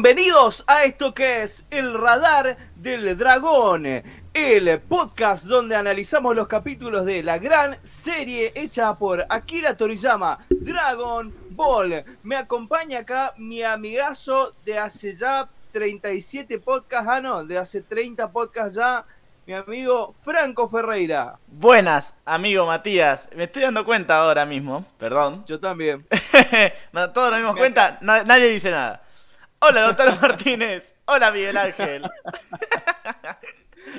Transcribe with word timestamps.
Bienvenidos 0.00 0.62
a 0.68 0.84
esto 0.84 1.12
que 1.12 1.42
es 1.42 1.64
el 1.70 1.92
radar 1.92 2.56
del 2.76 3.18
dragón, 3.18 3.84
el 4.32 4.80
podcast 4.82 5.42
donde 5.42 5.74
analizamos 5.74 6.36
los 6.36 6.46
capítulos 6.46 7.04
de 7.04 7.24
la 7.24 7.38
gran 7.38 7.78
serie 7.82 8.52
hecha 8.54 8.94
por 8.96 9.26
Akira 9.28 9.76
Toriyama, 9.76 10.38
Dragon 10.50 11.34
Ball. 11.50 12.04
Me 12.22 12.36
acompaña 12.36 13.00
acá 13.00 13.34
mi 13.38 13.64
amigazo 13.64 14.54
de 14.64 14.78
hace 14.78 15.16
ya 15.16 15.48
37 15.72 16.60
podcasts, 16.60 17.08
ah 17.10 17.20
no, 17.20 17.44
de 17.44 17.58
hace 17.58 17.82
30 17.82 18.30
podcasts 18.30 18.74
ya, 18.74 19.04
mi 19.46 19.54
amigo 19.54 20.14
Franco 20.22 20.68
Ferreira. 20.68 21.40
Buenas, 21.48 22.14
amigo 22.24 22.64
Matías. 22.66 23.28
Me 23.34 23.44
estoy 23.44 23.62
dando 23.62 23.84
cuenta 23.84 24.18
ahora 24.18 24.46
mismo, 24.46 24.84
perdón. 24.96 25.44
Yo 25.48 25.58
también. 25.58 26.06
no, 26.92 27.10
todos 27.10 27.32
nos 27.32 27.40
dimos 27.40 27.56
cuenta, 27.56 27.98
na- 28.00 28.22
nadie 28.22 28.46
dice 28.46 28.70
nada. 28.70 29.02
Hola, 29.60 29.82
doctor 29.82 30.20
Martínez. 30.20 30.94
Hola, 31.06 31.30
Miguel 31.32 31.56
Ángel. 31.56 32.02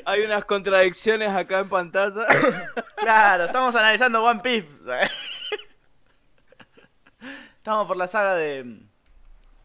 Hay 0.05 0.21
unas 0.21 0.45
contradicciones 0.45 1.29
acá 1.29 1.59
en 1.59 1.69
pantalla. 1.69 2.25
Claro, 2.95 3.45
estamos 3.45 3.75
analizando 3.75 4.23
One 4.23 4.39
Piece. 4.41 4.67
Estamos 7.57 7.87
por 7.87 7.97
la 7.97 8.07
saga 8.07 8.35
de 8.35 8.79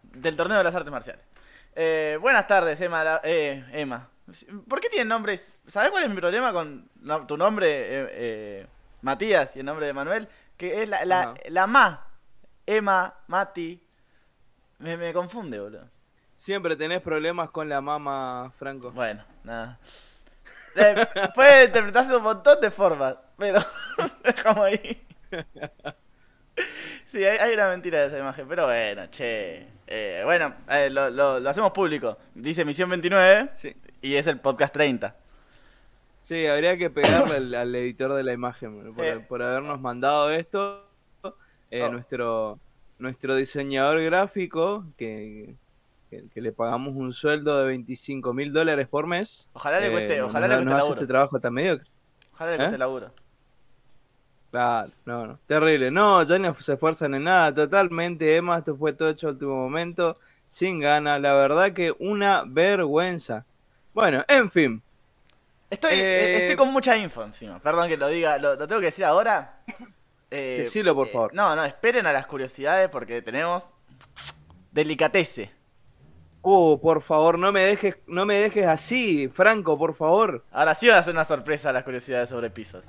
del 0.03 0.37
torneo 0.37 0.59
de 0.59 0.65
las 0.65 0.75
artes 0.75 0.91
marciales. 0.91 1.23
Eh, 1.75 2.19
buenas 2.21 2.47
tardes, 2.47 2.81
Emma. 2.81 3.21
eh, 3.25 3.65
Emma. 3.73 4.09
¿Por 4.69 4.81
qué 4.81 4.89
tienen 4.89 5.09
nombres? 5.09 5.53
¿Sabes 5.67 5.91
cuál 5.91 6.05
es 6.05 6.09
mi 6.11 6.17
problema 6.17 6.53
con 6.53 6.89
no- 7.01 7.27
tu 7.27 7.37
nombre, 7.37 7.67
eh, 7.71 8.67
Matías, 9.03 9.55
y 9.57 9.61
el 9.61 9.67
nombre 9.67 9.87
de 9.87 9.93
Manuel? 9.93 10.29
Que 10.57 10.83
es 10.83 10.89
la, 10.89 11.05
la, 11.05 11.35
la 11.49 11.67
Ma. 11.67 12.07
Emma, 12.67 13.15
Mati. 13.27 13.84
Me, 14.79 14.97
me 14.97 15.13
confunde, 15.13 15.59
boludo. 15.61 15.85
Siempre 16.37 16.77
tenés 16.77 17.01
problemas 17.01 17.51
con 17.51 17.69
la 17.69 17.81
mama, 17.81 18.53
Franco. 18.59 18.91
Bueno, 18.93 19.25
nada. 19.45 19.79
Eh, 20.77 21.07
puede 21.37 21.67
interpretarse 21.67 22.11
de 22.11 22.17
un 22.17 22.25
montón 22.25 22.61
de 22.61 22.69
formas, 22.69 23.15
pero 23.39 23.61
dejamos 24.25 24.65
ahí. 24.65 25.07
Sí, 27.13 27.25
hay, 27.25 27.39
hay 27.39 27.55
una 27.55 27.69
mentira 27.69 28.01
de 28.01 28.07
esa 28.09 28.19
imagen, 28.19 28.49
pero 28.49 28.67
bueno, 28.67 29.07
che. 29.09 29.69
Eh, 29.87 30.23
bueno, 30.25 30.53
eh, 30.69 30.91
lo, 30.91 31.11
lo- 31.11 31.39
lo 31.39 31.49
hacemos 31.51 31.71
público. 31.71 32.19
Dice 32.35 32.65
Misión 32.65 32.91
29 32.91 33.51
Sí. 33.55 33.77
y 34.03 34.17
es 34.17 34.27
el 34.27 34.41
podcast 34.41 34.75
30. 34.75 35.15
Sí, 36.23 36.45
habría 36.47 36.77
que 36.77 36.91
pegarle 36.91 37.37
al, 37.37 37.55
al 37.55 37.75
editor 37.77 38.13
de 38.15 38.25
la 38.25 38.33
imagen 38.33 38.95
por, 38.95 39.05
Eh. 39.05 39.21
por 39.21 39.43
habernos 39.43 39.81
mandado 39.81 40.31
esto. 40.33 40.89
Eh, 41.71 41.83
Oh. 41.83 41.89
nuestro, 41.93 42.59
nuestro 42.99 43.35
diseñador 43.37 44.01
gráfico, 44.03 44.85
que, 44.97 45.55
que, 46.11 46.25
que 46.33 46.41
le 46.41 46.53
pagamos 46.53 46.95
un 46.95 47.13
sueldo 47.13 47.59
de 47.61 47.67
25 47.69 48.33
mil 48.33 48.53
dólares 48.53 48.87
por 48.89 49.07
mes. 49.07 49.49
Ojalá 49.53 49.81
le 49.81 49.91
cueste, 49.91 50.17
eh, 50.17 50.23
ojalá 50.23 50.49
nos- 50.49 50.59
le 50.59 50.63
cueste 50.65 50.79
laburo. 50.79 50.95
este 50.95 51.07
trabajo 51.07 51.41
tan 51.41 51.53
mediocre. 51.55 51.87
Ojalá 52.33 52.51
le 52.53 52.57
cueste 52.59 52.75
¿Eh? 52.75 52.79
laburo. 52.79 53.11
Claro, 54.51 54.91
no, 55.05 55.27
no. 55.27 55.39
Terrible. 55.47 55.91
No, 55.91 56.23
ya 56.23 56.39
no 56.39 56.55
se 56.55 56.75
esfuerzan 56.75 57.15
en 57.15 57.25
nada. 57.25 57.53
Totalmente, 57.53 58.37
Emma, 58.37 58.59
esto 58.59 58.77
fue 58.77 58.93
todo 58.93 59.09
hecho 59.11 59.27
a 59.29 59.31
último 59.31 59.57
momento. 59.57 60.19
Sin 60.49 60.79
ganas. 60.79 61.21
La 61.21 61.35
verdad 61.35 61.73
que 61.73 61.93
una 61.99 62.45
vergüenza. 62.47 63.45
Bueno, 63.93 64.25
en 64.29 64.51
fin. 64.53 64.83
Estoy, 65.71 65.95
Eh, 65.95 65.97
eh, 65.97 66.37
estoy 66.43 66.57
con 66.57 66.73
mucha 66.73 66.97
info 66.97 67.25
encima. 67.25 67.59
Perdón 67.59 67.89
que 67.89 67.97
lo 67.97 68.07
diga, 68.07 68.39
lo, 68.39 68.55
lo 68.55 68.69
tengo 68.69 68.81
que 68.81 68.87
decir 68.87 69.05
ahora. 69.05 69.59
Eh, 70.37 70.63
Decilo, 70.65 70.97
por 70.97 71.07
eh, 71.07 71.13
favor. 71.13 71.33
no, 71.33 71.55
no, 71.55 71.65
esperen 71.65 72.07
a 72.07 72.13
las 72.13 72.27
curiosidades 72.27 72.91
porque 72.91 73.23
tenemos 73.23 73.69
delicatese. 74.73 75.53
Uh, 76.43 76.77
por 76.81 77.03
favor, 77.03 77.39
no 77.39 77.53
me 77.53 77.61
dejes, 77.61 77.99
no 78.09 78.27
me 78.27 78.35
dejes 78.35 78.67
así, 78.67 79.29
Franco, 79.29 79.79
por 79.79 79.95
favor. 79.95 80.45
Ahora 80.51 80.75
sí 80.75 80.89
van 80.89 80.99
a 80.99 81.03
ser 81.05 81.15
una 81.15 81.25
sorpresa 81.25 81.73
las 81.73 81.85
curiosidades 81.85 82.31
sobre 82.31 82.51
pisos. 82.51 82.85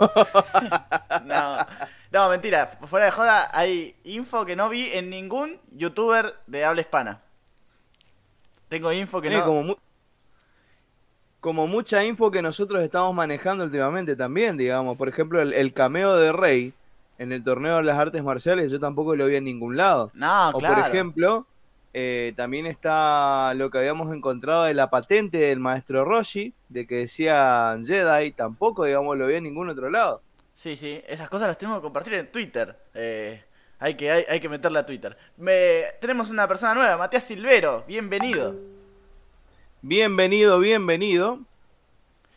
no, 1.24 1.66
no, 2.10 2.28
mentira. 2.28 2.66
Fuera 2.88 3.06
de 3.06 3.12
joda, 3.12 3.50
hay 3.52 3.94
info 4.02 4.44
que 4.44 4.56
no 4.56 4.68
vi 4.68 4.90
en 4.92 5.10
ningún 5.10 5.60
youtuber 5.70 6.40
de 6.48 6.64
habla 6.64 6.80
hispana. 6.80 7.22
Tengo 8.68 8.92
info 8.92 9.20
que 9.20 9.30
no. 9.30 9.44
como, 9.44 9.78
como 11.40 11.66
mucha 11.66 12.04
info 12.04 12.30
que 12.30 12.42
nosotros 12.42 12.82
estamos 12.82 13.14
manejando 13.14 13.64
últimamente 13.64 14.16
también, 14.16 14.56
digamos. 14.56 14.96
Por 14.96 15.08
ejemplo, 15.08 15.40
el, 15.40 15.52
el 15.52 15.72
cameo 15.72 16.16
de 16.16 16.32
Rey 16.32 16.72
en 17.18 17.32
el 17.32 17.42
torneo 17.42 17.76
de 17.76 17.82
las 17.82 17.98
artes 17.98 18.22
marciales, 18.22 18.70
yo 18.70 18.80
tampoco 18.80 19.14
lo 19.16 19.26
vi 19.26 19.36
en 19.36 19.44
ningún 19.44 19.76
lado. 19.76 20.10
No, 20.14 20.50
o 20.50 20.58
claro. 20.58 20.76
por 20.76 20.86
ejemplo, 20.86 21.46
eh, 21.92 22.32
también 22.36 22.66
está 22.66 23.52
lo 23.54 23.70
que 23.70 23.78
habíamos 23.78 24.14
encontrado 24.14 24.64
de 24.64 24.74
la 24.74 24.88
patente 24.88 25.38
del 25.38 25.58
maestro 25.58 26.04
Roshi, 26.04 26.54
de 26.68 26.86
que 26.86 26.96
decía 26.96 27.76
Jedi, 27.84 28.30
tampoco, 28.32 28.84
digamos, 28.84 29.18
lo 29.18 29.26
vi 29.26 29.34
en 29.34 29.44
ningún 29.44 29.68
otro 29.68 29.90
lado. 29.90 30.22
Sí, 30.54 30.76
sí, 30.76 31.02
esas 31.06 31.28
cosas 31.28 31.48
las 31.48 31.58
tenemos 31.58 31.78
que 31.78 31.84
compartir 31.84 32.14
en 32.14 32.30
Twitter. 32.30 32.76
Eh, 32.94 33.42
hay, 33.80 33.94
que, 33.94 34.10
hay, 34.10 34.24
hay 34.28 34.40
que 34.40 34.48
meterla 34.48 34.80
a 34.80 34.86
Twitter. 34.86 35.16
Me, 35.36 35.84
tenemos 36.00 36.30
una 36.30 36.46
persona 36.46 36.74
nueva, 36.74 36.96
Matías 36.96 37.24
Silvero. 37.24 37.84
Bienvenido. 37.86 38.77
Bienvenido, 39.82 40.58
bienvenido. 40.58 41.40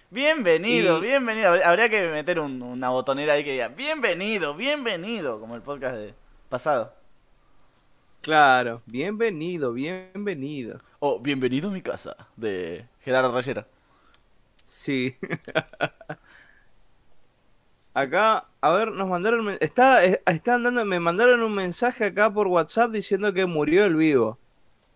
Bienvenido, 0.09 0.97
Y- 0.97 1.01
bienvenido. 1.01 1.49
Habría- 1.63 1.89
que 1.89 2.07
meter 2.09 2.39
un- 2.39 2.61
una 2.61 2.89
botonera 2.89 3.33
ahí 3.33 3.43
que 3.43 3.53
diga 3.53 3.69
bienvenido, 3.69 4.55
bienvenido, 4.55 5.39
como 5.39 5.55
el 5.55 5.61
podcast 5.61 5.95
de 5.95 6.13
pasado. 6.49 6.93
Claro, 8.21 8.81
bienvenido, 8.85 9.73
bienvenido. 9.73 10.81
O 10.99 11.19
bienvenido 11.19 11.69
a 11.69 11.71
mi 11.71 11.81
casa, 11.81 12.15
de 12.35 12.85
Gerardo 12.99 13.33
Rayera. 13.33 13.65
Sí. 14.63 15.15
Acá, 17.93 18.45
a 18.61 18.71
ver, 18.71 18.91
nos 18.91 19.07
mandaron, 19.09 19.57
está, 19.59 20.05
están 20.05 20.63
dando, 20.63 20.85
me 20.85 20.99
mandaron 20.99 21.41
un 21.41 21.51
mensaje 21.51 22.05
acá 22.05 22.31
por 22.31 22.47
WhatsApp 22.47 22.91
diciendo 22.91 23.33
que 23.33 23.45
murió 23.45 23.83
el 23.83 23.95
vivo. 23.95 24.37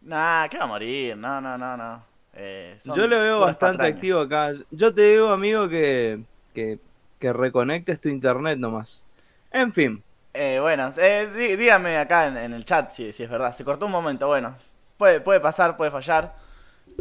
Nah, 0.02 0.48
que 0.48 0.58
va 0.58 0.64
a 0.64 0.68
morir, 0.68 1.18
no, 1.18 1.42
no, 1.42 1.58
no, 1.58 1.76
no. 1.76 2.15
Eh, 2.36 2.78
Yo 2.84 3.08
lo 3.08 3.18
veo 3.20 3.40
bastante 3.40 3.78
patrañas. 3.78 3.96
activo 3.96 4.20
acá. 4.20 4.54
Yo 4.72 4.94
te 4.94 5.02
digo, 5.04 5.30
amigo, 5.30 5.70
que, 5.70 6.20
que, 6.54 6.80
que 7.20 7.34
reconectes 7.34 8.02
tu 8.02 8.10
internet 8.10 8.58
nomás. 8.60 9.04
En 9.52 9.72
fin, 9.74 10.04
Eh, 10.34 10.60
bueno, 10.62 10.92
eh, 10.98 11.30
dí- 11.34 11.56
dígame 11.56 11.98
acá 11.98 12.28
en, 12.28 12.36
en 12.38 12.54
el 12.54 12.66
chat 12.66 12.92
si, 12.92 13.14
si 13.14 13.24
es 13.24 13.30
verdad. 13.30 13.54
Se 13.56 13.64
cortó 13.64 13.86
un 13.86 13.94
momento, 13.94 14.28
bueno. 14.28 14.56
Puede, 14.98 15.22
puede 15.22 15.40
pasar, 15.40 15.78
puede 15.78 15.92
fallar. 15.92 16.34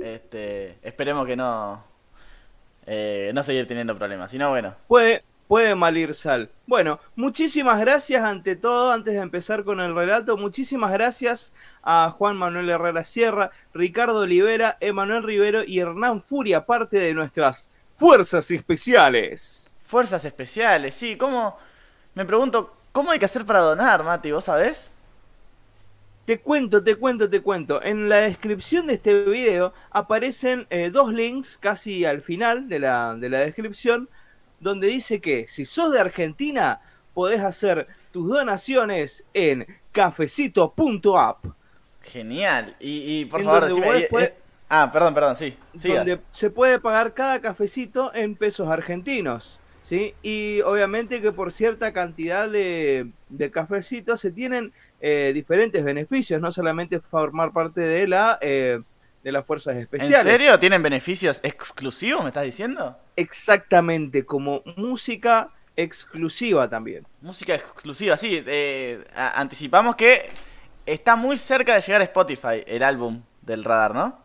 Este, 0.00 0.78
esperemos 0.82 1.26
que 1.26 1.34
no. 1.36 1.82
Eh, 2.86 3.32
no 3.34 3.42
seguir 3.42 3.66
teniendo 3.66 3.96
problemas. 3.98 4.30
Si 4.30 4.38
no, 4.38 4.50
bueno. 4.50 4.74
puede, 4.86 5.22
puede 5.48 5.74
mal 5.74 5.96
ir 5.96 6.14
sal. 6.14 6.50
Bueno, 6.66 7.00
muchísimas 7.16 7.78
gracias 7.80 8.22
ante 8.22 8.56
todo, 8.56 8.92
antes 8.92 9.14
de 9.14 9.20
empezar 9.20 9.64
con 9.64 9.80
el 9.80 9.94
relato, 9.94 10.36
muchísimas 10.36 10.92
gracias 10.92 11.52
a 11.82 12.10
Juan 12.10 12.36
Manuel 12.36 12.70
Herrera 12.70 13.04
Sierra, 13.04 13.50
Ricardo 13.72 14.20
Olivera, 14.20 14.76
Emanuel 14.80 15.22
Rivero 15.22 15.62
y 15.64 15.78
Hernán 15.78 16.22
Furia, 16.22 16.64
parte 16.64 16.98
de 16.98 17.14
nuestras 17.14 17.70
fuerzas 17.96 18.50
especiales. 18.50 19.70
Fuerzas 19.86 20.24
especiales, 20.24 20.94
sí. 20.94 21.16
¿Cómo? 21.16 21.58
Me 22.14 22.24
pregunto, 22.24 22.74
¿cómo 22.92 23.10
hay 23.10 23.18
que 23.18 23.26
hacer 23.26 23.44
para 23.44 23.60
donar, 23.60 24.02
Mati? 24.02 24.32
¿Vos 24.32 24.44
sabés? 24.44 24.90
Te 26.24 26.40
cuento, 26.40 26.82
te 26.82 26.96
cuento, 26.96 27.28
te 27.28 27.42
cuento. 27.42 27.82
En 27.82 28.08
la 28.08 28.20
descripción 28.20 28.86
de 28.86 28.94
este 28.94 29.24
video 29.24 29.74
aparecen 29.90 30.66
eh, 30.70 30.88
dos 30.90 31.12
links 31.12 31.58
casi 31.58 32.06
al 32.06 32.22
final 32.22 32.68
de 32.68 32.78
la, 32.78 33.14
de 33.14 33.28
la 33.28 33.40
descripción 33.40 34.08
donde 34.64 34.88
dice 34.88 35.20
que 35.20 35.46
si 35.46 35.64
sos 35.64 35.92
de 35.92 36.00
Argentina 36.00 36.80
podés 37.12 37.40
hacer 37.40 37.86
tus 38.10 38.28
donaciones 38.28 39.24
en 39.34 39.66
cafecito.app. 39.92 41.44
Genial. 42.02 42.74
Y, 42.80 43.20
y 43.20 43.24
por 43.26 43.40
En 43.40 43.46
favor, 43.46 43.64
decime. 43.66 43.98
eh, 43.98 44.08
eh, 44.18 44.34
ah, 44.68 44.90
perdón, 44.92 45.14
perdón, 45.14 45.36
sí. 45.36 45.56
sigas. 45.76 46.06
donde 46.06 46.20
se 46.32 46.50
puede 46.50 46.80
pagar 46.80 47.14
cada 47.14 47.40
cafecito 47.40 48.12
en 48.14 48.36
pesos 48.36 48.68
argentinos. 48.68 49.60
¿sí? 49.80 50.14
Y 50.22 50.60
obviamente 50.62 51.20
que 51.20 51.32
por 51.32 51.52
cierta 51.52 51.92
cantidad 51.92 52.48
de, 52.48 53.10
de 53.28 53.50
cafecitos 53.50 54.20
se 54.20 54.32
tienen 54.32 54.72
eh, 55.00 55.32
diferentes 55.34 55.84
beneficios, 55.84 56.40
no 56.40 56.50
solamente 56.50 57.00
formar 57.00 57.52
parte 57.52 57.80
de 57.82 58.08
la 58.08 58.38
eh, 58.40 58.80
de 59.24 59.32
las 59.32 59.44
fuerzas 59.46 59.74
¿En 59.74 59.82
especiales. 59.82 60.22
serio? 60.22 60.58
¿Tienen 60.58 60.82
beneficios 60.82 61.40
exclusivos, 61.42 62.22
me 62.22 62.28
estás 62.28 62.44
diciendo? 62.44 62.96
Exactamente, 63.16 64.24
como 64.26 64.62
música 64.76 65.48
exclusiva 65.76 66.68
también. 66.68 67.06
Música 67.22 67.54
exclusiva, 67.54 68.18
sí. 68.18 68.44
eh, 68.46 69.02
anticipamos 69.16 69.96
que 69.96 70.28
está 70.84 71.16
muy 71.16 71.38
cerca 71.38 71.74
de 71.74 71.80
llegar 71.80 72.02
a 72.02 72.04
Spotify 72.04 72.62
el 72.66 72.82
álbum 72.82 73.22
del 73.40 73.64
radar, 73.64 73.94
¿no? 73.94 74.22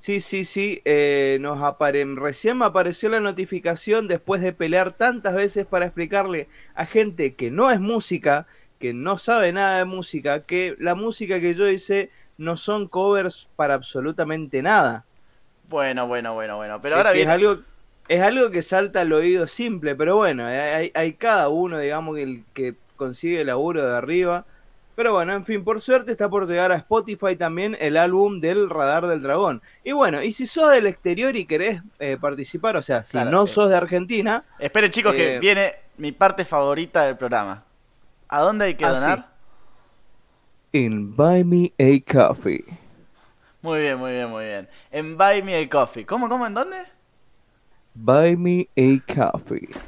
Sí, 0.00 0.20
sí, 0.20 0.44
sí, 0.44 0.82
eh, 0.84 1.38
nos 1.40 1.62
apare... 1.62 2.04
recién 2.16 2.58
me 2.58 2.66
apareció 2.66 3.08
la 3.08 3.20
notificación 3.20 4.08
después 4.08 4.42
de 4.42 4.52
pelear 4.52 4.90
tantas 4.90 5.34
veces 5.34 5.64
para 5.64 5.86
explicarle 5.86 6.48
a 6.74 6.86
gente 6.86 7.34
que 7.34 7.52
no 7.52 7.70
es 7.70 7.80
música, 7.80 8.46
que 8.80 8.92
no 8.92 9.16
sabe 9.16 9.52
nada 9.52 9.78
de 9.78 9.84
música, 9.84 10.42
que 10.42 10.74
la 10.78 10.96
música 10.96 11.40
que 11.40 11.54
yo 11.54 11.68
hice 11.70 12.10
no 12.38 12.56
son 12.56 12.88
covers 12.88 13.48
para 13.56 13.74
absolutamente 13.74 14.62
nada. 14.62 15.04
Bueno, 15.68 16.06
bueno, 16.06 16.34
bueno, 16.34 16.56
bueno. 16.56 16.80
Pero 16.82 16.94
Es 16.94 16.98
ahora 16.98 17.12
viene. 17.12 17.30
es 17.30 17.34
algo 17.34 17.58
es 18.06 18.20
algo 18.22 18.50
que 18.50 18.60
salta 18.60 19.00
al 19.00 19.12
oído 19.14 19.46
simple, 19.46 19.94
pero 19.96 20.16
bueno, 20.16 20.46
hay, 20.46 20.92
hay 20.94 21.14
cada 21.14 21.48
uno, 21.48 21.78
digamos, 21.78 22.16
que 22.16 22.22
el 22.22 22.44
que 22.52 22.74
consigue 22.96 23.40
el 23.40 23.46
laburo 23.46 23.86
de 23.86 23.96
arriba. 23.96 24.44
Pero 24.94 25.12
bueno, 25.14 25.32
en 25.32 25.44
fin, 25.44 25.64
por 25.64 25.80
suerte 25.80 26.12
está 26.12 26.28
por 26.28 26.46
llegar 26.46 26.70
a 26.70 26.76
Spotify 26.76 27.34
también 27.34 27.76
el 27.80 27.96
álbum 27.96 28.40
del 28.40 28.68
Radar 28.70 29.06
del 29.06 29.22
Dragón. 29.22 29.62
Y 29.82 29.92
bueno, 29.92 30.22
y 30.22 30.32
si 30.34 30.44
sos 30.46 30.70
del 30.70 30.86
exterior 30.86 31.34
y 31.34 31.46
querés 31.46 31.80
eh, 31.98 32.16
participar, 32.20 32.76
o 32.76 32.82
sea, 32.82 33.02
si 33.04 33.12
Claro, 33.12 33.30
no 33.30 33.46
sí. 33.46 33.54
sos 33.54 33.70
de 33.70 33.76
Argentina, 33.76 34.44
Esperen, 34.58 34.90
chicos, 34.90 35.14
que 35.14 35.36
Eh, 35.36 35.38
viene 35.40 35.74
mi 35.96 36.12
parte 36.12 36.44
favorita 36.44 37.04
del 37.06 37.16
programa. 37.16 37.64
¿A 38.28 38.40
dónde 38.42 38.66
hay 38.66 38.74
que 38.76 38.84
Ah, 38.84 38.90
donar? 38.92 39.28
In 40.74 41.14
Buy 41.14 41.44
Me 41.44 41.72
a 41.78 42.12
Coffee. 42.12 42.64
Muy 43.62 43.80
bien, 43.80 43.96
muy 43.96 44.10
bien, 44.12 44.28
muy 44.28 44.44
bien. 44.44 44.68
En 44.90 45.16
Buy 45.16 45.40
Me 45.40 45.56
a 45.56 45.68
Coffee. 45.68 46.04
¿Cómo, 46.04 46.28
cómo, 46.28 46.46
en 46.46 46.54
dónde? 46.54 46.78
Buy 47.94 48.36
Me 48.36 48.68
a 48.76 49.14
Coffee. 49.32 49.68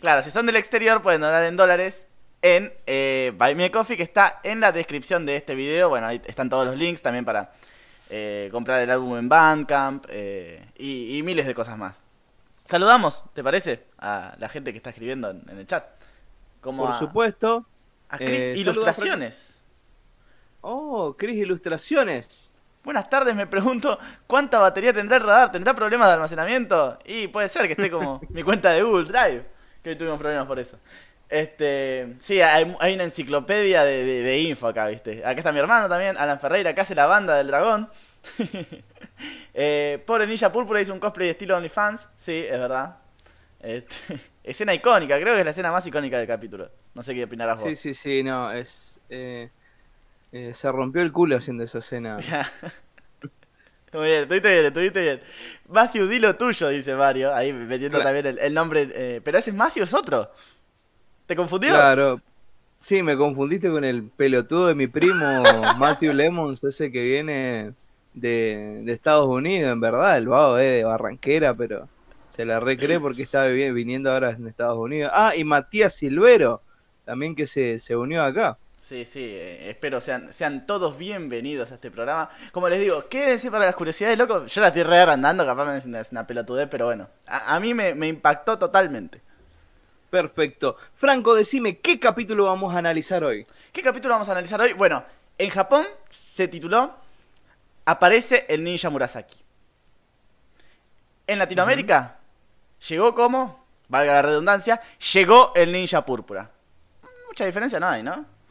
Claro, 0.00 0.22
si 0.24 0.32
son 0.32 0.46
del 0.46 0.56
exterior 0.56 1.00
pueden 1.00 1.20
donar 1.20 1.44
en 1.44 1.56
dólares 1.56 2.04
en 2.42 2.72
eh, 2.86 3.32
Buy 3.38 3.54
Me 3.54 3.66
a 3.66 3.70
Coffee, 3.70 3.96
que 3.96 4.02
está 4.02 4.40
en 4.42 4.58
la 4.58 4.72
descripción 4.72 5.24
de 5.24 5.36
este 5.36 5.54
video. 5.54 5.88
Bueno, 5.88 6.08
ahí 6.08 6.20
están 6.26 6.50
todos 6.50 6.66
los 6.66 6.76
links 6.76 7.00
también 7.00 7.24
para 7.24 7.52
eh, 8.10 8.48
comprar 8.50 8.82
el 8.82 8.90
álbum 8.90 9.16
en 9.16 9.28
Bandcamp 9.28 10.06
eh, 10.08 10.66
y, 10.76 11.16
y 11.16 11.22
miles 11.22 11.46
de 11.46 11.54
cosas 11.54 11.78
más. 11.78 12.02
Saludamos, 12.64 13.24
¿te 13.32 13.44
parece? 13.44 13.84
A 13.98 14.34
la 14.38 14.48
gente 14.48 14.72
que 14.72 14.78
está 14.78 14.90
escribiendo 14.90 15.30
en, 15.30 15.44
en 15.48 15.58
el 15.58 15.66
chat. 15.68 15.84
Como 16.60 16.84
Por 16.84 16.94
a, 16.94 16.98
supuesto. 16.98 17.64
a 18.08 18.18
Chris 18.18 18.56
Ilustraciones. 18.56 19.51
Oh, 20.62 21.16
Cris 21.18 21.36
Ilustraciones. 21.38 22.56
Buenas 22.84 23.08
tardes, 23.10 23.34
me 23.34 23.46
pregunto 23.46 23.98
cuánta 24.26 24.58
batería 24.58 24.92
tendrá 24.92 25.16
el 25.16 25.22
radar, 25.22 25.52
¿tendrá 25.52 25.74
problemas 25.74 26.08
de 26.08 26.14
almacenamiento? 26.14 26.98
Y 27.04 27.28
puede 27.28 27.48
ser 27.48 27.66
que 27.66 27.72
esté 27.72 27.90
como 27.90 28.20
mi 28.30 28.42
cuenta 28.42 28.70
de 28.70 28.82
Google 28.82 29.04
Drive, 29.04 29.44
que 29.82 29.90
hoy 29.90 29.96
tuvimos 29.96 30.18
problemas 30.18 30.46
por 30.46 30.58
eso. 30.58 30.78
Este, 31.28 32.14
sí, 32.18 32.40
hay, 32.40 32.76
hay 32.80 32.94
una 32.94 33.04
enciclopedia 33.04 33.84
de, 33.84 34.04
de- 34.04 34.22
de 34.22 34.38
info 34.40 34.68
acá, 34.68 34.86
¿viste? 34.88 35.20
Acá 35.24 35.38
está 35.40 35.52
mi 35.52 35.60
hermano 35.60 35.88
también, 35.88 36.16
Alan 36.18 36.40
Ferreira, 36.40 36.74
que 36.74 36.80
hace 36.82 36.94
la 36.94 37.06
banda 37.06 37.36
del 37.36 37.46
dragón. 37.48 37.88
eh, 39.54 40.02
pobre 40.06 40.26
Ninja 40.26 40.52
Púrpura 40.52 40.80
hizo 40.80 40.92
un 40.92 41.00
cosplay 41.00 41.26
de 41.28 41.32
estilo 41.32 41.56
OnlyFans, 41.56 42.08
sí, 42.16 42.44
es 42.48 42.58
verdad. 42.58 42.96
Este, 43.60 44.20
escena 44.44 44.74
icónica, 44.74 45.18
creo 45.20 45.34
que 45.34 45.40
es 45.40 45.44
la 45.44 45.50
escena 45.52 45.72
más 45.72 45.86
icónica 45.86 46.18
del 46.18 46.26
capítulo. 46.26 46.70
No 46.94 47.02
sé 47.02 47.14
qué 47.14 47.24
opinarás 47.24 47.60
vos. 47.60 47.68
Sí, 47.70 47.76
sí, 47.76 47.94
sí, 47.94 48.22
no, 48.22 48.52
es... 48.52 49.00
eh, 49.08 49.50
eh, 50.32 50.52
se 50.54 50.72
rompió 50.72 51.02
el 51.02 51.12
culo 51.12 51.36
haciendo 51.36 51.62
esa 51.64 51.78
escena. 51.78 52.18
Muy 53.92 54.06
bien, 54.06 54.22
estuviste 54.22 54.50
bien, 54.52 54.64
estuviste 54.66 55.00
bien. 55.02 55.20
Matthew, 55.68 56.06
di 56.08 56.18
lo 56.18 56.34
tuyo, 56.36 56.68
dice 56.68 56.94
Mario. 56.94 57.34
Ahí 57.34 57.52
metiendo 57.52 57.98
Claro. 57.98 58.04
también 58.04 58.26
el, 58.26 58.38
el 58.38 58.54
nombre. 58.54 58.88
eh, 58.94 59.20
pero 59.22 59.36
ese 59.38 59.50
es 59.50 59.56
Matthew, 59.56 59.84
es 59.84 59.92
otro. 59.92 60.30
¿Te 61.26 61.36
confundió? 61.36 61.70
Claro. 61.74 62.20
Sí, 62.80 63.02
me 63.02 63.16
confundiste 63.16 63.68
con 63.70 63.84
el 63.84 64.04
pelotudo 64.04 64.68
de 64.68 64.74
mi 64.74 64.86
primo 64.86 65.14
Matthew 65.78 66.14
Lemons, 66.14 66.64
ese 66.64 66.90
que 66.90 67.02
viene 67.02 67.74
de, 68.14 68.80
de 68.82 68.92
Estados 68.92 69.28
Unidos, 69.28 69.70
en 69.72 69.80
verdad, 69.80 70.16
el 70.16 70.26
vago 70.26 70.56
es 70.58 70.78
de 70.78 70.84
Barranquera, 70.84 71.54
pero 71.54 71.86
se 72.30 72.44
la 72.46 72.60
recree 72.60 72.98
porque 72.98 73.22
está 73.22 73.46
vi- 73.48 73.70
viniendo 73.72 74.10
ahora 74.10 74.30
en 74.30 74.48
Estados 74.48 74.78
Unidos. 74.78 75.12
Ah, 75.14 75.36
y 75.36 75.44
Matías 75.44 75.94
Silvero, 75.94 76.62
también 77.04 77.34
que 77.36 77.46
se, 77.46 77.78
se 77.78 77.94
unió 77.94 78.22
acá. 78.22 78.56
Sí, 78.92 79.06
sí, 79.06 79.24
eh, 79.24 79.70
espero 79.70 80.02
sean, 80.02 80.34
sean 80.34 80.66
todos 80.66 80.98
bienvenidos 80.98 81.72
a 81.72 81.76
este 81.76 81.90
programa. 81.90 82.28
Como 82.52 82.68
les 82.68 82.78
digo, 82.78 83.08
quédense 83.08 83.50
para 83.50 83.64
las 83.64 83.74
curiosidades, 83.74 84.18
loco. 84.18 84.44
Yo 84.44 84.60
la 84.60 84.68
estoy 84.68 84.82
re 84.82 84.98
agrandando, 84.98 85.46
capaz 85.46 85.64
me 85.64 85.78
es 85.78 85.86
una, 85.86 86.00
es 86.00 86.12
una 86.12 86.26
pelotudez, 86.26 86.68
pero 86.70 86.84
bueno. 86.84 87.08
A, 87.26 87.56
a 87.56 87.58
mí 87.58 87.72
me, 87.72 87.94
me 87.94 88.06
impactó 88.06 88.58
totalmente. 88.58 89.22
Perfecto. 90.10 90.76
Franco, 90.94 91.34
decime, 91.34 91.78
¿qué 91.78 91.98
capítulo 91.98 92.44
vamos 92.44 92.74
a 92.74 92.80
analizar 92.80 93.24
hoy? 93.24 93.46
¿Qué 93.72 93.82
capítulo 93.82 94.12
vamos 94.12 94.28
a 94.28 94.32
analizar 94.32 94.60
hoy? 94.60 94.74
Bueno, 94.74 95.02
en 95.38 95.48
Japón 95.48 95.86
se 96.10 96.46
tituló 96.48 96.94
Aparece 97.86 98.44
el 98.50 98.62
ninja 98.62 98.90
Murasaki. 98.90 99.38
En 101.26 101.38
Latinoamérica 101.38 102.18
llegó 102.86 103.14
como, 103.14 103.64
valga 103.88 104.12
la 104.12 104.20
redundancia, 104.20 104.82
llegó 105.14 105.52
el 105.54 105.72
ninja 105.72 106.04
púrpura. 106.04 106.50
Mucha 107.26 107.46
diferencia 107.46 107.80
no 107.80 107.88
hay, 107.88 108.02
¿no? 108.02 108.41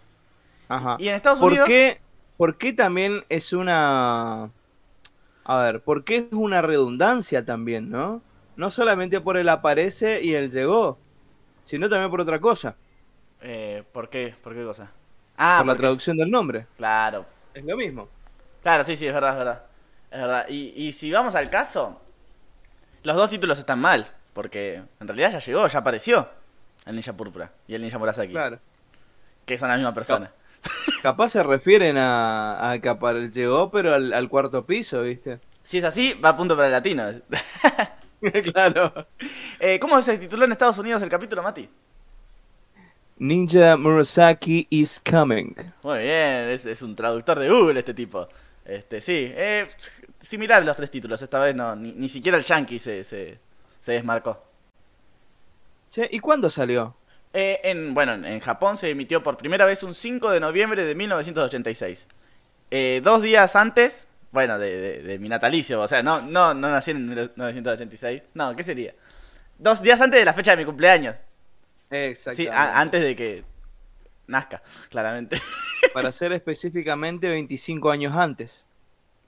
Ajá. 0.72 0.96
Y 1.00 1.08
en 1.10 1.16
Estados 1.16 1.40
¿Por 1.40 1.52
Unidos... 1.52 1.68
qué, 1.68 2.02
¿Por 2.38 2.58
qué 2.58 2.74
también 2.74 3.24
es 3.30 3.54
una... 3.54 4.52
A 5.44 5.64
ver, 5.64 5.82
¿por 5.84 6.04
qué 6.04 6.18
es 6.18 6.26
una 6.32 6.62
redundancia 6.62 7.44
también, 7.46 7.90
no? 7.90 8.22
No 8.56 8.70
solamente 8.72 9.22
por 9.22 9.38
el 9.38 9.50
aparece 9.50 10.22
y 10.24 10.34
el 10.34 10.52
llegó, 10.52 10.98
sino 11.64 11.90
también 11.90 12.10
por 12.12 12.22
otra 12.22 12.40
cosa, 12.40 12.76
Eh, 13.42 13.84
¿Por 13.92 14.10
qué? 14.10 14.36
¿Por 14.44 14.54
qué 14.54 14.64
cosa? 14.64 14.92
Ah, 15.38 15.58
por 15.60 15.68
la 15.68 15.76
traducción 15.76 16.18
del 16.18 16.30
nombre. 16.30 16.68
Claro, 16.78 17.26
Es 17.54 17.64
lo 17.66 17.76
mismo. 17.78 18.08
claro, 18.62 18.84
sí, 18.86 18.96
sí, 18.96 19.08
es 19.08 19.14
verdad, 19.14 19.32
es 19.32 19.38
verdad. 19.38 19.64
Es 20.12 20.20
verdad. 20.22 20.46
Y, 20.50 20.74
y 20.76 20.92
si 20.94 21.12
vamos 21.12 21.36
al 21.36 21.50
caso, 21.50 22.02
los 23.04 23.16
dos 23.16 23.30
títulos 23.30 23.60
están 23.60 23.80
mal, 23.80 24.12
porque 24.34 24.76
en 25.00 25.08
realidad 25.08 25.32
ya 25.34 25.40
llegó, 25.40 25.68
ya 25.68 25.80
apareció 25.80 26.30
el 26.86 26.96
ninja 26.96 27.14
púrpura 27.14 27.52
y 27.68 27.76
el 27.76 27.82
ninja 27.82 27.98
Murasaki, 27.98 28.32
Claro. 28.32 28.60
que 29.46 29.58
son 29.58 29.70
la 29.70 29.76
misma 29.78 29.94
persona. 29.94 30.32
Capaz 31.02 31.30
se 31.30 31.44
refieren 31.44 31.98
a, 31.98 32.72
a 32.72 32.80
que 32.80 33.30
llegó, 33.34 33.72
pero 33.72 33.94
al, 33.94 34.14
al 34.14 34.30
cuarto 34.30 34.66
piso, 34.66 35.04
¿viste? 35.04 35.40
Si 35.64 35.78
es 35.80 35.84
así, 35.84 36.14
va 36.14 36.30
a 36.30 36.38
punto 36.38 36.56
para 36.56 36.68
el 36.68 36.74
latino. 36.74 37.04
claro. 38.54 39.08
Eh, 39.60 39.80
¿Cómo 39.80 40.02
se 40.02 40.18
tituló 40.18 40.46
en 40.46 40.52
Estados 40.52 40.78
Unidos 40.78 41.02
el 41.02 41.10
capítulo, 41.10 41.42
Mati? 41.42 41.68
Ninja 43.20 43.78
Murasaki 43.78 44.68
is 44.70 45.00
coming. 45.00 45.54
Muy 45.84 46.00
bien, 46.00 46.50
es, 46.50 46.66
es 46.66 46.82
un 46.82 46.96
traductor 46.96 47.38
de 47.40 47.50
Google 47.50 47.80
este 47.80 47.94
tipo. 47.94 48.28
Este, 48.66 49.02
sí, 49.02 49.32
eh, 49.36 49.68
similar 50.22 50.64
los 50.64 50.76
tres 50.76 50.90
títulos, 50.92 51.22
esta 51.22 51.40
vez 51.40 51.56
no, 51.56 51.76
ni, 51.76 51.92
ni 51.94 52.10
siquiera 52.10 52.38
el 52.38 52.44
Yankee 52.44 52.80
se, 52.80 53.04
se, 53.04 53.40
se 53.82 53.92
desmarcó. 53.92 54.44
Che, 55.92 56.08
¿y 56.12 56.20
cuándo 56.20 56.50
salió? 56.50 56.96
Eh, 57.34 57.60
en, 57.64 57.94
bueno, 57.94 58.14
en 58.14 58.40
Japón 58.42 58.78
se 58.78 58.90
emitió 58.90 59.24
por 59.24 59.38
primera 59.38 59.66
vez 59.66 59.84
un 59.84 59.94
5 59.94 60.30
de 60.32 60.40
noviembre 60.40 60.84
de 60.86 60.96
1986. 60.96 62.08
Eh, 62.72 63.02
dos 63.04 63.22
días 63.22 63.56
antes, 63.56 64.08
bueno, 64.32 64.58
de, 64.60 64.76
de- 64.80 65.02
de 65.04 65.20
mi 65.20 65.30
natalicio, 65.30 65.82
o 65.82 65.88
sea, 65.88 66.04
no, 66.04 66.22
no, 66.22 66.54
no 66.54 66.70
nací 66.70 66.92
en 66.92 67.06
1986. 67.08 68.22
No, 68.34 68.56
¿qué 68.56 68.64
sería? 68.64 68.94
Dos 69.58 69.82
días 69.82 70.02
antes 70.02 70.20
de 70.20 70.26
la 70.26 70.34
fecha 70.34 70.52
de 70.52 70.58
mi 70.58 70.66
cumpleaños. 70.66 71.16
Exactamente. 71.90 72.44
Sí, 72.44 72.48
a- 72.50 72.80
antes 72.80 73.02
de 73.02 73.16
que 73.16 73.44
nazca, 74.28 74.62
claramente. 74.90 75.38
Para 75.94 76.12
ser 76.12 76.32
específicamente 76.34 77.30
25 77.30 77.92
años 77.92 78.14
antes. 78.16 78.68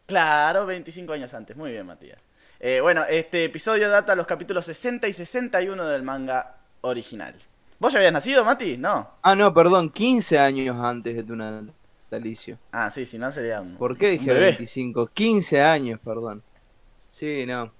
Claro, 0.05 0.65
25 0.65 1.13
años 1.13 1.33
antes. 1.33 1.55
Muy 1.55 1.71
bien, 1.71 1.85
Matías. 1.85 2.21
Eh, 2.59 2.79
bueno, 2.81 3.03
este 3.09 3.45
episodio 3.45 3.89
data 3.89 4.15
los 4.15 4.27
capítulos 4.27 4.65
60 4.65 5.07
y 5.07 5.13
61 5.13 5.85
del 5.87 6.03
manga 6.03 6.55
original. 6.81 7.35
¿Vos 7.83 7.91
ya 7.91 7.99
habías 7.99 8.13
nacido, 8.13 8.45
Mati? 8.45 8.77
No. 8.77 9.09
Ah, 9.21 9.35
no, 9.35 9.53
perdón, 9.53 9.89
15 9.89 10.39
años 10.39 10.77
antes 10.79 11.17
de 11.17 11.23
tu 11.23 11.35
natalicio. 11.35 12.57
Ah, 12.71 12.89
sí, 12.89 13.05
si 13.05 13.17
no 13.17 13.29
sería 13.29 13.59
un. 13.59 13.75
¿Por 13.75 13.97
qué 13.97 14.11
dije 14.11 14.31
bebé. 14.31 14.45
25? 14.51 15.07
15 15.07 15.61
años, 15.61 15.99
perdón. 16.01 16.41
Sí, 17.09 17.45
no. 17.45 17.73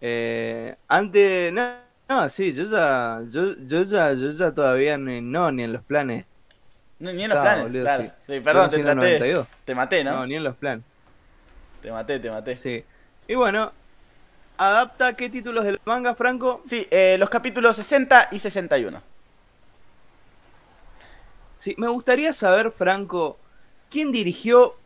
Eh, 0.00 0.74
antes, 0.88 1.52
no, 1.52 1.62
no, 2.08 2.28
sí, 2.28 2.52
yo 2.54 2.64
ya, 2.64 3.20
yo, 3.30 3.54
yo 3.68 3.84
ya, 3.84 4.14
yo 4.14 4.32
ya 4.32 4.52
todavía 4.52 4.98
ni, 4.98 5.20
no, 5.20 5.52
ni 5.52 5.62
en 5.62 5.74
los 5.74 5.84
planes. 5.84 6.24
No, 6.98 7.12
ni 7.12 7.22
en 7.22 7.28
los 7.30 7.38
Ah, 7.38 7.42
planes, 7.42 7.62
boludo, 7.62 7.82
claro. 7.84 8.02
sí. 8.02 8.10
Sí, 8.26 8.40
perdón, 8.40 8.70
te, 8.70 8.76
traté- 8.78 8.94
92. 8.96 9.46
te 9.64 9.74
maté, 9.76 10.02
¿no? 10.02 10.10
No, 10.10 10.26
ni 10.26 10.34
en 10.34 10.42
los 10.42 10.56
planes. 10.56 10.84
Te 11.82 11.92
maté, 11.92 12.18
te 12.18 12.30
maté. 12.32 12.56
Sí, 12.56 12.80
Sí. 12.80 12.84
Y 13.28 13.36
bueno, 13.36 13.70
adapta 14.56 15.12
qué 15.14 15.30
títulos 15.30 15.64
del 15.64 15.78
manga, 15.84 16.16
Franco. 16.16 16.62
eh, 16.72 17.14
los 17.16 17.30
capítulos 17.30 17.76
60 17.76 18.26
y 18.32 18.40
61. 18.40 19.14
Sí, 21.66 21.74
me 21.78 21.88
gustaría 21.88 22.32
saber, 22.32 22.70
Franco, 22.70 23.36
quién 23.90 24.12
dirigió 24.12 24.76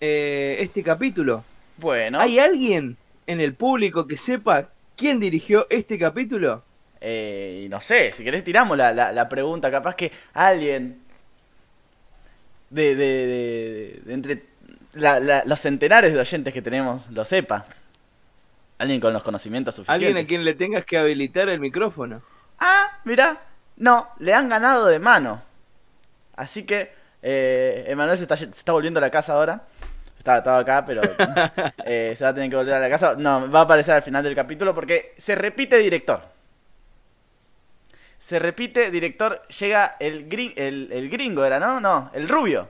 eh, 0.00 0.58
este 0.60 0.84
capítulo. 0.84 1.42
Bueno, 1.78 2.20
¿Hay 2.20 2.38
alguien 2.38 2.96
en 3.26 3.40
el 3.40 3.54
público 3.54 4.06
que 4.06 4.16
sepa 4.16 4.68
quién 4.96 5.18
dirigió 5.18 5.66
este 5.68 5.98
capítulo? 5.98 6.62
eh, 7.00 7.66
no 7.70 7.80
sé, 7.80 8.12
si 8.12 8.22
querés 8.22 8.44
tiramos 8.44 8.78
la, 8.78 8.92
la, 8.92 9.10
la 9.10 9.28
pregunta. 9.28 9.68
Capaz 9.68 9.96
que 9.96 10.12
alguien 10.32 11.00
de, 12.70 12.94
de, 12.94 13.26
de- 13.26 14.00
de 14.04 14.14
entre 14.14 14.42
la- 14.92 15.42
los 15.44 15.58
centenares 15.60 16.12
de 16.12 16.20
oyentes 16.20 16.54
que 16.54 16.62
tenemos 16.62 17.10
lo 17.10 17.24
sepa. 17.24 17.66
Alguien 18.78 19.00
con 19.00 19.12
los 19.12 19.24
conocimientos 19.24 19.74
suficientes. 19.74 20.06
Alguien 20.08 20.24
a 20.24 20.28
quien 20.28 20.44
le 20.44 20.54
tengas 20.54 20.84
que 20.84 20.98
habilitar 20.98 21.48
el 21.48 21.58
micrófono. 21.58 22.22
Ah, 22.60 23.00
mirá. 23.04 23.40
No, 23.76 24.06
le 24.20 24.32
han 24.34 24.48
ganado 24.48 24.86
de 24.86 25.00
mano. 25.00 25.47
Así 26.38 26.64
que 26.64 26.96
Eh, 27.20 27.84
Emanuel 27.88 28.16
se 28.16 28.22
está, 28.24 28.36
se 28.36 28.44
está 28.44 28.70
volviendo 28.72 28.98
a 28.98 29.00
la 29.00 29.10
casa 29.10 29.32
ahora. 29.34 29.62
Estaba, 30.18 30.38
estaba 30.38 30.58
acá, 30.60 30.84
pero 30.86 31.02
eh, 31.84 32.14
se 32.16 32.22
va 32.24 32.30
a 32.30 32.34
tener 32.34 32.48
que 32.50 32.56
volver 32.56 32.74
a 32.74 32.78
la 32.80 32.88
casa. 32.88 33.14
No, 33.16 33.50
va 33.50 33.60
a 33.60 33.62
aparecer 33.62 33.94
al 33.94 34.02
final 34.04 34.22
del 34.22 34.36
capítulo 34.36 34.72
porque 34.74 35.14
se 35.18 35.34
repite 35.34 35.78
director. 35.78 36.20
Se 38.18 38.38
repite 38.38 38.90
director. 38.92 39.42
Llega 39.48 39.96
el, 39.98 40.28
gri- 40.28 40.52
el, 40.56 40.90
el 40.92 41.08
gringo, 41.10 41.44
¿era, 41.44 41.58
no? 41.58 41.80
No, 41.80 42.10
el 42.14 42.28
rubio. 42.28 42.68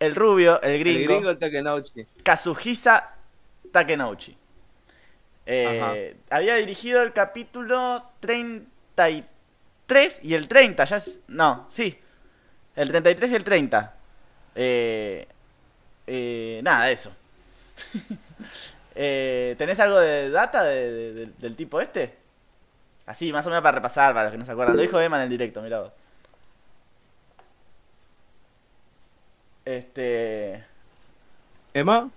El 0.00 0.14
rubio, 0.16 0.60
el 0.62 0.78
gringo. 0.80 0.98
El 1.00 1.06
gringo 1.06 1.38
Takenouchi. 1.38 2.06
Kazuhisa 2.24 3.10
Takenouchi. 3.70 4.36
Eh, 5.46 6.16
había 6.30 6.54
dirigido 6.56 7.02
el 7.02 7.12
capítulo 7.12 8.10
33 8.20 9.24
y 10.22 10.34
el 10.34 10.48
30. 10.48 10.84
Ya 10.84 10.96
es- 10.96 11.18
no, 11.28 11.66
sí. 11.70 11.98
El 12.76 12.88
33 12.88 13.30
y 13.30 13.34
el 13.34 13.44
30. 13.44 13.94
Eh, 14.54 15.26
eh, 16.06 16.60
nada, 16.62 16.90
eso. 16.90 17.12
Eh, 18.94 19.54
¿Tenés 19.56 19.80
algo 19.80 19.98
de 19.98 20.28
data 20.28 20.64
de- 20.64 20.92
de- 20.92 21.12
de- 21.14 21.32
del 21.38 21.56
tipo 21.56 21.80
este? 21.80 22.14
Así, 23.06 23.32
más 23.32 23.46
o 23.46 23.48
menos 23.48 23.62
para 23.62 23.76
repasar, 23.76 24.12
para 24.12 24.24
los 24.24 24.32
que 24.32 24.36
no 24.38 24.44
se 24.44 24.52
acuerdan. 24.52 24.76
Lo 24.76 24.82
dijo 24.82 25.00
Emma 25.00 25.16
en 25.16 25.22
el 25.22 25.28
directo, 25.30 25.62
mirá 25.62 25.80
vos. 25.80 25.92
Este... 29.64 30.62
Emma, 31.72 32.10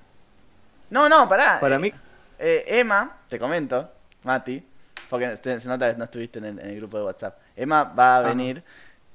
No, 0.90 1.08
no, 1.10 1.30
pará. 1.30 1.60
para 1.60 1.76
Eh, 1.78 1.80
mí. 1.80 1.94
Eh, 2.40 2.64
Emma, 2.68 3.20
te 3.30 3.40
comento, 3.40 3.90
Mati, 4.24 4.62
porque 5.10 5.38
se 5.38 5.68
nota 5.70 5.92
que 5.92 5.98
no 5.98 6.04
estuviste 6.06 6.40
en 6.40 6.46
el, 6.46 6.60
en 6.60 6.70
el 6.72 6.76
grupo 6.78 6.98
de 6.98 7.04
WhatsApp. 7.06 7.38
Emma 7.56 7.84
va 7.86 8.18
a 8.18 8.22
Ajá. 8.22 8.28
venir 8.28 8.64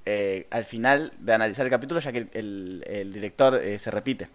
eh, 0.06 0.47
al 0.50 0.64
final 0.64 1.12
de 1.18 1.35
analizar 1.35 1.66
el 1.66 1.70
capítulo, 1.70 2.00
ya 2.00 2.12
que 2.12 2.18
el, 2.18 2.30
el- 2.35 2.85
el 2.87 3.12
director 3.12 3.56
eh, 3.56 3.78
se 3.78 3.90
repite. 3.90 4.28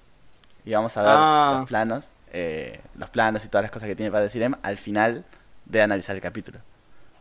Y 0.66 0.74
vamos 0.74 0.98
a 0.98 1.04
ver 1.04 1.18
Ah. 1.18 1.52
los 1.52 1.64
planos, 1.64 2.10
eh, 2.34 2.82
los 2.96 3.10
planos 3.10 3.46
y 3.46 3.50
todas 3.50 3.64
las 3.64 3.72
cosas 3.72 3.88
que 3.90 3.96
tiene 3.96 4.12
para 4.12 4.24
decir 4.26 4.42
Emma 4.44 4.60
al 4.64 4.78
final 4.78 5.26
de 5.66 5.82
analizar 5.82 6.16
el 6.16 6.22
capítulo. 6.22 6.60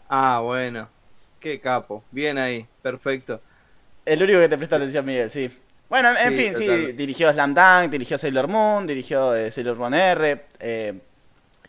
Ah, 0.08 0.40
bueno. 0.42 0.88
Qué 1.40 1.60
capo. 1.60 2.04
Bien 2.10 2.38
ahí. 2.38 2.66
Perfecto. 2.82 3.42
El 4.04 4.22
único 4.22 4.40
que 4.40 4.48
te 4.48 4.56
presta 4.56 4.76
atención, 4.76 5.04
Miguel, 5.04 5.30
sí. 5.30 5.50
Bueno, 5.88 6.10
en 6.16 6.32
Sí, 6.32 6.36
fin, 6.36 6.54
sí, 6.54 6.92
dirigió 6.92 7.32
Slam 7.32 7.54
Dunk, 7.54 7.90
dirigió 7.90 8.18
Sailor 8.18 8.48
Moon, 8.48 8.86
dirigió 8.86 9.34
eh, 9.34 9.50
Sailor 9.50 9.76
Moon 9.76 9.94
R. 9.94 10.46
eh, 10.58 11.00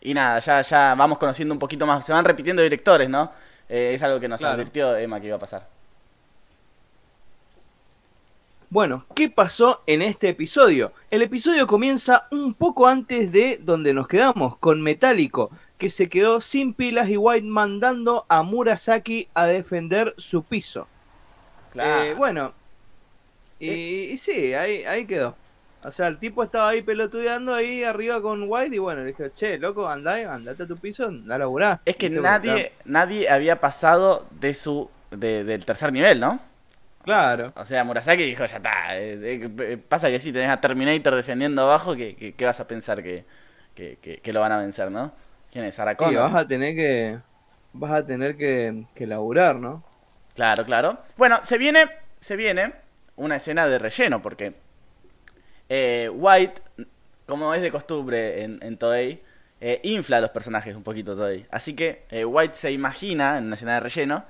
y 0.00 0.14
nada, 0.14 0.38
ya, 0.40 0.62
ya 0.62 0.94
vamos 0.94 1.18
conociendo 1.18 1.54
un 1.54 1.58
poquito 1.58 1.86
más. 1.86 2.04
Se 2.04 2.12
van 2.12 2.24
repitiendo 2.24 2.62
directores, 2.62 3.08
¿no? 3.08 3.32
Eh, 3.68 3.92
es 3.94 4.02
algo 4.02 4.20
que 4.20 4.28
nos 4.28 4.40
Claro. 4.40 4.54
advirtió 4.54 4.96
Emma 4.96 5.20
que 5.20 5.26
iba 5.28 5.36
a 5.36 5.40
pasar. 5.40 5.66
Bueno, 8.68 9.04
¿qué 9.14 9.30
pasó 9.30 9.82
en 9.86 10.02
este 10.02 10.28
episodio? 10.28 10.92
El 11.10 11.22
episodio 11.22 11.66
comienza 11.66 12.26
un 12.32 12.52
poco 12.52 12.86
antes 12.88 13.30
de 13.30 13.58
donde 13.62 13.94
nos 13.94 14.08
quedamos, 14.08 14.56
con 14.58 14.82
Metálico, 14.82 15.50
que 15.78 15.88
se 15.88 16.08
quedó 16.08 16.40
sin 16.40 16.74
pilas 16.74 17.08
y 17.08 17.16
White 17.16 17.46
mandando 17.46 18.26
a 18.28 18.42
Murasaki 18.42 19.28
a 19.34 19.46
defender 19.46 20.14
su 20.18 20.42
piso. 20.42 20.88
Eh, 21.74 22.14
bueno, 22.16 22.52
y, 23.60 23.70
y 23.70 24.18
sí, 24.18 24.52
ahí, 24.54 24.84
ahí 24.84 25.06
quedó. 25.06 25.36
O 25.86 25.90
sea, 25.92 26.08
el 26.08 26.18
tipo 26.18 26.42
estaba 26.42 26.70
ahí 26.70 26.82
pelotudeando 26.82 27.54
ahí 27.54 27.84
arriba 27.84 28.20
con 28.20 28.44
White 28.48 28.74
y 28.74 28.78
bueno, 28.78 29.02
le 29.02 29.08
dije, 29.08 29.30
che, 29.32 29.56
loco, 29.58 29.88
andá, 29.88 30.34
andate 30.34 30.64
a 30.64 30.66
tu 30.66 30.76
piso, 30.76 31.06
andá 31.06 31.36
a 31.36 31.38
laburar. 31.38 31.80
es 31.84 31.96
que 31.96 32.10
nadie, 32.10 32.72
nadie 32.84 33.30
había 33.30 33.60
pasado 33.60 34.26
de 34.32 34.52
su 34.52 34.90
de- 35.12 35.44
del 35.44 35.64
tercer 35.64 35.92
nivel, 35.92 36.18
¿no? 36.18 36.40
Claro. 37.04 37.52
O 37.54 37.64
sea, 37.64 37.84
Murasaki 37.84 38.24
dijo, 38.24 38.44
ya 38.46 38.56
está. 38.56 38.98
eh, 38.98 39.48
eh, 39.60 39.78
pasa 39.88 40.08
que 40.10 40.18
sí, 40.18 40.32
tenés 40.32 40.50
a 40.50 40.60
Terminator 40.60 41.14
defendiendo 41.14 41.62
abajo, 41.62 41.94
que, 41.94 42.16
que- 42.16 42.34
que 42.34 42.44
vas 42.44 42.58
a 42.58 42.66
pensar 42.66 43.00
que, 43.02 43.24
que, 43.76 44.32
lo 44.32 44.40
van 44.40 44.50
a 44.52 44.58
vencer, 44.58 44.90
¿no? 44.90 45.12
¿Quién 45.52 45.64
es? 45.66 45.76
Sarah 45.76 45.96
Sí, 45.96 46.16
vas 46.16 46.34
a 46.34 46.48
tener 46.48 46.74
que. 46.74 47.18
Vas 47.72 47.92
a 47.92 48.04
tener 48.04 48.36
que, 48.36 48.84
que 48.94 49.06
laburar, 49.06 49.56
¿no? 49.56 49.84
Claro, 50.34 50.64
claro. 50.64 50.98
Bueno, 51.16 51.38
se 51.44 51.58
viene, 51.58 51.88
se 52.20 52.34
viene 52.34 52.72
una 53.14 53.36
escena 53.36 53.66
de 53.68 53.78
relleno, 53.78 54.20
porque 54.20 54.54
eh, 55.68 56.10
White, 56.12 56.62
como 57.26 57.52
es 57.54 57.62
de 57.62 57.70
costumbre 57.70 58.42
en, 58.44 58.58
en 58.62 58.76
Toei, 58.76 59.22
eh, 59.60 59.80
infla 59.84 60.18
a 60.18 60.20
los 60.20 60.30
personajes 60.30 60.74
un 60.76 60.82
poquito 60.82 61.16
Toei. 61.16 61.46
Así 61.50 61.74
que 61.74 62.04
eh, 62.10 62.24
White 62.24 62.54
se 62.54 62.72
imagina, 62.72 63.38
en 63.38 63.46
una 63.46 63.54
escena 63.54 63.74
de 63.74 63.80
relleno, 63.80 64.24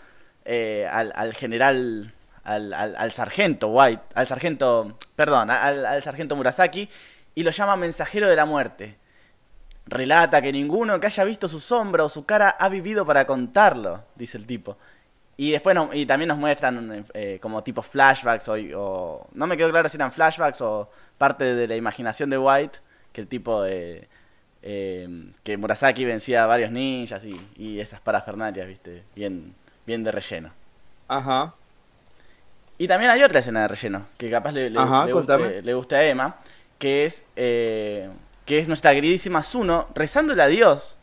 al, 0.91 1.13
al 1.15 1.35
general, 1.35 2.13
al, 2.45 2.73
al- 2.73 3.13
sargento 3.13 3.69
White, 3.69 4.03
al 4.15 4.27
sargento, 4.29 4.97
perdón, 5.17 5.51
al 5.51 6.03
sargento 6.03 6.37
Murasaki, 6.37 6.89
y 7.35 7.43
lo 7.43 7.51
llama 7.51 7.77
mensajero 7.77 8.29
de 8.29 8.37
la 8.37 8.45
muerte. 8.45 8.97
Relata 9.89 10.43
que 10.43 10.53
ninguno 10.53 10.99
que 10.99 11.07
haya 11.07 11.23
visto 11.25 11.47
su 11.49 11.61
sombra 11.61 12.03
o 12.05 12.09
su 12.09 12.25
cara 12.25 12.49
ha 12.49 12.69
vivido 12.69 13.05
para 13.05 13.25
contarlo, 13.27 14.05
dice 14.17 14.37
el 14.39 14.47
tipo. 14.47 14.79
Y 15.39 15.51
después 15.51 15.75
no- 15.75 15.91
y 15.93 16.07
también 16.07 16.29
nos 16.29 16.39
muestran 16.39 17.05
eh, 17.15 17.39
como 17.43 17.63
tipo 17.63 17.83
flashbacks 17.83 18.49
o, 18.49 18.55
o- 18.77 19.29
No 19.35 19.47
me 19.47 19.57
quedó 19.57 19.71
claro 19.71 19.89
si 19.89 19.97
eran 19.97 20.11
flashbacks 20.13 20.61
o 20.63 20.91
parte 21.19 21.55
de 21.55 21.67
la 21.69 21.77
imaginación 21.77 22.31
de 22.31 22.39
White, 22.39 22.79
que 23.13 23.21
el 23.23 23.29
tipo... 23.29 23.65
eh, 23.67 24.09
eh, 24.69 25.09
que 25.45 25.57
Murasaki 25.57 26.05
vencía 26.05 26.43
a 26.43 26.47
varios 26.47 26.73
ninjas 26.73 27.25
y, 27.25 27.41
y 27.57 27.79
esas 27.79 28.01
parafernalias, 28.01 28.67
viste, 28.67 29.05
bien, 29.15 29.55
bien 29.87 30.03
de 30.03 30.11
relleno. 30.11 30.51
Ajá. 31.07 31.55
Y 32.79 32.89
también 32.89 33.11
hay 33.13 33.23
otra 33.23 33.39
escena 33.39 33.63
de 33.63 33.69
relleno, 33.69 34.07
que 34.19 34.29
capaz 34.31 34.53
le, 34.53 34.69
le, 34.71 34.79
Ajá, 34.81 35.07
le 35.07 35.13
contame. 35.13 35.45
guste, 35.45 35.63
le 35.63 35.75
guste 35.75 35.97
a 35.97 36.05
Emma, 36.05 36.37
que 36.81 37.07
es, 37.07 37.23
eh, 37.37 38.09
que 38.45 38.59
es 38.59 38.67
nuestra 38.69 38.93
queridísima 38.93 39.43
Zuno 39.45 39.87
rezándole 39.95 40.43
a 40.43 40.47
Dios 40.49 40.96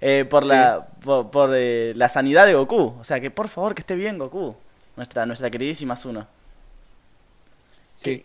eh, 0.00 0.24
por, 0.28 0.42
Sí. 0.42 0.48
la, 0.48 0.86
por, 1.04 1.30
por, 1.30 1.50
eh, 1.54 1.92
la 1.96 2.08
sanidad 2.08 2.46
de 2.46 2.54
Goku. 2.54 2.94
O 3.00 3.04
sea, 3.04 3.20
que 3.20 3.30
por 3.30 3.48
favor 3.48 3.74
que 3.74 3.80
esté 3.82 3.94
bien 3.94 4.18
Goku, 4.18 4.56
nuestra, 4.96 5.26
nuestra 5.26 5.50
queridísima 5.50 5.96
Zuno. 5.96 6.26
Sí. 7.92 8.24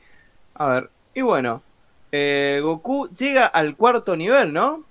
A 0.56 0.68
ver. 0.70 0.90
Y 1.14 1.22
bueno. 1.22 1.62
eh, 2.12 2.60
Goku 2.64 3.08
llega 3.10 3.46
al 3.48 3.76
cuarto 3.76 4.16
nivel, 4.16 4.54
¿no? 4.54 4.84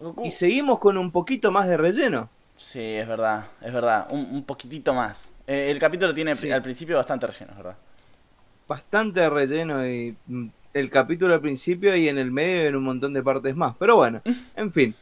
Goku. 0.00 0.24
Y 0.24 0.30
seguimos 0.30 0.78
con 0.78 0.96
un 0.98 1.10
poquito 1.10 1.50
más 1.52 1.68
de 1.68 1.76
relleno. 1.76 2.28
Sí, 2.56 2.80
es 2.80 3.06
verdad, 3.08 3.46
es 3.60 3.72
verdad, 3.72 4.06
un, 4.10 4.20
un 4.30 4.44
poquitito 4.44 4.94
más. 4.94 5.28
Eh, 5.46 5.68
el 5.70 5.78
capítulo 5.78 6.14
tiene 6.14 6.34
Sí. 6.36 6.50
al 6.50 6.62
principio 6.62 6.96
bastante 6.96 7.26
relleno, 7.26 7.50
es 7.52 7.56
verdad. 7.58 7.76
Bastante 8.66 9.28
relleno 9.28 9.86
y 9.86 10.16
mm, 10.26 10.46
el 10.72 10.88
capítulo 10.90 11.34
al 11.34 11.40
principio 11.40 11.94
y 11.96 12.08
en 12.08 12.16
el 12.18 12.30
medio 12.30 12.64
y 12.64 12.66
en 12.68 12.76
un 12.76 12.84
montón 12.84 13.12
de 13.12 13.22
partes 13.22 13.54
más. 13.54 13.74
Pero 13.78 13.96
bueno, 13.96 14.22
en 14.56 14.72
fin. 14.72 14.94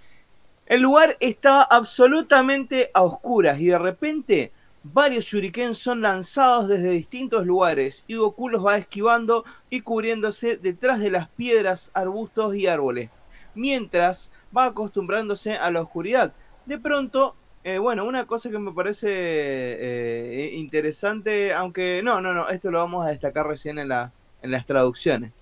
El 0.66 0.80
lugar 0.80 1.16
estaba 1.20 1.62
absolutamente 1.62 2.90
a 2.94 3.02
oscuras 3.02 3.60
y 3.60 3.66
de 3.66 3.78
repente 3.78 4.52
varios 4.84 5.24
shuriken 5.24 5.74
son 5.74 6.00
lanzados 6.00 6.68
desde 6.68 6.90
distintos 6.90 7.46
lugares 7.46 8.04
y 8.06 8.14
Goku 8.14 8.48
los 8.48 8.64
va 8.64 8.76
esquivando 8.76 9.44
y 9.70 9.80
cubriéndose 9.80 10.56
detrás 10.56 10.98
de 11.00 11.10
las 11.10 11.28
piedras, 11.28 11.90
arbustos 11.94 12.54
y 12.54 12.66
árboles, 12.66 13.10
mientras 13.54 14.32
va 14.56 14.66
acostumbrándose 14.66 15.54
a 15.54 15.70
la 15.70 15.82
oscuridad. 15.82 16.32
De 16.66 16.78
pronto, 16.78 17.34
eh, 17.64 17.78
bueno, 17.78 18.04
una 18.04 18.26
cosa 18.26 18.50
que 18.50 18.58
me 18.58 18.72
parece 18.72 19.08
eh, 19.08 20.50
interesante, 20.54 21.52
aunque 21.52 22.02
no, 22.04 22.20
no, 22.20 22.32
no, 22.32 22.48
esto 22.48 22.70
lo 22.70 22.78
vamos 22.78 23.04
a 23.04 23.10
destacar 23.10 23.46
recién 23.46 23.78
en, 23.78 23.88
la, 23.88 24.12
en 24.42 24.50
las 24.50 24.66
traducciones. 24.66 25.32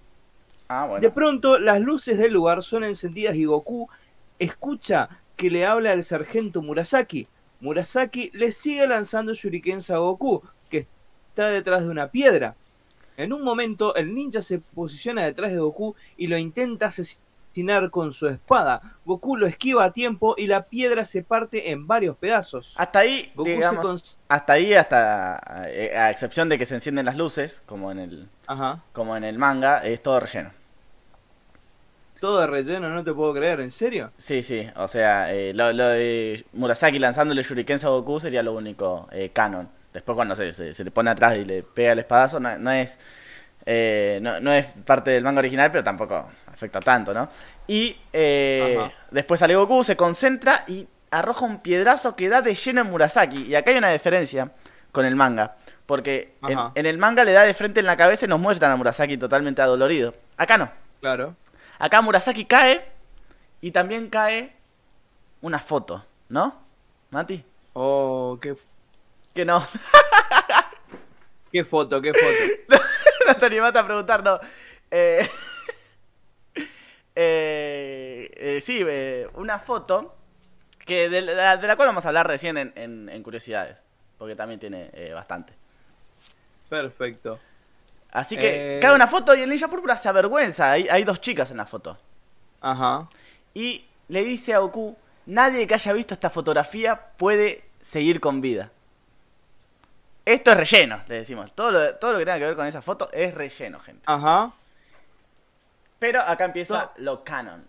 Ah, 0.68 0.86
bueno. 0.86 1.00
De 1.00 1.10
pronto, 1.10 1.58
las 1.58 1.80
luces 1.80 2.18
del 2.18 2.32
lugar 2.32 2.62
son 2.62 2.84
encendidas 2.84 3.34
y 3.34 3.44
Goku 3.44 3.88
escucha 4.40 5.08
que 5.36 5.50
le 5.50 5.64
habla 5.64 5.92
al 5.92 6.02
sargento 6.02 6.62
Murasaki. 6.62 7.28
Murasaki 7.60 8.30
le 8.34 8.50
sigue 8.50 8.86
lanzando 8.86 9.34
shurikens 9.34 9.90
a 9.90 9.98
Goku, 9.98 10.42
que 10.68 10.86
está 11.28 11.48
detrás 11.48 11.82
de 11.82 11.88
una 11.88 12.08
piedra. 12.08 12.56
En 13.16 13.32
un 13.32 13.42
momento, 13.42 13.94
el 13.94 14.14
ninja 14.14 14.42
se 14.42 14.58
posiciona 14.58 15.24
detrás 15.24 15.52
de 15.52 15.58
Goku 15.58 15.94
y 16.16 16.26
lo 16.26 16.38
intenta 16.38 16.86
asesinar 16.86 17.90
con 17.90 18.12
su 18.12 18.28
espada. 18.28 18.80
Goku 19.04 19.36
lo 19.36 19.46
esquiva 19.46 19.84
a 19.84 19.92
tiempo 19.92 20.34
y 20.38 20.46
la 20.46 20.62
piedra 20.62 21.04
se 21.04 21.22
parte 21.22 21.70
en 21.70 21.86
varios 21.86 22.16
pedazos. 22.16 22.72
Hasta 22.76 23.00
ahí, 23.00 23.30
Goku 23.34 23.50
digamos, 23.50 24.18
hasta 24.28 24.52
ahí, 24.54 24.72
hasta 24.72 25.64
eh, 25.66 25.94
a 25.96 26.10
excepción 26.10 26.48
de 26.48 26.58
que 26.58 26.64
se 26.64 26.74
encienden 26.74 27.04
las 27.04 27.16
luces, 27.16 27.62
como 27.66 27.90
en 27.92 27.98
el, 27.98 28.28
Ajá. 28.46 28.82
como 28.92 29.16
en 29.16 29.24
el 29.24 29.38
manga, 29.38 29.84
es 29.84 30.02
todo 30.02 30.20
relleno. 30.20 30.59
Todo 32.20 32.40
de 32.40 32.46
relleno, 32.46 32.88
no 32.90 33.02
te 33.02 33.12
puedo 33.14 33.32
creer, 33.34 33.60
¿en 33.60 33.70
serio? 33.70 34.10
Sí, 34.18 34.42
sí, 34.42 34.68
o 34.76 34.86
sea, 34.88 35.32
eh, 35.32 35.52
lo, 35.54 35.72
lo 35.72 35.88
de 35.88 36.44
Murasaki 36.52 36.98
lanzándole 36.98 37.42
shurikens 37.42 37.84
a 37.84 37.88
Goku 37.88 38.20
sería 38.20 38.42
lo 38.42 38.52
único 38.52 39.08
eh, 39.10 39.30
canon. 39.30 39.68
Después 39.92 40.14
cuando 40.16 40.36
se, 40.36 40.52
se- 40.52 40.74
se 40.74 40.84
le 40.84 40.90
pone 40.90 41.10
atrás 41.10 41.36
y 41.36 41.44
le 41.44 41.62
pega 41.62 41.92
el 41.92 41.98
espadazo, 42.00 42.38
no, 42.38 42.56
no 42.58 42.70
es 42.70 42.98
eh, 43.66 44.18
no, 44.22 44.40
no 44.40 44.52
es 44.52 44.66
parte 44.84 45.10
del 45.10 45.24
manga 45.24 45.38
original, 45.40 45.70
pero 45.70 45.84
tampoco 45.84 46.28
afecta 46.46 46.80
tanto, 46.80 47.12
¿no? 47.14 47.28
Y 47.66 47.96
eh, 48.12 48.78
después 49.10 49.40
sale 49.40 49.54
Goku, 49.56 49.82
se 49.84 49.96
concentra 49.96 50.64
y 50.66 50.86
arroja 51.10 51.44
un 51.44 51.60
piedrazo 51.60 52.16
que 52.16 52.28
da 52.28 52.42
de 52.42 52.54
lleno 52.54 52.80
en 52.82 52.88
Murasaki. 52.88 53.44
Y 53.44 53.54
acá 53.54 53.70
hay 53.70 53.78
una 53.78 53.90
diferencia 53.90 54.50
con 54.92 55.04
el 55.06 55.14
manga. 55.16 55.56
Porque 55.86 56.34
en, 56.42 56.58
en 56.74 56.86
el 56.86 56.98
manga 56.98 57.24
le 57.24 57.32
da 57.32 57.42
de 57.42 57.54
frente 57.54 57.80
en 57.80 57.86
la 57.86 57.96
cabeza 57.96 58.26
y 58.26 58.28
nos 58.28 58.40
muestran 58.40 58.70
a 58.72 58.76
Murasaki 58.76 59.16
totalmente 59.18 59.60
adolorido. 59.62 60.14
Acá 60.36 60.56
no. 60.58 60.70
Claro. 61.00 61.34
Acá 61.80 62.00
Murasaki 62.00 62.44
cae 62.44 62.84
y 63.60 63.72
también 63.72 64.08
cae 64.10 64.52
una 65.40 65.58
foto, 65.58 66.04
¿no? 66.28 66.54
Mati. 67.10 67.42
Oh, 67.72 68.38
qué, 68.40 68.54
Que 69.34 69.44
no. 69.44 69.66
qué 71.52 71.64
foto, 71.64 72.00
qué 72.02 72.12
foto. 72.12 72.78
no 73.26 73.34
te 73.36 73.46
animaste 73.46 73.78
a 73.78 73.84
preguntar, 73.86 74.22
no. 74.22 74.38
Eh, 74.90 75.26
eh, 77.14 78.30
eh, 78.36 78.60
sí, 78.60 78.82
eh, 78.86 79.28
una 79.34 79.58
foto 79.58 80.14
que 80.84 81.08
de 81.08 81.20
la, 81.22 81.56
de 81.56 81.66
la 81.66 81.76
cual 81.76 81.88
vamos 81.88 82.04
a 82.04 82.08
hablar 82.08 82.26
recién 82.26 82.56
en, 82.58 82.72
en- 82.76 83.08
en 83.08 83.22
curiosidades, 83.22 83.78
porque 84.18 84.36
también 84.36 84.60
tiene 84.60 84.90
eh, 84.92 85.12
bastante. 85.12 85.52
Perfecto. 86.68 87.38
Así 88.12 88.36
que 88.36 88.76
Eh. 88.76 88.80
cae 88.80 88.94
una 88.94 89.06
foto 89.06 89.34
y 89.34 89.40
el 89.42 89.50
ninja 89.50 89.68
púrpura 89.68 89.96
se 89.96 90.08
avergüenza. 90.08 90.72
Hay, 90.72 90.88
hay 90.88 91.04
dos 91.04 91.20
chicas 91.20 91.50
en 91.50 91.56
la 91.58 91.66
foto. 91.66 91.96
Ajá. 92.60 93.08
Y 93.54 93.84
le 94.08 94.24
dice 94.24 94.54
a 94.54 94.58
Goku, 94.58 94.96
nadie 95.26 95.66
que 95.66 95.74
haya 95.74 95.92
visto 95.92 96.14
esta 96.14 96.30
fotografía 96.30 97.00
puede 97.16 97.64
seguir 97.80 98.20
con 98.20 98.40
vida. 98.40 98.70
Esto 100.24 100.50
es 100.52 100.56
relleno, 100.56 101.00
le 101.08 101.16
decimos. 101.16 101.52
Todo 101.54 101.70
lo, 101.70 101.94
todo 101.96 102.12
lo 102.12 102.18
que 102.18 102.24
tenga 102.24 102.38
que 102.38 102.46
ver 102.46 102.56
con 102.56 102.66
esa 102.66 102.82
foto 102.82 103.08
es 103.12 103.34
relleno, 103.34 103.80
gente. 103.80 104.02
Ajá. 104.06 104.52
Pero 105.98 106.20
acá 106.22 106.44
empieza 106.44 106.90
lo 106.96 107.24
canon. 107.24 107.64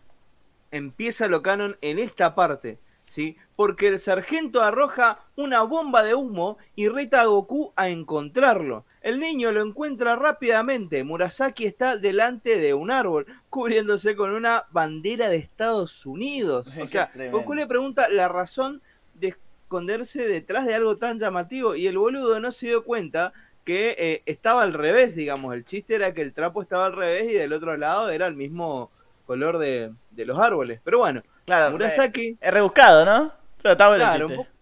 Empieza 0.71 1.27
lo 1.27 1.41
canon 1.41 1.77
en 1.81 1.99
esta 1.99 2.33
parte, 2.35 2.77
¿sí? 3.11 3.35
Porque 3.57 3.89
el 3.89 3.99
sargento 3.99 4.61
arroja 4.61 5.19
una 5.35 5.63
bomba 5.63 6.01
de 6.01 6.15
humo 6.15 6.57
y 6.75 6.87
reta 6.87 7.21
a 7.21 7.25
Goku 7.25 7.73
a 7.75 7.89
encontrarlo. 7.89 8.85
El 9.01 9.19
niño 9.19 9.51
lo 9.51 9.61
encuentra 9.61 10.15
rápidamente. 10.15 11.03
Murasaki 11.03 11.65
está 11.65 11.97
delante 11.97 12.57
de 12.57 12.73
un 12.73 12.89
árbol, 12.89 13.25
cubriéndose 13.49 14.15
con 14.15 14.31
una 14.31 14.65
bandera 14.71 15.27
de 15.27 15.37
Estados 15.37 16.05
Unidos. 16.05 16.67
O 16.81 16.87
sea. 16.87 17.11
Goku 17.31 17.53
le 17.53 17.67
pregunta 17.67 18.07
la 18.07 18.29
razón 18.29 18.81
de 19.15 19.29
esconderse 19.29 20.25
detrás 20.27 20.65
de 20.65 20.73
algo 20.73 20.95
tan 20.97 21.19
llamativo 21.19 21.75
y 21.75 21.87
el 21.87 21.97
boludo 21.97 22.39
no 22.39 22.51
se 22.51 22.67
dio 22.67 22.85
cuenta 22.85 23.33
que 23.65 23.95
eh, 23.99 24.23
estaba 24.25 24.63
al 24.63 24.73
revés, 24.73 25.15
digamos. 25.15 25.53
El 25.53 25.65
chiste 25.65 25.95
era 25.95 26.13
que 26.13 26.21
el 26.21 26.33
trapo 26.33 26.61
estaba 26.61 26.85
al 26.85 26.95
revés 26.95 27.29
y 27.29 27.33
del 27.33 27.51
otro 27.51 27.75
lado 27.75 28.09
era 28.09 28.27
el 28.27 28.35
mismo 28.35 28.89
color 29.25 29.57
de, 29.57 29.91
de 30.11 30.25
los 30.25 30.39
árboles. 30.39 30.79
Pero 30.83 30.99
bueno, 30.99 31.23
Claro, 31.57 31.71
Murasaki, 31.71 32.27
eh, 32.27 32.37
es 32.41 32.53
rebuscado, 32.53 33.05
¿no? 33.05 33.33
Pero 33.61 33.73
está 33.73 33.87
bueno 33.89 34.03
el 34.05 34.09
claro, 34.09 34.25
un 34.27 34.31
chiste. 34.31 34.45
poco- 34.45 34.57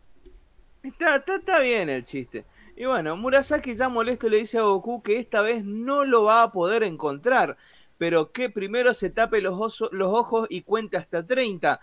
está, 0.84 1.16
está- 1.18 1.36
está 1.36 1.60
bien 1.60 1.90
el 1.90 2.04
chiste. 2.04 2.46
Y 2.76 2.86
bueno, 2.86 3.16
Murasaki 3.18 3.76
ya 3.76 3.90
molesto 3.90 4.30
le 4.30 4.38
dice 4.38 4.58
a 4.58 4.64
Goku 4.64 5.04
que 5.04 5.18
esta 5.20 5.42
vez 5.42 5.64
no 5.66 6.06
lo 6.06 6.24
va 6.24 6.44
a 6.44 6.52
poder 6.52 6.84
encontrar, 6.84 7.58
pero 7.98 8.32
que 8.32 8.50
primero 8.50 8.94
se 8.94 9.10
tape 9.10 9.42
los, 9.42 9.56
oso- 9.56 9.90
los 9.92 10.10
ojos 10.14 10.48
y 10.50 10.62
cuente 10.64 10.98
hasta 10.98 11.26
30. 11.26 11.82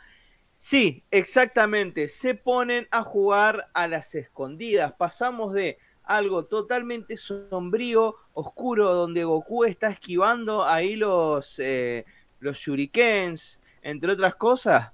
Sí, 0.57 1.05
exactamente, 1.11 2.09
se 2.09 2.35
ponen 2.35 2.89
a 2.91 3.03
jugar 3.03 3.69
a 3.75 3.89
las 3.89 4.15
escondidas. 4.15 4.93
Pasamos 4.95 5.53
de 5.53 5.79
algo 6.05 6.47
totalmente 6.47 7.17
sombrío, 7.19 8.17
oscuro, 8.33 8.95
donde 8.95 9.25
Goku 9.25 9.65
está 9.65 9.89
esquivando 9.91 10.65
ahí 10.65 10.97
los, 10.97 11.59
eh, 11.59 12.07
los 12.41 12.57
shurikens, 12.59 13.61
entre 13.83 14.13
otras 14.13 14.35
cosas, 14.37 14.93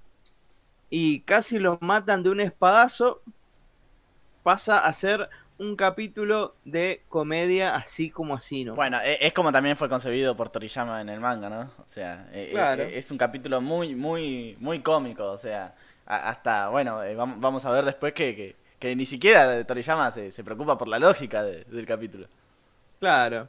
y 0.92 1.20
casi 1.22 1.58
lo 1.58 1.78
matan 1.80 2.22
de 2.22 2.30
un 2.30 2.40
espadazo, 2.40 3.22
pasa 4.42 4.78
a 4.84 4.92
ser 4.92 5.28
un 5.58 5.76
capítulo 5.76 6.54
de 6.64 7.02
comedia 7.08 7.76
así 7.76 8.10
como 8.10 8.34
así, 8.34 8.64
¿no? 8.64 8.74
Bueno, 8.74 8.98
e- 9.02 9.18
es 9.26 9.32
como 9.32 9.52
también 9.52 9.76
fue 9.76 9.88
concebido 9.88 10.36
por 10.36 10.48
Toriyama 10.50 11.00
en 11.00 11.08
el 11.08 11.20
manga, 11.20 11.48
¿no? 11.48 11.60
O 11.78 11.86
sea, 11.86 12.28
eh, 12.32 12.50
Claro. 12.52 12.82
eh, 12.84 12.98
es 12.98 13.10
un 13.10 13.18
capítulo 13.18 13.60
muy, 13.60 13.94
muy, 13.94 14.56
muy 14.60 14.80
cómico. 14.82 15.24
O 15.30 15.38
sea, 15.38 15.74
hasta, 16.06 16.68
bueno, 16.68 17.02
eh, 17.04 17.16
vam- 17.16 17.36
vamos 17.38 17.64
a 17.64 17.70
ver 17.70 17.84
después 17.84 18.12
que, 18.12 18.34
que, 18.34 18.56
que 18.78 18.96
ni 18.96 19.06
siquiera 19.06 19.64
Toriyama 19.64 20.10
se, 20.10 20.30
se 20.32 20.44
preocupa 20.44 20.76
por 20.78 20.88
la 20.88 20.98
lógica 20.98 21.42
de- 21.42 21.64
del 21.64 21.86
capítulo. 21.86 22.26
Claro. 23.00 23.48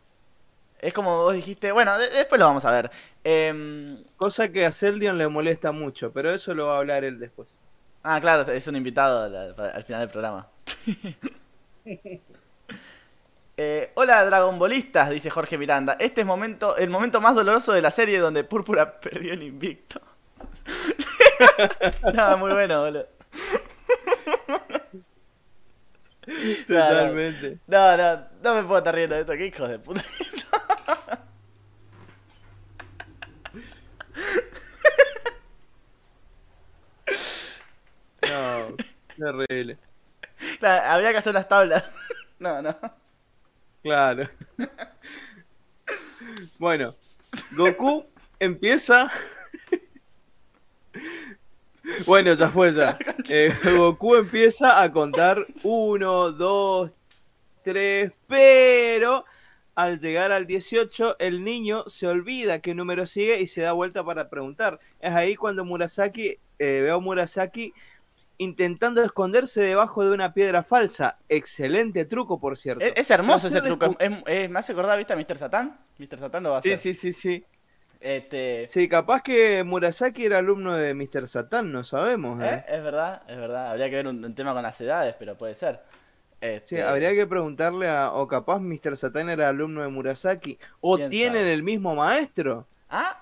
Es 0.83 0.93
como 0.93 1.17
vos 1.23 1.33
dijiste, 1.33 1.71
bueno, 1.71 1.97
de- 1.97 2.09
después 2.09 2.39
lo 2.39 2.45
vamos 2.47 2.65
a 2.65 2.71
ver. 2.71 2.91
Em, 3.23 4.03
Cosa 4.17 4.51
que 4.51 4.65
a 4.65 4.71
Celdion 4.71 5.17
le 5.17 5.27
molesta 5.27 5.71
mucho, 5.71 6.11
pero 6.13 6.31
eso 6.33 6.53
lo 6.53 6.67
va 6.67 6.75
a 6.75 6.79
hablar 6.79 7.03
él 7.03 7.19
después. 7.19 7.47
ah, 8.03 8.19
claro, 8.21 8.51
es 8.51 8.67
un 8.67 8.75
invitado 8.75 9.23
al, 9.23 9.55
al 9.59 9.83
final 9.83 10.01
del 10.01 10.09
programa. 10.09 10.47
Eh, 13.55 13.91
hola 13.95 14.25
Dragonbolistas, 14.25 15.09
dice 15.11 15.29
Jorge 15.29 15.57
Miranda. 15.57 15.95
Este 15.99 16.21
es 16.21 16.27
momento, 16.27 16.75
el 16.75 16.89
momento 16.89 17.21
más 17.21 17.35
doloroso 17.35 17.71
de 17.73 17.81
la 17.83 17.91
serie 17.91 18.19
donde 18.19 18.43
Púrpura 18.43 18.99
perdió 18.99 19.33
el 19.33 19.43
invicto. 19.43 20.01
no, 22.13 22.37
muy 22.37 22.51
bueno, 22.53 22.81
boludo. 22.81 23.07
No. 26.67 26.75
Totalmente. 26.87 27.59
No, 27.67 27.97
no, 27.97 28.27
no 28.41 28.55
me 28.55 28.63
puedo 28.63 28.77
estar 28.77 28.95
riendo 28.95 29.15
de 29.15 29.21
esto, 29.21 29.33
qué 29.33 29.47
hijos 29.47 29.69
de 29.69 29.79
puta. 29.79 30.03
que. 30.19 31.19
No, 38.21 38.75
terrible. 39.17 39.77
Claro, 40.59 40.91
había 40.91 41.11
que 41.11 41.17
hacer 41.17 41.31
unas 41.31 41.47
tablas. 41.47 41.83
No, 42.39 42.61
no. 42.61 42.75
Claro. 43.81 44.29
Bueno, 46.57 46.95
Goku 47.51 48.05
empieza. 48.39 49.11
Bueno, 52.05 52.33
ya 52.33 52.49
fue 52.49 52.73
ya. 52.73 52.97
Eh, 53.29 53.53
Goku 53.63 54.15
empieza 54.15 54.81
a 54.81 54.91
contar 54.91 55.45
uno, 55.63 56.31
dos, 56.31 56.91
tres, 57.63 58.11
pero 58.27 59.25
al 59.75 59.99
llegar 59.99 60.31
al 60.31 60.45
18 60.45 61.17
el 61.19 61.43
niño 61.43 61.83
se 61.87 62.07
olvida 62.07 62.59
qué 62.59 62.75
número 62.75 63.05
sigue 63.05 63.41
y 63.41 63.47
se 63.47 63.61
da 63.61 63.71
vuelta 63.73 64.03
para 64.03 64.29
preguntar. 64.29 64.79
Es 64.99 65.13
ahí 65.13 65.35
cuando 65.35 65.65
Murasaki, 65.65 66.37
eh, 66.59 66.81
veo 66.83 66.95
a 66.95 66.99
Murasaki 66.99 67.73
intentando 68.37 69.01
esconderse 69.03 69.61
debajo 69.61 70.03
de 70.03 70.11
una 70.11 70.33
piedra 70.33 70.63
falsa. 70.63 71.17
Excelente 71.29 72.05
truco, 72.05 72.39
por 72.39 72.57
cierto. 72.57 72.83
Es, 72.83 72.93
es 72.95 73.09
hermoso 73.11 73.47
ese 73.47 73.61
truco. 73.61 73.89
cu- 73.93 73.97
Es, 73.99 74.11
es- 74.25 74.49
me 74.49 74.59
hace 74.59 74.73
acordar, 74.73 74.97
¿viste 74.97 75.13
a 75.13 75.15
Mr. 75.15 75.37
Satan? 75.37 75.79
Mr. 75.97 76.19
Satan 76.19 76.43
lo 76.43 76.51
va 76.51 76.57
a 76.57 76.61
Sí, 76.61 76.71
hacer. 76.73 76.93
sí, 76.95 77.13
sí, 77.13 77.13
sí. 77.13 77.45
Este, 78.03 78.67
Sí, 78.67 78.89
capaz 78.89 79.21
que 79.21 79.63
Murasaki 79.63 80.25
era 80.25 80.39
alumno 80.39 80.73
de 80.75 80.93
Mr. 80.93 81.25
Satan, 81.27 81.71
no 81.71 81.85
sabemos. 81.85 82.41
¿eh? 82.41 82.47
¿eh? 82.67 82.75
Es 82.75 82.83
verdad, 82.83 83.21
es 83.29 83.37
verdad. 83.37 83.71
Habría 83.71 83.89
que 83.89 83.95
ver 83.95 84.07
un, 84.07 84.23
un 84.25 84.35
tema 84.35 84.53
con 84.53 84.61
las 84.61 84.79
edades, 84.81 85.15
pero 85.17 85.35
puede 85.37 85.55
ser. 85.55 85.79
Este, 86.41 86.75
Sí, 86.75 86.81
habría 86.81 87.13
que 87.13 87.25
preguntarle 87.25 87.87
a. 87.87 88.11
O 88.11 88.27
capaz 88.27 88.59
Mr. 88.59 88.97
Satan 88.97 89.29
era 89.29 89.47
alumno 89.47 89.81
de 89.81 89.87
Murasaki. 89.87 90.59
O 90.81 90.97
¿Quién 90.97 91.09
tienen 91.09 91.43
sabe? 91.43 91.53
el 91.53 91.63
mismo 91.63 91.95
maestro. 91.95 92.67
Ah, 92.89 93.21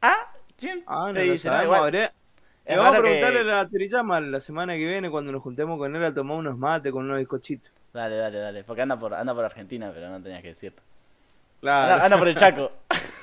ah, 0.00 0.32
¿quién 0.58 0.82
Ah, 0.86 1.08
no 1.08 1.12
te 1.12 1.20
dice? 1.20 1.48
No, 1.50 1.62
igual, 1.62 1.82
habría- 1.82 2.12
es 2.64 2.70
Le 2.70 2.76
vamos 2.78 2.86
a 2.86 2.96
raro 2.96 3.02
que- 3.04 3.10
preguntarle 3.20 3.52
a 3.52 3.56
la 3.56 3.68
Toriyama 3.68 4.20
la 4.22 4.40
semana 4.40 4.72
que 4.72 4.86
viene 4.86 5.10
cuando 5.10 5.32
nos 5.32 5.42
juntemos 5.42 5.76
con 5.76 5.94
él 5.94 6.02
a 6.02 6.14
tomar 6.14 6.38
unos 6.38 6.56
mates 6.56 6.90
con 6.92 7.04
unos 7.04 7.18
bizcochitos. 7.18 7.70
Dale, 7.92 8.16
dale, 8.16 8.38
dale. 8.38 8.64
Porque 8.64 8.80
anda 8.80 8.98
por, 8.98 9.12
anda 9.12 9.34
por 9.34 9.44
Argentina, 9.44 9.90
pero 9.94 10.08
no 10.08 10.22
tenías 10.22 10.40
que 10.40 10.48
decirlo. 10.48 10.80
Claro. 11.60 11.92
Anda, 11.92 12.04
anda 12.06 12.18
por 12.18 12.28
el 12.28 12.36
Chaco. 12.36 12.70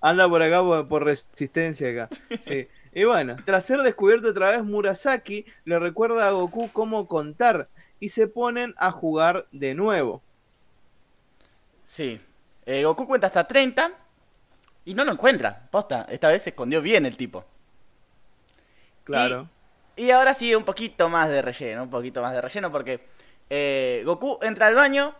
Anda 0.00 0.28
por 0.28 0.42
acá 0.42 0.62
por, 0.62 0.88
por 0.88 1.04
resistencia 1.04 1.90
acá. 1.90 2.08
Sí. 2.40 2.68
Y 2.94 3.04
bueno, 3.04 3.36
tras 3.44 3.64
ser 3.64 3.80
descubierto 3.82 4.28
otra 4.28 4.50
vez, 4.50 4.62
Murasaki 4.62 5.44
le 5.64 5.78
recuerda 5.80 6.28
a 6.28 6.30
Goku 6.30 6.70
cómo 6.72 7.08
contar 7.08 7.68
y 7.98 8.10
se 8.10 8.28
ponen 8.28 8.72
a 8.76 8.92
jugar 8.92 9.46
de 9.50 9.74
nuevo. 9.74 10.22
Sí. 11.86 12.20
Eh, 12.66 12.84
Goku 12.84 13.06
cuenta 13.06 13.26
hasta 13.26 13.46
30 13.46 13.90
y 14.84 14.94
no 14.94 15.04
lo 15.04 15.12
encuentra. 15.12 15.68
Posta, 15.70 16.06
esta 16.08 16.28
vez 16.28 16.42
se 16.42 16.50
escondió 16.50 16.80
bien 16.80 17.04
el 17.04 17.16
tipo. 17.16 17.44
Claro. 19.02 19.48
Y 19.96 20.10
ahora 20.10 20.32
sigue 20.34 20.56
un 20.56 20.64
poquito 20.64 21.08
más 21.08 21.28
de 21.28 21.42
relleno, 21.42 21.82
un 21.84 21.90
poquito 21.90 22.22
más 22.22 22.32
de 22.32 22.40
relleno 22.40 22.70
porque 22.70 23.00
eh, 23.50 24.02
Goku 24.04 24.38
entra 24.42 24.68
al 24.68 24.74
baño 24.74 25.14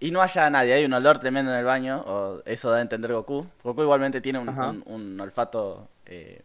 y 0.00 0.10
no 0.10 0.22
haya 0.22 0.48
nadie. 0.50 0.72
Hay 0.74 0.84
un 0.84 0.92
olor 0.94 1.18
tremendo 1.18 1.52
en 1.52 1.58
el 1.58 1.64
baño, 1.64 2.02
o 2.06 2.42
eso 2.46 2.70
da 2.70 2.78
a 2.78 2.80
entender 2.80 3.12
Goku. 3.12 3.46
Goku 3.62 3.82
igualmente 3.82 4.20
tiene 4.20 4.38
un, 4.38 4.48
un- 4.70 4.82
un 4.86 5.20
olfato 5.20 5.88
eh, 6.06 6.42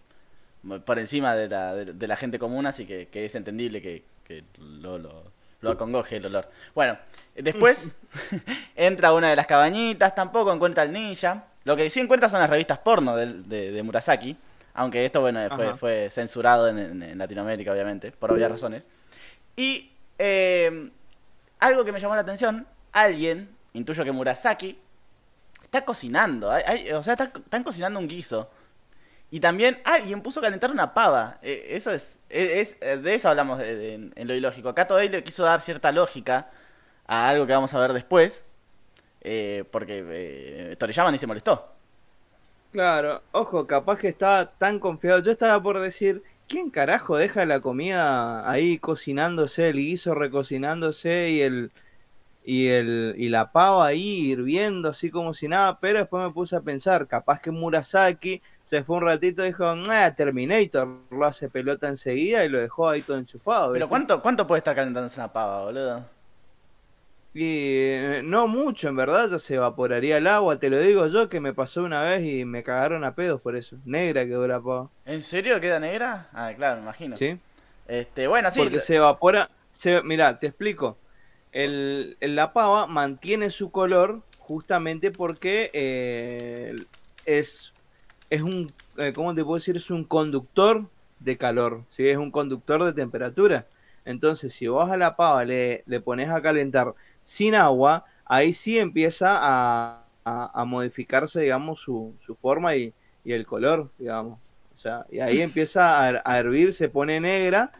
por 0.85 0.99
encima 0.99 1.35
de 1.35 1.47
la, 1.47 1.73
de, 1.73 1.85
de 1.93 2.07
la 2.07 2.15
gente 2.17 2.37
común, 2.39 2.65
así 2.65 2.85
que, 2.85 3.07
que 3.07 3.25
es 3.25 3.33
entendible 3.35 3.81
que, 3.81 4.03
que 4.23 4.43
lo, 4.59 4.97
lo, 4.97 5.23
lo 5.61 5.71
acongoje 5.71 6.17
el 6.17 6.25
olor. 6.25 6.49
Bueno, 6.73 6.97
después 7.35 7.87
entra 8.75 9.09
a 9.09 9.13
una 9.13 9.29
de 9.29 9.35
las 9.35 9.47
cabañitas, 9.47 10.13
tampoco 10.15 10.51
encuentra 10.53 10.83
al 10.83 10.91
ninja. 10.91 11.45
Lo 11.63 11.75
que 11.75 11.89
sí 11.89 11.99
encuentra 11.99 12.29
son 12.29 12.39
las 12.41 12.49
revistas 12.49 12.79
porno 12.79 13.15
de, 13.15 13.71
de 13.71 13.83
Murasaki. 13.83 14.35
Aunque 14.73 15.05
esto, 15.05 15.21
bueno, 15.21 15.39
fue, 15.77 16.09
censurado 16.09 16.67
en, 16.67 16.77
en- 16.77 17.03
en 17.03 17.17
Latinoamérica, 17.17 17.71
obviamente, 17.71 18.11
por 18.11 18.31
obvias 18.31 18.51
razones. 18.51 18.83
Y 19.55 19.91
eh, 20.19 20.89
algo 21.59 21.85
que 21.85 21.91
me 21.93 21.99
llamó 21.99 22.13
la 22.15 22.21
atención, 22.21 22.67
alguien, 23.03 23.49
intuyo 23.73 24.03
que 24.03 24.12
Murasaki, 24.12 24.77
está 25.63 25.84
cocinando. 25.86 26.49
O 26.49 27.03
sea, 27.03 27.13
está- 27.13 27.31
están 27.36 27.63
cocinando 27.63 27.99
un 27.99 28.08
guiso. 28.08 28.49
Y 29.31 29.39
también 29.39 29.79
alguien 29.84 30.21
puso 30.21 30.39
a 30.39 30.43
calentar 30.43 30.71
una 30.71 30.93
pava. 30.93 31.39
Eh, 31.41 31.67
eso 31.71 31.91
es, 31.91 32.15
es- 32.29 32.77
es- 32.79 33.03
de 33.03 33.15
eso 33.15 33.29
hablamos 33.29 33.62
en, 33.62 34.13
lo 34.15 34.34
ilógico. 34.34 34.69
Acá 34.69 34.88
Toei 34.88 35.10
le 35.10 35.23
quiso 35.23 35.43
dar 35.43 35.62
cierta 35.62 35.91
lógica 35.91 36.49
a 37.08 37.27
algo 37.29 37.45
que 37.45 37.53
vamos 37.53 37.73
a 37.73 37.79
ver 37.79 37.93
después. 37.93 38.43
eh, 39.27 39.63
porque 39.71 40.03
eh, 40.08 40.75
Toriyama 40.77 41.12
ni 41.12 41.17
se 41.17 41.25
molestó. 41.27 41.73
Claro, 42.71 43.23
ojo, 43.31 43.65
capaz 43.67 43.97
que 43.97 44.08
estaba 44.10 44.51
tan 44.58 44.79
confiado. 44.79 45.21
Yo 45.23 45.31
estaba 45.31 45.62
por 45.63 45.79
decir, 45.79 46.23
¿quién 46.47 46.69
carajo 46.69 47.17
deja 47.17 47.45
la 47.45 47.60
comida 47.62 48.49
ahí 48.49 48.77
cocinándose, 48.79 49.69
el 49.69 49.77
guiso 49.77 50.13
recocinándose 50.13 51.29
y 51.31 51.41
el 51.41 51.71
y 52.45 52.67
el 52.67 53.15
y 53.17 53.29
la 53.29 53.51
pava 53.51 53.88
ahí 53.88 54.31
hirviendo 54.31 54.89
así 54.89 55.10
como 55.10 55.34
si 55.34 55.47
nada? 55.47 55.79
Pero 55.79 55.99
después 55.99 56.23
me 56.23 56.31
puse 56.31 56.55
a 56.55 56.62
pensar, 56.62 57.08
capaz 57.08 57.41
que 57.41 57.51
Murasaki 57.51 58.41
se 58.63 58.84
fue 58.84 58.97
un 58.97 59.03
ratito 59.03 59.43
y 59.43 59.47
dijo, 59.47 59.65
Terminator 60.15 60.88
lo 61.10 61.25
hace 61.25 61.49
pelota 61.49 61.88
enseguida 61.88 62.45
y 62.45 62.49
lo 62.49 62.60
dejó 62.60 62.89
ahí 62.89 63.01
todo 63.01 63.17
enchufado. 63.17 63.73
Pero. 63.73 63.89
¿cuánto, 63.89 64.21
¿cuánto 64.21 64.45
puede 64.45 64.60
estar 64.60 64.75
calentándose 64.75 65.19
una 65.19 65.31
pava, 65.31 65.63
boludo? 65.63 66.05
Y 67.34 67.43
eh, 67.43 68.21
no 68.23 68.47
mucho, 68.47 68.88
en 68.88 68.95
verdad, 68.95 69.29
ya 69.29 69.39
se 69.39 69.55
evaporaría 69.55 70.17
el 70.17 70.27
agua, 70.27 70.58
te 70.58 70.69
lo 70.69 70.79
digo 70.79 71.05
yo 71.08 71.27
que 71.27 71.41
me 71.41 71.53
pasó 71.53 71.84
una 71.84 72.01
vez 72.01 72.25
y 72.25 72.45
me 72.45 72.63
cagaron 72.63 73.03
a 73.03 73.13
pedos 73.13 73.41
por 73.41 73.58
eso. 73.58 73.75
Negra 73.84 74.25
quedó 74.25 74.47
la 74.47 74.62
pava. 74.62 74.89
¿En 75.05 75.21
serio 75.21 75.60
queda 75.60 75.79
negra? 75.79 76.29
Ah, 76.31 76.53
claro, 76.55 76.77
me 76.77 76.84
imagino. 76.84 77.15
¿Sí? 77.17 77.38
Este, 77.88 78.27
bueno, 78.27 78.49
sí. 78.51 78.60
Porque 78.60 78.79
se 78.79 78.95
evapora. 78.95 79.49
Se, 79.69 80.01
mira, 80.01 80.39
te 80.39 80.47
explico. 80.47 80.97
El, 81.55 82.17
la 82.21 82.53
pava 82.53 82.87
mantiene 82.87 83.49
su 83.49 83.71
color 83.71 84.25
justamente 84.37 85.11
porque 85.11 85.71
eh, 85.73 86.75
es, 87.25 87.75
es 88.29 88.41
un. 88.43 88.75
eh, 88.97 89.13
¿Cómo 89.13 89.33
te 89.35 89.43
puedo 89.43 89.55
decir? 89.57 89.77
Es 89.77 89.89
un 89.91 90.05
conductor 90.05 90.89
de 91.19 91.37
calor. 91.37 91.85
¿sí? 91.89 92.07
Es 92.09 92.17
un 92.17 92.31
conductor 92.31 92.83
de 92.83 92.93
temperatura. 92.93 93.67
Entonces, 94.05 94.53
si 94.53 94.67
vos 94.67 94.89
a 94.91 94.97
la 94.97 95.15
pava 95.15 95.45
le, 95.45 95.83
le 95.87 96.01
pones 96.01 96.29
a 96.29 96.41
calentar 96.41 96.93
sin 97.23 97.55
agua, 97.55 98.05
ahí 98.25 98.53
sí 98.53 98.77
empieza 98.79 99.37
a, 99.41 100.07
a- 100.25 100.61
a 100.61 100.65
modificarse, 100.65 101.41
digamos, 101.41 101.81
su, 101.81 102.15
su 102.25 102.35
forma 102.35 102.75
y, 102.75 102.93
y 103.23 103.33
el 103.33 103.45
color, 103.47 103.91
digamos. 103.97 104.39
O 104.73 104.77
sea, 104.77 105.05
y 105.09 105.19
ahí 105.21 105.39
empieza 105.41 106.07
a, 106.09 106.21
a 106.25 106.39
hervir, 106.39 106.73
se 106.73 106.89
pone 106.89 107.19
negra 107.21 107.71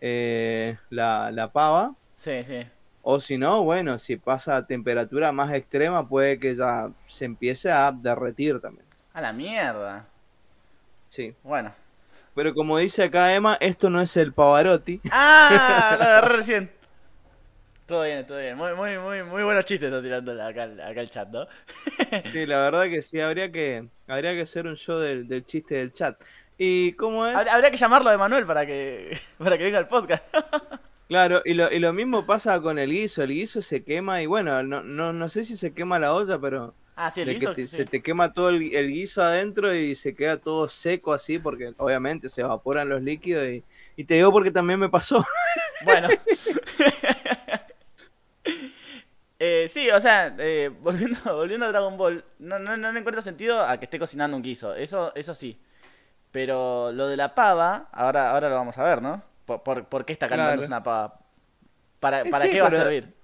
eh, 0.00 0.78
la, 0.90 1.30
la 1.32 1.52
pava. 1.52 1.96
Sí, 2.14 2.44
sí. 2.44 2.62
O 3.02 3.18
si 3.20 3.36
no, 3.36 3.64
bueno, 3.64 3.98
si 3.98 4.16
pasa 4.16 4.56
a 4.56 4.66
temperatura 4.66 5.32
más 5.32 5.52
extrema, 5.52 6.08
puede 6.08 6.38
que 6.38 6.54
ya 6.54 6.88
se 7.08 7.24
empiece 7.24 7.70
a 7.70 7.90
derretir 7.92 8.60
también. 8.60 8.86
A 9.12 9.20
la 9.20 9.32
mierda. 9.32 10.06
Sí. 11.08 11.34
Bueno. 11.42 11.74
Pero 12.34 12.54
como 12.54 12.78
dice 12.78 13.02
acá 13.02 13.34
Emma, 13.34 13.58
esto 13.60 13.90
no 13.90 14.00
es 14.00 14.16
el 14.16 14.32
Pavarotti. 14.32 15.00
¡Ah! 15.10 15.96
Lo 15.98 16.04
agarré 16.04 16.36
recién. 16.36 16.70
Todo 17.86 18.04
bien, 18.04 18.26
todo 18.26 18.38
bien. 18.38 18.56
Muy, 18.56 18.72
muy, 18.74 18.96
muy, 18.98 19.22
muy 19.24 19.42
buenos 19.42 19.64
chistes 19.64 19.88
está 19.90 20.00
tirando 20.00 20.32
acá, 20.42 20.62
acá 20.64 21.00
el 21.00 21.10
chat, 21.10 21.28
¿no? 21.28 21.46
Sí, 22.32 22.46
la 22.46 22.60
verdad 22.60 22.84
que 22.84 23.02
sí, 23.02 23.20
habría 23.20 23.50
que, 23.52 23.86
habría 24.06 24.32
que 24.32 24.42
hacer 24.42 24.66
un 24.66 24.76
show 24.76 24.98
del, 24.98 25.26
del 25.28 25.44
chiste 25.44 25.74
del 25.74 25.92
chat. 25.92 26.18
¿Y 26.56 26.92
cómo 26.92 27.26
es? 27.26 27.36
Hab- 27.36 27.48
Habría 27.50 27.70
que 27.70 27.76
llamarlo 27.76 28.10
de 28.10 28.16
Manuel 28.16 28.46
para 28.46 28.64
que, 28.64 29.18
para 29.38 29.58
que 29.58 29.64
venga 29.64 29.78
al 29.78 29.88
podcast. 29.88 30.22
Claro, 31.12 31.42
y 31.44 31.52
lo, 31.52 31.70
y 31.70 31.78
lo 31.78 31.92
mismo 31.92 32.24
pasa 32.24 32.58
con 32.62 32.78
el 32.78 32.90
guiso. 32.90 33.22
El 33.22 33.32
guiso 33.34 33.60
se 33.60 33.84
quema 33.84 34.22
y 34.22 34.26
bueno, 34.26 34.62
no, 34.62 34.82
no, 34.82 35.12
no 35.12 35.28
sé 35.28 35.44
si 35.44 35.58
se 35.58 35.74
quema 35.74 35.98
la 35.98 36.14
olla, 36.14 36.38
pero 36.38 36.72
Ah, 36.96 37.10
sí, 37.10 37.20
el 37.20 37.26
de 37.26 37.32
que 37.34 37.38
guiso, 37.40 37.52
te- 37.52 37.66
sí. 37.66 37.76
se 37.76 37.84
te 37.84 38.00
quema 38.02 38.32
todo 38.32 38.48
el, 38.48 38.74
el 38.74 38.88
guiso 38.88 39.22
adentro 39.22 39.74
y 39.74 39.94
se 39.94 40.14
queda 40.14 40.38
todo 40.38 40.68
seco 40.68 41.12
así, 41.12 41.38
porque 41.38 41.74
obviamente 41.76 42.30
se 42.30 42.40
evaporan 42.40 42.88
los 42.88 43.02
líquidos 43.02 43.46
y, 43.46 43.62
y 43.94 44.04
te 44.04 44.14
digo 44.14 44.32
porque 44.32 44.50
también 44.50 44.80
me 44.80 44.88
pasó. 44.88 45.22
Bueno. 45.84 46.08
Eh, 49.44 49.68
sí, 49.74 49.90
o 49.90 50.00
sea, 50.00 50.32
eh, 50.38 50.70
volviendo, 50.80 51.18
volviendo 51.36 51.66
a 51.66 51.68
Dragon 51.70 51.96
Ball, 51.96 52.24
no, 52.38 52.60
no, 52.60 52.76
no 52.76 52.92
le 52.92 53.00
encuentro 53.00 53.20
sentido 53.20 53.60
a 53.60 53.76
que 53.76 53.86
esté 53.86 53.98
cocinando 53.98 54.36
un 54.36 54.42
guiso, 54.42 54.72
eso, 54.74 55.12
eso 55.16 55.34
sí. 55.34 55.60
Pero 56.30 56.92
lo 56.92 57.08
de 57.08 57.16
la 57.16 57.34
pava, 57.34 57.88
ahora, 57.92 58.30
ahora 58.30 58.48
lo 58.48 58.54
vamos 58.56 58.78
a 58.78 58.84
ver, 58.84 59.02
¿no? 59.02 59.22
¿Por, 59.46 59.62
por, 59.62 59.86
por 59.88 60.04
qué 60.04 60.12
está 60.12 60.28
calentándose 60.28 60.66
Claro. 60.66 60.76
una 60.76 60.82
pava? 60.82 61.20
¿Para, 62.00 62.24
Eh, 62.24 62.30
para 62.30 62.46
sí, 62.46 62.50
qué 62.50 62.60
va 62.60 62.68
a 62.68 62.70
servir? 62.72 63.14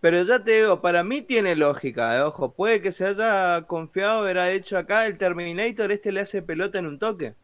Pero 0.00 0.22
ya 0.22 0.42
te 0.44 0.52
digo, 0.52 0.80
para 0.80 1.02
mí 1.02 1.22
tiene 1.22 1.56
lógica, 1.56 2.16
eh, 2.16 2.22
ojo, 2.22 2.52
puede 2.52 2.80
que 2.82 2.92
se 2.92 3.06
haya 3.06 3.62
confiado, 3.66 4.26
habrá 4.26 4.50
hecho 4.52 4.76
acá 4.78 5.06
el 5.06 5.16
Terminator, 5.18 5.90
este 5.92 6.12
le 6.12 6.20
hace 6.20 6.42
pelota 6.42 6.78
en 6.78 6.86
un 6.86 6.98
toque. 6.98 7.34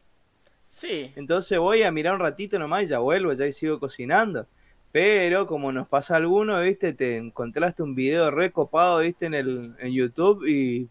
Sí, 0.70 1.12
Entonces 1.14 1.58
voy 1.58 1.82
a 1.82 1.90
mirar 1.92 2.14
un 2.14 2.20
ratito 2.20 2.58
nomás 2.58 2.84
y 2.84 2.86
ya 2.86 2.98
vuelvo, 3.00 3.32
ya 3.32 3.46
y 3.46 3.52
sigo 3.52 3.78
cocinando. 3.80 4.46
Pero 4.92 5.46
como 5.46 5.72
nos 5.72 5.88
pasa 5.88 6.14
a 6.14 6.16
alguno, 6.18 6.60
viste, 6.60 6.92
te 6.94 7.16
encontraste 7.16 7.82
un 7.82 7.94
video 7.94 8.30
recopado, 8.30 9.00
viste, 9.00 9.26
en 9.26 9.34
el 9.34 9.74
en 9.78 9.92
YouTube 9.92 10.46
y 10.48 10.88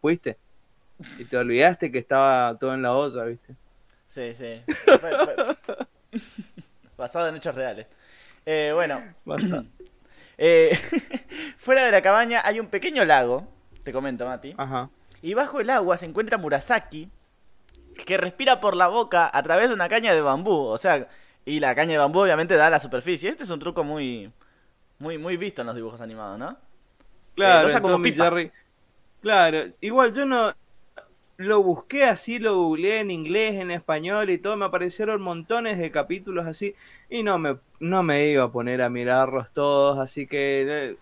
fuiste. 0.00 0.38
Y 1.18 1.26
te 1.26 1.36
olvidaste 1.38 1.92
que 1.92 1.98
estaba 1.98 2.56
todo 2.58 2.74
en 2.74 2.82
la 2.82 2.94
olla, 2.96 3.24
viste. 3.24 3.56
sí, 4.08 4.34
sí. 4.34 4.62
Basado 7.04 7.28
en 7.28 7.36
hechos 7.36 7.54
reales. 7.54 7.86
Eh, 8.46 8.70
bueno, 8.72 9.02
eh, 10.38 10.78
fuera 11.58 11.84
de 11.84 11.92
la 11.92 12.00
cabaña 12.00 12.40
hay 12.42 12.60
un 12.60 12.68
pequeño 12.68 13.04
lago, 13.04 13.46
te 13.82 13.92
comento, 13.92 14.24
Mati. 14.24 14.54
Ajá. 14.56 14.88
Y 15.20 15.34
bajo 15.34 15.60
el 15.60 15.68
agua 15.68 15.98
se 15.98 16.06
encuentra 16.06 16.38
Murasaki, 16.38 17.10
que 18.06 18.16
respira 18.16 18.58
por 18.58 18.74
la 18.74 18.88
boca 18.88 19.30
a 19.30 19.42
través 19.42 19.68
de 19.68 19.74
una 19.74 19.90
caña 19.90 20.14
de 20.14 20.22
bambú. 20.22 20.64
O 20.64 20.78
sea, 20.78 21.06
y 21.44 21.60
la 21.60 21.74
caña 21.74 21.92
de 21.92 21.98
bambú 21.98 22.20
obviamente 22.20 22.56
da 22.56 22.68
a 22.68 22.70
la 22.70 22.80
superficie. 22.80 23.28
Este 23.28 23.44
es 23.44 23.50
un 23.50 23.60
truco 23.60 23.84
muy, 23.84 24.32
muy, 24.98 25.18
muy 25.18 25.36
visto 25.36 25.60
en 25.60 25.66
los 25.66 25.76
dibujos 25.76 26.00
animados, 26.00 26.38
¿no? 26.38 26.56
Claro, 27.34 27.68
en 27.68 27.82
como 27.82 28.00
pipa. 28.00 28.24
Jerry. 28.24 28.50
Claro, 29.20 29.58
igual 29.82 30.14
yo 30.14 30.24
no 30.24 30.54
lo 31.36 31.62
busqué 31.62 32.04
así, 32.04 32.38
lo 32.38 32.56
googleé 32.56 33.00
en 33.00 33.10
inglés, 33.10 33.54
en 33.54 33.70
español 33.70 34.30
y 34.30 34.38
todo, 34.38 34.56
me 34.56 34.66
aparecieron 34.66 35.20
montones 35.20 35.78
de 35.78 35.90
capítulos 35.90 36.46
así 36.46 36.74
y 37.10 37.22
no 37.22 37.38
me 37.38 37.56
no 37.80 38.02
me 38.02 38.28
iba 38.28 38.44
a 38.44 38.52
poner 38.52 38.80
a 38.82 38.88
mirarlos 38.88 39.52
todos, 39.52 39.98
así 39.98 40.26
que 40.26 40.64
eh, 40.68 40.96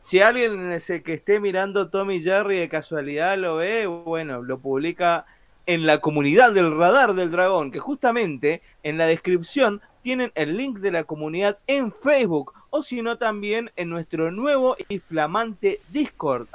si 0.00 0.20
alguien 0.20 0.70
es 0.72 0.88
el 0.90 1.02
que 1.02 1.14
esté 1.14 1.40
mirando 1.40 1.90
Tommy 1.90 2.20
Jerry 2.20 2.58
de 2.58 2.68
casualidad 2.68 3.38
lo 3.38 3.56
ve, 3.56 3.86
bueno, 3.86 4.42
lo 4.42 4.58
publica 4.58 5.26
en 5.66 5.86
la 5.86 5.98
comunidad 5.98 6.52
del 6.52 6.76
radar 6.76 7.14
del 7.14 7.30
dragón, 7.30 7.70
que 7.70 7.78
justamente 7.78 8.62
en 8.82 8.98
la 8.98 9.06
descripción 9.06 9.80
tienen 10.02 10.32
el 10.34 10.56
link 10.56 10.78
de 10.78 10.90
la 10.90 11.04
comunidad 11.04 11.58
en 11.66 11.92
Facebook 11.92 12.52
o 12.70 12.82
si 12.82 13.02
no 13.02 13.16
también 13.18 13.70
en 13.76 13.90
nuestro 13.90 14.30
nuevo 14.30 14.76
y 14.88 14.98
flamante 14.98 15.80
Discord. 15.90 16.48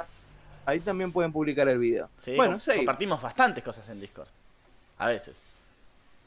Ahí 0.68 0.80
también 0.80 1.10
pueden 1.12 1.32
publicar 1.32 1.66
el 1.66 1.78
video. 1.78 2.10
Sí, 2.18 2.36
bueno, 2.36 2.58
com- 2.62 2.76
compartimos 2.76 3.22
bastantes 3.22 3.64
cosas 3.64 3.88
en 3.88 3.98
Discord. 4.00 4.28
A 4.98 5.06
veces. 5.06 5.34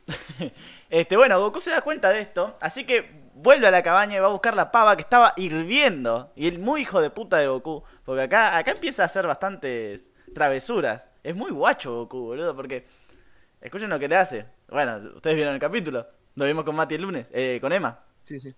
este, 0.89 1.15
bueno, 1.15 1.39
Goku 1.39 1.59
se 1.59 1.69
da 1.69 1.81
cuenta 1.81 2.09
de 2.09 2.21
esto, 2.21 2.57
así 2.59 2.83
que 2.83 3.07
vuelve 3.35 3.67
a 3.67 3.71
la 3.71 3.83
cabaña 3.83 4.15
y 4.15 4.19
va 4.19 4.25
a 4.25 4.31
buscar 4.31 4.55
la 4.55 4.71
pava 4.71 4.95
que 4.95 5.03
estaba 5.03 5.33
hirviendo. 5.37 6.31
Y 6.35 6.47
el 6.47 6.57
muy 6.57 6.81
hijo 6.81 7.01
de 7.01 7.11
puta 7.11 7.37
de 7.37 7.45
Goku. 7.45 7.83
Porque 8.03 8.23
acá, 8.23 8.57
acá 8.57 8.71
empieza 8.71 9.03
a 9.03 9.05
hacer 9.05 9.27
bastantes 9.27 10.03
travesuras. 10.33 11.05
Es 11.23 11.35
muy 11.35 11.51
guacho 11.51 11.93
Goku, 11.93 12.19
boludo, 12.21 12.55
porque. 12.55 12.87
Escuchen 13.61 13.91
lo 13.91 13.99
que 13.99 14.07
le 14.07 14.15
hace. 14.15 14.45
Bueno, 14.69 14.97
ustedes 15.17 15.35
vieron 15.35 15.53
el 15.53 15.59
capítulo. 15.59 16.07
Lo 16.33 16.45
vimos 16.45 16.65
con 16.65 16.75
Mati 16.75 16.95
el 16.95 17.03
lunes, 17.03 17.27
eh, 17.31 17.59
con 17.61 17.71
Emma. 17.71 17.99
Sí, 18.23 18.39
sí. 18.39 18.55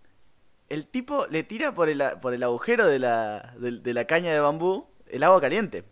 El 0.69 0.87
tipo 0.87 1.27
le 1.29 1.43
tira 1.43 1.73
por 1.75 1.89
el, 1.89 2.01
por 2.21 2.33
el 2.33 2.41
agujero 2.41 2.87
de 2.87 2.99
la, 2.99 3.53
de, 3.57 3.79
de 3.79 3.93
la 3.93 4.05
caña 4.05 4.31
de 4.31 4.39
bambú 4.39 4.87
el 5.15 5.23
agua 5.23 5.41
caliente. 5.41 5.83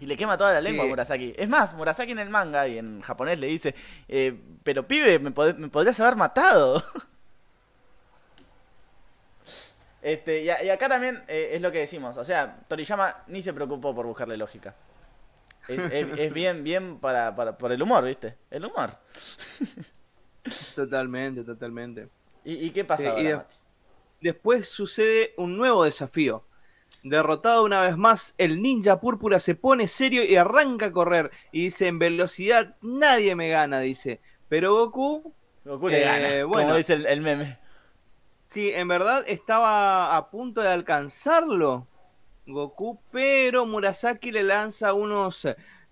Y 0.00 0.06
le 0.06 0.16
quema 0.16 0.36
toda 0.36 0.52
la 0.52 0.58
Sí. 0.60 0.64
lengua 0.66 0.84
a 0.84 0.88
Murasaki. 0.88 1.34
Es 1.36 1.48
más, 1.48 1.72
Murasaki 1.74 2.12
en 2.12 2.18
el 2.18 2.28
manga 2.28 2.66
y 2.68 2.78
en 2.78 3.00
japonés 3.00 3.38
le 3.38 3.46
dice, 3.46 3.74
eh, 4.08 4.38
pero 4.62 4.86
pibe, 4.86 5.18
me, 5.18 5.32
pod- 5.32 5.56
me 5.56 5.68
podrías 5.68 5.98
haber 6.00 6.16
matado. 6.16 6.82
este, 10.02 10.42
y, 10.42 10.50
acá 10.50 10.88
también 10.88 11.22
eh, 11.28 11.50
es 11.54 11.62
lo 11.62 11.72
que 11.72 11.78
decimos. 11.78 12.16
O 12.16 12.24
sea, 12.24 12.58
Toriyama 12.68 13.22
ni 13.28 13.40
se 13.40 13.52
preocupó 13.54 13.94
por 13.94 14.04
buscarle 14.06 14.36
lógica. 14.36 14.74
Es, 15.68 15.78
es- 15.92 16.18
es 16.18 16.32
bien, 16.32 16.62
bien 16.64 16.98
para, 16.98 17.34
para, 17.34 17.56
por 17.56 17.72
el 17.72 17.80
humor, 17.82 18.04
¿viste? 18.04 18.36
El 18.50 18.66
humor. 18.66 18.90
Totalmente, 20.74 21.42
totalmente. 21.42 22.08
¿Y, 22.44 22.66
y 22.66 22.70
qué 22.70 22.84
pasa 22.84 23.04
Sí, 23.04 23.08
ahora, 23.08 23.22
y 23.22 23.24
de- 23.24 23.36
Mati? 23.36 23.56
Después 24.20 24.68
sucede 24.68 25.32
un 25.38 25.56
nuevo 25.56 25.84
desafío. 25.84 26.44
Derrotado 27.04 27.64
una 27.64 27.82
vez 27.82 27.98
más, 27.98 28.34
el 28.38 28.62
ninja 28.62 28.98
púrpura 28.98 29.38
se 29.38 29.54
pone 29.54 29.88
serio 29.88 30.24
y 30.24 30.36
arranca 30.36 30.86
a 30.86 30.92
correr. 30.92 31.30
Y 31.52 31.64
dice, 31.64 31.86
en 31.86 31.98
velocidad 31.98 32.76
nadie 32.80 33.36
me 33.36 33.50
gana, 33.50 33.78
dice. 33.80 34.20
Pero 34.48 34.74
Goku, 34.74 35.34
Goku 35.66 35.88
le 35.88 36.00
eh, 36.00 36.04
gana, 36.04 36.46
bueno. 36.46 36.62
como 36.68 36.76
dice 36.76 36.94
el, 36.94 37.04
el 37.04 37.20
meme. 37.20 37.58
Sí, 38.48 38.70
en 38.72 38.88
verdad 38.88 39.22
estaba 39.26 40.16
a 40.16 40.30
punto 40.30 40.62
de 40.62 40.68
alcanzarlo 40.68 41.86
Goku, 42.46 42.98
pero 43.10 43.66
Murasaki 43.66 44.32
le 44.32 44.42
lanza 44.42 44.94
unos 44.94 45.46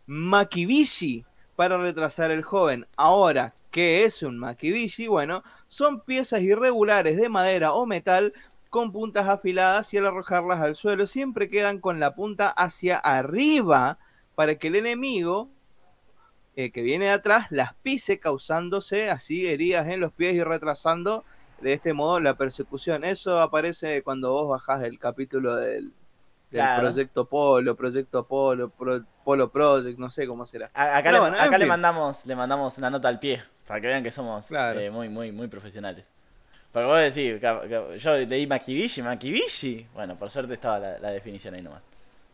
Makibishi 0.07 1.27
para 1.57 1.77
retrasar 1.77 2.31
el 2.31 2.43
joven. 2.43 2.87
Ahora, 2.97 3.55
¿qué 3.71 4.05
es 4.05 4.23
un 4.23 4.39
Makibishi? 4.39 5.09
Bueno, 5.09 5.43
son 5.69 6.01
piezas 6.01 6.41
irregulares 6.41 7.17
de 7.19 7.29
madera 7.29 7.75
o 7.75 7.85
metal 7.85 8.33
con 8.73 8.91
puntas 8.91 9.29
afiladas 9.29 9.93
y 9.93 9.99
al 9.99 10.07
arrojarlas 10.07 10.63
al 10.63 10.77
suelo 10.77 11.07
siempre 11.07 11.51
quedan 11.51 11.79
con 11.79 12.01
la 12.01 12.15
punta 12.15 12.49
hacia 12.49 12.97
arriba 12.97 13.99
para 14.35 14.55
que 14.55 14.69
el 14.69 14.77
enemigo 14.77 15.51
eh, 16.57 16.73
que 16.73 16.81
viene 16.81 17.05
de 17.05 17.11
atrás 17.11 17.49
las 17.51 17.75
pise 17.75 18.19
causándose 18.19 19.11
así 19.11 19.47
heridas 19.47 19.89
en 19.89 20.01
los 20.01 20.11
pies 20.11 20.35
y 20.37 20.43
retrasando 20.43 21.23
de 21.61 21.75
este 21.75 21.93
modo 21.93 22.19
la 22.19 22.39
persecución. 22.39 23.05
Eso 23.05 23.43
aparece 23.43 24.03
cuando 24.03 24.33
vos 24.33 24.49
bajás 24.49 24.83
el 24.85 24.99
capítulo 24.99 25.55
del, 25.55 25.93
Proyecto 26.51 27.27
Polo, 27.27 27.77
Proyecto 27.77 28.27
Polo, 28.27 28.73
Polo 29.23 29.51
Project, 29.51 29.99
no 29.99 30.11
sé 30.11 30.27
cómo 30.27 30.47
será. 30.47 30.71
acá, 30.73 31.13
le, 31.13 31.19
acá 31.19 31.59
le, 31.59 31.67
mandamos, 31.67 32.25
le 32.25 32.35
mandamos 32.35 32.79
una 32.79 32.89
nota 32.89 33.09
al 33.09 33.19
pie, 33.19 33.45
para 33.67 33.83
que 33.83 33.89
vean 33.89 34.03
que 34.03 34.11
somos 34.11 34.47
eh, 34.51 34.89
muy, 34.91 35.11
muy, 35.11 35.31
muy 35.31 35.49
profesionales. 35.49 36.07
Porque 36.73 36.87
vos 36.87 37.01
decís, 37.01 37.41
yo 38.03 38.17
leí 38.17 38.47
Makibishi, 38.47 39.03
Makibishi. 39.03 39.87
Bueno, 39.93 40.17
por 40.17 40.31
suerte 40.31 40.55
estaba 40.55 40.79
la, 40.79 41.11
definición 41.11 41.55
ahí 41.55 41.63
nomás. 41.63 41.83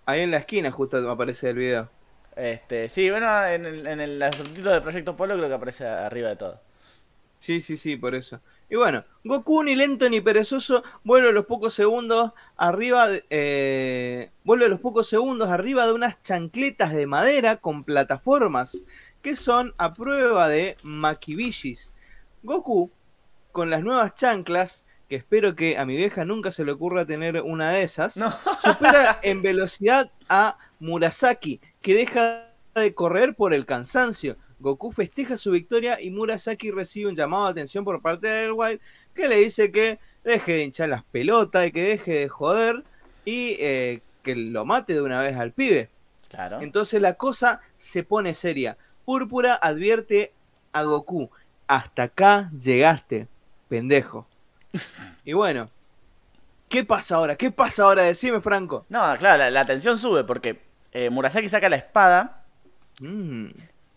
Ahí 0.07 0.21
en 0.21 0.31
la 0.31 0.39
esquina 0.39 0.71
justo 0.71 1.11
aparece 1.11 1.51
el 1.51 1.57
video. 1.57 1.89
Este, 2.37 2.89
sí, 2.89 3.11
bueno, 3.11 3.45
en 3.47 3.67
el, 3.67 3.87
en 3.87 4.01
el 4.01 4.23
subtítulo 4.33 4.71
del 4.71 4.83
Proyecto 4.83 5.17
Polo 5.17 5.35
creo 5.35 5.49
que 5.49 5.55
aparece 5.55 5.87
arriba 5.87 6.29
de 6.29 6.37
todo. 6.37 6.61
Sí, 7.41 7.61
sí, 7.61 7.77
sí, 7.77 7.97
por 7.97 8.15
eso. 8.15 8.41
Y 8.71 8.77
bueno, 8.77 9.05
Goku 9.25 9.63
ni 9.63 9.75
lento 9.75 10.11
ni 10.11 10.21
perezoso 10.21 10.83
vuelve 11.03 11.31
a 11.31 11.33
los 11.33 11.47
pocos 11.47 11.73
segundos 11.73 12.33
arriba, 12.57 13.09
de, 13.09 13.25
eh, 13.31 14.31
vuelve 14.45 14.67
a 14.67 14.69
los 14.69 14.81
pocos 14.81 15.09
segundos 15.09 15.49
arriba 15.49 15.87
de 15.87 15.93
unas 15.93 16.21
chancletas 16.21 16.93
de 16.93 17.07
madera 17.07 17.57
con 17.57 17.85
plataformas 17.85 18.85
que 19.23 19.37
son 19.37 19.75
a 19.79 19.95
prueba 19.95 20.49
de 20.49 20.77
Makibishis. 20.83 21.95
Goku, 22.43 22.91
con 23.59 23.71
las 23.71 23.83
nuevas 23.83 24.15
chanclas, 24.15 24.85
que 25.09 25.17
espero 25.17 25.57
que 25.57 25.79
a 25.79 25.85
mi 25.85 25.97
vieja 25.97 26.25
nunca 26.25 26.53
se 26.53 26.65
le 26.65 26.71
ocurra 26.71 27.05
tener 27.05 27.43
una 27.43 27.73
de 27.73 27.83
esas, 27.83 28.15
supera 28.63 29.19
en 29.21 29.43
velocidad 29.43 30.13
a 30.29 30.57
Murasaki, 30.79 31.61
que 31.83 31.95
deja 31.97 32.53
de 32.77 32.95
correr 32.95 33.35
por 33.35 33.53
el 33.53 33.67
cansancio. 33.67 34.37
Goku 34.61 34.93
festeja 34.93 35.37
su 35.37 35.51
victoria 35.51 36.01
y 36.01 36.11
Murasaki 36.11 36.71
recibe 36.71 37.11
un 37.11 37.17
llamado 37.17 37.47
de 37.47 37.51
atención 37.51 37.85
por 37.85 38.01
parte 38.01 38.29
de 38.29 38.53
White 38.53 38.81
que 39.13 39.27
le 39.27 39.41
dice 39.41 39.73
que 39.73 39.99
deje 40.23 40.53
de 40.53 40.63
hinchar 40.63 40.91
las 40.91 41.03
pelotas 41.03 41.67
y 41.67 41.73
que 41.73 41.83
deje 41.83 42.13
de 42.13 42.29
joder 42.29 42.85
y 43.25 43.57
eh, 43.59 44.03
que 44.23 44.37
lo 44.37 44.65
mate 44.67 44.95
de 44.95 45.03
una 45.03 45.21
vez 45.21 45.37
al 45.37 45.51
pibe. 45.51 45.91
Claro. 46.29 46.61
Entonces 46.61 47.03
la 47.03 47.15
cosa 47.15 47.61
se 47.77 48.05
pone 48.05 48.35
seria. 48.35 48.77
Púrpura 49.05 49.55
advierte 49.55 50.33
a 50.73 50.85
Goku, 50.85 51.29
hasta 51.67 52.05
acá 52.05 52.53
llegaste, 52.57 53.27
pendejo. 53.69 54.27
y 55.25 55.33
bueno, 55.33 55.71
¿qué 56.69 56.85
pasa 56.85 57.17
ahora? 57.17 57.37
¿Qué 57.37 57.51
pasa 57.51 57.85
ahora? 57.85 58.03
Decime, 58.03 58.41
Franco. 58.41 58.87
No, 58.89 59.17
claro, 59.19 59.51
la, 59.51 59.65
tensión 59.65 59.99
sube 59.99 60.25
porque 60.25 60.61
eh, 60.93 61.11
Murasaki 61.11 61.49
saca 61.49 61.69
la 61.69 61.77
espada. 61.77 62.43
Mm 63.01 63.49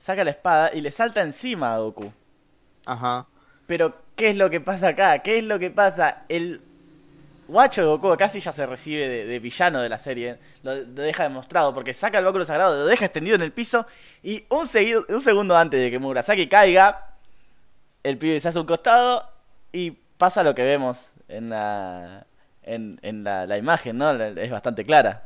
saca 0.01 0.23
la 0.23 0.31
espada 0.31 0.71
y 0.73 0.81
le 0.81 0.91
salta 0.91 1.21
encima 1.21 1.73
a 1.73 1.77
Goku. 1.77 2.11
Ajá. 2.85 3.27
Pero, 3.67 3.95
¿qué 4.15 4.31
es 4.31 4.35
lo 4.35 4.49
que 4.49 4.59
pasa 4.59 4.89
acá? 4.89 5.19
¿Qué 5.19 5.37
es 5.37 5.43
lo 5.43 5.59
que 5.59 5.69
pasa? 5.69 6.23
El 6.27 6.61
guacho 7.47 7.81
de 7.81 7.87
Goku 7.87 8.17
casi 8.17 8.39
ya 8.39 8.51
se 8.51 8.65
recibe 8.65 9.07
de, 9.07 9.39
villano 9.39 9.81
de 9.81 9.89
la 9.89 9.99
serie. 9.99 10.39
Lo, 10.63 10.83
deja 10.83 11.23
demostrado 11.23 11.73
porque 11.73 11.93
saca 11.93 12.17
el 12.17 12.25
báculo 12.25 12.45
sagrado, 12.45 12.77
lo 12.77 12.85
deja 12.85 13.05
extendido 13.05 13.35
en 13.35 13.43
el 13.43 13.51
piso 13.51 13.85
y 14.23 14.43
un, 14.49 14.67
un 15.09 15.21
segundo 15.21 15.55
antes 15.55 15.79
de 15.79 15.91
que 15.91 15.99
Murasaki 15.99 16.47
caiga, 16.47 17.15
el 18.03 18.17
pibe 18.17 18.39
se 18.39 18.47
hace 18.47 18.59
un 18.59 18.65
costado 18.65 19.30
y 19.71 19.91
pasa 19.91 20.43
lo 20.43 20.55
que 20.55 20.63
vemos 20.63 21.11
en 21.27 21.49
la, 21.49 22.25
en, 22.63 23.23
la 23.23 23.57
imagen, 23.57 23.97
¿no? 23.97 24.11
Es 24.11 24.51
bastante 24.51 24.85
clara. 24.85 25.23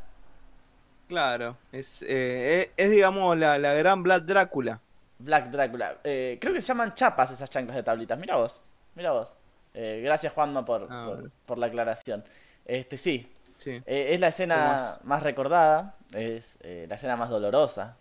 Claro, 1.07 1.57
es, 1.71 2.03
eh, 2.07 2.71
es, 2.75 2.89
digamos 2.89 3.37
la, 3.37 3.59
la, 3.59 3.73
gran 3.73 4.01
Black 4.01 4.23
Drácula. 4.23 4.79
Black 5.19 5.49
Drácula. 5.49 5.97
Eh, 6.03 6.37
creo 6.41 6.53
que 6.53 6.61
se 6.61 6.67
llaman 6.67 6.95
chapas 6.95 7.31
esas 7.31 7.49
chanclas 7.49 7.75
de 7.75 7.83
tablitas. 7.83 8.17
Mira 8.17 8.35
vos, 8.37 8.59
mira 8.95 9.11
vos. 9.11 9.31
Eh, 9.73 10.01
gracias 10.03 10.33
Juanma 10.33 10.65
por, 10.65 10.87
ah, 10.89 11.17
por, 11.45 11.57
la 11.57 11.67
aclaración. 11.67 12.23
Este 12.65 12.97
sí, 12.97 13.31
sí. 13.57 13.81
es 13.85 14.19
la 14.19 14.29
escena 14.29 14.97
más 15.03 15.21
recordada, 15.21 15.95
es 16.13 16.57
la 16.61 16.95
escena 16.95 17.15
más 17.15 17.29
dolorosa. 17.29 17.97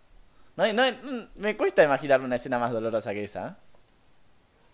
No, 0.55 0.71
no, 0.73 0.83
mm, 0.83 1.27
me 1.35 1.57
cuesta 1.57 1.83
imaginar 1.83 2.21
una 2.21 2.37
escena 2.37 2.57
más 2.57 2.71
dolorosa 2.71 3.13
que 3.13 3.25
esa. 3.25 3.57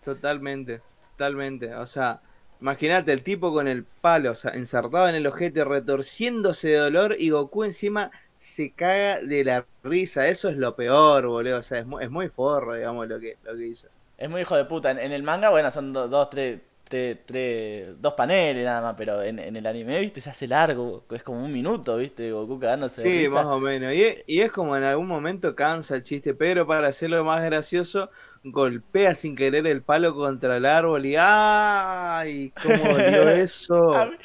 Totalmente, 0.04 0.80
totalmente. 1.22 1.74
O 1.74 1.86
sea, 1.86 2.20
Imagínate 2.60 3.12
el 3.12 3.24
tipo 3.24 3.52
con 3.52 3.66
el 3.66 3.82
palo, 3.82 4.30
o 4.30 4.34
sea, 4.36 4.52
ensartado 4.52 5.08
en 5.08 5.16
el 5.16 5.26
ojete, 5.26 5.64
retorciéndose 5.64 6.68
de 6.68 6.76
dolor 6.76 7.16
y 7.18 7.30
Goku 7.30 7.64
encima 7.64 8.12
se 8.38 8.70
caga 8.70 9.20
de 9.20 9.42
la 9.42 9.66
risa. 9.82 10.28
Eso 10.28 10.48
es 10.48 10.56
lo 10.56 10.76
peor, 10.76 11.26
boludo. 11.26 11.58
O 11.58 11.62
sea, 11.64 11.80
es 11.80 11.86
muy, 11.86 12.04
es 12.04 12.10
muy 12.10 12.28
forro, 12.28 12.74
digamos, 12.74 13.08
lo 13.08 13.18
que, 13.18 13.36
lo 13.42 13.56
que 13.56 13.66
hizo. 13.66 13.88
Es 14.16 14.30
muy 14.30 14.42
hijo 14.42 14.54
de 14.54 14.64
puta. 14.66 14.92
En, 14.92 15.10
el 15.10 15.24
manga, 15.24 15.50
bueno, 15.50 15.72
son 15.72 15.92
dos, 15.92 16.30
tres, 16.30 16.60
tres, 16.88 18.00
dos 18.00 18.14
paneles 18.14 18.64
nada 18.64 18.80
más, 18.80 18.94
pero 18.96 19.20
en, 19.24 19.40
el 19.40 19.66
anime, 19.66 19.98
viste, 19.98 20.20
se 20.20 20.30
hace 20.30 20.46
largo. 20.46 21.04
Es 21.10 21.24
como 21.24 21.44
un 21.44 21.52
minuto, 21.52 21.96
viste, 21.96 22.30
Goku 22.30 22.60
cagándose 22.60 23.02
sí, 23.02 23.08
de 23.08 23.18
risa. 23.24 23.34
más 23.34 23.46
o 23.46 23.58
menos. 23.58 23.92
Y 23.92 24.18
y 24.24 24.40
es 24.40 24.52
como 24.52 24.76
en 24.76 24.84
algún 24.84 25.08
momento 25.08 25.56
cansa 25.56 25.96
el 25.96 26.04
chiste, 26.04 26.32
pero 26.32 26.64
para 26.64 26.86
hacerlo 26.86 27.24
más 27.24 27.42
gracioso 27.42 28.08
golpea 28.44 29.14
sin 29.14 29.36
querer 29.36 29.66
el 29.66 29.82
palo 29.82 30.14
contra 30.14 30.56
el 30.56 30.66
árbol 30.66 31.06
y 31.06 31.14
¡ay! 31.18 32.52
¿Cómo 32.62 32.96
dio 32.96 33.28
eso? 33.30 33.94
a, 33.94 34.06
mí, 34.06 34.16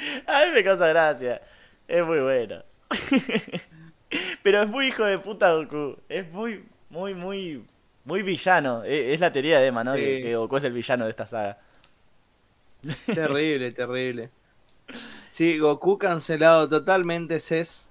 me 0.53 0.63
causa 0.63 0.87
gracia. 0.87 1.41
Es 1.87 2.05
muy 2.05 2.19
bueno. 2.19 2.63
Pero 4.43 4.63
es 4.63 4.69
muy 4.69 4.87
hijo 4.87 5.03
de 5.03 5.19
puta 5.19 5.53
Goku. 5.53 5.97
Es 6.09 6.29
muy, 6.31 6.63
muy, 6.89 7.13
muy, 7.13 7.65
muy 8.05 8.21
villano. 8.23 8.83
E, 8.83 9.13
es, 9.13 9.19
la 9.19 9.31
teoría 9.31 9.59
de 9.59 9.67
Emma, 9.67 9.83
¿no? 9.83 9.95
Que, 9.95 10.35
Goku 10.35 10.57
es 10.57 10.63
el 10.63 10.73
villano 10.73 11.05
de 11.05 11.11
esta 11.11 11.27
saga. 11.27 11.57
Terrible, 13.05 13.71
terrible. 13.71 14.31
Sí, 15.27 15.59
Goku 15.59 15.97
cancelado 15.97 16.67
totalmente, 16.69 17.39
Cés. 17.39 17.89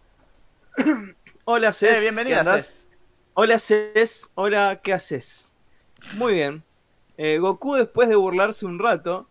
Hola, 1.45 1.73
Cés. 1.73 1.99
Eh, 1.99 2.01
bienvenida, 2.01 2.43
Cés. 2.43 2.87
Hola, 3.35 3.59
Cés. 3.59 4.31
Hola, 4.35 4.81
¿qué 4.83 4.95
haces? 4.95 5.46
Muy 6.15 6.35
bien. 6.35 6.63
Eh, 7.19 7.39
Goku, 7.39 7.75
después 7.75 8.09
de 8.09 8.17
burlarse 8.17 8.67
un 8.67 8.79
rato, 8.79 9.29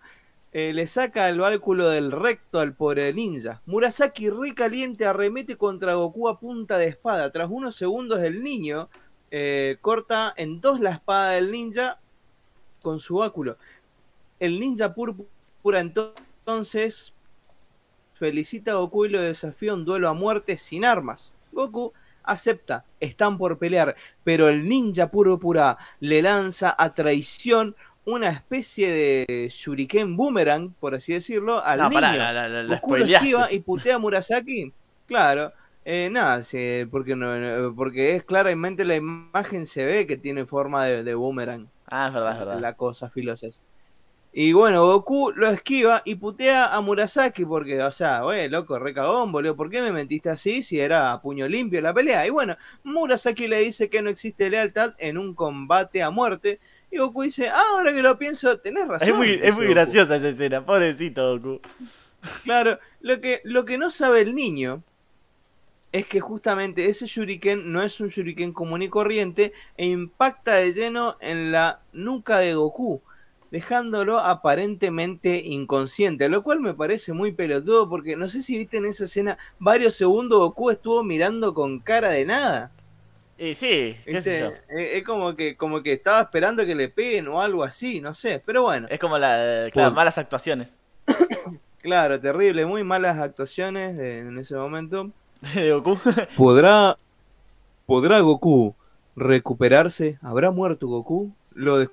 eh, 0.51 0.71
le 0.73 0.87
saca 0.87 1.29
el 1.29 1.39
bálculo 1.39 1.89
del 1.89 2.11
recto 2.11 2.59
al 2.59 2.73
pobre 2.73 3.13
ninja. 3.13 3.61
Murasaki, 3.65 4.29
recaliente, 4.29 5.05
arremete 5.05 5.57
contra 5.57 5.95
Goku 5.95 6.27
a 6.27 6.39
punta 6.39 6.77
de 6.77 6.87
espada. 6.87 7.31
Tras 7.31 7.49
unos 7.49 7.75
segundos, 7.75 8.19
el 8.23 8.43
niño 8.43 8.89
eh, 9.31 9.77
corta 9.81 10.33
en 10.37 10.61
dos 10.61 10.79
la 10.79 10.91
espada 10.91 11.31
del 11.31 11.51
ninja 11.51 11.99
con 12.81 12.99
su 12.99 13.17
báculo. 13.17 13.57
El 14.39 14.59
ninja 14.59 14.93
púrpura 14.93 15.79
entonces 15.79 17.13
felicita 18.13 18.71
a 18.71 18.75
Goku 18.75 19.05
y 19.05 19.09
lo 19.09 19.21
desafía 19.21 19.71
a 19.71 19.75
un 19.75 19.85
duelo 19.85 20.09
a 20.09 20.13
muerte 20.13 20.57
sin 20.57 20.85
armas. 20.85 21.31
Goku 21.51 21.93
acepta, 22.25 22.85
están 22.99 23.37
por 23.37 23.57
pelear, 23.57 23.95
pero 24.23 24.49
el 24.49 24.67
ninja 24.67 25.09
púrpura 25.09 25.77
le 25.99 26.21
lanza 26.21 26.75
a 26.77 26.93
traición 26.93 27.75
una 28.05 28.29
especie 28.29 28.91
de 28.91 29.49
shuriken 29.49 30.15
boomerang, 30.15 30.73
por 30.79 30.95
así 30.95 31.13
decirlo, 31.13 31.63
al 31.63 31.89
niño. 31.89 33.05
esquiva 33.05 33.51
y 33.51 33.59
putea 33.59 33.95
a 33.95 33.99
Murasaki. 33.99 34.71
Claro, 35.07 35.51
eh, 35.83 36.09
nada, 36.11 36.41
porque, 36.89 37.15
no, 37.15 37.73
porque 37.75 38.15
es 38.15 38.23
claramente 38.23 38.85
la 38.85 38.95
imagen 38.95 39.65
se 39.65 39.85
ve 39.85 40.07
que 40.07 40.17
tiene 40.17 40.45
forma 40.45 40.85
de, 40.85 41.15
boomerang. 41.15 41.67
Ah, 41.87 42.07
es 42.07 42.13
verdad, 42.13 42.33
es 42.33 42.39
verdad. 42.39 42.59
La 42.59 42.73
cosa 42.73 43.09
filosa 43.09 43.47
y 44.37 44.51
bueno, 44.51 44.85
Goku 44.85 45.31
lo 45.31 45.47
esquiva 45.47 46.01
y 46.03 46.15
putea 46.15 46.75
a 46.75 46.81
Murasaki 46.81 47.45
porque, 47.45 47.81
o 47.81 47.89
sea, 47.89 48.23
güey, 48.23 48.49
loco, 48.49 48.77
recagón, 48.77 49.31
boludo, 49.31 49.55
¿por 49.55 49.69
qué 49.69 49.81
me 49.81 49.93
mentiste 49.93 50.29
así 50.29 50.61
si 50.61 50.77
era 50.77 51.21
puño 51.21 51.47
limpio 51.47 51.81
la 51.81 51.93
pelea? 51.93 52.27
Y 52.27 52.31
bueno, 52.31 52.57
Murasaki 52.83 53.47
le 53.47 53.59
dice 53.59 53.89
que 53.89 54.01
no 54.01 54.09
existe 54.09 54.49
lealtad 54.49 54.93
en 54.97 55.17
un 55.17 55.33
combate 55.35 56.03
a 56.03 56.09
muerte. 56.09 56.59
Y 56.91 56.97
Goku 56.97 57.21
dice, 57.21 57.47
ah, 57.47 57.63
ahora 57.71 57.93
que 57.93 58.01
lo 58.01 58.17
pienso, 58.17 58.59
tenés 58.59 58.85
razón. 58.89 59.07
Es 59.07 59.15
muy, 59.15 59.39
es 59.41 59.55
muy 59.55 59.67
graciosa 59.67 60.17
esa 60.17 60.27
escena, 60.27 60.65
pobrecito 60.65 61.39
Goku. 61.39 61.61
Claro, 62.43 62.77
lo 62.99 63.21
que, 63.21 63.39
lo 63.45 63.63
que 63.63 63.77
no 63.77 63.89
sabe 63.89 64.19
el 64.19 64.35
niño 64.35 64.83
es 65.93 66.07
que 66.07 66.19
justamente 66.19 66.89
ese 66.89 67.07
shuriken 67.07 67.71
no 67.71 67.81
es 67.81 68.01
un 68.01 68.09
shuriken 68.09 68.51
común 68.51 68.81
y 68.81 68.89
corriente 68.89 69.53
e 69.77 69.85
impacta 69.85 70.55
de 70.55 70.73
lleno 70.73 71.15
en 71.21 71.53
la 71.53 71.79
nuca 71.93 72.39
de 72.39 72.53
Goku 72.55 73.01
dejándolo 73.55 74.19
aparentemente 74.19 75.37
inconsciente, 75.45 76.27
lo 76.27 76.43
cual 76.43 76.59
me 76.59 76.73
parece 76.73 77.13
muy 77.13 77.31
pelotudo 77.31 77.87
porque 77.89 78.17
no 78.17 78.27
sé 78.27 78.41
si 78.41 78.57
viste 78.57 78.75
en 78.77 78.85
esa 78.85 79.05
escena 79.05 79.37
varios 79.59 79.93
segundos 79.93 80.39
Goku 80.39 80.71
estuvo 80.71 81.03
mirando 81.05 81.53
con 81.53 81.79
cara 81.79 82.09
de 82.09 82.25
nada. 82.25 82.71
Y 83.37 83.53
sí, 83.55 83.95
qué 84.03 84.21
sé 84.21 84.29
¿viste? 84.31 84.39
yo. 84.39 84.47
Es, 84.77 84.93
es 84.95 85.03
como 85.05 85.35
que 85.37 85.55
como 85.55 85.81
que 85.81 85.93
estaba 85.93 86.19
esperando 86.21 86.65
que 86.65 86.75
le 86.75 86.89
peguen 86.89 87.29
o 87.29 87.41
algo 87.41 87.63
así, 87.63 88.01
no 88.01 88.13
sé, 88.13 88.41
pero 88.45 88.63
bueno, 88.63 88.87
Es 88.89 88.99
como 88.99 89.17
la, 89.17 89.69
claro, 89.71 89.91
Pum. 89.91 89.95
malas 89.95 90.17
actuaciones 90.17 90.73
claro, 91.81 92.19
terrible, 92.19 92.65
muy 92.65 92.83
malas 92.83 93.17
actuaciones 93.19 93.95
de- 93.95 94.19
en 94.19 94.37
ese 94.37 94.55
momento. 94.55 95.11
de 95.55 95.71
Goku. 95.71 95.97
¿Podrá 96.35 96.97
podrá 97.85 98.19
Goku 98.19 98.75
recuperarse? 99.15 100.17
¿Habrá 100.21 100.51
muerto 100.51 100.87
Goku? 100.87 101.31
Lo 101.53 101.87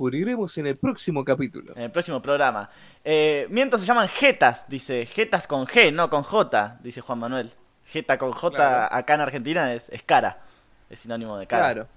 descubriremos 0.00 0.58
en 0.58 0.66
el 0.66 0.76
próximo 0.76 1.24
capítulo. 1.24 1.72
En 1.74 1.84
el 1.84 1.90
próximo 1.90 2.20
programa. 2.20 2.68
Eh, 3.02 3.46
mientras 3.48 3.80
se 3.80 3.86
llaman 3.86 4.08
jetas, 4.08 4.66
dice. 4.68 5.06
Jetas 5.06 5.46
con 5.46 5.66
G, 5.66 5.90
no 5.90 6.10
con 6.10 6.22
J, 6.22 6.76
dice 6.82 7.00
Juan 7.00 7.18
Manuel. 7.18 7.50
Jeta 7.86 8.18
con 8.18 8.32
J 8.32 8.54
Claro. 8.56 8.94
acá 8.94 9.14
en 9.14 9.20
Argentina 9.22 9.72
es, 9.72 9.88
es 9.88 10.02
cara. 10.02 10.40
Es 10.90 11.00
sinónimo 11.00 11.38
de 11.38 11.46
cara. 11.46 11.72
Claro. 11.72 11.88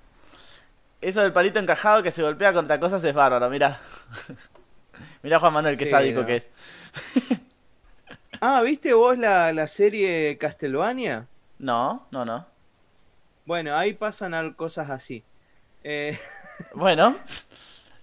Eso 1.02 1.22
del 1.22 1.34
palito 1.34 1.60
encajado 1.60 2.02
que 2.02 2.12
se 2.12 2.24
golpea 2.24 2.54
contra 2.54 2.80
cosas 2.80 3.04
es 3.04 3.14
bárbaro, 3.14 3.50
mira. 3.50 3.82
mira 5.22 5.38
Juan 5.40 5.52
Manuel, 5.54 5.78
qué 5.78 5.84
Sí, 5.86 5.92
sádico 5.92 6.22
no. 6.22 6.26
que 6.26 6.36
es. 6.38 6.50
Ah, 8.40 8.62
¿viste 8.62 8.94
vos 8.94 9.18
la, 9.18 9.52
la 9.52 9.68
serie 9.68 10.38
Castlevania? 10.38 11.28
No, 11.58 12.08
no, 12.12 12.24
no. 12.24 12.46
Bueno, 13.46 13.76
ahí 13.76 13.92
pasan 13.94 14.54
cosas 14.54 14.90
así. 14.90 15.22
Eh, 15.84 16.18
Bueno, 16.76 17.18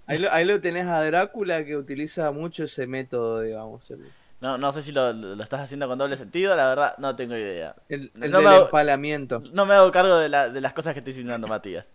ahí, 0.07 0.19
lo, 0.19 0.33
ahí 0.33 0.45
lo 0.45 0.61
tenés 0.61 0.87
a 0.87 1.03
Drácula 1.05 1.64
que 1.64 1.77
utiliza 1.77 2.31
mucho 2.33 2.64
ese 2.64 2.87
método, 2.87 3.40
digamos. 3.42 3.90
El, 3.90 4.01
no, 4.40 4.59
no 4.59 4.71
sé 4.73 4.83
si 4.83 4.92
lo, 4.92 5.12
lo 5.12 5.42
estás 5.42 5.61
haciendo 5.62 5.88
con 5.88 5.99
doble 5.99 6.16
sentido, 6.16 6.55
la 6.55 6.69
verdad 6.69 6.95
no 6.99 7.16
tengo 7.16 7.35
idea. 7.37 7.75
el- 7.88 8.11
el 8.21 8.31
No 8.31 8.38
del 8.38 8.47
me 8.49 8.55
hago- 8.55 8.64
empalamiento. 8.66 9.42
No 9.53 9.64
me 9.66 9.75
hago 9.75 9.90
cargo 9.90 10.16
de, 10.19 10.29
la- 10.29 10.49
de 10.49 10.61
las 10.61 10.73
cosas 10.73 10.92
que 10.92 11.01
estoy 11.01 11.12
insinuando, 11.12 11.47
Matías. 11.49 11.87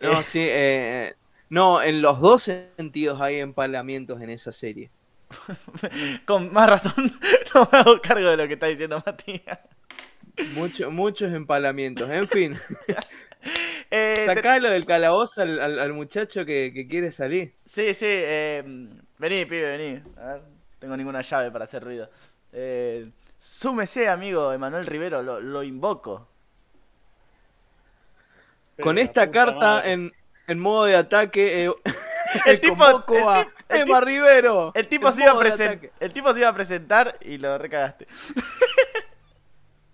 No, 0.00 0.12
Eh, 0.20 0.24
sí, 0.24 0.40
eh, 0.42 1.14
no, 1.50 1.80
en 1.82 2.02
los 2.02 2.20
dos 2.20 2.42
sentidos 2.76 3.20
hay 3.20 3.40
empalamientos 3.40 4.20
en 4.20 4.30
esa 4.30 4.50
serie. 4.52 4.90
con 6.26 6.52
más 6.52 6.68
razón, 6.68 6.94
no 7.54 7.68
me 7.70 7.78
hago 7.78 8.00
cargo 8.00 8.28
de 8.30 8.36
lo 8.36 8.46
que 8.46 8.54
está 8.54 8.66
diciendo 8.66 9.02
Matías. 9.04 9.58
Mucho, 10.52 10.90
muchos 10.90 11.32
empalamientos. 11.32 12.10
En 12.10 12.26
fin, 12.26 12.58
Eh, 13.96 14.14
te- 14.16 14.26
sacalo 14.26 14.70
del 14.70 14.84
calabozo 14.86 15.42
al, 15.42 15.60
al- 15.60 15.78
al 15.78 15.92
muchacho 15.92 16.44
que, 16.44 16.72
que 16.74 16.88
quiere 16.88 17.12
salir. 17.12 17.54
Sí, 17.66 17.94
sí, 17.94 18.06
eh, 18.08 18.62
vení, 19.18 19.44
pibe, 19.44 19.76
vení. 19.76 20.02
A 20.18 20.26
ver, 20.26 20.42
tengo 20.78 20.96
ninguna 20.96 21.20
llave 21.20 21.50
para 21.52 21.64
hacer 21.64 21.84
ruido. 21.84 22.10
Eh, 22.52 23.08
súmese, 23.38 24.08
amigo 24.08 24.52
Emanuel 24.52 24.86
Rivero, 24.86 25.22
lo, 25.22 25.40
lo 25.40 25.62
invoco. 25.62 26.26
Con 28.80 28.96
Pero 28.96 29.06
esta 29.06 29.30
carta 29.30 29.58
madre. 29.76 29.92
en, 29.92 30.12
en 30.48 30.58
modo 30.58 30.84
de 30.86 30.96
ataque, 30.96 31.64
eh, 31.66 31.70
El 32.46 32.60
tipo- 32.60 32.84
el 32.84 32.96
a 33.28 33.44
tip- 33.44 33.52
el 33.68 33.80
Emma 33.82 34.00
tip- 34.00 34.04
Rivero. 34.04 34.72
El 34.74 34.88
tipo, 34.88 35.12
se 35.12 35.22
iba 35.22 35.32
a 35.32 35.78
el 36.00 36.12
tipo 36.12 36.32
se 36.32 36.40
iba 36.40 36.48
a 36.48 36.54
presentar 36.54 37.16
y 37.20 37.38
lo 37.38 37.56
recagaste. 37.58 38.08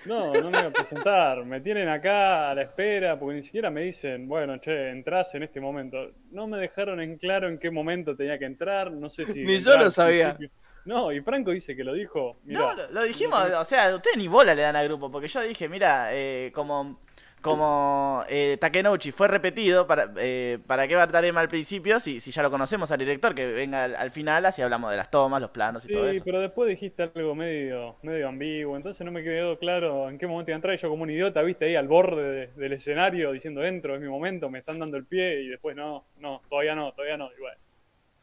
No, 0.05 0.33
no 0.33 0.51
me 0.51 0.59
voy 0.59 0.67
a 0.67 0.71
presentar. 0.71 1.45
Me 1.45 1.61
tienen 1.61 1.89
acá 1.89 2.51
a 2.51 2.55
la 2.55 2.63
espera 2.63 3.19
porque 3.19 3.37
ni 3.37 3.43
siquiera 3.43 3.71
me 3.71 3.83
dicen, 3.83 4.27
bueno, 4.29 4.59
che, 4.59 4.91
entras 4.91 5.35
en 5.35 5.43
este 5.43 5.61
momento. 5.61 6.11
No 6.31 6.47
me 6.47 6.59
dejaron 6.59 7.01
en 7.01 7.19
claro 7.19 7.49
en 7.49 7.59
qué 7.59 7.71
momento 7.71 8.17
tenía 8.17 8.39
que 8.39 8.47
entrar. 8.47 8.91
No 8.91 9.11
sé 9.11 9.27
si. 9.27 9.41
Ni 9.45 9.61
yo 9.61 9.77
lo 9.77 9.91
sabía. 9.91 10.37
No, 10.85 11.13
y 11.13 11.21
Franco 11.21 11.51
dice 11.51 11.77
que 11.77 11.85
lo 11.85 11.93
dijo. 11.93 12.39
Mirá, 12.45 12.61
no, 12.61 12.75
lo, 12.75 12.91
lo 12.91 13.03
dijimos, 13.05 13.39
o 13.39 13.65
sea, 13.65 13.95
ustedes 13.95 14.17
ni 14.17 14.29
bola 14.29 14.55
le 14.55 14.63
dan 14.63 14.77
al 14.77 14.89
grupo, 14.89 15.11
porque 15.11 15.29
yo 15.29 15.43
dije, 15.43 15.69
mira, 15.69 16.09
eh, 16.13 16.51
como, 16.55 17.01
como 17.41 18.25
eh, 18.29 18.59
Takenouchi 18.61 19.13
fue 19.13 19.29
repetido, 19.29 19.87
para, 19.87 20.13
eh, 20.19 20.59
¿para 20.67 20.87
qué 20.87 20.95
va 20.95 21.05
a 21.05 21.07
dar 21.07 21.25
Emma 21.25 21.41
al 21.41 21.49
principio? 21.49 21.99
Si, 21.99 22.21
si 22.21 22.31
ya 22.31 22.43
lo 22.43 22.51
conocemos 22.51 22.91
al 22.91 22.99
director, 22.99 23.35
que 23.35 23.47
venga 23.47 23.85
al, 23.85 23.97
al 23.97 24.11
final, 24.11 24.45
así 24.47 24.61
hablamos 24.63 24.91
de 24.91 24.97
las 24.99 25.11
tomas, 25.11 25.41
los 25.41 25.51
planos 25.51 25.85
y 25.85 25.89
Sí, 25.89 25.95
todo 25.95 26.09
eso. 26.09 26.23
pero 26.25 26.41
después 26.41 26.69
dijiste 26.69 27.03
algo 27.15 27.35
medio, 27.35 27.97
medio 28.03 28.29
ambiguo, 28.29 28.77
entonces 28.77 29.05
no 29.05 29.11
me 29.13 29.23
quedó 29.23 29.59
claro 29.59 30.09
en 30.11 30.19
qué 30.19 30.27
momento 30.27 30.51
iba 30.51 30.57
a 30.57 30.59
entrar. 30.59 30.75
Y 30.75 30.79
yo 30.79 30.89
como 30.91 31.03
un 31.05 31.11
idiota, 31.11 31.43
viste 31.43 31.65
ahí 31.65 31.77
al 31.77 31.89
borde 31.89 32.23
de- 32.23 32.47
del 32.49 32.73
escenario 32.75 33.33
diciendo 33.33 33.61
dentro, 33.63 33.95
es 33.95 34.01
mi 34.01 34.09
momento, 34.09 34.51
me 34.51 34.59
están 34.59 34.79
dando 34.79 34.97
el 34.97 35.07
pie 35.07 35.41
y 35.41 35.49
después 35.49 35.75
no, 35.77 36.05
no, 36.19 36.43
todavía 36.51 36.75
no, 36.75 36.93
todavía 36.93 37.17
no. 37.17 37.31
Y 37.37 37.41
bueno, 37.41 37.57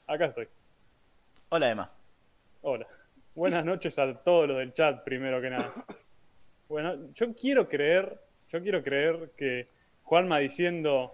acá 0.08 0.26
estoy. 0.26 0.48
Hola, 1.50 1.72
Emma. 1.72 1.92
Hola. 2.62 2.86
Buenas 3.36 3.64
noches 3.64 3.98
a 4.00 4.14
todos 4.16 4.48
los 4.48 4.58
del 4.58 4.74
chat, 4.74 5.04
primero 5.04 5.40
que 5.42 5.50
nada. 5.50 5.74
Bueno, 6.68 6.96
yo 7.14 7.34
quiero 7.36 7.70
creer, 7.70 8.20
yo 8.52 8.62
quiero 8.62 8.84
creer 8.84 9.32
que 9.38 9.68
Juanma 10.04 10.40
diciendo 10.40 11.14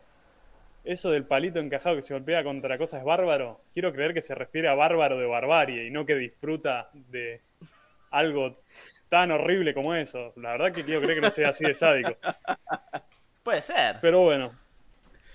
eso 0.84 1.12
del 1.12 1.26
palito 1.26 1.60
encajado 1.60 1.96
que 1.96 2.02
se 2.02 2.13
golpea 2.13 2.43
contra 2.43 2.78
cosas 2.78 3.00
es 3.00 3.06
bárbaro, 3.06 3.62
quiero 3.74 3.93
creer 3.93 4.13
que 4.13 4.22
se 4.22 4.36
refiere 4.36 4.67
a 4.67 4.76
bárbaro 4.76 5.17
de 5.17 5.26
barbarie 5.26 5.88
y 5.88 5.91
no 5.91 6.06
que 6.06 6.15
disfruta 6.15 6.89
de 6.93 7.41
algo 8.12 8.60
tan 9.10 9.32
horrible 9.32 9.74
como 9.74 9.93
eso. 9.96 10.34
La 10.38 10.52
verdad 10.52 10.74
que 10.74 10.84
quiero 10.84 11.02
creer 11.02 11.15
que 11.19 11.26
no 11.26 11.32
sea 11.32 11.50
así 11.50 11.63
de 11.63 11.74
sádico. 11.74 12.12
Puede 13.43 13.62
ser. 13.62 13.98
Pero 14.02 14.22
bueno, 14.22 14.52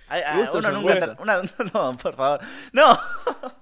Ay, 0.08 0.22
ay, 0.24 0.38
Gustos 0.40 0.64
uno 0.64 0.80
nunca 0.80 1.16
una- 1.18 1.42
no, 1.74 1.96
por 1.98 2.14
favor. 2.14 2.40
No. 2.72 2.98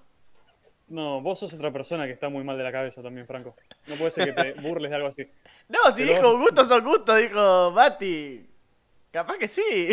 no, 0.88 1.20
vos 1.20 1.38
sos 1.38 1.52
otra 1.54 1.72
persona 1.72 2.06
que 2.06 2.12
está 2.12 2.28
muy 2.28 2.44
mal 2.44 2.56
de 2.56 2.64
la 2.64 2.72
cabeza 2.72 3.02
también, 3.02 3.26
Franco. 3.26 3.56
No 3.86 3.96
puede 3.96 4.10
ser 4.10 4.34
que 4.34 4.42
te 4.42 4.52
burles 4.60 4.90
de 4.90 4.96
algo 4.96 5.08
así. 5.08 5.26
No, 5.68 5.90
si 5.92 6.04
Pero- 6.04 6.14
dijo 6.14 6.38
gustos 6.38 6.68
son 6.68 6.84
gustos, 6.84 7.18
dijo 7.20 7.70
Mati. 7.72 8.46
Capaz 9.10 9.38
que 9.38 9.48
sí. 9.48 9.90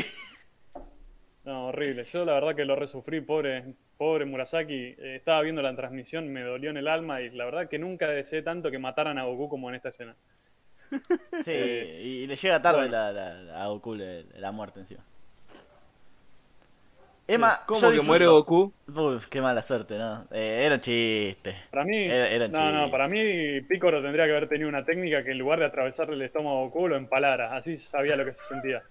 No, 1.45 1.67
horrible. 1.67 2.05
Yo 2.05 2.23
la 2.25 2.33
verdad 2.33 2.55
que 2.55 2.65
lo 2.65 2.75
resufrí, 2.75 3.21
pobre, 3.21 3.73
pobre 3.97 4.25
Murasaki. 4.25 4.95
Eh, 4.97 5.15
estaba 5.17 5.41
viendo 5.41 5.61
la 5.61 5.75
transmisión, 5.75 6.29
me 6.31 6.41
dolió 6.41 6.69
en 6.69 6.77
el 6.77 6.87
alma 6.87 7.21
y 7.21 7.29
la 7.31 7.45
verdad 7.45 7.67
que 7.69 7.79
nunca 7.79 8.07
deseé 8.07 8.41
tanto 8.41 8.71
que 8.71 8.79
mataran 8.79 9.17
a 9.17 9.23
Goku 9.25 9.49
como 9.49 9.69
en 9.69 9.75
esta 9.75 9.89
escena. 9.89 10.15
Sí, 11.43 11.51
y, 11.51 12.23
y 12.23 12.27
le 12.27 12.35
llega 12.35 12.61
tarde 12.61 12.81
bueno. 12.87 12.91
la, 12.93 13.11
la, 13.11 13.63
a 13.63 13.67
Goku 13.67 13.95
le- 13.95 14.23
la 14.39 14.51
muerte 14.51 14.81
encima. 14.81 15.03
Emma, 17.25 17.61
¿Cómo 17.65 17.79
yo 17.79 17.87
que 17.89 17.93
disfruto- 17.95 18.07
muere 18.07 18.27
Goku? 18.27 18.73
Uf, 18.93 19.27
qué 19.27 19.41
mala 19.41 19.61
suerte, 19.61 19.97
¿no? 19.97 20.25
Eh, 20.31 20.63
era 20.65 20.75
un 20.75 20.81
chiste. 20.81 21.55
Para 21.71 21.85
mí, 21.85 21.97
Era- 21.97 22.27
era 22.27 22.47
no, 22.49 22.71
no, 22.71 22.79
chido. 22.79 22.91
para 22.91 23.07
mí 23.07 23.61
Piccolo 23.61 24.01
tendría 24.01 24.25
que 24.25 24.31
haber 24.31 24.49
tenido 24.49 24.67
una 24.67 24.83
técnica 24.83 25.23
que 25.23 25.31
en 25.31 25.37
lugar 25.37 25.59
de 25.59 25.65
atravesarle 25.65 26.15
el 26.15 26.21
estómago 26.23 26.57
a 26.59 26.61
Goku 26.65 26.89
lo 26.89 26.97
empalara. 26.97 27.55
Así 27.55 27.77
sabía 27.77 28.17
lo 28.17 28.25
que 28.25 28.35
se 28.35 28.43
sentía. 28.43 28.81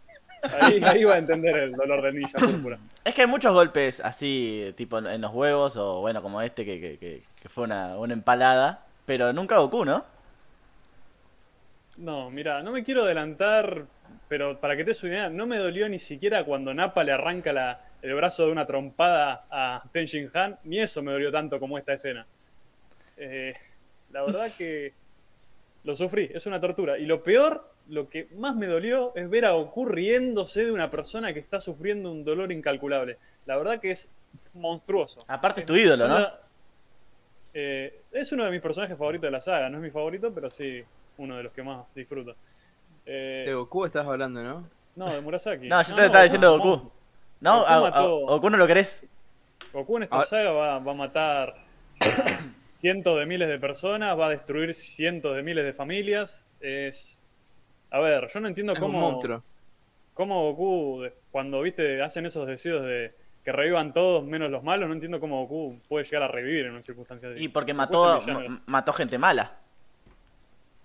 Ahí, 0.61 0.81
ahí 0.83 1.01
iba 1.03 1.15
a 1.15 1.19
entender 1.19 1.57
el 1.57 1.73
dolor 1.73 2.01
de 2.03 2.13
ninja 2.15 2.39
púrpura. 2.39 2.79
Es 3.05 3.15
que 3.15 3.21
hay 3.21 3.27
muchos 3.29 3.53
golpes 3.53 4.01
así, 4.01 4.73
tipo 4.77 4.99
en, 4.99 5.07
en 5.07 5.21
los 5.21 5.33
huevos, 5.33 5.77
o 5.77 6.01
bueno, 6.01 6.23
como 6.23 6.41
este 6.41 6.65
que, 6.65 6.81
que, 6.81 6.99
que, 6.99 7.23
que 7.41 7.49
fue 7.49 7.65
una, 7.65 7.97
una 7.99 8.13
empalada, 8.15 8.85
pero 9.05 9.33
nunca 9.33 9.59
Goku, 9.59 9.85
¿no? 9.85 10.05
No, 11.99 12.31
mira, 12.31 12.63
no 12.63 12.73
me 12.73 12.83
quiero 12.83 13.03
adelantar, 13.05 13.85
pero 14.33 14.59
para 14.59 14.75
que 14.79 14.83
te 14.83 14.93
des 14.93 15.03
una 15.03 15.13
idea, 15.13 15.29
no 15.29 15.47
me 15.47 15.59
dolió 15.59 15.87
ni 15.91 15.99
siquiera 15.99 16.43
cuando 16.43 16.73
Nappa 16.73 17.05
le 17.05 17.13
arranca 17.13 17.53
la- 17.53 17.85
el 18.01 18.15
brazo 18.15 18.47
de 18.47 18.53
una 18.53 18.65
trompada 18.67 19.45
a 19.51 19.83
Tenshin 19.93 20.31
Han, 20.33 20.59
ni 20.65 20.81
eso 20.81 21.03
me 21.03 21.13
dolió 21.13 21.31
tanto 21.31 21.61
como 21.61 21.77
esta 21.77 21.93
escena. 21.93 22.27
Eh, 23.19 23.53
la 24.11 24.23
verdad 24.23 24.51
que 24.57 24.95
lo 25.85 25.95
sufrí, 25.95 26.31
es 26.33 26.47
una 26.47 26.59
tortura. 26.59 26.97
Y 26.97 27.05
lo 27.05 27.23
peor, 27.23 27.69
lo 27.91 28.09
que 28.09 28.29
más 28.37 28.57
me 28.57 28.67
dolió 28.69 29.13
es 29.15 29.29
ver 29.29 29.45
a 29.45 29.51
Goku 29.51 29.85
riéndose 29.85 30.65
de 30.65 30.73
una 30.73 30.91
persona 30.91 31.35
que 31.35 31.41
está 31.41 31.61
sufriendo 31.61 32.11
un 32.11 32.25
dolor 32.25 32.53
incalculable. 32.53 33.19
La 33.45 33.59
verdad 33.59 33.81
que 33.81 33.91
es 33.91 34.09
monstruoso. 34.55 35.23
Aparte 35.29 35.61
es 35.61 35.67
tu 35.67 35.77
ídolo, 35.77 36.09
¿no? 36.09 36.27
Eh, 37.53 38.01
es 38.13 38.33
uno 38.33 38.47
de 38.47 38.51
mis 38.51 38.63
personajes 38.63 38.97
favoritos 38.97 39.27
de 39.27 39.31
la 39.33 39.43
saga, 39.43 39.69
no 39.69 39.77
es 39.77 39.83
mi 39.83 39.91
favorito, 39.91 40.33
pero 40.33 40.49
sí 40.49 40.83
uno 41.19 41.37
de 41.37 41.43
los 41.43 41.53
que 41.53 41.63
más 41.63 41.85
disfruto. 41.95 42.35
Eh, 43.07 43.45
De 43.47 43.55
Goku 43.55 43.85
estás 43.87 44.07
hablando, 44.07 44.43
¿no? 44.43 44.69
no, 44.97 45.11
de 45.11 45.21
Murasaki. 45.21 45.69
No, 45.69 45.83
yo 45.83 45.95
te 45.95 46.07
estaba 46.07 46.25
diciendo 46.25 46.57
Goku. 46.59 46.91
No, 47.41 47.59
Goku 47.61 47.69
a, 47.71 47.75
a- 47.77 47.81
mató- 47.81 48.21
Goku 48.27 48.51
no 48.51 48.57
lo 48.57 48.67
querés. 48.67 49.07
Goku 49.73 49.97
en 49.97 50.03
esta 50.05 50.21
Ah. 50.21 50.25
saga 50.25 50.51
va, 50.53 50.79
va 50.79 50.93
a 50.93 50.95
matar 50.95 51.55
cientos 52.77 53.19
de 53.19 53.27
miles 53.27 53.49
de 53.49 53.59
personas, 53.59 54.19
va 54.19 54.27
a 54.27 54.31
destruir 54.31 54.75
cientos 54.75 55.35
de 55.37 55.43
miles 55.43 55.65
de 55.65 55.73
familias. 55.73 56.47
Es. 56.61 57.23
A 57.91 57.99
ver, 58.01 58.29
yo 58.33 58.41
no 58.41 58.49
entiendo 58.49 58.73
Es 58.73 58.79
un 58.79 58.83
cómo, 58.85 59.01
monstruo. 59.01 59.43
cómo 60.15 60.53
Goku, 60.53 61.05
cuando 61.31 61.61
viste, 61.63 62.03
hacen 62.03 62.27
esos 62.27 62.47
deseos 62.47 62.83
de 62.85 63.15
que 63.45 63.51
revivan 63.53 63.93
todos 63.93 64.25
menos 64.25 64.51
los 64.51 64.63
malos, 64.63 64.87
no 64.89 64.95
entiendo 64.95 65.19
cómo 65.19 65.43
Goku 65.47 65.81
puede 65.89 66.05
llegar 66.05 66.23
a 66.23 66.29
revivir 66.29 66.67
en 66.67 66.73
una 66.73 66.83
circunstancia 66.83 67.29
así. 67.31 67.43
Y 67.43 67.49
porque 67.49 67.73
Goku 67.73 67.79
mató, 67.79 68.21
mató 68.67 68.93
gente 68.93 69.19
mala. 69.19 69.53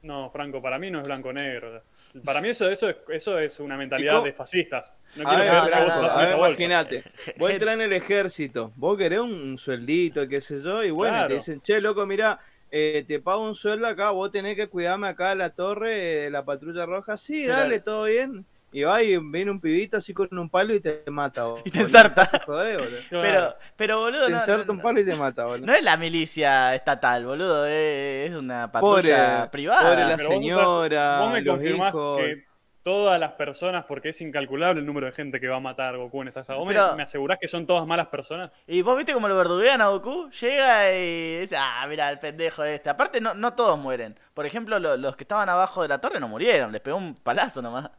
No, 0.08 0.30
Franco, 0.32 0.62
para 0.62 0.80
mí 0.80 0.90
no 0.90 1.02
es 1.02 1.06
blanco-negro. 1.06 1.84
Para 2.24 2.40
mí 2.42 2.50
eso, 2.50 2.70
eso, 2.70 2.90
es, 2.90 2.96
eso 3.10 3.38
es 3.40 3.60
una 3.60 3.76
mentalidad 3.78 4.24
de 4.24 4.32
fascistas. 4.32 4.94
No 5.18 5.28
a 5.28 5.36
quiero 5.36 5.64
ver, 5.64 5.74
que 5.74 5.84
vos 5.84 5.96
no, 5.98 6.04
a 6.06 6.26
ver, 6.26 6.38
imagínate. 6.38 7.04
Vos 7.38 7.52
entras 7.52 7.74
en 7.74 7.82
el 7.82 7.94
ejército, 7.94 8.72
vos 8.76 8.98
querés 8.98 9.20
un, 9.20 9.34
un 9.34 9.58
sueldito, 9.58 10.28
qué 10.28 10.40
sé 10.42 10.62
yo, 10.62 10.84
y 10.84 10.92
bueno, 10.92 11.14
Claro. 11.14 11.28
te 11.28 11.34
dicen, 11.36 11.62
che, 11.62 11.82
loco, 11.82 12.06
mira, 12.08 12.40
eh, 12.72 13.04
te 13.08 13.20
pago 13.20 13.44
un 13.44 13.56
sueldo 13.56 13.86
acá, 13.88 14.12
vos 14.12 14.32
tenés 14.32 14.56
que 14.56 14.68
cuidarme 14.68 15.08
acá 15.08 15.36
la 15.36 15.50
torre 15.50 15.94
de 15.94 16.30
la 16.30 16.44
patrulla 16.46 16.86
roja. 16.86 17.18
Sí, 17.18 17.44
Claro. 17.46 17.62
dale, 17.64 17.80
todo 17.82 18.06
bien. 18.06 18.46
Y 18.72 18.84
va 18.84 19.02
y 19.02 19.18
viene 19.18 19.50
un 19.50 19.62
pibito 19.62 19.98
así 19.98 20.14
con 20.14 20.28
un 20.38 20.50
palo 20.50 20.74
y 20.76 20.82
te 20.82 21.02
mata, 21.08 21.46
boludo. 21.46 21.62
Y 21.66 21.72
te 21.72 21.80
ensarta. 21.80 22.30
Joder, 22.46 22.78
boludo. 22.80 23.00
Pero, 23.10 23.56
pero 23.78 24.00
boludo, 24.00 24.26
Te 24.26 24.32
no, 24.32 24.38
inserta 24.38 24.66
no- 24.68 24.74
un 24.74 24.80
palo 24.82 25.00
y 25.00 25.06
te 25.06 25.16
mata, 25.16 25.46
boludo. 25.46 25.66
no 25.66 25.74
es 25.74 25.84
la 25.84 25.96
milicia 25.98 26.76
estatal, 26.76 27.26
boludo, 27.26 27.66
es, 27.66 28.32
una 28.36 28.72
patrulla 28.72 29.40
Pobre- 29.46 29.50
privada. 29.52 29.82
pobre 29.90 30.06
la 30.06 30.18
Pero 30.18 30.30
señora, 30.30 31.20
vos 31.22 31.32
me 31.34 31.42
los 31.42 31.56
confirmás 31.56 31.90
hijos. 31.90 32.18
que 32.18 32.48
todas 32.84 33.20
las 33.20 33.34
personas, 33.34 33.84
porque 33.86 34.10
es 34.10 34.22
incalculable 34.22 34.80
el 34.80 34.86
número 34.86 35.08
de 35.08 35.12
gente 35.14 35.40
que 35.42 35.48
va 35.48 35.58
a 35.58 35.62
matar 35.62 35.94
a 35.96 35.98
Goku 35.98 36.22
en 36.22 36.28
esta 36.30 36.44
saga. 36.44 36.60
¿Vos 36.60 36.68
me- 36.68 36.74
Pero- 36.74 36.96
me, 36.96 37.04
asegurás 37.04 37.38
que 37.40 37.48
son 37.48 37.66
todas 37.66 37.86
malas 37.88 38.08
personas? 38.08 38.52
Y 38.68 38.82
vos 38.82 38.96
viste 38.98 39.14
cómo 39.14 39.28
lo 39.30 39.36
verduguean 39.38 39.82
a 39.82 39.88
Goku, 39.90 40.30
llega 40.30 40.94
y 40.94 41.40
dice, 41.40 41.56
ah, 41.58 41.86
mira, 41.90 42.10
el 42.10 42.20
pendejo 42.20 42.64
este. 42.66 42.90
Aparte, 42.90 43.20
no, 43.22 43.34
no 43.34 43.54
todos 43.54 43.78
mueren. 43.80 44.18
Por 44.34 44.46
ejemplo, 44.46 44.78
lo- 44.80 44.98
los 44.98 45.16
que 45.16 45.24
estaban 45.24 45.48
abajo 45.50 45.82
de 45.82 45.88
la 45.90 46.00
torre 46.00 46.20
no 46.20 46.28
murieron, 46.28 46.72
les 46.74 46.82
pegó 46.82 46.98
un 46.98 47.16
palazo 47.16 47.62
nomás. 47.62 47.90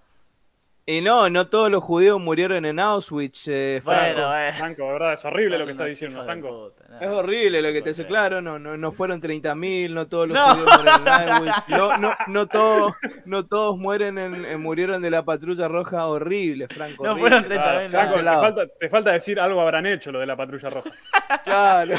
Y 0.90 1.02
no, 1.02 1.28
no 1.28 1.48
todos 1.48 1.70
los 1.70 1.84
judíos 1.84 2.18
murieron 2.18 2.64
en 2.64 2.80
Auschwitz, 2.80 3.46
eh, 3.46 3.82
Franco. 3.84 4.14
Bueno, 4.22 4.36
eh. 4.38 4.52
Franco, 4.56 4.84
de 4.86 4.92
verdad, 4.94 5.12
es 5.12 5.24
horrible 5.26 5.58
lo 5.58 5.66
que 5.66 5.72
está 5.72 5.84
diciendo, 5.84 6.20
de 6.20 6.24
Franco. 6.24 6.72
puta, 6.74 6.88
no. 6.88 7.00
Es 7.00 7.08
horrible 7.10 7.60
lo 7.60 7.72
que 7.74 7.82
te 7.82 7.90
hace 7.90 8.04
Joder. 8.04 8.08
claro, 8.08 8.40
no, 8.40 8.58
no, 8.58 8.74
no 8.78 8.92
fueron 8.92 9.20
30.000, 9.20 9.92
no 9.92 10.06
todos 10.08 10.28
los 10.28 10.34
No. 10.38 10.46
judíos 10.54 10.70
mueren 10.82 11.02
en 11.02 11.08
Auschwitz, 11.30 11.68
no, 11.68 11.98
no, 11.98 12.14
no 12.28 12.46
todos, 12.46 12.94
no 13.26 13.44
todos 13.44 13.76
mueren 13.76 14.16
en, 14.16 14.44
en- 14.46 14.60
murieron 14.62 15.02
de 15.02 15.10
la 15.10 15.22
patrulla 15.26 15.68
roja 15.68 16.06
horrible, 16.06 16.68
Franco. 16.68 17.04
No 17.04 17.10
horrible. 17.12 17.30
fueron 17.38 17.44
30.000, 17.50 17.90
Claro, 17.90 17.90
no. 17.90 17.90
Franco, 17.90 18.14
te 18.16 18.24
falta, 18.40 18.66
te 18.80 18.88
falta 18.88 19.12
decir 19.12 19.38
algo 19.40 19.60
habrán 19.60 19.84
hecho 19.84 20.10
lo 20.10 20.20
de 20.20 20.26
la 20.26 20.36
patrulla 20.36 20.70
roja. 20.70 20.90
Claro. 21.44 21.96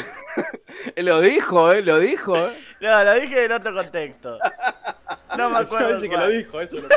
lo 0.96 1.20
dijo, 1.20 1.72
eh, 1.72 1.82
lo 1.82 2.00
dijo, 2.00 2.36
eh. 2.36 2.52
No, 2.80 3.04
lo 3.04 3.14
dije 3.14 3.44
en 3.44 3.52
otro 3.52 3.72
contexto. 3.72 4.36
No 5.40 5.50
me 5.50 5.58
acuerdo. 5.64 5.94
dice 5.94 6.08
que 6.08 6.14
cuál. 6.14 6.20
lo 6.20 6.28
dijo, 6.38 6.60
eso 6.60 6.76
lo, 6.76 6.88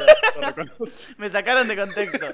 lo 0.41 0.47
reconozco. 0.47 0.85
Me 1.17 1.29
sacaron 1.29 1.67
de 1.67 1.75
contexto. 1.75 2.27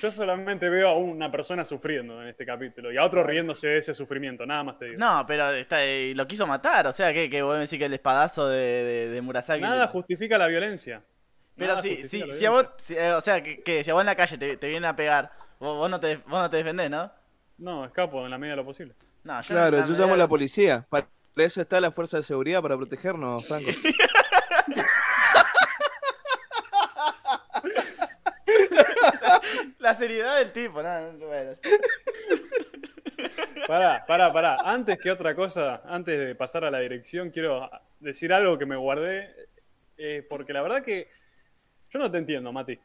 Yo 0.00 0.10
solamente 0.10 0.68
veo 0.70 0.88
a 0.88 0.96
una 0.96 1.30
persona 1.30 1.62
sufriendo 1.64 2.22
en 2.22 2.28
este 2.28 2.46
capítulo 2.46 2.90
y 2.90 2.96
a 2.96 3.04
otro 3.04 3.22
riéndose 3.22 3.68
de 3.68 3.78
ese 3.78 3.92
sufrimiento, 3.92 4.46
nada 4.46 4.64
más 4.64 4.78
te 4.78 4.86
digo. 4.86 4.98
No, 4.98 5.24
pero 5.26 5.50
está, 5.50 5.84
eh, 5.84 6.14
lo 6.14 6.26
quiso 6.26 6.46
matar, 6.46 6.86
o 6.86 6.92
sea, 6.92 7.12
que, 7.12 7.28
que 7.28 7.42
vos 7.42 7.54
me 7.54 7.60
decís 7.60 7.78
que 7.78 7.84
el 7.84 7.92
espadazo 7.92 8.48
de, 8.48 8.56
de, 8.58 9.08
de 9.10 9.20
Murasaki. 9.20 9.60
Nada 9.60 9.84
le- 9.86 9.92
justifica 9.92 10.38
la 10.38 10.46
violencia. 10.46 11.02
Pero 11.54 11.72
Nada 11.74 11.82
si, 11.82 12.08
si, 12.08 12.46
a 12.46 12.50
vos, 12.50 12.66
si, 12.78 12.96
eh, 12.96 13.12
o 13.12 13.20
sea, 13.20 13.42
que, 13.42 13.62
que 13.62 13.84
si 13.84 13.90
a 13.90 13.94
vos 13.94 14.00
en 14.00 14.06
la 14.06 14.16
calle 14.16 14.38
te, 14.38 14.56
te 14.56 14.68
vienen 14.68 14.86
a 14.86 14.96
pegar, 14.96 15.30
vos, 15.58 15.76
vos 15.76 15.90
no 15.90 16.00
te, 16.00 16.16
vos 16.16 16.40
no 16.40 16.48
te 16.48 16.56
defendés, 16.56 16.88
¿no? 16.90 17.12
No, 17.58 17.84
escapo 17.84 18.24
en 18.24 18.30
la 18.30 18.38
medida 18.38 18.52
de 18.54 18.62
lo 18.62 18.64
posible. 18.64 18.94
No, 19.22 19.38
yo 19.42 19.48
Claro, 19.48 19.86
yo 19.86 19.94
llamo 19.98 20.14
a 20.14 20.16
la 20.16 20.26
policía. 20.28 20.86
Para 20.88 21.06
eso 21.40 21.60
está 21.60 21.80
la 21.80 21.90
fuerza 21.92 22.18
de 22.18 22.22
seguridad, 22.22 22.62
para 22.62 22.76
protegernos, 22.76 23.46
Franco. 23.46 23.70
La 29.78 29.94
seriedad 29.94 30.38
del 30.38 30.52
tipo, 30.52 30.82
no, 30.82 31.12
no, 31.12 31.26
bueno. 31.26 31.52
Pará, 33.66 34.04
pará, 34.06 34.32
pará. 34.32 34.56
Antes 34.64 34.98
que 34.98 35.10
otra 35.10 35.34
cosa, 35.34 35.82
antes 35.84 36.18
de 36.18 36.34
pasar 36.34 36.64
a 36.64 36.70
la 36.70 36.80
dirección, 36.80 37.30
quiero 37.30 37.70
decir 38.00 38.32
algo 38.32 38.58
que 38.58 38.66
me 38.66 38.76
guardé. 38.76 39.30
eh, 39.96 40.26
porque 40.28 40.52
la 40.52 40.62
verdad 40.62 40.82
que 40.82 41.08
yo 41.90 41.98
no 41.98 42.10
te 42.10 42.18
entiendo, 42.18 42.52
Mati. 42.52 42.78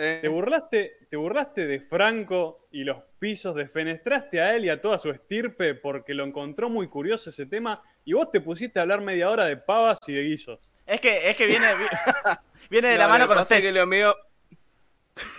Eh, 0.00 0.20
Te 0.22 0.28
burlaste, 0.28 0.92
te 1.10 1.16
burlaste 1.16 1.66
de 1.66 1.80
Franco 1.80 2.68
y 2.70 2.84
los 2.84 2.98
pisos, 3.18 3.56
defenestraste 3.56 4.40
a 4.40 4.54
él 4.54 4.64
y 4.64 4.68
a 4.68 4.80
toda 4.80 4.98
su 5.00 5.10
estirpe 5.10 5.74
porque 5.74 6.14
lo 6.14 6.24
encontró 6.24 6.70
muy 6.70 6.86
curioso 6.88 7.30
ese 7.30 7.46
tema 7.46 7.82
y 8.04 8.12
vos 8.12 8.30
te 8.30 8.40
pusiste 8.40 8.78
a 8.78 8.82
hablar 8.82 9.00
media 9.00 9.28
hora 9.28 9.46
de 9.46 9.56
pavas 9.56 9.98
y 10.06 10.12
de 10.12 10.22
guisos. 10.22 10.70
Es 10.86 11.00
que, 11.00 11.28
es 11.28 11.36
que 11.36 11.46
viene, 11.46 11.66
vi- 11.74 11.86
viene 12.70 12.88
de 12.88 12.94
no, 12.94 13.00
la 13.00 13.08
mano 13.08 13.26
con 13.26 13.38
test. 13.38 13.60
que 13.62 13.72
lo 13.72 13.86
mío 13.86 14.14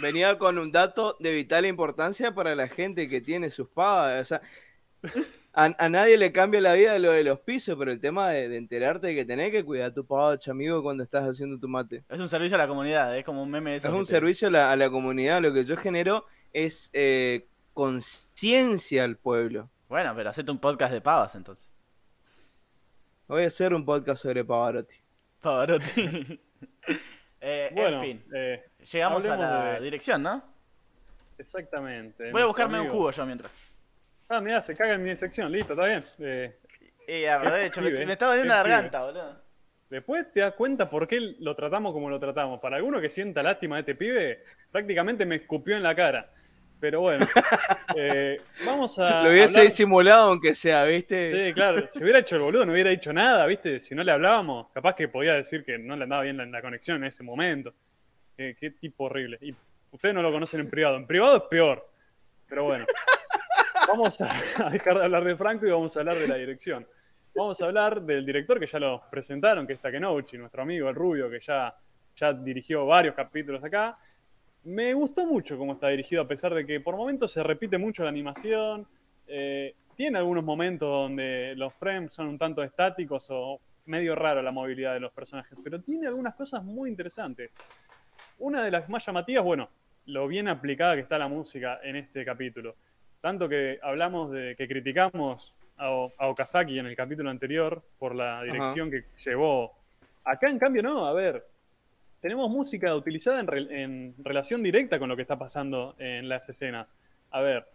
venía 0.02 0.38
con 0.38 0.58
un 0.58 0.72
dato 0.72 1.16
de 1.20 1.32
vital 1.34 1.66
importancia 1.66 2.34
para 2.34 2.56
la 2.56 2.68
gente 2.68 3.08
que 3.08 3.22
tiene 3.22 3.50
sus 3.52 3.70
pavas. 3.70 4.22
O 4.22 4.26
sea, 4.26 4.42
a, 5.54 5.74
a 5.78 5.90
nadie 5.90 6.18
le 6.18 6.32
cambia 6.32 6.62
la 6.62 6.74
vida 6.74 6.98
lo 7.00 7.12
de 7.12 7.24
los 7.24 7.40
pisos, 7.40 7.76
pero 7.78 7.92
el 7.92 8.00
tema 8.00 8.30
de, 8.30 8.48
de 8.50 8.58
enterarte 8.58 9.08
de 9.08 9.16
que 9.16 9.26
tenés 9.26 9.52
que 9.52 9.64
cuidar 9.66 9.94
tu 9.94 10.06
pavacha, 10.06 10.52
amigo, 10.52 10.82
cuando 10.84 11.04
estás 11.04 11.28
haciendo 11.28 11.60
tu 11.60 11.68
mate. 11.68 12.04
Es 12.10 12.20
un 12.22 12.30
servicio 12.30 12.56
a 12.56 12.60
la 12.60 12.68
comunidad, 12.68 13.18
es 13.18 13.26
como 13.26 13.42
un 13.44 13.50
meme 13.52 13.72
de 13.72 13.78
Es 13.78 13.86
un 13.86 14.00
te- 14.00 14.06
servicio 14.06 14.48
a 14.50 14.52
la, 14.52 14.72
a 14.72 14.76
la 14.76 14.90
comunidad. 14.90 15.42
Lo 15.42 15.52
que 15.54 15.64
yo 15.64 15.76
genero 15.78 16.26
es 16.54 16.90
eh, 16.94 17.48
conciencia 17.74 19.04
al 19.04 19.18
pueblo. 19.18 19.70
Bueno, 19.88 20.14
pero 20.16 20.30
hacete 20.30 20.52
un 20.52 20.60
podcast 20.60 20.94
de 20.94 21.02
pavas 21.02 21.34
entonces. 21.36 21.68
Voy 23.28 23.44
a 23.44 23.48
hacer 23.48 23.74
un 23.74 23.86
podcast 23.86 24.22
sobre 24.24 24.44
Pavarotti. 24.46 24.96
Pavarotti. 25.42 26.40
Eh, 27.42 27.70
Bueno, 27.74 28.04
en 28.04 28.20
fin, 28.20 28.24
eh, 28.36 28.66
llegamos 28.92 29.26
a 29.26 29.38
la 29.38 29.66
de- 29.76 29.80
dirección, 29.86 30.22
¿no? 30.22 30.44
exactamente. 31.38 32.32
Voy 32.34 32.42
a 32.42 32.46
buscarme 32.46 32.82
un 32.82 32.90
jugo 32.90 33.12
yo 33.12 33.26
mientras. 33.26 33.50
Ah, 34.30 34.42
mirá, 34.42 34.62
se 34.62 34.76
caga 34.76 34.94
en 34.94 35.04
mi 35.04 35.16
sección, 35.18 35.52
listo, 35.52 35.74
está 35.74 35.88
bien. 35.88 36.04
Eh, 36.20 36.56
Y 37.08 37.26
aprovecho, 37.26 37.82
me, 37.82 37.90
me 38.06 38.14
está 38.14 38.28
doliendo 38.28 38.54
la 38.54 38.64
garganta, 38.64 39.04
boludo. 39.04 39.42
Después 39.90 40.32
te 40.32 40.42
das 40.42 40.54
cuenta 40.54 40.88
por 40.90 41.08
qué 41.08 41.20
lo 41.40 41.56
tratamos 41.56 41.94
como 41.94 42.10
lo 42.12 42.20
tratamos. 42.20 42.60
Para 42.60 42.76
alguno 42.76 43.02
que 43.02 43.10
sienta 43.10 43.42
lástima 43.42 43.76
de 43.78 43.80
este 43.80 43.96
pibe, 43.96 44.44
prácticamente 44.72 45.26
me 45.26 45.38
escupió 45.38 45.76
en 45.76 45.82
la 45.82 45.96
cara. 45.96 46.32
Pero 46.80 47.02
bueno, 47.02 47.26
eh, 47.96 48.40
vamos 48.66 49.00
a. 49.00 49.24
Lo 49.24 49.30
hubiese 49.32 49.54
hablar- 49.56 49.64
disimulado 49.66 50.30
aunque 50.30 50.54
sea, 50.54 50.84
¿viste? 50.86 51.48
Sí, 51.48 51.54
claro. 51.56 51.88
Si 51.88 52.02
hubiera 52.04 52.20
hecho 52.20 52.36
el 52.36 52.42
boludo, 52.44 52.66
no 52.68 52.72
hubiera 52.74 52.92
dicho 52.92 53.12
nada, 53.12 53.46
¿viste? 53.48 53.80
Si 53.80 53.96
no 53.96 54.04
le 54.04 54.12
hablábamos, 54.12 54.68
capaz 54.72 54.96
que 54.96 55.08
podía 55.08 55.34
decir 55.34 55.66
que 55.66 55.78
no 55.80 55.96
le 55.98 56.04
andaba 56.04 56.22
bien 56.22 56.38
la, 56.38 56.46
la 56.46 56.62
conexión 56.62 56.98
en 56.98 57.06
ese 57.06 57.24
momento. 57.24 57.74
Qué, 58.38 58.56
qué 58.60 58.70
tipo 58.70 59.06
horrible. 59.06 59.40
Y 59.42 59.54
ustedes 59.92 60.14
no 60.16 60.22
lo 60.22 60.32
conocen 60.32 60.60
en 60.62 60.70
privado. 60.70 60.96
En 60.98 61.08
privado 61.08 61.36
es 61.38 61.44
peor. 61.50 61.90
Pero 62.48 62.64
bueno. 62.66 62.86
Vamos 63.92 64.22
a, 64.22 64.70
dejar 64.70 65.00
de 65.00 65.06
hablar 65.06 65.24
de 65.24 65.36
Franco 65.36 65.66
y 65.66 65.72
vamos 65.72 65.98
a 65.98 66.02
hablar 66.02 66.20
de 66.20 66.28
la 66.28 66.36
dirección. 66.36 66.86
Vamos 67.34 67.60
a 67.60 67.66
hablar 67.66 68.04
del 68.04 68.24
director 68.24 68.60
que 68.60 68.68
ya 68.68 68.78
lo 68.78 69.02
presentaron, 69.10 69.66
que 69.66 69.74
es 69.74 69.80
Takenouchi, 69.80 70.38
nuestro 70.38 70.62
amigo 70.62 70.90
el 70.90 70.96
rubio, 70.96 71.28
que 71.28 71.40
ya, 71.40 71.76
ya 72.16 72.32
dirigió 72.32 72.86
varios 72.86 73.16
capítulos 73.16 73.64
acá. 73.64 73.98
Me 74.66 74.94
gustó 74.94 75.26
mucho 75.26 75.58
cómo 75.58 75.74
está 75.74 75.88
dirigido, 75.88 76.22
a 76.22 76.28
pesar 76.28 76.54
de 76.54 76.68
que 76.68 76.80
por 76.82 76.98
momentos 76.98 77.32
se 77.32 77.42
repite 77.42 77.80
mucho 77.80 78.04
la 78.04 78.10
animación. 78.10 78.86
eh, 79.28 79.74
tiene 79.96 80.20
algunos 80.20 80.44
momentos 80.44 80.88
donde 80.88 81.56
los 81.58 81.74
frames 81.74 82.14
son 82.14 82.28
un 82.28 82.38
tanto 82.38 82.64
estáticos 82.64 83.26
o 83.30 83.60
medio 83.88 84.16
raro 84.16 84.42
la 84.42 84.52
movilidad 84.52 84.94
de 84.94 85.00
los 85.00 85.12
personajes, 85.12 85.58
pero 85.64 85.82
tiene 85.82 86.08
algunas 86.08 86.36
cosas 86.36 86.64
muy 86.64 86.90
interesantes. 86.90 87.50
Una 88.38 88.64
de 88.64 88.72
las 88.72 88.88
más 88.88 89.04
llamativas, 89.06 89.44
bueno, 89.44 89.68
lo 90.06 90.28
bien 90.28 90.48
aplicada 90.48 90.96
que 90.96 91.02
está 91.02 91.18
la 91.18 91.28
música 91.28 91.80
en 91.84 91.96
este 91.96 92.24
capítulo. 92.24 92.76
Tanto 93.22 93.50
que 93.50 93.80
hablamos 93.82 94.32
de 94.32 94.56
que 94.56 94.68
criticamos 94.68 95.54
a, 95.78 95.92
O- 95.92 96.14
a 96.18 96.28
Okazaki 96.28 96.80
en 96.80 96.86
el 96.88 96.96
capítulo 96.96 97.30
anterior 97.30 97.82
por 97.98 98.16
la 98.16 98.44
dirección 98.44 98.90
que 98.92 99.06
llevó. 99.26 99.74
Acá, 100.24 100.50
en 100.50 100.60
cambio, 100.60 100.84
no. 100.84 101.06
A 101.06 101.14
ver, 101.14 101.46
tenemos 102.22 102.50
música 102.50 102.96
utilizada 102.96 103.40
en, 103.40 103.48
rel- 103.48 103.72
en 103.72 104.16
relación 104.24 104.62
directa 104.64 105.00
con 105.00 105.10
lo 105.10 105.16
que 105.16 105.22
está 105.24 105.38
pasando 105.38 105.96
en 106.00 106.28
las 106.30 106.48
escenas. 106.50 106.88
A 107.32 107.42
ver, 107.42 107.66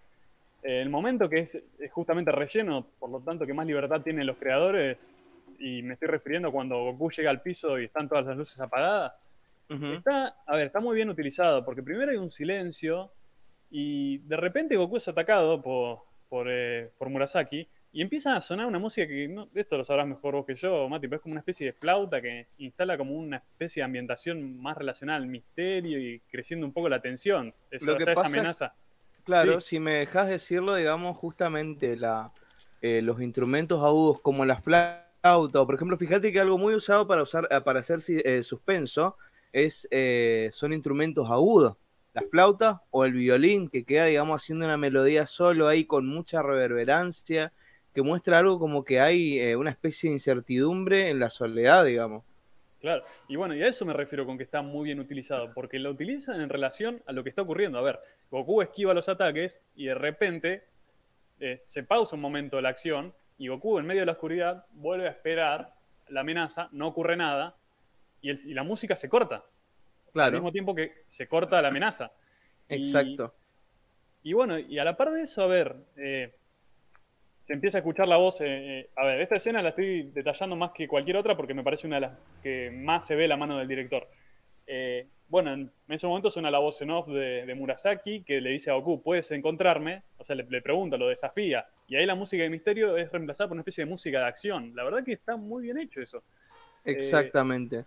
el 0.62 0.88
momento 0.88 1.28
que 1.28 1.40
es, 1.40 1.58
es 1.78 1.92
justamente 1.92 2.32
relleno, 2.32 2.86
por 2.98 3.10
lo 3.10 3.20
tanto 3.20 3.46
que 3.46 3.52
más 3.54 3.66
libertad 3.66 4.00
tienen 4.02 4.26
los 4.26 4.36
creadores, 4.38 5.14
y 5.58 5.82
me 5.82 5.94
estoy 5.94 6.08
refiriendo 6.08 6.50
cuando 6.50 6.76
Goku 6.84 7.10
llega 7.10 7.30
al 7.30 7.40
piso 7.42 7.78
y 7.78 7.84
están 7.84 8.08
todas 8.08 8.26
las 8.26 8.36
luces 8.36 8.60
apagadas, 8.60 9.12
Ujú. 9.70 9.94
Está, 9.94 10.36
a 10.46 10.56
ver, 10.56 10.66
está 10.66 10.78
muy 10.80 10.94
bien 10.94 11.08
utilizado, 11.08 11.64
porque 11.64 11.82
primero 11.82 12.10
hay 12.10 12.18
un 12.18 12.30
silencio 12.30 13.10
y 13.70 14.18
de 14.18 14.36
repente 14.36 14.76
Goku 14.76 14.96
es 14.96 15.08
atacado 15.08 15.60
por, 15.62 15.98
por, 16.28 16.46
eh, 16.50 16.90
por 16.98 17.08
Murasaki 17.10 17.66
y 17.92 18.02
empieza 18.02 18.34
a 18.36 18.40
sonar 18.40 18.66
una 18.66 18.78
música 18.78 19.06
que, 19.06 19.28
no, 19.28 19.48
esto 19.54 19.76
lo 19.76 19.84
sabrás 19.84 20.06
mejor 20.06 20.34
vos 20.34 20.46
que 20.46 20.56
yo, 20.56 20.88
Mati, 20.88 21.06
pero 21.06 21.16
es 21.16 21.22
como 21.22 21.32
una 21.34 21.40
especie 21.40 21.66
de 21.66 21.72
flauta 21.74 22.20
que 22.20 22.48
instala 22.58 22.98
como 22.98 23.14
una 23.14 23.36
especie 23.36 23.80
de 23.80 23.84
ambientación 23.84 24.58
más 24.60 24.76
relacional 24.76 25.22
al 25.22 25.28
misterio 25.28 25.98
y 26.00 26.20
creciendo 26.30 26.66
un 26.66 26.72
poco 26.72 26.88
la 26.88 27.00
tensión. 27.00 27.54
Eso, 27.70 27.86
Lo 27.86 27.96
que 27.96 28.02
o 28.02 28.04
sea, 28.06 28.12
esa 28.14 28.22
pasa 28.22 28.34
es- 28.34 28.38
amenaza. 28.38 28.74
Claro, 29.24 29.60
Sí. 29.60 29.68
si 29.68 29.80
me 29.80 29.94
dejas 29.94 30.28
decirlo, 30.28 30.74
digamos, 30.74 31.16
justamente 31.16 31.96
la, 31.96 32.30
eh, 32.82 33.00
los 33.00 33.22
instrumentos 33.22 33.82
agudos 33.82 34.20
como 34.20 34.44
la 34.44 34.60
flauta, 34.60 35.60
o 35.62 35.66
por 35.66 35.74
ejemplo, 35.76 35.96
fíjate 35.96 36.30
que 36.32 36.40
algo 36.40 36.58
muy 36.58 36.74
usado 36.74 37.06
para 37.08 37.22
usar 37.22 37.48
eh, 37.50 37.60
para 37.62 37.80
hacer 37.80 38.00
eh, 38.08 38.42
suspenso 38.42 39.16
es 39.52 39.88
son 40.52 40.72
instrumentos 40.72 41.30
agudos, 41.30 41.76
la 42.14 42.22
flauta 42.30 42.82
o 42.90 43.04
el 43.04 43.12
violín 43.12 43.68
que 43.68 43.84
queda, 43.84 44.06
digamos, 44.06 44.40
haciendo 44.40 44.64
una 44.64 44.76
melodía 44.76 45.26
solo 45.26 45.66
ahí 45.66 45.84
con 45.84 46.06
mucha 46.06 46.42
reverberancia 46.42 47.52
que 47.92 48.02
muestra 48.02 48.38
algo 48.38 48.58
como 48.58 48.84
que 48.84 49.00
hay 49.00 49.38
eh, 49.38 49.56
una 49.56 49.70
especie 49.70 50.10
de 50.10 50.14
incertidumbre 50.14 51.08
en 51.08 51.18
la 51.18 51.28
soledad, 51.28 51.84
digamos. 51.84 52.24
Claro, 52.80 53.04
y 53.28 53.36
bueno, 53.36 53.54
y 53.54 53.62
a 53.62 53.68
eso 53.68 53.84
me 53.84 53.94
refiero 53.94 54.26
con 54.26 54.36
que 54.36 54.44
está 54.44 54.62
muy 54.62 54.84
bien 54.84 55.00
utilizado, 55.00 55.52
porque 55.54 55.78
lo 55.78 55.90
utilizan 55.90 56.40
en 56.40 56.50
relación 56.50 57.02
a 57.06 57.12
lo 57.12 57.22
que 57.22 57.30
está 57.30 57.42
ocurriendo. 57.42 57.78
A 57.78 57.82
ver, 57.82 57.98
Goku 58.30 58.62
esquiva 58.62 58.94
los 58.94 59.08
ataques 59.08 59.58
y 59.74 59.86
de 59.86 59.94
repente 59.94 60.64
eh, 61.40 61.62
se 61.64 61.82
pausa 61.82 62.16
un 62.16 62.22
momento 62.22 62.60
la 62.60 62.68
acción 62.68 63.14
y 63.38 63.48
Goku 63.48 63.78
en 63.78 63.86
medio 63.86 64.02
de 64.02 64.06
la 64.06 64.12
oscuridad 64.12 64.66
vuelve 64.72 65.08
a 65.08 65.10
esperar 65.10 65.72
la 66.08 66.20
amenaza, 66.20 66.68
no 66.72 66.88
ocurre 66.88 67.16
nada 67.16 67.56
y, 68.20 68.30
y 68.30 68.54
la 68.54 68.62
música 68.64 68.96
se 68.96 69.08
corta. 69.08 69.44
Al 70.14 70.30
Claro, 70.30 70.36
mismo 70.36 70.52
tiempo 70.52 70.74
que 70.74 71.02
se 71.08 71.26
corta 71.26 71.60
la 71.60 71.68
amenaza. 71.68 72.12
Exacto. 72.68 73.34
Y 74.22 74.32
bueno, 74.32 74.58
y 74.58 74.78
a 74.78 74.84
la 74.84 74.96
par 74.96 75.10
de 75.10 75.22
eso, 75.22 75.42
a 75.42 75.46
ver, 75.46 75.74
eh, 75.96 76.32
se 77.42 77.52
empieza 77.52 77.78
a 77.78 77.80
escuchar 77.80 78.06
la 78.08 78.16
voz. 78.16 78.40
eh, 78.40 78.46
eh, 78.80 78.90
a 78.96 79.04
ver, 79.06 79.20
esta 79.20 79.36
escena 79.36 79.60
la 79.60 79.70
estoy 79.70 80.10
detallando 80.12 80.56
más 80.56 80.70
que 80.70 80.88
cualquier 80.88 81.16
otra 81.16 81.36
porque 81.36 81.52
me 81.52 81.62
parece 81.64 81.86
una 81.86 81.96
de 81.96 82.00
las 82.02 82.18
que 82.42 82.70
más 82.70 83.06
se 83.06 83.16
ve 83.16 83.28
la 83.28 83.36
mano 83.36 83.58
del 83.58 83.68
director. 83.68 84.08
Eh, 84.66 85.08
bueno, 85.28 85.52
en 85.52 85.72
ese 85.88 86.06
momento 86.06 86.30
suena 86.30 86.50
la 86.50 86.58
voz 86.58 86.80
en 86.80 86.90
off 86.90 87.08
de, 87.08 87.44
de 87.44 87.54
Murasaki 87.54 88.22
que 88.22 88.40
le 88.40 88.50
dice 88.50 88.70
a 88.70 88.74
Goku, 88.74 89.02
¿puedes 89.02 89.30
encontrarme? 89.32 90.04
O 90.18 90.24
sea, 90.24 90.36
le, 90.36 90.44
le 90.44 90.62
pregunta, 90.62 90.96
lo 90.96 91.08
desafía. 91.08 91.66
Y 91.88 91.96
ahí 91.96 92.06
la 92.06 92.14
música 92.14 92.44
de 92.44 92.50
misterio 92.50 92.96
es 92.96 93.10
reemplazada 93.10 93.48
por 93.48 93.56
una 93.56 93.62
especie 93.62 93.84
de 93.84 93.90
música 93.90 94.20
de 94.20 94.26
acción. 94.26 94.72
La 94.76 94.84
verdad 94.84 95.04
que 95.04 95.12
está 95.12 95.36
muy 95.36 95.64
bien 95.64 95.78
hecho 95.78 96.00
eso. 96.00 96.22
Exactamente. 96.84 97.84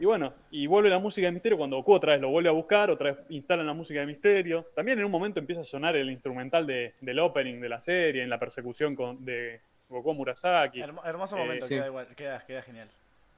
Y 0.00 0.06
bueno, 0.06 0.32
y 0.50 0.66
vuelve 0.66 0.88
la 0.88 0.98
música 0.98 1.26
de 1.26 1.32
misterio 1.32 1.58
cuando 1.58 1.76
Goku 1.76 1.92
otra 1.92 2.12
vez 2.12 2.20
lo 2.22 2.30
vuelve 2.30 2.48
a 2.48 2.52
buscar, 2.52 2.90
otra 2.90 3.12
vez 3.12 3.20
instalan 3.28 3.66
la 3.66 3.74
música 3.74 4.00
de 4.00 4.06
misterio. 4.06 4.66
También 4.74 4.98
en 4.98 5.04
un 5.04 5.10
momento 5.10 5.38
empieza 5.40 5.60
a 5.60 5.64
sonar 5.64 5.94
el 5.94 6.10
instrumental 6.10 6.66
de- 6.66 6.94
del 7.02 7.18
opening 7.20 7.60
de 7.60 7.68
la 7.68 7.80
serie, 7.82 8.22
en 8.22 8.30
la 8.30 8.38
persecución 8.40 8.96
con, 8.96 9.22
de 9.24 9.60
Goku 9.90 10.14
Murasaki. 10.14 10.80
Hermo- 10.80 11.04
hermoso 11.04 11.36
Eh, 11.36 11.40
momento, 11.40 11.66
sí. 11.66 11.74
queda, 11.74 11.86
igual, 11.86 12.06
queda, 12.16 12.44
queda 12.46 12.62
genial. 12.62 12.88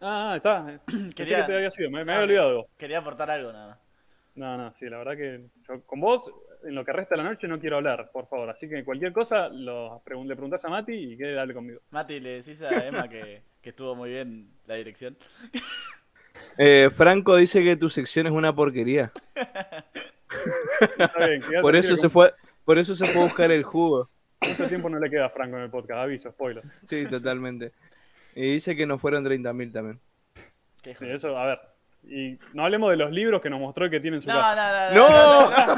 Ah, 0.00 0.34
está. 0.36 0.78
Pensé 0.86 1.14
Quería- 1.14 1.40
que 1.40 1.52
te 1.52 1.56
había 1.56 1.70
sido, 1.72 1.90
me, 1.90 2.04
me 2.04 2.12
Ah, 2.12 2.14
había 2.22 2.24
olvidado. 2.26 2.66
Quería 2.78 2.98
aportar 2.98 3.28
algo 3.30 3.52
nada 3.52 3.66
más. 3.68 3.78
No, 4.36 4.56
no, 4.56 4.72
sí, 4.72 4.88
la 4.88 4.98
verdad 4.98 5.16
que 5.16 5.40
yo 5.68 5.82
con 5.84 6.00
vos, 6.00 6.32
en 6.64 6.74
lo 6.76 6.84
que 6.84 6.92
resta 6.92 7.16
de 7.16 7.22
la 7.24 7.28
noche, 7.28 7.48
no 7.48 7.58
quiero 7.58 7.76
hablar, 7.78 8.08
por 8.12 8.28
favor. 8.28 8.48
Así 8.50 8.68
que 8.68 8.84
cualquier 8.84 9.12
cosa 9.12 9.48
lo 9.48 10.00
pregun- 10.04 10.26
le 10.28 10.34
preguntás 10.36 10.64
a 10.64 10.68
Mati 10.68 10.92
y 10.94 11.16
que 11.18 11.32
dale 11.32 11.52
conmigo. 11.54 11.80
Mati, 11.90 12.20
le 12.20 12.40
decís 12.40 12.62
a 12.62 12.86
Emma 12.86 13.08
que, 13.08 13.42
que 13.60 13.70
estuvo 13.70 13.94
muy 13.96 14.10
bien 14.10 14.48
la 14.66 14.76
dirección. 14.76 15.16
Eh, 16.58 16.90
Franco 16.94 17.36
dice 17.36 17.62
que 17.62 17.76
tu 17.76 17.88
sección 17.90 18.26
es 18.26 18.32
una 18.32 18.54
porquería. 18.54 19.12
Está 20.98 21.26
bien, 21.26 21.40
quédate 21.42 21.60
Por 21.62 21.76
eso 21.76 21.96
se 21.96 22.08
fue, 22.08 22.34
por 22.64 22.78
eso 22.78 22.94
se 22.94 23.06
fue 23.06 23.20
a 23.22 23.24
buscar 23.24 23.50
el 23.50 23.62
jugo. 23.62 24.08
Mucho 24.40 24.66
tiempo 24.68 24.88
no 24.88 24.98
le 24.98 25.08
queda 25.10 25.26
a 25.26 25.30
Franco 25.30 25.56
en 25.56 25.62
el 25.64 25.70
podcast, 25.70 26.00
aviso, 26.00 26.30
spoiler. 26.30 26.64
Sí, 26.86 27.06
totalmente. 27.06 27.72
Y 28.34 28.54
dice 28.54 28.74
que 28.76 28.86
no 28.86 28.98
fueron 28.98 29.24
30.000 29.24 29.72
también. 29.72 30.00
Qué 30.82 30.94
Sí, 30.94 31.06
eso, 31.08 31.36
a 31.38 31.46
ver. 31.46 31.60
Y 32.04 32.38
no 32.52 32.64
hablemos 32.64 32.90
de 32.90 32.96
los 32.96 33.12
libros 33.12 33.40
que 33.40 33.48
nos 33.50 33.60
mostró 33.60 33.88
que 33.88 34.00
tiene 34.00 34.16
en 34.16 34.22
su 34.22 34.28
No, 34.28 34.34
casa. 34.34 34.90
no, 34.92 34.94
no. 34.94 35.08
¡No! 35.08 35.76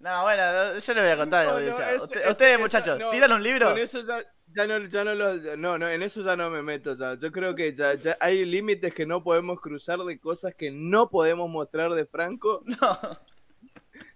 No, 0.00 0.22
bueno, 0.24 0.52
no, 0.74 0.78
yo 0.78 0.94
le 0.94 1.00
voy 1.02 1.10
a 1.10 1.16
contar. 1.16 1.46
No, 1.46 1.50
a 1.52 1.60
la 1.60 1.60
no, 1.60 1.72
audiencia. 1.72 1.90
es- 1.94 2.02
Usted- 2.02 2.20
es- 2.22 2.30
ustedes, 2.30 2.50
esa- 2.52 2.60
muchachos, 2.60 2.98
no, 2.98 3.10
¿tiran 3.10 3.32
un 3.32 3.42
libro? 3.42 3.68
Con 3.70 3.78
eso 3.78 4.04
ya, 4.04 4.18
ya 4.54 4.66
no, 4.66 4.78
ya 4.86 5.04
no 5.04 5.14
lo- 5.14 5.56
no, 5.56 5.78
no, 5.78 5.88
en 5.88 6.02
eso 6.02 6.22
ya 6.22 6.36
no 6.36 6.50
me 6.50 6.62
meto. 6.62 6.96
ya. 6.96 7.14
Yo 7.18 7.30
creo 7.32 7.54
que 7.54 7.74
ya, 7.74 7.94
ya 7.94 8.16
hay 8.20 8.44
límites 8.44 8.92
que 8.94 9.06
no 9.06 9.22
podemos 9.22 9.60
cruzar 9.60 9.98
de 10.00 10.18
cosas 10.18 10.54
que 10.54 10.70
no 10.70 11.08
podemos 11.10 11.48
mostrar 11.50 11.92
de 11.92 12.06
Franco. 12.06 12.62
No. 12.80 12.98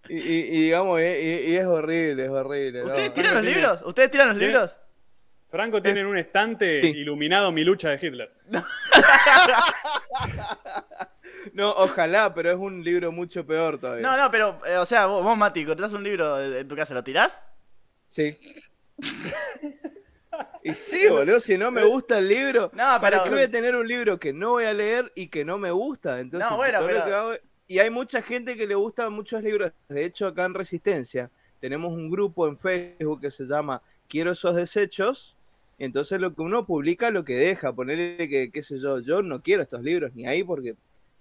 Y, 0.08 0.16
y- 0.18 0.46
y 0.48 0.62
digamos, 0.64 1.00
y, 1.00 1.04
y- 1.04 1.50
y 1.52 1.56
es 1.56 1.64
horrible, 1.66 2.24
es 2.24 2.30
horrible. 2.30 2.80
¿no? 2.80 2.86
¿Ustedes 2.86 3.14
tiran 3.14 3.34
los 3.34 3.42
tiene- 3.42 3.56
libros? 3.56 3.82
¿Ustedes 3.86 4.10
tiran 4.10 4.28
los 4.28 4.36
libros? 4.36 4.76
Franco 5.50 5.80
tiene 5.80 6.00
en 6.00 6.06
un 6.06 6.18
estante 6.18 6.82
Sí. 6.82 6.88
iluminado 6.88 7.50
mi 7.52 7.64
lucha 7.64 7.90
de 7.90 8.06
Hitler. 8.06 8.32
No, 11.52 11.70
ojalá, 11.72 12.32
pero 12.34 12.50
es 12.50 12.56
un 12.56 12.82
libro 12.82 13.12
mucho 13.12 13.46
peor 13.46 13.78
todavía. 13.78 14.02
No, 14.02 14.16
no, 14.16 14.30
pero, 14.30 14.58
eh, 14.66 14.76
o 14.78 14.84
sea, 14.86 15.06
vos, 15.06 15.22
vos, 15.22 15.36
Mati, 15.36 15.60
encontrás 15.60 15.92
un 15.92 16.02
libro 16.02 16.40
en 16.42 16.66
tu 16.66 16.74
casa, 16.74 16.94
¿lo 16.94 17.04
tirás? 17.04 17.42
Sí. 18.08 18.36
Y 20.62 20.74
sí, 20.74 21.08
boludo, 21.08 21.40
si 21.40 21.58
no 21.58 21.70
me 21.70 21.84
gusta 21.84 22.18
el 22.18 22.28
libro, 22.28 22.70
No, 22.72 22.82
¿para 23.00 23.18
pero- 23.18 23.24
qué 23.24 23.30
voy 23.30 23.42
a 23.42 23.50
tener 23.50 23.76
un 23.76 23.86
libro 23.86 24.18
que 24.18 24.32
no 24.32 24.50
voy 24.52 24.64
a 24.64 24.72
leer 24.72 25.12
y 25.14 25.28
que 25.28 25.44
no 25.44 25.58
me 25.58 25.70
gusta? 25.70 26.20
Entonces, 26.20 26.50
No, 26.50 26.56
bueno, 26.56 26.78
todo 26.78 26.88
lo 26.88 26.94
pero- 26.94 27.06
que 27.06 27.12
hago- 27.14 27.34
Y 27.66 27.78
hay 27.78 27.88
mucha 27.90 28.20
gente 28.20 28.56
que 28.56 28.66
le 28.66 28.74
gustan 28.74 29.12
muchos 29.12 29.42
libros. 29.42 29.72
De 29.88 30.04
hecho, 30.04 30.26
acá 30.26 30.44
en 30.44 30.52
Resistencia 30.54 31.30
tenemos 31.60 31.92
un 31.94 32.10
grupo 32.10 32.46
en 32.46 32.58
Facebook 32.58 33.22
que 33.22 33.30
se 33.30 33.44
llama 33.46 33.80
Quiero 34.08 34.32
esos 34.32 34.54
desechos. 34.54 35.34
Entonces 35.78 36.20
lo 36.20 36.34
que 36.34 36.42
uno 36.42 36.66
publica 36.66 37.10
lo 37.10 37.24
que 37.24 37.34
deja, 37.36 37.72
ponerle 37.72 38.28
que, 38.28 38.50
qué 38.52 38.62
sé 38.62 38.78
yo, 38.78 39.00
yo 39.00 39.22
no 39.22 39.42
quiero 39.42 39.62
estos 39.62 39.82
libros 39.82 40.14
ni 40.14 40.26
ahí 40.26 40.44
porque, 40.44 40.76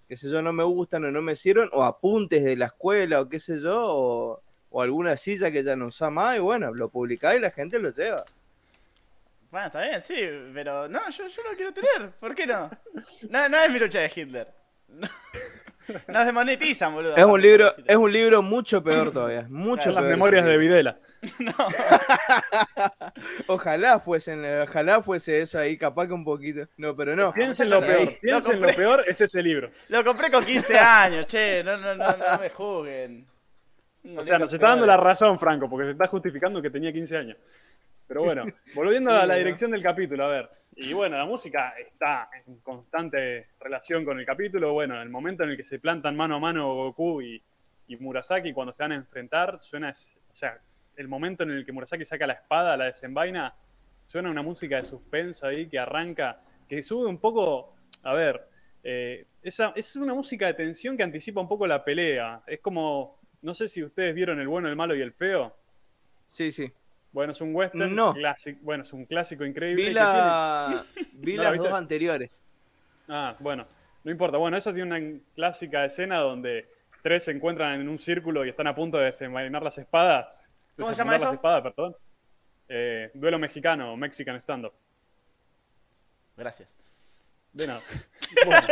qué 0.10 0.16
sé 0.18 0.30
yo, 0.30 0.42
no 0.42 0.52
me 0.54 0.64
gustan 0.64 1.06
o 1.06 1.12
no 1.12 1.22
me 1.22 1.36
sirven, 1.36 1.70
o 1.72 1.82
apuntes 1.84 2.44
de 2.44 2.56
la 2.58 2.66
escuela 2.66 3.22
o 3.22 3.30
qué 3.30 3.40
sé 3.40 3.60
yo, 3.60 3.82
o, 3.82 4.42
o 4.70 4.82
alguna 4.82 5.16
silla 5.18 5.50
que 5.50 5.64
ya 5.64 5.76
no 5.76 5.88
usa 5.88 6.10
más, 6.10 6.36
y 6.38 6.40
bueno, 6.40 6.74
lo 6.74 6.90
publicás 6.90 7.36
y 7.36 7.40
la 7.40 7.50
gente 7.52 7.80
lo 7.80 7.90
lleva. 7.92 8.26
Bueno, 9.54 9.68
está 9.68 9.82
bien, 9.84 10.02
sí, 10.02 10.16
pero 10.52 10.90
no, 10.90 11.00
yo, 11.12 11.28
yo 11.28 11.44
lo 11.44 11.56
quiero 11.56 11.72
tener, 11.72 12.10
¿por 12.20 12.34
qué 12.34 12.48
no? 12.48 12.72
No, 13.30 13.50
no 13.50 13.58
es 13.60 13.70
mi 13.70 13.78
lucha 13.78 14.00
de 14.00 14.12
Hitler. 14.16 14.48
Nos 16.08 16.26
demonetizan, 16.26 16.92
boludo. 16.92 17.16
Es 17.16 17.24
un 17.24 17.40
libro, 17.40 17.72
es 17.86 17.96
un 17.96 18.12
libro 18.12 18.42
mucho 18.42 18.84
peor 18.84 19.12
todavía, 19.12 19.46
mucho 19.48 19.84
Son 19.84 19.94
las 19.94 20.06
peor. 20.06 20.14
memorias 20.16 20.46
de 20.46 20.58
Videla. 20.58 20.98
Ojalá 23.46 24.00
fuesen, 24.00 24.44
ojalá 24.64 25.04
fuese 25.04 25.44
eso 25.44 25.60
ahí, 25.60 25.78
capaz 25.78 26.08
que 26.08 26.14
un 26.14 26.26
poquito. 26.26 26.68
No, 26.78 26.96
pero 26.96 27.16
no. 27.16 27.32
Piensen 27.32 27.70
lo 27.70 27.80
Lo 27.80 27.86
peor, 27.86 28.10
piensen 28.20 28.60
lo 28.60 28.68
peor, 28.74 29.06
es 29.08 29.22
ese 29.22 29.44
libro. 29.44 29.70
Lo 29.90 30.04
compré 30.04 30.32
con 30.32 30.44
15 30.44 30.80
años, 30.80 31.28
che, 31.28 31.64
no, 31.64 31.78
no, 31.78 31.94
no, 31.94 32.18
no 32.18 32.40
me 32.40 32.50
juzguen. 32.50 33.28
O 34.18 34.26
sea, 34.26 34.40
nos 34.40 34.52
está 34.52 34.70
dando 34.70 34.88
la 34.88 34.98
razón, 34.98 35.38
Franco, 35.38 35.70
porque 35.70 35.86
se 35.86 35.92
está 35.92 36.08
justificando 36.08 36.60
que 36.60 36.72
tenía 36.72 36.92
15 36.92 37.18
años. 37.18 37.38
Pero 38.14 38.26
bueno, 38.26 38.46
volviendo 38.76 39.10
Sí, 39.10 39.18
a 39.18 39.26
la 39.26 39.36
dirección 39.38 39.72
del 39.72 39.82
capítulo, 39.82 40.26
a 40.26 40.28
ver. 40.28 40.50
Y 40.76 40.94
bueno, 40.94 41.18
la 41.18 41.26
música 41.26 41.74
está 41.80 42.30
en 42.46 42.58
constante 42.60 43.48
relación 43.60 44.06
con 44.06 44.20
el 44.20 44.26
capítulo. 44.26 44.72
Bueno, 44.74 45.02
el 45.02 45.10
momento 45.10 45.44
en 45.44 45.50
el 45.50 45.58
que 45.58 45.64
se 45.64 45.80
plantan 45.80 46.16
mano 46.16 46.36
a 46.36 46.40
mano 46.40 46.76
Goku 46.76 47.24
y, 47.24 47.42
y 47.88 47.98
Murasaki 47.98 48.54
cuando 48.54 48.72
se 48.72 48.84
van 48.84 48.92
a 48.92 48.96
enfrentar, 48.96 49.60
suena, 49.60 49.90
o 49.90 50.36
sea, 50.36 50.60
el 50.96 51.08
momento 51.08 51.42
en 51.42 51.52
el 51.52 51.66
que 51.66 51.72
Murasaki 51.72 52.06
saca 52.06 52.28
la 52.28 52.34
espada, 52.34 52.78
la 52.78 52.86
desenvaina, 52.86 53.56
suena 54.06 54.30
una 54.30 54.44
música 54.44 54.76
de 54.76 54.86
suspenso 54.86 55.48
ahí 55.48 55.68
que 55.68 55.80
arranca, 55.80 56.40
que 56.70 56.84
sube 56.84 57.08
un 57.08 57.18
poco, 57.18 57.74
a 58.04 58.14
ver, 58.14 58.48
eh, 58.84 59.26
esa, 59.42 59.74
es 59.76 59.96
una 59.96 60.14
música 60.14 60.46
de 60.46 60.54
tensión 60.54 60.98
que 60.98 61.02
anticipa 61.02 61.42
un 61.42 61.48
poco 61.48 61.66
la 61.66 61.84
pelea. 61.84 62.44
Es 62.46 62.60
como, 62.60 63.20
no 63.42 63.56
sé 63.56 63.68
si 63.68 63.84
ustedes 63.84 64.14
vieron 64.14 64.40
El 64.40 64.48
bueno, 64.48 64.70
el 64.70 64.76
malo 64.76 64.96
y 64.96 65.02
el 65.02 65.14
feo. 65.14 65.56
Sí, 66.28 66.52
sí. 66.52 66.72
Bueno, 67.14 67.32
es 67.32 67.40
un 67.42 67.56
western 67.56 67.96
No. 67.96 68.14
clásico, 68.14 68.60
bueno, 68.64 68.84
es 68.84 68.92
un 68.92 69.06
clásico 69.06 69.46
increíble. 69.46 69.84
Vi, 69.84 69.88
que 69.90 69.94
la... 69.94 70.86
vi 71.14 71.36
¿No 71.36 71.44
la 71.44 71.52
las 71.52 71.60
dos 71.60 71.72
anteriores. 71.72 72.42
Ah, 73.08 73.36
bueno, 73.40 73.66
no 74.04 74.12
importa. 74.12 74.38
Bueno, 74.38 74.58
esa 74.58 74.74
tiene 74.74 74.96
una 74.98 75.20
clásica 75.36 75.86
escena 75.86 76.18
donde 76.18 76.68
tres 77.04 77.24
se 77.26 77.32
encuentran 77.32 77.80
en 77.80 77.88
un 77.88 78.00
círculo 78.00 78.44
y 78.46 78.50
están 78.50 78.68
a 78.68 78.76
punto 78.76 78.98
de 78.98 79.06
desenvainar 79.06 79.62
las 79.62 79.78
espadas. 79.78 80.42
¿Cómo 80.76 80.90
se 80.90 80.96
llama 80.96 81.16
eso? 81.16 81.26
las 81.26 81.36
espadas, 81.36 81.62
perdón. 81.62 81.96
Eh, 82.68 83.12
duelo 83.14 83.38
mexicano, 83.38 83.96
Mexican 83.96 84.36
Stand-Up. 84.38 84.74
Gracias. 86.36 86.70
De 87.52 87.68
nada. 87.68 87.82
Bueno, 88.46 88.68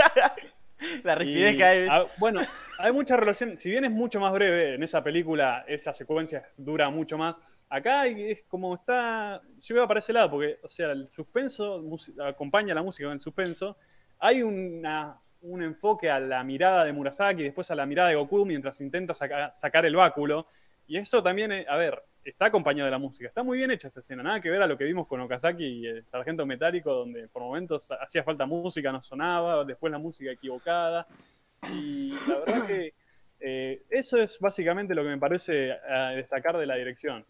La 1.04 1.14
rigidez 1.14 1.54
y, 1.54 1.58
que 1.58 1.64
hay. 1.64 1.88
bueno, 2.18 2.42
hay 2.80 2.92
mucha 2.92 3.16
relación. 3.16 3.60
Si 3.60 3.70
bien 3.70 3.86
es 3.86 3.92
mucho 3.92 4.20
más 4.20 4.34
breve, 4.34 4.74
en 4.74 4.82
esa 4.82 5.04
película 5.04 5.64
esa 5.68 5.94
secuencia 5.94 6.50
dura 6.58 6.89
mucho 6.89 7.16
más. 7.16 7.36
Acá 7.74 8.05
es 8.05 8.43
como 8.49 8.76
está. 8.76 9.41
Yo 9.61 9.76
veo 9.76 9.88
para 9.88 9.99
ese 9.99 10.11
lado, 10.11 10.30
porque, 10.32 10.59
o 10.61 10.69
sea, 10.69 10.91
el 10.91 11.07
suspenso 11.07 11.82
acompaña 12.22 12.76
la 12.76 12.84
música 12.84 13.07
con 13.07 13.13
el 13.13 13.22
suspenso. 13.22 13.78
Hay 14.19 14.43
una, 14.43 15.17
un 15.43 15.63
enfoque 15.63 16.09
a 16.09 16.19
la 16.19 16.43
mirada 16.43 16.84
de 16.84 16.91
Murasaki 16.91 17.43
después 17.43 17.72
a 17.72 17.76
la 17.76 17.86
mirada 17.86 18.09
de 18.09 18.15
Goku 18.15 18.45
mientras 18.45 18.82
intenta 18.82 19.15
saca- 19.15 19.53
sacar 19.55 19.86
el 19.86 19.95
báculo. 19.95 20.47
Y 20.86 20.97
eso 20.97 21.24
también, 21.24 21.53
eh, 21.53 21.65
a 21.69 21.78
ver, 21.78 22.03
está 22.26 22.47
acompañado 22.47 22.88
de 22.88 22.91
la 22.91 22.97
música. 22.97 23.30
Está 23.30 23.41
muy 23.41 23.57
bien 23.57 23.72
hecha 23.72 23.88
esa 23.88 24.01
escena. 24.01 24.22
Nada 24.22 24.41
que 24.41 24.49
ver 24.49 24.61
a 24.61 24.67
lo 24.67 24.78
que 24.78 24.84
vimos 24.84 25.07
con 25.07 25.22
Okazaki 25.22 25.63
y 25.63 25.88
el 25.88 26.05
Sargento 26.05 26.45
Metálico, 26.45 26.93
donde 26.93 27.30
por 27.30 27.41
momentos 27.41 27.88
hacía 28.01 28.24
falta 28.24 28.45
música, 28.45 28.91
no 28.91 29.01
sonaba, 29.01 29.63
después 29.63 29.91
la 29.91 29.97
música 29.97 30.30
equivocada. 30.30 31.07
Y 31.74 32.09
la 32.28 32.39
verdad 32.39 32.67
que 32.67 32.93
eh, 33.39 33.84
eso 33.89 34.17
es 34.17 34.38
básicamente 34.39 34.93
lo 34.93 35.03
que 35.03 35.09
me 35.09 35.17
parece 35.17 35.72
a 35.72 36.09
destacar 36.09 36.57
de 36.57 36.65
la 36.65 36.76
dirección. 36.76 37.26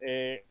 Eh, 0.00 0.44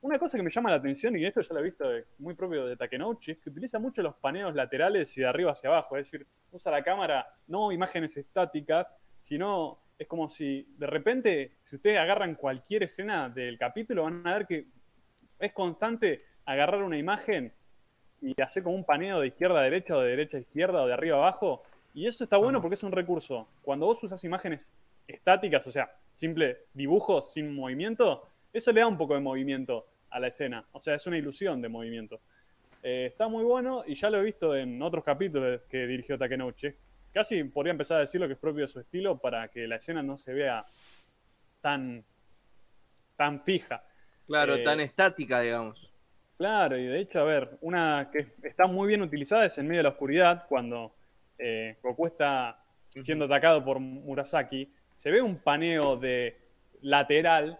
una 0.00 0.18
cosa 0.18 0.36
que 0.36 0.42
me 0.44 0.50
llama 0.50 0.70
la 0.70 0.76
atención, 0.76 1.16
y 1.16 1.24
esto 1.24 1.40
ya 1.40 1.54
lo 1.54 1.60
he 1.60 1.64
visto 1.64 1.88
de- 1.88 2.04
muy 2.18 2.34
propio 2.34 2.66
de 2.66 2.76
Takenouchi, 2.76 3.32
es 3.32 3.38
que 3.38 3.50
utiliza 3.50 3.78
mucho 3.78 4.00
los 4.02 4.14
paneos 4.16 4.54
laterales 4.54 5.16
y 5.16 5.22
de 5.22 5.26
arriba 5.26 5.52
hacia 5.52 5.70
abajo. 5.70 5.96
Es 5.96 6.10
decir, 6.10 6.26
usa 6.52 6.70
la 6.70 6.82
cámara 6.84 7.26
no 7.48 7.72
imágenes 7.72 8.16
estáticas, 8.16 8.96
sino 9.22 9.78
es 9.98 10.06
como 10.06 10.28
si 10.28 10.66
de 10.78 10.86
repente, 10.86 11.52
si 11.64 11.76
ustedes 11.76 11.98
agarran 11.98 12.36
cualquier 12.36 12.84
escena 12.84 13.28
del 13.28 13.58
capítulo, 13.58 14.04
van 14.04 14.24
a 14.26 14.34
ver 14.34 14.46
que 14.46 14.66
es 15.40 15.52
constante 15.52 16.22
agarrar 16.44 16.82
una 16.82 16.96
imagen 16.96 17.52
y 18.22 18.40
hacer 18.40 18.62
como 18.62 18.76
un 18.76 18.84
paneo 18.84 19.20
de 19.20 19.28
izquierda 19.28 19.60
a 19.60 19.64
derecha 19.64 19.96
o 19.96 20.00
de 20.00 20.10
derecha 20.10 20.36
a 20.36 20.40
izquierda 20.40 20.82
o 20.82 20.86
de 20.86 20.92
arriba 20.92 21.16
a 21.16 21.20
abajo. 21.20 21.62
Y 21.94 22.06
eso 22.06 22.22
está 22.22 22.36
bueno 22.36 22.60
porque 22.60 22.74
es 22.74 22.82
un 22.84 22.92
recurso. 22.92 23.48
Cuando 23.62 23.86
vos 23.86 24.02
usas 24.02 24.22
imágenes 24.22 24.70
estáticas, 25.08 25.66
o 25.66 25.72
sea, 25.72 25.90
simple 26.14 26.58
dibujo 26.74 27.22
sin 27.22 27.54
movimiento, 27.54 28.27
eso 28.52 28.72
le 28.72 28.80
da 28.80 28.86
un 28.86 28.98
poco 28.98 29.14
de 29.14 29.20
movimiento 29.20 29.86
a 30.10 30.20
la 30.20 30.28
escena. 30.28 30.64
O 30.72 30.80
sea, 30.80 30.94
es 30.94 31.06
una 31.06 31.18
ilusión 31.18 31.60
de 31.60 31.68
movimiento. 31.68 32.20
Eh, 32.82 33.06
está 33.06 33.28
muy 33.28 33.44
bueno 33.44 33.82
y 33.86 33.94
ya 33.94 34.08
lo 34.10 34.18
he 34.18 34.22
visto 34.22 34.54
en 34.54 34.80
otros 34.82 35.04
capítulos 35.04 35.62
que 35.68 35.86
dirigió 35.86 36.16
Takenouchi. 36.18 36.68
Casi 37.12 37.44
podría 37.44 37.72
empezar 37.72 37.98
a 37.98 38.00
decir 38.00 38.20
lo 38.20 38.26
que 38.26 38.34
es 38.34 38.38
propio 38.38 38.62
de 38.62 38.68
su 38.68 38.80
estilo 38.80 39.18
para 39.18 39.48
que 39.48 39.66
la 39.66 39.76
escena 39.76 40.02
no 40.02 40.16
se 40.16 40.32
vea 40.32 40.64
tan, 41.60 42.04
tan 43.16 43.42
fija. 43.42 43.82
Claro, 44.26 44.56
Eh, 44.56 44.64
tan 44.64 44.80
estática, 44.80 45.40
digamos. 45.40 45.90
Claro, 46.36 46.78
y 46.78 46.86
de 46.86 47.00
hecho, 47.00 47.18
a 47.18 47.24
ver, 47.24 47.58
una 47.62 48.10
que 48.12 48.28
está 48.44 48.68
muy 48.68 48.86
bien 48.86 49.02
utilizada 49.02 49.46
es 49.46 49.58
en 49.58 49.66
medio 49.66 49.80
de 49.80 49.84
la 49.84 49.88
oscuridad, 49.88 50.46
cuando 50.48 50.94
eh, 51.36 51.76
Goku 51.82 52.06
está 52.06 52.62
siendo 52.90 53.24
atacado 53.24 53.64
por 53.64 53.80
Murasaki, 53.80 54.72
se 54.94 55.10
ve 55.10 55.20
un 55.20 55.38
paneo 55.38 55.96
de 55.96 56.38
lateral 56.82 57.58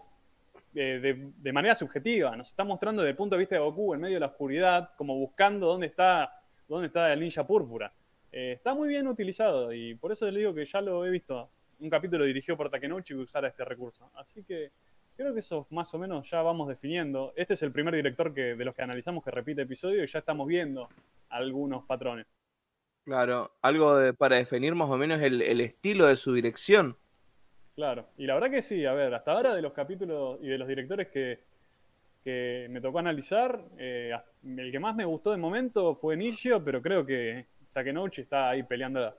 de, 0.73 1.51
manera 1.53 1.75
subjetiva. 1.75 2.35
Nos 2.35 2.49
está 2.49 2.63
mostrando 2.63 3.01
desde 3.01 3.11
el 3.11 3.17
punto 3.17 3.35
de 3.35 3.39
vista 3.39 3.55
de 3.55 3.61
Goku 3.61 3.93
en 3.93 4.01
medio 4.01 4.15
de 4.15 4.21
la 4.21 4.27
oscuridad, 4.27 4.91
como 4.95 5.15
buscando 5.15 5.67
dónde 5.67 5.87
está, 5.87 6.41
dónde 6.67 6.87
está 6.87 7.11
el 7.11 7.19
ninja 7.19 7.45
púrpura. 7.45 7.91
Eh, 8.31 8.53
está 8.53 8.73
muy 8.73 8.87
bien 8.87 9.07
utilizado 9.07 9.73
y 9.73 9.95
por 9.95 10.11
eso 10.11 10.29
le 10.29 10.39
digo 10.39 10.53
que 10.53 10.65
ya 10.65 10.81
lo 10.81 11.05
he 11.05 11.09
visto. 11.09 11.49
Un 11.79 11.89
capítulo 11.89 12.25
dirigido 12.25 12.57
por 12.57 12.69
Takenouchi 12.69 13.13
que 13.13 13.21
usara 13.21 13.47
este 13.47 13.63
recurso. 13.63 14.11
Así 14.15 14.43
que 14.43 14.71
creo 15.15 15.33
que 15.33 15.39
eso 15.39 15.65
más 15.69 15.93
o 15.93 15.99
menos 15.99 16.29
ya 16.29 16.41
vamos 16.41 16.67
definiendo. 16.67 17.33
Este 17.35 17.53
es 17.53 17.63
el 17.63 17.71
primer 17.71 17.95
director 17.95 18.33
que, 18.33 18.55
de 18.55 18.65
los 18.65 18.75
que 18.75 18.81
analizamos 18.81 19.23
que 19.23 19.31
repite 19.31 19.61
episodio 19.61 20.03
y 20.03 20.07
ya 20.07 20.19
estamos 20.19 20.47
viendo 20.47 20.89
algunos 21.29 21.85
patrones. 21.85 22.27
Claro, 23.05 23.51
algo 23.61 23.97
para 24.17 24.35
definir 24.35 24.75
más 24.75 24.89
o 24.89 24.97
menos 24.97 25.21
el, 25.21 25.41
el 25.41 25.61
estilo 25.61 26.05
de 26.05 26.17
su 26.17 26.33
dirección. 26.33 26.97
Claro, 27.79 28.09
y 28.17 28.25
la 28.25 28.33
verdad 28.33 28.51
que 28.51 28.61
sí, 28.61 28.85
a 28.85 28.91
ver, 28.91 29.13
hasta 29.13 29.31
ahora 29.31 29.55
de 29.55 29.61
los 29.61 29.71
capítulos 29.71 30.37
y 30.41 30.49
de 30.49 30.57
los 30.57 30.67
directores 30.67 31.07
que, 31.07 31.39
que 32.25 32.67
me 32.69 32.81
tocó 32.81 32.99
analizar, 32.99 33.63
eh, 33.77 34.11
el 34.43 34.69
que 34.69 34.79
más 34.79 34.97
me 34.97 35.05
gustó 35.05 35.31
de 35.31 35.37
momento 35.37 35.95
fue 35.95 36.17
Nishio, 36.17 36.61
pero 36.61 36.81
creo 36.81 37.05
que 37.05 37.45
Takenouchi 37.71 38.23
está 38.23 38.49
ahí 38.49 38.63
peleando. 38.63 39.15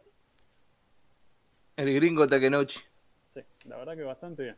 El 1.74 1.94
gringo 1.94 2.28
Takenouchi. 2.28 2.80
Sí, 3.32 3.40
la 3.64 3.78
verdad 3.78 3.96
que 3.96 4.02
bastante 4.02 4.42
bien. 4.42 4.56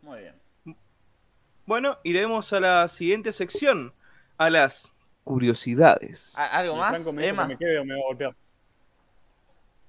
Muy 0.00 0.20
bien. 0.20 0.34
Bueno, 1.66 1.98
iremos 2.02 2.50
a 2.54 2.60
la 2.60 2.88
siguiente 2.88 3.32
sección, 3.32 3.92
a 4.38 4.48
las 4.48 4.90
curiosidades. 5.22 6.32
¿A- 6.34 6.46
¿Algo 6.46 6.76
más? 6.76 6.92
Franco 6.92 7.12
me 7.12 7.28
Emma. 7.28 7.42
que 7.42 7.52
me 7.52 7.58
quede 7.58 7.78
o 7.78 7.84
me 7.84 7.92
va 7.92 8.00
a 8.00 8.04
golpear. 8.04 8.36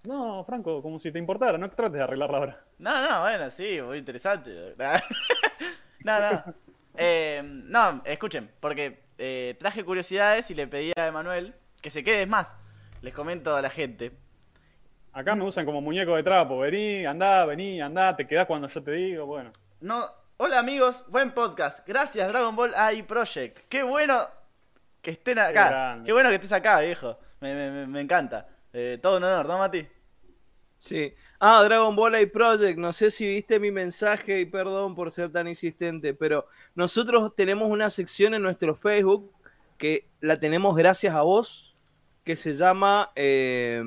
No, 0.03 0.43
Franco, 0.45 0.81
como 0.81 0.99
si 0.99 1.11
te 1.11 1.19
importara, 1.19 1.57
no 1.57 1.69
trates 1.69 1.93
de 1.93 2.01
arreglarla 2.03 2.37
ahora. 2.37 2.63
No, 2.77 3.09
no, 3.09 3.21
bueno, 3.21 3.49
sí, 3.51 3.81
muy 3.81 3.97
interesante. 3.97 4.75
no, 6.05 6.19
no. 6.19 6.43
Eh, 6.95 7.41
no, 7.43 8.01
escuchen, 8.05 8.49
porque 8.59 9.03
eh, 9.17 9.55
traje 9.59 9.83
curiosidades 9.83 10.49
y 10.51 10.55
le 10.55 10.67
pedí 10.67 10.91
a 10.97 11.07
Emanuel 11.07 11.53
que 11.81 11.89
se 11.89 12.03
quede 12.03 12.23
es 12.23 12.27
más. 12.27 12.55
Les 13.01 13.13
comento 13.13 13.55
a 13.55 13.61
la 13.61 13.69
gente. 13.69 14.11
Acá 15.13 15.35
me 15.35 15.43
usan 15.43 15.65
como 15.65 15.81
muñeco 15.81 16.15
de 16.15 16.23
trapo. 16.23 16.59
Vení, 16.59 17.05
andá, 17.05 17.45
vení, 17.45 17.81
andá, 17.81 18.15
te 18.15 18.27
quedás 18.27 18.45
cuando 18.45 18.67
yo 18.67 18.83
te 18.83 18.91
digo. 18.91 19.25
Bueno, 19.25 19.51
No, 19.81 20.05
hola 20.37 20.59
amigos, 20.59 21.05
buen 21.07 21.31
podcast. 21.31 21.87
Gracias 21.87 22.27
Dragon 22.29 22.55
Ball 22.55 22.73
AI 22.75 23.03
Project. 23.03 23.59
Qué 23.69 23.83
bueno 23.83 24.27
que 25.01 25.11
estén 25.11 25.39
acá. 25.39 25.99
Qué 26.05 26.11
bueno 26.11 26.29
que 26.29 26.35
estés 26.35 26.51
acá, 26.51 26.79
viejo. 26.81 27.17
Me- 27.39 27.53
me- 27.55 27.87
me 27.87 28.01
encanta. 28.01 28.47
Eh, 28.74 28.99
todo 29.01 29.17
un 29.17 29.24
honor, 29.24 29.47
¿no, 29.47 29.57
Mati? 29.57 29.88
Sí. 30.78 31.13
Ah, 31.39 31.61
Dragon 31.63 31.95
Ball 31.95 32.22
y 32.22 32.26
Project, 32.26 32.78
no 32.78 32.93
sé 32.93 33.11
si 33.11 33.26
viste 33.26 33.59
mi 33.59 33.72
mensaje 33.72 34.39
y 34.39 34.45
perdón 34.45 34.95
por 34.95 35.11
ser 35.11 35.32
tan 35.32 35.47
insistente, 35.47 36.13
pero 36.13 36.47
nosotros 36.76 37.36
tenemos 37.36 37.70
una 37.70 37.89
sección 37.89 38.34
en 38.34 38.41
nuestro 38.41 38.76
Facebook 38.76 39.32
que 39.78 40.07
la 40.22 40.38
tenemos 40.38 40.76
gracias 40.76 41.15
a 41.15 41.22
vos, 41.22 41.76
que 42.24 42.36
se 42.36 42.53
llama 42.53 43.11
eh, 43.15 43.84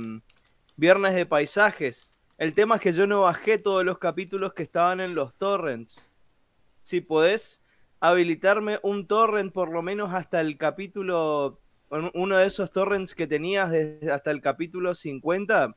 Viernes 0.76 1.14
de 1.14 1.26
Paisajes. 1.26 2.12
El 2.39 2.55
tema 2.55 2.76
es 2.76 2.80
que 2.80 2.93
yo 2.93 3.07
no 3.07 3.20
bajé 3.20 3.59
todos 3.59 3.85
los 3.85 3.99
capítulos 3.99 4.53
que 4.53 4.62
estaban 4.62 5.01
en 5.01 5.14
los 5.14 5.35
torrents. 5.35 6.01
Si 6.83 7.01
podés 7.01 7.62
habilitarme 8.01 8.80
un 8.83 9.07
torrent 9.07 9.53
por 9.53 9.70
lo 9.70 9.80
menos 9.80 10.12
hasta 10.12 10.41
el 10.41 10.59
capítulo, 10.59 11.61
uno 12.14 12.36
de 12.38 12.47
esos 12.47 12.70
torrents 12.72 13.14
que 13.14 13.26
tenías 13.26 13.70
desde 13.70 14.11
hasta 14.12 14.30
el 14.30 14.40
capítulo 14.40 14.95
50, 14.95 15.74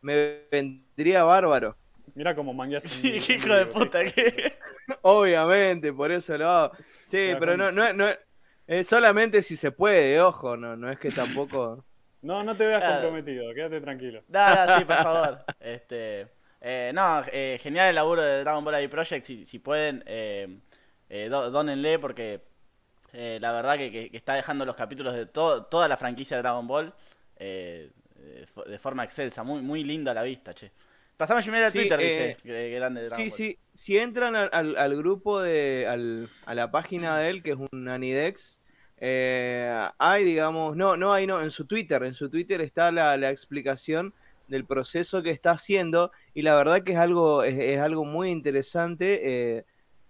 me 0.00 0.46
vendría 0.50 1.24
bárbaro. 1.24 1.78
mira 2.14 2.34
cómo 2.34 2.52
mangueas. 2.54 2.84
Sí, 2.88 3.18
un 3.30 3.36
hijo 3.42 3.54
de 3.54 3.66
puta, 3.66 4.04
que. 4.04 4.54
Obviamente, 5.02 5.92
por 5.92 6.10
eso 6.12 6.36
lo 6.38 6.48
hago. 6.48 6.74
Sí, 7.04 7.34
pero 7.38 7.56
no, 7.56 7.72
no, 7.72 7.92
no, 7.92 8.06
es 8.66 8.86
solamente 8.86 9.42
si 9.42 9.56
se 9.56 9.72
puede, 9.72 10.20
ojo, 10.20 10.56
no, 10.56 10.76
no 10.76 10.90
es 10.90 10.98
que 10.98 11.12
tampoco. 11.12 11.86
No, 12.22 12.42
no 12.42 12.56
te 12.56 12.66
veas 12.66 12.84
Claro. 12.84 12.84
comprometido, 12.84 13.54
quédate 13.54 13.80
tranquilo. 13.80 14.22
Nada, 14.28 14.68
sí, 14.68 14.84
por 14.84 14.98
favor. 14.98 15.38
Este, 15.60 16.28
eh, 16.60 16.90
no, 16.94 17.22
eh, 17.30 17.58
genial 17.62 17.88
el 17.90 17.94
laburo 17.94 18.22
de 18.22 18.40
Dragon 18.40 18.64
Ball 18.64 18.74
AI 18.76 18.88
Project. 18.88 19.26
Si, 19.26 19.46
si 19.46 19.58
pueden, 19.58 20.02
eh, 20.06 20.58
eh, 21.08 21.28
do- 21.28 21.50
dónenle 21.50 21.98
porque 21.98 22.42
eh, 23.18 23.38
la 23.40 23.52
verdad 23.52 23.76
que, 23.78 23.90
que- 23.90 24.10
que 24.10 24.16
está 24.16 24.34
dejando 24.34 24.64
los 24.64 24.76
capítulos 24.76 25.14
de 25.14 25.26
to- 25.26 25.64
toda 25.64 25.88
la 25.88 25.96
franquicia 25.96 26.36
de 26.36 26.42
Dragon 26.42 26.66
Ball 26.66 26.92
eh, 27.38 27.90
de 28.16 28.46
fo- 28.54 28.64
de 28.66 28.78
forma 28.78 29.04
excelsa. 29.04 29.42
Muy, 29.42 29.62
muy 29.62 29.84
lindo 29.84 30.10
a 30.10 30.14
la 30.14 30.22
vista, 30.22 30.54
che. 30.54 30.70
Pasame 31.16 31.40
a 31.40 31.66
al 31.66 31.72
Sí, 31.72 31.78
Twitter, 31.78 31.98
eh, 32.00 32.04
dice, 32.04 32.36
que, 32.42 32.48
que 32.48 32.70
grande 32.70 33.00
de 33.00 33.08
Dragon 33.08 33.24
Sí, 33.24 33.30
Ball. 33.30 33.36
sí, 33.38 33.58
si 33.74 33.98
entran 33.98 34.36
al, 34.36 34.50
al- 34.52 34.76
al 34.76 34.96
grupo 34.96 35.40
de, 35.40 35.86
al- 35.88 36.28
a 36.44 36.54
la 36.54 36.70
página 36.70 37.18
de 37.18 37.30
él, 37.30 37.42
que 37.42 37.52
es 37.52 37.56
un 37.72 37.88
Anidex, 37.88 38.60
eh, 38.98 39.88
hay, 39.98 40.24
digamos, 40.24 40.76
no, 40.76 40.96
no 40.96 41.12
hay, 41.12 41.26
no, 41.26 41.40
en 41.42 41.50
su 41.50 41.66
Twitter, 41.66 42.02
en 42.02 42.14
su 42.14 42.28
Twitter 42.30 42.60
está 42.60 42.90
la, 42.92 43.16
la 43.16 43.30
explicación 43.30 44.12
del 44.48 44.64
proceso 44.64 45.22
que 45.22 45.30
está 45.30 45.52
haciendo 45.52 46.12
y 46.34 46.42
la 46.42 46.54
verdad 46.54 46.82
que 46.82 46.92
es 46.92 46.98
algo, 46.98 47.42
es, 47.42 47.58
es 47.58 47.80
algo 47.80 48.04
muy 48.04 48.30
interesante 48.30 49.56
eh, 49.58 49.64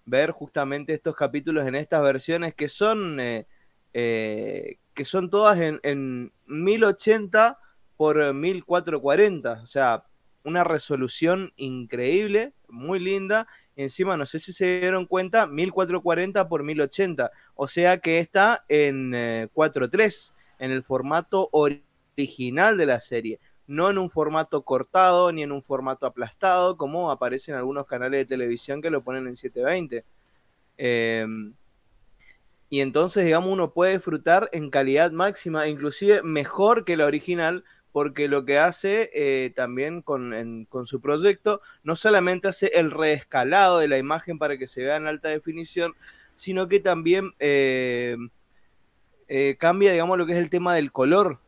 ver 0.07 0.31
justamente 0.31 0.95
estos 0.95 1.15
capítulos 1.15 1.67
en 1.67 1.75
estas 1.75 2.03
versiones 2.03 2.55
que 2.55 2.69
son, 2.69 3.21
eh, 3.21 3.47
eh, 3.93 4.79
que 4.95 5.05
son 5.05 5.29
todas 5.29 5.59
en, 5.61 5.81
en 5.83 6.33
1080 6.47 7.59
por 7.97 8.33
1440, 8.33 9.61
o 9.63 9.67
sea, 9.67 10.05
una 10.47 10.63
resolución 10.63 11.53
increíble, 11.57 12.53
muy 12.69 13.01
linda. 13.01 13.49
Encima, 13.75 14.17
no 14.17 14.25
sé 14.25 14.39
si 14.39 14.53
se 14.53 14.81
dieron 14.81 15.07
cuenta, 15.07 15.47
1440 15.47 16.49
por 16.49 16.63
1080. 16.63 17.31
O 17.57 17.67
sea 17.67 17.99
que 17.99 18.21
está 18.21 18.65
en 18.69 19.13
eh, 19.15 19.49
4.3, 19.53 20.33
en 20.61 20.71
el 20.71 20.83
formato 20.85 21.49
original 21.53 22.79
de 22.79 22.87
la 22.87 23.01
serie. 23.01 23.41
No 23.67 23.91
en 23.91 23.99
un 23.99 24.11
formato 24.11 24.63
cortado 24.63 25.33
ni 25.33 25.43
en 25.43 25.53
un 25.53 25.63
formato 25.63 26.07
aplastado, 26.07 26.77
como 26.77 27.11
aparece 27.11 27.51
en 27.51 27.59
algunos 27.59 27.87
canales 27.87 28.21
de 28.21 28.25
televisión 28.27 28.81
que 28.81 28.91
lo 28.91 29.03
ponen 29.03 29.27
en 29.27 29.37
720. 29.37 30.05
Eh, 30.79 31.27
y 32.69 32.81
entonces, 32.81 33.25
digamos, 33.25 33.53
uno 33.53 33.73
puede 33.73 33.93
disfrutar 33.93 34.49
en 34.53 34.71
calidad 34.71 35.13
máxima, 35.13 35.69
inclusive 35.69 36.23
mejor 36.23 36.85
que 36.85 36.97
la 36.97 37.07
original, 37.07 37.65
porque 37.93 38.29
lo 38.29 38.45
que 38.45 38.59
hace 38.59 39.11
eh, 39.15 39.53
también 39.55 40.03
con, 40.03 40.67
con 40.69 40.87
su 40.87 41.01
proyecto, 41.01 41.61
no 41.83 41.97
solamente 41.97 42.49
hace 42.49 42.67
el 42.75 42.91
reescalado 42.91 43.79
de 43.79 43.89
la 43.89 43.99
imagen 43.99 44.39
para 44.39 44.59
que 44.59 44.67
se 44.67 44.83
vea 44.83 44.97
en 44.97 45.07
alta 45.07 45.29
definición, 45.29 45.95
sino 46.35 46.69
que 46.69 46.81
también 46.81 47.33
eh, 47.39 48.17
eh, 49.29 49.57
cambia, 49.59 49.93
digamos, 49.93 50.19
lo 50.19 50.27
que 50.27 50.33
es 50.33 50.39
el 50.39 50.51
tema 50.51 50.75
del 50.75 50.93
color. 50.93 51.39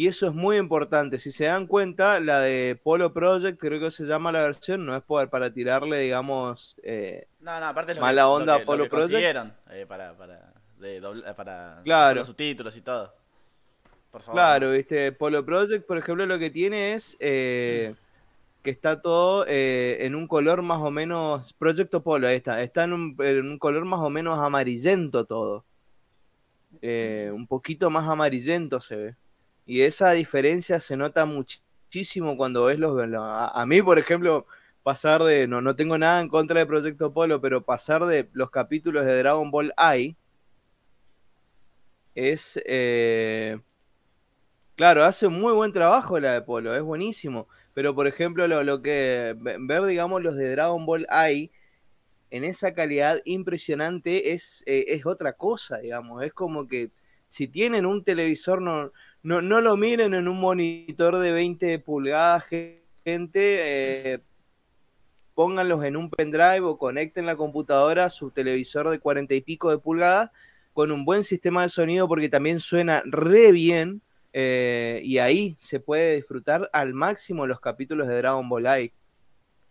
Y 0.00 0.06
eso 0.06 0.26
es 0.28 0.32
muy 0.32 0.56
importante. 0.56 1.18
Si 1.18 1.30
se 1.30 1.44
dan 1.44 1.66
cuenta, 1.66 2.20
la 2.20 2.40
de 2.40 2.74
Polo 2.82 3.12
Project, 3.12 3.60
creo 3.60 3.78
que 3.78 3.90
se 3.90 4.06
llama 4.06 4.32
la 4.32 4.44
versión, 4.44 4.86
no 4.86 4.96
es 4.96 5.02
por- 5.02 5.28
para 5.28 5.52
tirarle, 5.52 5.98
digamos, 5.98 6.74
eh, 6.82 7.26
No, 7.40 7.60
no, 7.60 7.66
aparte 7.66 7.94
lo 7.94 8.00
Mala 8.00 8.22
que, 8.22 8.26
onda, 8.26 8.52
lo 8.54 8.58
que, 8.60 8.64
lo 8.64 8.72
Apollo 8.72 8.84
que 8.84 8.88
Project. 8.88 9.52
eh, 9.68 9.84
para, 9.86 10.16
para, 10.16 10.54
de 10.78 11.02
dobla- 11.02 11.34
para 11.36 11.82
Claro. 11.84 12.24
subtítulos 12.24 12.74
y 12.78 12.80
todo. 12.80 13.12
Por 14.10 14.22
favor. 14.22 14.40
Claro, 14.40 14.70
viste, 14.70 15.12
Polo 15.12 15.44
Project, 15.44 15.86
por 15.86 15.98
ejemplo, 15.98 16.24
lo 16.24 16.38
que 16.38 16.48
tiene 16.48 16.94
es 16.94 17.18
eh, 17.20 17.94
que 18.62 18.70
está 18.70 19.02
todo 19.02 19.44
eh, 19.46 19.98
en 20.00 20.14
un 20.14 20.26
color 20.26 20.62
más 20.62 20.80
o 20.80 20.90
menos, 20.90 21.52
Proyecto 21.58 22.02
Polo, 22.02 22.26
ahí 22.26 22.36
está, 22.36 22.62
está 22.62 22.84
en 22.84 22.94
un, 22.94 23.16
en 23.18 23.46
un 23.50 23.58
color 23.58 23.84
más 23.84 24.00
o 24.00 24.08
menos 24.08 24.38
amarillento 24.38 25.26
todo. 25.26 25.66
Eh, 26.80 27.30
un 27.34 27.46
poquito 27.46 27.90
más 27.90 28.08
amarillento 28.08 28.80
se 28.80 28.96
ve. 28.96 29.14
Y 29.70 29.82
esa 29.82 30.10
diferencia 30.12 30.80
se 30.80 30.96
nota 30.96 31.26
muchísimo 31.26 32.36
cuando 32.36 32.64
ves 32.64 32.78
los... 32.78 33.06
lo- 33.08 33.22
A, 33.24 33.48
a 33.62 33.66
mí, 33.66 33.80
por 33.82 33.98
ejemplo, 34.00 34.44
pasar 34.82 35.22
de, 35.22 35.46
no, 35.46 35.60
no 35.60 35.76
tengo 35.76 35.96
nada 35.96 36.20
en 36.20 36.28
contra 36.28 36.58
de 36.60 36.66
Proyecto 36.66 37.12
Polo, 37.12 37.40
pero 37.40 37.62
pasar 37.64 38.04
de 38.06 38.28
los 38.32 38.50
capítulos 38.50 39.04
de 39.06 39.16
Dragon 39.18 39.50
Ball 39.52 39.72
I 39.78 40.16
es, 42.14 42.60
eh, 42.66 43.58
claro, 44.76 45.04
hace 45.04 45.26
un 45.26 45.40
muy 45.40 45.52
buen 45.52 45.72
trabajo 45.72 46.18
la 46.20 46.32
de 46.34 46.42
Polo, 46.42 46.74
es 46.74 46.82
buenísimo, 46.82 47.48
pero 47.74 47.94
por 47.94 48.06
ejemplo 48.06 48.46
lo, 48.48 48.62
lo 48.64 48.82
que, 48.82 49.34
ver 49.38 49.84
digamos 49.84 50.22
los 50.22 50.36
de 50.36 50.50
Dragon 50.50 50.84
Ball 50.86 51.06
I 51.10 51.50
en 52.30 52.44
esa 52.44 52.74
calidad 52.74 53.20
impresionante 53.24 54.32
es, 54.32 54.64
eh, 54.66 54.86
es 54.88 55.06
otra 55.06 55.34
cosa, 55.34 55.78
digamos, 55.78 56.22
es 56.24 56.32
como 56.34 56.68
que 56.68 56.90
si 57.28 57.48
tienen 57.48 57.86
un 57.86 58.04
televisor 58.04 58.62
no, 59.22 59.42
no 59.42 59.60
lo 59.60 59.76
miren 59.76 60.14
en 60.14 60.28
un 60.28 60.40
monitor 60.40 61.18
de 61.18 61.32
20 61.32 61.78
pulgadas, 61.80 62.44
gente, 62.46 64.12
eh, 64.14 64.20
pónganlos 65.34 65.84
en 65.84 65.96
un 65.96 66.10
pendrive 66.10 66.60
o 66.60 66.78
conecten 66.78 67.26
la 67.26 67.36
computadora 67.36 68.06
a 68.06 68.10
su 68.10 68.30
televisor 68.30 68.88
de 68.88 68.98
40 68.98 69.34
y 69.34 69.40
pico 69.42 69.70
de 69.70 69.78
pulgadas 69.78 70.30
con 70.72 70.90
un 70.90 71.04
buen 71.04 71.24
sistema 71.24 71.62
de 71.62 71.68
sonido 71.68 72.08
porque 72.08 72.28
también 72.28 72.60
suena 72.60 73.02
re 73.04 73.52
bien 73.52 74.00
eh, 74.32 75.02
y 75.04 75.18
ahí 75.18 75.56
se 75.60 75.80
puede 75.80 76.16
disfrutar 76.16 76.70
al 76.72 76.94
máximo 76.94 77.46
los 77.46 77.60
capítulos 77.60 78.08
de 78.08 78.16
Dragon 78.16 78.48
Ball 78.48 78.66
I. 78.82 78.92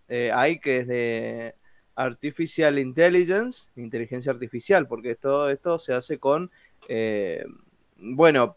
Eh, 0.10 0.32
hay 0.34 0.60
que 0.60 0.80
es 0.80 0.88
de 0.88 1.56
Artificial 1.95 2.78
Intelligence, 2.78 3.70
inteligencia 3.76 4.32
artificial, 4.32 4.88
porque 4.88 5.16
todo 5.16 5.50
esto 5.50 5.80
se 5.80 5.93
hace 5.93 6.18
con, 6.18 6.52
bueno, 7.97 8.56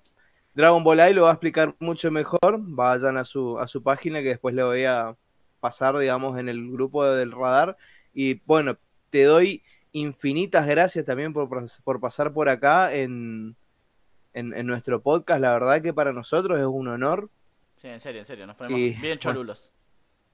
Dragon 0.54 0.84
Ball 0.84 1.10
I 1.10 1.14
lo 1.14 1.22
va 1.22 1.30
a 1.30 1.32
explicar 1.32 1.74
mucho 1.78 2.10
mejor, 2.10 2.58
vayan 2.58 3.16
a 3.16 3.24
su, 3.24 3.58
a 3.58 3.66
su 3.66 3.82
página 3.82 4.20
que 4.20 4.28
después 4.28 4.54
le 4.54 4.62
voy 4.62 4.84
a 4.84 5.16
pasar, 5.60 5.96
digamos, 5.96 6.38
en 6.38 6.48
el 6.48 6.70
grupo 6.70 7.04
del 7.04 7.32
radar. 7.32 7.76
Y 8.12 8.34
bueno, 8.44 8.76
te 9.10 9.24
doy 9.24 9.62
infinitas 9.92 10.66
gracias 10.66 11.04
también 11.04 11.32
por, 11.32 11.48
por 11.84 12.00
pasar 12.00 12.32
por 12.32 12.48
acá 12.48 12.92
en, 12.92 13.56
en, 14.34 14.66
nuestro 14.66 15.00
podcast. 15.00 15.40
La 15.40 15.52
verdad 15.52 15.82
que 15.82 15.94
para 15.94 16.12
nosotros 16.12 16.58
es 16.60 16.66
un 16.66 16.88
honor. 16.88 17.30
Sí, 17.80 17.88
en 17.88 18.00
serio, 18.00 18.20
en 18.20 18.26
serio, 18.26 18.46
nos 18.46 18.56
ponemos 18.56 19.00
bien 19.00 19.18
cholulos. 19.18 19.70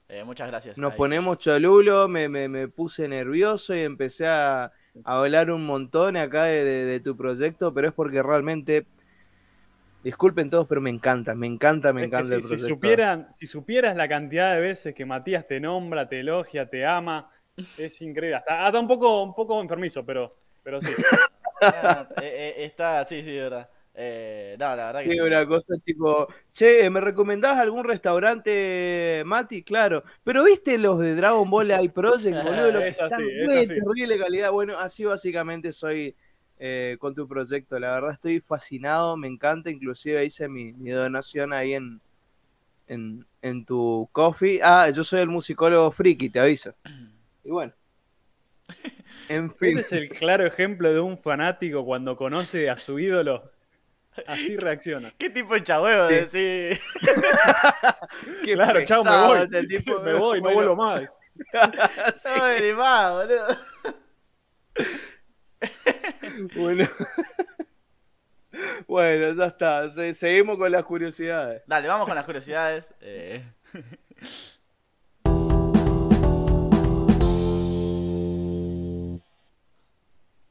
Eh, 0.08 0.24
muchas 0.24 0.48
gracias. 0.48 0.78
Nos 0.78 0.94
ponemos 0.94 1.38
cholulos, 1.38 2.08
me, 2.08 2.28
me, 2.28 2.48
me, 2.48 2.66
puse 2.66 3.06
nervioso 3.06 3.74
y 3.74 3.80
empecé 3.80 4.26
a, 4.26 4.64
a 4.64 4.72
hablar 5.04 5.50
un 5.50 5.66
montón 5.66 6.16
acá 6.16 6.44
de, 6.44 6.64
de 6.64 7.00
tu 7.00 7.16
proyecto, 7.16 7.74
pero 7.74 7.88
es 7.88 7.94
porque 7.94 8.22
realmente 8.22 8.86
Disculpen 10.02 10.48
todos, 10.48 10.66
pero 10.68 10.80
me 10.80 10.90
encanta, 10.90 11.34
me 11.34 11.46
encanta, 11.46 11.92
me 11.92 12.04
encanta 12.04 12.34
el 12.34 12.40
proyecto. 12.40 12.64
Si, 12.64 12.70
supieran, 12.70 13.28
si 13.32 13.46
supieras 13.46 13.96
la 13.96 14.08
cantidad 14.08 14.54
de 14.54 14.60
veces 14.60 14.94
que 14.94 15.04
Matías 15.04 15.46
te 15.46 15.58
nombra, 15.58 16.08
te 16.08 16.20
elogia, 16.20 16.68
te 16.68 16.86
ama, 16.86 17.30
es 17.76 18.00
increíble. 18.00 18.40
Hasta, 18.46 18.78
un, 18.78 18.86
poco, 18.86 19.22
un 19.22 19.34
poco 19.34 19.60
enfermizo, 19.60 20.04
pero, 20.04 20.36
pero 20.62 20.80
sí. 20.80 20.92
Ah, 21.60 22.08
eh, 22.22 22.54
eh, 22.56 22.64
está, 22.66 23.04
sí, 23.04 23.20
sí, 23.20 23.32
verdad. 23.32 23.68
Eh, 23.92 24.54
no, 24.60 24.76
la 24.76 24.86
verdad 24.86 25.00
sí, 25.02 25.08
que 25.08 25.20
una 25.20 25.44
cosa 25.44 25.74
tipo, 25.84 26.28
che, 26.52 26.88
¿me 26.88 27.00
recomendás 27.00 27.58
algún 27.58 27.82
restaurante, 27.82 29.24
Mati? 29.26 29.64
Claro, 29.64 30.04
pero 30.22 30.44
viste 30.44 30.78
los 30.78 31.00
de 31.00 31.16
Dragon 31.16 31.50
Ball 31.50 31.72
I 31.82 31.88
Project, 31.88 32.44
boludo, 32.44 32.70
lo 32.70 32.78
que 32.78 32.88
es 32.88 33.00
así, 33.00 33.22
es 33.50 33.66
terrible 33.66 34.16
calidad. 34.16 34.52
Bueno, 34.52 34.78
así 34.78 35.04
básicamente 35.04 35.72
soy 35.72 36.14
eh, 36.58 36.96
con 36.98 37.14
tu 37.14 37.28
proyecto. 37.28 37.78
La 37.78 37.92
verdad 37.92 38.12
estoy 38.12 38.40
fascinado, 38.40 39.16
me 39.16 39.28
encanta. 39.28 39.70
Inclusive 39.70 40.24
hice 40.24 40.48
mi, 40.48 40.72
donación 40.72 41.52
ahí 41.52 41.74
en, 41.74 42.00
en, 42.86 43.64
tu 43.64 44.08
coffee. 44.12 44.60
Ah, 44.62 44.90
yo 44.90 45.04
soy 45.04 45.20
el 45.20 45.28
musicólogo 45.28 45.90
friki, 45.90 46.30
te 46.30 46.40
aviso. 46.40 46.74
Y 47.44 47.50
bueno. 47.50 47.72
En 49.30 49.54
fin. 49.54 49.78
Este 49.78 49.96
es 49.96 50.02
el 50.02 50.08
claro 50.08 50.46
ejemplo 50.46 50.92
de 50.92 51.00
un 51.00 51.18
fanático 51.18 51.84
cuando 51.84 52.16
conoce 52.16 52.70
a 52.70 52.78
su 52.78 52.98
ídolo. 52.98 53.50
Así 54.26 54.56
reacciona. 54.56 55.12
¿Qué 55.18 55.30
tipo 55.30 55.54
de 55.54 55.62
chabuevo 55.62 56.08
sí. 56.30 56.70
claro, 58.44 58.84
chao, 58.84 59.04
me 59.04 59.10
voy. 59.10 59.48
Este 59.52 59.92
me 60.04 60.14
voy, 60.14 60.42
no 60.42 60.52
vuelvo 60.52 60.76
más. 60.76 61.02
sí. 62.16 62.72
más, 62.74 63.12
boludo. 63.12 63.58
Bueno. 66.54 66.88
bueno, 68.86 69.34
ya 69.34 69.46
está. 69.46 69.90
seguimos 70.14 70.56
con 70.58 70.70
las 70.70 70.84
curiosidades. 70.84 71.62
Dale, 71.66 71.88
vamos 71.88 72.06
con 72.06 72.14
las 72.14 72.24
curiosidades. 72.24 72.88
Eh. 73.00 73.44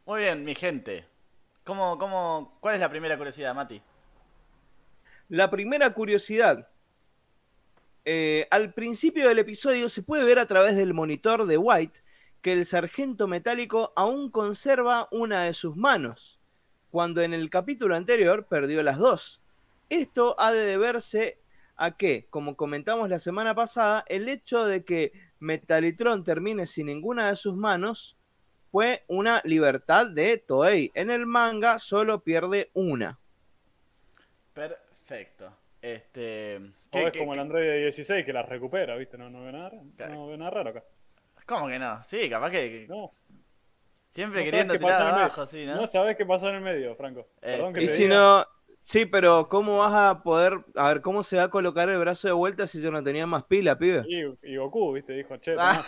Muy 0.06 0.22
bien, 0.22 0.44
mi 0.44 0.56
gente. 0.56 1.06
¿Cómo, 1.64 1.98
cómo, 1.98 2.58
¿Cuál 2.62 2.76
es 2.76 2.80
la 2.80 2.90
primera 2.90 3.18
curiosidad, 3.18 3.54
Mati? 3.54 3.82
La 5.30 5.50
primera 5.50 5.94
curiosidad. 5.94 6.70
Eh, 8.06 8.48
al 8.52 8.74
principio 8.74 9.28
del 9.28 9.40
episodio 9.40 9.90
se 9.90 10.02
puede 10.02 10.24
ver 10.24 10.40
a 10.40 10.46
través 10.46 10.78
del 10.78 10.94
monitor 10.94 11.46
de 11.46 11.58
White 11.58 12.00
que 12.48 12.54
el 12.54 12.66
sargento 12.66 13.28
metálico 13.28 13.92
aún 13.98 14.32
conserva 14.32 15.10
una 15.12 15.44
de 15.44 15.54
sus 15.54 15.76
manos, 15.76 16.40
cuando 16.92 17.22
en 17.22 17.34
el 17.34 17.50
capítulo 17.50 17.94
anterior 17.94 18.46
perdió 18.46 18.82
las 18.84 19.00
dos. 19.00 19.42
Esto 19.90 20.34
ha 20.40 20.54
de 20.54 20.64
deberse 20.64 21.40
a 21.76 21.98
que, 21.98 22.26
como 22.30 22.56
comentamos 22.56 23.10
la 23.10 23.20
semana 23.20 23.54
pasada, 23.54 24.06
el 24.08 24.30
hecho 24.30 24.66
de 24.66 24.86
que 24.86 25.12
Metalitron 25.42 26.24
termine 26.24 26.68
sin 26.68 26.86
ninguna 26.86 27.28
de 27.28 27.36
sus 27.36 27.54
manos 27.54 28.16
fue 28.72 29.04
una 29.08 29.42
libertad 29.44 30.08
de 30.08 30.38
Toei. 30.38 30.94
En 30.94 31.12
el 31.12 31.26
manga 31.26 31.80
solo 31.80 32.22
pierde 32.22 32.70
una. 32.74 33.20
Perfecto. 34.54 35.52
Este. 35.82 36.56
es 36.94 37.18
como 37.18 37.34
el 37.34 37.42
Android 37.42 37.70
16 37.84 38.24
que 38.26 38.32
la 38.32 38.44
recupera, 38.44 38.96
¿viste? 38.96 39.18
No, 39.18 39.30
no 39.30 39.42
veo 39.42 39.52
nada, 39.52 39.72
no 40.08 40.28
veo 40.28 40.38
nada 40.38 40.52
raro 40.52 40.70
acá. 40.70 40.84
¿Cómo 41.48 41.68
que 41.68 41.80
no? 41.80 42.04
Sí, 42.04 42.30
capaz 42.30 42.52
que. 42.52 42.86
No. 42.90 43.12
Siempre 44.14 44.44
queriendo 44.44 44.78
tirar 44.78 45.02
abajo, 45.02 45.46
sí, 45.46 45.66
¿no? 45.66 45.76
No 45.76 45.88
sabes 45.88 46.18
qué 46.18 46.26
pasó 46.26 46.50
en 46.50 46.56
el 46.56 46.62
medio, 46.62 46.96
Franco. 46.96 47.22
Eh, 47.42 47.56
Perdón 47.56 47.74
que 47.74 47.84
y 47.84 47.88
si 47.88 48.08
no. 48.08 48.46
Sí, 48.82 49.06
pero 49.06 49.48
¿cómo 49.50 49.78
vas 49.80 49.94
a 49.94 50.24
poder. 50.24 50.60
A 50.76 50.88
ver, 50.88 51.02
¿cómo 51.02 51.24
se 51.24 51.38
va 51.38 51.44
a 51.44 51.50
colocar 51.50 51.90
el 51.90 52.00
brazo 52.00 52.28
de 52.28 52.34
vuelta 52.34 52.68
si 52.68 52.82
yo 52.82 52.90
no 52.90 53.04
tenía 53.04 53.28
más 53.28 53.44
pila, 53.44 53.78
pibe? 53.78 54.06
Y, 54.08 54.56
Goku, 54.56 54.94
viste, 54.94 55.14
dijo, 55.14 55.38
che, 55.38 55.56
ah. 55.58 55.84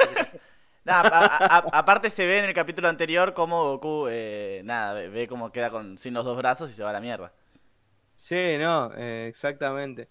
aparte 1.71 2.09
se 2.09 2.25
ve 2.25 2.39
en 2.39 2.45
el 2.45 2.53
capítulo 2.53 2.87
anterior 2.87 3.33
cómo 3.33 3.63
Goku, 3.63 4.07
eh, 4.09 4.61
nada, 4.63 4.93
ve, 4.93 5.27
cómo 5.27 5.51
queda 5.51 5.69
con, 5.69 5.97
sin 5.97 6.13
los 6.13 6.25
dos 6.25 6.37
brazos 6.37 6.71
y 6.71 6.73
se 6.73 6.83
va 6.83 6.89
a 6.91 6.93
la 6.93 7.01
mierda. 7.01 7.31
Sí, 8.15 8.57
no, 8.59 8.91
eh, 8.95 9.27
exactamente. 9.27 10.09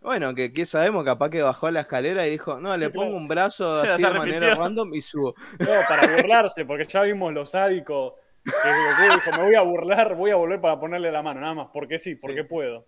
Bueno, 0.00 0.34
que, 0.34 0.52
que 0.52 0.64
sabemos, 0.64 1.04
capaz 1.04 1.30
que 1.30 1.42
bajó 1.42 1.70
la 1.70 1.80
escalera 1.80 2.26
y 2.26 2.30
dijo, 2.30 2.60
no, 2.60 2.76
le 2.76 2.90
pongo 2.90 3.16
un 3.16 3.26
brazo 3.26 3.70
así 3.82 4.02
de 4.02 4.10
manera 4.10 4.54
random 4.54 4.94
y 4.94 5.00
subo. 5.00 5.34
No, 5.58 5.66
para 5.88 6.16
burlarse, 6.16 6.64
porque 6.64 6.86
ya 6.86 7.02
vimos 7.02 7.32
los 7.32 7.50
sádicos 7.50 8.14
que 8.44 9.04
dijo, 9.04 9.30
me 9.36 9.44
voy 9.44 9.54
a 9.56 9.62
burlar, 9.62 10.14
voy 10.14 10.30
a 10.30 10.36
volver 10.36 10.60
para 10.60 10.78
ponerle 10.78 11.10
la 11.10 11.22
mano, 11.22 11.40
nada 11.40 11.54
más, 11.54 11.68
porque 11.72 11.98
sí, 11.98 12.14
porque 12.14 12.44
puedo. 12.44 12.86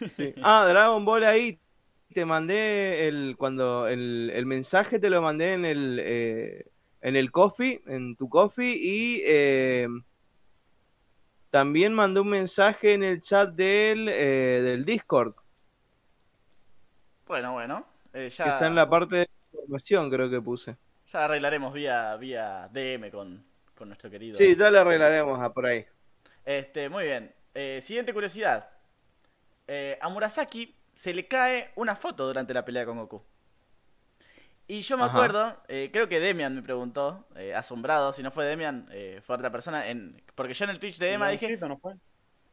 Ah, 0.42 0.64
Dragon 0.68 1.04
Ball 1.04 1.24
ahí, 1.24 1.60
te 2.14 2.24
mandé 2.24 3.08
el, 3.08 3.34
cuando 3.36 3.88
el, 3.88 4.30
el 4.32 4.46
mensaje 4.46 5.00
te 5.00 5.10
lo 5.10 5.20
mandé 5.20 5.54
en 5.54 5.64
el, 5.64 6.00
eh, 6.02 6.66
en 7.00 7.16
el 7.16 7.32
coffee, 7.32 7.82
en 7.86 8.14
tu 8.16 8.28
coffee, 8.28 8.76
y 8.76 9.22
eh, 9.24 9.88
también 11.50 11.92
mandé 11.92 12.20
un 12.20 12.28
mensaje 12.28 12.94
en 12.94 13.02
el 13.02 13.20
chat 13.20 13.50
del, 13.50 14.08
eh, 14.08 14.62
del 14.62 14.84
Discord 14.84 15.34
bueno, 17.28 17.52
bueno. 17.52 17.86
Eh, 18.12 18.30
ya... 18.30 18.44
Está 18.44 18.66
en 18.66 18.74
la 18.74 18.88
parte 18.88 19.16
de 19.16 19.28
información, 19.52 20.10
creo 20.10 20.30
que 20.30 20.40
puse. 20.40 20.76
Ya 21.12 21.24
arreglaremos 21.24 21.72
vía, 21.72 22.16
vía 22.16 22.68
DM 22.72 23.10
con, 23.10 23.44
nuestro 23.86 24.10
querido. 24.10 24.36
Sí, 24.36 24.56
ya 24.56 24.70
lo 24.70 24.80
arreglaremos 24.80 25.40
a 25.40 25.52
por 25.52 25.66
ahí. 25.66 25.86
Este, 26.44 26.88
muy 26.88 27.04
bien. 27.04 27.32
Eh, 27.54 27.80
siguiente 27.84 28.12
curiosidad. 28.12 28.68
Eh, 29.66 29.98
a 30.00 30.08
Murasaki 30.08 30.74
se 30.94 31.14
le 31.14 31.28
cae 31.28 31.70
una 31.76 31.94
foto 31.94 32.26
durante 32.26 32.52
la 32.52 32.64
pelea 32.64 32.84
con 32.84 32.98
Goku. 32.98 33.22
Y 34.66 34.82
yo 34.82 34.98
me 34.98 35.04
acuerdo, 35.04 35.56
creo 35.66 36.08
que 36.08 36.20
Demian 36.20 36.54
me 36.54 36.60
preguntó, 36.60 37.26
asombrado, 37.56 38.12
si 38.12 38.22
no 38.22 38.30
fue 38.30 38.44
Demian, 38.44 38.86
fue 39.22 39.36
otra 39.36 39.50
persona, 39.50 39.88
en, 39.88 40.22
porque 40.34 40.52
yo 40.52 40.64
en 40.66 40.70
el 40.72 40.78
Twitch 40.78 40.98
de 40.98 41.12
Emma 41.12 41.30
dije... 41.30 41.56
No 41.56 41.78
fue? 41.78 41.94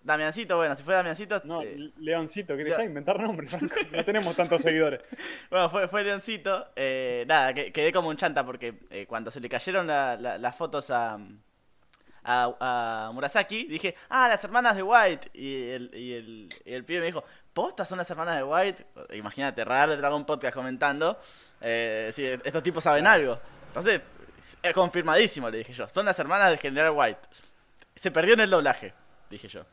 Damiancito, 0.06 0.56
bueno, 0.56 0.76
si 0.76 0.84
fue 0.84 0.94
Damiancito. 0.94 1.42
No, 1.46 1.64
eh, 1.64 1.92
Leoncito, 1.98 2.56
¿querés 2.56 2.78
inventar 2.80 3.20
nombres? 3.20 3.58
no 3.92 4.06
tenemos 4.06 4.36
tantos 4.36 4.62
seguidores. 4.62 5.02
bueno, 5.50 5.68
fue, 5.68 5.88
fue 5.88 6.04
Leoncito. 6.04 6.68
Eh, 6.76 7.26
nada, 7.28 7.56
quedé 7.56 7.92
como 7.92 8.10
un 8.10 8.16
chanta 8.16 8.46
porque 8.46 8.76
eh, 8.92 9.08
cuando 9.08 9.32
se 9.32 9.40
le 9.40 9.50
cayeron 9.50 9.88
las 9.88 10.56
fotos 10.56 10.92
a, 10.92 11.18
a, 12.24 13.10
Murasaki, 13.16 13.66
dije, 13.66 13.96
ah, 14.10 14.28
las 14.28 14.44
hermanas 14.44 14.76
de 14.76 14.84
White. 14.84 15.32
Y 15.34 15.70
el, 15.70 15.96
y 15.96 16.14
el, 16.14 16.50
y 16.64 16.74
el 16.74 16.86
pibe 16.86 17.00
me 17.00 17.08
dijo, 17.08 17.24
¿postas 17.52 17.88
son 17.88 17.98
las 17.98 18.10
hermanas 18.12 18.38
de 18.38 18.44
White? 18.44 18.86
Imagínate, 19.16 19.66
raro 19.66 19.94
de 19.94 19.98
Dragon 19.98 20.24
Podcast 20.24 20.54
comentando. 20.54 21.20
Eh, 21.62 22.12
sí, 22.14 22.24
estos 22.24 22.62
tipos 22.62 22.84
saben 22.84 23.08
algo. 23.08 23.40
Entonces, 23.70 24.02
es 24.62 24.74
confirmadísimo, 24.74 25.50
le 25.50 25.58
dije 25.58 25.74
yo. 25.74 25.88
Son 25.88 26.06
las 26.06 26.20
hermanas 26.20 26.52
del 26.52 26.60
General 26.60 26.92
White. 26.96 27.22
Se 27.96 28.12
perdió 28.12 28.36
en 28.36 28.42
el 28.42 28.52
doblaje, 28.52 28.94
dije 29.32 29.48
yo. 29.48 29.66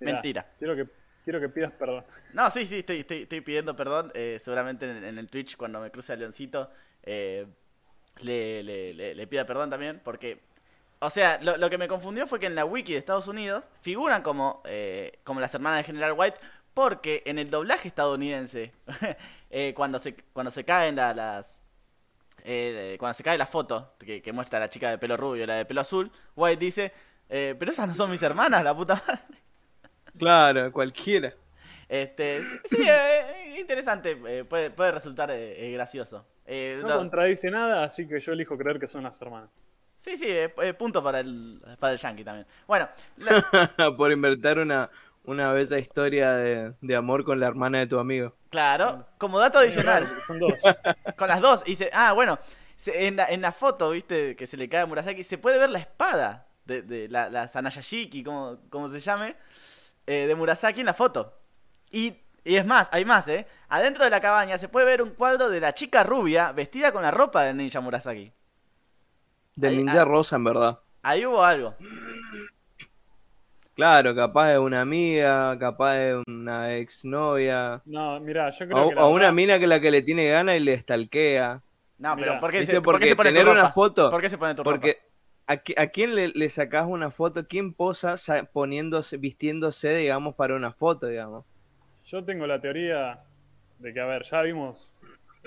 Mirá, 0.00 0.12
Mentira. 0.12 0.46
Quiero 0.58 0.76
que, 0.76 0.86
quiero 1.24 1.40
que 1.40 1.48
pidas 1.48 1.72
perdón. 1.72 2.04
No, 2.32 2.50
sí, 2.50 2.66
sí, 2.66 2.78
estoy, 2.80 3.00
estoy, 3.00 3.22
estoy 3.22 3.40
pidiendo 3.40 3.74
perdón. 3.76 4.10
eh, 4.14 4.38
seguramente 4.42 4.88
en, 4.90 5.04
en 5.04 5.18
el 5.18 5.28
Twitch, 5.28 5.56
cuando 5.56 5.80
me 5.80 5.90
cruce 5.90 6.12
a 6.12 6.16
Leoncito, 6.16 6.70
eh, 7.02 7.46
le, 8.20 8.62
le, 8.62 8.94
le- 8.94 9.14
le 9.14 9.26
pida 9.26 9.44
perdón 9.46 9.70
también. 9.70 10.00
Porque, 10.04 10.40
o 11.00 11.10
sea, 11.10 11.38
lo, 11.42 11.56
lo 11.56 11.70
que 11.70 11.78
me 11.78 11.88
confundió 11.88 12.26
fue 12.26 12.38
que 12.40 12.46
en 12.46 12.54
la 12.54 12.64
wiki 12.64 12.92
de 12.92 12.98
Estados 12.98 13.28
Unidos 13.28 13.64
figuran 13.82 14.22
como, 14.22 14.62
eh, 14.66 15.18
como 15.24 15.40
las 15.40 15.54
hermanas 15.54 15.78
de 15.78 15.84
General 15.84 16.12
White. 16.16 16.38
Porque 16.74 17.22
en 17.26 17.38
el 17.38 17.48
doblaje 17.50 17.88
estadounidense, 17.88 18.72
eh, 19.50 19.72
cuando, 19.74 19.98
se, 19.98 20.14
cuando 20.32 20.50
se 20.50 20.64
caen 20.64 20.96
la- 20.96 21.14
las. 21.14 21.62
eh, 22.44 22.96
cuando 22.98 23.14
se 23.14 23.22
cae 23.24 23.38
la 23.38 23.46
foto 23.46 23.94
que, 23.98 24.22
que 24.22 24.32
muestra 24.32 24.60
la 24.60 24.68
chica 24.68 24.90
de 24.90 24.98
pelo 24.98 25.16
rubio 25.16 25.44
y 25.44 25.46
la 25.46 25.54
de 25.56 25.64
pelo 25.64 25.80
azul, 25.80 26.10
White 26.36 26.64
dice: 26.64 26.92
eh, 27.28 27.54
Pero 27.58 27.72
esas 27.72 27.88
no 27.88 27.94
son 27.94 28.10
mis 28.10 28.22
hermanas, 28.22 28.62
la 28.64 28.74
puta 28.76 29.02
madre. 29.06 29.38
Claro, 30.18 30.72
cualquiera. 30.72 31.32
Este, 31.88 32.42
sí, 32.68 32.78
eh, 32.88 33.56
interesante, 33.60 34.18
eh, 34.26 34.44
puede, 34.44 34.70
puede 34.70 34.92
resultar 34.92 35.30
eh, 35.30 35.68
eh, 35.68 35.72
gracioso. 35.72 36.26
Eh, 36.44 36.78
No 36.82 36.88
no- 36.88 36.96
contradice 36.96 37.50
nada, 37.50 37.84
así 37.84 38.06
que 38.08 38.20
yo 38.20 38.32
elijo 38.32 38.56
creer 38.58 38.78
que 38.80 38.88
son 38.88 39.04
las 39.04 39.20
hermanas. 39.22 39.50
sí, 39.98 40.16
sí, 40.16 40.28
punto 40.78 41.02
para 41.02 41.20
el, 41.20 41.60
para 41.78 41.92
el 41.92 41.98
yankee 41.98 42.24
también. 42.24 42.46
Bueno, 42.66 42.88
la- 43.18 43.72
Por 43.96 44.10
inventar 44.12 44.58
una, 44.58 44.90
una 45.24 45.52
bella 45.52 45.78
historia 45.78 46.32
de, 46.32 46.72
de 46.80 46.96
amor 46.96 47.24
con 47.24 47.38
la 47.38 47.46
hermana 47.46 47.78
de 47.80 47.86
tu 47.86 47.98
amigo. 47.98 48.34
claro, 48.50 49.06
como 49.18 49.38
dato 49.38 49.58
adicional, 49.60 50.06
Son 50.26 50.38
dos. 50.40 50.54
con 51.16 51.28
las 51.28 51.40
dos, 51.40 51.62
y 51.66 51.76
se- 51.76 51.90
ah, 51.92 52.12
bueno, 52.14 52.38
se- 52.76 53.06
en, 53.06 53.14
la, 53.16 53.26
en 53.26 53.40
la 53.42 53.52
foto, 53.52 53.90
viste, 53.90 54.34
que 54.34 54.46
se 54.48 54.56
le 54.56 54.68
cae 54.68 54.80
a 54.80 54.86
Murasaki, 54.86 55.22
se 55.22 55.38
puede 55.38 55.58
ver 55.58 55.70
la 55.70 55.78
espada 55.78 56.46
de, 56.64 56.82
de 56.82 57.08
la, 57.08 57.30
la 57.30 57.46
Sanayashiki, 57.46 58.24
como, 58.24 58.58
como 58.70 58.90
se 58.90 58.98
llame, 59.00 59.36
eh, 60.06 60.26
de 60.26 60.34
Murasaki 60.34 60.80
en 60.80 60.86
la 60.86 60.94
foto. 60.94 61.32
Y, 61.90 62.14
y 62.44 62.56
es 62.56 62.66
más, 62.66 62.88
hay 62.92 63.04
más, 63.04 63.26
¿eh? 63.28 63.46
Adentro 63.68 64.04
de 64.04 64.10
la 64.10 64.20
cabaña 64.20 64.58
se 64.58 64.68
puede 64.68 64.86
ver 64.86 65.02
un 65.02 65.10
cuadro 65.10 65.48
de 65.48 65.60
la 65.60 65.74
chica 65.74 66.02
rubia 66.04 66.52
vestida 66.52 66.92
con 66.92 67.02
la 67.02 67.10
ropa 67.10 67.42
del 67.42 67.56
ninja 67.56 67.80
Murasaki. 67.80 68.32
Del 69.54 69.76
ninja 69.78 70.02
ah. 70.02 70.04
rosa, 70.04 70.36
en 70.36 70.44
verdad. 70.44 70.78
Ahí 71.02 71.24
hubo 71.24 71.42
algo. 71.44 71.74
Claro, 73.74 74.14
capaz 74.14 74.52
de 74.52 74.58
una 74.58 74.80
amiga, 74.80 75.58
capaz 75.58 75.94
de 75.96 76.22
una 76.26 76.74
exnovia. 76.76 77.82
No, 77.84 78.18
mira, 78.20 78.50
yo 78.50 78.66
creo 78.66 78.86
O, 78.86 78.88
que. 78.88 78.94
la 78.94 79.04
o 79.04 79.10
una 79.10 79.32
mina 79.32 79.58
que 79.58 79.66
la 79.66 79.80
que 79.80 79.90
le 79.90 80.00
tiene 80.02 80.28
gana 80.28 80.56
y 80.56 80.60
le 80.60 80.78
stalkea. 80.78 81.60
No, 81.98 82.16
pero 82.16 82.40
¿por 82.40 82.50
qué, 82.50 82.60
¿viste? 82.60 82.74
se, 82.74 82.80
por 82.80 82.98
qué 82.98 82.98
Porque 82.98 83.08
se 83.08 83.16
pone 83.16 83.30
tu 83.30 83.34
tener 83.34 83.48
una 83.48 83.72
foto- 83.72 84.10
¿Por 84.10 84.20
qué 84.20 84.28
se 84.30 84.38
pone 84.38 84.54
tu 84.54 84.62
Porque 84.62 84.98
¿a, 85.46 85.56
qui- 85.56 85.74
a 85.76 85.86
quién 85.88 86.14
le, 86.14 86.28
le 86.28 86.48
sacás 86.48 86.86
una 86.86 87.10
foto? 87.10 87.46
¿Quién 87.46 87.72
posa 87.72 88.16
sa- 88.16 88.44
poniéndose, 88.44 89.16
vistiéndose, 89.16 89.94
digamos, 89.96 90.34
para 90.34 90.54
una 90.54 90.72
foto, 90.72 91.06
digamos? 91.06 91.44
Yo 92.04 92.24
tengo 92.24 92.46
la 92.46 92.60
teoría 92.60 93.20
de 93.78 93.92
que, 93.92 94.00
a 94.00 94.06
ver, 94.06 94.22
ya 94.24 94.42
vimos 94.42 94.90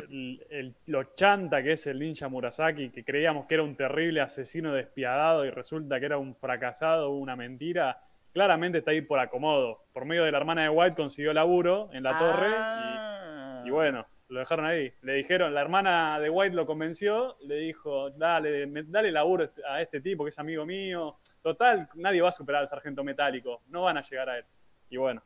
el- 0.10 0.42
el- 0.50 0.76
lo 0.88 1.04
chanta 1.16 1.62
que 1.64 1.74
es 1.74 1.88
el 1.88 2.00
ninja 2.00 2.28
Murasaki, 2.30 2.90
que 2.90 3.04
creíamos 3.04 3.46
que 3.48 3.56
era 3.56 3.64
un 3.64 3.76
terrible 3.76 4.22
asesino 4.22 4.74
despiadado 4.74 5.46
y 5.46 5.50
resulta 5.50 6.00
que 6.00 6.06
era 6.06 6.18
un 6.18 6.36
fracasado, 6.36 7.10
una 7.12 7.36
mentira. 7.36 8.02
Claramente 8.34 8.78
está 8.78 8.92
ahí 8.92 9.02
por 9.02 9.20
acomodo. 9.20 9.84
Por 9.92 10.06
medio 10.06 10.24
de 10.24 10.32
la 10.32 10.38
hermana 10.38 10.64
de 10.64 10.70
White 10.70 10.96
consiguió 10.96 11.34
laburo 11.34 11.90
en 11.94 12.04
la 12.04 12.18
torre 12.20 12.48
Ah. 12.50 13.62
y, 13.66 13.68
y 13.68 13.72
bueno, 13.72 14.06
lo 14.30 14.40
dejaron 14.40 14.66
ahí. 14.66 14.94
Le 15.02 15.14
dijeron, 15.14 15.54
la 15.54 15.62
hermana 15.62 16.20
de 16.20 16.30
White 16.30 16.56
lo 16.56 16.66
convenció, 16.66 17.38
le 17.42 17.56
dijo, 17.56 18.12
dale, 18.12 18.68
me- 18.68 18.84
dale 18.84 19.12
laburo 19.12 19.50
a 19.68 19.82
este 19.82 20.02
tipo 20.02 20.24
que 20.24 20.30
es 20.30 20.40
amigo 20.40 20.66
mío. 20.66 21.18
Total, 21.42 21.90
nadie 21.96 22.22
va 22.22 22.30
a 22.30 22.34
superar 22.34 22.62
al 22.62 22.70
sargento 22.70 23.04
metálico, 23.04 23.62
no 23.70 23.84
van 23.84 23.98
a 23.98 24.04
llegar 24.04 24.30
a 24.30 24.38
él. 24.38 24.46
Y 24.90 24.98
bueno, 24.98 25.22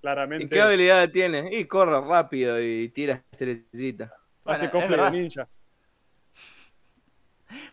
claramente... 0.00 0.46
¿Y 0.46 0.48
qué 0.48 0.60
habilidad 0.60 1.08
tiene? 1.10 1.50
Y 1.52 1.66
corre 1.66 2.00
rápido 2.00 2.60
y 2.60 2.88
tira 2.88 3.22
estrellita. 3.30 4.04
Hace 4.44 4.44
Bueno, 4.44 4.64
es 4.64 4.70
cosplay 4.70 5.10
de 5.12 5.22
ninja. 5.22 5.48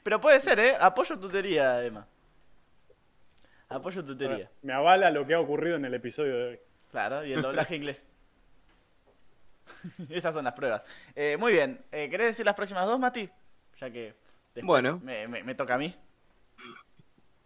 Pero 0.04 0.20
puede 0.20 0.40
ser, 0.40 0.60
¿eh? 0.60 0.76
Apoyo 0.80 1.18
tu 1.20 1.30
teoría, 1.30 1.84
Emma. 1.84 2.08
Apoyo 3.70 4.04
tu 4.04 4.18
teoría. 4.18 4.50
Me 4.62 4.74
avala 4.74 5.12
lo 5.12 5.26
que 5.28 5.34
ha 5.34 5.40
ocurrido 5.40 5.76
en 5.76 5.86
el 5.86 5.94
episodio 5.94 6.36
de 6.38 6.44
hoy. 6.50 6.60
Claro, 6.92 7.26
y 7.26 7.34
el 7.34 7.42
doblaje 7.42 7.76
inglés. 7.76 8.06
Esas 10.10 10.34
son 10.34 10.46
las 10.46 10.54
pruebas. 10.54 10.84
Eh, 11.16 11.38
muy 11.38 11.54
bien. 11.54 11.80
Eh, 11.92 12.10
¿Querés 12.10 12.28
decir 12.28 12.46
las 12.46 12.56
próximas 12.56 12.86
dos, 12.86 13.00
Mati? 13.00 13.30
Ya 13.80 13.90
que 13.92 14.14
después 14.56 14.66
Bueno. 14.66 15.00
me, 15.04 15.28
me- 15.28 15.44
me 15.44 15.56
toca 15.56 15.76
a 15.76 15.78
mí. 15.78 15.96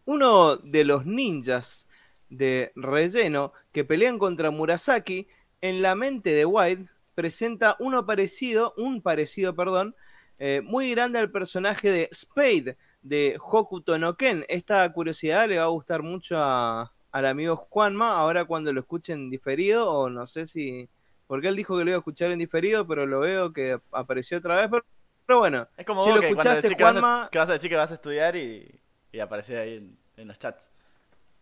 Uno 0.06 0.58
de 0.58 0.84
los 0.84 1.06
ninjas 1.06 1.88
de 2.30 2.72
relleno 2.76 3.54
que 3.72 3.84
pelean 3.84 4.18
contra 4.18 4.52
Murasaki 4.52 5.28
en 5.62 5.82
la 5.82 5.96
mente 5.96 6.32
de 6.32 6.46
White 6.46 6.86
presenta 7.14 7.76
uno 7.80 8.06
parecido, 8.06 8.74
un 8.78 9.02
parecido, 9.02 9.56
perdón, 9.56 9.96
eh, 10.40 10.62
muy 10.64 10.92
grande 10.92 11.20
al 11.20 11.30
personaje 11.32 11.92
de 11.92 12.10
Spade 12.14 12.78
de 13.04 13.38
Hokuto 13.40 13.98
no 14.00 14.16
Ken. 14.16 14.46
Esta 14.48 14.92
curiosidad 14.92 15.48
le 15.48 15.58
va 15.58 15.64
a 15.66 15.68
gustar 15.68 16.02
mucho 16.02 16.36
a- 16.38 16.92
al 17.12 17.26
amigo 17.26 17.56
Juanma 17.56 18.18
ahora 18.18 18.46
cuando 18.46 18.72
lo 18.74 18.80
escuchen 18.82 19.30
diferido 19.30 19.92
o 19.92 20.10
no 20.10 20.26
sé 20.26 20.46
si 20.48 20.90
porque 21.32 21.48
él 21.48 21.56
dijo 21.56 21.78
que 21.78 21.86
lo 21.86 21.92
iba 21.92 21.96
a 21.96 22.00
escuchar 22.00 22.30
en 22.34 22.40
diferido, 22.40 22.86
pero 22.86 23.06
lo 23.06 23.22
veo 23.22 23.54
que 23.54 23.80
apareció 23.94 24.38
otra 24.40 24.56
vez, 24.58 24.68
pero, 24.70 24.84
pero 25.26 25.40
bueno, 25.40 25.66
Es 25.78 25.86
como 25.86 26.04
Si 26.04 26.10
vos 26.10 26.16
lo 26.18 26.22
que, 26.22 26.28
escuchaste, 26.28 26.62
decís 26.64 26.78
que, 26.78 26.84
vas 26.84 26.96
a, 26.98 27.00
Juanma- 27.00 27.30
que 27.30 27.38
vas 27.40 27.50
a 27.50 27.54
decir 27.54 27.70
que 27.70 27.76
vas 27.78 27.90
a 27.90 27.94
estudiar 27.94 28.36
y, 28.36 28.82
y 29.14 29.20
ahí 29.22 29.78
en, 29.78 29.98
en 30.18 30.28
los 30.28 30.38
chats. 30.38 30.62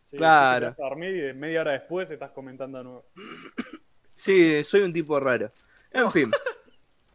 Sí, 0.05 0.17
Claro. 0.17 0.67
sí, 0.69 0.75
te 0.75 0.81
vas 0.83 0.85
a 0.85 0.89
dormir 0.89 1.15
y 1.15 1.33
media 1.33 1.61
hora 1.61 1.71
después 1.71 2.07
estás 2.11 2.29
comentando 2.29 2.77
de 2.77 2.83
nuevo. 2.83 3.05
Sí, 4.13 4.63
soy 4.65 4.81
un 4.81 4.93
tipo 4.93 5.19
raro. 5.19 5.49
En 5.91 6.11
fin. 6.11 6.31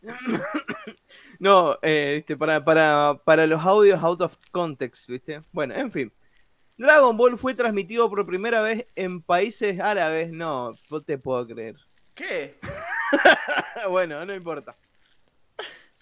No, 1.39 1.79
eh, 1.83 2.15
viste, 2.17 2.37
para, 2.37 2.65
para, 2.65 3.21
para 3.25 3.47
los 3.47 3.61
audios 3.61 4.03
out 4.03 4.21
of 4.23 4.37
context, 4.51 5.09
¿viste? 5.09 5.43
Bueno, 5.53 5.75
en 5.75 5.93
fin. 5.93 6.13
Dragon 6.77 7.17
Ball 7.17 7.39
fue 7.39 7.55
transmitido 7.55 8.09
por 8.11 8.27
primera 8.27 8.61
vez 8.63 8.87
en 8.97 9.23
países 9.23 9.79
árabes. 9.79 10.33
No, 10.33 10.75
no 10.91 11.01
te 11.03 11.19
puedo 11.19 11.47
creer. 11.47 11.77
¿Qué? 12.15 12.59
bueno, 13.91 14.25
no 14.25 14.35
importa. 14.35 14.77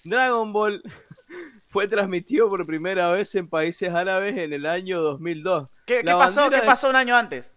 Dragon 0.04 0.52
Ball 0.52 0.82
fue 1.68 1.88
transmitido 1.88 2.48
por 2.48 2.66
primera 2.66 3.10
vez 3.12 3.34
en 3.34 3.48
países 3.48 3.92
árabes 3.92 4.36
en 4.36 4.52
el 4.52 4.66
año 4.66 5.00
2002. 5.00 5.68
¿Qué, 5.86 6.02
pasó? 6.04 6.50
¿Qué 6.50 6.60
pasó 6.60 6.90
un 6.90 6.96
año 6.96 7.16
antes? 7.16 7.52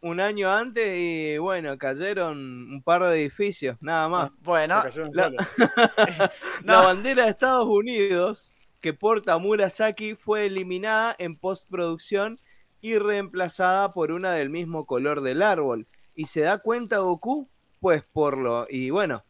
Un 0.00 0.20
año 0.20 0.50
antes 0.50 0.96
y 0.96 1.38
bueno, 1.38 1.76
cayeron 1.76 2.38
un 2.38 2.82
par 2.82 3.02
de 3.04 3.20
edificios, 3.20 3.76
nada 3.80 4.08
más. 4.08 4.30
Bueno, 4.40 4.80
Se 4.82 4.90
cayeron 4.90 5.12
la- 6.64 6.82
bandera 6.82 7.24
de 7.24 7.30
Estados 7.30 7.66
Unidos 7.66 8.52
que 8.80 8.94
porta 8.94 9.38
Murasaki 9.38 10.14
fue 10.14 10.46
eliminada 10.46 11.16
en 11.18 11.36
postproducción 11.36 12.38
y 12.80 12.96
reemplazada 12.96 13.92
por 13.92 14.12
una 14.12 14.32
del 14.32 14.50
mismo 14.50 14.86
color 14.86 15.20
del 15.20 15.42
árbol. 15.42 15.88
¿Y 16.14 16.26
se 16.26 16.42
da 16.42 16.58
cuenta 16.58 16.98
Goku? 16.98 17.48
Pues 17.80 18.02
por 18.02 18.36
lo... 18.38 18.66
Y 18.68 18.90
bueno, 18.90 19.24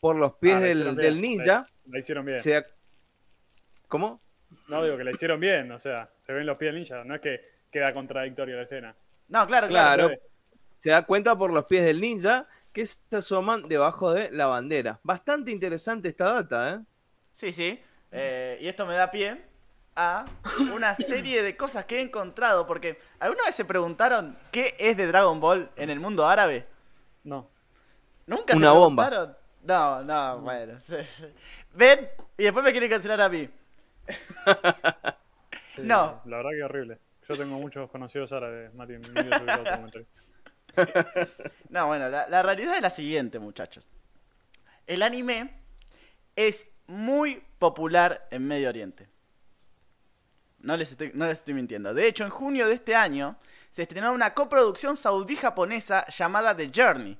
por 0.00 0.16
los 0.16 0.34
pies 0.34 0.56
Ah, 0.56 0.60
del, 0.60 1.20
ninja. 1.20 1.68
La 1.88 1.98
hicieron 1.98 2.24
bien. 2.24 2.40
se 2.40 2.64
¿Cómo? 3.88 4.20
No 4.68 4.82
digo 4.84 4.96
que 4.96 5.04
la 5.04 5.10
hicieron 5.12 5.40
bien, 5.40 5.70
o 5.72 5.78
sea, 5.78 6.08
se 6.26 6.32
ven 6.32 6.46
los 6.46 6.56
pies 6.56 6.72
del 6.72 6.80
ninja, 6.80 7.04
no 7.04 7.14
es 7.14 7.20
que 7.20 7.40
queda 7.70 7.92
contradictoria 7.92 8.56
la 8.56 8.62
escena. 8.62 8.94
no, 9.28 9.46
claro, 9.46 9.68
claro. 9.68 10.08
Claro. 10.08 10.22
Se 10.78 10.90
da 10.90 11.02
cuenta 11.06 11.36
por 11.36 11.52
los 11.52 11.64
pies 11.66 11.84
del 11.84 12.00
ninja 12.00 12.46
que 12.72 12.84
se 12.86 12.98
asoman 13.16 13.68
debajo 13.68 14.12
de 14.12 14.30
la 14.30 14.46
bandera. 14.46 14.98
Bastante 15.02 15.50
interesante 15.52 16.08
esta 16.08 16.32
data, 16.32 16.70
¿eh? 16.74 16.80
Sí, 17.34 17.52
sí. 17.52 17.80
Eh, 18.10 18.58
y 18.60 18.66
esto 18.68 18.84
me 18.86 18.94
da 18.94 19.10
pie 19.10 19.40
a 19.94 20.24
una 20.74 20.94
serie 20.94 21.42
de 21.42 21.56
cosas 21.56 21.84
que 21.84 21.98
he 21.98 22.00
encontrado. 22.00 22.66
Porque, 22.66 22.98
¿alguna 23.20 23.44
vez 23.44 23.54
se 23.54 23.64
preguntaron 23.64 24.36
qué 24.50 24.74
es 24.78 24.96
de 24.96 25.06
Dragon 25.06 25.38
Ball 25.38 25.70
en 25.76 25.88
el 25.90 26.00
mundo 26.00 26.26
árabe? 26.26 26.66
No. 27.24 27.48
¿Nunca 28.32 28.52
se 28.54 28.58
Una 28.58 28.72
bomba. 28.72 29.08
preguntaron? 29.08 29.36
No, 29.62 30.02
no, 30.02 30.38
bueno. 30.40 30.78
Ven 31.74 32.08
y 32.36 32.42
después 32.44 32.64
me 32.64 32.72
quieren 32.72 32.90
cancelar 32.90 33.20
a 33.20 33.28
mí. 33.28 33.48
Sí, 34.08 34.14
No. 35.82 36.20
La 36.24 36.38
verdad 36.38 36.50
que 36.50 36.64
horrible. 36.64 36.98
Yo 37.28 37.36
tengo 37.36 37.58
muchos 37.58 37.90
conocidos 37.90 38.32
árabes, 38.32 38.74
Mati. 38.74 38.94
No, 41.68 41.86
bueno, 41.86 42.08
la, 42.08 42.28
la 42.28 42.42
realidad 42.42 42.76
es 42.76 42.82
la 42.82 42.90
siguiente, 42.90 43.38
muchachos. 43.38 43.86
El 44.86 45.02
anime 45.02 45.54
es 46.34 46.68
muy 46.86 47.42
popular 47.58 48.26
en 48.30 48.46
Medio 48.46 48.68
Oriente. 48.68 49.08
No 50.60 50.76
les, 50.76 50.90
estoy, 50.92 51.10
no 51.14 51.26
les 51.26 51.38
estoy 51.38 51.54
mintiendo. 51.54 51.92
De 51.92 52.06
hecho, 52.06 52.24
en 52.24 52.30
junio 52.30 52.68
de 52.68 52.74
este 52.74 52.94
año 52.94 53.36
se 53.70 53.82
estrenó 53.82 54.12
una 54.12 54.32
coproducción 54.34 54.96
saudí-japonesa 54.96 56.06
llamada 56.08 56.56
The 56.56 56.70
Journey. 56.74 57.18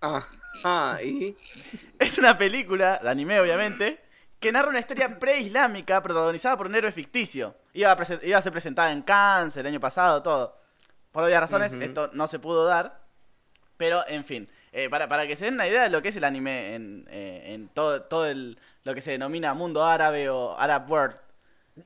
Ajá, 0.00 1.02
y. 1.02 1.36
Es 1.98 2.18
una 2.18 2.36
película, 2.38 2.98
de 3.02 3.08
anime 3.08 3.40
obviamente, 3.40 4.00
que 4.40 4.52
narra 4.52 4.68
una 4.68 4.78
historia 4.80 5.18
preislámica 5.18 6.00
protagonizada 6.02 6.56
por 6.56 6.66
un 6.66 6.74
héroe 6.74 6.92
ficticio. 6.92 7.54
Iba 7.72 7.92
a, 7.92 8.06
iba 8.22 8.38
a 8.38 8.42
ser 8.42 8.52
presentada 8.52 8.92
en 8.92 9.02
Cannes 9.02 9.56
el 9.56 9.66
año 9.66 9.80
pasado, 9.80 10.22
todo. 10.22 10.56
Por 11.10 11.24
obvias 11.24 11.40
razones, 11.40 11.72
esto 11.84 12.10
no 12.12 12.26
se 12.26 12.38
pudo 12.38 12.64
dar. 12.64 13.00
Pero, 13.76 14.04
en 14.08 14.24
fin, 14.24 14.48
eh, 14.72 14.88
para, 14.90 15.08
para 15.08 15.26
que 15.26 15.36
se 15.36 15.44
den 15.46 15.54
una 15.54 15.66
idea 15.68 15.82
de 15.84 15.90
lo 15.90 16.02
que 16.02 16.08
es 16.08 16.16
el 16.16 16.24
anime 16.24 16.74
en, 16.74 17.06
eh, 17.10 17.54
en 17.54 17.68
todo, 17.68 18.02
todo 18.02 18.26
el, 18.26 18.58
lo 18.84 18.94
que 18.94 19.00
se 19.00 19.12
denomina 19.12 19.54
mundo 19.54 19.84
árabe 19.84 20.28
o 20.28 20.56
Arab 20.58 20.90
World. 20.90 21.16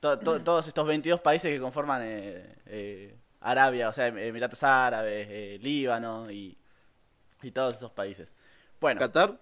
To- 0.00 0.18
to- 0.18 0.40
todos 0.44 0.66
estos 0.68 0.86
22 0.86 1.20
países 1.20 1.50
que 1.50 1.60
conforman 1.60 2.00
eh, 2.04 3.14
Arabia, 3.40 3.88
o 3.88 3.92
sea, 3.92 4.06
Emiratos 4.08 4.62
Árabes, 4.62 5.60
Líbano 5.62 6.30
y, 6.30 6.56
y 7.43 7.51
todos 7.51 7.74
esos 7.76 7.90
países. 7.93 8.28
Bueno, 8.80 8.99
Qatar. 9.01 9.38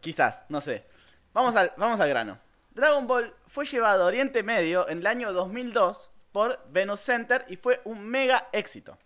Quizás, 0.00 0.42
no 0.48 0.60
sé. 0.60 0.84
Vamos 1.32 1.54
al, 1.56 1.72
vamos 1.76 2.00
al 2.00 2.08
grano. 2.08 2.38
Dragon 2.70 3.06
Ball 3.06 3.34
fue 3.46 3.64
llevado 3.64 4.04
a 4.04 4.06
Oriente 4.06 4.42
Medio 4.42 4.88
en 4.88 4.98
el 4.98 5.06
año 5.06 5.32
2002 5.32 6.10
por 6.32 6.58
Venus 6.70 7.00
Center 7.00 7.44
y 7.48 7.56
fue 7.56 7.80
un 7.84 8.02
mega 8.04 8.48
éxito. 8.52 8.96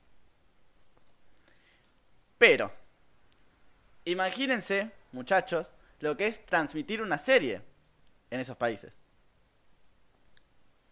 Pero, 2.39 2.71
imagínense, 4.05 4.91
muchachos, 5.13 5.73
lo 6.01 6.17
que 6.17 6.27
es 6.29 6.45
transmitir 6.47 7.03
una 7.03 7.19
serie 7.19 7.63
en 8.31 8.41
esos 8.41 8.57
países. 8.57 8.93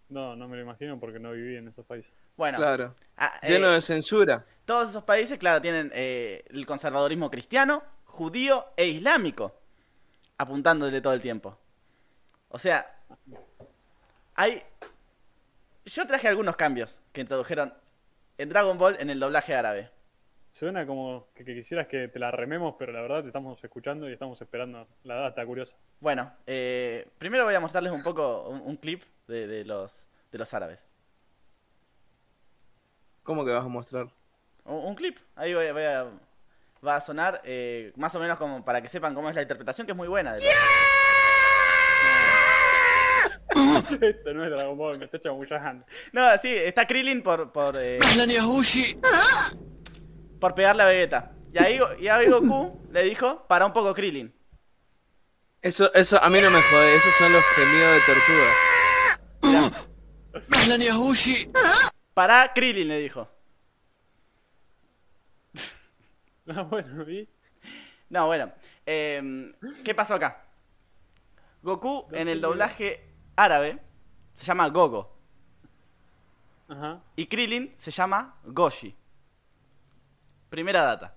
No, 0.08 0.36
no 0.36 0.48
me 0.48 0.56
lo 0.56 0.62
imagino 0.62 0.98
porque 0.98 1.18
no 1.18 1.32
viví 1.32 1.56
en 1.56 1.68
esos 1.68 1.84
países. 1.84 2.12
Bueno, 2.36 2.58
Claro. 2.58 2.94
ah, 3.16 3.38
eh, 3.42 3.48
Lleno 3.52 3.70
de 3.70 3.80
censura. 3.80 4.44
Todos 4.64 4.90
esos 4.90 5.04
países, 5.04 5.38
claro, 5.38 5.60
tienen 5.60 5.90
eh, 5.94 6.44
el 6.48 6.64
conservadorismo 6.66 7.30
cristiano, 7.30 7.82
judío 8.04 8.66
e 8.76 8.86
islámico 8.86 9.54
apuntándole 10.38 11.00
todo 11.00 11.12
el 11.12 11.20
tiempo. 11.20 11.58
O 12.48 12.58
sea, 12.58 12.98
hay... 14.34 14.62
Yo 15.84 16.06
traje 16.06 16.28
algunos 16.28 16.56
cambios 16.56 17.02
que 17.12 17.20
introdujeron 17.20 17.74
en 18.38 18.48
Dragon 18.48 18.78
Ball 18.78 18.96
en 18.98 19.10
el 19.10 19.20
doblaje 19.20 19.54
árabe. 19.54 19.90
Suena 20.52 20.86
como 20.86 21.26
que, 21.34 21.44
que 21.44 21.54
quisieras 21.54 21.88
que 21.88 22.08
te 22.08 22.18
la 22.18 22.30
rememos, 22.30 22.76
pero 22.78 22.92
la 22.92 23.02
verdad 23.02 23.22
te 23.22 23.26
estamos 23.26 23.62
escuchando 23.62 24.08
y 24.08 24.12
estamos 24.12 24.40
esperando 24.40 24.86
la 25.02 25.16
data 25.16 25.44
curiosa. 25.44 25.76
Bueno, 26.00 26.32
eh, 26.46 27.08
primero 27.18 27.44
voy 27.44 27.54
a 27.54 27.60
mostrarles 27.60 27.92
un 27.92 28.02
poco 28.02 28.48
un, 28.48 28.60
un 28.60 28.76
clip 28.76 29.02
de, 29.26 29.46
de 29.46 29.64
los, 29.64 30.06
de 30.30 30.38
los 30.38 30.54
árabes. 30.54 30.86
¿Cómo 33.24 33.44
que 33.44 33.50
vas 33.50 33.64
a 33.64 33.68
mostrar? 33.68 34.08
un 34.64 34.94
clip. 34.94 35.18
Ahí 35.36 35.54
voy, 35.54 35.70
voy 35.72 35.82
a, 35.82 36.06
va 36.86 36.96
a 36.96 37.00
sonar 37.00 37.40
eh, 37.44 37.92
más 37.96 38.14
o 38.14 38.20
menos 38.20 38.38
como 38.38 38.64
para 38.64 38.80
que 38.82 38.88
sepan 38.88 39.14
cómo 39.14 39.28
es 39.28 39.34
la 39.34 39.42
interpretación, 39.42 39.86
que 39.86 39.92
es 39.92 39.96
muy 39.96 40.08
buena. 40.08 40.34
De 40.34 40.42
Esto 44.00 44.34
no 44.34 44.44
es 44.44 44.50
Dragon 44.50 44.76
Ball, 44.76 44.98
me 44.98 45.04
está. 45.04 45.18
No, 46.12 46.36
sí, 46.38 46.48
está 46.50 46.86
Krillin 46.86 47.22
por. 47.22 47.52
por 47.52 47.76
eh, 47.78 47.98
por 50.40 50.54
pegarle 50.54 50.82
a 50.82 50.86
Vegeta. 50.86 51.32
Y 51.52 51.58
ahí, 51.58 51.80
y 52.00 52.08
Goku 52.28 52.82
le 52.90 53.04
dijo: 53.04 53.46
para 53.46 53.66
un 53.66 53.72
poco, 53.72 53.94
Krillin. 53.94 54.34
Eso, 55.62 55.92
eso 55.94 56.22
a 56.22 56.28
mí 56.28 56.40
no 56.40 56.50
me 56.50 56.60
jode, 56.60 56.96
esos 56.96 57.14
son 57.14 57.32
los 57.32 57.44
gemidos 57.54 57.94
de 57.94 58.00
tortuga. 58.12 58.52
Pará, 62.12 62.52
Krillin 62.54 62.88
le 62.88 62.98
dijo. 62.98 63.33
Ah, 66.48 66.62
bueno, 66.62 67.08
¿y? 67.10 67.28
No, 68.10 68.26
bueno. 68.26 68.52
em, 68.86 69.54
¿Qué 69.84 69.94
pasó 69.94 70.14
acá? 70.14 70.42
Goku 71.62 72.06
en 72.12 72.28
el 72.28 72.40
doblaje 72.40 73.02
árabe 73.36 73.78
se 74.34 74.44
llama 74.44 74.68
Gogo. 74.68 75.16
Ajá. 76.68 77.00
Y 77.16 77.26
Krillin 77.26 77.74
se 77.78 77.90
llama 77.90 78.36
Goshi. 78.44 78.94
Primera 80.50 80.82
data. 80.82 81.14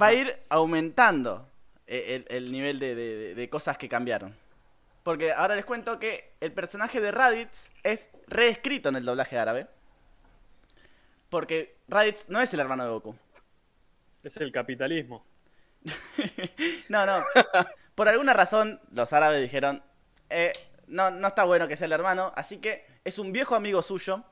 Va 0.00 0.06
a 0.06 0.14
ir 0.14 0.38
aumentando 0.50 1.48
eh, 1.86 2.24
el, 2.28 2.36
el 2.36 2.52
nivel 2.52 2.78
de- 2.78 3.34
de 3.34 3.50
cosas 3.50 3.76
que 3.78 3.88
cambiaron. 3.88 4.34
Porque 5.02 5.32
ahora 5.32 5.56
les 5.56 5.64
cuento 5.64 5.98
que 5.98 6.32
el 6.40 6.52
personaje 6.52 7.00
de 7.00 7.10
Raditz 7.10 7.70
es 7.82 8.08
reescrito 8.28 8.88
en 8.90 8.96
el 8.96 9.04
doblaje 9.04 9.38
árabe. 9.38 9.66
Porque 11.28 11.76
Raditz 11.88 12.28
no 12.28 12.40
es 12.40 12.52
el 12.54 12.60
hermano 12.60 12.84
de 12.84 12.90
Goku. 12.90 13.16
Es 14.22 14.36
el 14.38 14.52
capitalismo. 14.52 15.24
No, 16.88 17.06
no. 17.06 17.24
Por 17.94 18.08
alguna 18.08 18.32
razón, 18.32 18.80
los 18.92 19.12
árabes 19.12 19.40
dijeron, 19.42 19.82
eh, 20.30 20.52
no, 20.86 21.10
no 21.10 21.28
está 21.28 21.44
bueno 21.44 21.66
que 21.68 21.76
sea 21.76 21.86
el 21.86 21.92
hermano, 21.92 22.32
así 22.36 22.58
que 22.58 22.84
es 23.04 23.18
un 23.18 23.32
viejo 23.32 23.54
amigo 23.54 23.82
suyo 23.82 24.22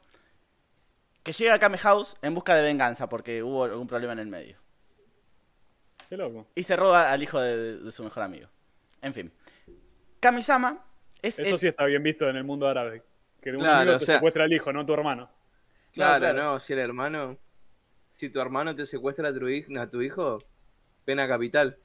que 1.22 1.32
llega 1.32 1.54
a 1.54 1.58
Kame 1.58 1.78
House 1.78 2.16
en 2.22 2.34
busca 2.34 2.54
de 2.54 2.62
venganza 2.62 3.08
porque 3.08 3.42
hubo 3.42 3.64
algún 3.64 3.86
problema 3.86 4.12
en 4.14 4.18
el 4.20 4.26
medio. 4.26 4.56
Qué 6.08 6.16
loco. 6.16 6.46
Y 6.54 6.62
se 6.62 6.76
roba 6.76 7.10
al 7.12 7.22
hijo 7.22 7.40
de, 7.40 7.78
de 7.78 7.92
su 7.92 8.02
mejor 8.02 8.22
amigo. 8.22 8.48
En 9.02 9.14
fin. 9.14 9.32
Kamisama 10.20 10.84
es 11.22 11.38
Eso 11.38 11.54
el- 11.54 11.58
sí 11.58 11.68
está 11.68 11.84
bien 11.86 12.02
visto 12.02 12.28
en 12.28 12.36
el 12.36 12.44
mundo 12.44 12.68
árabe. 12.68 13.02
Que 13.40 13.50
un 13.52 13.60
Claro, 13.60 13.80
amigo 13.80 13.96
o 13.96 13.98
te 14.00 14.06
sea- 14.06 14.16
secuestra 14.16 14.44
al 14.44 14.52
hijo, 14.52 14.72
no 14.72 14.84
tu 14.84 14.92
hermano. 14.94 15.30
Claro, 15.92 16.20
claro. 16.20 16.42
no, 16.42 16.60
si 16.60 16.72
el 16.72 16.78
hermano. 16.80 17.38
Si 18.20 18.28
tu 18.28 18.38
hermano 18.38 18.76
te 18.76 18.84
secuestra 18.84 19.30
a 19.30 19.32
tu, 19.32 20.02
hijo, 20.02 20.38
pena 21.06 21.26
capital. 21.26 21.78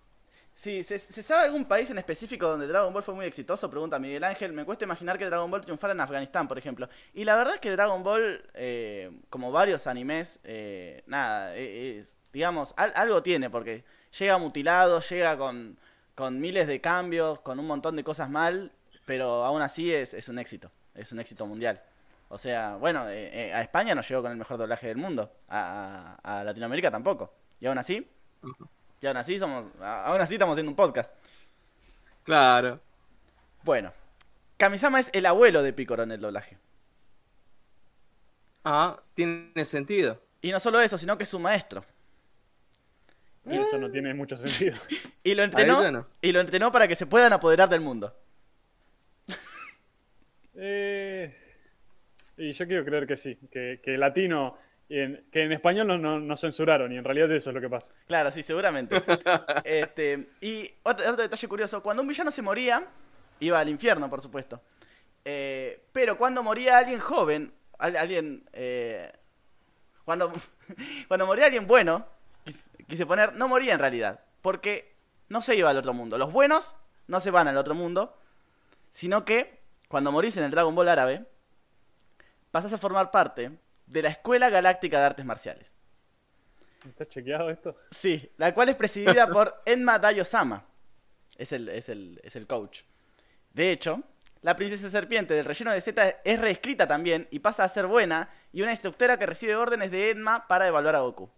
Sí, 0.53 0.83
¿se, 0.83 0.99
se 0.99 1.23
sabe 1.23 1.45
algún 1.45 1.63
país 1.63 1.89
en 1.91 1.97
específico 1.97 2.45
donde 2.49 2.67
Dragon 2.67 2.91
Ball 2.93 3.03
fue 3.03 3.13
muy 3.13 3.25
exitoso? 3.25 3.69
Pregunta 3.69 3.99
Miguel 3.99 4.21
Ángel. 4.25 4.51
Me 4.51 4.65
cuesta 4.65 4.83
imaginar 4.83 5.17
que 5.17 5.27
Dragon 5.27 5.49
Ball 5.49 5.61
triunfara 5.61 5.93
en 5.93 6.01
Afganistán, 6.01 6.49
por 6.49 6.57
ejemplo. 6.57 6.89
Y 7.13 7.23
la 7.23 7.38
verdad 7.38 7.53
es 7.53 7.61
que 7.61 7.71
Dragon 7.71 8.03
Ball, 8.03 8.43
eh, 8.53 9.11
como 9.29 9.49
varios 9.53 9.88
animes, 9.88 10.38
eh, 10.43 11.03
nada, 11.07 11.55
eh, 11.55 12.03
digamos, 12.33 12.73
al- 12.75 12.91
algo 12.95 13.23
tiene, 13.23 13.49
porque 13.49 13.86
llega 14.19 14.38
mutilado, 14.38 14.99
llega 14.99 15.38
con, 15.38 15.77
con 16.15 16.41
miles 16.41 16.67
de 16.67 16.81
cambios, 16.81 17.39
con 17.39 17.59
un 17.59 17.67
montón 17.67 17.95
de 17.95 18.03
cosas 18.03 18.29
mal, 18.29 18.73
pero 19.05 19.45
aún 19.45 19.61
así 19.61 19.93
es, 19.93 20.13
es 20.13 20.27
un 20.27 20.38
éxito, 20.39 20.69
es 20.95 21.13
un 21.13 21.19
éxito 21.21 21.45
mundial. 21.45 21.81
O 22.30 22.38
sea, 22.38 22.76
bueno, 22.78 23.07
eh, 23.09 23.49
eh, 23.49 23.53
a 23.53 23.61
España 23.61 23.93
no 23.95 24.01
llegó 24.01 24.21
con 24.21 24.32
el 24.32 24.38
mejor 24.38 24.57
doblaje 24.57 24.88
del 24.88 24.97
mundo, 24.97 25.32
a, 25.47 26.17
a- 26.23 26.39
a 26.39 26.43
Latinoamérica 26.43 26.89
tampoco. 26.91 27.34
Y 27.59 27.67
aún 27.67 27.78
así, 27.78 28.07
y 29.01 29.07
aún 29.07 29.17
así 29.17 29.38
somos, 29.39 29.65
a- 29.82 30.05
aún 30.07 30.19
así 30.21 30.36
estamos 30.36 30.53
haciendo 30.53 30.71
un 30.71 30.76
podcast. 30.76 31.13
Claro. 32.23 32.80
Bueno, 33.63 33.93
Kamisama 34.57 34.99
es 34.99 35.09
el 35.13 35.26
abuelo 35.28 35.61
de 35.63 35.73
Picoro 35.73 36.03
en 36.03 36.11
el 36.11 36.21
doblaje. 36.21 36.57
Ah, 38.63 38.99
tiene 39.13 39.63
sentido. 39.65 40.19
Y 40.41 40.51
no 40.51 40.59
solo 40.59 40.82
eso, 40.82 40.97
sino 40.97 41.17
que 41.17 41.23
es 41.23 41.30
su 41.30 41.39
maestro. 41.39 41.86
Y 43.47 43.59
eso 43.59 43.78
no 43.78 43.91
tiene 43.91 44.13
mucho 44.15 44.36
sentido. 44.38 44.76
Y 45.23 45.36
lo 45.36 45.43
entrenó, 45.43 45.91
no. 45.91 46.07
y 46.21 46.32
lo 46.32 46.39
entrenó 46.39 46.71
para 46.71 46.88
que 46.88 46.95
se 46.95 47.05
puedan 47.05 47.32
apoderar 47.34 47.69
del 47.69 47.82
mundo. 47.82 48.15
Eh, 50.55 50.95
y 52.38 52.51
yo 52.53 52.67
quiero 52.67 52.83
creer 52.86 53.07
que 53.07 53.17
sí, 53.17 53.38
que, 53.51 53.79
que 53.83 53.97
latino, 53.97 54.57
y 54.89 54.99
en- 54.99 55.25
que 55.31 55.43
en 55.43 55.51
español 55.51 55.88
no, 55.88 55.97
no, 55.97 56.19
no 56.19 56.36
censuraron, 56.36 56.91
y 56.91 56.97
en 56.97 57.03
realidad 57.03 57.31
eso 57.31 57.49
es 57.49 57.53
lo 57.55 57.61
que 57.61 57.69
pasa. 57.69 57.91
Claro, 58.07 58.29
sí, 58.31 58.43
seguramente. 58.43 59.01
este, 59.63 60.29
y 60.41 60.69
otro, 60.83 61.09
otro 61.11 61.23
detalle 61.23 61.47
curioso, 61.47 61.81
cuando 61.81 62.01
un 62.01 62.07
villano 62.07 62.31
se 62.31 62.41
moría, 62.41 62.86
iba 63.39 63.59
al 63.59 63.69
infierno, 63.69 64.09
por 64.09 64.21
supuesto. 64.21 64.61
Eh, 65.23 65.81
pero 65.91 66.17
cuando 66.17 66.43
moría 66.43 66.77
alguien 66.77 66.99
joven, 66.99 67.51
al- 67.79 67.97
alguien... 67.97 68.43
eh, 68.53 69.11
cuando, 70.03 70.31
cuando 71.07 71.25
moría 71.25 71.45
alguien 71.45 71.65
bueno, 71.65 72.05
quis- 72.45 72.86
quise 72.88 73.05
poner, 73.05 73.33
no 73.33 73.47
moría 73.47 73.73
en 73.73 73.79
realidad, 73.79 74.19
porque 74.41 74.93
no 75.29 75.41
se 75.41 75.55
iba 75.55 75.69
al 75.71 75.77
otro 75.77 75.93
mundo. 75.93 76.17
Los 76.19 76.31
buenos 76.31 76.75
no 77.07 77.19
se 77.19 77.31
van 77.31 77.47
al 77.47 77.57
otro 77.57 77.73
mundo, 77.73 78.15
sino 78.91 79.25
que 79.25 79.59
cuando 79.88 80.11
morís 80.11 80.38
en 80.38 80.43
el 80.43 80.51
Dragon 80.51 80.75
Ball 80.75 80.89
árabe, 80.89 81.25
pasás 82.56 82.72
a 82.72 82.78
formar 82.78 83.12
parte 83.12 83.51
de 83.86 84.01
la 84.01 84.08
Escuela 84.08 84.49
Galáctica 84.49 84.97
de 84.97 85.06
Artes 85.06 85.26
Marciales. 85.26 85.74
¿Está 86.88 87.06
chequeado 87.06 87.49
esto? 87.49 87.76
Sí, 87.91 88.32
la 88.38 88.53
cual 88.53 88.70
es 88.70 88.78
presidida 88.78 89.28
por 89.34 89.62
Enma 89.66 89.99
Dayo-sama. 89.99 90.64
Es 91.38 91.51
el, 91.51 91.68
es, 91.68 91.89
el, 91.89 92.22
es 92.24 92.38
el 92.38 92.47
coach. 92.47 92.84
De 93.51 93.74
hecho, 93.74 94.03
la 94.41 94.56
princesa 94.56 94.89
serpiente 94.89 95.34
del 95.34 95.43
relleno 95.43 95.74
de 95.74 95.82
Z 95.82 96.22
es 96.24 96.39
reescrita 96.39 96.88
también 96.88 97.28
y 97.30 97.39
pasa 97.39 97.66
a 97.66 97.68
ser 97.68 97.88
buena 97.88 98.30
y 98.53 98.62
una 98.62 98.72
instructora 98.72 99.20
que 99.20 99.26
recibe 99.26 99.58
órdenes 99.58 99.91
de 99.91 100.12
Enma 100.12 100.47
para 100.47 100.66
evaluar 100.66 100.95
a 100.95 100.99
Goku. 100.99 101.30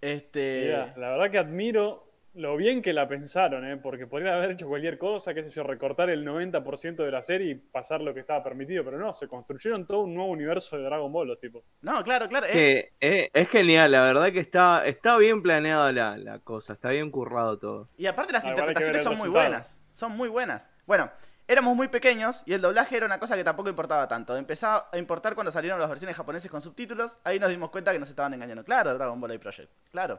Este. 0.00 0.70
La 0.96 1.10
verdad 1.10 1.30
que 1.30 1.38
admiro 1.38 2.13
lo 2.34 2.56
bien 2.56 2.82
que 2.82 2.92
la 2.92 3.06
pensaron, 3.08 3.64
¿eh? 3.64 3.76
porque 3.76 4.06
podrían 4.06 4.34
haber 4.34 4.52
hecho 4.52 4.66
cualquier 4.66 4.98
cosa, 4.98 5.32
qué 5.34 5.42
sé 5.44 5.50
yo, 5.50 5.62
recortar 5.62 6.10
el 6.10 6.26
90% 6.26 6.96
de 6.96 7.10
la 7.10 7.22
serie 7.22 7.50
y 7.52 7.54
pasar 7.54 8.00
lo 8.00 8.12
que 8.12 8.20
estaba 8.20 8.42
permitido, 8.42 8.84
pero 8.84 8.98
no, 8.98 9.14
se 9.14 9.28
construyeron 9.28 9.86
todo 9.86 10.00
un 10.00 10.14
nuevo 10.14 10.30
universo 10.30 10.76
de 10.76 10.82
Dragon 10.82 11.12
Ball 11.12 11.28
los 11.28 11.38
tipos. 11.40 11.62
No, 11.80 12.02
claro, 12.02 12.28
claro. 12.28 12.46
Sí, 12.48 12.58
eh, 12.58 12.92
eh, 13.00 13.30
es 13.32 13.48
genial, 13.48 13.92
la 13.92 14.02
verdad 14.02 14.32
que 14.32 14.40
está, 14.40 14.84
está 14.84 15.16
bien 15.16 15.42
planeada 15.42 15.92
la, 15.92 16.16
la 16.16 16.38
cosa, 16.40 16.72
está 16.72 16.90
bien 16.90 17.10
currado 17.10 17.58
todo. 17.58 17.88
Y 17.96 18.06
aparte 18.06 18.32
las 18.32 18.44
Ah, 18.44 18.50
interpretaciones 18.50 19.02
son 19.02 19.16
muy 19.16 19.28
buenas. 19.28 19.80
Son 19.92 20.12
muy 20.12 20.28
buenas. 20.28 20.66
Bueno, 20.86 21.10
éramos 21.46 21.76
muy 21.76 21.88
pequeños 21.88 22.42
y 22.46 22.54
el 22.54 22.60
doblaje 22.60 22.96
era 22.96 23.06
una 23.06 23.20
cosa 23.20 23.36
que 23.36 23.44
tampoco 23.44 23.68
importaba 23.68 24.08
tanto. 24.08 24.36
Empezaba 24.36 24.88
a 24.92 24.98
importar 24.98 25.34
cuando 25.34 25.52
salieron 25.52 25.78
las 25.78 25.88
versiones 25.88 26.16
japonesas 26.16 26.50
con 26.50 26.62
subtítulos. 26.62 27.16
Ahí 27.22 27.38
nos 27.38 27.50
dimos 27.50 27.70
cuenta 27.70 27.92
que 27.92 27.98
nos 28.00 28.10
estaban 28.10 28.34
engañando. 28.34 28.64
Claro, 28.64 28.92
Dragon 28.94 29.20
Ball 29.20 29.34
y 29.34 29.38
Project. 29.38 29.70
Claro. 29.92 30.18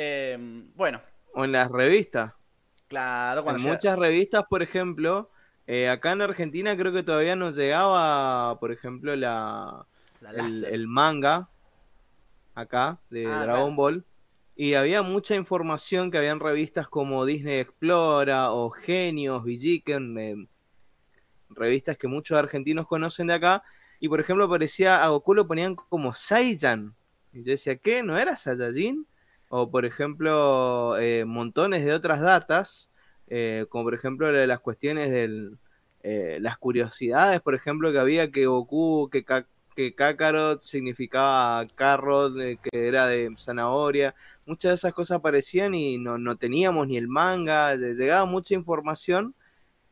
Eh, 0.00 0.38
bueno, 0.76 1.00
O 1.34 1.44
en 1.44 1.52
las 1.52 1.70
revistas. 1.70 2.32
claro, 2.86 3.42
cuando 3.42 3.62
en 3.62 3.68
muchas 3.70 3.98
revistas, 3.98 4.44
por 4.48 4.62
ejemplo, 4.62 5.30
eh, 5.66 5.88
acá 5.88 6.12
en 6.12 6.22
Argentina 6.22 6.76
creo 6.76 6.92
que 6.92 7.02
todavía 7.02 7.36
no 7.36 7.50
llegaba, 7.50 8.58
por 8.60 8.72
ejemplo, 8.72 9.14
la, 9.16 9.86
la 10.20 10.30
el, 10.30 10.86
manga 10.88 11.48
acá 12.54 13.00
de 13.10 13.26
Ah, 13.26 13.42
Dragon 13.44 13.74
claro. 13.74 13.76
Ball. 13.76 14.04
Y 14.56 14.74
había 14.74 15.02
mucha 15.02 15.34
información 15.36 16.10
que 16.10 16.18
habían 16.18 16.40
revistas 16.40 16.88
como 16.88 17.24
Disney 17.24 17.60
Explora 17.60 18.52
o 18.52 18.70
Genios, 18.70 19.44
Villiquen, 19.44 20.18
eh, 20.18 20.48
revistas 21.50 21.96
que 21.98 22.08
muchos 22.08 22.38
argentinos 22.38 22.86
conocen 22.86 23.28
de 23.28 23.34
acá. 23.34 23.62
Y 24.00 24.08
por 24.08 24.20
ejemplo 24.20 24.44
aparecía 24.44 25.02
a 25.04 25.08
Goku 25.08 25.34
lo 25.34 25.46
ponían 25.46 25.74
como 25.74 26.14
Saiyan. 26.14 26.94
Y 27.32 27.42
yo 27.42 27.52
decía, 27.52 27.76
¿qué? 27.76 28.02
¿No 28.02 28.16
era 28.18 28.36
Saiyajin? 28.36 29.06
O 29.48 29.70
por 29.70 29.84
ejemplo, 29.86 30.96
eh, 30.98 31.24
montones 31.24 31.84
de 31.84 31.94
otras 31.94 32.20
datas, 32.20 32.90
eh, 33.28 33.66
como 33.70 33.84
por 33.84 33.94
ejemplo 33.94 34.30
la 34.30 34.40
de 34.40 34.46
las 34.46 34.60
cuestiones 34.60 35.10
del, 35.10 35.58
eh, 36.02 36.38
las 36.40 36.58
curiosidades, 36.58 37.40
por 37.40 37.54
ejemplo, 37.54 37.90
que 37.92 37.98
había 37.98 38.30
que 38.30 38.46
Goku, 38.46 39.08
que, 39.10 39.24
Ka- 39.24 39.46
que 39.74 39.94
Kakarot 39.94 40.60
significaba 40.62 41.66
carrot, 41.74 42.36
eh, 42.40 42.58
que 42.62 42.88
era 42.88 43.06
de 43.06 43.30
zanahoria, 43.38 44.14
muchas 44.44 44.70
de 44.70 44.74
esas 44.74 44.92
cosas 44.94 45.16
aparecían 45.18 45.74
y 45.74 45.98
no, 45.98 46.18
no 46.18 46.36
teníamos 46.36 46.86
ni 46.86 46.96
el 46.98 47.08
manga, 47.08 47.74
lle- 47.74 47.94
llegaba 47.94 48.26
mucha 48.26 48.54
información 48.54 49.34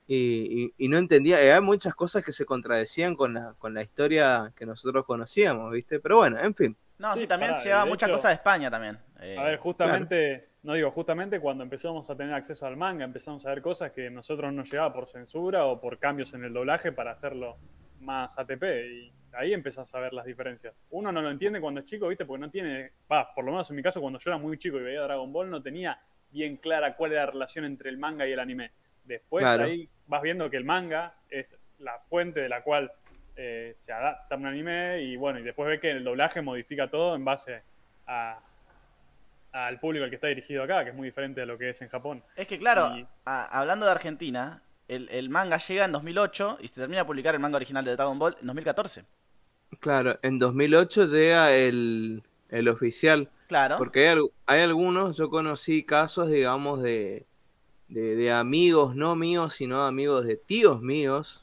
y, 0.06 0.64
y- 0.78 0.84
y 0.84 0.88
no 0.88 0.98
entendía, 0.98 1.44
y 1.44 1.48
hay 1.48 1.60
muchas 1.62 1.94
cosas 1.94 2.24
que 2.24 2.32
se 2.32 2.44
contradecían 2.44 3.14
con 3.16 3.34
la, 3.34 3.54
con 3.58 3.74
la 3.74 3.82
historia 3.82 4.52
que 4.56 4.66
nosotros 4.66 5.04
conocíamos, 5.06 5.72
¿viste? 5.72 5.98
Pero 6.00 6.18
bueno, 6.18 6.38
en 6.40 6.54
fin. 6.54 6.76
No, 6.98 7.12
sí, 7.14 7.20
Sí, 7.20 7.26
también 7.26 7.52
pará, 7.52 7.62
llegaba 7.64 7.84
de 7.84 7.90
mucha 7.90 8.06
hecho- 8.06 8.16
cosa 8.16 8.28
de 8.28 8.34
España 8.34 8.70
también. 8.70 8.98
Eh, 9.26 9.36
A 9.38 9.44
ver, 9.44 9.58
justamente, 9.58 10.48
no 10.62 10.74
digo, 10.74 10.90
justamente 10.90 11.40
cuando 11.40 11.64
empezamos 11.64 12.08
a 12.08 12.16
tener 12.16 12.32
acceso 12.34 12.66
al 12.66 12.76
manga, 12.76 13.04
empezamos 13.04 13.44
a 13.44 13.50
ver 13.50 13.60
cosas 13.60 13.90
que 13.92 14.08
nosotros 14.08 14.52
no 14.52 14.62
llegaba 14.62 14.92
por 14.92 15.06
censura 15.08 15.66
o 15.66 15.80
por 15.80 15.98
cambios 15.98 16.32
en 16.34 16.44
el 16.44 16.52
doblaje 16.52 16.92
para 16.92 17.12
hacerlo 17.12 17.56
más 18.00 18.38
ATP. 18.38 18.62
Y 18.92 19.12
ahí 19.32 19.52
empezás 19.52 19.92
a 19.94 20.00
ver 20.00 20.12
las 20.12 20.26
diferencias. 20.26 20.74
Uno 20.90 21.10
no 21.10 21.22
lo 21.22 21.30
entiende 21.30 21.60
cuando 21.60 21.80
es 21.80 21.86
chico, 21.86 22.08
¿viste? 22.08 22.24
Porque 22.24 22.40
no 22.40 22.50
tiene, 22.50 22.92
va, 23.10 23.34
por 23.34 23.44
lo 23.44 23.50
menos 23.50 23.68
en 23.70 23.76
mi 23.76 23.82
caso, 23.82 24.00
cuando 24.00 24.18
yo 24.20 24.30
era 24.30 24.38
muy 24.38 24.58
chico 24.58 24.78
y 24.78 24.82
veía 24.82 25.02
Dragon 25.02 25.32
Ball, 25.32 25.50
no 25.50 25.60
tenía 25.60 25.98
bien 26.30 26.56
clara 26.58 26.94
cuál 26.94 27.12
era 27.12 27.24
la 27.24 27.32
relación 27.32 27.64
entre 27.64 27.90
el 27.90 27.98
manga 27.98 28.26
y 28.28 28.32
el 28.32 28.38
anime. 28.38 28.70
Después 29.04 29.44
Claro. 29.44 29.64
ahí 29.64 29.88
vas 30.06 30.22
viendo 30.22 30.48
que 30.50 30.56
el 30.56 30.64
manga 30.64 31.14
es 31.30 31.46
la 31.78 31.98
fuente 32.00 32.40
de 32.40 32.48
la 32.48 32.62
cual 32.62 32.92
eh, 33.36 33.72
se 33.76 33.92
adapta 33.92 34.36
un 34.36 34.46
anime 34.46 35.02
y 35.02 35.16
bueno, 35.16 35.38
y 35.38 35.42
después 35.42 35.68
ve 35.68 35.80
que 35.80 35.90
el 35.90 36.04
doblaje 36.04 36.42
modifica 36.42 36.88
todo 36.88 37.14
en 37.14 37.24
base 37.24 37.62
a, 38.06 38.40
al 39.56 39.80
público 39.80 40.04
al 40.04 40.10
que 40.10 40.16
está 40.16 40.28
dirigido 40.28 40.62
acá, 40.62 40.84
que 40.84 40.90
es 40.90 40.96
muy 40.96 41.08
diferente 41.08 41.40
de 41.40 41.46
lo 41.46 41.56
que 41.56 41.70
es 41.70 41.80
en 41.82 41.88
Japón. 41.88 42.22
Es 42.36 42.46
que 42.46 42.58
claro, 42.58 42.96
Y- 42.96 43.06
a- 43.24 43.58
hablando 43.60 43.86
de 43.86 43.92
Argentina, 43.92 44.62
el, 44.88 45.08
el 45.10 45.28
manga 45.30 45.56
llega 45.58 45.84
en 45.86 45.92
2008 45.92 46.58
y 46.60 46.68
se 46.68 46.74
termina 46.74 47.00
de 47.02 47.06
publicar 47.06 47.34
el 47.34 47.40
manga 47.40 47.56
original 47.56 47.84
de 47.84 47.96
Dragon 47.96 48.18
Ball 48.18 48.36
en 48.40 48.46
2014. 48.46 49.04
Claro, 49.80 50.18
en 50.22 50.38
2008 50.38 51.06
llega 51.06 51.54
el, 51.56 52.22
el 52.50 52.68
oficial. 52.68 53.30
Claro. 53.48 53.76
Porque 53.78 54.00
hay, 54.00 54.06
al- 54.18 54.30
hay 54.46 54.60
algunos, 54.60 55.16
yo 55.16 55.30
conocí 55.30 55.82
casos, 55.84 56.28
digamos, 56.30 56.82
de, 56.82 57.26
de, 57.88 58.14
de 58.16 58.32
amigos, 58.32 58.94
no 58.94 59.16
míos, 59.16 59.54
sino 59.54 59.82
amigos 59.84 60.26
de 60.26 60.36
tíos 60.36 60.80
míos, 60.82 61.42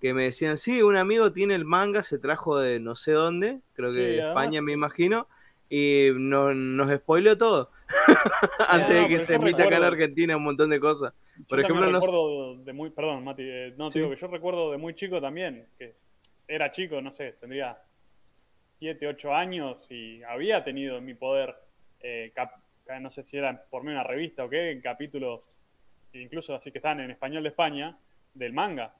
que 0.00 0.14
me 0.14 0.24
decían, 0.24 0.56
sí, 0.58 0.82
un 0.82 0.96
amigo 0.96 1.32
tiene 1.32 1.54
el 1.54 1.64
manga, 1.64 2.02
se 2.02 2.18
trajo 2.18 2.58
de 2.58 2.80
no 2.80 2.96
sé 2.96 3.12
dónde, 3.12 3.60
creo 3.74 3.90
que 3.90 3.94
Sí, 3.96 4.00
de 4.00 4.22
además- 4.22 4.28
España 4.44 4.62
me 4.62 4.72
imagino, 4.72 5.28
y 5.74 6.10
no- 6.14 6.52
nos 6.52 6.90
spoileó 7.00 7.38
todo, 7.38 7.70
antes 8.68 8.94
no, 8.96 9.02
de 9.02 9.08
que 9.08 9.20
se 9.20 9.34
emita 9.36 9.56
acá 9.64 9.64
en 9.64 9.70
recuerdo- 9.70 9.86
Argentina 9.86 10.36
un 10.36 10.44
montón 10.44 10.68
de 10.68 10.78
cosas. 10.78 11.14
Yo 11.38 11.44
Por 11.46 11.60
ejemplo, 11.60 11.86
recuerdo 11.90 12.56
de 12.56 12.72
muy, 12.74 12.90
perdón, 12.90 13.24
Mati, 13.24 13.42
eh, 13.42 13.74
no 13.78 13.90
Sí. 13.90 13.98
digo 14.00 14.10
que 14.10 14.16
yo 14.20 14.26
recuerdo 14.26 14.70
de 14.72 14.76
muy 14.76 14.94
chico 14.94 15.18
también, 15.20 15.66
que 15.78 15.94
era 16.46 16.70
chico, 16.70 17.00
no 17.00 17.10
sé, 17.12 17.32
tendría 17.40 17.78
7, 18.80 19.06
8 19.08 19.34
años 19.34 19.86
y 19.90 20.22
había 20.24 20.62
tenido 20.62 20.98
en 20.98 21.06
mi 21.06 21.14
poder, 21.14 21.54
eh, 22.00 22.32
cap- 22.34 22.60
no 23.00 23.10
sé 23.10 23.22
si 23.22 23.38
era 23.38 23.64
por 23.70 23.82
de 23.84 23.88
una 23.92 24.02
revista 24.02 24.44
o 24.44 24.50
qué, 24.50 24.78
capítulos, 24.82 25.40
incluso 26.12 26.54
así 26.54 26.70
que 26.70 26.78
están 26.78 27.00
en 27.00 27.10
español 27.10 27.44
de 27.44 27.48
España, 27.48 27.96
del 28.34 28.52
manga. 28.52 28.92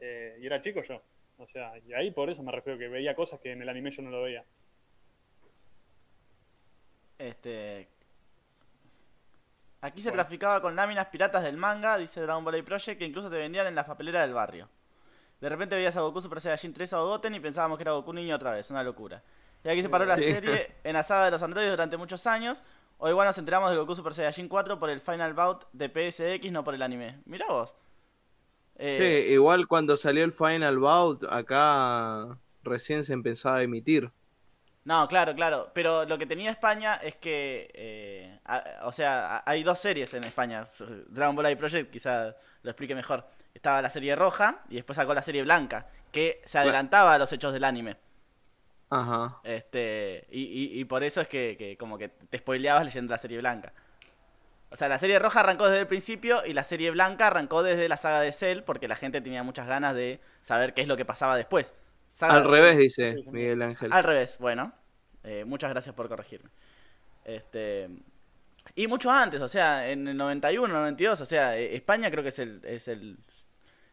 Eh, 0.00 0.38
y 0.40 0.46
era 0.46 0.62
chico 0.62 0.82
yo. 0.82 1.02
O 1.36 1.46
sea, 1.46 1.72
y 1.86 1.92
ahí 1.92 2.10
por 2.12 2.30
eso 2.30 2.42
me 2.42 2.52
refiero 2.52 2.78
que 2.78 2.88
veía 2.88 3.14
cosas 3.14 3.40
que 3.40 3.52
en 3.52 3.60
el 3.60 3.68
anime 3.68 3.90
yo 3.90 4.00
no 4.02 4.10
lo 4.10 4.22
veía. 4.22 4.44
Este. 7.28 7.88
Aquí 9.80 10.00
se 10.02 10.08
Bueno. 10.10 10.22
traficaba 10.22 10.60
con 10.60 10.76
láminas 10.76 11.06
piratas 11.08 11.42
del 11.42 11.56
manga, 11.56 11.96
dice 11.98 12.20
Dragon 12.20 12.44
Ball 12.44 12.64
Project, 12.64 12.98
que 12.98 13.04
incluso 13.04 13.28
te 13.30 13.36
vendían 13.36 13.66
en 13.66 13.74
la 13.74 13.84
papelera 13.84 14.22
del 14.22 14.32
barrio. 14.32 14.68
De 15.40 15.48
repente 15.48 15.74
veías 15.74 15.96
a 15.96 16.00
Goku 16.00 16.20
Super 16.22 16.40
Saiyajin 16.40 16.72
3 16.72 16.92
o 16.94 17.06
Goten 17.06 17.34
y 17.34 17.40
pensábamos 17.40 17.76
que 17.76 17.82
era 17.82 17.92
Goku 17.92 18.12
niño 18.12 18.36
otra 18.36 18.52
vez, 18.52 18.70
una 18.70 18.82
locura. 18.82 19.22
Y 19.62 19.68
aquí 19.68 19.82
se 19.82 19.88
paró 19.88 20.04
la 20.06 20.16
Sí. 20.16 20.24
serie 20.24 20.74
en 20.84 20.92
la 20.94 21.02
saga 21.02 21.26
de 21.26 21.30
los 21.32 21.42
androides 21.42 21.72
durante 21.72 21.96
muchos 21.96 22.26
años. 22.26 22.62
O 22.98 23.08
igual 23.10 23.26
nos 23.26 23.36
enteramos 23.36 23.70
de 23.70 23.76
Goku 23.76 23.94
Super 23.94 24.14
Saiyajin 24.14 24.48
4 24.48 24.78
por 24.78 24.88
el 24.88 25.00
Final 25.00 25.34
Bout 25.34 25.64
de 25.72 25.88
PSX, 25.88 26.50
no 26.52 26.64
por 26.64 26.74
el 26.74 26.82
anime. 26.82 27.20
Mirá 27.26 27.46
vos. 27.48 27.74
Eh, 28.76 29.24
Sí, 29.26 29.32
igual 29.32 29.66
cuando 29.66 29.96
salió 29.96 30.24
el 30.24 30.32
Final 30.32 30.78
Bout, 30.78 31.24
acá 31.28 32.38
recién 32.62 33.04
se 33.04 33.12
empezaba 33.12 33.58
a 33.58 33.62
emitir. 33.62 34.10
No, 34.84 35.08
claro, 35.08 35.34
claro. 35.34 35.70
Pero 35.72 36.04
lo 36.04 36.18
que 36.18 36.26
tenía 36.26 36.50
España 36.50 36.96
es 37.02 37.16
que, 37.16 37.70
eh, 37.74 38.38
a- 38.44 38.80
o 38.82 38.92
sea, 38.92 39.36
a- 39.38 39.42
hay 39.46 39.62
dos 39.62 39.78
series 39.78 40.12
en 40.14 40.24
España. 40.24 40.66
Dragon 41.08 41.34
Ball 41.34 41.50
y 41.52 41.56
Project, 41.56 41.90
quizá 41.90 42.34
lo 42.62 42.70
explique 42.70 42.94
mejor. 42.94 43.26
Estaba 43.54 43.80
la 43.80 43.88
serie 43.90 44.14
roja 44.14 44.60
y 44.68 44.74
después 44.76 44.96
sacó 44.96 45.14
la 45.14 45.22
serie 45.22 45.42
blanca, 45.42 45.86
que 46.12 46.42
se 46.44 46.58
adelantaba 46.58 47.14
a 47.14 47.18
los 47.18 47.32
hechos 47.32 47.52
del 47.52 47.64
anime. 47.64 47.96
Ajá. 48.90 49.38
Este, 49.42 50.26
y, 50.30 50.42
y- 50.42 50.80
y 50.80 50.84
por 50.84 51.02
eso 51.02 51.20
es 51.22 51.28
que, 51.28 51.56
que 51.56 51.76
como 51.78 51.96
que 51.96 52.08
te 52.10 52.38
spoileabas 52.38 52.84
leyendo 52.84 53.10
la 53.12 53.18
serie 53.18 53.38
blanca. 53.38 53.72
O 54.70 54.76
sea, 54.76 54.88
la 54.88 54.98
serie 54.98 55.18
roja 55.18 55.40
arrancó 55.40 55.66
desde 55.66 55.80
el 55.82 55.86
principio 55.86 56.44
y 56.44 56.52
la 56.52 56.64
serie 56.64 56.90
blanca 56.90 57.28
arrancó 57.28 57.62
desde 57.62 57.88
la 57.88 57.96
saga 57.96 58.20
de 58.20 58.32
Cell 58.32 58.62
porque 58.62 58.88
la 58.88 58.96
gente 58.96 59.20
tenía 59.20 59.42
muchas 59.44 59.66
ganas 59.68 59.94
de 59.94 60.20
saber 60.42 60.74
qué 60.74 60.82
es 60.82 60.88
lo 60.88 60.96
que 60.96 61.04
pasaba 61.04 61.36
después. 61.36 61.74
Saga- 62.14 62.34
Al 62.36 62.44
revés, 62.50 62.78
dice. 62.78 63.16
Miguel 63.30 63.60
Ángel. 63.60 63.92
al 63.92 64.02
revés, 64.04 64.38
bueno. 64.38 64.72
Eh, 65.24 65.44
muchas 65.44 65.68
gracias 65.70 65.94
por 65.94 66.08
corregirme. 66.08 66.48
Este, 67.24 67.88
y 68.74 68.86
mucho 68.86 69.10
antes, 69.10 69.40
o 69.40 69.48
sea, 69.48 69.90
en 69.90 70.08
el 70.08 70.16
91, 70.16 70.72
92, 70.72 71.20
o 71.20 71.26
sea, 71.26 71.58
eh, 71.58 71.74
España 71.74 72.10
creo 72.10 72.22
que 72.22 72.28
es 72.30 72.38
el, 72.38 72.60
es 72.64 72.88
el 72.88 73.16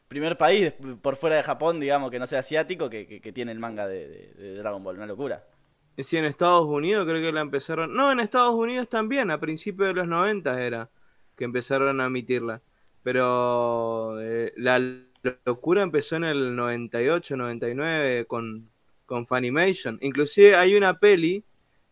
primer 0.07 0.37
país 0.37 0.73
por 1.01 1.15
fuera 1.15 1.35
de 1.37 1.43
Japón, 1.43 1.79
digamos, 1.79 2.11
que 2.11 2.19
no 2.19 2.27
sea 2.27 2.39
asiático, 2.39 2.89
que, 2.89 3.07
que- 3.07 3.21
que 3.21 3.31
tiene 3.33 3.51
el 3.53 3.59
manga 3.59 3.87
de, 3.87 4.07
de- 4.07 4.33
de 4.35 4.55
Dragon 4.57 4.83
Ball, 4.83 4.97
una 4.97 5.05
locura. 5.07 5.43
Y 5.97 6.03
si 6.03 6.17
en 6.17 6.25
Estados 6.25 6.65
Unidos 6.65 7.05
creo 7.07 7.21
que 7.21 7.31
la 7.31 7.41
empezaron. 7.41 7.93
No, 7.93 8.11
en 8.11 8.19
Estados 8.21 8.53
Unidos 8.55 8.87
también, 8.89 9.29
a 9.31 9.39
principios 9.39 9.89
de 9.89 9.93
los 9.95 10.07
90 10.07 10.61
era 10.61 10.89
que 11.35 11.43
empezaron 11.45 11.99
a 12.01 12.05
emitirla. 12.05 12.61
Pero 13.03 14.19
eh, 14.21 14.53
la 14.57 14.79
locura 15.45 15.83
empezó 15.83 16.15
en 16.15 16.23
el 16.23 16.55
98, 16.55 17.35
99 17.37 18.25
con, 18.25 18.69
con 19.05 19.27
Funimation. 19.27 19.97
Inclusive 20.01 20.55
hay 20.55 20.75
una 20.75 20.99
peli, 20.99 21.43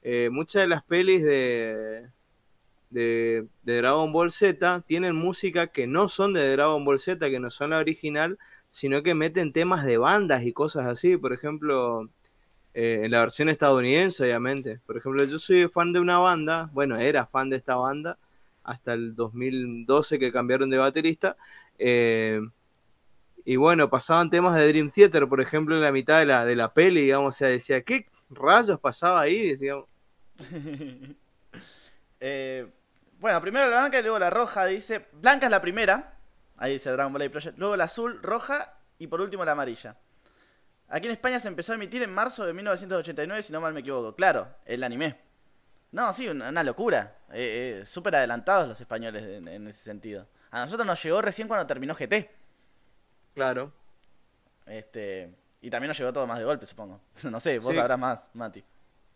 eh, 0.01 0.29
muchas 0.31 0.63
de 0.63 0.67
las 0.67 0.83
pelis 0.83 1.23
de, 1.23 2.07
de, 2.89 3.47
Dragon 3.63 4.11
Ball 4.11 4.31
Z 4.31 4.81
tienen 4.87 5.15
música 5.15 5.67
que 5.67 5.87
no 5.87 6.09
son 6.09 6.33
de 6.33 6.51
Dragon 6.51 6.83
Ball 6.85 6.99
Z, 6.99 7.29
que 7.29 7.39
no 7.39 7.51
son 7.51 7.71
la 7.71 7.79
original, 7.79 8.37
sino 8.69 9.03
que 9.03 9.15
meten 9.15 9.53
temas 9.53 9.85
de 9.85 9.97
bandas 9.97 10.43
y 10.43 10.53
cosas 10.53 10.85
así. 10.87 11.17
Por 11.17 11.33
ejemplo, 11.33 12.09
eh, 12.73 13.01
en 13.03 13.11
la 13.11 13.21
versión 13.21 13.49
estadounidense, 13.49 14.23
obviamente. 14.23 14.79
Por 14.85 14.97
ejemplo, 14.97 15.23
yo 15.25 15.39
soy 15.39 15.67
fan 15.69 15.93
de 15.93 15.99
una 15.99 16.19
banda, 16.19 16.69
bueno, 16.73 16.97
era 16.97 17.25
fan 17.27 17.49
de 17.49 17.57
esta 17.57 17.75
banda 17.75 18.17
hasta 18.63 18.93
el 18.93 19.15
2012 19.15 20.19
que 20.19 20.31
cambiaron 20.31 20.69
de 20.69 20.77
baterista. 20.77 21.37
eh, 21.79 22.41
y 23.45 23.55
bueno, 23.57 23.89
pasaban 23.89 24.29
temas 24.29 24.55
de 24.55 24.67
Dream 24.67 24.91
Theater, 24.91 25.27
por 25.27 25.41
ejemplo, 25.41 25.75
en 25.75 25.81
la 25.81 25.91
mitad 25.91 26.19
de 26.19 26.25
la, 26.25 26.45
de 26.45 26.55
la 26.55 26.73
peli, 26.73 27.01
digamos, 27.03 27.35
o 27.35 27.37
sea, 27.37 27.47
decía, 27.49 27.81
¿qué 27.83 28.07
rayos 28.29 28.79
pasaba 28.79 29.21
ahí? 29.21 29.49
Decíamos, 29.49 29.85
Eh, 32.19 32.67
Bueno, 33.19 33.41
primero 33.41 33.67
la 33.69 33.79
blanca 33.81 33.99
y 33.99 34.01
luego 34.03 34.19
la 34.19 34.29
roja. 34.29 34.65
Dice. 34.65 35.07
Blanca 35.13 35.45
es 35.47 35.51
la 35.51 35.61
primera. 35.61 36.17
Ahí 36.57 36.73
dice 36.73 36.91
Dragon 36.91 37.13
Ball 37.13 37.29
Project. 37.31 37.57
Luego 37.57 37.75
la 37.75 37.85
azul, 37.85 38.21
roja 38.21 38.73
y 38.97 39.07
por 39.07 39.21
último 39.21 39.45
la 39.45 39.53
amarilla. 39.53 39.97
Aquí 40.89 41.07
en 41.07 41.13
España 41.13 41.39
se 41.39 41.47
empezó 41.47 41.71
a 41.73 41.75
emitir 41.75 42.01
en 42.03 42.11
marzo 42.13 42.45
de 42.45 42.53
1989, 42.53 43.43
si 43.43 43.53
no 43.53 43.61
mal 43.61 43.73
me 43.73 43.81
equivoco. 43.81 44.15
Claro, 44.15 44.47
el 44.65 44.83
anime. 44.83 45.17
No, 45.91 46.11
sí, 46.13 46.27
una, 46.27 46.49
una 46.49 46.63
locura. 46.63 47.17
Eh, 47.31 47.79
eh, 47.81 47.85
Súper 47.85 48.15
adelantados 48.15 48.67
los 48.67 48.81
españoles 48.81 49.23
en, 49.23 49.47
en 49.47 49.67
ese 49.67 49.83
sentido. 49.83 50.27
A 50.51 50.61
nosotros 50.65 50.87
nos 50.87 51.01
llegó 51.03 51.21
recién 51.21 51.47
cuando 51.47 51.67
terminó 51.67 51.95
GT. 51.95 52.29
Claro. 53.33 53.71
Este, 54.65 55.29
y 55.61 55.69
también 55.69 55.89
nos 55.89 55.97
llegó 55.97 56.13
todo 56.13 56.27
más 56.27 56.39
de 56.39 56.45
golpe, 56.45 56.65
supongo. 56.65 56.99
No 57.31 57.39
sé, 57.39 57.59
vos 57.59 57.69
Sí. 57.73 57.75
sabrás 57.77 57.99
más, 57.99 58.29
Mati. 58.33 58.63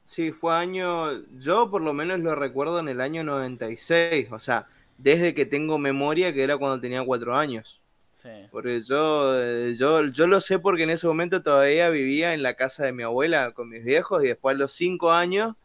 Sí, 0.05 0.31
fue 0.31 0.53
año, 0.55 1.11
yo 1.37 1.69
por 1.71 1.81
lo 1.81 1.93
menos 1.93 2.19
lo 2.19 2.35
recuerdo 2.35 2.79
en 2.79 2.89
el 2.89 2.99
año 2.99 3.23
96, 3.23 4.31
o 4.31 4.39
sea, 4.39 4.67
desde 4.97 5.33
que 5.33 5.45
tengo 5.45 5.77
memoria, 5.77 6.33
que 6.33 6.43
era 6.43 6.57
cuando 6.57 6.79
tenía 6.81 7.03
cuatro 7.05 7.35
años. 7.37 7.79
Sí. 8.15 8.29
Porque 8.51 8.81
yo, 8.81 9.33
eh, 9.41 9.75
yo, 9.77 10.05
yo 10.07 10.27
lo 10.27 10.39
sé 10.41 10.59
porque 10.59 10.83
en 10.83 10.89
ese 10.91 11.07
momento 11.07 11.41
todavía 11.41 11.89
vivía 11.89 12.33
en 12.33 12.43
la 12.43 12.53
casa 12.55 12.85
de 12.85 12.91
mi 12.93 13.03
abuela 13.03 13.51
con 13.51 13.69
mis 13.69 13.83
viejos 13.83 14.23
y 14.23 14.27
después 14.27 14.55
a 14.55 14.59
los 14.59 14.71
cinco 14.73 15.11
años 15.11 15.55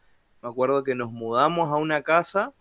me 0.41 0.49
acuerdo 0.49 0.83
que 0.83 0.95
nos 0.95 1.11
mudamos 1.11 1.69
a 1.71 1.75
una 1.77 2.01
casa 2.01 2.53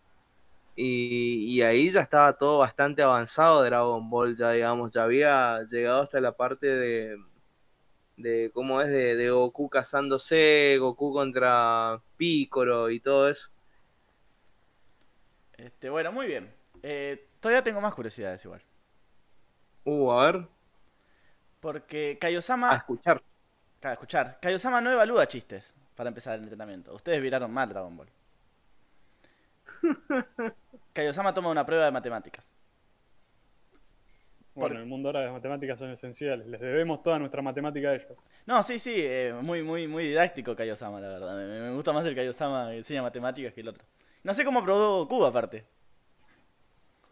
y, 0.80 1.56
y 1.58 1.62
ahí 1.62 1.90
ya 1.90 2.02
estaba 2.02 2.34
todo 2.38 2.58
bastante 2.60 3.02
avanzado 3.02 3.64
Dragon 3.64 4.08
Ball, 4.10 4.36
ya 4.36 4.52
digamos, 4.52 4.92
ya 4.92 5.04
había 5.04 5.62
llegado 5.70 6.02
hasta 6.02 6.20
la 6.20 6.32
parte 6.36 6.66
de, 6.68 7.16
de 8.16 8.50
cómo 8.54 8.80
es, 8.82 8.88
de, 8.90 9.16
de 9.16 9.30
Goku 9.30 9.68
cazándose, 9.70 10.76
Goku 10.80 11.12
contra 11.12 12.02
Piccolo 12.16 12.90
y 12.90 13.00
todo 13.00 13.28
eso. 13.30 13.48
Este, 15.56 15.90
bueno, 15.90 16.12
muy 16.12 16.26
bien. 16.26 16.54
Eh, 16.82 17.28
todavía 17.40 17.62
tengo 17.64 17.80
más 17.80 17.94
curiosidades 17.94 18.44
igual. 18.44 18.62
Uh, 19.84 20.10
a 20.12 20.26
ver, 20.32 20.48
Porque 21.60 22.18
a 22.70 22.76
Kaiosama, 22.76 22.76
escuchar. 22.76 23.22
a 23.82 23.92
escuchar, 23.92 24.38
Kaiosama 24.40 24.80
no 24.80 24.92
evalúa 24.92 25.26
chistes 25.28 25.74
para 25.96 26.08
empezar 26.08 26.34
el 26.36 26.42
entrenamiento. 26.42 26.94
Ustedes 26.94 27.20
viraron 27.22 27.52
mal 27.52 27.68
Dragon 27.68 27.96
Ball. 27.96 28.10
Kaiosama 30.92 31.32
toma 31.34 31.50
una 31.50 31.64
prueba 31.66 31.84
de 31.84 31.90
matemáticas. 31.92 32.44
Bueno, 34.54 34.74
Por- 34.74 34.76
en 34.76 34.82
el 34.82 34.86
mundo 34.88 35.08
ahora 35.08 35.22
las 35.24 35.32
matemáticas 35.32 35.78
son 35.78 35.90
esenciales. 35.90 36.46
Les 36.46 36.60
debemos 36.60 37.02
toda 37.02 37.18
nuestra 37.18 37.42
matemática 37.42 37.90
a 37.90 37.94
ellos. 37.94 38.08
No, 38.46 38.62
sí, 38.62 38.78
sí, 38.78 38.94
eh, 38.96 39.32
muy, 39.40 39.62
muy, 39.62 39.86
muy 39.86 40.04
didáctico 40.08 40.56
Kaiosama, 40.56 41.00
la 41.00 41.08
verdad. 41.08 41.36
Me, 41.36 41.60
me 41.60 41.74
gusta 41.74 41.92
más 41.92 42.04
el 42.06 42.14
Kaiosama 42.14 42.70
que 42.70 42.78
enseña 42.78 43.02
matemáticas 43.02 43.52
que 43.54 43.60
el 43.60 43.68
otro. 43.68 43.84
No 44.24 44.34
sé 44.34 44.44
cómo 44.44 44.64
probó 44.64 45.04
Goku 45.04 45.24
aparte. 45.24 45.64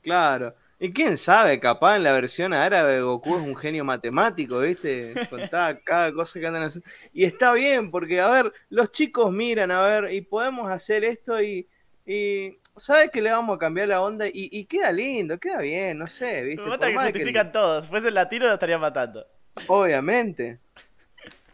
Claro. 0.02 0.54
Y 0.78 0.92
quién 0.92 1.16
sabe, 1.16 1.58
capaz 1.58 1.96
en 1.96 2.04
la 2.04 2.12
versión 2.12 2.52
árabe 2.52 3.00
Goku 3.00 3.36
es 3.36 3.42
un 3.42 3.56
genio 3.56 3.84
matemático, 3.84 4.60
¿viste? 4.60 5.14
Contaba 5.30 5.78
cada 5.80 6.12
cosa 6.12 6.38
que 6.38 6.46
andan 6.46 6.64
haciendo. 6.64 6.88
Y 7.14 7.24
está 7.24 7.52
bien, 7.52 7.90
porque, 7.90 8.20
a 8.20 8.28
ver, 8.28 8.52
los 8.68 8.90
chicos 8.90 9.32
miran, 9.32 9.70
a 9.70 9.82
ver, 9.86 10.12
y 10.12 10.20
podemos 10.20 10.70
hacer 10.70 11.02
esto 11.04 11.40
y, 11.42 11.66
y 12.04 12.58
¿sabes 12.76 13.10
que 13.10 13.20
le 13.22 13.30
vamos 13.30 13.56
a 13.56 13.58
cambiar 13.58 13.88
la 13.88 14.02
onda? 14.02 14.26
Y, 14.28 14.48
y 14.52 14.64
queda 14.66 14.92
lindo, 14.92 15.38
queda 15.38 15.60
bien, 15.62 15.98
no 15.98 16.08
sé, 16.08 16.42
¿viste? 16.44 16.62
Me 16.62 16.68
mata 16.68 16.86
que 16.88 16.94
más 16.94 17.06
que- 17.06 17.12
justifican 17.12 17.52
todos. 17.52 17.84
Si 17.84 17.90
fuese 17.90 18.08
el 18.08 18.14
latino 18.14 18.46
lo 18.46 18.54
estarían 18.54 18.80
matando. 18.80 19.26
obviamente. 19.68 20.58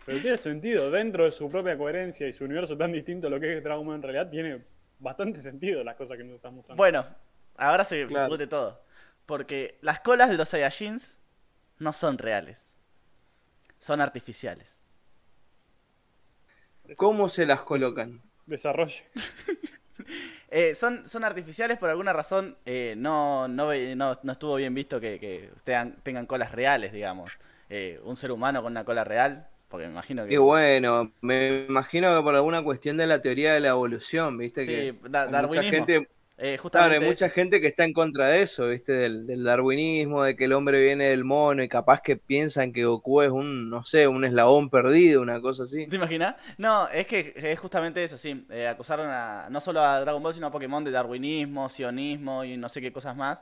Pero 0.04 0.20
tiene 0.20 0.36
sentido, 0.36 0.90
dentro 0.90 1.24
de 1.24 1.30
su 1.32 1.48
propia 1.48 1.78
coherencia 1.78 2.26
y 2.26 2.32
su 2.32 2.44
universo 2.44 2.76
tan 2.76 2.90
distinto 2.92 3.28
a 3.28 3.30
lo 3.30 3.38
que 3.38 3.58
es 3.58 3.62
Dragon 3.64 3.86
Ball 3.86 3.96
en 3.96 4.02
realidad, 4.02 4.28
tiene 4.30 4.62
bastante 4.98 5.40
sentido 5.40 5.84
las 5.84 5.94
cosas 5.96 6.16
que 6.16 6.24
nos 6.24 6.34
están 6.36 6.54
mostrando. 6.56 6.76
Bueno, 6.80 7.06
ahora 7.56 7.84
se, 7.84 8.00
se 8.02 8.06
Claro. 8.08 8.28
pudre 8.28 8.46
todo. 8.48 8.82
Porque 9.26 9.78
las 9.80 10.00
colas 10.00 10.28
de 10.28 10.36
los 10.36 10.48
Saiyajins 10.48 11.16
no 11.78 11.92
son 11.92 12.18
reales. 12.18 12.74
Son 13.78 14.00
artificiales. 14.00 14.74
¿Cómo 16.96 17.28
se 17.28 17.46
las 17.46 17.62
colocan? 17.62 18.20
Desarrollo. 18.46 19.02
Eh, 20.54 20.74
son, 20.74 21.08
son 21.08 21.24
artificiales 21.24 21.78
por 21.78 21.88
alguna 21.90 22.12
razón. 22.12 22.56
eh, 22.66 22.94
no, 22.96 23.48
no, 23.48 23.72
no, 23.74 24.18
no 24.22 24.32
estuvo 24.32 24.56
bien 24.56 24.74
visto 24.74 25.00
que, 25.00 25.18
que 25.18 25.50
tengan, 25.64 25.96
tengan 26.02 26.26
colas 26.26 26.52
reales, 26.52 26.92
digamos. 26.92 27.32
Eh, 27.70 27.98
un 28.04 28.16
ser 28.16 28.32
humano 28.32 28.62
con 28.62 28.72
una 28.72 28.84
cola 28.84 29.02
real. 29.04 29.48
Porque 29.68 29.86
me 29.86 29.92
imagino 29.92 30.24
que. 30.26 30.34
Y 30.34 30.36
bueno, 30.36 31.12
me 31.22 31.64
imagino 31.66 32.14
que 32.16 32.22
por 32.22 32.34
alguna 32.34 32.62
cuestión 32.62 32.98
de 32.98 33.06
la 33.06 33.22
teoría 33.22 33.54
de 33.54 33.60
la 33.60 33.70
evolución, 33.70 34.36
¿viste? 34.36 34.66
Sí, 34.66 34.72
que 34.72 34.92
da- 35.08 35.26
mucha 35.46 35.62
gente, 35.62 36.08
eh, 36.42 36.58
Claro, 36.70 36.94
hay 36.94 37.00
mucha 37.00 37.28
gente 37.28 37.60
que 37.60 37.68
está 37.68 37.84
en 37.84 37.92
contra 37.92 38.28
de 38.28 38.42
eso, 38.42 38.68
¿viste? 38.68 38.92
Del, 38.92 39.26
del 39.26 39.44
darwinismo, 39.44 40.24
de 40.24 40.36
que 40.36 40.46
el 40.46 40.52
hombre 40.52 40.82
viene 40.82 41.06
del 41.06 41.24
mono 41.24 41.62
y 41.62 41.68
capaz 41.68 42.00
que 42.00 42.16
piensan 42.16 42.72
que 42.72 42.84
Goku 42.84 43.22
es 43.22 43.30
un, 43.30 43.70
no 43.70 43.84
sé, 43.84 44.08
un 44.08 44.24
eslabón 44.24 44.68
perdido, 44.68 45.22
una 45.22 45.40
cosa 45.40 45.62
así. 45.62 45.86
¿Te 45.86 45.96
imaginas? 45.96 46.34
No, 46.58 46.88
es 46.88 47.06
que 47.06 47.32
es 47.36 47.58
justamente 47.58 48.02
eso, 48.02 48.18
sí. 48.18 48.44
Eh, 48.50 48.66
acusaron 48.66 49.08
a, 49.08 49.48
no 49.50 49.60
solo 49.60 49.80
a 49.80 50.00
Dragon 50.00 50.22
Ball, 50.22 50.34
sino 50.34 50.48
a 50.48 50.50
Pokémon 50.50 50.82
de 50.82 50.90
darwinismo, 50.90 51.68
sionismo 51.68 52.44
y 52.44 52.56
no 52.56 52.68
sé 52.68 52.80
qué 52.80 52.92
cosas 52.92 53.16
más. 53.16 53.40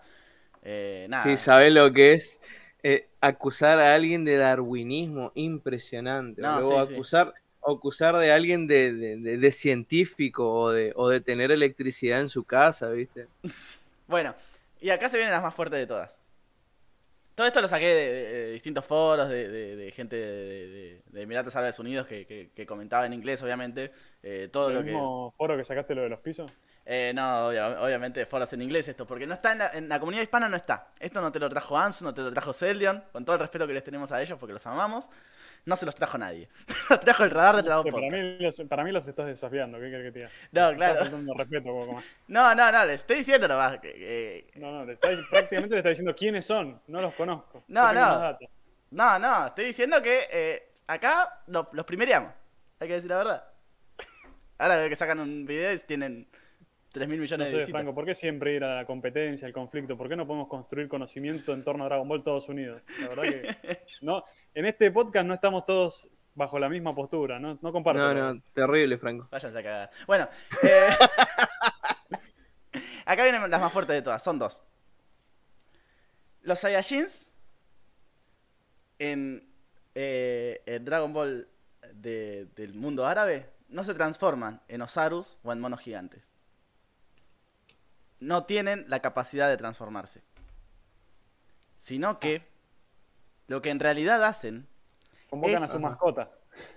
Eh, 0.62 1.06
nada. 1.08 1.24
Sí, 1.24 1.36
¿sabes 1.36 1.72
lo 1.72 1.92
que 1.92 2.12
es 2.14 2.40
eh, 2.82 3.08
acusar 3.20 3.80
a 3.80 3.94
alguien 3.94 4.24
de 4.24 4.36
darwinismo? 4.36 5.32
Impresionante. 5.34 6.42
No, 6.42 6.60
Luego 6.60 6.86
sí, 6.86 6.94
sí. 6.94 7.00
Acusar, 7.62 8.14
acusar 8.14 8.16
de 8.18 8.32
alguien 8.32 8.66
de, 8.66 8.92
de- 8.92 9.16
de- 9.16 9.38
de 9.38 9.50
científico 9.52 10.50
o 10.52 10.70
de, 10.70 10.92
o 10.96 11.08
de 11.08 11.20
tener 11.20 11.50
electricidad 11.50 12.20
en 12.20 12.28
su 12.28 12.44
casa, 12.44 12.88
¿viste? 12.90 13.26
Bueno, 14.06 14.34
y 14.80 14.90
acá 14.90 15.08
se 15.08 15.16
vienen 15.18 15.32
las 15.32 15.42
más 15.42 15.54
fuertes 15.54 15.78
de 15.78 15.86
todas. 15.86 16.10
Todo 17.36 17.46
esto 17.46 17.60
lo 17.62 17.68
saqué 17.68 17.86
de, 17.86 18.12
de- 18.12 18.32
de 18.32 18.52
distintos 18.52 18.84
foros, 18.84 19.28
de, 19.28 19.48
de- 19.48 19.76
de 19.76 19.92
gente 19.92 20.16
de, 20.16 20.68
de- 20.68 21.02
de 21.06 21.22
Emiratos 21.22 21.54
Árabes 21.56 21.78
Unidos 21.78 22.06
que, 22.06 22.26
que- 22.26 22.50
que 22.54 22.66
comentaba 22.66 23.06
en 23.06 23.12
inglés, 23.12 23.40
obviamente. 23.42 23.92
eh, 24.22 24.48
todo 24.52 24.68
¿El 24.68 24.74
lo 24.74 24.80
que. 24.84 24.90
mismo 24.90 25.32
foro 25.38 25.56
que 25.56 25.64
sacaste 25.64 25.94
lo 25.94 26.02
de 26.02 26.08
los 26.08 26.18
pisos? 26.20 26.50
Eh, 26.84 27.12
no, 27.14 27.48
obvia- 27.48 27.80
obviamente 27.82 28.26
foros 28.26 28.52
en 28.52 28.62
inglés 28.62 28.88
esto, 28.88 29.06
porque 29.06 29.26
no 29.26 29.34
está 29.34 29.52
en 29.52 29.58
la, 29.58 29.70
en 29.74 29.88
la 29.88 30.00
comunidad 30.00 30.22
hispana, 30.24 30.48
no 30.48 30.56
está. 30.56 30.88
Esto 30.98 31.20
no 31.20 31.30
te 31.30 31.38
lo 31.38 31.48
trajo 31.48 31.78
Ansu, 31.78 32.04
no 32.04 32.12
te 32.12 32.20
lo 32.22 32.32
trajo 32.32 32.52
Celdion, 32.52 33.04
con 33.12 33.24
todo 33.24 33.34
el 33.36 33.40
respeto 33.40 33.66
que 33.66 33.74
les 33.74 33.84
tenemos 33.84 34.10
a 34.12 34.20
ellos 34.20 34.38
porque 34.38 34.52
los 34.54 34.66
amamos. 34.66 35.08
No 35.66 35.76
se 35.76 35.84
los 35.86 35.94
trajo 35.94 36.16
nadie. 36.18 36.48
los 36.90 37.00
trajo 37.00 37.24
el 37.24 37.30
radar 37.30 37.56
de 37.56 37.62
Que 37.62 37.68
para, 37.68 37.82
Podcast. 37.82 38.12
mí 38.12 38.38
los, 38.40 38.60
para 38.68 38.84
mí 38.84 38.92
los 38.92 39.06
estás 39.06 39.26
desafiando, 39.26 39.78
¿qué 39.78 39.90
querés 39.90 40.04
que 40.06 40.12
te 40.12 40.18
diga? 40.20 40.30
No, 40.52 40.74
claro. 40.76 40.92
Estás 40.94 41.08
faltando 41.10 41.34
respeto, 41.34 41.64
poco 41.64 41.92
más. 41.94 42.04
No, 42.28 42.54
no, 42.54 42.72
no, 42.72 42.84
les 42.86 43.00
estoy 43.00 43.16
diciendo 43.18 43.46
nomás. 43.48 43.78
que- 43.80 44.50
No, 44.56 44.72
no, 44.72 44.84
le 44.84 44.94
está- 44.94 45.08
prácticamente 45.30 45.74
le 45.74 45.78
está 45.80 45.88
diciendo 45.90 46.14
quiénes 46.16 46.46
son, 46.46 46.80
no 46.86 47.00
los 47.02 47.14
conozco. 47.14 47.64
No, 47.68 47.92
no. 47.92 48.38
No, 48.92 49.18
no, 49.18 49.46
estoy 49.48 49.66
diciendo 49.66 50.02
que 50.02 50.26
eh, 50.32 50.72
acá 50.86 51.42
lo- 51.46 51.68
los 51.72 51.84
primereamos. 51.86 52.32
Hay 52.80 52.88
que 52.88 52.94
decir 52.94 53.10
la 53.10 53.18
verdad. 53.18 53.44
Ahora 54.58 54.76
veo 54.78 54.88
que 54.88 54.96
sacan 54.96 55.20
un 55.20 55.44
video 55.46 55.72
y 55.72 55.78
tienen 55.80 56.26
3 56.92 57.08
mil 57.08 57.20
millones 57.20 57.38
No 57.38 57.44
de 57.44 57.50
sé, 57.50 57.56
visitas. 57.58 57.80
Franco, 57.80 57.94
¿por 57.94 58.04
qué 58.04 58.14
siempre 58.14 58.54
ir 58.54 58.64
a 58.64 58.74
la 58.76 58.84
competencia, 58.84 59.46
al 59.46 59.52
conflicto? 59.52 59.96
¿Por 59.96 60.08
qué 60.08 60.16
no 60.16 60.26
podemos 60.26 60.48
construir 60.48 60.88
conocimiento 60.88 61.52
en 61.52 61.62
torno 61.64 61.84
a 61.84 61.86
Dragon 61.88 62.08
Ball 62.08 62.22
todos 62.24 62.48
unidos? 62.48 62.82
La 63.00 63.08
verdad 63.08 63.22
que 63.24 63.80
no, 64.02 64.24
en 64.54 64.66
este 64.66 64.90
podcast 64.90 65.26
no 65.26 65.34
estamos 65.34 65.64
todos 65.66 66.08
bajo 66.34 66.58
la 66.58 66.68
misma 66.68 66.94
postura, 66.94 67.38
no, 67.38 67.58
no 67.60 67.72
comparto. 67.72 68.00
No, 68.14 68.34
no, 68.34 68.42
terrible, 68.54 68.98
Franco. 68.98 69.28
Váyanse 69.30 69.58
a 69.58 69.62
cagar. 69.62 69.90
Bueno, 70.06 70.28
eh, 70.62 70.88
acá 73.04 73.22
vienen 73.24 73.48
las 73.50 73.60
más 73.60 73.72
fuertes 73.72 73.94
de 73.94 74.02
todas, 74.02 74.22
son 74.22 74.38
dos. 74.38 74.62
Los 76.42 76.58
Saiyajins 76.60 77.26
en, 78.98 79.46
eh, 79.94 80.62
en 80.66 80.84
Dragon 80.84 81.12
Ball 81.12 81.48
de- 81.94 82.46
del 82.56 82.74
mundo 82.74 83.06
árabe 83.06 83.48
no 83.68 83.84
se 83.84 83.94
transforman 83.94 84.60
en 84.68 84.82
Osarus 84.82 85.38
o 85.42 85.52
en 85.52 85.60
monos 85.60 85.80
gigantes. 85.80 86.22
No 88.20 88.44
tienen 88.44 88.84
la 88.88 89.00
capacidad 89.00 89.48
de 89.48 89.56
transformarse. 89.56 90.22
Sino 91.78 92.18
que 92.20 92.46
lo 93.46 93.62
que 93.62 93.70
en 93.70 93.80
realidad 93.80 94.22
hacen, 94.24 94.68
Convocan 95.28 95.64
es- 95.64 95.70
a 95.70 95.72
su 95.72 95.80
mascota. 95.80 96.30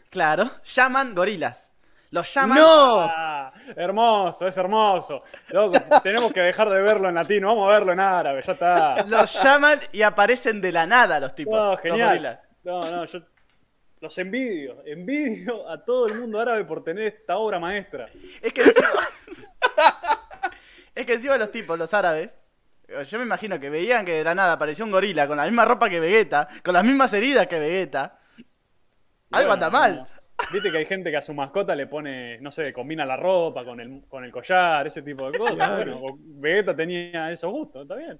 claro, 0.09 0.49
llaman 0.63 1.13
gorilas. 1.13 1.69
Los 2.11 2.31
llaman 2.31 2.59
¡No! 2.59 2.99
Ah, 3.01 3.51
hermoso, 3.75 4.47
es 4.47 4.55
hermoso. 4.55 5.23
Loco, 5.49 5.77
tenemos 6.03 6.31
que 6.31 6.41
dejar 6.41 6.69
de 6.69 6.79
verlo 6.81 7.09
en 7.09 7.15
latino, 7.15 7.47
vamos 7.47 7.67
a 7.69 7.73
verlo 7.73 7.91
en 7.91 7.99
árabe, 7.99 8.43
ya 8.45 8.53
está. 8.53 9.03
Los 9.05 9.33
llaman 9.43 9.79
y 9.91 10.03
aparecen 10.03 10.61
de 10.61 10.71
la 10.71 10.85
nada 10.85 11.19
los 11.19 11.33
tipos. 11.33 11.55
No, 11.55 11.71
los 11.71 11.81
genial. 11.81 12.09
gorilas. 12.09 12.39
No, 12.63 12.89
no, 12.89 13.05
yo 13.05 13.19
los 13.99 14.17
envidio, 14.19 14.83
envidio 14.85 15.67
a 15.67 15.83
todo 15.83 16.07
el 16.07 16.13
mundo 16.19 16.39
árabe 16.39 16.63
por 16.65 16.83
tener 16.83 17.07
esta 17.07 17.37
obra 17.37 17.57
maestra. 17.59 18.07
Es 18.41 18.53
que 18.53 18.61
encima... 18.61 18.89
es 20.95 21.05
que 21.05 21.13
encima 21.13 21.37
los 21.37 21.51
tipos, 21.51 21.77
los 21.77 21.93
árabes, 21.93 22.35
yo 23.09 23.17
me 23.17 23.25
imagino 23.25 23.59
que 23.59 23.69
veían 23.69 24.05
que 24.05 24.13
de 24.13 24.23
la 24.23 24.35
nada 24.35 24.53
apareció 24.53 24.85
un 24.85 24.91
gorila 24.91 25.27
con 25.27 25.37
la 25.37 25.45
misma 25.45 25.65
ropa 25.65 25.89
que 25.89 25.99
Vegeta, 25.99 26.47
con 26.63 26.73
las 26.73 26.83
mismas 26.83 27.13
heridas 27.13 27.47
que 27.47 27.59
Vegeta. 27.59 28.19
Algo 29.31 29.49
Bueno, 29.49 29.53
anda 29.53 29.69
mal. 29.69 29.95
no. 29.97 30.07
Viste 30.51 30.71
que 30.71 30.77
hay 30.77 30.85
gente 30.85 31.09
que 31.09 31.17
a 31.17 31.21
su 31.21 31.33
mascota 31.33 31.75
le 31.75 31.87
pone, 31.87 32.39
no 32.39 32.51
sé, 32.51 32.73
combina 32.73 33.05
la 33.05 33.15
ropa 33.15 33.63
con 33.63 33.79
el, 33.79 34.03
con 34.07 34.23
el 34.23 34.31
collar, 34.31 34.85
ese 34.87 35.01
tipo 35.01 35.31
de 35.31 35.37
cosas. 35.37 35.75
Bueno, 35.77 36.17
Vegeta 36.19 36.75
tenía 36.75 37.31
esos 37.31 37.51
gustos, 37.51 37.83
está 37.83 37.95
bien. 37.95 38.19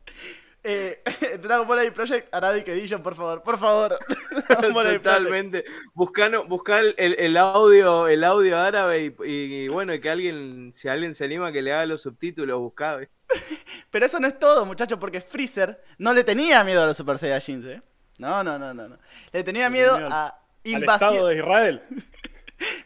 Eh, 0.63 1.03
Dragon 1.41 1.67
Ball 1.67 1.91
Project 1.91 2.33
Arabic 2.33 2.67
Edition, 2.69 3.03
por 3.03 3.15
favor, 3.15 3.43
por 3.43 3.59
favor. 3.59 3.99
Totalmente. 4.47 5.65
Buscando, 5.93 6.45
buscar 6.45 6.83
el, 6.97 7.15
el 7.19 7.37
audio, 7.37 8.07
el 8.07 8.23
audio 8.23 8.57
árabe 8.57 9.13
y, 9.25 9.31
y, 9.31 9.67
bueno, 9.67 9.93
que 9.99 10.09
alguien, 10.09 10.71
si 10.73 10.87
alguien 10.87 11.13
se 11.15 11.25
anima 11.25 11.51
que 11.51 11.61
le 11.61 11.73
haga 11.73 11.85
los 11.85 12.01
subtítulos, 12.01 12.59
buscabe. 12.59 13.09
Pero 13.91 14.05
eso 14.05 14.19
no 14.19 14.27
es 14.27 14.39
todo, 14.39 14.65
muchachos, 14.65 14.97
porque 14.99 15.19
Freezer 15.19 15.83
no 15.97 16.13
le 16.13 16.23
tenía 16.23 16.63
miedo 16.63 16.81
a 16.83 16.87
los 16.87 16.95
Super 16.95 17.17
Saiyajins, 17.17 17.65
¿eh? 17.65 17.81
No, 18.17 18.43
no, 18.43 18.57
no, 18.57 18.73
no. 18.73 18.87
no. 18.87 18.97
Le 19.31 19.43
tenía 19.43 19.69
miedo 19.69 19.97
a 19.97 20.39
invasiones. 20.63 21.25
de 21.25 21.35
Israel. 21.35 21.83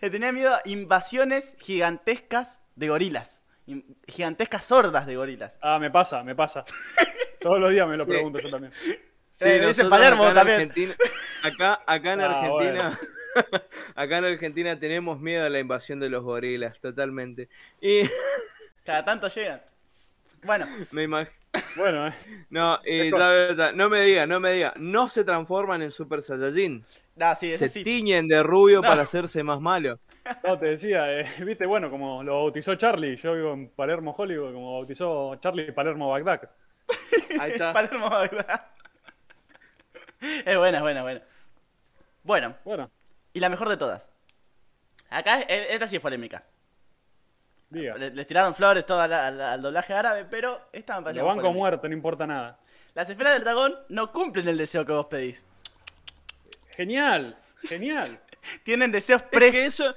Le 0.02 0.10
tenía 0.10 0.32
miedo 0.32 0.56
a 0.56 0.62
invasiones 0.66 1.56
gigantescas 1.60 2.60
de 2.76 2.90
gorilas. 2.90 3.40
Gigantescas 4.08 4.64
sordas 4.64 5.06
de 5.06 5.18
gorilas. 5.18 5.60
Ah, 5.62 5.78
me 5.78 5.92
pasa, 5.92 6.24
me 6.24 6.34
pasa. 6.34 6.66
Todos 7.48 7.60
los 7.62 7.72
días 7.72 7.88
me 7.88 7.98
lo 7.98 8.06
Sí. 8.06 8.10
pregunto 8.10 8.40
yo 8.40 8.50
también. 8.50 8.74
Sí, 9.32 9.46
Eh, 9.48 9.68
dice 9.68 9.86
Palermo 9.86 10.24
acá 10.24 10.30
en 10.30 10.36
también. 10.36 10.62
Argentina, 10.62 10.96
acá, 11.44 11.82
acá 11.86 12.14
en 12.14 12.22
Ah, 12.22 12.40
Argentina, 12.40 13.00
acá 13.96 14.18
en 14.18 14.26
Argentina 14.26 14.80
tenemos 14.80 15.20
miedo 15.20 15.46
a 15.46 15.50
la 15.50 15.60
invasión 15.60 16.00
de 16.00 16.10
los 16.10 16.24
gorilas, 16.24 16.80
totalmente. 16.82 17.48
Y 17.80 18.02
Cada 18.84 19.06
tanto 19.06 19.28
llegan. 19.28 19.62
Bueno, 20.44 20.68
me 20.92 21.04
imagino. 21.04 21.32
Bueno, 21.76 22.08
eh. 22.08 22.14
No, 22.50 22.80
y 22.86 23.12
no 23.76 23.90
me 23.90 24.02
diga, 24.02 24.26
no 24.28 24.40
me 24.40 24.52
diga, 24.54 24.74
no 24.78 25.08
se 25.10 25.24
transforman 25.24 25.82
en 25.84 25.92
Super 25.92 26.22
Saiyajin. 26.24 26.84
ah, 27.20 27.36
sí, 27.36 27.58
se 27.58 27.68
sí. 27.68 27.84
tiñen 27.84 28.28
de 28.28 28.42
rubio 28.44 28.82
No. 28.82 28.88
para 28.88 29.04
hacerse 29.04 29.44
más 29.44 29.62
malos. 29.62 30.00
No, 30.44 30.58
te 30.60 30.66
decía, 30.68 31.20
eh, 31.22 31.28
viste, 31.46 31.66
bueno, 31.66 31.90
como 31.90 32.24
lo 32.24 32.36
bautizó 32.36 32.76
Charlie, 32.76 33.18
yo 33.18 33.34
vivo 33.34 33.54
en 33.54 33.70
Palermo, 33.70 34.14
Hollywood, 34.18 34.54
como 34.54 34.74
bautizó 34.74 35.36
Charlie 35.38 35.72
Palermo 35.72 36.10
Bagdad. 36.10 36.50
Ahí 37.40 37.52
está. 37.52 37.74
Palermo. 37.74 38.10
Es 40.20 40.58
buena, 40.58 40.78
es 40.78 40.82
buena, 40.82 41.00
es 41.00 41.04
buena. 41.04 41.22
Bueno, 42.24 42.56
Bueno, 42.66 42.92
y 43.34 43.40
la 43.40 43.50
mejor 43.50 43.70
de 43.70 43.78
todas. 43.78 44.08
Acá, 45.10 45.42
eh, 45.42 45.68
esta 45.70 45.88
sí 45.88 45.98
es 45.98 46.02
polémica. 46.02 46.44
diga. 47.70 47.96
Le- 47.98 48.10
Les 48.12 48.26
tiraron 48.28 48.56
flores 48.56 48.86
todo 48.86 49.00
al, 49.00 49.14
al- 49.14 49.40
al 49.42 49.62
doblaje 49.62 49.94
árabe, 49.94 50.26
pero 50.26 50.70
esta 50.74 50.98
me 50.98 51.04
parece 51.04 51.20
Lo 51.20 51.26
banco 51.28 51.42
polémica. 51.42 51.58
muerto, 51.60 51.88
no 51.88 51.94
importa 51.94 52.26
nada. 52.28 52.60
Las 52.96 53.10
esferas 53.10 53.34
del 53.34 53.44
dragón 53.44 53.76
no 53.90 54.12
cumplen 54.12 54.48
el 54.48 54.58
deseo 54.58 54.86
que 54.86 54.92
vos 54.92 55.06
pedís. 55.06 55.46
Genial, 56.70 57.38
genial. 57.68 58.20
Tienen 58.64 58.92
deseos 58.92 59.22
Es 59.22 59.28
pre... 59.30 59.52
que 59.52 59.66
eso, 59.68 59.96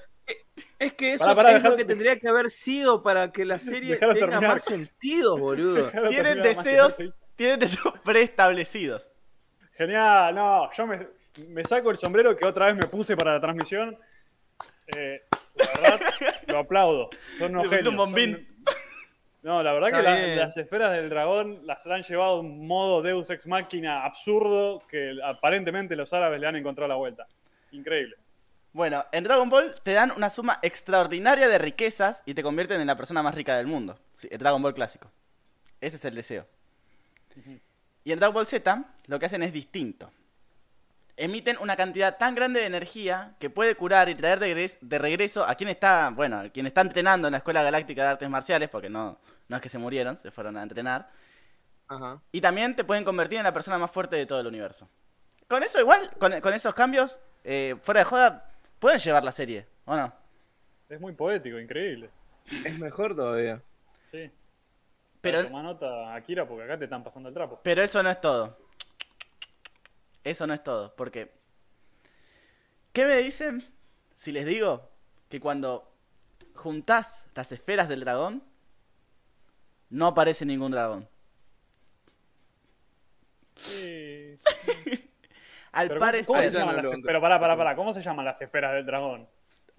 es 0.78 0.92
que 0.94 1.12
eso 1.14 1.30
es 1.48 1.62
lo 1.64 1.76
que 1.76 1.84
tendría 1.84 2.18
que 2.18 2.28
haber 2.28 2.50
sido 2.50 3.02
para 3.02 3.30
que 3.32 3.44
la 3.44 3.58
serie 3.58 3.96
tenga 3.96 4.14
terminar. 4.14 4.42
más 4.54 4.64
sentido, 4.64 5.36
boludo. 5.38 5.90
Tienen 6.08 6.42
deseos, 6.42 6.96
tienen 7.36 7.58
deseos 7.60 7.94
preestablecidos. 8.04 9.10
Genial, 9.76 10.34
no, 10.34 10.70
yo 10.72 10.86
me, 10.86 11.06
me 11.48 11.64
saco 11.64 11.90
el 11.90 11.96
sombrero 11.96 12.36
que 12.36 12.44
otra 12.44 12.66
vez 12.66 12.76
me 12.76 12.86
puse 12.86 13.16
para 13.16 13.32
la 13.34 13.40
transmisión. 13.40 13.96
Eh, 14.88 15.22
la 15.54 15.66
verdad, 15.80 16.00
lo 16.48 16.58
aplaudo. 16.58 17.10
Son 17.38 17.54
unos 17.54 17.68
genios. 17.68 17.88
un 17.88 17.96
bombín. 17.96 18.34
son- 18.36 18.74
No, 19.42 19.62
la 19.62 19.72
verdad 19.72 19.88
Está 19.90 20.02
que 20.02 20.26
la- 20.36 20.44
las 20.44 20.56
esferas 20.58 20.92
del 20.92 21.08
dragón 21.08 21.60
las 21.66 21.86
han 21.86 22.02
llevado 22.02 22.32
a 22.36 22.40
un 22.40 22.66
modo 22.66 23.00
Deus 23.00 23.30
Ex 23.30 23.46
Máquina 23.46 24.04
absurdo 24.04 24.82
que 24.86 25.14
aparentemente 25.24 25.96
los 25.96 26.12
árabes 26.12 26.40
le 26.40 26.46
han 26.46 26.56
encontrado 26.56 26.88
la 26.88 26.96
vuelta. 26.96 27.26
Increíble. 27.72 28.16
Bueno, 28.72 29.04
en 29.10 29.24
Dragon 29.24 29.50
Ball 29.50 29.74
te 29.82 29.92
dan 29.92 30.12
una 30.12 30.30
suma 30.30 30.58
extraordinaria 30.62 31.48
de 31.48 31.58
riquezas 31.58 32.22
y 32.24 32.34
te 32.34 32.42
convierten 32.42 32.80
en 32.80 32.86
la 32.86 32.96
persona 32.96 33.22
más 33.22 33.34
rica 33.34 33.56
del 33.56 33.66
mundo. 33.66 33.98
Sí, 34.18 34.28
el 34.30 34.38
Dragon 34.38 34.62
Ball 34.62 34.74
clásico. 34.74 35.10
Ese 35.80 35.96
es 35.96 36.04
el 36.04 36.14
deseo. 36.14 36.46
Y 38.04 38.12
en 38.12 38.18
Dragon 38.18 38.34
Ball 38.34 38.46
Z 38.46 38.84
lo 39.06 39.18
que 39.18 39.26
hacen 39.26 39.42
es 39.42 39.52
distinto. 39.52 40.10
Emiten 41.16 41.58
una 41.58 41.76
cantidad 41.76 42.16
tan 42.16 42.34
grande 42.34 42.60
de 42.60 42.66
energía 42.66 43.34
que 43.38 43.50
puede 43.50 43.74
curar 43.74 44.08
y 44.08 44.14
traer 44.14 44.38
de, 44.38 44.54
regres- 44.54 44.78
de 44.80 44.98
regreso 44.98 45.44
a 45.44 45.54
quien 45.54 45.68
está, 45.68 46.10
bueno, 46.10 46.40
a 46.40 46.48
quien 46.48 46.66
está 46.66 46.80
entrenando 46.80 47.28
en 47.28 47.32
la 47.32 47.38
Escuela 47.38 47.62
Galáctica 47.62 48.02
de 48.02 48.08
Artes 48.08 48.30
Marciales, 48.30 48.68
porque 48.70 48.88
no, 48.88 49.18
no 49.48 49.56
es 49.56 49.60
que 49.60 49.68
se 49.68 49.78
murieron, 49.78 50.18
se 50.20 50.30
fueron 50.30 50.56
a 50.56 50.62
entrenar. 50.62 51.10
Ajá. 51.88 52.20
Y 52.32 52.40
también 52.40 52.74
te 52.76 52.84
pueden 52.84 53.04
convertir 53.04 53.38
en 53.38 53.44
la 53.44 53.52
persona 53.52 53.76
más 53.76 53.90
fuerte 53.90 54.16
de 54.16 54.24
todo 54.24 54.40
el 54.40 54.46
universo. 54.46 54.88
Con 55.48 55.62
eso 55.62 55.80
igual, 55.80 56.10
con, 56.18 56.40
con 56.40 56.54
esos 56.54 56.72
cambios, 56.72 57.18
eh, 57.44 57.76
fuera 57.82 58.00
de 58.00 58.04
joda, 58.04 58.49
pueden 58.80 58.98
llevar 58.98 59.22
la 59.22 59.30
serie, 59.32 59.66
¿o 59.84 59.94
no? 59.94 60.12
Es 60.88 61.00
muy 61.00 61.12
poético, 61.12 61.58
increíble. 61.60 62.10
Es 62.64 62.76
mejor 62.78 63.14
todavía. 63.14 63.62
Sí. 64.10 64.28
Pero- 65.20 65.44
Toma 65.44 65.62
nota, 65.62 66.14
Akira, 66.14 66.48
porque 66.48 66.64
acá 66.64 66.76
te 66.78 66.84
están 66.84 67.04
pasando 67.04 67.28
el 67.28 67.34
trapo. 67.34 67.60
Pero 67.62 67.82
eso 67.82 68.02
no 68.02 68.10
es 68.10 68.20
todo. 68.20 68.58
Eso 70.24 70.46
no 70.46 70.54
es 70.54 70.62
todo, 70.64 70.94
porque... 70.96 71.30
¿Qué 72.92 73.06
me 73.06 73.16
dicen 73.18 73.64
si 74.16 74.32
les 74.32 74.44
digo 74.44 74.90
que 75.28 75.38
cuando 75.38 75.92
juntás 76.56 77.24
las 77.36 77.52
esferas 77.52 77.88
del 77.88 78.00
dragón, 78.00 78.42
no 79.90 80.08
aparece 80.08 80.44
ningún 80.44 80.72
dragón? 80.72 81.08
Sí. 83.56 84.09
Al 85.72 85.88
Pero, 85.88 85.98
¿cómo- 86.00 86.06
parecer... 86.10 86.26
¿cómo 86.26 86.40
se 86.40 86.46
Esa 86.48 86.58
llaman 86.58 86.82
no 86.82 86.90
pero 87.04 87.20
pará, 87.20 87.38
pará, 87.40 87.56
pará, 87.56 87.76
¿cómo 87.76 87.94
se 87.94 88.02
llaman 88.02 88.24
las 88.24 88.40
esferas 88.42 88.72
del 88.74 88.84
dragón? 88.86 89.28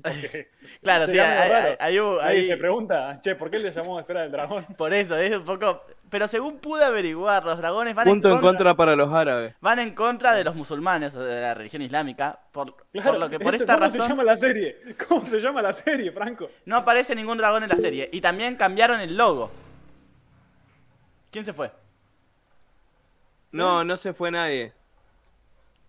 Porque 0.02 0.50
Claro, 0.82 1.06
sí, 1.06 1.20
hay, 1.20 1.98
hay- 2.00 2.48
se 2.48 2.58
pregunta, 2.58 3.20
che, 3.22 3.36
¿por 3.36 3.52
qué 3.52 3.60
le 3.60 3.72
llamó 3.72 4.00
esfera 4.00 4.22
del 4.22 4.32
dragón? 4.32 4.66
Por 4.78 4.94
eso, 4.94 5.16
es 5.18 5.36
un 5.36 5.44
poco... 5.44 5.84
Pero 6.10 6.28
según 6.28 6.58
pude 6.60 6.84
averiguar, 6.84 7.46
los 7.46 7.58
dragones 7.60 7.94
van 7.94 8.06
Punto 8.06 8.30
en 8.30 8.34
en 8.36 8.40
contra... 8.42 8.58
contra 8.58 8.76
para 8.76 8.96
los 8.96 9.14
árabes. 9.14 9.54
Van 9.62 9.80
en 9.80 9.94
contra 9.94 10.34
de 10.34 10.44
los 10.44 10.56
musulmanes 10.56 11.16
o 11.16 11.24
de 11.24 11.42
la 11.42 11.54
religión 11.54 11.82
islámica, 11.84 12.40
por, 12.52 12.76
Claro, 12.92 13.12
por 13.12 13.20
lo 13.20 13.30
que 13.30 13.40
por 13.40 13.54
eso, 13.54 13.64
esta 13.64 13.74
¿cómo 13.76 13.86
razón 13.86 14.02
se 14.02 14.08
llama 14.10 14.24
la 14.24 14.38
serie? 14.38 14.78
¿Cómo 15.08 15.28
se 15.28 15.40
llama 15.40 15.62
la 15.62 15.74
serie, 15.74 16.12
Franco? 16.12 16.50
no 16.66 16.78
aparece 16.78 17.16
ningún 17.16 17.38
dragón 17.38 17.64
en 17.64 17.70
la 17.70 17.78
serie. 17.78 18.10
Y 18.12 18.20
también 18.22 18.56
cambiaron 18.56 19.00
el 19.02 19.16
logo. 19.16 19.52
¿Quién 21.32 21.46
se 21.46 21.54
fue? 21.54 21.72
No, 23.52 23.84
no 23.84 23.98
se 23.98 24.14
fue 24.14 24.32
nadie. 24.32 24.74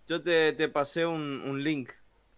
Yo 0.06 0.22
te, 0.22 0.52
te 0.52 0.68
pasé 0.68 1.06
un, 1.06 1.20
un 1.46 1.62
link. 1.62 1.90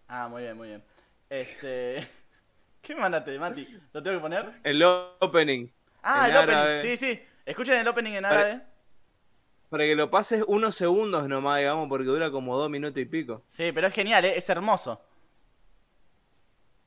Ah, 0.07 0.27
muy 0.27 0.43
bien, 0.43 0.57
muy 0.57 0.67
bien. 0.69 0.83
Este... 1.29 2.07
¿Qué 2.81 2.95
mandaste, 2.95 3.37
Mati? 3.39 3.67
¿Lo 3.93 4.03
tengo 4.03 4.17
que 4.17 4.21
poner? 4.21 4.59
El 4.63 4.83
opening. 4.83 5.67
Ah, 6.03 6.29
el 6.29 6.37
árabe. 6.37 6.79
opening. 6.79 6.97
Sí, 6.97 7.05
sí. 7.15 7.21
Escuchen 7.45 7.79
el 7.79 7.87
opening 7.87 8.13
en 8.13 8.25
árabe. 8.25 8.61
Para 9.69 9.83
que 9.85 9.95
lo 9.95 10.11
pases 10.11 10.43
unos 10.47 10.75
segundos 10.75 11.27
nomás, 11.27 11.57
digamos, 11.59 11.89
porque 11.89 12.05
dura 12.05 12.29
como 12.29 12.55
dos 12.57 12.69
minutos 12.69 13.01
y 13.01 13.05
pico. 13.05 13.43
Sí, 13.49 13.71
pero 13.71 13.87
es 13.87 13.93
genial, 13.93 14.23
¿eh? 14.25 14.37
es 14.37 14.47
hermoso. 14.49 15.01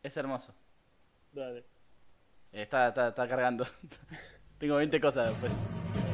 Es 0.02 0.16
hermoso. 0.16 0.55
Dale. 1.32 1.59
Eh, 2.52 2.62
Está, 2.62 2.88
está, 2.88 3.09
está 3.09 3.28
cargando. 3.28 3.66
Tengo 4.59 4.76
20 4.76 5.00
cosas 5.00 5.28
después. 5.28 6.07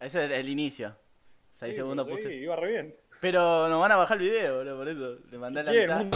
Ese 0.00 0.24
es 0.24 0.30
el, 0.32 0.48
inicio. 0.48 0.96
6 1.56 1.72
Sí, 1.72 1.76
segundos 1.76 2.06
pero 2.06 2.16
sí, 2.16 2.22
puse. 2.22 2.34
iba 2.34 2.56
re 2.56 2.70
bien. 2.70 2.94
Pero 3.20 3.68
nos 3.68 3.80
van 3.80 3.92
a 3.92 3.96
bajar 3.96 4.16
el 4.16 4.30
video, 4.30 4.56
boludo, 4.56 4.76
por 4.78 4.88
eso. 4.88 5.18
Le 5.30 5.38
mandé 5.38 5.62
la 5.62 5.72
mitad. 5.72 6.06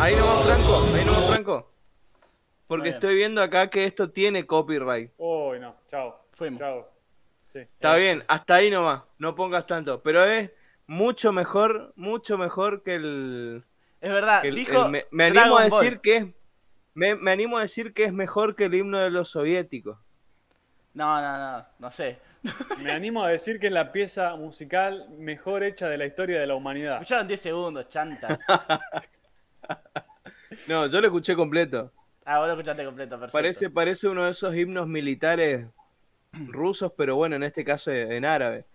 Ahí 0.00 0.16
nomás, 0.16 0.44
Franco. 0.44 0.82
Ahí 0.94 1.04
nomás, 1.04 1.26
Franco. 1.28 1.72
Porque 2.66 2.84
bien. 2.84 2.94
estoy 2.94 3.14
viendo 3.14 3.42
acá 3.42 3.68
que 3.68 3.84
esto 3.84 4.10
tiene 4.10 4.46
copyright. 4.46 5.12
Uy, 5.18 5.60
no, 5.60 5.76
chao. 5.90 6.24
Fuimos. 6.32 6.58
Chao. 6.58 6.88
Sí. 7.52 7.58
Está 7.60 7.96
bien, 7.96 8.24
hasta 8.28 8.56
ahí 8.56 8.70
nomás. 8.70 9.02
No 9.18 9.34
pongas 9.34 9.66
tanto. 9.66 10.02
Pero 10.02 10.24
es 10.24 10.50
mucho 10.86 11.32
mejor, 11.32 11.92
mucho 11.96 12.38
mejor 12.38 12.82
que 12.82 12.94
el. 12.96 13.64
Es 14.02 14.10
verdad, 14.12 14.42
que 14.42 14.48
el- 14.48 14.54
dijo. 14.56 14.84
el- 14.86 14.90
me, 14.90 15.06
me 15.10 15.24
animo 15.24 15.56
a 15.56 15.68
Ball. 15.68 15.80
decir 15.82 16.00
que 16.00 16.16
es. 16.16 16.26
Me, 16.94 17.14
me 17.14 17.30
animo 17.30 17.56
a 17.56 17.62
decir 17.62 17.94
que 17.94 18.04
es 18.04 18.12
mejor 18.12 18.54
que 18.54 18.64
el 18.64 18.74
himno 18.74 18.98
de 18.98 19.08
los 19.10 19.30
soviéticos. 19.30 19.96
No, 20.92 21.22
no, 21.22 21.38
no, 21.58 21.66
no 21.78 21.90
sé. 21.90 22.18
Me 22.82 22.90
animo 22.92 23.24
a 23.24 23.28
decir 23.30 23.58
que 23.58 23.68
es 23.68 23.72
la 23.72 23.92
pieza 23.92 24.36
musical 24.36 25.08
mejor 25.16 25.62
hecha 25.62 25.88
de 25.88 25.96
la 25.96 26.04
historia 26.04 26.38
de 26.38 26.46
la 26.46 26.54
humanidad. 26.54 26.94
Escucharon 26.96 27.26
10 27.28 27.40
segundos, 27.40 27.88
chantas. 27.88 28.38
No, 30.68 30.86
yo 30.86 31.00
lo 31.00 31.06
escuché 31.06 31.34
completo. 31.34 31.90
Ah, 32.24 32.38
vos 32.38 32.46
lo 32.46 32.52
escuchaste 32.54 32.84
completo, 32.84 33.10
perfecto. 33.16 33.32
Parece, 33.32 33.70
parece 33.70 34.06
uno 34.08 34.24
de 34.24 34.30
esos 34.32 34.54
himnos 34.54 34.86
militares 34.86 35.66
rusos, 36.32 36.92
pero 36.96 37.16
bueno, 37.16 37.36
en 37.36 37.42
este 37.42 37.64
caso 37.64 37.90
en 37.90 38.24
árabe. 38.24 38.66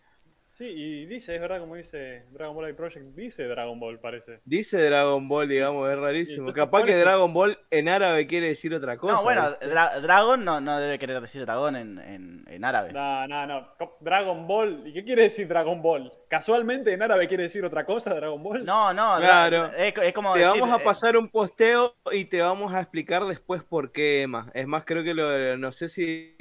Sí, 0.57 0.65
y 0.65 1.05
dice, 1.05 1.35
es 1.35 1.39
verdad, 1.41 1.59
como 1.59 1.75
dice 1.75 2.23
Dragon 2.31 2.55
Ball 2.55 2.73
Project, 2.73 3.13
dice 3.13 3.43
Dragon 3.43 3.79
Ball, 3.79 3.99
parece. 3.99 4.39
Dice 4.43 4.81
Dragon 4.89 5.27
Ball, 5.27 5.47
digamos, 5.47 5.87
es 5.87 5.95
rarísimo. 5.99 6.51
Capaz 6.51 6.79
¿cuál 6.79 6.85
que 6.85 6.95
Dragon 6.95 7.31
Ball 7.31 7.59
en 7.69 7.87
árabe 7.87 8.25
quiere 8.25 8.47
decir 8.47 8.73
otra 8.73 8.97
cosa. 8.97 9.13
No, 9.13 9.21
bueno, 9.21 9.51
dra- 9.59 10.01
Dragon 10.01 10.43
no, 10.43 10.59
no 10.59 10.79
debe 10.79 10.97
querer 10.97 11.21
decir 11.21 11.45
dragón 11.45 11.75
en, 11.75 11.99
en, 11.99 12.43
en 12.47 12.65
árabe. 12.65 12.91
No, 12.91 13.27
no, 13.27 13.45
no. 13.45 13.67
Dragon 13.99 14.47
Ball. 14.47 14.81
¿Y 14.87 14.93
qué 14.93 15.03
quiere 15.03 15.21
decir 15.23 15.47
Dragon 15.47 15.79
Ball? 15.79 16.11
Casualmente 16.27 16.91
en 16.91 17.03
árabe 17.03 17.27
quiere 17.27 17.43
decir 17.43 17.63
otra 17.63 17.85
cosa, 17.85 18.15
Dragon 18.15 18.41
Ball. 18.41 18.65
No, 18.65 18.91
no, 18.95 19.17
Claro. 19.17 19.65
es, 19.77 19.93
es 19.95 20.13
como 20.13 20.33
Te 20.33 20.39
decir, 20.39 20.59
vamos 20.59 20.75
a 20.75 20.81
eh, 20.81 20.83
pasar 20.83 21.17
un 21.17 21.29
posteo 21.29 21.93
y 22.11 22.25
te 22.25 22.41
vamos 22.41 22.73
a 22.73 22.81
explicar 22.81 23.23
después 23.25 23.61
por 23.63 23.91
qué, 23.91 24.23
Emma. 24.23 24.49
Es 24.55 24.65
más, 24.65 24.85
creo 24.85 25.03
que 25.03 25.13
lo, 25.13 25.55
no 25.57 25.71
sé 25.71 25.87
si 25.87 26.35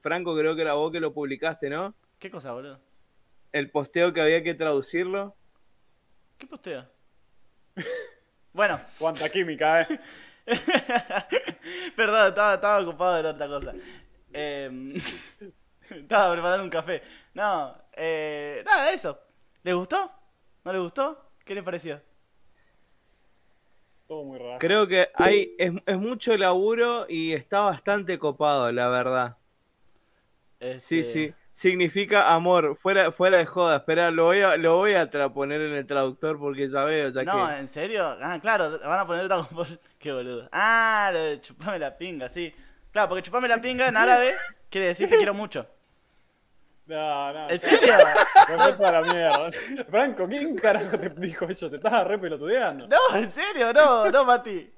Franco, 0.00 0.36
creo 0.36 0.54
que 0.54 0.62
era 0.62 0.74
vos 0.74 0.92
que 0.92 1.00
lo 1.00 1.12
publicaste, 1.12 1.68
¿no? 1.68 1.92
¿Qué 2.20 2.30
cosa, 2.30 2.52
boludo? 2.52 2.78
El 3.52 3.70
posteo 3.70 4.12
que 4.12 4.20
había 4.20 4.42
que 4.42 4.54
traducirlo. 4.54 5.34
¿Qué 6.36 6.46
posteo? 6.46 6.86
bueno, 8.52 8.80
Cuánta 8.98 9.28
química, 9.28 9.82
eh. 9.82 10.00
perdón, 11.96 12.28
estaba, 12.28 12.54
estaba 12.54 12.80
ocupado 12.80 13.18
en 13.20 13.26
otra 13.26 13.46
cosa. 13.48 13.74
Em, 14.32 14.94
estaba 15.90 16.32
preparando 16.32 16.64
un 16.64 16.70
café. 16.70 17.02
No, 17.34 17.76
eh, 17.94 18.62
nada, 18.64 18.92
eso. 18.92 19.18
¿Le 19.62 19.72
gustó? 19.74 20.10
¿No 20.64 20.72
le 20.72 20.78
gustó? 20.78 21.32
¿Qué 21.44 21.54
le 21.54 21.62
pareció? 21.62 22.00
Todo 24.06 24.24
muy 24.24 24.38
raro. 24.38 24.58
Creo 24.58 24.86
que 24.86 25.08
hay 25.14 25.54
es, 25.58 25.72
es 25.84 25.98
mucho 25.98 26.36
laburo 26.36 27.06
y 27.08 27.32
está 27.32 27.60
bastante 27.60 28.18
copado, 28.18 28.70
la 28.72 28.88
verdad. 28.88 29.36
Sí, 30.60 31.00
Este, 31.00 31.04
sí. 31.04 31.34
Significa 31.58 32.32
amor, 32.32 32.76
fuera, 32.80 33.10
fuera 33.10 33.38
de 33.38 33.44
joda. 33.46 33.78
Espera, 33.78 34.12
lo 34.12 34.26
voy 34.26 34.42
a, 34.42 34.56
lo 34.56 34.76
voy 34.76 34.92
a 34.94 35.10
tra- 35.10 35.32
poner 35.32 35.60
en 35.60 35.74
el 35.74 35.84
traductor 35.86 36.38
porque 36.38 36.68
ya 36.68 36.84
veo, 36.84 37.08
ya 37.10 37.24
No, 37.24 37.48
que. 37.48 37.54
¿en 37.56 37.66
serio? 37.66 38.16
Ah, 38.22 38.38
claro, 38.40 38.78
van 38.78 39.00
a 39.00 39.04
poner 39.04 39.26
Dragon 39.26 39.48
Ball. 39.50 39.80
Qué 39.98 40.12
boludo. 40.12 40.48
Ah, 40.52 41.10
lo 41.12 41.18
de 41.18 41.40
chupame 41.40 41.80
la 41.80 41.98
pinga, 41.98 42.28
sí. 42.28 42.54
Claro, 42.92 43.08
porque 43.08 43.22
chupame 43.24 43.48
la 43.48 43.60
pinga 43.60 43.88
en 43.88 43.96
árabe 43.96 44.36
quiere 44.70 44.86
decir 44.86 45.10
te 45.10 45.16
quiero 45.16 45.34
mucho. 45.34 45.66
No, 46.86 47.32
no. 47.34 47.50
¿En 47.50 47.58
serio? 47.58 47.92
Respeto 48.48 48.86
a 48.86 48.92
la 48.92 49.02
mierda. 49.02 49.50
Franco, 49.90 50.26
¿quién 50.26 50.56
carajo 50.56 50.96
te 50.98 51.10
dijo 51.10 51.44
eso? 51.46 51.68
Te 51.68 51.76
estás 51.76 52.06
re 52.06 52.18
pelotudeando. 52.18 52.88
No, 52.88 53.16
en 53.16 53.30
serio, 53.30 53.74
no, 53.74 54.10
no, 54.10 54.24
Mati. 54.24 54.72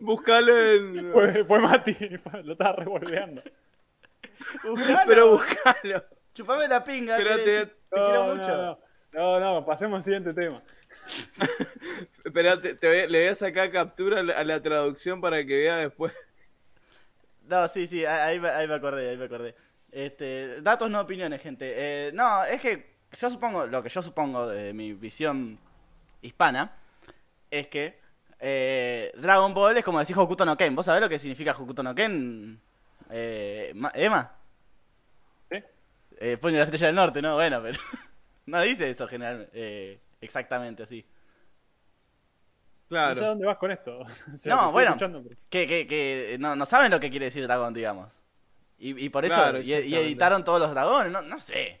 Buscalo 0.00 0.56
en. 0.58 1.12
Fue, 1.12 1.44
fue 1.44 1.58
Mati, 1.58 1.96
lo 2.44 2.52
estaba 2.52 2.72
revolveando. 2.76 3.42
Buscalo. 4.64 5.00
Pero 5.06 5.30
buscalo. 5.32 6.04
Chupame 6.34 6.68
la 6.68 6.82
pinga. 6.84 7.16
decir, 7.18 7.44
te 7.90 7.96
quiero 7.96 8.26
No, 8.26 8.34
mucho. 8.34 8.48
No, 8.48 8.78
no, 9.12 9.40
no, 9.40 9.54
no, 9.54 9.64
pasemos 9.66 9.98
al 9.98 10.04
siguiente 10.04 10.34
tema. 10.34 10.62
Espérate, 12.24 12.74
te 12.74 12.86
voy- 12.88 13.10
le 13.10 13.20
voy 13.20 13.28
a 13.28 13.34
sacar 13.34 13.70
captura 13.70 14.20
a 14.20 14.22
la, 14.22 14.34
a 14.34 14.44
la 14.44 14.60
traducción 14.62 15.20
para 15.20 15.44
que 15.44 15.56
vea 15.56 15.76
después. 15.76 16.12
No, 17.48 17.68
sí, 17.68 17.86
sí, 17.86 18.04
ahí, 18.04 18.40
me- 18.40 18.48
ahí 18.48 18.66
me 18.66 18.74
acordé, 18.74 19.10
ahí 19.10 19.16
me 19.16 19.26
acordé. 19.26 19.54
Este, 19.92 20.60
datos 20.62 20.90
no 20.90 21.00
opiniones, 21.00 21.40
gente. 21.40 21.72
Eh, 21.76 22.10
no, 22.12 22.44
es 22.44 22.60
que 22.60 22.96
yo 23.18 23.30
supongo, 23.30 23.66
lo 23.66 23.82
que 23.82 23.88
yo 23.88 24.02
supongo 24.02 24.48
de 24.48 24.72
mi 24.72 24.92
visión 24.92 25.58
hispana, 26.22 26.72
es 27.50 27.68
que 27.68 27.98
eh, 28.40 29.12
Dragon 29.16 29.54
Ball 29.54 29.76
es 29.78 29.84
como 29.84 30.00
decir 30.00 30.18
Hokuto 30.18 30.44
no 30.44 30.56
Ken. 30.56 30.74
¿Vos 30.74 30.86
sabés 30.86 31.00
lo 31.00 31.08
que 31.08 31.18
significa 31.18 31.52
Hokuto 31.52 31.82
no 31.82 31.94
Ken? 31.94 32.60
Eh, 33.10 33.72
Ma- 33.74 33.92
¿Emma? 33.94 34.32
¿Sí? 35.50 35.58
Eh, 36.18 36.36
Puño 36.38 36.54
de 36.54 36.58
la 36.58 36.64
Estrella 36.64 36.86
del 36.88 36.96
Norte, 36.96 37.22
¿no? 37.22 37.34
Bueno, 37.34 37.60
pero 37.62 37.78
no 38.46 38.60
dice 38.62 38.88
eso 38.90 39.06
generalmente, 39.06 39.50
eh, 39.54 40.00
exactamente 40.20 40.82
así. 40.84 41.04
No 42.88 42.96
sé 42.98 43.02
a 43.04 43.14
Claro. 43.14 43.26
dónde 43.28 43.46
vas 43.46 43.58
con 43.58 43.70
esto. 43.70 43.98
O 44.34 44.38
sea, 44.38 44.54
No, 44.54 44.72
bueno. 44.72 44.96
pero- 44.98 45.22
Que, 45.50 45.66
que, 45.66 45.86
que 45.86 46.36
no, 46.38 46.54
no 46.56 46.66
saben 46.66 46.90
lo 46.90 47.00
que 47.00 47.10
quiere 47.10 47.26
decir 47.26 47.42
dragón, 47.44 47.74
digamos. 47.74 48.10
Y, 48.78 49.06
y 49.06 49.08
por 49.08 49.24
eso, 49.24 49.34
Claro, 49.34 49.60
y, 49.62 49.72
editaron 49.72 50.44
todos 50.44 50.60
los 50.60 50.70
dragones, 50.70 51.10
no, 51.10 51.22
no 51.22 51.38
sé. 51.40 51.80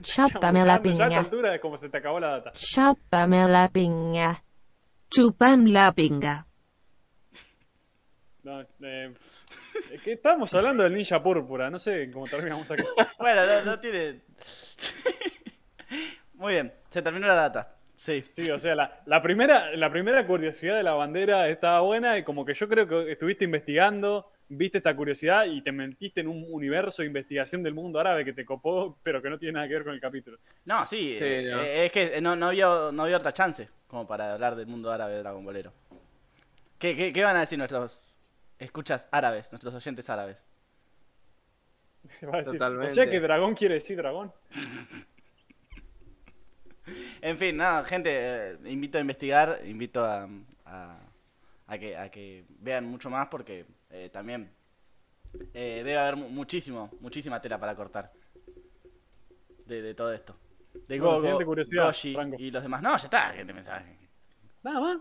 Chúpame 0.00 0.60
la 0.64 0.66
Ya 0.66 0.72
a 0.72 0.76
esta 0.76 0.82
piña. 1.08 1.18
altura 1.18 1.54
es 1.54 1.60
como 1.60 1.76
se 1.76 1.88
te 1.90 1.98
acabó 1.98 2.18
la 2.20 2.28
data. 2.40 2.52
Chúpame 2.52 3.46
la 3.48 3.68
piña. 3.68 4.42
Chupam 5.10 5.66
la 5.66 5.92
pinga. 5.92 6.46
No, 8.44 8.60
eh, 8.82 9.14
es 9.92 10.02
que 10.02 10.12
estábamos 10.12 10.52
hablando 10.54 10.82
del 10.84 10.94
ninja 10.94 11.22
púrpura, 11.22 11.70
no 11.70 11.78
sé 11.78 12.10
cómo 12.12 12.26
terminamos 12.26 12.70
acá. 12.70 12.84
Bueno, 13.18 13.46
no, 13.46 13.64
no 13.64 13.80
tiene... 13.80 14.20
Muy 16.34 16.54
bien, 16.54 16.72
se 16.90 17.02
terminó 17.02 17.26
la 17.26 17.34
data. 17.34 17.74
Sí. 17.96 18.24
Sí, 18.32 18.48
o 18.50 18.58
sea, 18.58 18.74
la, 18.76 19.00
la 19.06 19.20
primera, 19.20 19.74
la 19.74 19.90
primera 19.90 20.24
curiosidad 20.26 20.76
de 20.76 20.84
la 20.84 20.92
bandera 20.92 21.48
estaba 21.48 21.80
buena 21.80 22.16
y 22.16 22.22
como 22.22 22.44
que 22.44 22.54
yo 22.54 22.68
creo 22.68 22.86
que 22.86 23.10
estuviste 23.10 23.44
investigando, 23.44 24.30
viste 24.48 24.78
esta 24.78 24.94
curiosidad 24.94 25.46
y 25.46 25.62
te 25.62 25.72
mentiste 25.72 26.20
en 26.20 26.28
un 26.28 26.46
universo 26.48 27.02
de 27.02 27.08
investigación 27.08 27.62
del 27.64 27.74
mundo 27.74 27.98
árabe 27.98 28.24
que 28.24 28.32
te 28.32 28.44
copó, 28.44 28.96
pero 29.02 29.20
que 29.20 29.28
no 29.28 29.38
tiene 29.38 29.54
nada 29.54 29.66
que 29.66 29.74
ver 29.74 29.84
con 29.84 29.94
el 29.94 30.00
capítulo. 30.00 30.38
No, 30.64 30.86
sí, 30.86 31.16
Sí, 31.18 31.24
eh, 31.24 31.48
no. 31.50 31.60
eh, 31.60 31.86
es 31.86 31.92
que 31.92 32.20
no, 32.20 32.36
no, 32.36 32.46
había, 32.46 32.66
no 32.92 33.02
había 33.02 33.16
otra 33.16 33.32
chance 33.32 33.68
como 33.88 34.06
para 34.06 34.34
hablar 34.34 34.54
del 34.54 34.66
mundo 34.68 34.92
árabe 34.92 35.14
de 35.14 35.18
Dragon 35.20 35.44
Bolero. 35.44 35.72
¿Qué, 36.78 36.94
qué, 36.94 37.12
qué 37.12 37.24
van 37.24 37.36
a 37.36 37.40
decir 37.40 37.58
nuestros 37.58 38.00
escuchas 38.58 39.08
árabes, 39.10 39.50
nuestros 39.52 39.74
oyentes 39.74 40.08
árabes? 40.10 40.44
Decir, 42.04 42.28
Totalmente. 42.44 42.86
O 42.86 42.90
sea 42.94 43.08
que 43.10 43.20
dragón 43.20 43.54
quiere 43.54 43.74
decir 43.74 43.96
dragón. 43.96 44.32
En 47.20 47.36
fin, 47.36 47.56
nada, 47.56 47.84
gente, 47.84 48.10
eh, 48.12 48.58
invito 48.64 48.96
a 48.96 49.00
investigar, 49.02 49.60
invito 49.64 50.02
a, 50.04 50.26
a, 50.64 50.96
a 51.66 51.78
que, 51.78 51.96
a 51.96 52.10
que 52.10 52.46
vean 52.60 52.86
mucho 52.86 53.10
más 53.10 53.28
porque 53.28 53.66
eh, 53.90 54.08
también 54.10 54.50
eh, 55.52 55.82
debe 55.84 55.98
haber 55.98 56.16
mu- 56.16 56.30
muchísimo, 56.30 56.90
muchísima 57.00 57.42
tela 57.42 57.58
para 57.60 57.74
cortar 57.76 58.10
de, 59.66 59.82
de 59.82 59.94
todo 59.94 60.12
esto. 60.14 60.34
De 60.86 60.98
Bueno, 60.98 61.20
Gogo, 61.38 61.54
Goshi 61.70 62.14
Franco. 62.14 62.36
y 62.38 62.50
los 62.50 62.62
demás. 62.62 62.80
No, 62.80 62.96
ya 62.96 63.04
está, 63.04 63.30
gente 63.32 63.52
mensaje. 63.52 63.98
Nada 64.62 64.80
más. 64.80 64.98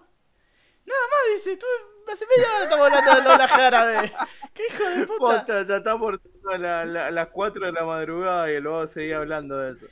Nada 0.88 1.02
más 1.12 1.44
dice, 1.44 1.58
tú 1.58 1.66
hace 2.12 2.26
media 2.26 2.50
hora 2.56 2.64
estamos 2.64 2.86
hablando 2.88 3.16
de 3.16 3.22
doblaje 3.30 3.62
árabe. 3.62 4.14
¿Qué 4.54 4.64
hijo 4.70 4.90
de 4.90 5.06
puta? 5.08 5.18
Posta, 5.20 5.68
ya 5.68 5.78
está 5.78 5.98
por 5.98 6.20
todas 6.20 6.60
la- 6.60 6.86
la- 6.86 7.12
las 7.12 7.28
4 7.28 7.66
de 7.66 7.72
la 7.74 7.84
madrugada 7.84 8.50
y 8.52 8.60
luego 8.62 8.88
seguir 8.88 9.16
hablando 9.16 9.58
de 9.58 9.74
eso. 9.74 9.86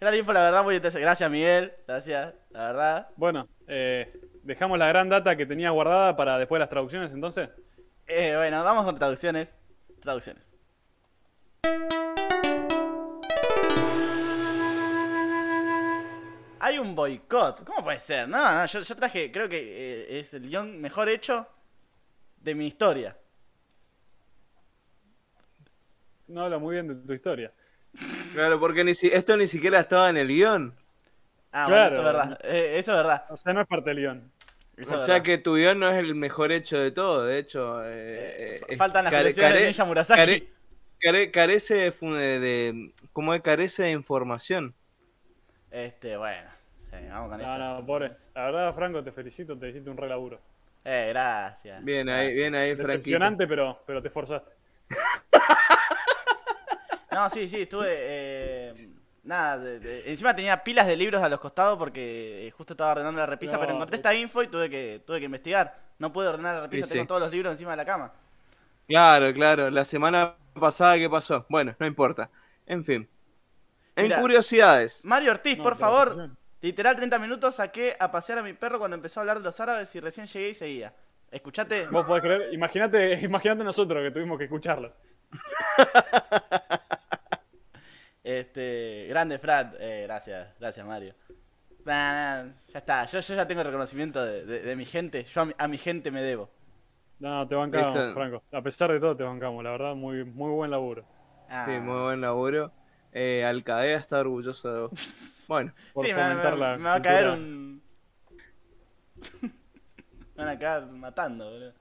Gran 0.00 0.14
info, 0.14 0.32
la 0.32 0.42
verdad, 0.44 0.64
muy 0.64 0.74
interesante. 0.76 1.04
Gracias, 1.04 1.30
Miguel. 1.30 1.72
Gracias, 1.86 2.34
la 2.50 2.66
verdad. 2.68 3.08
Bueno, 3.16 3.46
eh, 3.68 4.12
dejamos 4.42 4.78
la 4.78 4.88
gran 4.88 5.08
data 5.08 5.36
que 5.36 5.46
tenía 5.46 5.70
guardada 5.70 6.16
para 6.16 6.38
después 6.38 6.58
las 6.58 6.68
traducciones 6.70 7.12
entonces. 7.12 7.50
Eh, 8.08 8.34
bueno, 8.36 8.64
vamos 8.64 8.84
con 8.84 8.96
traducciones. 8.96 9.52
Traducciones. 10.00 10.42
Hay 16.64 16.78
un 16.78 16.94
boicot. 16.94 17.64
¿Cómo 17.64 17.82
puede 17.82 17.98
ser? 17.98 18.28
No, 18.28 18.54
no, 18.54 18.66
yo, 18.66 18.80
yo 18.82 18.94
traje, 18.96 19.32
creo 19.32 19.48
que 19.48 19.58
eh, 19.58 20.20
es 20.20 20.32
el 20.32 20.48
guion 20.48 20.80
mejor 20.80 21.08
hecho 21.08 21.46
de 22.40 22.54
mi 22.54 22.68
historia. 22.68 23.16
No 26.28 26.42
habla 26.42 26.58
muy 26.58 26.74
bien 26.74 26.88
de 26.88 26.94
tu 26.94 27.12
historia. 27.12 27.52
Claro, 28.32 28.58
porque 28.58 28.82
ni 28.84 28.94
si, 28.94 29.08
esto 29.08 29.36
ni 29.36 29.46
siquiera 29.46 29.80
estaba 29.80 30.08
en 30.08 30.16
el 30.16 30.28
guion. 30.28 30.74
Ah, 31.52 31.64
Claro. 31.66 31.68
bueno, 31.68 31.86
eso 31.90 31.98
es 32.00 32.04
verdad. 32.04 32.40
Eh, 32.44 32.78
eso 32.78 32.92
es 32.92 32.96
verdad. 32.96 33.24
O 33.28 33.36
sea, 33.36 33.52
no 33.52 33.60
es 33.60 33.66
parte 33.66 33.90
del 33.90 33.98
guion. 33.98 34.32
Eso 34.76 34.94
O 34.94 34.98
sea 35.00 35.14
verdad. 35.14 35.22
que 35.22 35.38
tu 35.38 35.56
guion 35.56 35.78
no 35.80 35.90
es 35.90 35.98
el 35.98 36.14
mejor 36.14 36.50
hecho 36.52 36.78
de 36.78 36.90
todo, 36.92 37.26
de 37.26 37.38
hecho. 37.38 37.82
eh, 37.84 38.62
eh, 38.68 38.76
Faltan 38.78 39.04
las 39.04 39.12
curiosidades 39.12 39.60
de 39.60 39.64
Ninja 39.66 39.84
Murasaki. 39.84 40.20
care- 40.20 40.48
care- 41.00 41.30
carece 41.30 41.74
de, 41.74 41.90
de, 41.90 42.40
de- 42.40 42.92
¿cómo 43.12 43.34
es? 43.34 43.42
Carece 43.42 43.82
de 43.82 43.90
información. 43.90 44.74
Este, 45.70 46.16
bueno. 46.16 46.48
Vamos 47.10 47.30
con 47.30 47.38
No, 47.42 47.54
eso. 47.54 47.58
no, 47.58 47.86
pobre. 47.86 48.12
La 48.34 48.44
verdad, 48.44 48.74
Franco, 48.74 49.02
te 49.02 49.12
felicito, 49.12 49.56
te 49.58 49.68
hiciste 49.70 49.90
un 49.90 49.96
re 49.96 50.08
laburo. 50.08 50.40
Eh, 50.84 51.06
gracias. 51.10 51.84
Bien 51.84 52.08
ahí, 52.08 52.32
bien 52.34 52.54
ahí, 52.54 52.70
Franquito. 52.74 52.88
Decepcionante, 52.92 53.46
pero, 53.46 53.80
pero 53.86 54.00
te 54.02 54.08
esforzaste. 54.08 54.50
No, 57.10 57.28
sí, 57.28 57.46
sí, 57.46 57.62
estuve. 57.62 57.88
eh, 57.90 58.88
nada, 59.24 59.58
de- 59.58 59.78
de- 59.80 60.10
encima 60.10 60.34
tenía 60.34 60.64
pilas 60.64 60.86
de 60.86 60.96
libros 60.96 61.22
a 61.22 61.28
los 61.28 61.40
costados 61.40 61.78
porque 61.78 62.46
eh, 62.46 62.50
justo 62.52 62.72
estaba 62.72 62.92
ordenando 62.92 63.20
la 63.20 63.26
repisa, 63.26 63.52
No, 63.54 63.60
pero 63.60 63.74
encontré 63.74 63.96
esta 63.96 64.14
info 64.14 64.42
y 64.42 64.48
tuve 64.48 64.70
que, 64.70 65.02
tuve 65.06 65.18
que 65.18 65.26
investigar. 65.26 65.76
No 65.98 66.10
pude 66.10 66.28
ordenar 66.28 66.54
la 66.54 66.60
repisa, 66.62 66.86
Sí, 66.86 66.92
tengo 66.92 67.04
sí. 67.04 67.08
todos 67.08 67.20
los 67.20 67.30
libros 67.30 67.52
encima 67.52 67.72
de 67.72 67.76
la 67.76 67.84
cama. 67.84 68.12
Claro, 68.88 69.32
claro. 69.34 69.70
La 69.70 69.84
semana 69.84 70.34
pasada, 70.58 70.96
¿qué 70.96 71.08
pasó? 71.10 71.44
Bueno, 71.50 71.74
no 71.78 71.86
importa. 71.86 72.30
En 72.66 72.82
fin. 72.82 73.06
En 73.94 74.04
Mira. 74.04 74.18
curiosidades. 74.20 75.04
Mario 75.04 75.32
Ortiz, 75.32 75.58
No, 75.58 75.64
por 75.64 75.76
favor. 75.76 76.30
Literal 76.62 76.96
30 76.96 77.18
minutos 77.18 77.56
saqué 77.56 77.96
a 77.98 78.10
pasear 78.10 78.38
a 78.38 78.42
mi 78.42 78.52
perro 78.54 78.78
cuando 78.78 78.94
empezó 78.94 79.20
a 79.20 79.22
hablar 79.22 79.38
de 79.38 79.44
los 79.44 79.58
árabes 79.60 79.94
y 79.94 80.00
recién 80.00 80.26
llegué 80.26 80.48
y 80.50 80.54
seguía. 80.54 80.92
Escuchate. 81.30 81.86
Vos 81.88 82.06
podés 82.06 82.22
creer, 82.22 82.54
imagínate, 82.54 83.14
imagínate 83.22 83.64
nosotros 83.64 84.00
que 84.02 84.10
tuvimos 84.10 84.38
que 84.38 84.44
escucharlo. 84.44 84.92
Este, 88.22 89.06
grande 89.08 89.38
Frat, 89.38 89.74
eh, 89.80 90.02
gracias, 90.06 90.48
gracias 90.60 90.86
Mario. 90.86 91.14
Nah, 91.84 92.44
nah, 92.44 92.52
ya 92.72 92.78
está, 92.78 93.04
yo, 93.06 93.18
yo 93.18 93.34
ya 93.34 93.46
tengo 93.48 93.62
el 93.62 93.66
reconocimiento 93.66 94.24
de, 94.24 94.44
de- 94.44 94.60
de 94.60 94.76
mi 94.76 94.84
gente, 94.84 95.24
yo 95.24 95.40
a 95.40 95.44
mi, 95.46 95.52
a 95.58 95.66
mi 95.66 95.78
gente 95.78 96.12
me 96.12 96.22
debo. 96.22 96.48
No, 97.18 97.46
te 97.48 97.54
bancamos. 97.56 98.14
Franco. 98.14 98.42
A 98.52 98.62
pesar 98.62 98.92
de 98.92 99.00
todo, 99.00 99.16
te 99.16 99.22
bancamos. 99.24 99.62
La 99.64 99.70
verdad, 99.70 99.94
muy, 99.94 100.24
muy 100.24 100.50
buen 100.50 100.70
laburo. 100.70 101.04
Ah, 101.48 101.64
Sí, 101.66 101.72
muy 101.80 102.00
buen 102.02 102.20
laburo. 102.20 102.72
Eh, 103.12 103.44
Alcadea 103.44 103.98
está 103.98 104.20
orgulloso 104.20 104.72
de 104.72 104.80
vos. 104.82 104.90
Bueno, 105.48 105.72
Por 105.92 106.06
sí, 106.06 106.12
me, 106.12 106.18
me- 106.18 106.28
fomentar 106.28 106.58
la 106.58 106.76
me 106.78 106.84
va 106.84 106.94
a 106.94 107.02
caer 107.02 107.28
un... 107.28 107.82
me 109.42 109.50
van 110.36 110.48
a 110.48 110.58
caer 110.58 110.86
matando, 110.86 111.50
boludo. 111.50 111.72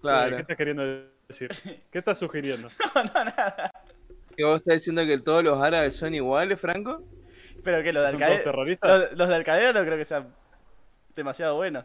Claro. 0.00 0.36
¿Qué 0.36 0.42
estás 0.42 0.56
queriendo 0.56 0.82
decir? 1.28 1.50
¿Qué 1.90 1.98
estás 1.98 2.18
sugiriendo? 2.18 2.68
¿Que 4.36 4.44
vos 4.44 4.56
estás 4.60 4.74
diciendo 4.74 5.04
que 5.04 5.18
todos 5.18 5.44
los 5.44 5.62
árabes 5.62 5.94
son 5.96 6.14
iguales, 6.14 6.58
Franco? 6.60 7.02
Pero 7.62 7.82
que 7.82 7.92
los 7.92 8.02
de 8.04 8.10
¿Son 8.10 8.18
todos 8.18 8.30
Alcadea... 8.30 8.44
terroristas? 8.44 8.98
Los, 9.10 9.12
los 9.18 9.28
de 9.28 9.34
Alcadea 9.34 9.72
no 9.72 9.84
creo 9.84 9.96
que 9.98 10.04
sean 10.04 10.34
demasiado 11.14 11.56
buenos. 11.56 11.84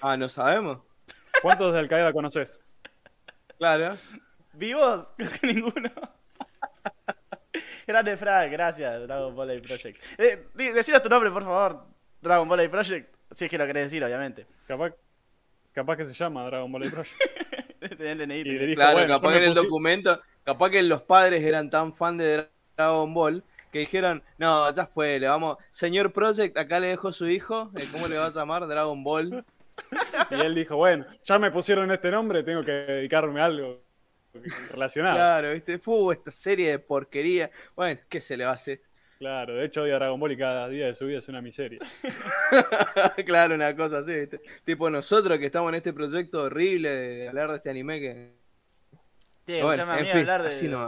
Ah, 0.00 0.16
no 0.16 0.28
sabemos. 0.28 0.80
¿Cuántos 1.40 1.72
de 1.72 1.78
Al 1.78 1.88
Qaeda 1.88 2.12
conoces? 2.12 2.58
Claro. 3.58 3.96
¿Vivos? 4.54 5.06
Creo 5.16 5.30
que 5.40 5.46
ninguno. 5.46 5.90
Grande 7.86 8.16
Frank, 8.16 8.50
gracias, 8.50 9.02
Dragon 9.02 9.34
Ball 9.34 9.50
A 9.50 9.62
Project. 9.62 10.02
Eh, 10.18 10.46
decinos 10.54 11.02
tu 11.02 11.08
nombre, 11.08 11.30
por 11.30 11.44
favor, 11.44 11.84
Dragon 12.20 12.48
Ball 12.48 12.60
A 12.60 12.70
Project. 12.70 13.14
Si 13.34 13.44
es 13.44 13.50
que 13.50 13.58
lo 13.58 13.66
querés 13.66 13.84
decir, 13.84 14.04
obviamente. 14.04 14.46
Capaz, 14.66 14.92
capaz 15.72 15.96
que 15.96 16.06
se 16.06 16.14
llama 16.14 16.44
Dragon 16.44 16.70
Ball 16.70 16.84
Z 16.84 16.94
Project. 16.94 17.58
Tenés 17.80 18.00
el 18.00 18.18
DNI, 18.18 18.40
Y 18.40 18.58
dijo, 18.58 18.74
Claro, 18.76 18.98
bueno, 18.98 19.14
capaz 19.14 19.32
que 19.32 19.38
en 19.38 19.44
el 19.44 19.54
documento, 19.54 20.20
capaz 20.44 20.70
que 20.70 20.82
los 20.82 21.02
padres 21.02 21.42
eran 21.42 21.68
tan 21.68 21.92
fan 21.92 22.16
de 22.16 22.48
Dragon 22.76 23.12
Ball 23.12 23.42
que 23.72 23.80
dijeron, 23.80 24.22
no, 24.36 24.72
ya 24.74 24.86
fue, 24.86 25.18
le 25.18 25.26
vamos, 25.28 25.56
señor 25.70 26.12
Project, 26.12 26.56
acá 26.58 26.78
le 26.78 26.88
dejo 26.88 27.10
su 27.10 27.26
hijo, 27.26 27.70
eh, 27.76 27.88
¿cómo 27.90 28.06
le 28.06 28.18
va 28.18 28.26
a 28.26 28.30
llamar? 28.30 28.66
Dragon 28.66 29.02
Ball. 29.02 29.44
Y 30.30 30.34
él 30.34 30.54
dijo, 30.54 30.76
bueno, 30.76 31.06
ya 31.24 31.38
me 31.38 31.50
pusieron 31.50 31.90
este 31.90 32.10
nombre, 32.10 32.42
tengo 32.42 32.62
que 32.62 32.70
dedicarme 32.70 33.40
a 33.40 33.46
algo 33.46 33.81
relacionado. 34.70 35.16
Claro, 35.16 35.52
viste, 35.52 35.78
fue 35.78 36.14
esta 36.14 36.30
serie 36.30 36.70
de 36.70 36.78
porquería. 36.78 37.50
Bueno, 37.74 38.00
¿qué 38.08 38.20
se 38.20 38.36
le 38.36 38.44
va 38.44 38.50
a 38.50 38.54
hacer? 38.54 38.80
Claro, 39.18 39.54
de 39.54 39.66
hecho 39.66 39.82
odia 39.82 39.94
Dragon 39.94 40.18
Ball 40.18 40.32
y 40.32 40.36
cada 40.36 40.68
día 40.68 40.86
de 40.86 40.94
su 40.94 41.06
vida 41.06 41.18
es 41.18 41.28
una 41.28 41.40
miseria. 41.40 41.78
claro, 43.24 43.54
una 43.54 43.76
cosa 43.76 43.98
así, 43.98 44.12
¿viste? 44.12 44.40
Tipo 44.64 44.90
nosotros 44.90 45.38
que 45.38 45.46
estamos 45.46 45.68
en 45.68 45.76
este 45.76 45.92
proyecto 45.92 46.42
horrible 46.42 46.90
de 46.90 47.28
hablar 47.28 47.50
de 47.50 47.56
este 47.58 47.70
anime 47.70 48.00
que... 48.00 48.32
Sí, 49.46 49.60
Bueno, 49.60 49.72
escuchame 49.72 49.92
a 49.92 49.96
en 49.96 50.02
mí 50.02 50.10
fin, 50.10 50.20
hablar 50.20 50.42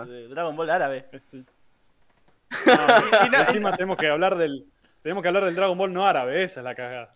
de, 0.07 0.23
de 0.23 0.29
Dragon 0.29 0.57
Ball 0.57 0.71
árabe. 0.71 1.07
No, 2.66 3.27
y 3.31 3.35
encima 3.35 3.73
tenemos 3.73 3.97
que 3.97 4.09
hablar 4.09 4.37
del 4.37 4.66
tenemos 5.05 5.21
que 5.21 5.29
hablar 5.29 5.45
del 5.45 5.55
Dragon 5.55 5.77
Ball 5.77 5.93
no 5.93 6.07
árabe, 6.07 6.45
esa 6.45 6.61
es 6.61 6.65
la 6.65 6.75
cagada. 6.75 7.12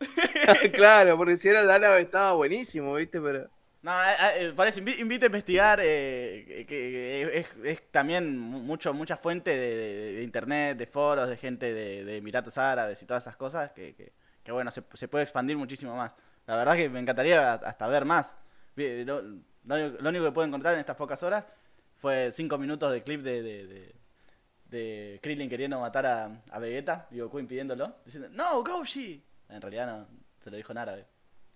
claro, 0.74 1.16
porque 1.16 1.36
si 1.36 1.48
era 1.48 1.62
el 1.62 1.70
árabe 1.70 2.02
estaba 2.02 2.32
buenísimo, 2.32 2.94
¿viste? 2.94 3.18
Pero... 3.18 3.48
No, 3.80 3.92
eh, 4.04 4.16
eh, 4.40 4.54
eso 4.66 4.80
invi- 4.80 4.98
invito 4.98 5.24
a 5.24 5.26
investigar, 5.26 5.78
eh, 5.80 6.64
que, 6.68 7.38
es, 7.38 7.46
es 7.64 7.90
también 7.92 8.36
mu- 8.36 8.60
mucho, 8.60 8.92
mucha 8.92 9.16
fuente 9.16 9.56
de, 9.56 10.22
internet, 10.24 10.76
de 10.76 10.86
foros, 10.86 11.28
de 11.28 11.36
gente 11.36 11.72
de, 11.72 12.16
Emiratos 12.16 12.58
Árabes 12.58 13.00
y 13.02 13.06
todas 13.06 13.22
esas 13.22 13.36
cosas, 13.36 13.72
que, 13.72 13.94
que- 13.94 14.12
bueno, 14.52 14.70
se, 14.70 14.82
puede 14.82 15.22
expandir 15.22 15.56
muchísimo 15.56 15.94
más. 15.94 16.14
La 16.46 16.56
verdad 16.56 16.74
que 16.74 16.88
me 16.88 16.98
encantaría 17.00 17.52
hasta 17.54 17.86
ver 17.86 18.04
más. 18.06 18.34
Lo, 18.76 19.20
único 20.08 20.24
que 20.24 20.32
puedo 20.32 20.46
encontrar 20.46 20.74
en 20.74 20.80
estas 20.80 20.96
pocas 20.96 21.22
horas 21.22 21.44
fue 21.98 22.32
cinco 22.32 22.56
minutos 22.56 22.90
de 22.90 23.02
clip 23.02 23.20
de, 23.22 23.92
de 24.70 25.18
Krillin 25.22 25.48
queriendo 25.48 25.78
matar 25.80 26.06
a, 26.06 26.30
a 26.50 26.58
Vegeta 26.58 27.06
y 27.10 27.20
Goku 27.20 27.38
impidiéndolo, 27.38 27.96
diciendo, 28.04 28.28
no, 28.32 28.62
Goshi. 28.64 29.22
En 29.50 29.60
realidad 29.60 29.86
no, 29.86 30.06
se 30.42 30.50
lo 30.50 30.56
dijo 30.56 30.72
en 30.72 30.78
árabe, 30.78 31.06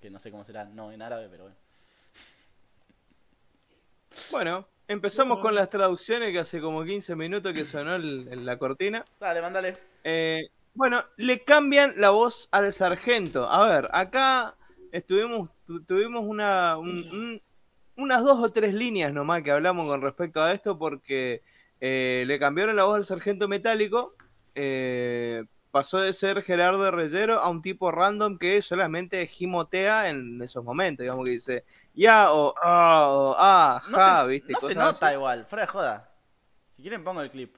que 0.00 0.10
no 0.10 0.18
sé 0.18 0.30
cómo 0.30 0.44
será, 0.44 0.64
no 0.64 0.92
en 0.92 1.02
árabe, 1.02 1.28
pero 1.30 1.44
bueno. 1.44 1.56
Bueno, 4.30 4.66
empezamos 4.88 5.40
con 5.40 5.54
las 5.54 5.70
traducciones 5.70 6.32
que 6.32 6.38
hace 6.38 6.60
como 6.60 6.84
15 6.84 7.14
minutos 7.16 7.52
que 7.52 7.64
sonó 7.64 7.94
el- 7.96 8.28
el- 8.30 8.44
la 8.46 8.58
cortina. 8.58 9.04
Dale, 9.20 9.40
mándale. 9.42 9.76
Eh, 10.04 10.48
bueno, 10.74 11.04
le 11.16 11.40
cambian 11.44 11.94
la 11.96 12.10
voz 12.10 12.48
al 12.50 12.72
sargento. 12.72 13.48
A 13.50 13.68
ver, 13.68 13.88
acá 13.92 14.54
estuvimos, 14.90 15.50
tu- 15.66 15.82
tuvimos 15.84 16.24
una, 16.26 16.76
un- 16.78 17.08
un- 17.10 17.42
unas 17.96 18.22
dos 18.24 18.38
o 18.42 18.50
tres 18.50 18.74
líneas 18.74 19.12
nomás 19.12 19.42
que 19.42 19.50
hablamos 19.50 19.86
con 19.86 20.00
respecto 20.00 20.40
a 20.42 20.52
esto 20.52 20.78
porque 20.78 21.42
eh, 21.84 22.24
le 22.26 22.38
cambiaron 22.38 22.76
la 22.76 22.84
voz 22.84 22.96
al 22.96 23.04
sargento 23.04 23.48
metálico. 23.48 24.14
eh, 24.54 25.44
pasó 25.70 25.98
de 25.98 26.12
ser 26.12 26.42
Gerardo 26.42 26.90
Reyero 26.90 27.40
a 27.40 27.48
un 27.48 27.62
tipo 27.62 27.90
random 27.90 28.36
que 28.38 28.60
solamente 28.60 29.26
gimotea 29.26 30.10
en 30.10 30.42
esos 30.42 30.62
momentos, 30.62 31.02
digamos 31.04 31.24
que 31.24 31.30
dice 31.30 31.64
ya 31.94 32.32
o 32.32 32.54
ah 32.62 33.08
o 33.10 33.34
ah, 33.38 33.82
No, 33.88 33.96
ja, 33.98 34.22
se, 34.22 34.28
¿viste? 34.28 34.52
no 34.52 34.60
se 34.60 34.74
nota 34.74 35.06
así. 35.06 35.14
igual, 35.14 35.46
fuera 35.46 35.62
de 35.62 35.66
joda. 35.68 36.10
Si 36.76 36.82
quieren 36.82 37.04
pongo 37.04 37.20
el 37.22 37.30
clip. 37.30 37.54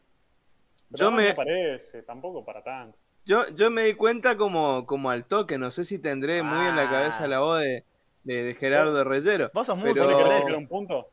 Pero 0.90 1.04
Yo 1.06 1.10
no 1.10 1.16
me- 1.16 1.24
me 1.28 1.34
parece, 1.34 2.02
tampoco 2.02 2.44
para 2.44 2.62
tanto. 2.62 2.96
Yo, 3.24 3.48
yo 3.48 3.70
me 3.70 3.82
di 3.84 3.94
cuenta 3.94 4.36
como, 4.36 4.84
como 4.86 5.08
al 5.10 5.24
toque, 5.24 5.56
no 5.56 5.70
sé 5.70 5.84
si 5.84 5.98
tendré 5.98 6.42
muy 6.42 6.66
en 6.66 6.76
la 6.76 6.82
Ah. 6.84 6.90
cabeza 6.90 7.26
la 7.26 7.40
voz 7.40 7.60
de, 7.62 7.84
de, 8.24 8.42
de 8.44 8.54
Gerardo 8.54 9.02
Reyero. 9.02 9.50
Vos 9.54 9.66
sos 9.66 9.76
muy 9.78 9.92
Pero- 9.94 10.06
¿Vos 10.06 10.12
le 10.16 10.22
querés 10.24 10.40
sacar 10.42 10.56
un 10.56 10.68
punto? 10.68 11.08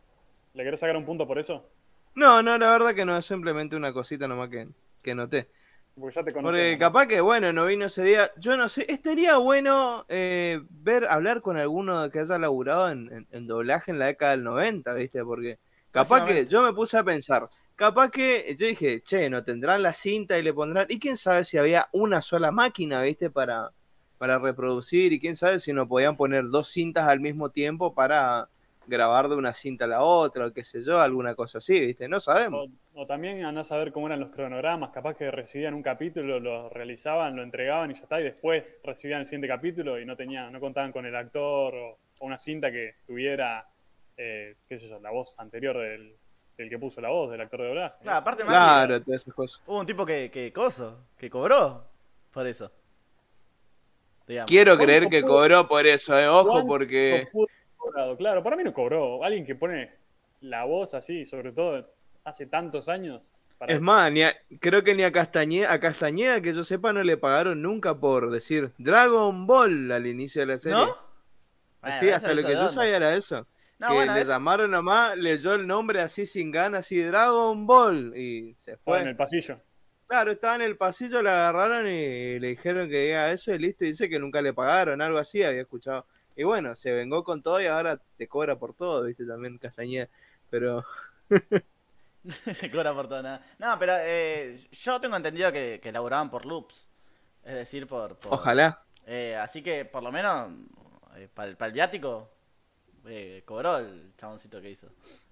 ¿Le 0.54 0.64
querés 0.66 0.80
sacar 0.80 0.98
un 0.98 1.06
punto 1.06 1.26
por 1.26 1.40
eso? 1.40 1.66
No, 2.14 2.44
no, 2.44 2.58
la 2.58 2.70
verdad 2.72 2.94
que 2.94 3.06
no, 3.06 3.18
es 3.18 3.26
simplemente 3.26 3.76
una 3.78 3.94
cosita 3.94 4.28
nomás 4.28 4.50
que, 4.50 4.68
que 5.02 5.16
noté. 5.16 5.48
Porque 5.96 6.16
ya 6.16 6.24
te 6.24 6.32
Porque 6.42 6.78
conocemos. 6.78 6.80
capaz 6.80 7.08
que, 7.08 7.22
bueno, 7.22 7.52
no 7.54 7.66
vino 7.66 7.86
ese 7.86 8.04
día. 8.04 8.32
Yo 8.38 8.58
no 8.58 8.70
sé, 8.70 8.86
estaría 8.90 9.38
bueno 9.38 10.06
eh, 10.10 10.62
ver, 10.70 11.06
hablar 11.10 11.42
con 11.42 11.58
alguno 11.58 12.10
que 12.10 12.20
haya 12.20 12.38
laburado 12.40 12.90
en, 12.90 13.12
en- 13.12 13.28
en 13.32 13.48
doblaje 13.48 13.92
en 13.92 14.00
la 14.00 14.08
década 14.08 14.32
del 14.32 14.44
90, 14.44 14.94
¿viste? 14.94 15.24
Porque 15.24 15.60
capaz 15.92 16.26
que 16.26 16.48
yo 16.48 16.62
me 16.64 16.74
puse 16.74 16.98
a 16.98 17.04
pensar, 17.04 17.50
capaz 17.76 18.10
que 18.12 18.56
yo 18.58 18.66
dije, 18.68 19.02
che, 19.04 19.30
no 19.30 19.44
tendrán 19.44 19.84
la 19.84 19.94
cinta 19.94 20.38
y 20.40 20.44
le 20.44 20.54
pondrán. 20.54 20.88
Y 20.90 21.00
quién 21.00 21.18
sabe 21.18 21.44
si 21.44 21.58
había 21.58 21.88
una 21.92 22.22
sola 22.22 22.52
máquina, 22.52 23.02
¿viste? 23.02 23.30
Para, 23.30 23.72
para 24.18 24.40
reproducir. 24.40 25.14
Y 25.14 25.20
quién 25.20 25.36
sabe 25.36 25.60
si 25.60 25.74
no 25.74 25.88
podían 25.88 26.16
poner 26.18 26.48
dos 26.50 26.70
cintas 26.70 27.08
al 27.08 27.20
mismo 27.20 27.50
tiempo 27.50 27.94
para 27.94 28.48
grabar 28.92 29.28
de 29.30 29.36
una 29.36 29.54
cinta 29.54 29.86
a 29.86 29.88
la 29.88 30.02
otra, 30.04 30.46
o 30.46 30.54
qué 30.54 30.64
sé 30.64 30.84
yo, 30.84 31.00
alguna 31.00 31.34
cosa 31.34 31.58
así, 31.58 31.80
¿viste? 31.80 32.08
No 32.08 32.20
sabemos. 32.20 32.70
O, 32.94 33.02
o 33.02 33.06
también 33.08 33.44
andás 33.44 33.72
a 33.72 33.78
ver 33.78 33.92
cómo 33.92 34.06
eran 34.08 34.20
los 34.20 34.30
cronogramas, 34.30 34.92
capaz 34.92 35.16
que 35.16 35.32
recibían 35.32 35.74
un 35.74 35.82
capítulo, 35.82 36.40
lo 36.40 36.70
realizaban, 36.70 37.36
lo 37.36 37.42
entregaban 37.42 37.90
y 37.90 37.96
ya 37.96 38.02
está, 38.02 38.20
y 38.22 38.26
después 38.26 38.80
recibían 38.84 39.22
el 39.22 39.26
siguiente 39.26 39.48
capítulo 39.48 40.00
y 40.00 40.06
no 40.06 40.16
tenían, 40.16 40.52
no 40.54 40.60
contaban 40.60 40.92
con 40.92 41.06
el 41.06 41.16
actor 41.16 41.74
o, 41.74 41.98
o 42.20 42.26
una 42.26 42.38
cinta 42.38 42.72
que 42.72 42.96
tuviera, 43.08 43.66
eh, 44.18 44.56
qué 44.70 44.78
sé 44.78 44.88
yo, 44.88 45.00
la 45.00 45.10
voz 45.10 45.34
anterior 45.40 45.78
del, 45.78 46.14
del 46.58 46.70
que 46.70 46.78
puso 46.78 47.02
la 47.02 47.10
voz, 47.10 47.32
del 47.32 47.42
actor 47.42 47.62
de 47.62 47.68
doblaje. 47.70 47.96
Claro, 48.04 48.20
aparte 48.20 48.44
más 48.44 48.54
Claro, 48.54 49.02
todas 49.02 49.22
esas 49.22 49.34
cosas. 49.34 49.64
hubo 49.66 49.80
un 49.80 49.86
tipo 49.86 50.06
que, 50.06 50.30
que 50.30 50.52
coso, 50.54 51.00
que 51.18 51.30
cobró 51.30 51.86
por 52.32 52.46
eso. 52.46 52.72
Digamos. 54.28 54.48
Quiero 54.50 54.72
¿Cuánto 54.74 54.86
creer 54.86 55.10
que 55.10 55.24
cobró 55.24 55.68
por 55.68 55.86
eso, 55.86 56.18
eh, 56.18 56.28
ojo, 56.28 56.52
¿Cuánto 56.52 56.68
porque... 56.68 57.28
pudo 57.32 57.48
cobrado? 57.82 58.18
Claro, 58.18 58.44
para 58.44 58.56
mí 58.56 58.64
no 58.64 58.74
cobró. 58.74 59.24
Alguien 59.24 59.46
que 59.46 59.56
pone 59.56 59.92
la 60.42 60.64
voz 60.66 60.94
así, 60.94 61.26
sobre 61.26 61.52
todo 61.52 61.88
hace 62.24 62.46
tantos 62.46 62.88
años. 62.88 63.32
para- 63.58 63.74
Es 63.74 63.80
más, 63.82 64.12
ni 64.12 64.24
a- 64.24 64.36
creo 64.60 64.84
que 64.84 64.96
ni 64.96 65.04
a 65.04 65.12
Castañeda, 65.12 65.72
a 65.72 65.80
Castañeda, 65.80 66.42
que 66.42 66.52
yo 66.52 66.64
sepa, 66.64 66.94
no 66.94 67.04
le 67.04 67.16
pagaron 67.18 67.62
nunca 67.62 67.94
por 67.94 68.32
decir 68.32 68.72
Dragon 68.80 69.46
Ball 69.46 69.92
al 69.92 70.08
inicio 70.08 70.42
de 70.42 70.46
la 70.48 70.58
serie. 70.58 70.80
¿No? 70.80 70.86
Sí, 70.88 70.92
Bueno, 71.82 71.96
eso 71.98 72.16
hasta 72.16 72.34
lo 72.34 72.44
que 72.44 72.54
yo 72.54 72.70
sabía 72.70 72.96
era 72.98 73.14
eso. 73.16 73.46
No, 73.78 73.90
que 73.90 73.94
bueno, 73.94 74.16
le 74.16 74.22
eso- 74.22 74.32
llamaron 74.32 74.72
nomás, 74.72 75.16
leyó 75.16 75.54
el 75.54 75.68
nombre 75.68 76.02
así 76.02 76.26
sin 76.26 76.50
ganas, 76.50 76.82
así 76.82 77.02
Dragon 77.04 77.68
Ball, 77.68 78.14
y 78.18 78.56
se 78.60 78.78
fue. 78.78 79.02
en 79.02 79.10
el 79.10 79.16
pasillo. 79.16 79.60
Claro, 80.08 80.32
estaba 80.32 80.56
en 80.56 80.62
el 80.64 80.76
pasillo, 80.76 81.22
le 81.22 81.30
agarraron 81.30 81.88
y 81.88 82.40
le 82.40 82.48
dijeron 82.48 82.90
que 82.90 82.98
diga 83.06 83.32
eso 83.32 83.54
y 83.54 83.60
listo, 83.60 83.86
y 83.86 83.90
dice 83.90 84.10
que 84.10 84.18
nunca 84.20 84.42
le 84.42 84.54
pagaron, 84.54 85.02
algo 85.04 85.20
así, 85.20 85.44
había 85.44 85.62
escuchado. 85.62 86.06
Y 86.36 86.44
bueno, 86.44 86.76
se 86.76 86.92
vengó 86.92 87.24
con 87.24 87.42
todo 87.42 87.62
y 87.62 87.66
ahora 87.66 88.00
te 88.18 88.28
cobra 88.28 88.56
por 88.58 88.74
todo, 88.74 89.04
viste, 89.04 89.26
también 89.26 89.58
Castañeda. 89.58 90.08
Pero, 90.50 90.86
Se 92.56 92.70
cobra 92.70 92.94
por 92.94 93.08
todo 93.08 93.24
nada. 93.24 93.42
No, 93.58 93.78
pero 93.80 93.94
eh, 94.00 94.60
yo 94.72 95.00
tengo 95.02 95.16
entendido 95.16 95.52
que, 95.52 95.80
que 95.82 95.92
laburaban 95.92 96.30
por 96.30 96.46
loops. 96.46 96.88
Es 97.44 97.56
decir, 97.56 97.88
por. 97.88 98.16
por- 98.18 98.34
ojalá. 98.34 98.82
Eh, 99.08 99.36
así 99.36 99.64
que 99.64 99.86
por 99.86 100.04
lo 100.04 100.12
menos 100.12 100.52
eh, 101.16 101.28
para 101.34 101.50
el, 101.50 101.58
para 101.58 101.68
el 101.68 101.74
viático 101.74 102.30
eh, 103.08 103.42
cobró 103.46 103.80
el 103.80 104.12
chaboncito 104.18 104.62
que 104.62 104.70
hizo. 104.70 104.88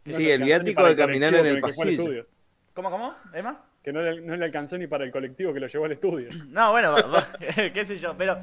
Sí, 0.05 0.30
el 0.30 0.41
viático 0.43 0.84
de 0.84 0.95
caminar 0.95 1.35
en 1.35 1.45
el 1.45 1.61
pasillo. 1.61 1.89
estudio. 1.91 2.27
¿Cómo, 2.73 2.89
cómo? 2.89 3.13
¿Emma? 3.34 3.63
Que 3.84 3.93
no 3.93 4.01
le, 4.01 4.21
no 4.21 4.35
le 4.35 4.45
alcanzó 4.45 4.76
ni 4.77 4.88
para 4.88 5.03
el 5.03 5.11
colectivo 5.11 5.53
que 5.53 5.59
lo 5.59 5.67
llevó 5.67 5.85
al 5.85 5.91
estudio. 5.91 6.30
No, 6.47 6.71
bueno, 6.71 6.91
va- 6.91 7.01
va- 7.03 7.27
qué 7.73 7.85
sé 7.85 7.99
yo, 7.99 8.17
pero 8.17 8.39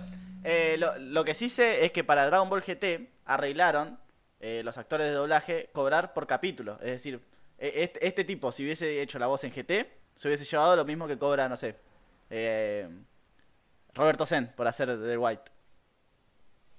eh, 0.47 0.77
lo, 0.79 0.99
lo 0.99 1.25
que 1.25 1.35
sí 1.35 1.49
sé 1.49 1.85
es 1.85 1.93
que 1.93 2.05
para 2.05 2.27
Dragon 2.27 2.49
Ball 2.49 2.63
GT 2.63 3.09
arreglaron 3.25 3.99
eh, 4.41 4.63
los 4.65 4.79
actores 4.79 5.07
de 5.07 5.13
doblaje 5.13 5.71
cobrar 5.73 6.13
por 6.13 6.27
capítulo. 6.27 6.79
Es 6.81 6.91
decir, 6.91 7.21
eh, 7.59 7.73
este, 7.77 8.07
este 8.07 8.25
tipo, 8.25 8.53
si 8.53 8.65
hubiese 8.65 9.03
hecho 9.03 9.19
la 9.19 9.27
voz 9.27 9.45
en 9.45 9.51
GT, 9.51 9.91
se 10.15 10.29
hubiese 10.29 10.45
llevado 10.45 10.77
lo 10.77 10.85
mismo 10.85 11.07
que 11.07 11.19
cobra, 11.19 11.49
no 11.49 11.57
sé, 11.57 11.77
eh, 12.31 12.89
Roberto 13.95 14.27
Zen 14.27 14.53
por 14.55 14.69
hacer 14.69 14.97
de 14.97 15.19
White. 15.19 15.51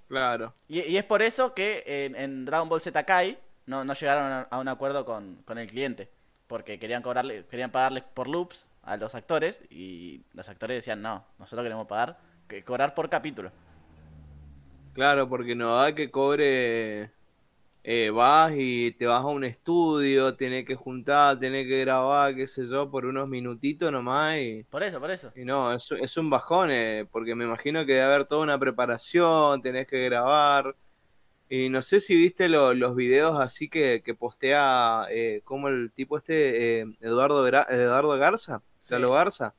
Claro. 0.08 0.54
Y, 0.68 0.82
y 0.82 0.98
es 0.98 1.04
por 1.04 1.22
eso 1.22 1.54
que 1.54 1.84
en, 1.86 2.16
en 2.16 2.46
Dragon 2.46 2.70
Ball 2.70 2.82
Z 2.82 3.04
Kai 3.04 3.38
no, 3.66 3.84
no 3.84 3.94
llegaron 3.94 4.32
a, 4.32 4.42
a 4.44 4.60
un 4.60 4.68
acuerdo 4.68 5.04
con, 5.04 5.42
con 5.46 5.58
el 5.58 5.68
cliente. 5.68 6.10
Porque 6.48 6.80
querían 6.80 7.02
cobrarle, 7.02 7.46
querían 7.46 7.72
pagarles 7.72 8.04
por 8.04 8.30
loops 8.30 8.68
a 8.84 8.96
los 8.96 9.16
actores 9.16 9.60
y 9.70 10.22
los 10.34 10.48
actores 10.48 10.78
decían, 10.78 11.02
no, 11.02 11.26
nosotros 11.40 11.66
queremos 11.66 11.88
pagar, 11.88 12.18
que 12.48 12.64
cobrar 12.64 12.94
por 12.96 13.10
capítulo. 13.10 13.52
Claro, 14.94 15.30
porque 15.30 15.54
no 15.56 15.76
da 15.76 15.94
que 15.94 16.10
cobre. 16.10 17.12
eh, 17.84 18.10
vas 18.12 18.54
y 18.58 18.92
te 18.94 19.06
vas 19.08 19.22
a 19.24 19.28
un 19.28 19.44
estudio, 19.46 20.36
tenés 20.36 20.66
que 20.66 20.76
juntar, 20.76 21.40
tenés 21.40 21.68
que 21.68 21.82
grabar, 21.82 22.36
qué 22.36 22.48
sé 22.48 22.66
yo, 22.68 22.90
por 22.92 23.06
unos 23.06 23.28
minutitos 23.30 23.92
nomás. 23.92 24.38
Y, 24.40 24.64
Por 24.66 24.84
eso, 24.84 25.00
por 25.00 25.12
eso. 25.12 25.32
y 25.36 25.46
no, 25.46 25.74
es, 25.74 25.92
es 25.92 26.18
un 26.18 26.30
bajón, 26.30 26.70
eh, 26.72 27.08
porque 27.12 27.36
me 27.36 27.46
imagino 27.46 27.86
que 27.86 27.94
debe 27.94 28.06
haber 28.06 28.28
toda 28.28 28.44
una 28.44 28.60
preparación, 28.60 29.62
tenés 29.62 29.88
que 29.88 30.04
grabar. 30.06 30.76
Y 31.50 31.70
no 31.70 31.82
sé 31.82 32.00
si 32.02 32.16
viste 32.16 32.50
lo- 32.50 32.74
los 32.74 32.96
videos 32.96 33.40
así 33.40 33.70
que, 33.70 34.02
que 34.04 34.16
postea 34.16 35.06
eh, 35.12 35.42
como 35.46 35.70
el 35.70 35.92
tipo 35.94 36.18
este, 36.18 36.82
eh, 36.82 36.86
Eduardo, 37.02 37.48
Gra- 37.48 37.68
Eduardo 37.70 38.18
Garza, 38.18 38.64
Sí. 38.84 38.94
Lalo 38.94 39.12
Garza, 39.12 39.56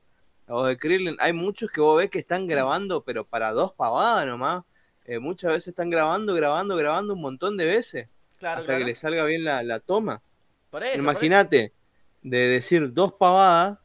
voz 0.54 0.68
de 0.68 0.78
Krillin. 0.78 1.16
Hay 1.20 1.32
muchos 1.32 1.70
que 1.70 1.80
vos 1.80 1.98
ves 1.98 2.10
que 2.10 2.18
están 2.18 2.46
grabando, 2.46 3.02
pero 3.02 3.24
para 3.24 3.52
dos 3.52 3.72
pavadas 3.72 4.26
nomás. 4.26 4.64
Eh, 5.04 5.18
muchas 5.18 5.52
veces 5.52 5.68
están 5.68 5.90
grabando, 5.90 6.34
grabando, 6.34 6.76
grabando 6.76 7.14
un 7.14 7.22
montón 7.22 7.56
de 7.56 7.64
veces 7.64 8.08
Claro, 8.38 8.60
hasta 8.60 8.66
claro. 8.66 8.80
que 8.80 8.84
le 8.86 8.94
salga 8.94 9.24
bien 9.24 9.42
la, 9.42 9.62
la 9.62 9.80
toma. 9.80 10.22
Por 10.70 10.82
eso, 10.82 10.92
por 10.92 11.00
Imagínate 11.00 11.72
de 12.22 12.38
decir 12.38 12.92
dos 12.92 13.12
pavadas 13.12 13.78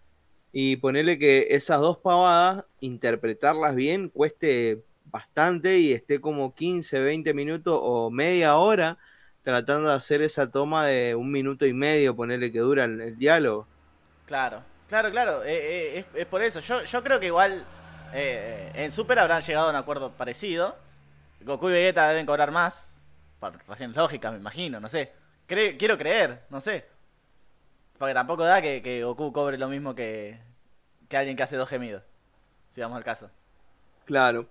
y 0.52 0.76
ponerle 0.77 1.18
que 1.18 1.48
esas 1.52 1.80
dos 1.80 1.98
pavadas, 1.98 2.65
interpretarlas 2.80 3.76
bien, 3.76 4.10
cueste 4.10 4.84
bastante 5.06 5.80
y 5.80 5.94
esté 5.94 6.19
como 6.19 6.53
15, 6.53 7.02
20 7.02 7.34
minutos 7.34 7.80
o 7.81 8.10
media 8.11 8.57
hora 8.57 8.98
tratando 9.44 9.90
de 9.90 9.95
hacer 9.95 10.22
esa 10.22 10.49
toma 10.49 10.85
de 10.85 11.15
un 11.15 11.31
minuto 11.31 11.65
y 11.65 11.73
medio, 11.73 12.15
ponerle 12.15 12.52
que 12.52 12.60
dura 12.60 12.85
el, 12.85 13.02
el 13.02 13.18
diálogo. 13.18 13.68
Claro, 14.26 14.64
claro, 14.94 15.11
claro. 15.11 15.44
eh, 15.44 15.98
eh, 15.98 15.99
es, 15.99 16.06
es 16.22 16.26
por 16.28 16.41
eso. 16.41 16.60
Yo, 16.60 16.84
yo 16.84 17.03
creo 17.03 17.20
que 17.20 17.28
igual 17.28 17.64
eh, 18.14 18.72
en 18.76 18.91
Super 18.91 19.20
habrán 19.20 19.41
llegado 19.41 19.68
a 19.68 19.70
un 19.72 19.76
acuerdo 19.76 20.11
parecido. 20.11 20.76
Goku 21.41 21.70
y 21.70 21.74
Vegeta 21.74 22.07
deben 22.10 22.26
cobrar 22.26 22.52
más. 22.52 22.90
Por 23.40 23.57
razones 23.68 23.95
lógicas, 23.95 24.32
me 24.32 24.40
imagino, 24.40 24.80
no 24.80 24.88
sé. 24.88 25.11
Cre- 25.48 25.78
quiero 25.78 25.98
creer, 25.98 26.44
no 26.49 26.61
sé. 26.61 26.86
Porque 27.98 28.14
tampoco 28.14 28.44
da 28.44 28.61
que, 28.61 28.82
que 28.82 29.03
Goku 29.03 29.32
cobre 29.34 29.57
lo 29.57 29.68
mismo 29.68 29.94
que, 29.95 30.40
que 31.10 31.18
alguien 31.18 31.36
que 31.36 31.44
hace 31.44 31.57
dos 31.57 31.70
gemidos. 31.70 32.03
Si 32.74 32.82
vamos 32.82 32.98
al 32.98 33.03
caso. 33.03 33.30
Claro. 34.06 34.48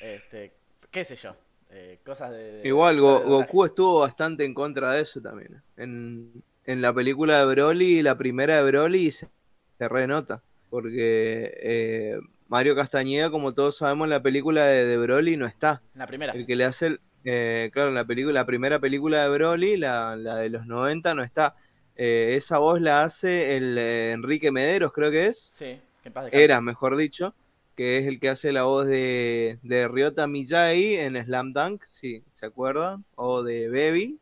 Este, 0.00 0.52
qué 0.90 1.04
sé 1.04 1.16
yo. 1.16 1.36
eh, 1.70 1.98
cosas 2.04 2.30
de... 2.30 2.52
de- 2.62 2.68
Igual 2.68 3.00
Go- 3.00 3.20
de- 3.20 3.24
Goku 3.26 3.64
estuvo 3.64 4.00
bastante 4.00 4.44
en 4.44 4.54
contra 4.54 4.92
de 4.94 5.02
eso 5.02 5.20
también. 5.20 5.62
En, 5.76 6.42
en 6.64 6.82
la 6.82 6.92
película 6.92 7.38
de 7.38 7.46
Broly, 7.46 8.02
la 8.02 8.16
primera 8.18 8.56
de 8.56 8.64
Broly, 8.70 9.10
se, 9.12 9.28
se 9.78 9.88
renota. 9.88 10.42
Porque 10.70 11.52
eh, 11.62 12.18
Mario 12.48 12.74
Castañeda, 12.74 13.30
como 13.30 13.52
todos 13.54 13.76
sabemos, 13.76 14.06
en 14.06 14.10
la 14.10 14.22
película 14.22 14.64
de, 14.66 14.86
de 14.86 14.96
Broly 14.98 15.36
no 15.36 15.46
está. 15.46 15.82
La 15.94 16.06
primera. 16.06 16.32
El 16.32 16.46
que 16.46 16.56
le 16.56 16.64
hace, 16.64 16.86
el- 16.86 17.00
eh, 17.24 17.70
claro, 17.72 17.90
en 17.90 17.94
la 17.94 18.04
película, 18.04 18.32
la 18.34 18.46
primera 18.46 18.78
película 18.78 19.22
de 19.24 19.30
Broly, 19.30 19.76
la, 19.76 20.16
la 20.16 20.36
de 20.36 20.48
los 20.50 20.66
90, 20.66 21.14
no 21.14 21.22
está. 21.22 21.54
Eh, 21.96 22.34
esa 22.36 22.58
voz 22.58 22.80
la 22.80 23.04
hace 23.04 23.56
el 23.56 23.76
eh, 23.78 24.12
Enrique 24.12 24.50
Mederos, 24.50 24.92
creo 24.92 25.10
que 25.10 25.26
es. 25.26 25.50
Sí, 25.54 25.78
que 26.02 26.10
paz. 26.10 26.28
Era, 26.32 26.60
mejor 26.62 26.96
dicho, 26.96 27.34
que 27.76 27.98
es 27.98 28.06
el 28.06 28.18
que 28.18 28.30
hace 28.30 28.50
la 28.50 28.62
voz 28.64 28.86
de, 28.86 29.58
de 29.62 29.88
Ryota 29.88 30.26
Miyagi 30.26 30.96
en 30.96 31.22
Slam 31.22 31.52
Dunk, 31.52 31.84
si 31.90 32.24
se 32.32 32.46
acuerdan, 32.46 33.04
o 33.14 33.42
de 33.42 33.68
Baby 33.68 34.18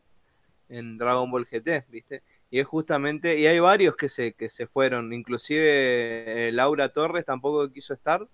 en 0.69 0.97
Dragon 0.99 1.31
Ball 1.31 1.47
GT, 1.47 1.85
¿viste? 1.89 2.23
Y 2.51 2.59
es 2.59 2.67
justamente, 2.67 3.39
y 3.39 3.47
hay 3.47 3.61
varios 3.61 3.97
que 3.97 4.09
se, 4.09 4.33
que 4.33 4.49
se 4.49 4.67
fueron, 4.67 5.13
inclusive 5.13 6.49
eh, 6.49 6.53
Laura 6.53 6.89
Torres 6.89 7.25
tampoco 7.25 7.71
quiso 7.73 7.95
estar. 7.95 8.27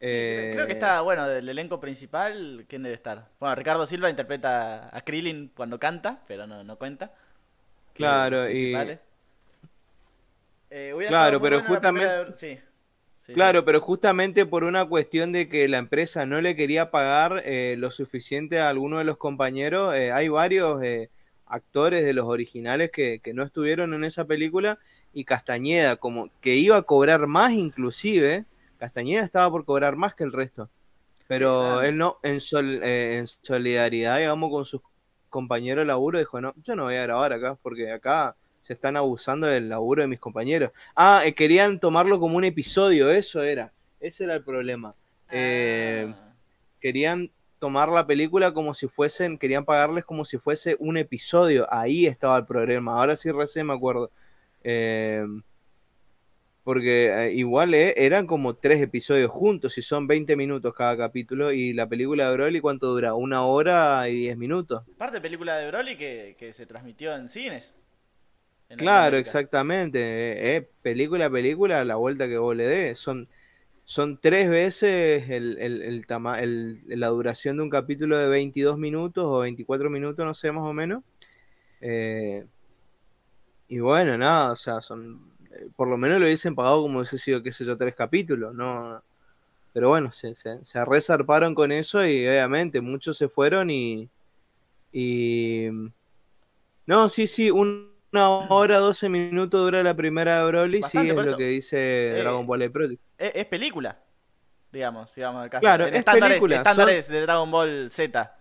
Eh, 0.00 0.50
Creo 0.52 0.66
que 0.66 0.74
está, 0.74 1.00
bueno, 1.00 1.26
del 1.26 1.48
elenco 1.48 1.80
principal, 1.80 2.66
¿quién 2.68 2.82
debe 2.82 2.94
estar? 2.94 3.26
Bueno, 3.40 3.54
Ricardo 3.54 3.86
Silva 3.86 4.10
interpreta 4.10 4.94
a 4.96 5.00
Krillin 5.00 5.50
cuando 5.56 5.78
canta, 5.78 6.20
pero 6.28 6.46
no, 6.46 6.62
no 6.62 6.76
cuenta. 6.76 7.12
Claro, 7.94 8.48
y-. 8.50 8.74
Eh, 10.70 10.94
Claro, 11.08 11.40
pero 11.40 11.62
justamente- 11.62 12.06
primera 12.06 12.24
de- 12.30 12.38
Sí. 12.38 12.58
Sí, 13.22 13.34
Claro, 13.34 13.62
pero 13.64 13.80
justamente 13.82 14.46
por 14.46 14.64
una 14.64 14.86
cuestión 14.86 15.32
de 15.32 15.48
que 15.50 15.68
la 15.68 15.76
empresa 15.78 16.24
no 16.24 16.40
le 16.40 16.56
quería 16.56 16.90
pagar 16.90 17.42
eh, 17.44 17.74
lo 17.76 17.90
suficiente 17.90 18.58
a 18.58 18.70
alguno 18.70 18.98
de 18.98 19.04
los 19.04 19.18
compañeros, 19.18 19.94
eh, 19.94 20.12
hay 20.12 20.28
varios 20.28 20.82
eh, 20.82 21.10
actores 21.48 22.04
de 22.04 22.12
los 22.12 22.26
originales 22.26 22.90
que, 22.92 23.20
que 23.20 23.34
no 23.34 23.42
estuvieron 23.42 23.94
en 23.94 24.04
esa 24.04 24.24
película 24.26 24.78
y 25.12 25.24
Castañeda, 25.24 25.96
como 25.96 26.30
que 26.40 26.56
iba 26.56 26.76
a 26.76 26.82
cobrar 26.82 27.26
más 27.26 27.52
inclusive, 27.52 28.44
Castañeda 28.78 29.24
estaba 29.24 29.50
por 29.50 29.64
cobrar 29.64 29.96
más 29.96 30.14
que 30.14 30.24
el 30.24 30.32
resto, 30.32 30.68
pero 31.26 31.82
él 31.82 31.96
no, 31.98 32.18
en, 32.22 32.40
sol- 32.40 32.80
eh, 32.82 33.18
en 33.18 33.26
solidaridad, 33.26 34.18
digamos, 34.18 34.50
con 34.50 34.64
sus 34.64 34.80
compañeros 35.28 35.82
de 35.82 35.86
laburo, 35.86 36.18
dijo, 36.18 36.40
no, 36.40 36.54
yo 36.64 36.74
no 36.76 36.84
voy 36.84 36.96
a 36.96 37.02
grabar 37.02 37.32
acá 37.32 37.56
porque 37.62 37.90
acá 37.92 38.36
se 38.60 38.72
están 38.74 38.96
abusando 38.96 39.46
del 39.46 39.68
laburo 39.68 40.02
de 40.02 40.08
mis 40.08 40.20
compañeros. 40.20 40.72
Ah, 40.96 41.22
eh, 41.24 41.34
querían 41.34 41.78
tomarlo 41.80 42.18
como 42.20 42.36
un 42.36 42.44
episodio, 42.44 43.10
eso 43.10 43.42
era. 43.42 43.72
Ese 44.00 44.24
era 44.24 44.34
el 44.36 44.44
problema. 44.44 44.94
Eh, 45.30 46.14
Ah, 46.16 46.32
querían 46.80 47.30
tomar 47.58 47.88
la 47.88 48.06
película 48.06 48.52
como 48.52 48.74
si 48.74 48.88
fuesen, 48.88 49.38
querían 49.38 49.64
pagarles 49.64 50.04
como 50.04 50.24
si 50.24 50.38
fuese 50.38 50.76
un 50.78 50.96
episodio. 50.96 51.66
Ahí 51.72 52.06
estaba 52.06 52.36
el 52.38 52.46
problema. 52.46 52.98
Ahora 52.98 53.16
sí 53.16 53.30
recién 53.30 53.66
me 53.66 53.74
acuerdo. 53.74 54.10
Eh, 54.62 55.24
porque 56.64 57.08
eh, 57.08 57.32
igual 57.32 57.72
eh, 57.72 57.94
eran 57.96 58.26
como 58.26 58.54
tres 58.54 58.82
episodios 58.82 59.30
juntos 59.30 59.78
y 59.78 59.82
son 59.82 60.06
20 60.06 60.36
minutos 60.36 60.74
cada 60.74 60.96
capítulo. 60.96 61.52
Y 61.52 61.72
la 61.72 61.88
película 61.88 62.28
de 62.28 62.36
Broly, 62.36 62.60
¿cuánto 62.60 62.88
dura? 62.88 63.14
Una 63.14 63.44
hora 63.44 64.08
y 64.08 64.16
10 64.20 64.36
minutos. 64.36 64.84
Parte 64.98 65.20
película 65.20 65.56
de 65.56 65.68
Broly 65.68 65.96
que, 65.96 66.36
que 66.38 66.52
se 66.52 66.66
transmitió 66.66 67.14
en 67.14 67.28
cines. 67.28 67.74
En 68.68 68.78
Claro, 68.78 69.16
exactamente. 69.16 69.98
Eh, 69.98 70.56
eh, 70.56 70.68
película 70.82 71.26
a 71.26 71.30
película, 71.30 71.84
la 71.84 71.96
vuelta 71.96 72.28
que 72.28 72.36
vos 72.36 72.54
le 72.54 72.66
des. 72.66 72.98
Son, 72.98 73.28
son 73.88 74.18
tres 74.20 74.50
veces 74.50 75.30
el, 75.30 75.58
el, 75.58 75.82
el 75.82 76.06
el- 76.40 76.82
la 77.00 77.08
duración 77.08 77.56
de 77.56 77.62
un 77.64 77.70
capítulo 77.70 78.18
de 78.18 78.28
22 78.28 78.78
minutos 78.78 79.24
o 79.26 79.40
24 79.40 79.90
minutos, 79.90 80.24
no 80.26 80.34
sé, 80.34 80.52
más 80.52 80.64
o 80.64 80.72
menos. 80.74 81.02
Eh, 81.80 82.46
y 83.68 83.78
bueno, 83.80 84.16
nada, 84.18 84.52
o 84.52 84.56
sea, 84.56 84.80
son. 84.80 85.32
eh, 85.52 85.68
Por 85.76 85.88
lo 85.88 85.96
menos 85.96 86.18
lo 86.20 86.26
hubiesen 86.26 86.54
pagado 86.54 86.82
como 86.82 86.98
hubiese 86.98 87.18
sido, 87.18 87.42
qué 87.42 87.52
sé 87.52 87.64
yo, 87.64 87.76
tres 87.76 87.94
capítulos, 87.94 88.54
¿no? 88.54 89.02
Pero 89.72 89.90
bueno, 89.90 90.12
se, 90.12 90.34
se, 90.34 90.64
se 90.64 90.84
resarparon 90.86 91.54
con 91.54 91.72
eso 91.72 92.06
y 92.06 92.26
obviamente 92.28 92.80
muchos 92.80 93.18
se 93.18 93.28
fueron 93.28 93.70
y. 93.70 94.10
Y. 94.92 95.68
No, 96.86 97.08
sí, 97.08 97.26
sí, 97.26 97.50
un- 97.50 97.92
una 98.12 98.30
hora, 98.30 98.78
12 98.78 99.08
minutos 99.08 99.60
dura 99.60 99.82
la 99.82 99.94
primera 99.94 100.42
de 100.42 100.46
Broly, 100.48 100.82
sí, 100.82 100.98
es 100.98 101.14
lo 101.14 101.36
que 101.36 101.44
dice 101.48 102.16
Eh, 102.16 102.20
Dragon 102.20 102.46
Ball 102.46 102.70
Project. 102.70 103.02
Es, 103.18 103.32
es 103.34 103.46
película, 103.46 103.98
digamos, 104.72 105.10
si 105.10 105.20
vamos 105.20 105.42
al 105.42 105.50
caso. 105.50 105.60
Claro, 105.60 105.86
es 105.86 105.94
estándares, 105.94 106.36
película, 106.36 106.56
estándares 106.56 107.08
de 107.08 107.20
Dragon 107.22 107.50
Ball 107.50 107.90
Z 107.90 108.34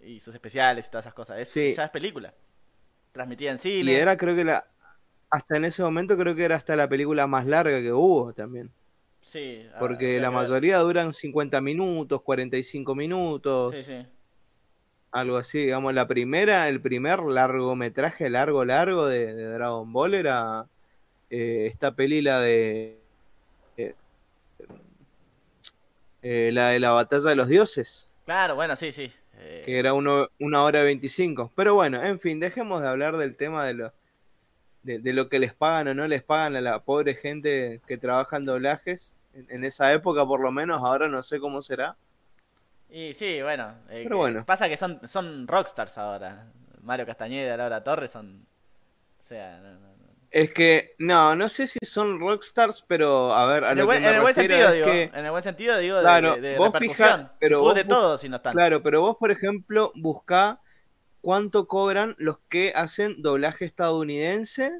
y 0.00 0.20
sus 0.20 0.34
especiales 0.34 0.86
y 0.86 0.90
todas 0.90 1.04
esas 1.06 1.14
cosas. 1.14 1.38
Es, 1.38 1.48
Sí. 1.48 1.74
Ya 1.74 1.84
es 1.84 1.90
película. 1.90 2.32
Transmitida 3.12 3.50
en 3.50 3.56
Y 3.56 3.60
cines. 3.60 3.98
era, 4.00 4.16
creo 4.16 4.34
que 4.36 4.44
la. 4.44 4.66
Hasta 5.30 5.56
en 5.56 5.64
ese 5.64 5.82
momento, 5.82 6.16
creo 6.16 6.34
que 6.36 6.44
era 6.44 6.54
hasta 6.56 6.76
la 6.76 6.88
película 6.88 7.26
más 7.26 7.46
larga 7.46 7.80
que 7.80 7.92
hubo 7.92 8.32
también. 8.32 8.70
Sí, 9.20 9.66
ah, 9.74 9.78
Porque 9.80 10.20
la 10.20 10.30
mayoría 10.30 10.78
duran 10.78 11.12
50 11.12 11.60
minutos, 11.60 12.22
45 12.22 12.94
minutos, 12.94 13.74
Sí, 13.74 13.82
sí. 13.82 14.06
Algo 15.18 15.36
así. 15.36 15.58
Digamos, 15.58 15.94
la 15.94 16.06
primera, 16.06 16.68
el 16.68 16.80
primer 16.80 17.20
largometraje 17.20 18.28
largo, 18.30 18.64
largo 18.64 19.06
de, 19.06 19.34
de 19.34 19.44
Dragon 19.52 19.92
Ball 19.92 20.14
era 20.14 20.66
eh, 21.30 21.66
esta 21.70 21.92
peli, 21.92 22.22
la 22.22 22.40
de. 22.40 22.98
eh, 23.76 23.94
eh, 26.22 26.50
la 26.52 26.70
de 26.70 26.80
la 26.80 26.90
batalla 26.90 27.30
de 27.30 27.36
los 27.36 27.48
dioses. 27.48 28.10
Claro, 28.24 28.54
bueno, 28.56 28.76
sí, 28.76 28.92
sí. 28.92 29.12
Eh, 29.38 29.62
que 29.64 29.78
era 29.78 29.92
uno, 29.92 30.28
una 30.40 30.62
hora 30.62 30.82
veinticinco. 30.82 31.52
Pero 31.54 31.74
bueno, 31.74 32.02
en 32.02 32.18
fin, 32.18 32.40
dejemos 32.40 32.80
de 32.82 32.88
hablar 32.88 33.16
del 33.16 33.36
tema 33.36 33.64
de 33.66 33.74
lo, 33.74 33.92
de, 34.82 34.98
de 34.98 35.12
lo 35.12 35.28
que 35.28 35.38
les 35.38 35.52
pagan 35.54 35.88
o 35.88 35.94
no 35.94 36.06
les 36.06 36.22
pagan 36.22 36.56
a 36.56 36.60
la 36.60 36.78
pobre 36.80 37.14
gente 37.14 37.80
que 37.86 37.98
trabaja 37.98 38.36
en 38.38 38.46
doblajes. 38.46 39.20
En, 39.34 39.46
en 39.50 39.64
esa 39.64 39.92
época, 39.92 40.26
por 40.26 40.40
lo 40.40 40.50
menos, 40.50 40.82
ahora 40.82 41.08
no 41.08 41.22
sé 41.22 41.38
cómo 41.38 41.60
será. 41.60 41.96
Y 42.90 43.14
sí, 43.14 43.42
bueno. 43.42 43.74
eh, 43.90 44.04
Pero 44.04 44.16
bueno. 44.18 44.44
Pasa 44.44 44.68
que 44.68 44.76
son, 44.76 45.00
son 45.08 45.46
rockstars 45.48 45.98
ahora. 45.98 46.46
Mario 46.82 47.06
Castañeda, 47.06 47.56
Laura 47.56 47.82
Torres 47.82 48.10
son. 48.10 48.46
O 49.24 49.28
sea, 49.28 49.58
no, 49.60 49.72
no, 49.74 49.80
no. 49.80 50.06
Es 50.30 50.52
que, 50.52 50.94
no, 50.98 51.34
no 51.34 51.48
sé 51.48 51.66
si 51.66 51.78
son 51.82 52.20
rockstars, 52.20 52.84
pero 52.86 53.32
a 53.32 53.46
ver, 53.46 53.64
a 53.64 53.70
En 53.72 53.78
lo 53.78 53.82
el 53.82 53.86
buen, 53.86 53.98
que 53.98 54.04
me 54.04 54.08
en 54.08 54.14
el 54.14 54.20
buen 54.20 54.34
sentido, 54.34 54.68
es 54.68 54.74
digo. 54.74 54.86
que, 54.86 55.02
En 55.12 55.24
el 55.24 55.30
buen 55.30 55.42
sentido, 55.42 55.76
digo, 55.78 55.98
de, 55.98 56.02
Claro, 56.02 56.30
de, 56.30 56.40
de 56.40 56.58
vos 56.58 56.68
repercusión. 56.68 57.22
fijá- 57.22 57.32
pero 57.38 57.62
vos 57.62 57.74
bu- 57.76 57.88
todo 57.88 58.18
si 58.18 58.28
no 58.28 58.36
están. 58.36 58.54
claro, 58.54 58.82
pero 58.82 59.00
vos, 59.02 59.16
por 59.18 59.30
ejemplo, 59.30 59.92
buscá 59.94 60.60
cuánto 61.20 61.66
cobran 61.68 62.14
los 62.18 62.38
que 62.48 62.72
hacen 62.74 63.22
doblaje 63.22 63.64
estadounidense 63.66 64.72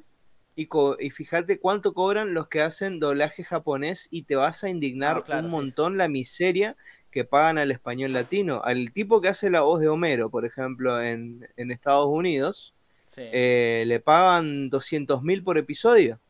y, 0.56 0.66
co- 0.68 0.96
y 1.00 1.10
fíjate 1.10 1.60
cuánto 1.60 1.94
cobran 1.94 2.34
los 2.34 2.48
que 2.48 2.62
hacen 2.62 3.00
doblaje 3.00 3.44
japonés 3.44 4.08
y 4.10 4.24
te 4.24 4.36
vas 4.36 4.64
a 4.64 4.68
indignar 4.70 5.16
No, 5.16 5.24
claro, 5.24 5.48
un 5.48 5.50
sí, 5.50 5.56
montón 5.56 5.98
la 5.98 6.08
miseria 6.08 6.76
que 7.16 7.24
pagan 7.24 7.56
al 7.56 7.70
español 7.70 8.12
latino. 8.12 8.60
Al 8.62 8.92
tipo 8.92 9.22
que 9.22 9.28
hace 9.28 9.48
la 9.48 9.62
voz 9.62 9.80
de 9.80 9.88
Homero, 9.88 10.28
por 10.28 10.44
ejemplo, 10.44 11.02
en, 11.02 11.48
en 11.56 11.70
Estados 11.70 12.08
Unidos, 12.08 12.74
Sí. 13.12 13.22
eh, 13.32 13.84
le 13.86 14.00
pagan 14.00 14.68
200 14.68 15.22
mil 15.22 15.42
por 15.42 15.56
episodio. 15.56 16.20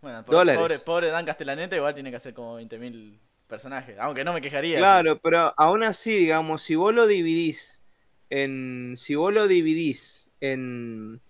bueno, 0.00 0.24
pobre, 0.24 0.36
dólares. 0.38 0.58
pobre, 0.62 0.78
pobre 0.78 1.06
Dan 1.08 1.26
Castellaneta 1.26 1.76
igual 1.76 1.92
tiene 1.92 2.08
que 2.10 2.16
hacer 2.16 2.32
como 2.32 2.58
20.000 2.58 3.18
personajes. 3.46 3.96
Aunque 4.00 4.24
no 4.24 4.32
me 4.32 4.40
quejaría. 4.40 4.78
Claro, 4.78 5.18
pero 5.18 5.52
aún 5.58 5.82
así, 5.82 6.12
digamos, 6.16 6.62
si 6.62 6.74
vos 6.76 6.94
lo 6.94 7.06
dividís 7.06 7.82
en. 8.30 8.94
Si 8.96 9.14
vos 9.14 9.32
lo 9.34 9.46
dividís 9.46 10.30
en. 10.40 11.20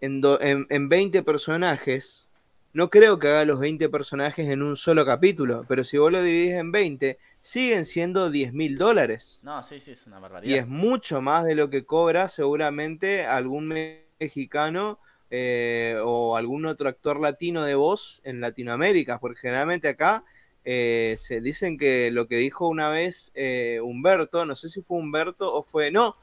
En, 0.00 0.20
do- 0.20 0.40
en, 0.40 0.66
en 0.70 0.88
20 0.88 1.22
personajes, 1.22 2.26
no 2.74 2.90
creo 2.90 3.18
que 3.20 3.28
haga 3.28 3.44
los 3.46 3.58
20 3.60 3.88
personajes 3.88 4.48
en 4.50 4.62
un 4.62 4.76
solo 4.76 5.06
capítulo, 5.06 5.64
pero 5.68 5.84
si 5.84 5.96
vos 5.96 6.10
lo 6.12 6.22
dividís 6.22 6.52
en 6.54 6.70
20, 6.72 7.18
siguen 7.46 7.84
siendo 7.84 8.30
10 8.30 8.52
mil 8.52 8.76
dólares. 8.76 9.40
No, 9.42 9.62
sí, 9.62 9.80
sí, 9.80 9.92
es 9.92 10.06
una 10.06 10.18
Y 10.18 10.22
barbaridad. 10.22 10.58
es 10.60 10.66
mucho 10.68 11.20
más 11.20 11.44
de 11.44 11.54
lo 11.54 11.70
que 11.70 11.84
cobra 11.84 12.28
seguramente 12.28 13.24
algún 13.24 13.68
me- 13.68 14.06
mexicano 14.18 14.98
eh, 15.30 15.96
o 16.02 16.36
algún 16.36 16.66
otro 16.66 16.88
actor 16.88 17.20
latino 17.20 17.64
de 17.64 17.74
voz 17.74 18.20
en 18.24 18.40
Latinoamérica, 18.40 19.18
porque 19.18 19.40
generalmente 19.40 19.88
acá 19.88 20.24
eh, 20.64 21.14
se 21.18 21.40
dicen 21.40 21.76
que 21.78 22.10
lo 22.10 22.26
que 22.28 22.36
dijo 22.36 22.66
una 22.68 22.88
vez 22.88 23.30
eh, 23.34 23.78
Humberto, 23.82 24.46
no 24.46 24.56
sé 24.56 24.68
si 24.68 24.82
fue 24.82 24.98
Humberto 24.98 25.52
o 25.52 25.62
fue, 25.62 25.90
no, 25.90 26.16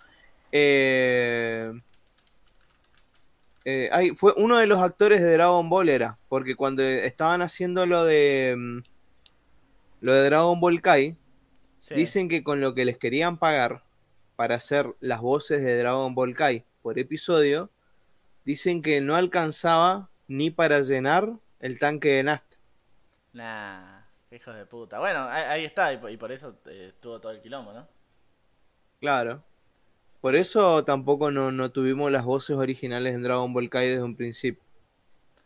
ay, 3.91 4.12
fue 4.16 4.34
uno 4.38 4.58
de 4.58 4.68
los 4.68 4.82
actores 4.82 5.22
de 5.22 5.34
Dragon 5.34 5.70
Ball 5.70 5.90
era, 5.90 6.20
porque 6.28 6.56
cuando 6.56 6.84
estaban 6.84 7.41
haciendo 7.41 7.86
lo 7.86 8.06
de 8.06 8.56
mm, 8.58 8.80
lo 10.03 10.13
de 10.13 10.23
Dragon 10.25 10.59
Ball 10.59 10.81
Kai, 10.81 11.17
Sí. 11.84 11.95
Dicen 11.95 12.30
que 12.30 12.45
con 12.45 12.61
lo 12.61 12.73
que 12.73 12.85
les 12.85 12.97
querían 12.97 13.38
pagar 13.38 13.84
para 14.38 14.55
hacer 14.55 14.95
las 15.01 15.19
voces 15.19 15.61
de 15.63 15.77
Dragon 15.77 16.15
Ball 16.15 16.34
Kai 16.34 16.63
por 16.81 16.97
episodio, 16.97 17.69
dicen 18.45 18.81
que 18.81 19.01
no 19.01 19.17
alcanzaba 19.17 20.09
ni 20.30 20.49
para 20.49 20.80
llenar 20.80 21.34
el 21.59 21.80
tanque 21.80 22.13
de 22.13 22.23
nafta. 22.23 22.57
Nah, 23.34 23.99
hijos 24.31 24.55
de 24.55 24.65
puta. 24.65 24.99
Bueno, 24.99 25.27
ahí, 25.27 25.65
está, 25.65 25.91
y 25.91 26.15
por, 26.15 26.31
eso 26.31 26.55
eh, 26.67 26.93
tuvo 27.01 27.19
todo 27.19 27.34
el 27.34 27.41
quilombo, 27.41 27.73
¿no? 27.73 27.85
Claro. 29.01 29.43
Por 30.21 30.38
eso 30.38 30.85
tampoco 30.85 31.31
no, 31.31 31.51
no 31.51 31.71
tuvimos 31.71 32.09
las 32.13 32.23
voces 32.23 32.55
originales 32.55 33.13
en 33.13 33.23
Dragon 33.23 33.51
Ball 33.51 33.69
Kai 33.69 33.89
desde 33.89 34.03
un 34.03 34.15
principio. 34.15 34.63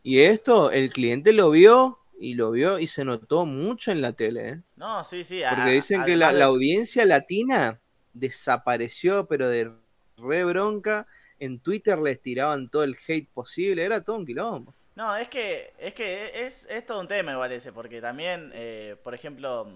Y 0.04 0.20
esto, 0.20 0.70
el 0.70 0.94
cliente 0.94 1.34
lo 1.34 1.50
vio 1.50 1.98
y 2.20 2.36
lo 2.36 2.52
vio 2.52 2.80
y 2.80 2.88
se 2.88 3.06
notó 3.06 3.46
mucho 3.46 3.92
en 3.92 4.02
la 4.02 4.14
tele, 4.14 4.50
¿eh? 4.50 4.62
No, 4.76 5.04
sí, 5.04 5.24
sí. 5.24 5.44
a- 5.44 5.50
Porque 5.50 5.72
dicen 5.72 6.04
que 6.04 6.16
la, 6.18 6.28
además 6.28 6.34
de- 6.34 6.40
la 6.40 6.46
audiencia 6.46 7.06
latina 7.06 7.80
desapareció, 8.14 9.28
pero 9.28 9.50
de 9.50 9.72
re 10.18 10.44
bronca. 10.46 11.08
En 11.40 11.60
Twitter 11.60 12.00
les 12.00 12.22
tiraban 12.22 12.70
todo 12.70 12.84
el 12.84 12.98
hate 13.08 13.30
posible, 13.32 13.84
era 13.84 14.02
todo 14.04 14.18
un 14.18 14.26
quilombo. 14.26 14.74
No, 14.96 15.16
es 15.16 15.30
que 15.30 15.74
es 15.78 15.94
que 15.94 16.46
es, 16.46 16.66
es 16.70 16.86
todo 16.86 17.00
un 17.00 17.08
tema 17.08 17.32
igual 17.32 17.52
ese, 17.52 17.72
porque 17.72 18.02
también, 18.02 18.52
eh, 18.54 18.96
por 19.04 19.14
ejemplo, 19.14 19.68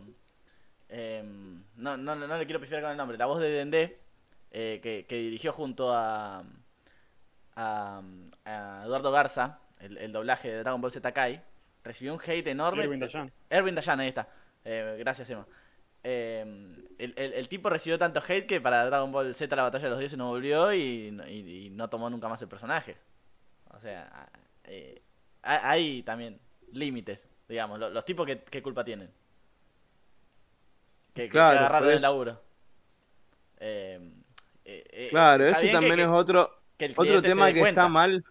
em, 0.89 1.63
no, 1.76 1.97
no, 1.97 2.15
no 2.15 2.38
le 2.38 2.45
quiero 2.45 2.59
pifiar 2.59 2.81
con 2.81 2.91
el 2.91 2.97
nombre, 2.97 3.18
la 3.18 3.26
voz 3.27 3.39
de 3.39 3.49
Dendé, 3.51 3.99
eh, 4.51 4.80
que, 4.84 5.05
que 5.07 5.15
dirigió 5.18 5.51
junto 5.53 5.93
a, 5.93 6.43
a, 7.55 8.01
a 8.45 8.84
Eduardo 8.85 9.11
Garza, 9.11 9.59
el, 9.80 9.97
el 9.97 10.11
doblaje 10.11 10.49
de 10.49 10.59
Dragon 10.59 10.81
Ball 10.81 10.91
Z 10.91 11.11
Kai, 11.13 11.41
recibió 11.83 12.13
un 12.13 12.19
hate 12.25 12.47
enorme. 12.47 12.83
Irving 12.83 12.99
Dayan. 12.99 13.31
Erwin 13.49 13.75
Dayan, 13.75 13.99
ahí 13.99 14.07
está. 14.09 14.27
Eh, 14.65 14.95
gracias, 14.99 15.29
Emma. 15.29 15.45
Eh, 16.03 16.41
el, 16.97 17.13
el- 17.15 17.33
el 17.33 17.47
tipo 17.47 17.69
recibió 17.69 17.97
tanto 17.99 18.19
hate 18.27 18.45
que 18.47 18.59
para 18.61 18.85
Dragon 18.85 19.11
Ball 19.11 19.33
Z 19.35 19.55
la 19.55 19.63
batalla 19.63 19.83
de 19.85 19.89
los 19.91 19.99
dioses 19.99 20.17
no 20.17 20.29
volvió 20.29 20.73
y, 20.73 20.81
y- 21.27 21.65
y 21.65 21.69
no 21.69 21.89
tomó 21.89 22.09
nunca 22.09 22.27
más 22.27 22.41
el 22.41 22.47
personaje. 22.47 22.97
O 23.69 23.79
sea, 23.79 24.27
eh, 24.65 25.01
ha- 25.43 25.69
hay 25.69 26.01
también 26.03 26.39
límites, 26.73 27.27
digamos. 27.47 27.79
lo- 27.79 27.89
Los, 27.89 28.03
tipos 28.05 28.25
que, 28.25 28.39
qué 28.43 28.61
culpa 28.63 28.83
tienen. 28.83 29.09
Que, 31.13 31.29
Claro, 31.29 31.59
agarraron 31.59 31.89
el 31.91 32.01
laburo. 32.01 32.41
Eh, 33.59 33.99
eh, 34.65 34.83
eh, 34.91 35.07
Claro, 35.09 35.45
ese 35.47 35.69
también 35.69 35.97
que- 35.97 36.01
es 36.03 36.07
otro, 36.07 36.61
otro 36.95 37.21
tema 37.21 37.51
que 37.51 37.59
cuenta. 37.59 37.81
está 37.81 37.89
mal. 37.89 38.23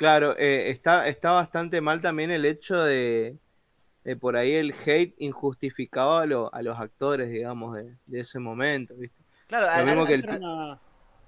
Claro, 0.00 0.34
eh, 0.38 0.70
está, 0.70 1.06
está 1.08 1.32
bastante 1.32 1.82
mal 1.82 2.00
también 2.00 2.30
el 2.30 2.46
hecho 2.46 2.82
de, 2.82 3.36
de 4.04 4.16
por 4.16 4.36
ahí 4.36 4.52
el 4.54 4.72
hate 4.86 5.14
injustificado 5.18 6.16
a, 6.16 6.24
lo- 6.26 6.54
a 6.54 6.62
los 6.62 6.78
actores, 6.80 7.30
digamos, 7.30 7.76
de, 7.76 7.96
de 8.06 8.20
ese 8.20 8.38
momento, 8.38 8.94
¿viste? 8.96 9.22
Claro, 9.46 9.66
Lo 9.66 9.72
a- 9.72 9.78
a- 9.78 9.84
mismo 9.84 10.06
que 10.06 10.14
Parece 10.14 10.14
el- 10.14 10.20
ser 10.22 10.30
una- 10.40 10.80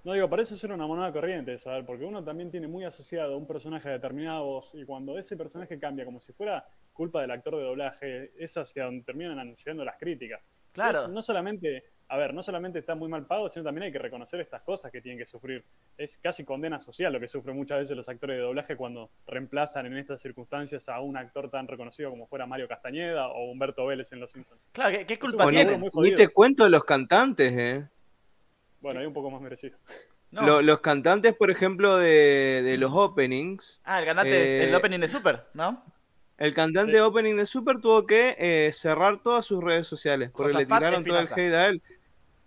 No 0.05 0.15
digo, 0.15 0.29
parece 0.29 0.57
ser 0.57 0.73
una 0.73 0.87
moneda 0.87 1.13
corriente, 1.13 1.59
¿sabes? 1.59 1.85
Porque 1.87 2.05
uno 2.05 2.25
también 2.25 2.51
tiene 2.51 2.67
muy 2.67 2.85
asociado 2.85 3.35
a 3.35 3.37
un 3.37 3.47
personaje 3.47 3.89
de 3.89 3.95
determinada 3.97 4.41
voz 4.41 4.71
y 4.75 4.85
cuando 4.85 5.17
ese 5.17 5.37
personaje 5.37 5.79
cambia 5.79 6.05
como 6.05 6.19
si 6.21 6.33
fuera 6.33 6.67
culpa 6.93 7.21
del 7.21 7.31
actor 7.31 7.57
de 7.57 7.63
doblaje, 7.63 8.33
es 8.37 8.57
hacia 8.57 8.87
donde 8.87 9.05
terminan 9.05 9.55
llegando 9.55 9.85
las 9.85 9.97
críticas. 9.99 10.41
claro. 10.73 11.07
No 11.09 11.23
solamente, 11.23 11.85
a 12.13 12.17
ver, 12.19 12.35
no 12.35 12.43
solamente 12.43 12.79
está 12.79 12.95
muy 12.95 13.09
mal 13.09 13.25
pago, 13.25 13.49
sino 13.49 13.65
también 13.65 13.85
hay 13.85 13.93
que 13.93 13.99
reconocer 13.99 14.39
estas 14.39 14.61
cosas 14.61 14.93
que 14.93 15.01
tienen 15.01 15.19
que 15.19 15.25
sufrir. 15.25 15.65
Es 15.97 16.19
casi 16.19 16.45
condena 16.45 16.79
social 16.79 17.11
lo 17.11 17.19
que 17.19 17.27
sufren 17.27 17.57
muchas 17.57 17.79
veces 17.79 17.97
los 17.97 18.07
actores 18.07 18.37
de 18.37 18.43
doblaje 18.43 18.77
cuando 18.77 19.09
reemplazan 19.27 19.87
en 19.87 19.97
estas 19.97 20.21
circunstancias 20.21 20.91
a 20.91 21.01
un 21.01 21.17
actor 21.17 21.49
tan 21.49 21.67
reconocido 21.67 22.11
como 22.11 22.27
fuera 22.27 22.45
Mario 22.45 22.69
Castañeda 22.69 23.29
o 23.29 23.51
Humberto 23.51 23.87
Vélez 23.87 24.13
en 24.13 24.21
Los 24.21 24.31
Simpsons. 24.33 24.61
Claro, 24.73 24.99
¿qué, 24.99 25.07
qué 25.07 25.19
culpa 25.19 25.47
O 25.47 25.51
ni, 25.51 26.15
te 26.15 26.29
cuento 26.29 26.65
de 26.65 26.71
los 26.71 26.85
cantantes, 26.85 27.51
¿eh? 27.57 27.89
Bueno, 28.83 29.01
hay 29.01 29.07
un 29.07 29.15
poco 29.15 29.31
más 29.31 29.41
merecido. 29.41 29.79
No. 30.33 30.43
Lo- 30.43 30.61
los 30.61 30.81
cantantes, 30.81 31.35
por 31.35 31.51
ejemplo, 31.51 31.97
de, 31.97 32.61
de 32.63 32.77
los 32.77 32.93
openings, 32.93 33.81
Ah, 33.85 34.01
el 34.01 34.05
cantante 34.05 34.45
es 34.45 34.55
el 34.69 34.75
eh, 34.75 34.77
opening 34.77 35.01
de 35.01 35.09
Super, 35.09 35.45
¿no? 35.55 35.83
el 36.37 36.53
cantante 36.55 36.91
Sí. 36.93 36.97
de 36.97 37.03
opening 37.03 37.37
de 37.37 37.47
Super 37.47 37.79
tuvo 37.81 38.05
que 38.07 38.35
eh, 38.39 38.71
cerrar 38.73 39.23
todas 39.23 39.47
sus 39.47 39.63
redes 39.65 39.87
sociales 39.87 40.31
porque 40.31 40.53
le 40.59 40.67
tiraron 40.67 41.05
todo 41.05 41.19
el 41.19 41.27
hate 41.27 41.55
a 41.55 41.67
él. 41.69 41.81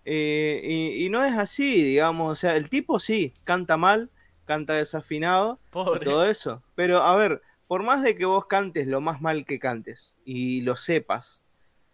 Eh, 0.06 0.62
y, 0.64 1.06
y 1.06 1.10
no 1.10 1.24
es 1.26 1.34
así, 1.38 1.84
digamos, 1.84 2.32
o 2.32 2.36
sea, 2.36 2.56
el 2.56 2.70
tipo 2.70 3.00
sí, 3.00 3.34
canta 3.44 3.78
mal, 3.78 4.12
canta 4.46 4.74
desafinado 4.76 5.60
y 5.96 6.00
todo 6.00 6.26
eso. 6.26 6.64
Pero 6.76 7.00
a 7.04 7.16
ver, 7.16 7.42
por 7.68 7.84
más 7.84 8.04
de 8.04 8.16
que 8.16 8.26
vos 8.26 8.46
cantes 8.46 8.88
lo 8.88 9.02
más 9.02 9.22
mal 9.22 9.46
que 9.46 9.60
cantes 9.60 10.14
y 10.24 10.62
lo 10.62 10.78
sepas, 10.78 11.42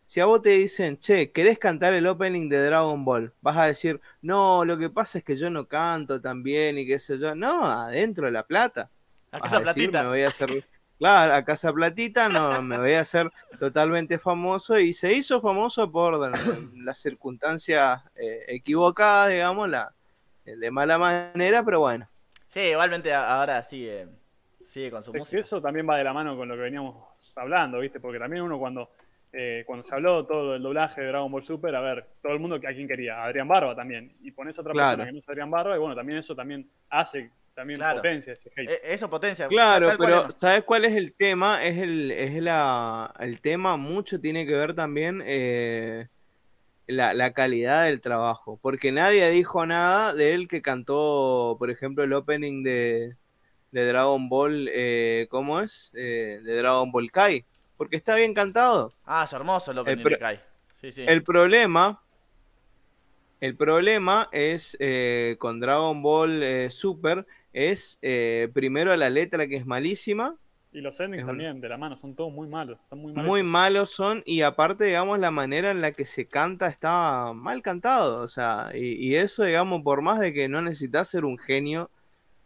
si 0.06 0.20
a 0.20 0.26
vos 0.26 0.42
te 0.42 0.50
dicen, 0.50 0.98
che, 1.00 1.32
¿querés 1.32 1.58
cantar 1.58 1.94
el 1.94 2.06
opening 2.08 2.50
de 2.50 2.66
Dragon 2.66 3.06
Ball? 3.06 3.34
Vas 3.42 3.58
a 3.58 3.66
decir, 3.68 4.02
no, 4.22 4.66
lo 4.66 4.78
que 4.78 4.90
pasa 4.90 5.20
es 5.20 5.24
que 5.24 5.38
yo 5.38 5.50
no 5.50 5.68
canto 5.68 6.20
tan 6.22 6.44
bien 6.44 6.78
y 6.78 6.86
qué 6.86 7.00
sé 7.00 7.18
yo. 7.18 7.34
No, 7.36 7.66
adentro 7.66 8.26
de 8.26 8.32
la 8.34 8.46
plata. 8.46 8.92
A 9.32 9.40
Vas 9.40 9.42
casa 9.42 9.58
a 9.58 9.62
decir, 9.62 9.92
platita. 9.92 10.04
me 10.04 10.10
voy 10.10 10.22
a 10.24 10.28
hacer, 10.28 10.66
claro, 11.02 11.34
a 11.34 11.44
Casa 11.44 11.74
Platita, 11.74 12.30
no, 12.30 12.62
me 12.62 12.78
voy 12.78 12.94
a 12.94 13.02
hacer 13.02 13.30
totalmente 13.60 14.20
famoso 14.20 14.78
y 14.80 14.94
se 14.94 15.12
hizo 15.14 15.42
famoso 15.42 15.92
por 15.92 16.32
las 16.78 16.98
circunstancias 17.00 18.02
eh, 18.16 18.46
equivocadas, 18.48 19.30
digamos, 19.32 19.68
la, 19.70 19.92
de 20.46 20.72
mala 20.72 20.98
manera, 20.98 21.64
pero 21.64 21.80
bueno. 21.82 22.08
Sí, 22.48 22.60
igualmente 22.60 23.14
ahora 23.14 23.64
sigue, 23.64 24.08
sigue 24.70 24.92
con 24.92 25.02
su 25.04 25.12
Es 25.12 25.14
que 25.14 25.20
música. 25.20 25.42
eso 25.42 25.62
también 25.62 25.88
va 25.90 25.98
de 25.98 26.04
la 26.04 26.14
mano 26.14 26.36
con 26.38 26.48
lo 26.48 26.56
que 26.56 26.62
veníamos 26.62 26.96
hablando, 27.36 27.80
¿viste? 27.80 28.00
Porque 28.00 28.20
también 28.20 28.44
uno 28.44 28.60
cuando, 28.60 28.92
eh, 29.32 29.64
cuando 29.66 29.84
se 29.84 29.96
habló 29.96 30.26
todo 30.26 30.56
el 30.56 30.62
doblaje 30.62 31.02
de 31.02 31.08
Dragon 31.08 31.32
Ball 31.32 31.46
Super, 31.46 31.74
a 31.76 31.82
ver, 31.82 32.08
todo 32.22 32.34
el 32.34 32.40
mundo 32.40 32.58
a 32.58 32.60
quién 32.60 32.88
quería, 32.88 33.18
a 33.22 33.26
Adrián 33.26 33.48
Barba 33.48 33.76
también. 33.76 34.16
Y 34.22 34.32
pones 34.32 34.58
a 34.58 34.62
otra 34.62 34.74
Claro. 34.74 34.90
persona 34.90 35.06
que 35.06 35.14
no 35.14 35.20
es 35.20 35.30
Adrián 35.30 35.50
Barba, 35.50 35.76
y 35.76 35.80
bueno, 35.80 35.96
también 35.96 36.20
eso 36.20 36.36
también 36.36 36.70
hace, 36.90 37.32
también 37.54 37.80
Claro. 37.80 37.98
potencia 37.98 38.34
ese 38.34 38.50
hate. 38.56 38.70
E- 38.70 38.82
Eso 38.94 39.10
potencia. 39.10 39.48
Claro, 39.48 39.88
cual 39.98 39.98
pero. 40.00 40.30
¿sabes 40.32 40.64
cuál 40.64 40.86
es 40.86 40.96
el 40.96 41.14
tema? 41.14 41.64
Es 41.64 41.78
el, 41.78 42.12
es 42.12 42.42
la, 42.42 43.14
el 43.20 43.42
tema, 43.42 43.78
mucho 43.78 44.20
tiene 44.20 44.46
que 44.46 44.54
ver 44.56 44.74
también 44.74 45.22
eh, 45.26 46.08
la, 46.88 47.14
la 47.14 47.34
calidad 47.34 47.86
del 47.86 48.02
trabajo, 48.02 48.58
porque 48.62 48.92
nadie 48.92 49.30
dijo 49.30 49.66
nada 49.66 50.14
de 50.14 50.34
él 50.34 50.48
que 50.48 50.62
cantó, 50.62 51.56
por 51.60 51.70
ejemplo, 51.70 52.04
el 52.04 52.14
opening 52.14 52.64
de, 52.64 53.16
de 53.72 53.86
Dragon 53.88 54.28
Ball, 54.30 54.70
eh, 54.74 55.28
¿cómo 55.30 55.60
es? 55.62 55.92
Eh, 55.96 56.40
de 56.44 56.56
Dragon 56.58 56.92
Ball 56.92 57.12
Kai, 57.12 57.46
porque 57.78 57.96
está 57.98 58.16
bien 58.16 58.34
cantado. 58.34 58.92
Ah, 59.06 59.24
es 59.26 59.34
hermoso 59.34 59.72
el 59.72 59.80
opening 59.80 60.04
pro- 60.04 60.12
de 60.12 60.20
Kai. 60.20 60.40
Sí, 60.82 60.92
sí. 60.92 61.04
El 61.08 61.24
problema, 61.24 62.02
el 63.40 63.56
problema 63.56 64.30
es 64.32 64.78
eh, 64.80 65.36
con 65.40 65.60
Dragon 65.60 66.02
Ball 66.02 66.44
eh, 66.44 66.70
Super 66.70 67.26
es 67.54 68.00
eh, 68.02 68.50
primero 68.54 68.96
la 68.96 69.10
letra 69.10 69.48
que 69.48 69.56
es 69.58 69.66
malísima, 69.66 70.36
Y 70.74 70.80
los 70.82 71.00
endings 71.00 71.20
Es 71.20 71.24
un- 71.24 71.28
también, 71.30 71.60
de 71.62 71.70
la 71.70 71.78
mano, 71.78 71.98
son 71.98 72.16
todos 72.16 72.32
muy 72.32 72.48
malos. 72.48 72.80
Están 72.84 73.00
muy 73.00 73.12
mal 73.14 73.26
muy 73.26 73.44
malos 73.44 73.90
son 73.90 74.24
y 74.26 74.42
aparte, 74.42 74.86
digamos, 74.86 75.20
la 75.20 75.32
manera 75.32 75.72
en 75.72 75.82
la 75.82 75.92
que 75.92 76.06
se 76.06 76.26
canta 76.28 76.68
está 76.68 77.34
mal 77.34 77.62
cantado, 77.62 78.22
o 78.24 78.28
sea, 78.28 78.72
y, 78.74 78.94
y 79.10 79.16
eso, 79.16 79.44
digamos, 79.44 79.82
por 79.84 80.02
más 80.02 80.20
de 80.20 80.34
que 80.34 80.48
no 80.48 80.62
necesitas 80.62 81.10
ser 81.10 81.26
un 81.26 81.38
genio 81.38 81.90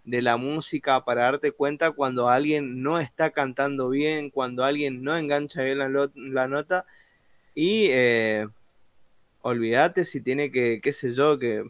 de 0.06 0.22
la 0.22 0.38
música 0.38 1.03
para 1.06 1.23
darte 1.23 1.52
cuenta 1.52 1.91
cuando 1.91 2.30
alguien 2.30 2.82
no 2.84 2.99
está 2.99 3.32
cantando 3.32 3.90
bien, 3.90 4.30
cuando 4.32 4.64
alguien 4.64 5.03
no 5.03 5.15
engancha 5.18 5.64
bien 5.64 5.80
la 5.80 6.48
nota 6.48 6.86
y 7.56 7.88
eh, 7.91 8.48
olvídate 9.41 10.06
si 10.06 10.22
tiene 10.22 10.52
que, 10.52 10.80
qué 10.82 10.94
sé 10.94 11.11
yo, 11.14 11.38
que... 11.40 11.64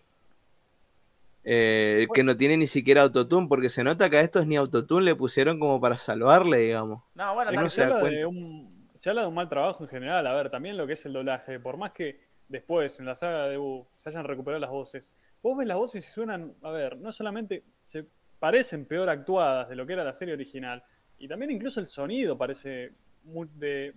eh, 1.47 2.07
que 2.13 2.23
no 2.23 2.35
tiene 2.35 2.57
ni 2.57 2.65
siquiera 2.65 3.03
autotune, 3.03 3.47
porque 3.47 3.69
se 3.69 3.84
nota 3.84 4.09
que 4.09 4.17
a 4.17 4.22
estos 4.22 4.47
ni 4.47 4.57
autotune 4.57 5.05
le 5.05 5.15
pusieron 5.15 5.59
como 5.59 5.80
para 5.80 5.95
salvarle, 5.95 6.57
digamos. 6.57 7.03
No, 7.13 7.35
bueno, 7.35 7.51
no 7.51 7.69
se, 7.69 7.84
habla 7.84 8.09
de 8.09 8.26
un, 8.26 8.89
se 8.95 9.09
habla 9.09 9.22
de 9.22 9.27
un 9.27 9.35
mal 9.35 9.47
trabajo 9.47 9.84
en 9.84 9.89
general. 9.89 10.26
A 10.26 10.34
ver, 10.34 10.49
también 10.49 10.76
lo 10.76 10.88
que 10.88 10.93
es 10.93 11.05
el 11.05 11.13
doblaje. 11.13 11.59
Por 11.59 11.77
más 11.77 11.91
que 11.91 12.19
después, 12.47 12.99
en 12.99 13.05
la 13.05 13.15
saga 13.15 13.47
de 13.47 13.59
U, 13.59 13.88
se 13.97 14.09
hayan 14.09 14.26
recuperado 14.26 14.59
las 14.59 14.72
voces, 14.72 15.11
vos 15.43 15.55
ves 15.55 15.67
las 15.67 15.77
voces 15.77 16.07
y 16.07 16.09
suenan, 16.09 16.55
a 16.63 16.72
ver, 16.72 16.97
no 16.97 17.11
solamente 17.11 17.63
se 17.84 18.05
parecen 18.39 18.85
peor 18.85 19.09
actuadas 19.09 19.69
de 19.69 19.76
lo 19.76 19.85
que 19.85 19.93
era 19.93 20.03
la 20.03 20.13
serie 20.13 20.34
original, 20.34 20.84
y 21.19 21.27
también 21.27 21.51
incluso 21.51 21.80
el 21.80 21.88
sonido 21.88 22.38
parece 22.38 22.91
muy 23.23 23.47
de 23.53 23.93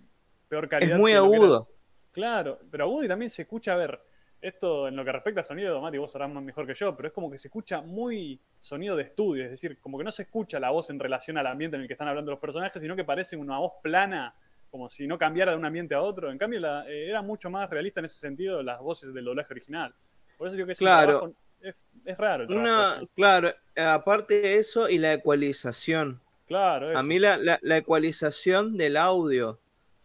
peor 0.48 0.68
calidad. 0.68 0.96
Es 0.96 0.98
muy 0.98 1.12
agudo. 1.12 1.68
Claro, 2.12 2.58
pero 2.70 2.84
agudo 2.84 3.04
y 3.04 3.08
también 3.08 3.30
se 3.30 3.42
escucha, 3.42 3.72
a 3.72 3.76
ver, 3.76 4.00
esto 4.40 4.86
en 4.88 4.96
lo 4.96 5.04
que 5.04 5.12
respecta 5.12 5.40
a 5.40 5.44
sonido, 5.44 5.80
Mati, 5.80 5.98
vos 5.98 6.12
sabrás 6.12 6.30
mejor 6.30 6.66
que 6.66 6.74
yo, 6.74 6.94
pero 6.96 7.08
es 7.08 7.14
como 7.14 7.30
que 7.30 7.38
se 7.38 7.48
escucha 7.48 7.80
muy 7.80 8.40
sonido 8.60 8.96
de 8.96 9.02
estudio, 9.04 9.44
es 9.44 9.50
decir, 9.50 9.78
como 9.80 9.98
que 9.98 10.04
no 10.04 10.12
se 10.12 10.22
escucha 10.22 10.60
la 10.60 10.70
voz 10.70 10.90
en 10.90 10.98
relación 11.00 11.38
al 11.38 11.46
ambiente 11.46 11.76
en 11.76 11.82
el 11.82 11.88
que 11.88 11.94
están 11.94 12.08
hablando 12.08 12.30
los 12.30 12.40
personajes, 12.40 12.80
sino 12.80 12.94
que 12.96 13.04
parece 13.04 13.36
una 13.36 13.58
voz 13.58 13.72
plana, 13.82 14.34
como 14.70 14.90
si 14.90 15.06
no 15.06 15.18
cambiara 15.18 15.52
de 15.52 15.58
un 15.58 15.64
ambiente 15.64 15.94
a 15.94 16.02
otro. 16.02 16.30
En 16.30 16.38
cambio, 16.38 16.60
la- 16.60 16.88
eh, 16.88 17.08
era 17.08 17.22
mucho 17.22 17.50
más 17.50 17.68
realista 17.70 18.00
en 18.00 18.06
ese 18.06 18.18
sentido 18.18 18.62
las 18.62 18.78
voces 18.80 19.12
del 19.14 19.24
doblaje 19.24 19.52
original. 19.52 19.94
Por 20.36 20.46
eso 20.48 20.56
digo 20.56 20.66
que 20.66 20.72
es 20.72 20.80
un 20.80 20.84
Claro. 20.86 21.18
trabajo- 21.20 21.34
es, 21.60 21.74
es 22.04 22.16
raro 22.18 22.44
el 22.44 22.52
Una, 22.52 23.00
claro, 23.16 23.52
aparte 23.76 24.40
de 24.40 24.54
eso 24.58 24.88
y 24.88 24.98
la 24.98 25.14
ecualización. 25.14 26.20
Claro, 26.46 26.96
A 26.96 27.02
mí 27.02 27.18
la, 27.18 27.36
la- 27.36 27.58
la 27.62 27.76
ecualización 27.76 28.76
del 28.76 28.96
audio 28.96 29.58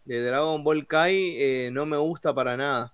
de 0.06 0.22
Dragon 0.26 0.64
Ball 0.64 0.88
Kai 0.88 1.36
eh, 1.38 1.70
no 1.72 1.86
me 1.86 1.98
gusta 1.98 2.34
para 2.34 2.58
nada. 2.58 2.93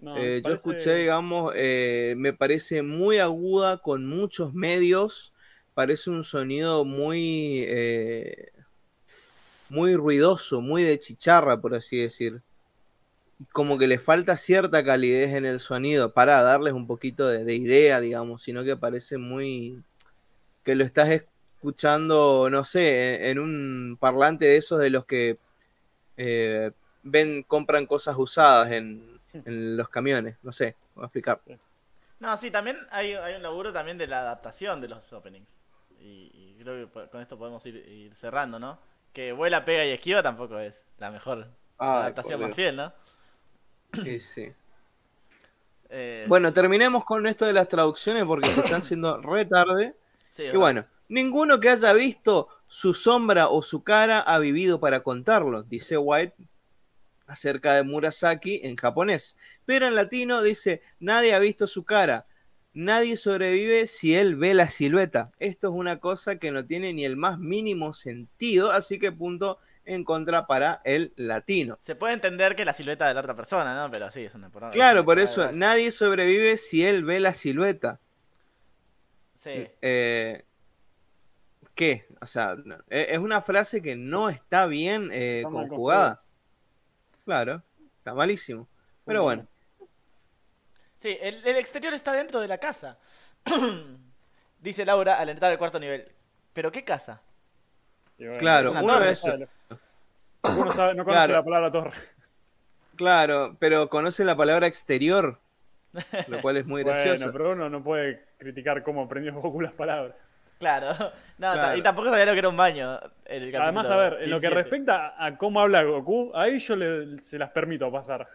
No, 0.00 0.16
Eh, 0.16 0.42
yo 0.44 0.54
escuché, 0.54 0.94
digamos, 0.96 1.52
eh, 1.56 2.14
me 2.16 2.32
parece 2.32 2.82
muy 2.82 3.18
aguda 3.18 3.78
con 3.78 4.06
muchos 4.06 4.54
medios. 4.54 5.32
Parece 5.74 6.10
un 6.10 6.24
sonido 6.24 6.84
muy, 6.84 7.64
eh, 7.66 8.50
muy 9.70 9.94
ruidoso, 9.94 10.60
muy 10.60 10.82
de 10.82 10.98
chicharra, 10.98 11.60
por 11.60 11.74
así 11.74 11.98
decir. 11.98 12.42
Como 13.52 13.78
que 13.78 13.86
le 13.86 13.98
falta 13.98 14.36
cierta 14.36 14.84
calidez 14.84 15.34
en 15.34 15.46
el 15.46 15.60
sonido 15.60 16.12
para 16.12 16.42
darles 16.42 16.74
un 16.74 16.86
poquito 16.86 17.26
de, 17.26 17.44
de 17.44 17.54
idea, 17.54 17.98
digamos, 18.00 18.42
sino 18.42 18.64
que 18.64 18.76
parece 18.76 19.16
muy 19.16 19.82
que 20.64 20.74
lo 20.74 20.84
estás 20.84 21.10
escuchando, 21.10 22.48
no 22.50 22.64
sé, 22.64 23.16
en, 23.16 23.38
en 23.38 23.38
un 23.40 23.96
parlante 24.00 24.46
de 24.46 24.56
esos 24.58 24.80
de 24.80 24.90
los 24.90 25.06
que 25.06 25.38
eh, 26.16 26.72
ven, 27.02 27.42
compran 27.44 27.86
cosas 27.86 28.16
usadas 28.18 28.72
en, 28.72 29.09
en 29.32 29.76
los 29.76 29.88
camiones, 29.88 30.36
no 30.42 30.52
sé, 30.52 30.76
voy 30.94 31.04
a 31.04 31.06
explicar. 31.06 31.40
No, 32.18 32.36
sí, 32.36 32.50
también 32.50 32.78
hay, 32.90 33.14
hay 33.14 33.34
un 33.34 33.42
laburo 33.42 33.72
también 33.72 33.96
de 33.98 34.06
la 34.06 34.20
adaptación 34.20 34.80
de 34.80 34.88
los 34.88 35.12
openings. 35.12 35.54
Y, 35.98 36.30
y 36.34 36.56
creo 36.62 36.90
que 36.92 37.08
con 37.08 37.20
esto 37.20 37.38
podemos 37.38 37.64
ir, 37.66 37.76
ir 37.76 38.14
cerrando, 38.14 38.58
¿no? 38.58 38.78
Que 39.12 39.32
vuela, 39.32 39.64
pega 39.64 39.84
y 39.84 39.90
esquiva 39.90 40.22
tampoco 40.22 40.58
es 40.58 40.74
la 40.98 41.10
mejor 41.10 41.48
Ay, 41.78 42.02
adaptación 42.02 42.40
más 42.40 42.54
fiel, 42.54 42.76
¿no? 42.76 42.92
Sí, 44.02 44.18
sí. 44.20 44.52
Eh, 45.92 46.24
Bueno, 46.24 46.52
terminemos 46.52 47.04
con 47.04 47.26
esto 47.26 47.46
de 47.46 47.52
las 47.52 47.68
traducciones 47.68 48.24
porque 48.24 48.52
se 48.52 48.60
están 48.60 48.80
haciendo 48.80 49.20
re 49.20 49.44
tarde. 49.46 49.96
sí, 50.30 50.44
Y 50.50 50.56
bueno, 50.56 50.86
ninguno 51.08 51.58
que 51.60 51.70
haya 51.70 51.92
visto 51.92 52.48
su 52.66 52.94
sombra 52.94 53.48
o 53.48 53.62
su 53.62 53.82
cara 53.82 54.20
ha 54.20 54.38
vivido 54.38 54.78
para 54.80 55.02
contarlo, 55.02 55.62
dice 55.64 55.96
White 55.98 56.36
acerca 57.30 57.74
de 57.74 57.82
Murasaki 57.84 58.60
en 58.64 58.76
japonés. 58.76 59.36
Pero 59.64 59.86
en 59.86 59.94
latino 59.94 60.42
dice, 60.42 60.82
nadie 60.98 61.32
ha 61.34 61.38
visto 61.38 61.66
su 61.66 61.84
cara. 61.84 62.26
Nadie 62.72 63.16
sobrevive 63.16 63.86
si 63.86 64.14
él 64.14 64.36
ve 64.36 64.54
la 64.54 64.68
silueta. 64.68 65.30
Esto 65.38 65.68
es 65.68 65.74
una 65.74 65.98
cosa 65.98 66.36
que 66.36 66.50
no 66.52 66.64
tiene 66.64 66.92
ni 66.92 67.04
el 67.04 67.16
más 67.16 67.38
mínimo 67.38 67.94
sentido, 67.94 68.70
así 68.70 68.98
que 68.98 69.10
punto 69.12 69.58
en 69.84 70.04
contra 70.04 70.46
para 70.46 70.80
el 70.84 71.12
latino. 71.16 71.78
Se 71.84 71.96
puede 71.96 72.14
entender 72.14 72.54
que 72.54 72.64
la 72.64 72.72
silueta 72.72 73.08
de 73.08 73.14
la 73.14 73.20
otra 73.20 73.34
persona, 73.34 73.74
¿no? 73.74 73.90
Pero 73.90 74.10
sí, 74.10 74.22
es 74.24 74.34
una 74.34 74.50
por 74.50 74.70
Claro, 74.70 75.04
por 75.04 75.18
eso, 75.18 75.40
verdad. 75.40 75.54
nadie 75.56 75.90
sobrevive 75.90 76.56
si 76.58 76.84
él 76.84 77.04
ve 77.04 77.18
la 77.18 77.32
silueta. 77.32 77.98
Sí. 79.42 79.66
Eh, 79.80 80.44
¿Qué? 81.74 82.06
O 82.20 82.26
sea, 82.26 82.56
e- 82.90 83.06
es 83.10 83.18
una 83.18 83.40
frase 83.40 83.80
que 83.80 83.96
no 83.96 84.28
está 84.28 84.66
bien 84.66 85.08
eh, 85.12 85.42
conjugada. 85.50 86.22
Claro, 87.30 87.62
está 87.98 88.12
malísimo. 88.12 88.66
Pero 89.04 89.22
bueno, 89.22 89.46
Sí, 90.98 91.16
el, 91.20 91.46
el 91.46 91.56
exterior 91.58 91.94
está 91.94 92.12
dentro 92.12 92.40
de 92.40 92.48
la 92.48 92.58
casa. 92.58 92.98
Dice 94.58 94.84
Laura 94.84 95.16
al 95.20 95.28
entrar 95.28 95.52
al 95.52 95.58
cuarto 95.58 95.78
nivel. 95.78 96.10
¿Pero 96.52 96.72
qué 96.72 96.82
casa? 96.82 97.22
Bueno, 98.18 98.36
claro, 98.40 98.66
es 98.66 98.72
una 98.72 98.82
uno 98.82 99.04
eso. 99.04 99.32
Uno 100.42 100.72
sabe- 100.72 100.94
no 100.94 101.04
conoce 101.04 101.18
Claro. 101.26 101.32
la 101.34 101.44
palabra 101.44 101.70
torre. 101.70 101.92
Claro, 102.96 103.56
pero 103.60 103.88
conoce 103.88 104.24
la 104.24 104.34
palabra 104.36 104.66
exterior, 104.66 105.38
lo 106.26 106.42
cual 106.42 106.56
es 106.56 106.66
muy 106.66 106.82
gracioso. 106.84 107.26
Bueno, 107.26 107.32
pero 107.32 107.52
uno 107.52 107.70
no 107.70 107.82
puede 107.84 108.26
criticar 108.38 108.82
cómo 108.82 109.04
aprendió 109.04 109.32
Goku 109.34 109.60
las 109.60 109.72
palabras. 109.72 110.16
Claro. 110.60 110.94
No, 111.40 111.54
Claro. 111.54 111.78
y 111.78 111.82
tampoco 111.82 112.10
sabía 112.10 112.26
lo 112.26 112.32
que 112.34 112.38
era 112.40 112.50
un 112.50 112.56
baño. 112.58 113.00
en 113.24 113.44
el 113.44 113.56
Además, 113.56 113.86
a 113.88 113.96
ver, 113.96 114.12
en 114.24 114.28
lo 114.30 114.36
que 114.42 114.48
17. 114.48 114.54
respecta 114.56 115.14
a 115.18 115.38
cómo 115.38 115.58
habla 115.62 115.82
Goku, 115.84 116.32
ahí 116.34 116.58
yo 116.58 116.76
le- 116.76 117.18
se 117.22 117.38
las 117.38 117.48
permito 117.48 117.90
pasar. 117.90 118.28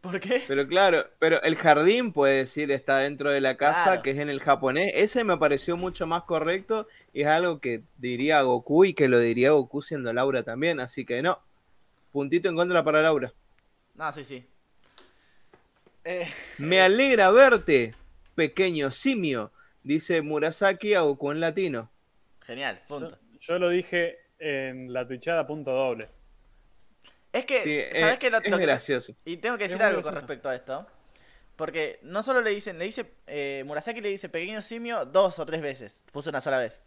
¿Por 0.00 0.18
qué? 0.18 0.42
Pero 0.48 0.66
claro, 0.66 1.04
pero 1.18 1.42
el 1.42 1.56
jardín 1.56 2.14
puede 2.14 2.38
decir 2.38 2.70
está 2.72 3.00
dentro 3.00 3.30
de 3.30 3.42
la 3.42 3.58
casa, 3.58 3.82
Claro. 3.84 4.00
que 4.02 4.12
es 4.12 4.18
en 4.18 4.30
el 4.30 4.40
japonés. 4.40 4.92
Ese 4.94 5.24
me 5.24 5.36
pareció 5.36 5.76
mucho 5.76 6.06
más 6.06 6.22
correcto 6.22 6.88
y 7.12 7.20
es 7.20 7.26
algo 7.28 7.60
que 7.60 7.82
diría 7.98 8.40
Goku 8.40 8.86
y 8.86 8.94
que 8.94 9.06
lo 9.06 9.18
diría 9.18 9.50
Goku 9.50 9.82
siendo 9.82 10.10
Laura 10.14 10.42
también. 10.42 10.80
Así 10.80 11.04
que 11.04 11.20
no, 11.20 11.38
puntito 12.12 12.48
en 12.48 12.56
contra 12.56 12.82
para 12.82 13.02
Laura. 13.02 13.30
No, 13.94 14.10
sí, 14.10 14.24
sí. 14.24 14.46
Eh, 16.02 16.30
Me 16.56 16.80
alegra 16.80 17.30
verte, 17.30 17.94
pequeño 18.34 18.90
simio, 18.90 19.52
dice 19.94 20.22
Murasaki 20.22 20.94
a 20.94 21.00
Goku 21.02 21.30
en 21.30 21.40
latino. 21.40 21.90
genial, 22.46 22.80
punto. 22.88 23.16
yo 23.40 23.58
lo 23.58 23.68
dije 23.68 24.18
en 24.38 24.92
la 24.92 25.06
twitchada 25.06 25.46
punto 25.46 25.70
doble. 25.72 26.08
Es 27.32 27.44
que, 27.46 27.60
Sí, 27.60 27.80
¿sabes 28.00 28.16
eh, 28.16 28.18
qué? 28.18 28.30
Lo- 28.30 28.38
es 28.38 28.50
lo 28.50 28.56
que- 28.58 28.62
gracioso. 28.64 29.14
Y 29.24 29.36
tengo 29.36 29.56
que 29.56 29.64
decir 29.68 29.82
algo 29.82 30.02
con 30.02 30.14
respecto 30.14 30.48
a 30.48 30.54
esto. 30.56 30.86
Porque 31.56 31.98
no 32.02 32.22
solo 32.22 32.40
le 32.40 32.50
dicen, 32.50 32.78
le 32.78 32.86
dice, 32.86 33.04
eh, 33.26 33.62
Murasaki 33.66 34.00
le 34.00 34.08
dice 34.08 34.28
pequeño 34.30 34.62
simio 34.62 35.04
dos 35.04 35.38
o 35.38 35.44
tres 35.46 35.60
veces. 35.60 35.96
Puso 36.10 36.30
una 36.30 36.40
sola 36.40 36.58
vez. 36.58 36.80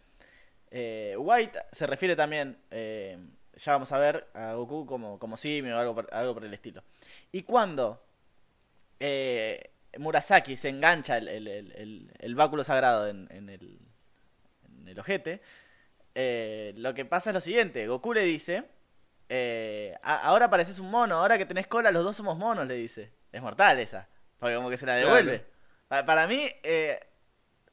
Eh, 0.70 1.14
White 1.16 1.58
se 1.72 1.86
refiere 1.86 2.16
también, 2.16 2.58
eh, 2.72 3.16
ya 3.56 3.72
vamos 3.72 3.92
a 3.92 3.98
ver, 3.98 4.26
a 4.34 4.54
Goku 4.54 4.84
como, 4.84 5.18
como 5.20 5.36
simio 5.36 5.76
o 5.76 5.78
algo 5.78 5.94
por, 5.94 6.12
algo 6.12 6.34
por 6.34 6.44
el 6.44 6.52
estilo. 6.52 6.82
Y 7.30 7.42
cuando 7.44 8.02
eh, 9.00 9.70
Murasaki 9.98 10.56
se 10.56 10.68
engancha 10.68 11.18
el, 11.18 11.28
el- 11.28 12.10
el- 12.18 12.34
báculo 12.34 12.64
sagrado 12.64 13.08
en, 13.08 13.26
en 13.30 13.48
el, 13.48 13.78
en 14.68 14.88
el 14.88 14.98
ojete, 14.98 15.40
eh, 16.14 16.72
lo 16.76 16.94
que 16.94 17.04
pasa 17.04 17.30
es 17.30 17.34
lo 17.34 17.40
siguiente. 17.40 17.86
Goku 17.86 18.12
le 18.12 18.22
dice, 18.22 18.64
eh, 19.28 19.94
"A- 20.02 20.20
ahora 20.22 20.50
pareces 20.50 20.78
un 20.78 20.90
mono, 20.90 21.16
ahora 21.16 21.38
que 21.38 21.46
tenés 21.46 21.66
cola 21.66 21.90
los 21.90 22.04
dos 22.04 22.16
somos 22.16 22.36
monos, 22.38 22.66
le 22.66 22.74
dice. 22.74 23.12
Es 23.32 23.42
mortal 23.42 23.78
esa, 23.80 24.08
porque 24.38 24.54
como 24.56 24.70
que 24.70 24.76
se 24.76 24.86
la 24.86 24.94
devuelve. 24.96 25.44
Pa- 25.88 26.04
Para, 26.06 26.26
mí, 26.26 26.48
eh, 26.62 27.00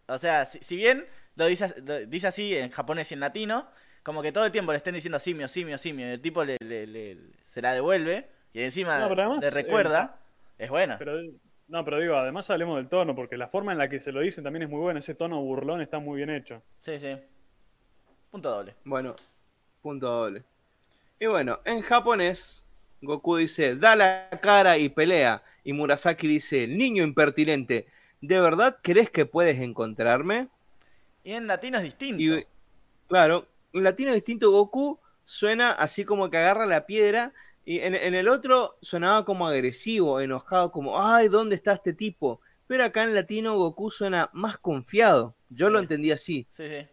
o 0.07 0.17
sea, 0.17 0.45
si, 0.45 0.59
si 0.59 0.75
bien 0.75 1.05
lo 1.35 1.45
dice, 1.45 1.73
lo 1.85 1.99
dice 2.05 2.27
así 2.27 2.55
en 2.55 2.69
japonés 2.71 3.11
y 3.11 3.13
en 3.13 3.19
latino, 3.19 3.67
como 4.03 4.21
que 4.23 4.31
todo 4.31 4.45
el 4.45 4.51
tiempo 4.51 4.71
le 4.71 4.77
estén 4.79 4.95
diciendo 4.95 5.19
simio, 5.19 5.47
simio, 5.47 5.77
simio, 5.77 6.07
y 6.07 6.11
el 6.11 6.21
tipo 6.21 6.43
le, 6.43 6.57
le- 6.59 6.87
le- 6.87 7.17
se 7.51 7.61
la 7.61 7.73
devuelve 7.73 8.27
y 8.53 8.63
encima 8.63 8.97
No, 8.99 9.09
pero 9.09 9.21
además, 9.23 9.43
le 9.43 9.49
recuerda, 9.51 10.19
es 10.57 10.69
buena. 10.69 10.97
Pero, 10.97 11.19
no, 11.71 11.85
pero 11.85 12.01
digo, 12.01 12.17
además 12.17 12.49
hablemos 12.49 12.75
del 12.75 12.89
tono, 12.89 13.15
porque 13.15 13.37
la 13.37 13.47
forma 13.47 13.71
en 13.71 13.77
la 13.77 13.89
que 13.89 14.01
se 14.01 14.11
lo 14.11 14.19
dicen 14.19 14.43
también 14.43 14.63
es 14.63 14.69
muy 14.69 14.81
buena. 14.81 14.99
Ese 14.99 15.15
tono 15.15 15.41
burlón 15.41 15.79
está 15.79 15.99
muy 15.99 16.17
bien 16.17 16.29
hecho. 16.29 16.61
Sí, 16.81 16.99
sí. 16.99 17.15
Punto 18.29 18.51
doble. 18.51 18.75
Bueno, 18.83 19.15
punto 19.81 20.05
doble. 20.05 20.43
Y 21.17 21.27
bueno, 21.27 21.61
en 21.63 21.81
japonés, 21.81 22.65
Goku 23.01 23.37
dice, 23.37 23.77
da 23.77 23.95
la 23.95 24.27
cara 24.41 24.77
y 24.77 24.89
pelea. 24.89 25.43
Y 25.63 25.71
Murasaki 25.71 26.27
dice, 26.27 26.67
niño 26.67 27.05
impertinente, 27.05 27.87
¿de 28.19 28.41
verdad 28.41 28.79
crees 28.81 29.09
que 29.09 29.25
puedes 29.25 29.57
encontrarme? 29.61 30.49
Y 31.23 31.31
en 31.31 31.47
latino 31.47 31.77
es 31.77 31.85
distinto. 31.85 32.21
Y 32.21 32.45
claro, 33.07 33.47
en 33.71 33.85
latino 33.85 34.13
distinto 34.13 34.51
Goku 34.51 34.99
suena 35.23 35.71
así 35.71 36.03
como 36.03 36.29
que 36.29 36.35
agarra 36.35 36.65
la 36.65 36.85
piedra 36.85 37.31
y 37.65 37.79
en, 37.79 37.95
en 37.95 38.15
el 38.15 38.27
otro 38.29 38.77
sonaba 38.81 39.25
como 39.25 39.47
agresivo, 39.47 40.19
enojado, 40.21 40.71
como, 40.71 40.99
ay, 41.01 41.27
¿dónde 41.29 41.55
está 41.55 41.73
este 41.73 41.93
tipo? 41.93 42.41
Pero 42.67 42.83
acá 42.85 43.03
en 43.03 43.15
latino 43.15 43.57
Goku 43.57 43.91
suena 43.91 44.29
más 44.33 44.57
confiado. 44.57 45.35
Yo 45.49 45.69
lo 45.69 45.79
entendí 45.79 46.11
así, 46.11 46.47
Sí, 46.55 46.63
sí. 46.67 46.87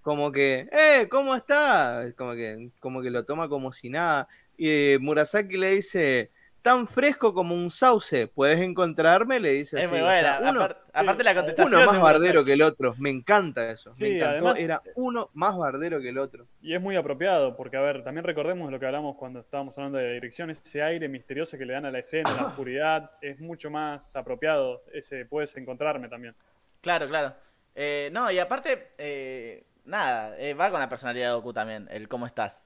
como 0.00 0.32
que, 0.32 0.68
eh, 0.72 1.08
¿cómo 1.10 1.34
está? 1.34 2.12
Como 2.16 2.32
que, 2.34 2.70
como 2.80 3.02
que 3.02 3.10
lo 3.10 3.24
toma 3.24 3.48
como 3.48 3.72
si 3.72 3.90
nada. 3.90 4.28
Y 4.56 4.68
eh, 4.94 4.98
Murasaki 5.00 5.56
le 5.56 5.70
dice, 5.76 6.30
tan 6.68 6.86
fresco 6.86 7.32
como 7.34 7.54
un 7.54 7.70
sauce, 7.70 8.26
¿puedes 8.28 8.60
encontrarme? 8.60 9.40
Le 9.40 9.52
dice 9.52 9.78
Es 9.78 9.86
así. 9.86 9.94
muy 9.94 10.02
o 10.02 10.10
sea, 10.10 10.36
buena. 10.38 10.50
uno- 10.50 10.60
Apar- 10.62 10.76
aparte 10.92 11.24
la 11.24 11.34
contestación. 11.34 11.74
uno 11.82 11.86
más 11.92 12.00
bardero 12.00 12.44
que 12.44 12.52
el 12.52 12.62
otro. 12.62 12.94
Me 12.98 13.10
encanta 13.10 13.70
eso. 13.70 13.94
Sí, 13.94 14.02
me 14.04 14.16
encantó. 14.16 14.48
además- 14.48 14.58
Era 14.58 14.82
uno 14.96 15.30
más 15.34 15.56
bardero 15.56 16.00
que 16.00 16.08
el 16.10 16.18
otro. 16.18 16.46
Y 16.60 16.74
es 16.74 16.80
muy 16.80 16.96
apropiado, 16.96 17.56
porque 17.56 17.76
a 17.76 17.80
ver, 17.80 18.04
también 18.04 18.24
recordemos 18.24 18.70
lo 18.70 18.78
que 18.78 18.86
hablamos 18.86 19.16
cuando 19.16 19.40
estábamos 19.40 19.76
hablando 19.78 19.98
de 19.98 20.12
dirección, 20.14 20.50
ese 20.50 20.82
aire 20.82 21.08
misterioso 21.08 21.56
que 21.56 21.64
le 21.64 21.72
dan 21.72 21.86
a 21.86 21.90
la 21.90 21.98
escena, 22.00 22.30
la 22.34 22.46
oscuridad, 22.66 23.10
es 23.20 23.40
mucho 23.40 23.70
más 23.70 24.14
apropiado, 24.16 24.82
ese 24.92 25.24
puedes 25.26 25.56
encontrarme 25.56 26.08
también. 26.08 26.34
Claro, 26.80 27.06
claro. 27.08 27.34
Eh, 27.74 28.10
no, 28.12 28.30
y 28.30 28.38
aparte, 28.38 28.88
eh, 28.98 29.64
nada, 29.84 30.36
eh, 30.38 30.54
va 30.54 30.70
con 30.70 30.80
la 30.80 30.88
personalidad 30.88 31.28
de 31.30 31.34
Goku 31.36 31.52
también, 31.52 31.86
el 31.90 32.08
cómo 32.08 32.26
estás. 32.26 32.60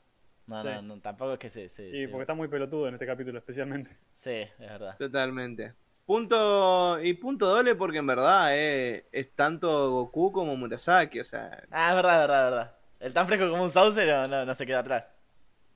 No, 0.52 0.62
Sí. 0.62 0.68
no, 0.68 0.82
no, 0.82 1.00
tampoco 1.00 1.32
es 1.34 1.38
que 1.38 1.50
se... 1.50 1.68
se- 1.70 1.88
Y 1.88 2.02
se- 2.04 2.08
porque 2.08 2.22
está 2.22 2.34
muy 2.34 2.48
pelotudo 2.48 2.88
en 2.88 2.94
este 2.94 3.06
capítulo 3.06 3.38
especialmente. 3.38 3.90
Sí, 4.16 4.30
es 4.30 4.58
verdad. 4.58 4.96
Totalmente. 4.98 5.72
Punto 6.06 7.00
y 7.02 7.14
punto 7.14 7.46
doble 7.46 7.74
porque 7.74 7.98
en 7.98 8.06
verdad 8.06 8.48
eh, 8.56 9.06
es 9.12 9.32
tanto 9.34 9.90
Goku 9.90 10.30
como 10.32 10.54
Murasaki, 10.56 11.20
o 11.20 11.24
sea, 11.24 11.62
Ah, 11.70 11.90
es 11.90 11.96
verdad, 11.96 12.14
es 12.14 12.20
verdad, 12.28 12.44
es 12.44 12.50
verdad. 12.50 12.76
El 13.00 13.12
tan 13.14 13.26
fresco 13.26 13.48
como 13.50 13.62
un 13.64 13.70
sauce 13.70 14.04
no, 14.06 14.26
no, 14.28 14.44
no 14.44 14.54
se 14.54 14.66
queda 14.66 14.80
atrás. 14.80 15.04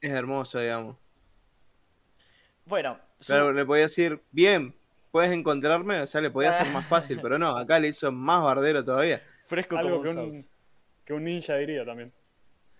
es 0.00 0.10
hermoso, 0.12 0.58
digamos. 0.60 0.96
Bueno, 2.64 2.98
su- 3.20 3.32
Claro, 3.32 3.52
le 3.52 3.64
podía 3.64 3.84
decir, 3.84 4.20
bien, 4.32 4.74
puedes 5.10 5.30
encontrarme, 5.32 6.00
o 6.00 6.06
sea, 6.06 6.20
le 6.20 6.30
podía 6.30 6.50
hacer 6.50 6.72
más 6.72 6.86
fácil, 6.86 7.18
pero 7.22 7.38
no, 7.38 7.56
acá 7.56 7.78
le 7.78 7.88
hizo 7.88 8.10
más 8.12 8.42
bardero 8.42 8.84
todavía. 8.84 9.22
fresco 9.46 9.76
Algo 9.76 9.90
como 9.90 10.02
que 10.02 10.08
un 10.10 10.14
sauce. 10.16 10.48
que 11.04 11.12
un 11.14 11.24
ninja 11.24 11.54
diría 11.56 11.84
también. 11.84 12.12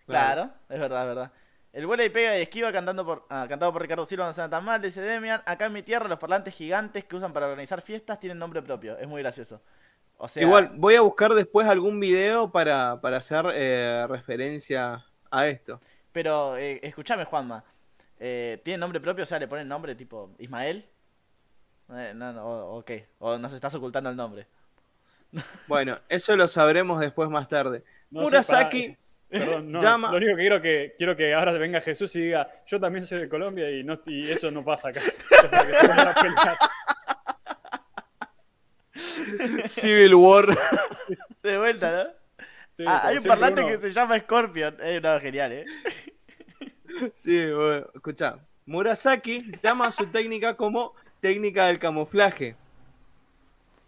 Claro, 0.06 0.50
es 0.68 0.78
verdad, 0.80 1.02
es 1.02 1.08
verdad. 1.08 1.32
El 1.76 1.86
vuela 1.86 2.06
y 2.06 2.08
pega 2.08 2.38
y 2.38 2.40
esquiva 2.40 2.72
cantando 2.72 3.04
por, 3.04 3.26
ah, 3.28 3.44
cantado 3.46 3.70
por 3.70 3.82
Ricardo 3.82 4.06
Silva 4.06 4.24
no 4.24 4.32
suena 4.32 4.48
tan 4.48 4.64
mal, 4.64 4.80
dice 4.80 5.02
Demian. 5.02 5.42
Acá 5.44 5.66
en 5.66 5.74
mi 5.74 5.82
tierra 5.82 6.08
los 6.08 6.18
parlantes 6.18 6.54
gigantes 6.54 7.04
que 7.04 7.14
usan 7.16 7.34
para 7.34 7.48
organizar 7.48 7.82
fiestas 7.82 8.18
tienen 8.18 8.38
nombre 8.38 8.62
propio. 8.62 8.96
Es 8.96 9.06
muy 9.06 9.20
gracioso. 9.20 9.60
O 10.16 10.26
sea, 10.26 10.42
Igual, 10.42 10.70
voy 10.76 10.94
a 10.94 11.02
buscar 11.02 11.34
después 11.34 11.68
algún 11.68 12.00
video 12.00 12.50
para, 12.50 12.98
para 13.02 13.18
hacer 13.18 13.44
eh, 13.52 14.06
referencia 14.08 15.04
a 15.30 15.46
esto. 15.48 15.78
pero 16.12 16.56
eh, 16.56 16.80
escúchame, 16.82 17.26
Juanma. 17.26 17.62
Eh, 18.18 18.58
¿Tiene 18.64 18.78
nombre 18.78 18.98
propio? 18.98 19.24
O 19.24 19.26
sea, 19.26 19.38
le 19.38 19.46
ponen 19.46 19.68
nombre 19.68 19.94
tipo 19.94 20.30
Ismael. 20.38 20.88
Eh, 21.92 22.12
no, 22.14 22.32
no, 22.32 22.42
o, 22.42 22.78
o 22.78 22.84
qué? 22.86 23.08
O 23.18 23.36
nos 23.36 23.52
estás 23.52 23.74
ocultando 23.74 24.08
el 24.08 24.16
nombre. 24.16 24.46
Bueno, 25.66 25.98
eso 26.08 26.34
lo 26.36 26.48
sabremos 26.48 27.00
después 27.00 27.28
más 27.28 27.48
tarde. 27.50 27.84
No 28.10 28.20
sé, 28.20 28.24
Murasaki, 28.24 28.96
Perdón, 29.28 29.72
no, 29.72 29.80
llama- 29.80 30.10
lo 30.12 30.16
único 30.18 30.36
que 30.36 30.40
quiero 30.42 30.62
que 30.62 30.94
quiero 30.96 31.16
que 31.16 31.34
ahora 31.34 31.52
venga 31.52 31.80
Jesús 31.80 32.14
y 32.16 32.20
diga, 32.20 32.48
yo 32.66 32.78
también 32.80 33.04
soy 33.04 33.18
de 33.20 33.28
Colombia 33.28 33.68
y 33.70 33.82
no 33.82 34.00
y 34.06 34.30
eso 34.30 34.50
no 34.50 34.64
pasa 34.64 34.88
acá. 34.90 35.00
Civil 39.66 40.14
War. 40.14 40.46
De 41.42 41.58
vuelta, 41.58 41.90
¿no? 41.90 42.44
Sí, 42.76 42.84
Ah, 42.86 43.02
hay 43.08 43.18
un 43.18 43.24
parlante 43.24 43.62
uno- 43.64 43.80
que 43.80 43.88
se 43.88 43.92
llama 43.92 44.18
Scorpion. 44.18 44.76
Eh, 44.80 45.00
no, 45.02 45.18
genial, 45.20 45.52
¿eh? 45.52 45.64
Sí, 47.14 47.50
bueno, 47.52 47.86
escucha. 47.94 48.38
Murasaki 48.66 49.52
llama 49.62 49.86
a 49.88 49.92
su 49.92 50.06
técnica 50.06 50.54
como 50.56 50.94
técnica 51.20 51.66
del 51.66 51.78
camuflaje. 51.78 52.56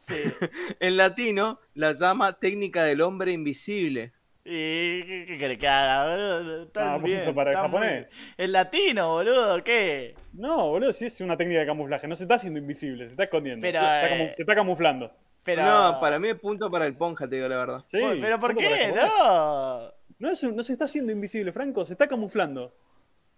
Sí. 0.06 0.16
En 0.80 0.96
latino 0.96 1.60
la 1.74 1.92
llama 1.92 2.38
técnica 2.38 2.84
del 2.84 3.00
hombre 3.02 3.32
invisible. 3.32 4.12
¿Y 4.50 5.02
qué, 5.26 5.36
querés 5.38 5.58
que 5.58 5.68
haga, 5.68 6.10
boludo? 6.40 6.62
Está 6.62 6.94
Ah, 6.94 6.98
bien. 6.98 7.18
punto 7.18 7.34
para 7.34 7.50
el 7.50 7.56
japonés. 7.58 7.90
bien. 7.92 8.08
El 8.38 8.52
latino, 8.52 9.08
boludo, 9.10 9.62
¿qué? 9.62 10.14
No, 10.32 10.68
boludo, 10.70 10.92
sí 10.92 11.04
es 11.06 11.20
una 11.20 11.36
técnica 11.36 11.60
de 11.60 11.66
camuflaje, 11.66 12.08
no 12.08 12.16
se 12.16 12.24
está 12.24 12.36
haciendo 12.36 12.58
invisible, 12.58 13.04
se 13.06 13.10
está 13.12 13.24
escondiendo. 13.24 13.60
Pero, 13.62 13.78
Está 13.80 14.08
eh, 14.16 14.32
se 14.34 14.42
está 14.42 14.54
camuflando. 14.54 15.12
Pero... 15.44 15.62
No, 15.64 16.00
para 16.00 16.18
mí 16.18 16.28
es 16.28 16.36
punto 16.36 16.70
para 16.70 16.86
el 16.86 16.94
Ponja, 16.96 17.28
te 17.28 17.36
digo 17.36 17.48
la 17.48 17.58
verdad. 17.58 17.84
Sí, 17.86 17.98
¿Pero 18.20 18.40
por 18.40 18.56
qué? 18.56 18.92
No. 18.94 19.92
No, 20.18 20.30
es 20.30 20.42
un- 20.42 20.56
no 20.56 20.62
se 20.62 20.72
está 20.72 20.86
haciendo 20.86 21.12
invisible, 21.12 21.52
Franco, 21.52 21.84
se 21.86 21.92
está 21.92 22.06
camuflando. 22.08 22.74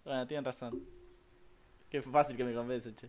Bueno, 0.05 0.27
tienen 0.27 0.45
razón. 0.45 0.81
Qué 1.91 2.01
fácil 2.03 2.37
que 2.37 2.45
me 2.45 2.55
convence, 2.55 2.95
che. 2.95 3.09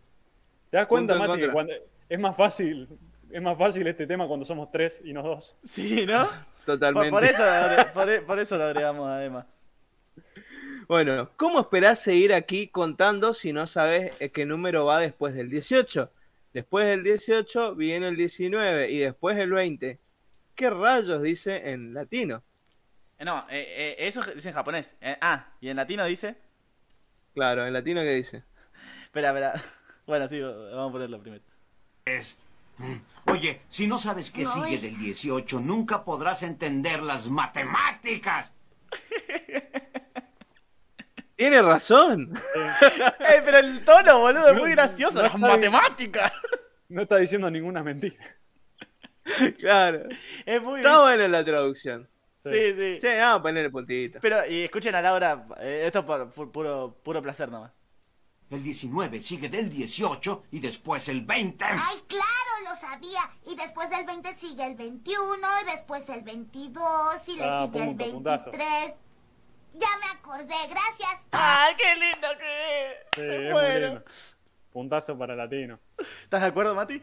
¿Te 0.70 0.78
das 0.78 0.88
cuenta, 0.88 1.14
Punto 1.14 1.30
Mati, 1.30 1.42
que 1.42 1.52
cuando 1.52 1.74
es 2.10 2.20
más 2.20 2.36
fácil, 2.36 2.88
es 3.30 3.42
más 3.42 3.58
fácil 3.58 3.86
este 3.88 4.08
tema 4.08 4.28
cuando 4.28 4.44
somos 4.46 4.72
tres 4.72 5.02
y 5.04 5.14
no 5.14 5.22
dos? 5.24 5.58
Sí, 5.66 6.06
¿no? 6.06 6.28
Totalmente. 6.66 7.10
por 7.10 7.24
eso, 7.24 7.44
por, 7.94 8.10
e- 8.10 8.22
por 8.22 8.40
eso 8.40 8.58
lo 8.58 8.66
agregamos 8.66 9.10
a 9.10 9.24
Emma. 9.26 9.46
Bueno, 10.88 11.30
¿cómo 11.38 11.60
esperás 11.62 12.00
seguir 12.00 12.34
aquí 12.34 12.68
contando 12.68 13.34
si 13.34 13.54
no 13.54 13.66
sabes 13.68 14.14
eh, 14.20 14.30
qué 14.30 14.46
número 14.46 14.86
va 14.86 15.00
después 15.00 15.34
del 15.34 15.50
18? 15.50 16.12
Después 16.54 16.86
del 16.86 17.04
18 17.04 17.76
viene 17.76 18.10
el 18.10 18.18
19 18.18 18.90
y 18.92 19.00
después 19.00 19.38
el 19.38 19.52
20. 19.52 20.00
¿Qué 20.56 20.70
rayos 20.70 21.22
dice 21.22 21.70
en 21.72 21.94
latino? 21.94 22.44
Eh, 23.18 23.24
No, 23.26 23.46
eh, 23.50 23.66
eh, 23.70 23.96
eso 24.00 24.22
dice 24.36 24.50
en 24.50 24.56
japonés. 24.56 24.96
Eh, 25.00 25.18
ah, 25.22 25.48
y 25.62 25.70
en 25.70 25.78
latino 25.78 26.04
dice. 26.06 26.36
Claro, 27.34 27.66
en 27.66 27.72
latino 27.74 28.02
¿qué 28.02 28.14
dice? 28.16 28.44
Espera, 29.06 29.30
espera. 29.30 29.54
Bueno, 30.08 30.28
sí, 30.28 30.42
vamos 30.42 30.90
a 30.90 30.92
ponerlo 30.92 31.22
primero. 31.22 31.44
Es. 32.06 32.36
Oye, 33.32 33.62
si 33.70 33.88
no 33.88 33.98
sabes 33.98 34.32
qué 34.32 34.46
sigue 34.46 34.78
del 34.78 34.98
18, 34.98 35.60
nunca 35.60 36.04
podrás 36.04 36.44
entender 36.44 37.02
las 37.02 37.30
matemáticas. 37.30 38.52
Tiene 41.36 41.62
razón. 41.62 42.34
¡Eh, 42.56 43.42
pero 43.44 43.58
el 43.58 43.84
tono, 43.84 44.20
boludo, 44.20 44.50
es 44.50 44.56
No, 44.56 44.62
muy 44.62 44.72
gracioso! 44.72 45.16
no 45.16 45.22
¡Las 45.24 45.38
matemáticas! 45.38 46.32
No 46.90 47.04
está 47.04 47.18
diciendo 47.18 47.50
ninguna 47.50 47.82
mentira. 47.82 48.16
claro. 49.60 50.04
Es 50.46 50.62
muy. 50.62 50.82
Está 50.82 51.02
buena 51.02 51.28
la 51.28 51.44
traducción. 51.44 52.08
Sí, 52.44 52.74
sí. 52.78 53.00
Sí, 53.00 53.08
vamos 53.08 53.40
a 53.40 53.42
ponerle 53.44 53.70
puntito. 53.70 54.20
Pero, 54.22 54.46
y 54.46 54.64
escuchen 54.64 54.94
a 54.96 55.02
Laura, 55.02 55.46
eh, 55.60 55.84
esto 55.86 56.06
por, 56.06 56.32
por 56.32 56.52
puro, 56.52 56.98
puro 57.04 57.22
placer 57.22 57.50
nomás. 57.50 57.72
El 58.52 58.64
19 58.64 59.20
sigue 59.22 59.48
del 59.50 59.70
18 59.70 60.44
y 60.52 60.60
después 60.60 61.08
el 61.08 61.22
20. 61.22 61.64
Ay, 61.64 61.98
claro, 62.08 62.70
lo 62.70 62.76
sabía. 62.80 63.22
Y 63.46 63.56
después 63.56 63.90
del 63.90 64.06
20 64.06 64.36
sigue 64.36 64.66
el 64.68 64.76
21, 64.76 65.48
y 65.64 65.72
después 65.72 66.08
el 66.10 66.22
22, 66.22 67.28
y 67.28 67.36
le 67.38 67.44
Ah, 67.46 67.66
sigue 67.66 67.80
el 67.84 67.96
punto, 67.96 68.12
puntazo. 68.12 68.52
23. 68.52 68.94
Ya 69.74 69.88
me 70.02 70.20
acordé, 70.20 70.54
gracias. 70.70 71.10
¡Ay, 71.32 71.76
qué 71.78 71.96
lindo 71.96 72.28
que 72.38 72.88
es! 72.92 72.96
Sí, 73.16 73.22
es 73.22 73.52
muy 73.54 73.82
lindo. 73.82 74.04
Puntazo 74.74 75.18
para 75.18 75.34
latino. 75.36 75.80
¿Estás 76.24 76.42
de 76.42 76.48
acuerdo, 76.48 76.76
Mati? 76.76 77.02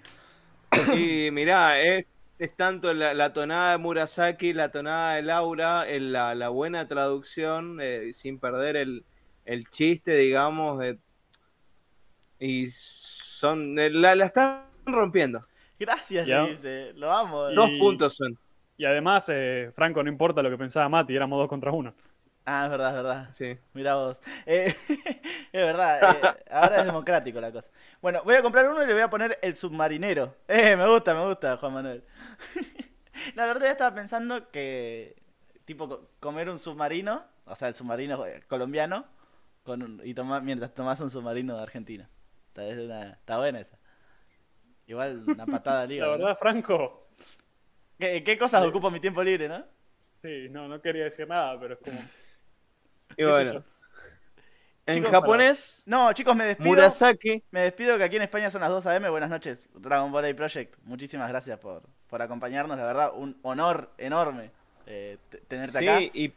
Y 0.95 1.31
mirá, 1.31 1.81
es, 1.81 2.05
es 2.39 2.55
tanto 2.57 2.93
la, 2.93 3.15
la 3.15 3.33
tonada 3.33 3.73
de 3.73 3.79
Murasaki, 3.79 4.53
la 4.53 4.70
tonada 4.70 5.15
de 5.15 5.23
Laura, 5.23 5.89
el- 5.89 6.12
la, 6.12 6.35
la 6.35 6.51
buena 6.51 6.87
traducción, 6.89 7.79
eh, 7.81 8.11
sin 8.12 8.39
perder 8.39 8.77
el, 8.77 9.07
el 9.47 9.69
chiste, 9.70 10.15
digamos, 10.16 10.79
de, 10.79 10.99
y 12.39 12.69
son 12.70 13.78
eh, 13.78 13.90
la, 13.90 14.15
la 14.15 14.27
están 14.27 14.65
rompiendo. 14.86 15.47
Gracias, 15.78 16.27
le 16.27 16.51
dice. 16.51 16.93
Lo 16.94 17.10
amo. 17.12 17.51
Y- 17.51 17.55
Dos 17.55 17.70
puntos 17.78 18.16
son. 18.16 18.36
Y 18.77 18.85
además, 18.85 19.27
eh, 19.28 19.70
Franco, 19.74 20.02
no 20.02 20.09
importa 20.09 20.43
lo 20.43 20.51
que 20.51 20.59
pensaba 20.59 20.89
Mati, 20.89 21.15
éramos 21.15 21.39
dos 21.39 21.48
contra 21.48 21.70
uno. 21.73 21.94
Ah, 22.44 22.65
es 22.65 22.70
verdad, 22.70 22.89
es 22.90 22.94
verdad. 22.94 23.28
Sí. 23.32 23.59
Mirá 23.74 23.97
vos. 23.97 24.20
Eh, 24.47 24.74
es 24.89 25.52
verdad, 25.52 26.01
eh, 26.39 26.44
ahora 26.51 26.78
es 26.81 26.86
democrático 26.86 27.40
la 27.40 27.52
cosa. 27.52 27.70
Bueno, 28.01 28.23
voy 28.24 28.36
a 28.36 28.43
comprar 28.43 28.69
uno 28.70 28.82
y 28.82 28.86
le 28.86 28.93
voy 28.94 29.02
a 29.02 29.10
poner 29.10 29.39
el 29.43 29.55
submarinero. 29.55 30.35
Eh, 30.48 30.77
me 30.77 30.89
gusta, 30.89 31.15
me 31.15 31.24
gusta, 31.27 31.56
Juan 31.59 31.74
Manuel. 31.74 32.05
la 33.35 33.47
verdad, 33.47 33.66
ya 33.66 33.73
estaba 33.73 33.94
pensando 33.94 34.51
que, 34.51 35.16
tipo, 35.65 35.89
co- 35.89 36.09
comer 36.20 36.48
un 36.48 36.59
submarino, 36.59 37.23
o 37.44 37.55
sea, 37.55 37.69
el 37.69 37.74
submarino 37.74 38.24
colombiano, 38.47 39.05
con 39.62 39.82
un- 39.82 40.01
y 40.05 40.15
tomar, 40.15 40.43
mientras 40.43 40.73
tomás 40.73 41.01
un 41.01 41.10
submarino 41.10 41.56
de 41.56 41.62
Argentina. 41.62 42.09
Está, 42.61 42.67
es 42.75 42.79
una- 42.79 43.13
está 43.13 43.39
buena 43.39 43.61
esa. 43.61 43.79
Igual 44.87 45.23
una 45.29 45.47
patada 45.47 45.83
al 45.83 45.97
La 45.97 46.09
verdad, 46.09 46.39
Franco, 46.39 47.09
¿Qué, 47.99 48.23
qué 48.25 48.39
cosas 48.39 48.65
ocupo 48.65 48.91
mi 48.91 49.01
tiempo 49.01 49.23
libre, 49.23 49.49
no? 49.49 49.65
sí, 50.23 50.49
no, 50.51 50.69
no 50.69 50.81
quería 50.81 51.05
decir 51.05 51.29
nada, 51.29 51.59
pero 51.61 51.75
es 51.75 51.81
como... 51.81 52.01
Y 53.17 53.25
bueno, 53.25 53.65
en 54.87 54.95
Chicos, 54.95 55.11
japonés, 55.11 55.83
No, 55.87 56.13
chicos, 56.13 56.35
me 56.37 56.45
despido. 56.45 56.69
Murasaki, 56.71 57.43
Me 57.51 57.61
despido 57.63 57.99
que 57.99 58.05
aquí 58.05 58.17
en 58.17 58.23
España 58.23 58.51
son 58.51 58.61
las 58.63 58.71
2 58.71 58.87
AM. 58.87 59.11
Buenas 59.11 59.29
noches, 59.31 59.69
Dragon 59.75 60.11
Ball 60.11 60.25
A 60.25 60.35
Project. 60.35 60.77
Muchísimas 60.85 61.29
gracias 61.29 61.59
por, 61.59 61.83
por 62.09 62.23
acompañarnos, 62.23 62.77
la 62.79 62.85
verdad, 62.87 63.13
un 63.15 63.39
honor 63.43 63.91
enorme 63.99 64.51
eh, 64.87 65.19
te- 65.29 65.39
tenerte 65.43 65.79
acá. 65.79 65.99
Sí, 65.99 66.11
y, 66.15 66.33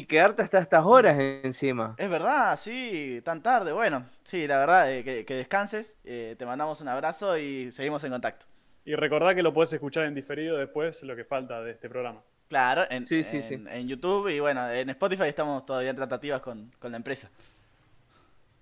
y 0.00 0.06
quedarte 0.06 0.42
hasta 0.42 0.58
estas 0.60 0.84
horas 0.84 1.18
encima. 1.18 1.94
Es 1.98 2.08
verdad, 2.08 2.56
sí, 2.58 3.20
tan 3.24 3.42
tarde. 3.42 3.72
Bueno, 3.72 4.06
sí, 4.24 4.46
la 4.46 4.58
verdad, 4.58 4.90
eh, 4.92 5.04
que, 5.04 5.24
que 5.24 5.34
descanses. 5.34 5.92
eh, 6.04 6.34
te 6.38 6.46
mandamos 6.46 6.80
un 6.80 6.88
abrazo 6.88 7.36
y 7.38 7.70
seguimos 7.72 8.02
en 8.04 8.12
contacto. 8.12 8.46
Y 8.84 8.94
recordá 8.94 9.34
que 9.34 9.42
lo 9.42 9.52
podés 9.52 9.72
escuchar 9.74 10.04
en 10.04 10.14
diferido 10.14 10.56
después, 10.56 11.02
lo 11.02 11.14
que 11.14 11.24
falta 11.24 11.60
de 11.62 11.72
este 11.72 11.88
programa. 11.88 12.22
Claro, 12.48 12.84
en, 12.90 13.06
Sí, 13.06 13.22
sí, 13.22 13.36
en- 13.36 13.42
sí. 13.42 13.54
en 13.68 13.88
YouTube 13.88 14.28
y 14.28 14.40
bueno, 14.40 14.68
en 14.70 14.90
Spotify 14.90 15.24
estamos 15.24 15.64
todavía 15.66 15.90
en 15.90 15.96
tratativas 15.96 16.40
con, 16.40 16.72
con 16.78 16.90
la 16.90 16.96
empresa. 16.96 17.28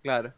Claro. 0.02 0.32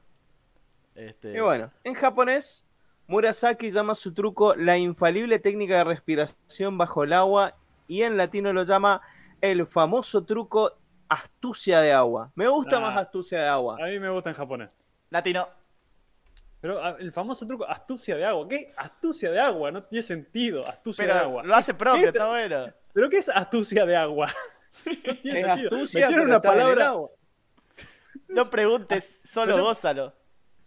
Este, 0.95 1.33
Y 1.37 1.41
bueno, 1.41 1.71
en 1.85 1.95
japonés, 1.95 2.65
Murasaki 3.07 3.71
llama 3.71 3.95
su 3.95 4.13
truco 4.13 4.55
la 4.55 4.77
infalible 4.79 5.39
técnica 5.39 5.79
de 5.79 5.85
respiración 5.85 6.77
bajo 6.79 7.05
el 7.05 7.13
agua 7.13 7.55
y 7.89 8.03
en 8.03 8.17
latino 8.17 8.53
lo 8.53 8.65
llama 8.65 9.01
el 9.41 9.67
famoso 9.67 10.25
truco 10.25 10.77
astucia 11.11 11.81
de 11.81 11.93
agua. 11.93 12.31
Me 12.35 12.49
gusta 12.49 12.79
Ah. 12.79 12.81
más 12.81 12.97
astucia 12.97 13.41
de 13.41 13.47
agua. 13.49 13.77
A 13.81 13.87
mí 13.87 13.99
me 13.99 14.09
gusta 14.11 14.31
en 14.31 14.37
japonés. 14.37 14.71
Latino. 15.11 15.49
Pero 16.61 16.83
ah, 16.85 16.97
el 16.99 17.11
famoso 17.13 17.47
truco, 17.47 17.67
astucia 17.69 18.17
de 18.17 18.25
agua. 18.25 18.47
¿Qué? 18.49 18.73
Astucia 18.77 19.31
de 19.31 19.41
agua, 19.41 19.71
no 19.71 19.83
tiene 19.85 20.03
sentido. 20.03 20.67
Astucia 20.69 21.05
Pero 21.05 21.15
de 21.15 21.21
agua. 21.21 21.43
lo 21.43 21.55
hace 21.55 21.75
propio, 21.75 22.07
está 22.09 22.29
bueno. 22.29 22.67
¿Pero 22.93 23.09
qué 23.11 23.19
es 23.19 23.29
astucia 23.29 23.85
de 23.87 23.97
agua? 23.97 24.27
No 24.87 25.15
tiene 25.17 25.41
Es 25.41 25.47
sentido. 25.47 25.69
astucia, 25.77 26.09
pero 26.09 26.23
una 26.23 26.37
está 26.37 26.49
en 26.49 26.55
el 26.55 26.61
palabra. 26.63 26.89
agua. 26.89 27.11
No 28.29 28.49
preguntes, 28.49 29.21
solo 29.25 29.57
Yo- 29.57 29.65
gózalo. 29.65 30.15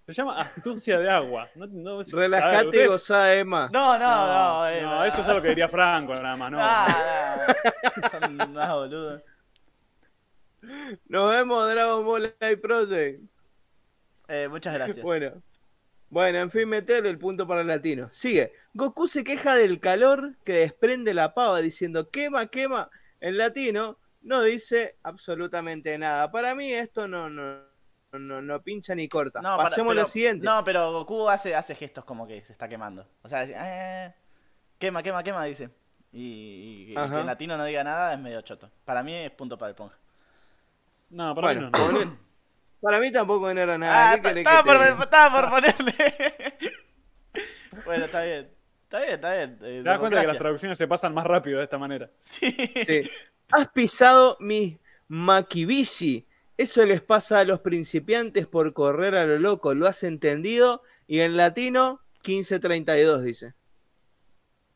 Se 0.05 0.13
llama 0.13 0.41
astucia 0.41 0.99
de 0.99 1.09
agua. 1.09 1.47
No, 1.55 1.65
no, 1.67 2.01
es- 2.01 2.13
a 2.13 2.17
ver, 2.17 2.29
Relájate 2.31 2.83
y 2.83 2.87
gozá, 2.87 3.33
Emma. 3.33 3.69
No, 3.71 3.97
no, 3.97 4.27
no. 4.27 4.27
No, 4.59 4.67
eh, 4.67 4.81
no, 4.81 5.03
eso 5.05 5.21
es 5.21 5.27
algo 5.29 5.41
que 5.41 5.47
diría 5.49 5.69
Franco 5.69 6.13
nada 6.15 6.35
más, 6.35 6.51
¿no? 6.51 6.57
Ah, 6.61 7.47
no. 8.11 8.19
Son 8.19 8.53
más 8.53 8.69
boludos. 8.73 9.21
Nos 11.07 11.29
vemos, 11.31 11.69
Dragon 11.71 12.05
Ball 12.05 12.35
Live 12.39 12.57
Project. 12.57 13.21
Eh, 14.27 14.47
muchas 14.49 14.73
gracias. 14.73 14.99
Bueno. 15.03 15.41
Bueno, 16.09 16.37
en 16.37 16.51
fin, 16.51 16.69
metele 16.69 17.09
el 17.09 17.17
punto 17.17 17.47
para 17.47 17.61
el 17.61 17.67
latino. 17.67 18.07
Sigue. 18.11 18.53
Goku 18.75 19.07
se 19.07 19.23
queja 19.23 19.55
del 19.55 19.79
calor 19.79 20.35
que 20.45 20.53
desprende 20.53 21.11
la 21.15 21.33
pava 21.33 21.59
diciendo 21.59 22.11
quema, 22.11 22.45
quema. 22.47 22.91
En 23.19 23.35
latino 23.39 23.97
no 24.21 24.43
dice 24.43 24.97
absolutamente 25.01 25.97
nada. 25.97 26.29
Para 26.31 26.53
mí 26.53 26.71
esto 26.71 27.07
no, 27.07 27.31
no, 27.31 27.61
no, 28.11 28.41
no 28.43 28.61
pincha 28.61 28.93
ni 28.93 29.07
corta. 29.09 29.41
No, 29.41 29.57
para- 29.57 29.69
Pasemos 29.69 29.89
a 29.89 29.93
pero- 29.95 30.01
lo 30.03 30.07
siguiente. 30.07 30.45
No, 30.45 30.63
pero 30.63 30.91
Goku 30.91 31.27
hace, 31.29 31.55
hace 31.55 31.73
gestos 31.73 32.05
como 32.05 32.27
que 32.27 32.43
se 32.43 32.51
está 32.53 32.69
quemando. 32.69 33.07
O 33.23 33.27
sea, 33.29 33.41
dice, 33.47 33.57
"Eh, 33.59 34.13
quema, 34.77 35.01
quema, 35.01 35.23
quema, 35.23 35.43
dice. 35.45 35.71
Y, 36.11 36.21
y- 36.89 36.93
y 36.93 36.95
Ajá. 36.95 37.11
que 37.11 37.19
en 37.21 37.25
latino 37.25 37.57
no 37.57 37.65
diga 37.65 37.83
nada 37.83 38.13
es 38.13 38.19
medio 38.19 38.39
choto. 38.41 38.69
Para 38.85 39.01
mí 39.01 39.15
es 39.15 39.31
punto 39.31 39.57
para 39.57 39.71
el 39.71 39.75
ponja. 39.75 39.97
No, 41.13 41.35
para 41.35 41.47
Bueno, 41.47 41.61
mí 41.67 41.71
no. 41.99 42.05
no. 42.05 42.17
para 42.81 42.99
mí 42.99 43.11
tampoco 43.11 43.53
no 43.53 43.59
era 43.61 43.77
nada. 43.77 44.11
Ah, 44.11 44.15
¿Qué 44.15 44.21
ta- 44.21 44.29
querés 44.29 44.43
que 44.45 44.49
estaba, 44.49 44.63
te 44.63 44.95
por, 44.95 45.41
por 45.41 45.49
ponerle. 45.51 45.95
bueno, 47.85 48.05
está 48.05 48.23
bien. 48.23 48.49
Está 48.83 48.99
bien, 49.01 49.13
está 49.15 49.33
bien. 49.35 49.51
eh, 49.61 49.81
Te 49.81 49.83
das 49.83 49.99
cuenta 49.99 50.21
que 50.21 50.27
las 50.27 50.37
traducciones 50.37 50.77
se 50.77 50.87
pasan 50.87 51.13
más 51.13 51.25
rápido 51.25 51.57
de 51.59 51.63
esta 51.63 51.77
manera. 51.77 52.09
Sí. 52.25 52.55
Sí. 52.85 53.09
Has 53.51 53.69
pisado 53.69 54.37
mis 54.39 54.77
makibishi. 55.07 56.27
Eso 56.57 56.85
les 56.85 57.01
pasa 57.01 57.39
a 57.39 57.43
los 57.45 57.59
principiantes 57.61 58.45
por 58.47 58.73
correr 58.73 59.15
a 59.15 59.25
lo 59.25 59.39
loco. 59.39 59.73
¿Lo 59.73 59.87
has 59.87 60.03
entendido? 60.03 60.83
Y 61.07 61.19
en 61.21 61.35
latino, 61.37 62.01
1532 62.25 63.23
dice. 63.23 63.53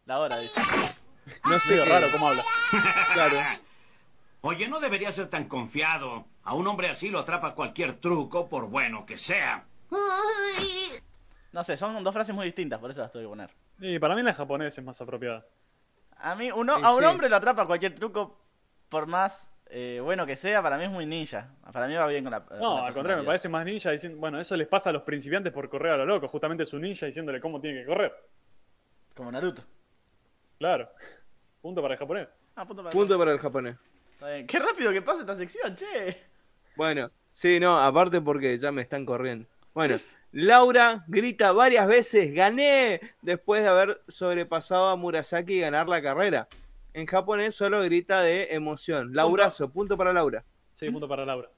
La 0.05 0.19
hora, 0.19 0.37
dice. 0.39 0.59
No 1.45 1.59
sé 1.59 1.75
qué- 1.75 1.85
raro 1.85 2.07
cómo 2.11 2.29
habla. 2.29 2.43
Claro. 3.13 3.37
Oye, 4.41 4.67
no 4.67 4.79
debería 4.79 5.11
ser 5.11 5.29
tan 5.29 5.47
confiado. 5.47 6.25
A 6.43 6.53
un 6.53 6.67
hombre 6.67 6.89
así 6.89 7.09
lo 7.09 7.19
atrapa 7.19 7.55
cualquier 7.55 7.99
truco, 7.99 8.47
por 8.47 8.67
bueno 8.69 9.05
que 9.05 9.17
sea. 9.17 9.65
No 11.51 11.63
sé, 11.63 11.75
son 11.77 12.03
dos 12.03 12.13
frases 12.13 12.35
muy 12.35 12.45
distintas, 12.45 12.79
por 12.79 12.91
eso 12.91 13.01
las 13.01 13.11
tuve 13.11 13.23
que 13.23 13.29
poner. 13.29 13.49
Y 13.79 13.99
para 13.99 14.15
mí 14.15 14.21
la 14.23 14.33
japonesa 14.33 14.81
es 14.81 14.85
más 14.85 14.99
apropiada. 15.01 15.45
A 16.17 16.35
mí, 16.35 16.51
uno, 16.51 16.73
a 16.73 16.93
un 16.93 16.99
sí. 16.99 17.05
hombre 17.05 17.29
lo 17.29 17.35
atrapa 17.35 17.65
cualquier 17.65 17.93
truco, 17.95 18.39
por 18.89 19.05
más 19.07 19.51
eh, 19.69 19.99
bueno 20.03 20.25
que 20.25 20.35
sea, 20.35 20.61
para 20.61 20.77
mí 20.77 20.85
es 20.85 20.89
muy 20.91 21.05
ninja. 21.05 21.49
Para 21.71 21.87
mí 21.87 21.95
va 21.95 22.07
bien 22.07 22.23
con 22.23 22.31
la. 22.31 22.41
con 22.43 22.59
No, 22.59 22.77
la 22.77 22.87
al 22.87 22.93
contrario, 22.93 23.21
me 23.23 23.27
parece 23.27 23.49
más 23.49 23.65
ninja 23.65 23.91
diciendo, 23.91 24.17
bueno, 24.19 24.39
eso 24.39 24.55
les 24.55 24.67
pasa 24.67 24.89
a 24.89 24.93
los 24.93 25.03
principiantes 25.03 25.51
por 25.53 25.69
correr 25.69 25.93
a 25.93 25.97
lo 25.97 26.05
loco, 26.05 26.27
justamente 26.27 26.63
es 26.63 26.73
un 26.73 26.81
ninja 26.81 27.05
diciéndole 27.05 27.39
cómo 27.41 27.59
tiene 27.59 27.81
que 27.81 27.85
correr. 27.87 28.13
Como 29.15 29.31
Naruto. 29.31 29.63
Claro. 30.59 30.89
Punto 31.61 31.81
para 31.81 31.95
el 31.95 31.99
japonés. 31.99 32.27
Ah, 32.55 32.65
punto 32.65 32.83
para- 32.83 32.91
Punto 32.91 33.17
para 33.17 33.31
el 33.31 33.39
japonés. 33.39 33.75
Está 34.17 34.31
bien. 34.31 34.47
Qué 34.47 34.57
rápido 34.57 34.91
que 34.91 35.03
pasa 35.03 35.21
esta 35.21 35.35
sección, 35.35 35.75
che. 35.75 36.17
Bueno, 36.75 37.11
sí, 37.31 37.59
no, 37.59 37.77
aparte 37.77 38.19
porque 38.19 38.57
ya 38.57 38.71
me 38.71 38.81
están 38.81 39.05
corriendo. 39.05 39.47
Bueno, 39.75 39.99
Laura 40.31 41.05
grita 41.07 41.51
varias 41.51 41.87
veces, 41.87 42.33
gané, 42.33 42.99
después 43.21 43.61
de 43.61 43.69
haber 43.69 44.01
sobrepasado 44.07 44.87
a 44.87 44.95
Murasaki 44.95 45.53
y 45.53 45.59
ganar 45.59 45.87
la 45.87 46.01
carrera. 46.01 46.47
En 46.95 47.05
japonés 47.05 47.53
solo 47.53 47.83
grita 47.83 48.23
de 48.23 48.55
emoción. 48.55 49.13
Laurazo, 49.13 49.69
punto 49.69 49.95
para 49.95 50.11
Laura. 50.11 50.43
Sí, 50.73 50.89
punto 50.89 51.07
para 51.07 51.23
Laura. 51.23 51.51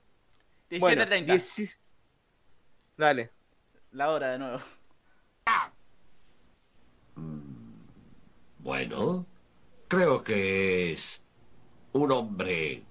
17.30. 0.69 0.79
Bueno, 0.81 1.05
10 1.05 1.81
Dale. 2.97 3.29
La 3.93 4.09
hora 4.09 4.31
de 4.31 4.39
nuevo. 4.39 4.59
Bueno, 8.59 9.25
creo 9.87 10.21
que 10.25 10.91
es 10.91 11.21
un 11.93 12.11
hombre 12.11 12.83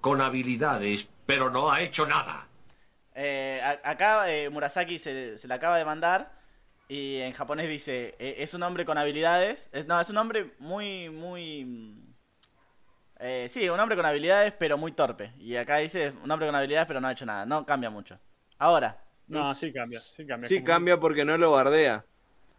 con 0.00 0.20
habilidades, 0.20 1.08
pero 1.26 1.50
no 1.50 1.70
ha 1.70 1.80
hecho 1.80 2.06
nada. 2.06 2.46
Eh, 3.14 3.58
a- 3.62 3.90
acá 3.90 4.30
eh, 4.30 4.50
Murasaki 4.50 4.98
se, 4.98 5.38
se 5.38 5.48
le 5.48 5.54
acaba 5.54 5.78
de 5.78 5.84
mandar 5.84 6.32
y 6.88 7.18
en 7.20 7.32
japonés 7.32 7.68
dice, 7.68 8.14
eh, 8.18 8.36
es 8.38 8.54
un 8.54 8.62
hombre 8.62 8.84
con 8.84 8.98
habilidades. 8.98 9.68
Es- 9.72 9.86
no, 9.86 10.00
es 10.00 10.10
un 10.10 10.16
hombre 10.18 10.52
muy, 10.58 11.08
muy... 11.10 11.64
mm, 11.64 12.14
eh, 13.20 13.46
sí, 13.48 13.68
un 13.68 13.80
hombre 13.80 13.96
con 13.96 14.04
habilidades 14.06 14.52
pero 14.58 14.76
muy 14.76 14.92
torpe. 14.92 15.32
Y 15.38 15.56
acá 15.56 15.78
dice, 15.78 16.12
un 16.22 16.30
hombre 16.30 16.48
con 16.48 16.54
habilidades 16.56 16.86
pero 16.86 17.00
no 17.00 17.08
ha 17.08 17.12
hecho 17.12 17.26
nada. 17.26 17.46
No 17.46 17.64
cambia 17.64 17.88
mucho. 17.90 18.18
Ahora, 18.58 19.00
No, 19.26 19.54
sí 19.54 19.72
cambia, 19.72 19.98
sí 20.00 20.26
cambia. 20.26 20.48
Sí 20.48 20.56
Como- 20.56 20.66
cambia 20.66 21.00
porque 21.00 21.24
no 21.24 21.38
lo 21.38 21.52
bardea. 21.52 22.04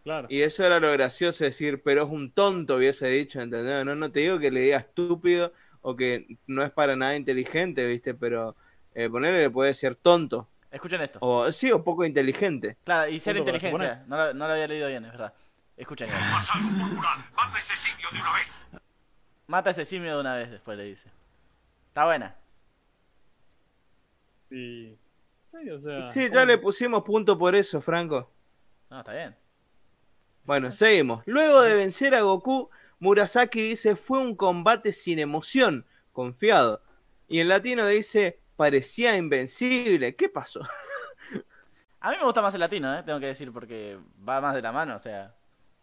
Claro. 0.05 0.27
Y 0.29 0.43
eso 0.43 0.63
era 0.63 0.79
lo 0.79 0.91
gracioso, 0.91 1.43
decir, 1.43 1.81
pero 1.83 2.03
es 2.03 2.09
un 2.09 2.31
tonto, 2.31 2.75
hubiese 2.75 3.07
dicho, 3.07 3.41
¿entendés? 3.41 3.83
No, 3.83 3.95
no 3.95 4.11
te 4.11 4.19
digo 4.19 4.37
que 4.37 4.51
le 4.51 4.61
diga 4.61 4.77
estúpido 4.77 5.51
o 5.81 5.95
que 5.95 6.37
no 6.45 6.61
es 6.63 6.69
para 6.69 6.95
nada 6.95 7.15
inteligente, 7.15 7.85
¿viste? 7.87 8.13
Pero 8.13 8.55
eh, 8.93 9.09
ponerle 9.09 9.39
le 9.39 9.49
puede 9.49 9.73
ser 9.73 9.95
tonto. 9.95 10.47
escuchen 10.69 11.01
esto. 11.01 11.17
O 11.21 11.51
sí, 11.51 11.71
o 11.71 11.83
poco 11.83 12.05
inteligente. 12.05 12.77
Claro, 12.83 13.11
y 13.11 13.19
ser 13.19 13.35
inteligencia. 13.37 14.03
No 14.07 14.15
lo, 14.15 14.33
no 14.35 14.45
lo 14.47 14.53
había 14.53 14.67
leído 14.67 14.87
bien, 14.89 15.05
es 15.05 15.11
verdad. 15.11 15.33
Escuchen. 15.75 16.07
esto. 16.07 16.19
¡Mata 17.35 17.57
ese 17.57 17.75
simio 17.77 18.09
de 18.11 18.19
una 18.19 18.33
vez! 18.33 18.47
Mata 19.47 19.69
a 19.69 19.71
ese 19.71 19.85
simio 19.85 20.13
de 20.13 20.19
una 20.21 20.35
vez, 20.35 20.51
después 20.51 20.77
le 20.77 20.83
dice. 20.83 21.09
Está 21.87 22.05
buena. 22.05 22.35
Y... 24.51 24.95
Sí, 25.51 25.69
o 25.71 25.79
sea, 25.81 26.07
Sí, 26.07 26.19
¿cómo? 26.27 26.33
ya 26.33 26.45
le 26.45 26.57
pusimos 26.59 27.03
punto 27.03 27.37
por 27.37 27.55
eso, 27.55 27.81
Franco. 27.81 28.29
No, 28.91 28.99
está 28.99 29.13
bien. 29.13 29.35
Bueno, 30.45 30.71
seguimos. 30.71 31.23
Luego 31.25 31.61
de 31.61 31.75
vencer 31.75 32.13
a 32.13 32.21
Goku, 32.21 32.69
Murasaki 32.99 33.61
dice 33.61 33.95
fue 33.95 34.19
un 34.19 34.35
combate 34.35 34.91
sin 34.91 35.19
emoción, 35.19 35.85
confiado. 36.13 36.81
Y 37.27 37.39
en 37.39 37.49
latino 37.49 37.87
dice 37.87 38.39
parecía 38.55 39.17
invencible. 39.17 40.15
¿Qué 40.15 40.29
pasó? 40.29 40.61
A 41.99 42.11
mí 42.11 42.17
me 42.17 42.25
gusta 42.25 42.41
más 42.43 42.53
el 42.53 42.59
latino, 42.59 42.95
¿eh? 42.95 43.01
tengo 43.03 43.19
que 43.19 43.25
decir, 43.25 43.51
porque 43.51 43.97
va 44.27 44.39
más 44.39 44.53
de 44.53 44.61
la 44.61 44.71
mano, 44.71 44.95
o 44.95 44.99
sea. 44.99 45.33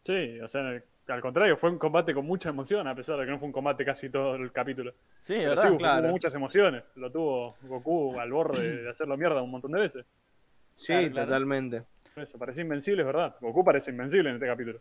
Sí, 0.03 0.39
o 0.41 0.47
sea, 0.47 0.81
al 1.09 1.21
contrario, 1.21 1.57
fue 1.57 1.71
un 1.71 1.79
combate 1.79 2.15
con 2.15 2.25
mucha 2.25 2.49
emoción, 2.51 2.87
a 2.87 2.95
pesar 2.95 3.19
de 3.19 3.25
que 3.25 3.33
no 3.33 3.41
fue 3.41 3.47
un 3.47 3.53
combate 3.53 3.85
casi 3.85 4.09
todo 4.09 4.37
el 4.37 4.53
capítulo. 4.53 4.93
Sí, 5.21 5.35
Pero 5.35 5.51
¿verdad? 5.51 5.77
Claro. 5.77 6.03
hubo 6.05 6.13
muchas 6.13 6.33
emociones. 6.35 6.85
Lo 6.95 7.11
tuvo 7.11 7.57
Goku 7.63 8.21
al 8.21 8.31
borde 8.31 8.83
de 8.83 8.91
hacerlo 8.91 9.17
mierda 9.17 9.43
un 9.43 9.51
montón 9.51 9.73
de 9.73 9.81
veces. 9.81 10.07
Sí, 10.77 10.93
Claro, 10.93 11.13
claro. 11.13 11.87
Eso, 12.17 12.39
parecía 12.39 12.63
invencible, 12.63 13.03
es 13.03 13.07
verdad. 13.07 13.37
Goku 13.41 13.65
parece 13.65 13.91
invencible 13.91 14.29
en 14.31 14.37
este 14.37 14.47
capítulo. 14.47 14.81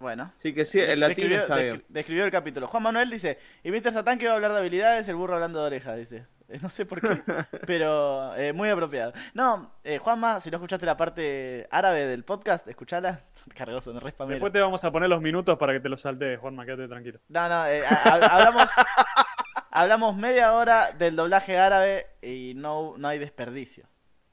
Bueno. 0.00 0.32
Sí 0.36 0.52
que 0.52 0.64
sí, 0.64 0.80
el 0.80 1.00
latino 1.00 1.28
describió, 1.28 1.42
está 1.42 1.56
bien. 1.56 1.84
describió 1.88 2.24
el 2.24 2.30
capítulo. 2.30 2.66
Juan 2.66 2.82
Manuel 2.82 3.08
dice, 3.10 3.38
y 3.62 3.70
Mr. 3.70 3.92
Satán 3.92 4.18
que 4.18 4.26
va 4.26 4.32
a 4.32 4.36
hablar 4.36 4.52
de 4.52 4.58
habilidades, 4.58 5.08
el 5.08 5.14
burro 5.16 5.34
hablando 5.34 5.60
de 5.60 5.66
orejas, 5.66 5.96
dice. 5.96 6.26
Eh, 6.48 6.58
No 6.60 6.68
sé 6.68 6.84
por 6.84 7.00
qué, 7.00 7.22
pero 7.66 8.34
eh, 8.36 8.52
muy 8.52 8.68
apropiado. 8.68 9.14
No, 9.32 9.72
eh, 9.82 9.96
Juanma, 9.98 10.40
si 10.42 10.50
no 10.50 10.56
escuchaste 10.58 10.84
la 10.84 10.96
parte 10.96 11.66
árabe 11.70 12.06
del 12.06 12.24
podcast, 12.24 12.66
escuchala. 12.68 13.20
Cargoso, 13.54 13.92
no 13.94 14.00
respamero. 14.00 14.34
Después 14.34 14.52
te 14.52 14.60
vamos 14.60 14.84
a 14.84 14.90
poner 14.92 15.08
los 15.08 15.22
minutos 15.22 15.56
para 15.56 15.72
que 15.72 15.80
te 15.80 15.88
los 15.88 16.02
saltees, 16.02 16.38
Juanma, 16.40 16.66
quédate 16.66 16.88
tranquilo. 16.88 17.20
No, 17.28 17.48
no, 17.48 17.66
eh, 17.66 17.82
ha- 17.86 18.02
ha- 18.10 18.36
hablamos, 18.36 18.68
hablamos 19.70 20.16
media 20.16 20.52
hora 20.52 20.92
del 20.92 21.16
doblaje 21.16 21.56
árabe 21.58 22.06
y 22.20 22.52
no, 22.56 22.94
no 22.98 23.08
hay 23.08 23.18
desperdicio. 23.18 23.86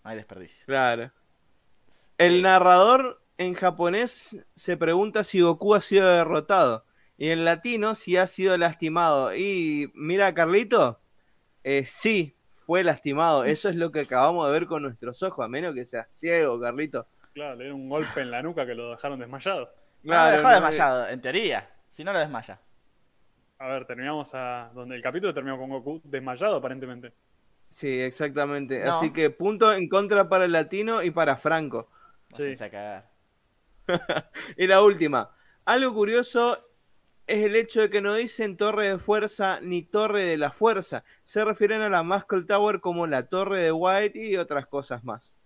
No 0.04 0.10
hay 0.10 0.18
desperdicio. 0.18 0.66
Claro. 0.66 1.12
El 2.22 2.44
narrador 2.44 3.20
en 3.40 3.56
japonés 3.56 4.46
se 4.54 4.78
pregunta 4.78 5.24
si 5.24 5.42
Goku 5.42 5.74
ha 5.74 5.82
sido 5.82 6.08
derrotado. 6.08 6.86
Y 7.18 7.30
en 7.30 7.46
latino, 7.46 7.96
si 7.96 8.16
ha 8.16 8.28
sido 8.28 8.56
lastimado. 8.60 9.36
Y 9.36 9.92
mira, 9.96 10.32
Carlito, 10.36 11.00
eh, 11.64 11.84
sí, 11.88 12.38
fue 12.68 12.84
lastimado. 12.84 13.44
Eso 13.44 13.70
es 13.70 13.76
lo 13.76 13.92
que 13.92 14.02
acabamos 14.02 14.46
de 14.46 14.54
ver 14.54 14.68
con 14.68 14.84
nuestros 14.84 15.24
ojos, 15.24 15.44
a 15.44 15.48
menos 15.48 15.74
que 15.74 15.84
seas 15.84 16.08
ciego, 16.12 16.62
Carlito. 16.62 17.08
Claro, 17.34 17.56
le 17.56 17.64
dieron 17.64 17.82
un 17.82 17.90
golpe 17.90 18.22
en 18.22 18.30
la 18.30 18.44
nuca 18.44 18.68
que 18.68 18.76
lo 18.76 18.92
dejaron 18.92 19.20
desmayado. 19.20 19.72
no 20.04 20.14
lo 20.14 20.32
dejó 20.32 20.44
no, 20.44 20.54
desmayado, 20.54 21.10
en 21.10 21.22
teoría. 21.22 21.70
Si 21.90 22.04
no 22.04 22.14
lo 22.14 22.20
desmaya. 22.20 22.60
A 23.58 23.68
ver, 23.68 23.86
terminamos 23.88 24.30
a. 24.34 24.70
donde 24.76 24.96
el 24.96 25.02
capítulo 25.02 25.34
terminó 25.34 25.58
con 25.58 25.72
Goku 25.72 26.02
desmayado, 26.04 26.58
aparentemente. 26.58 27.14
Sí, 27.70 28.00
exactamente. 28.00 28.84
No. 28.84 28.92
Así 28.92 29.12
que 29.12 29.32
punto 29.32 29.74
en 29.74 29.90
contra 29.90 30.30
para 30.30 30.46
el 30.46 30.52
latino 30.52 31.02
y 31.02 31.10
para 31.10 31.38
Franco. 31.38 31.90
Sí. 32.34 32.64
A 32.64 32.70
cagar. 32.70 33.12
Y 34.58 34.68
la 34.68 34.82
última. 34.84 35.32
Algo 35.66 35.94
curioso 35.94 36.68
es 37.28 37.46
el 37.46 37.56
hecho 37.56 37.82
de 37.82 37.90
que 37.90 38.02
no 38.02 38.16
dicen 38.16 38.58
torre 38.58 38.90
de 38.90 39.00
fuerza 39.00 39.60
ni 39.62 39.84
torre 39.84 40.24
de 40.24 40.38
la 40.38 40.52
fuerza. 40.52 41.04
Se 41.24 41.44
refieren 41.46 41.82
a 41.82 41.90
la 41.90 42.04
Muscle 42.04 42.44
Tower 42.44 42.80
como 42.80 43.08
la 43.08 43.28
torre 43.28 43.60
de 43.62 43.72
White 43.72 44.20
y 44.20 44.38
otras 44.38 44.68
cosas 44.68 45.04
más. 45.04 45.38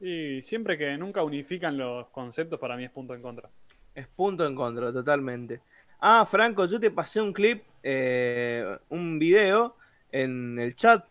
Y 0.00 0.40
siempre 0.40 0.78
que 0.78 0.96
nunca 0.96 1.22
unifican 1.22 1.76
los 1.76 2.08
conceptos, 2.08 2.58
para 2.58 2.76
mí 2.76 2.84
es 2.84 2.90
punto 2.90 3.14
en 3.14 3.20
contra. 3.20 3.50
Es 3.94 4.06
punto 4.06 4.46
en 4.46 4.54
contra, 4.54 4.92
totalmente. 4.92 5.60
Ah, 6.00 6.26
Franco, 6.30 6.64
yo 6.64 6.80
te 6.80 6.90
pasé 6.90 7.20
un 7.20 7.34
clip, 7.34 7.62
eh, 7.82 8.78
un 8.88 9.18
video 9.18 9.76
en 10.10 10.58
el 10.58 10.74
chat 10.74 11.04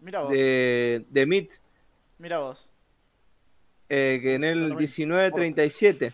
Mira 0.00 0.22
vos, 0.22 0.30
de, 0.32 1.06
de 1.08 1.26
Meet, 1.26 1.52
mira 2.18 2.38
vos. 2.38 2.73
Eh, 3.88 4.18
que 4.22 4.34
en 4.34 4.44
el 4.44 4.54
Totalmente. 4.68 4.82
1937, 4.98 6.12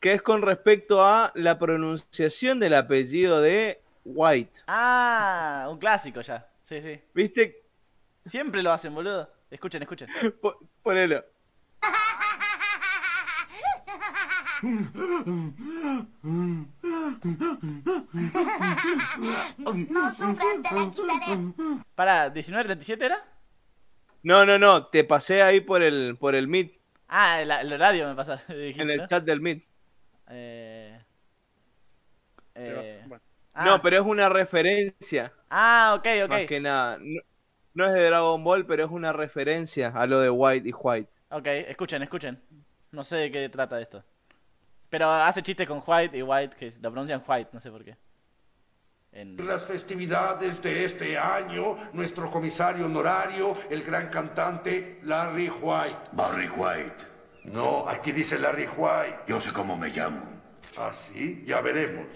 que 0.00 0.12
es 0.14 0.22
con 0.22 0.42
respecto 0.42 1.04
a 1.04 1.32
la 1.34 1.58
pronunciación 1.58 2.58
del 2.60 2.74
apellido 2.74 3.40
de 3.40 3.80
White. 4.04 4.60
Ah, 4.66 5.66
un 5.70 5.78
clásico 5.78 6.20
ya. 6.20 6.46
Sí, 6.64 6.80
sí. 6.80 7.00
¿Viste? 7.14 7.62
Siempre 8.26 8.62
lo 8.62 8.72
hacen, 8.72 8.94
boludo. 8.94 9.30
Escuchen, 9.50 9.82
escuchen. 9.82 10.08
Po- 10.40 10.58
Ponelo. 10.82 11.24
No 19.56 20.14
sufras, 20.14 20.62
te 20.64 20.74
la 20.74 20.90
quitaré. 20.90 21.82
Para, 21.94 22.32
¿1937 22.32 23.02
era? 23.02 23.24
No, 24.26 24.44
no, 24.44 24.58
no, 24.58 24.86
te 24.88 25.04
pasé 25.04 25.42
ahí 25.42 25.60
por 25.60 25.82
el, 25.82 26.16
por 26.18 26.34
el 26.34 26.48
Meet, 26.48 26.72
Ah, 27.08 27.40
el, 27.40 27.50
el 27.50 27.72
horario 27.72 28.08
me 28.08 28.14
pasa. 28.16 28.42
dijiste, 28.48 28.82
en 28.82 28.90
el 28.90 28.98
¿no? 28.98 29.06
chat 29.06 29.24
del 29.24 29.40
Meet. 29.40 29.64
Eh... 30.30 31.00
Pero, 32.52 32.80
eh, 32.82 33.02
bueno. 33.06 33.22
ah, 33.54 33.64
No, 33.64 33.82
pero 33.82 33.96
es 33.98 34.02
una 34.06 34.28
referencia, 34.28 35.32
Ah, 35.50 35.94
ok, 35.98 36.06
ok. 36.24 36.30
más 36.30 36.44
que 36.46 36.60
nada. 36.60 36.98
No, 37.00 37.20
no 37.74 37.86
es 37.86 37.92
de 37.94 38.06
Dragon 38.06 38.42
Ball, 38.42 38.66
pero 38.66 38.84
es 38.84 38.90
una 38.90 39.12
referencia 39.12 39.88
a 39.94 40.06
lo 40.06 40.18
de 40.20 40.30
White 40.30 40.68
y 40.68 40.72
White. 40.72 41.10
Ok, 41.30 41.46
escuchen, 41.46 42.02
escuchen. 42.02 42.40
No 42.90 43.04
sé 43.04 43.16
de 43.16 43.30
qué 43.30 43.48
trata 43.48 43.80
esto. 43.80 44.02
Pero 44.88 45.10
hace 45.10 45.42
chistes 45.42 45.68
con 45.68 45.82
White 45.86 46.16
y 46.16 46.22
White, 46.22 46.56
que 46.56 46.70
lo 46.80 46.90
pronuncian 46.90 47.22
White, 47.26 47.50
no 47.52 47.60
sé 47.60 47.70
por 47.70 47.84
qué. 47.84 47.96
En... 49.16 49.34
Las 49.46 49.64
festividades 49.64 50.60
de 50.60 50.84
este 50.84 51.16
año, 51.16 51.78
nuestro 51.94 52.30
comisario 52.30 52.84
honorario, 52.84 53.54
el 53.70 53.82
gran 53.82 54.10
cantante 54.10 55.00
Larry 55.04 55.48
White. 55.48 55.96
Barry 56.12 56.48
White. 56.54 57.04
No, 57.44 57.88
aquí 57.88 58.12
dice 58.12 58.38
Larry 58.38 58.68
White. 58.76 59.20
Yo 59.26 59.40
sé 59.40 59.54
cómo 59.54 59.74
me 59.74 59.88
llamo. 59.88 60.20
¿Ah, 60.76 60.90
sí? 60.92 61.42
Ya 61.46 61.62
veremos. 61.62 62.08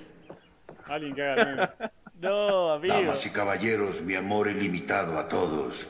Alguien 0.87 1.15
que 1.15 1.23
haga. 1.23 1.75
No, 2.21 2.73
amigo. 2.73 2.93
Damas 2.93 3.25
y 3.25 3.31
caballeros, 3.31 4.03
mi 4.03 4.15
amor 4.15 4.47
ilimitado 4.49 5.19
a 5.19 5.27
todos. 5.27 5.89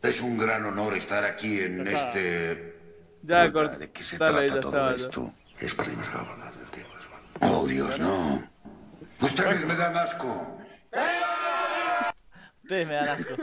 Es 0.00 0.20
un 0.20 0.38
gran 0.38 0.64
honor 0.66 0.94
estar 0.94 1.24
aquí 1.24 1.58
en 1.58 1.88
este... 1.88 2.78
Ya, 3.22 3.42
Oiga, 3.42 3.52
cort- 3.52 3.78
¿De 3.78 3.90
qué 3.90 4.04
se 4.04 4.16
dale, 4.16 4.46
trata 4.46 4.60
todo 4.60 4.70
está, 4.90 4.96
ya. 4.96 5.04
esto? 5.04 5.34
Es 5.58 5.76
vez 5.76 5.88
hablar 5.88 6.54
del 6.54 6.70
tema, 6.70 6.88
hermano. 7.40 7.58
Oh, 7.58 7.66
Dios, 7.66 7.98
no. 7.98 8.53
Ustedes 9.24 9.64
me 9.66 9.74
dan 9.74 9.96
asco. 9.96 10.58
Ustedes 12.62 12.86
me 12.86 12.94
dan 12.94 13.08
asco. 13.08 13.42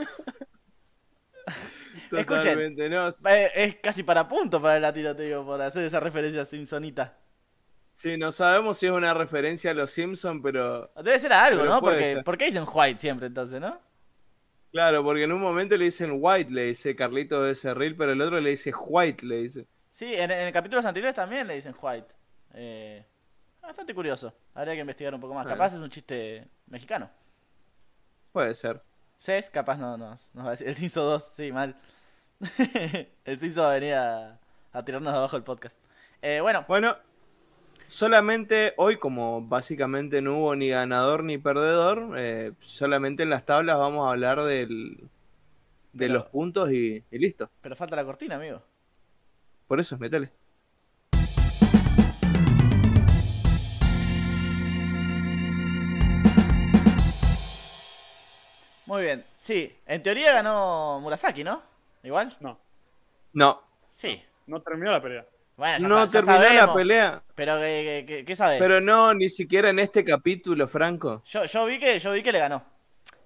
Escuchen. 2.16 2.76
No. 2.90 3.08
Eh, 3.28 3.50
Es 3.54 3.76
casi 3.76 4.02
para 4.02 4.28
punto 4.28 4.60
para 4.60 4.76
el 4.76 4.82
latino, 4.82 5.16
te 5.16 5.22
digo, 5.24 5.44
por 5.44 5.60
hacer 5.60 5.84
esa 5.84 5.98
referencia 5.98 6.44
simpsonita. 6.44 7.18
Sí, 7.94 8.16
no 8.16 8.32
sabemos 8.32 8.78
si 8.78 8.86
es 8.86 8.92
una 8.92 9.12
referencia 9.12 9.70
a 9.70 9.74
los 9.74 9.90
Simpsons, 9.90 10.40
pero 10.42 10.90
Debe 10.96 11.18
ser 11.18 11.32
a 11.32 11.44
algo, 11.44 11.64
¿no? 11.64 11.80
Porque, 11.80 12.04
ser. 12.04 12.24
¿Por 12.24 12.38
qué 12.38 12.46
dicen 12.46 12.64
White 12.72 13.00
siempre 13.00 13.26
entonces, 13.26 13.60
no? 13.60 13.78
claro, 14.70 15.04
porque 15.04 15.24
en 15.24 15.32
un 15.32 15.40
momento 15.40 15.76
le 15.76 15.86
dicen 15.86 16.12
White, 16.14 16.50
le 16.50 16.64
dice 16.66 16.96
Carlito 16.96 17.42
de 17.42 17.54
Cerril, 17.54 17.94
pero 17.96 18.12
el 18.12 18.22
otro 18.22 18.40
le 18.40 18.50
dice 18.50 18.72
White, 18.74 19.26
le 19.26 19.42
dice. 19.42 19.66
Sí, 19.90 20.14
en, 20.14 20.30
en 20.30 20.50
capítulos 20.52 20.84
anteriores 20.86 21.14
también 21.14 21.46
le 21.46 21.56
dicen 21.56 21.74
White. 21.80 22.08
Eh, 22.54 23.04
bastante 23.62 23.94
curioso. 23.94 24.32
Habría 24.54 24.74
que 24.74 24.80
investigar 24.80 25.14
un 25.14 25.20
poco 25.20 25.34
más. 25.34 25.44
Bueno. 25.44 25.56
Capaz 25.58 25.74
es 25.76 25.80
un 25.82 25.90
chiste 25.90 26.46
mexicano. 26.66 27.10
Puede 28.32 28.54
ser. 28.54 28.80
Cés, 29.18 29.50
capaz 29.50 29.76
no 29.76 29.96
nos, 29.96 30.28
nos 30.34 30.44
va 30.44 30.48
a 30.48 30.50
decir. 30.52 30.68
El 30.68 30.76
Cinso 30.76 31.02
2, 31.04 31.30
sí, 31.34 31.52
mal. 31.52 31.76
el 33.24 33.38
Cinso 33.38 33.62
va 33.62 33.70
a 33.70 33.74
venir 33.74 33.94
a, 33.94 34.38
a 34.72 34.84
tirarnos 34.84 35.12
abajo 35.14 35.36
el 35.36 35.42
podcast. 35.44 35.76
Eh, 36.22 36.40
bueno, 36.40 36.64
Bueno, 36.68 36.96
solamente 37.86 38.74
hoy, 38.76 38.96
como 38.98 39.42
básicamente 39.42 40.22
no 40.22 40.38
hubo 40.38 40.56
ni 40.56 40.68
ganador 40.70 41.24
ni 41.24 41.38
perdedor, 41.38 42.14
eh, 42.16 42.52
solamente 42.60 43.22
en 43.22 43.30
las 43.30 43.44
tablas 43.44 43.76
vamos 43.78 44.06
a 44.06 44.12
hablar 44.12 44.42
del, 44.44 44.96
de 45.92 46.06
Pero- 46.06 46.14
los 46.14 46.24
puntos 46.26 46.70
y, 46.72 47.04
y 47.10 47.18
listo. 47.18 47.50
pero 47.60 47.76
falta 47.76 47.96
la 47.96 48.04
cortina, 48.04 48.36
amigo. 48.36 48.62
Por 49.68 49.78
eso, 49.80 49.96
metele. 49.98 50.30
Muy 58.92 59.00
bien. 59.04 59.24
Sí, 59.38 59.74
en 59.86 60.02
teoría 60.02 60.34
ganó 60.34 61.00
Murasaki, 61.00 61.42
¿no? 61.42 61.62
Igual. 62.02 62.36
No, 62.40 62.58
No, 63.32 63.62
Sí. 63.94 64.22
no 64.46 64.60
terminó 64.60 64.90
la 64.92 65.00
pelea. 65.00 65.24
Bueno, 65.56 65.78
ya, 65.78 65.88
no 65.88 65.96
sa- 66.00 66.04
ya 66.08 66.12
terminó 66.26 66.52
la 66.66 66.74
pelea, 66.74 67.22
Pero 67.34 67.58
¿qué, 67.58 68.04
qué, 68.06 68.24
qué 68.26 68.36
sabes? 68.36 68.60
pero 68.60 68.82
no, 68.82 69.14
ni 69.14 69.30
siquiera 69.30 69.70
en 69.70 69.78
este 69.78 70.04
capítulo, 70.04 70.68
Franco. 70.68 71.22
Yo, 71.24 71.46
yo 71.46 71.64
vi 71.64 71.78
que 71.78 71.98
yo 71.98 72.12
vi 72.12 72.22
que 72.22 72.32
le 72.32 72.38
ganó. 72.40 72.62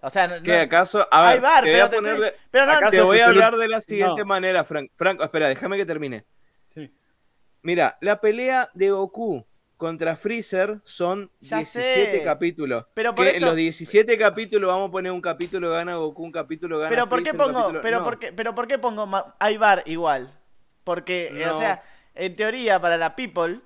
O 0.02 0.08
sea, 0.08 0.28
no, 0.28 0.40
¿Qué 0.40 0.56
no- 0.56 0.62
acaso? 0.62 1.08
A 1.10 1.30
Hay 1.30 1.34
ver, 1.34 1.42
bar, 1.42 1.64
te 1.64 1.70
voy 1.72 1.80
a 1.80 1.90
te 1.90 1.96
poner 1.96 2.12
estoy- 2.12 2.30
de- 2.30 2.36
pero 2.52 2.66
no, 2.66 2.72
¿Acaso 2.74 2.90
te 2.92 3.00
voy 3.02 3.18
a 3.18 3.26
hablar 3.26 3.56
de 3.56 3.66
la 3.68 3.80
siguiente 3.80 4.20
No. 4.20 4.26
manera, 4.26 4.62
Franco. 4.62 4.92
Franco, 4.96 5.24
espera, 5.24 5.48
déjame 5.48 5.76
que 5.76 5.84
termine. 5.86 6.24
Sí. 6.68 6.88
Mira, 7.62 7.98
la 8.02 8.20
pelea 8.20 8.70
de 8.72 8.92
Goku 8.92 9.44
contra 9.76 10.16
Freezer 10.16 10.78
son 10.84 11.30
Ya 11.40 11.58
17 11.58 12.12
sé. 12.18 12.22
capítulos. 12.22 12.86
Pero 12.94 13.14
por 13.14 13.24
que 13.24 13.30
eso- 13.32 13.38
en 13.40 13.44
los 13.44 13.56
17 13.56 14.16
capítulos 14.18 14.68
vamos 14.68 14.88
a 14.88 14.92
poner 14.92 15.12
un 15.12 15.20
capítulo 15.20 15.70
gana 15.70 15.96
Goku, 15.96 16.22
un 16.24 16.32
capítulo 16.32 16.78
gana 16.78 16.88
pero 16.90 17.08
¿por 17.08 17.18
qué 17.22 17.30
Freezer, 17.30 17.46
pongo, 17.46 17.60
capítulo- 17.60 17.80
pero 17.82 17.98
no. 17.98 18.04
por 18.04 18.18
qué, 18.18 18.32
pero 18.32 18.54
por 18.54 18.66
qué 18.66 18.78
pongo 18.78 19.06
ma- 19.06 19.34
hay 19.38 19.56
bar 19.56 19.82
igual? 19.86 20.30
Porque, 20.84 21.46
o 21.52 21.58
sea, 21.58 21.82
en 22.14 22.36
teoría 22.36 22.80
para 22.80 22.96
la 22.96 23.14
People 23.16 23.60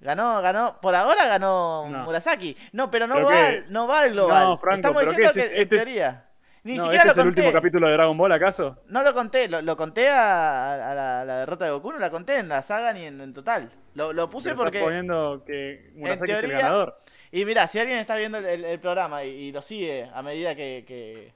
ganó, 0.00 0.40
ganó, 0.42 0.78
por 0.80 0.94
ahora 0.94 1.26
ganó 1.26 1.88
No. 1.90 2.04
Murasaki. 2.04 2.56
No, 2.72 2.90
pero 2.90 3.06
no 3.06 3.14
¿Pero 3.14 3.26
va, 3.26 3.46
al- 3.46 3.72
no 3.72 3.88
va 3.88 4.00
al 4.02 4.12
global. 4.12 4.44
No, 4.44 4.58
Franco, 4.58 4.76
Estamos 4.76 4.98
¿pero 5.02 5.10
diciendo 5.12 5.30
es? 5.30 5.34
que 5.34 5.56
en 5.56 5.62
Este 5.62 5.76
es- 5.76 5.84
teoría. 5.84 6.25
Ni 6.66 6.78
no, 6.78 6.84
siquiera 6.84 7.04
¿este 7.04 7.10
es 7.10 7.16
lo 7.16 7.22
el 7.22 7.28
conté. 7.28 7.40
último 7.40 7.52
capítulo 7.52 7.86
de 7.86 7.92
Dragon 7.94 8.16
Ball, 8.18 8.32
acaso? 8.32 8.82
No 8.88 9.02
lo 9.02 9.14
conté, 9.14 9.48
lo, 9.48 9.62
lo 9.62 9.76
conté 9.76 10.08
a, 10.08 10.90
a 10.90 10.94
la, 10.94 11.20
a 11.20 11.24
la 11.24 11.36
derrota 11.38 11.64
de 11.64 11.70
Goku, 11.70 11.92
no 11.92 11.98
la 11.98 12.10
conté 12.10 12.38
en 12.38 12.48
la 12.48 12.62
saga 12.62 12.92
ni 12.92 13.02
en, 13.04 13.20
en 13.20 13.32
total. 13.32 13.70
Lo, 13.94 14.12
lo 14.12 14.28
puse 14.28 14.50
Pero 14.50 14.56
porque... 14.56 14.78
estás 14.78 14.88
poniendo 14.88 15.44
que 15.46 15.90
Murasaki 15.94 16.32
es 16.32 16.42
el 16.44 16.50
ganador. 16.52 17.00
Y 17.30 17.44
mira, 17.44 17.66
si 17.66 17.78
alguien 17.78 17.98
está 17.98 18.16
viendo 18.16 18.38
el, 18.38 18.46
el- 18.46 18.64
el 18.64 18.80
programa 18.80 19.24
y, 19.24 19.28
y 19.30 19.52
lo 19.52 19.62
sigue 19.62 20.10
a 20.12 20.22
medida 20.22 20.54
que... 20.56 20.84
que, 20.86 21.32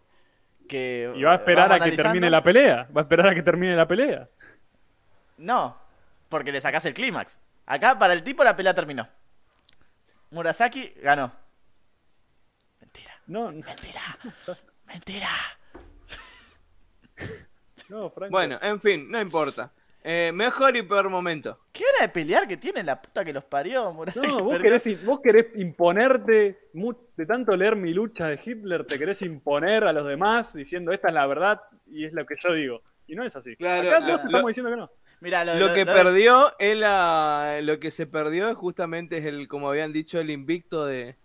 que 0.68 1.12
Y 1.14 1.22
va 1.22 1.32
a 1.32 1.36
esperar 1.36 1.72
a 1.72 1.80
que 1.80 1.92
termine 1.92 2.28
la 2.30 2.42
pelea. 2.42 2.88
Va 2.96 3.00
a 3.00 3.04
esperar 3.04 3.28
a 3.28 3.34
que 3.34 3.42
termine 3.42 3.76
la 3.76 3.86
pelea. 3.86 4.28
No, 5.38 5.76
porque 6.28 6.52
le 6.52 6.60
sacás 6.60 6.84
el 6.86 6.94
clímax. 6.94 7.38
Acá 7.66 7.98
para 7.98 8.12
el 8.14 8.22
tipo 8.22 8.42
la 8.44 8.56
pelea 8.56 8.74
terminó. 8.74 9.08
Murasaki 10.30 10.92
ganó. 11.02 11.32
Mentira, 12.80 13.12
No, 13.26 13.52
mentira, 13.52 14.00
mentira. 14.92 15.28
no, 17.88 18.10
Franco. 18.10 18.30
Bueno, 18.30 18.58
en 18.62 18.80
fin, 18.80 19.10
no 19.10 19.20
importa. 19.20 19.70
Eh, 20.02 20.30
mejor 20.32 20.74
y 20.76 20.82
peor 20.82 21.10
momento. 21.10 21.58
Qué 21.72 21.82
hora 21.84 22.06
de 22.06 22.08
pelear 22.08 22.48
que 22.48 22.56
tiene 22.56 22.82
la 22.82 23.00
puta 23.02 23.22
que 23.22 23.32
los 23.34 23.44
parió, 23.44 23.92
Murasaki. 23.92 24.26
No, 24.28 24.42
vos 24.44 24.58
querés, 24.58 24.86
in- 24.86 25.04
vos 25.04 25.20
querés 25.22 25.46
imponerte, 25.56 26.58
de 27.16 27.26
tanto 27.26 27.54
leer 27.56 27.76
mi 27.76 27.92
lucha 27.92 28.28
de 28.28 28.40
Hitler, 28.42 28.86
te 28.86 28.98
querés 28.98 29.20
imponer 29.22 29.84
a 29.84 29.92
los 29.92 30.06
demás 30.06 30.54
diciendo 30.54 30.92
esta 30.92 31.08
es 31.08 31.14
la 31.14 31.26
verdad 31.26 31.60
y 31.86 32.06
es 32.06 32.12
lo 32.14 32.24
que 32.24 32.36
yo 32.42 32.54
digo. 32.54 32.82
Y 33.06 33.14
no 33.14 33.24
es 33.24 33.36
así. 33.36 33.56
Claro, 33.56 33.88
Acá 33.90 34.00
lo- 34.00 34.06
todos 34.06 34.16
te 34.20 34.22
lo- 34.24 34.28
estamos 34.30 34.48
diciendo 34.48 34.70
que 34.70 34.76
no. 34.76 34.90
Mira, 35.20 35.44
lo, 35.44 35.54
Lo 35.56 35.66
lo- 35.68 35.74
que 35.74 35.84
lo- 35.84 35.92
perdió 35.92 36.54
es 36.58 36.78
la, 36.78 37.58
lo 37.62 37.78
que 37.78 37.90
se 37.90 38.06
perdió 38.06 38.48
es 38.48 38.56
justamente 38.56 39.18
es 39.18 39.26
el, 39.26 39.48
como 39.48 39.68
habían 39.68 39.92
dicho, 39.92 40.18
el 40.18 40.30
invicto 40.30 40.86
de. 40.86 41.16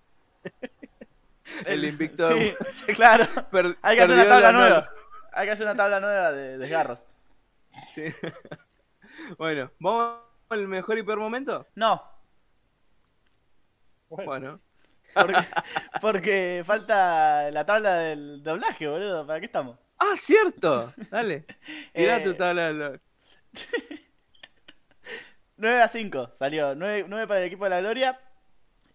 El 1.66 1.86
invicto 1.86 2.30
Sí, 2.72 2.86
claro. 2.96 3.26
per- 3.52 3.78
Hay 3.82 3.96
que 3.98 4.04
hacer 4.04 4.16
una 4.16 4.24
tabla 4.28 4.40
la 4.40 4.52
nueva. 4.52 4.90
Hay 5.34 5.46
que 5.48 5.52
hacer 5.52 5.66
una 5.66 5.76
tabla 5.76 6.00
nueva 6.00 6.32
de 6.32 6.58
desgarros. 6.58 7.04
Sí. 7.94 8.06
bueno, 9.38 9.72
¿vamos 9.80 10.20
al 10.50 10.68
mejor 10.68 10.98
y 10.98 11.04
peor 11.04 11.20
momento? 11.20 11.68
No, 11.76 12.02
Bueno, 14.10 14.60
porque, 15.14 15.34
porque 16.02 16.64
falta 16.66 17.50
la 17.52 17.66
tabla 17.66 17.96
del 17.96 18.44
doblaje, 18.44 18.88
boludo. 18.88 19.26
¿Para 19.28 19.40
qué 19.40 19.46
estamos? 19.48 19.78
¡Ah, 19.98 20.14
cierto! 20.16 20.94
Dale. 21.10 21.46
Tira 21.94 22.18
Eh, 22.18 22.24
tu 22.24 22.34
tabla. 22.36 22.68
de 22.68 22.74
lo- 22.74 23.00
9 25.58 25.82
a 25.82 25.88
5 25.88 26.32
salió. 26.38 26.76
9, 26.76 27.28
para 27.28 27.40
el 27.40 27.46
equipo 27.48 27.64
de 27.66 27.70
la 27.70 27.80
Gloria 27.80 28.20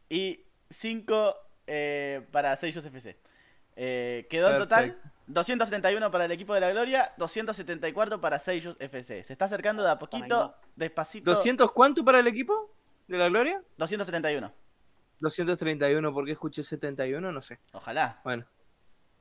y 0.08 0.40
5 0.70 1.34
eh, 1.72 2.26
para 2.32 2.56
Seiyus 2.56 2.84
FC. 2.84 3.16
Eh, 3.76 4.26
quedó 4.28 4.50
en 4.50 4.58
total 4.58 4.84
Perfecto. 4.86 5.08
231 5.28 6.10
para 6.10 6.24
el 6.24 6.32
equipo 6.32 6.52
de 6.52 6.60
la 6.60 6.70
Gloria, 6.70 7.14
274 7.16 8.20
para 8.20 8.40
Seiyus 8.40 8.76
FC. 8.80 9.22
Se 9.22 9.32
está 9.32 9.44
acercando 9.44 9.84
de 9.84 9.90
a 9.90 9.98
poquito, 9.98 10.56
despacito. 10.74 11.32
¿200 11.32 11.72
cuánto 11.72 12.04
para 12.04 12.18
el 12.18 12.26
equipo 12.26 12.74
de 13.06 13.18
la 13.18 13.28
Gloria? 13.28 13.62
231. 13.78 14.52
231, 15.20 16.12
¿por 16.12 16.24
qué 16.24 16.32
escuché 16.32 16.64
71? 16.64 17.30
No 17.30 17.40
sé. 17.42 17.60
Ojalá. 17.72 18.20
Bueno, 18.24 18.44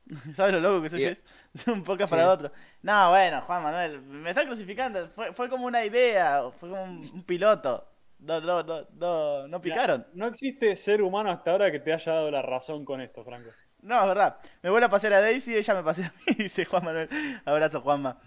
¿Sabes 0.34 0.52
lo 0.54 0.60
loco 0.60 0.82
que 0.82 0.88
soy? 0.88 1.04
De 1.04 1.16
un 1.72 1.84
Sí. 1.84 2.06
para 2.10 2.32
otro. 2.32 2.50
No, 2.82 3.10
bueno, 3.10 3.42
Juan 3.42 3.62
Manuel, 3.62 4.02
me 4.02 4.30
están 4.30 4.46
crucificando. 4.46 5.08
Fue, 5.10 5.32
fue 5.32 5.48
como 5.48 5.66
una 5.66 5.84
idea, 5.84 6.50
fue 6.58 6.68
como 6.70 6.82
un, 6.82 7.08
un 7.14 7.22
piloto. 7.22 7.86
No, 8.20 8.40
no, 8.40 8.62
no, 8.62 8.86
no, 8.92 9.48
no 9.48 9.58
Mira, 9.58 9.60
picaron. 9.60 10.06
No 10.12 10.26
existe 10.26 10.76
ser 10.76 11.02
humano 11.02 11.30
hasta 11.30 11.52
ahora 11.52 11.70
que 11.72 11.80
te 11.80 11.92
haya 11.92 12.12
dado 12.12 12.30
la 12.30 12.42
razón 12.42 12.84
con 12.84 13.00
esto, 13.00 13.24
Franco. 13.24 13.50
No, 13.82 13.98
es 14.00 14.06
verdad. 14.06 14.36
Me 14.62 14.68
vuelve 14.70 14.86
a 14.86 14.90
pasear 14.90 15.14
a 15.14 15.20
Daisy, 15.22 15.56
ella 15.56 15.74
me 15.74 15.82
pasea 15.82 16.08
a 16.08 16.12
mí, 16.26 16.34
dice 16.38 16.64
Juan 16.66 16.84
Manuel. 16.84 17.08
Abrazo, 17.44 17.80
Juanma. 17.80 18.20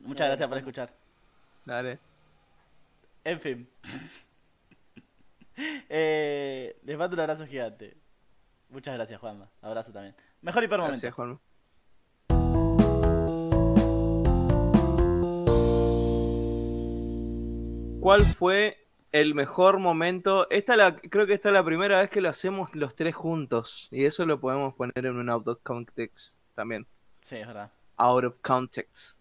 Muchas 0.00 0.28
gracias 0.28 0.48
por 0.48 0.56
Juanma. 0.56 0.58
escuchar. 0.58 0.92
dale. 1.64 1.98
En 3.24 3.40
fin. 3.40 3.68
Eh, 5.88 6.78
les 6.84 6.96
mando 6.96 7.14
un 7.14 7.20
abrazo 7.20 7.44
gigante. 7.44 7.96
Muchas 8.68 8.94
gracias, 8.94 9.18
Juanma. 9.18 9.50
Abrazo 9.60 9.92
también. 9.92 10.14
Mejor 10.40 10.62
y 10.62 10.68
momento. 10.68 10.86
Gracias, 10.90 11.14
Juan. 11.14 11.40
¿Cuál 18.00 18.22
fue 18.22 18.87
el 19.12 19.34
mejor 19.34 19.78
momento? 19.78 20.48
Esta 20.50 20.76
la, 20.76 20.96
creo 20.96 21.26
que 21.26 21.34
esta 21.34 21.48
es 21.48 21.52
la 21.54 21.64
primera 21.64 22.00
vez 22.00 22.10
que 22.10 22.20
lo 22.20 22.28
hacemos 22.28 22.74
los 22.74 22.94
tres 22.94 23.14
juntos. 23.14 23.88
Y 23.90 24.04
eso 24.04 24.26
lo 24.26 24.40
podemos 24.40 24.74
poner 24.74 25.06
en 25.06 25.16
un 25.16 25.30
out 25.30 25.48
of 25.48 25.58
context 25.62 26.34
también. 26.54 26.86
Sí, 27.22 27.36
es 27.36 27.46
verdad. 27.46 27.70
Out 27.96 28.24
of 28.24 28.34
context. 28.42 29.18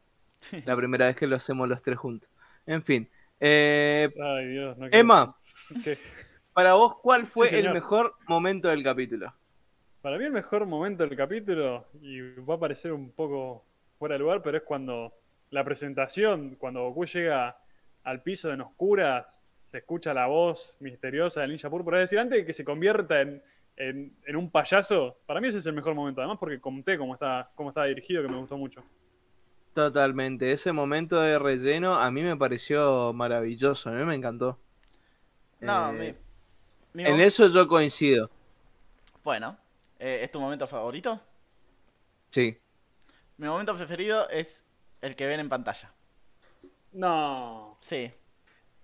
La 0.65 0.75
primera 0.75 1.05
vez 1.07 1.15
que 1.15 1.27
lo 1.27 1.35
hacemos 1.35 1.67
los 1.67 1.81
tres 1.81 1.97
juntos. 1.97 2.29
En 2.65 2.83
fin. 2.83 3.09
Eh, 3.39 4.09
Ay, 4.21 4.47
Dios. 4.47 4.77
No 4.77 4.85
quiero- 4.89 4.97
Emma, 4.99 5.35
para 6.53 6.73
vos, 6.73 6.97
¿cuál 7.01 7.25
fue 7.27 7.47
Sí, 7.49 7.55
el 7.55 7.71
mejor 7.71 8.15
momento 8.27 8.67
del 8.67 8.83
capítulo? 8.83 9.33
Para 10.01 10.17
mí 10.17 10.25
el 10.25 10.31
mejor 10.31 10.65
momento 10.65 11.03
del 11.05 11.15
capítulo, 11.17 11.85
y 12.01 12.21
va 12.41 12.55
a 12.55 12.59
parecer 12.59 12.93
un 12.93 13.11
poco 13.11 13.65
fuera 13.99 14.13
de 14.13 14.19
lugar, 14.19 14.41
pero 14.41 14.57
es 14.57 14.63
cuando 14.63 15.13
la 15.49 15.63
presentación, 15.63 16.55
cuando 16.55 16.81
Goku 16.83 17.05
llega 17.05 17.57
al 18.03 18.21
piso 18.23 18.51
en 18.51 18.61
oscuras, 18.61 19.25
se 19.77 19.81
escucha 19.81 20.11
la 20.11 20.25
voz 20.25 20.75
misteriosa 20.79 21.41
del 21.41 21.51
ninja 21.51 21.69
púrpura. 21.69 21.97
Es 22.01 22.09
decir, 22.09 22.17
antes 22.17 22.39
de 22.39 22.45
que 22.45 22.53
se 22.53 22.65
convierta 22.65 23.21
en, 23.21 23.43
en- 23.75 24.17
en 24.25 24.35
un 24.35 24.49
payaso, 24.49 25.19
para 25.27 25.39
mí 25.39 25.49
ese 25.49 25.59
es 25.59 25.65
el 25.67 25.73
mejor 25.73 25.93
momento. 25.93 26.19
Además 26.19 26.39
porque 26.39 26.59
conté 26.59 26.97
cómo 26.97 27.13
está, 27.13 27.51
cómo 27.53 27.69
estaba 27.69 27.85
dirigido, 27.85 28.23
que 28.23 28.27
me 28.27 28.37
gustó 28.37 28.57
mucho. 28.57 28.83
Totalmente. 29.75 30.51
Ese 30.51 30.71
momento 30.71 31.21
de 31.21 31.37
relleno 31.37 31.93
a 31.93 32.09
mí 32.09 32.23
me 32.23 32.35
pareció 32.35 33.13
maravilloso. 33.13 33.89
A 33.89 33.93
mí 33.93 34.03
me 34.03 34.15
encantó. 34.15 34.57
No, 35.59 35.91
Eh, 35.93 36.15
mi, 36.93 37.03
mi 37.03 37.07
En 37.09 37.19
eso 37.21 37.47
yo 37.49 37.67
coincido. 37.67 38.31
Bueno, 39.23 39.57
eh, 39.99 40.21
¿es 40.23 40.31
tu 40.31 40.39
momento 40.39 40.65
favorito? 40.65 41.21
Sí. 42.31 42.57
Mi 43.37 43.45
momento 43.47 43.75
preferido 43.75 44.27
es 44.29 44.63
el 45.01 45.15
que 45.15 45.27
ven 45.27 45.39
en 45.39 45.49
pantalla. 45.49 45.93
No. 46.93 47.77
Sí. 47.81 48.11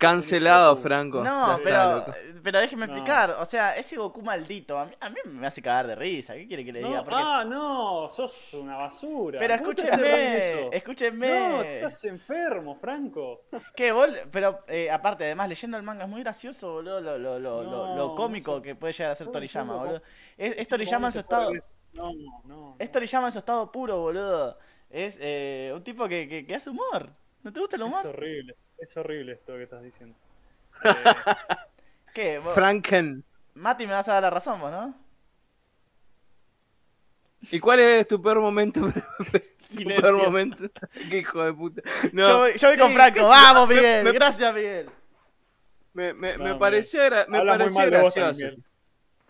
Cancelado, 0.08 0.78
Franco. 0.78 1.24
No, 1.24 1.60
pero, 1.64 2.06
pero 2.44 2.60
déjeme 2.60 2.88
No. 2.88 2.94
explicar. 2.94 3.38
O 3.40 3.46
sea, 3.46 3.76
ese 3.76 3.96
Goku 3.98 4.22
maldito, 4.22 4.78
a 4.78 4.86
mí, 4.86 4.94
a 5.00 5.10
mí 5.10 5.16
me 5.26 5.48
hace 5.48 5.62
cagar 5.62 5.88
de 5.88 5.96
risa. 5.96 6.34
¿Qué 6.36 6.48
quiere 6.48 6.66
que 6.66 6.74
le 6.74 6.82
No, 6.82 6.88
diga? 6.90 7.04
Porque- 7.04 7.20
Ah, 7.20 7.44
no, 7.46 8.10
sos 8.10 8.54
una 8.54 8.76
basura. 8.78 9.40
Pero 9.40 9.58
¿Cómo 9.60 9.74
te 9.74 9.84
hace 9.84 9.98
reír 9.98 10.14
escúchenme, 10.14 10.60
eso? 10.62 10.72
escúchenme. 10.74 11.30
No, 11.30 11.62
estás 11.64 12.04
enfermo, 12.06 12.76
Franco. 12.76 13.44
¿Qué, 13.76 13.92
bol? 13.92 14.14
Pero 14.32 14.60
eh, 14.68 14.92
aparte, 14.92 15.24
además, 15.26 15.50
leyendo 15.50 15.78
el 15.78 15.84
manga 15.84 16.04
es 16.04 16.10
muy 16.10 16.22
gracioso, 16.22 16.74
boludo, 16.74 17.02
lo, 17.02 17.18
lo, 17.18 17.40
lo, 17.40 17.64
lo- 17.64 17.96
lo 17.96 17.96
No, 17.96 18.16
cómico 18.16 18.52
no 18.52 18.58
sé. 18.58 18.64
que 18.64 18.76
puede 18.76 18.94
llegar 18.94 19.12
a 19.12 19.16
ser 19.16 19.26
¿Cómo- 19.28 19.34
Toriyama, 19.34 19.76
boludo. 19.76 20.02
Es, 20.38 20.52
es 20.52 20.56
¿Cómo 20.58 20.68
Toriyama 20.68 21.08
en 21.08 21.12
su 21.14 21.20
estado... 21.20 21.52
No, 21.94 22.12
no. 22.46 22.76
Es 22.80 22.92
Toriyama 22.92 23.28
en 23.28 23.32
su 23.32 23.40
estado 23.40 23.72
puro, 23.72 24.00
boludo. 24.00 24.58
Es 24.90 25.18
eh, 25.20 25.72
un 25.76 25.84
tipo 25.84 26.08
que, 26.08 26.28
que, 26.28 26.46
que 26.46 26.56
hace 26.56 26.70
humor. 26.70 27.10
¿No 27.44 27.52
te 27.54 27.60
gusta 27.60 27.76
el 27.76 27.82
Es 27.84 27.88
humor? 27.88 28.08
horrible. 28.08 28.56
Es 28.84 28.98
horrible 28.98 29.34
esto 29.34 29.54
que 29.54 29.64
estás 29.64 29.82
diciendo. 29.82 30.16
¿Qué? 32.14 32.40
vos- 32.40 32.54
Franken. 32.54 33.24
Mati, 33.56 33.86
me 33.88 33.94
vas 33.94 34.08
a 34.10 34.14
dar 34.14 34.24
la 34.24 34.30
razón, 34.30 34.60
vos, 34.60 34.72
¿no? 34.72 34.94
¿Y 37.52 37.60
cuál 37.60 37.80
es 37.80 38.08
tu 38.08 38.22
peor 38.22 38.40
momento? 38.40 38.82
tu 39.76 39.84
peor 39.86 40.18
momento. 40.18 40.64
Qué 41.10 41.20
hijo 41.20 41.44
de 41.44 41.54
puta. 41.54 41.82
No, 42.12 42.28
yo 42.28 42.38
voy, 42.40 42.58
yo 42.58 42.68
voy 42.70 42.78
con 42.78 42.92
Franco. 42.94 43.28
Vamos, 43.28 43.70
me- 43.70 43.76
Miguel. 43.76 44.04
Me, 44.04 44.12
Gracias, 44.12 44.54
Miguel. 44.54 44.90
me, 45.94 46.14
me- 46.14 46.38
me 46.38 46.50
No, 46.50 46.60
pareció, 46.60 47.02
gra- 47.04 47.28
me 47.28 47.44
pareció 47.46 47.90
de 47.90 48.02
vos 48.02 48.14
gracioso. 48.16 48.56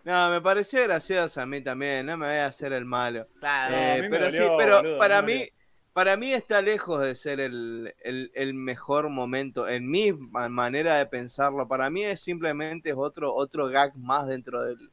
No, 0.04 0.30
me 0.30 0.42
pareció 0.42 0.84
gracioso 0.84 1.42
a 1.42 1.46
mí 1.46 1.62
también. 1.62 2.06
No 2.06 2.18
me 2.18 2.28
voy 2.28 2.36
a 2.38 2.48
hacer 2.48 2.74
el 2.74 2.86
malo. 2.86 3.28
Claro. 3.40 3.76
Eh, 3.76 4.02
me 4.02 4.10
pero 4.10 4.26
dolió, 4.26 4.44
sí, 4.44 4.52
pero 4.58 4.78
boludo, 4.78 4.98
para 4.98 5.22
mí 5.22 5.28
me 5.28 5.34
mí, 5.34 5.40
dolió. 5.40 5.54
Para 5.94 6.18
mí 6.18 6.34
está 6.34 6.62
lejos 6.62 7.02
de 7.04 7.16
ser 7.16 7.40
el, 7.40 7.94
el- 8.02 8.32
el 8.36 8.54
mejor 8.54 9.10
momento. 9.10 9.68
En 9.68 9.90
mi 9.90 10.12
ma- 10.14 10.50
manera 10.50 10.98
de 10.98 11.06
pensarlo, 11.06 11.68
para 11.68 11.90
mí 11.90 12.04
es 12.04 12.20
simplemente 12.22 12.94
otro, 12.94 13.34
otro 13.34 13.68
gag 13.68 13.96
más 13.98 14.28
dentro 14.28 14.64
del, 14.64 14.92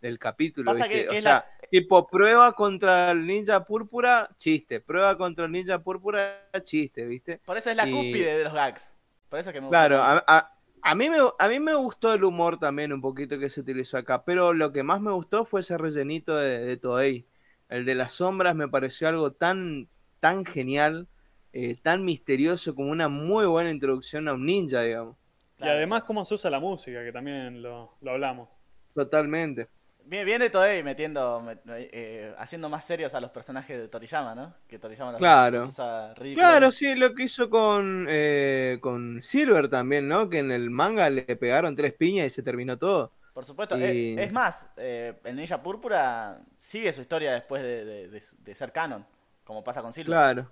del 0.00 0.18
capítulo. 0.18 0.72
O 0.72 0.76
sea, 0.76 1.44
tipo 1.70 2.06
prueba 2.06 2.52
contra 2.54 3.10
el 3.10 3.26
ninja 3.26 3.64
púrpura, 3.64 4.30
chiste. 4.38 4.80
Prueba 4.80 5.16
contra 5.18 5.44
el 5.46 5.52
ninja 5.52 5.78
púrpura, 5.82 6.48
chiste, 6.62 7.04
¿viste? 7.06 7.40
Por 7.44 7.56
eso 7.58 7.70
es 7.70 7.76
la 7.76 7.88
Y- 7.88 7.92
cúspide 7.92 8.38
de 8.38 8.44
los 8.44 8.52
gags. 8.54 8.82
Por 9.28 9.38
eso 9.38 9.52
que 9.52 9.60
me 9.60 9.66
gusta. 9.66 9.88
Claro, 9.88 9.96
tanto. 9.96 10.24
a, 10.26 10.38
a- 10.38 10.54
a 10.80 10.94
mí 10.94 11.10
me, 11.10 11.18
a 11.38 11.48
mí 11.48 11.60
me 11.60 11.74
gustó 11.74 12.14
el 12.14 12.24
humor 12.24 12.58
también 12.58 12.92
un 12.92 13.00
poquito 13.00 13.38
que 13.38 13.48
se 13.48 13.60
utilizó 13.60 13.98
acá, 13.98 14.24
pero 14.24 14.54
lo 14.54 14.72
que 14.72 14.82
más 14.84 15.00
me 15.00 15.10
gustó 15.12 15.44
fue 15.44 15.60
ese 15.60 15.76
rellenito 15.76 16.36
de, 16.36 16.60
de 16.60 16.76
Toei. 16.76 17.26
El 17.68 17.84
de 17.84 17.94
las 17.96 18.12
sombras 18.12 18.54
me 18.54 18.68
pareció 18.68 19.08
algo 19.08 19.32
tan, 19.32 19.88
tan 20.20 20.44
genial, 20.44 21.06
eh, 21.52 21.76
tan 21.82 22.04
misterioso, 22.04 22.74
como 22.74 22.90
una 22.90 23.08
muy 23.08 23.46
buena 23.46 23.70
introducción 23.70 24.28
a 24.28 24.34
un 24.34 24.44
ninja, 24.46 24.82
digamos. 24.82 25.16
Y 25.60 25.64
además 25.64 26.04
cómo 26.04 26.24
se 26.24 26.34
usa 26.34 26.50
la 26.50 26.60
música, 26.60 27.02
que 27.02 27.12
también 27.12 27.62
lo, 27.62 27.94
lo 28.00 28.10
hablamos. 28.12 28.48
Totalmente. 28.94 29.68
Viene, 30.04 30.24
viene 30.24 30.50
Toei 30.50 30.82
metiendo, 30.82 31.42
met- 31.42 31.60
eh, 31.66 32.32
haciendo 32.38 32.68
más 32.70 32.84
serios 32.86 33.14
a 33.14 33.20
los 33.20 33.30
personajes 33.30 33.78
de 33.78 33.88
Toriyama, 33.88 34.34
¿no? 34.34 34.54
Que 34.66 34.78
Toriyama 34.78 35.12
los, 35.12 35.18
Claro. 35.18 35.58
los 35.58 35.68
usa 35.70 36.14
ridículamente. 36.14 36.34
Claro, 36.58 36.70
sí, 36.72 36.94
lo 36.94 37.14
que 37.14 37.24
hizo 37.24 37.50
con, 37.50 38.06
eh, 38.08 38.78
con 38.80 39.22
Silver 39.22 39.68
también, 39.68 40.08
¿no? 40.08 40.30
Que 40.30 40.38
en 40.38 40.50
el 40.50 40.70
manga 40.70 41.10
le 41.10 41.22
pegaron 41.36 41.76
tres 41.76 41.92
piñas 41.92 42.26
y 42.26 42.30
se 42.30 42.42
terminó 42.42 42.78
todo. 42.78 43.12
Por 43.34 43.44
supuesto. 43.44 43.76
Y- 43.78 44.16
es 44.18 44.32
más, 44.32 44.66
eh, 44.78 45.14
el 45.24 45.36
Ninja 45.36 45.62
Púrpura 45.62 46.40
sigue 46.58 46.92
su 46.94 47.02
historia 47.02 47.32
después 47.34 47.62
de, 47.62 47.84
de- 47.84 48.08
de- 48.08 48.22
de 48.38 48.54
ser 48.54 48.72
canon, 48.72 49.04
como 49.48 49.64
pasa 49.64 49.80
con 49.80 49.94
Silver. 49.94 50.06
Claro. 50.14 50.46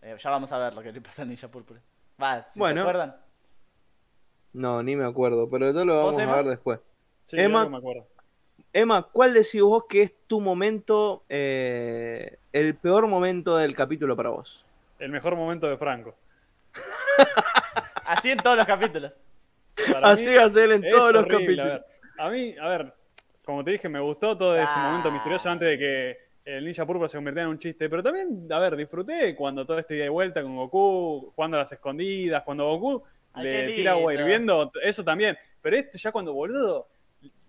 Eh, 0.00 0.16
ya 0.18 0.30
vamos 0.30 0.50
a 0.52 0.58
ver 0.58 0.72
lo 0.72 0.80
que 0.80 0.90
le 0.90 1.02
pasa 1.02 1.20
al 1.20 1.28
Ninja 1.28 1.48
Púrpura. 1.48 1.80
Va, 2.20 2.46
si 2.50 2.58
Bueno. 2.58 2.76
se 2.76 2.88
acuerdan. 2.88 3.16
No, 4.54 4.82
ni 4.82 4.96
me 4.96 5.04
acuerdo, 5.04 5.50
pero 5.50 5.68
eso 5.68 5.84
lo 5.84 6.02
¿Vos, 6.04 6.16
vamos 6.16 6.32
a 6.32 6.36
ver 6.36 6.46
después. 6.46 6.80
Sí, 7.26 7.36
Emma- 7.38 7.64
yo 7.64 7.70
me 7.70 7.76
acuerdo. 7.76 8.06
Emma, 8.72 9.02
¿cuál 9.02 9.34
decís 9.34 9.60
vos 9.60 9.84
que 9.86 10.02
es 10.02 10.14
tu 10.26 10.40
momento, 10.40 11.24
eh, 11.28 12.38
el 12.54 12.74
peor 12.74 13.06
momento 13.06 13.54
del 13.58 13.74
capítulo 13.76 14.16
para 14.16 14.30
vos? 14.30 14.64
El 14.98 15.10
mejor 15.10 15.36
momento 15.36 15.68
de 15.68 15.76
Franco. 15.76 16.14
Así 18.06 18.30
en 18.30 18.38
todos 18.38 18.56
los 18.56 18.66
capítulos. 18.66 19.12
Para 19.92 20.08
Así 20.08 20.34
va 20.34 20.44
a 20.44 20.50
ser 20.50 20.72
en 20.72 20.88
todos 20.90 21.12
los 21.12 21.26
capítulos. 21.26 21.66
A, 21.66 21.68
ver. 21.68 21.84
A 22.18 22.30
mí, 22.30 22.54
a 22.60 22.68
ver, 22.68 22.94
como 23.44 23.62
te 23.62 23.72
dije, 23.72 23.90
me 23.90 24.00
gustó 24.00 24.38
todo 24.38 24.56
ese 24.56 24.72
Ah. 24.74 24.88
momento 24.88 25.10
misterioso 25.10 25.50
antes 25.50 25.68
de 25.68 25.78
que 25.78 26.29
el 26.56 26.64
Ninja 26.64 26.86
Púrpura 26.86 27.08
se 27.08 27.16
convertía 27.16 27.44
en 27.44 27.48
un 27.50 27.58
chiste, 27.58 27.88
pero 27.88 28.02
también, 28.02 28.46
a 28.50 28.58
ver, 28.58 28.76
disfruté 28.76 29.34
cuando 29.36 29.64
todo 29.64 29.78
este 29.78 29.96
ida 29.96 30.06
y 30.06 30.08
vuelta 30.08 30.42
con 30.42 30.56
Goku, 30.56 31.32
jugando 31.34 31.56
a 31.56 31.60
las 31.60 31.72
escondidas, 31.72 32.42
cuando 32.42 32.66
Goku 32.76 33.02
Ay, 33.32 33.44
le 33.44 33.72
tira 33.74 33.92
agua 33.92 34.12
hirviendo, 34.14 34.72
eso 34.82 35.04
también. 35.04 35.36
Pero 35.62 35.76
esto 35.76 35.98
ya 35.98 36.12
cuando, 36.12 36.32
boludo, 36.32 36.88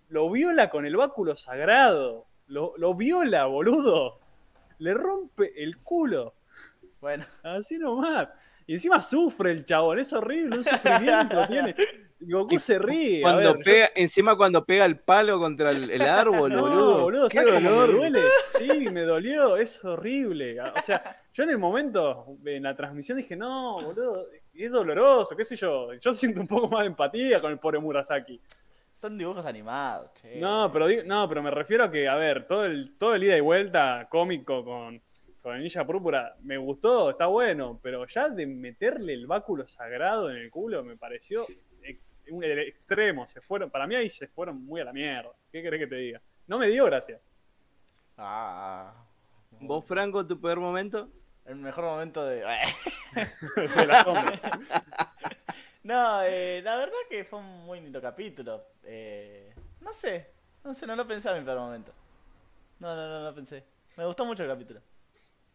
lo 0.08 0.30
viola 0.30 0.70
con 0.70 0.86
el 0.86 0.96
báculo 0.96 1.36
sagrado, 1.36 2.26
lo, 2.46 2.74
lo 2.76 2.94
viola, 2.94 3.46
boludo, 3.46 4.20
le 4.78 4.94
rompe 4.94 5.52
el 5.62 5.78
culo. 5.78 6.34
Bueno, 7.00 7.24
Así 7.42 7.78
nomás. 7.78 8.28
Y 8.66 8.74
encima 8.74 9.02
sufre 9.02 9.50
el 9.50 9.64
chabón, 9.64 9.98
es 9.98 10.12
horrible, 10.12 10.58
un 10.58 10.64
sufrimiento 10.64 11.46
tiene. 11.48 11.74
Goku 12.28 12.58
se 12.58 12.78
ríe. 12.78 13.18
a 13.20 13.22
Cuando 13.22 13.54
ver, 13.54 13.56
yo- 13.58 13.62
pega, 13.64 13.90
encima 13.94 14.36
cuando 14.36 14.64
pega 14.64 14.84
el 14.84 14.98
palo 15.00 15.38
contra 15.38 15.70
el, 15.70 15.90
el 15.90 16.02
árbol, 16.02 16.52
no, 16.52 16.60
boludo. 16.62 17.02
boludo, 17.02 17.28
Qué 17.28 17.38
¿sabes 17.38 17.54
cómo 17.54 17.70
dolor. 17.70 17.88
me 17.88 17.94
duele? 17.96 18.20
Sí, 18.58 18.88
me 18.90 19.02
dolió, 19.02 19.56
es 19.56 19.84
horrible. 19.84 20.60
O 20.60 20.82
sea, 20.82 21.22
yo 21.34 21.44
en 21.44 21.50
el 21.50 21.58
momento, 21.58 22.26
en 22.44 22.62
la 22.62 22.76
transmisión 22.76 23.18
dije, 23.18 23.36
no, 23.36 23.82
boludo, 23.82 24.26
es 24.54 24.70
doloroso, 24.70 25.36
qué 25.36 25.44
sé 25.44 25.56
yo. 25.56 25.92
Yo 25.94 26.14
siento 26.14 26.40
un 26.40 26.46
poco 26.46 26.68
más 26.68 26.80
de 26.82 26.86
empatía 26.88 27.40
con 27.40 27.50
el 27.52 27.58
pobre 27.58 27.78
Murasaki. 27.78 28.40
son 29.00 29.18
dibujos 29.18 29.44
animados, 29.46 30.12
che. 30.14 30.38
No, 30.38 30.70
pero 30.72 30.86
no, 31.04 31.28
pero 31.28 31.42
me 31.42 31.50
refiero 31.50 31.84
a 31.84 31.90
que, 31.90 32.08
a 32.08 32.14
ver, 32.16 32.46
todo 32.46 32.64
el, 32.66 32.96
todo 32.98 33.14
el 33.14 33.24
ida 33.24 33.36
y 33.36 33.40
vuelta 33.40 34.06
cómico 34.08 34.64
con, 34.64 35.00
con 35.42 35.58
Ninja 35.58 35.84
Púrpura 35.84 36.36
me 36.42 36.56
gustó, 36.56 37.10
está 37.10 37.26
bueno, 37.26 37.80
pero 37.82 38.06
ya 38.06 38.28
de 38.28 38.46
meterle 38.46 39.14
el 39.14 39.26
báculo 39.26 39.66
sagrado 39.66 40.30
en 40.30 40.36
el 40.36 40.50
culo 40.50 40.84
me 40.84 40.96
pareció 40.96 41.46
un 42.30 42.44
el 42.44 42.58
extremo. 42.60 43.26
Se 43.26 43.40
fueron, 43.40 43.70
para 43.70 43.86
mí 43.86 43.94
ahí 43.94 44.08
se 44.08 44.28
fueron 44.28 44.64
muy 44.64 44.80
a 44.80 44.84
la 44.84 44.92
mierda. 44.92 45.30
¿Qué 45.50 45.62
querés 45.62 45.80
que 45.80 45.86
te 45.86 45.96
diga? 45.96 46.20
No 46.46 46.58
me 46.58 46.68
dio 46.68 46.84
gracia. 46.86 47.20
Ah, 48.16 48.92
¿Vos, 49.60 49.84
Franco, 49.84 50.26
tu 50.26 50.40
peor 50.40 50.60
momento? 50.60 51.08
el 51.44 51.56
mejor 51.56 51.84
momento 51.84 52.24
de... 52.24 52.36
de 53.76 53.86
la 53.86 54.04
sombra. 54.04 54.40
No, 55.84 56.22
eh, 56.22 56.60
la 56.62 56.76
verdad 56.76 56.94
que 57.10 57.24
fue 57.24 57.40
un 57.40 57.64
muy 57.66 57.80
lindo 57.80 58.00
capítulo. 58.00 58.62
Eh, 58.84 59.52
no 59.80 59.92
sé, 59.92 60.30
no 60.62 60.74
sé, 60.74 60.86
no 60.86 60.94
lo 60.94 61.04
pensaba 61.08 61.36
en 61.36 61.42
mi 61.42 61.46
peor 61.46 61.58
momento. 61.58 61.92
No, 62.78 62.94
no, 62.94 63.08
no, 63.08 63.18
no 63.18 63.24
lo 63.30 63.34
pensé. 63.34 63.64
Me 63.96 64.06
gustó 64.06 64.24
mucho 64.24 64.44
el 64.44 64.48
capítulo. 64.48 64.80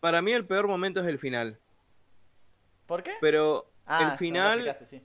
Para 0.01 0.21
mí 0.21 0.33
el 0.33 0.45
peor 0.45 0.67
momento 0.67 0.99
es 0.99 1.07
el 1.07 1.17
final. 1.17 1.57
¿Por 2.87 3.03
qué? 3.03 3.13
Pero 3.21 3.71
Ah, 3.85 4.09
el 4.11 4.17
final, 4.17 4.67
explicaste, 4.67 4.85
sí. 4.87 5.03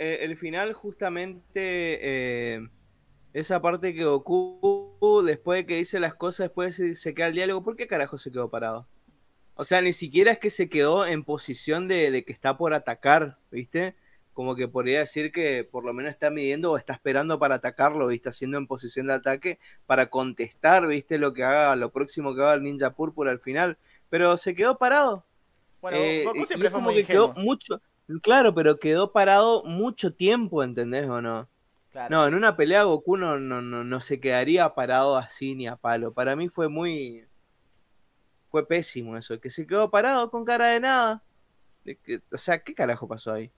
Eh, 0.00 0.18
el 0.22 0.36
final 0.38 0.72
justamente, 0.74 1.98
eh, 2.56 2.68
esa 3.34 3.62
parte 3.62 3.94
que 3.94 4.04
Goku, 4.04 5.22
después 5.24 5.60
de 5.60 5.66
que 5.66 5.76
dice 5.76 6.00
las 6.00 6.14
cosas, 6.14 6.46
después 6.46 6.76
se, 6.76 6.94
se 6.96 7.14
queda 7.14 7.28
el 7.28 7.34
diálogo, 7.34 7.64
¿por 7.64 7.76
qué 7.76 7.86
carajo 7.86 8.18
se 8.18 8.32
quedó 8.32 8.50
parado? 8.50 8.88
O 9.54 9.64
sea, 9.64 9.82
ni 9.82 9.92
siquiera 9.92 10.32
es 10.32 10.38
que 10.38 10.50
se 10.50 10.68
quedó 10.70 11.06
en 11.06 11.24
posición 11.24 11.88
de, 11.88 12.10
de 12.10 12.24
que 12.24 12.32
está 12.32 12.56
por 12.56 12.72
atacar, 12.74 13.38
¿viste? 13.50 13.94
Como 14.32 14.54
que 14.56 14.68
podría 14.68 15.00
decir 15.00 15.32
que 15.32 15.64
por 15.64 15.84
lo 15.84 15.92
menos 15.92 16.12
está 16.12 16.30
midiendo 16.30 16.72
o 16.72 16.78
está 16.78 16.94
esperando 16.94 17.38
para 17.38 17.56
atacarlo, 17.56 18.06
¿viste? 18.06 18.30
Haciendo 18.30 18.58
en 18.58 18.66
posición 18.66 19.08
de 19.08 19.14
ataque 19.14 19.58
para 19.86 20.08
contestar, 20.08 20.86
¿viste? 20.86 21.18
Lo 21.18 21.34
que 21.34 21.44
haga, 21.44 21.76
lo 21.76 21.90
próximo 21.92 22.34
que 22.34 22.42
haga 22.42 22.54
el 22.54 22.62
Ninja 22.62 22.92
Púrpura 22.94 23.32
al 23.32 23.40
final. 23.40 23.76
Pero 24.08 24.36
se 24.38 24.54
quedó 24.54 24.78
parado. 24.78 25.26
Bueno, 25.82 25.98
Eh, 25.98 26.24
Goku 26.24 26.46
siempre 26.46 26.70
fue 26.70 26.78
como 26.78 26.90
muy 26.90 27.02
que 27.02 27.06
quedó 27.12 27.34
mucho, 27.34 27.82
claro, 28.22 28.54
pero 28.54 28.78
quedó 28.78 29.12
parado 29.12 29.64
mucho 29.64 30.14
tiempo, 30.14 30.62
¿entendés 30.62 31.08
o 31.08 31.20
no? 31.22 31.48
Claro. 31.90 32.10
No, 32.10 32.26
en 32.28 32.34
una 32.34 32.56
pelea 32.56 32.84
Goku 32.84 33.16
no, 33.16 33.38
no, 33.40 33.62
no, 33.62 33.84
no 33.84 34.00
se 34.00 34.20
quedaría 34.20 34.74
parado 34.74 35.16
así 35.16 35.54
ni 35.54 35.68
a 35.68 35.76
palo. 35.76 36.12
Para 36.14 36.36
mí 36.36 36.48
fue 36.48 36.68
muy, 36.68 37.26
fue 38.50 38.66
pésimo 38.66 39.16
eso, 39.16 39.40
que 39.40 39.50
se 39.50 39.66
quedó 39.66 39.90
parado 39.90 40.30
con 40.30 40.44
cara 40.44 40.68
de 40.68 40.80
nada. 40.80 41.22
De 41.84 41.96
que- 41.96 42.22
o 42.32 42.38
sea, 42.38 42.62
¿qué 42.62 42.74
carajo 42.74 43.06
pasó 43.08 43.32
ahí? 43.32 43.52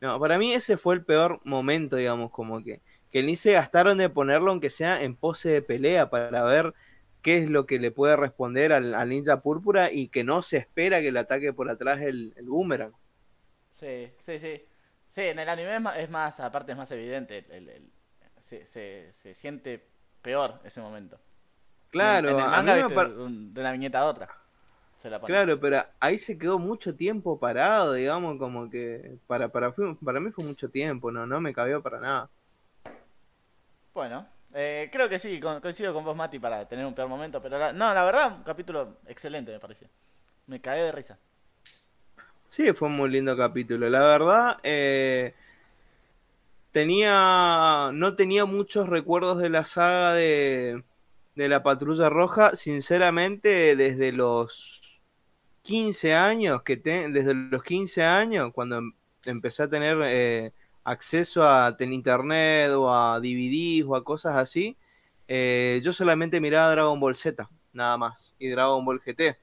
No, 0.00 0.18
para 0.18 0.38
mí 0.38 0.52
ese 0.54 0.76
fue 0.78 0.94
el 0.94 1.04
peor 1.04 1.40
momento, 1.44 1.96
digamos, 1.96 2.30
como 2.30 2.62
que, 2.64 2.80
que 3.10 3.22
ni 3.22 3.36
se 3.36 3.52
gastaron 3.52 3.98
de 3.98 4.08
ponerlo, 4.08 4.50
aunque 4.50 4.70
sea 4.70 5.02
en 5.02 5.14
pose 5.16 5.50
de 5.50 5.62
pelea, 5.62 6.08
para 6.10 6.42
ver 6.44 6.74
qué 7.22 7.38
es 7.38 7.50
lo 7.50 7.66
que 7.66 7.78
le 7.78 7.90
puede 7.90 8.16
responder 8.16 8.72
al, 8.72 8.94
al 8.94 9.08
ninja 9.10 9.42
púrpura 9.42 9.92
y 9.92 10.08
que 10.08 10.24
no 10.24 10.40
se 10.42 10.56
espera 10.56 11.00
que 11.02 11.12
le 11.12 11.18
ataque 11.20 11.52
por 11.52 11.68
atrás 11.70 12.00
el, 12.00 12.32
el 12.36 12.46
boomerang. 12.46 12.92
Sí, 13.80 14.12
sí, 14.22 14.38
sí. 14.38 14.62
Sí, 15.08 15.22
en 15.22 15.38
el 15.38 15.48
anime 15.48 15.74
es 15.76 15.80
más, 15.80 15.96
es 15.98 16.10
más 16.10 16.40
aparte 16.40 16.72
es 16.72 16.78
más 16.78 16.90
evidente. 16.92 17.38
el- 17.50 17.68
el- 17.68 17.92
se, 18.40 18.64
se, 18.66 19.12
se 19.12 19.34
siente 19.34 19.88
peor 20.22 20.60
ese 20.64 20.80
momento. 20.80 21.20
Claro, 21.90 22.32
En, 22.32 22.40
el 22.40 22.50
a 22.54 22.62
manga, 22.62 22.62
mí 22.62 22.74
me 22.74 22.90
viste, 22.90 22.94
par- 22.94 23.16
un- 23.18 23.54
de 23.54 23.60
una 23.60 23.72
viñeta 23.72 24.00
a 24.00 24.06
otra. 24.06 24.30
Se 24.98 25.10
la. 25.10 25.20
Claro, 25.24 25.58
pero 25.60 25.82
ahí 26.00 26.18
se 26.18 26.36
quedó 26.38 26.58
mucho 26.58 26.94
tiempo 26.96 27.38
parado, 27.38 27.92
digamos, 27.94 28.38
como 28.38 28.68
que 28.68 29.18
para, 29.26 29.48
para, 29.48 29.72
para 30.04 30.20
mí 30.20 30.30
fue 30.32 30.44
mucho 30.44 30.68
tiempo, 30.70 31.10
no, 31.12 31.26
no 31.26 31.40
me 31.40 31.52
cabió 31.54 31.82
para 31.82 32.00
nada. 32.00 32.30
Bueno, 33.92 34.26
eh, 34.54 34.88
creo 34.92 35.08
que 35.08 35.18
sí, 35.18 35.40
co- 35.40 35.60
coincido 35.60 35.92
con 35.92 36.04
vos, 36.04 36.16
Mati, 36.16 36.38
para 36.38 36.66
tener 36.68 36.86
un 36.86 36.94
peor 36.94 37.08
momento. 37.08 37.40
Pero 37.42 37.58
la- 37.58 37.72
no, 37.72 37.92
la 37.94 38.04
verdad, 38.04 38.36
un 38.36 38.42
capítulo 38.42 38.98
excelente 39.06 39.52
me 39.52 39.60
pareció. 39.60 39.88
Me 40.46 40.60
cagué 40.60 40.82
de 40.84 40.92
risa. 40.92 41.18
Sí, 42.50 42.72
fue 42.74 42.88
un 42.88 42.96
muy 42.96 43.08
lindo 43.10 43.34
capítulo. 43.36 43.88
La 43.88 44.02
verdad, 44.02 44.58
eh, 44.62 45.34
tenía, 46.72 47.90
no 47.92 48.14
tenía 48.16 48.44
muchos 48.46 48.88
recuerdos 48.88 49.38
de 49.38 49.50
la 49.50 49.64
saga 49.64 50.14
de, 50.14 50.84
de 51.34 51.48
la 51.48 51.62
Patrulla 51.62 52.08
Roja. 52.08 52.56
Sinceramente, 52.56 53.76
desde 53.76 54.12
los 54.12 54.80
15 55.62 56.14
años 56.14 56.62
que 56.62 56.76
te- 56.76 57.08
desde 57.10 57.34
los 57.34 57.62
15 57.62 58.02
años, 58.04 58.52
cuando 58.54 58.78
em- 58.78 58.92
empecé 59.26 59.64
a 59.64 59.70
tener 59.70 59.98
eh, 60.06 60.52
acceso 60.84 61.44
a 61.48 61.76
ten- 61.76 61.92
internet 61.92 62.70
o 62.72 62.94
a 62.94 63.20
DVDs 63.20 63.86
o 63.88 63.96
a 63.96 64.04
cosas 64.04 64.36
así, 64.36 64.76
eh, 65.28 65.80
yo 65.84 65.92
solamente 65.92 66.40
miraba 66.40 66.72
Dragon 66.72 67.00
Ball 67.00 67.16
Z, 67.16 67.48
nada 67.72 67.96
más, 67.98 68.34
y 68.38 68.48
Dragon 68.48 68.84
Ball 68.84 69.00
GT. 69.00 69.36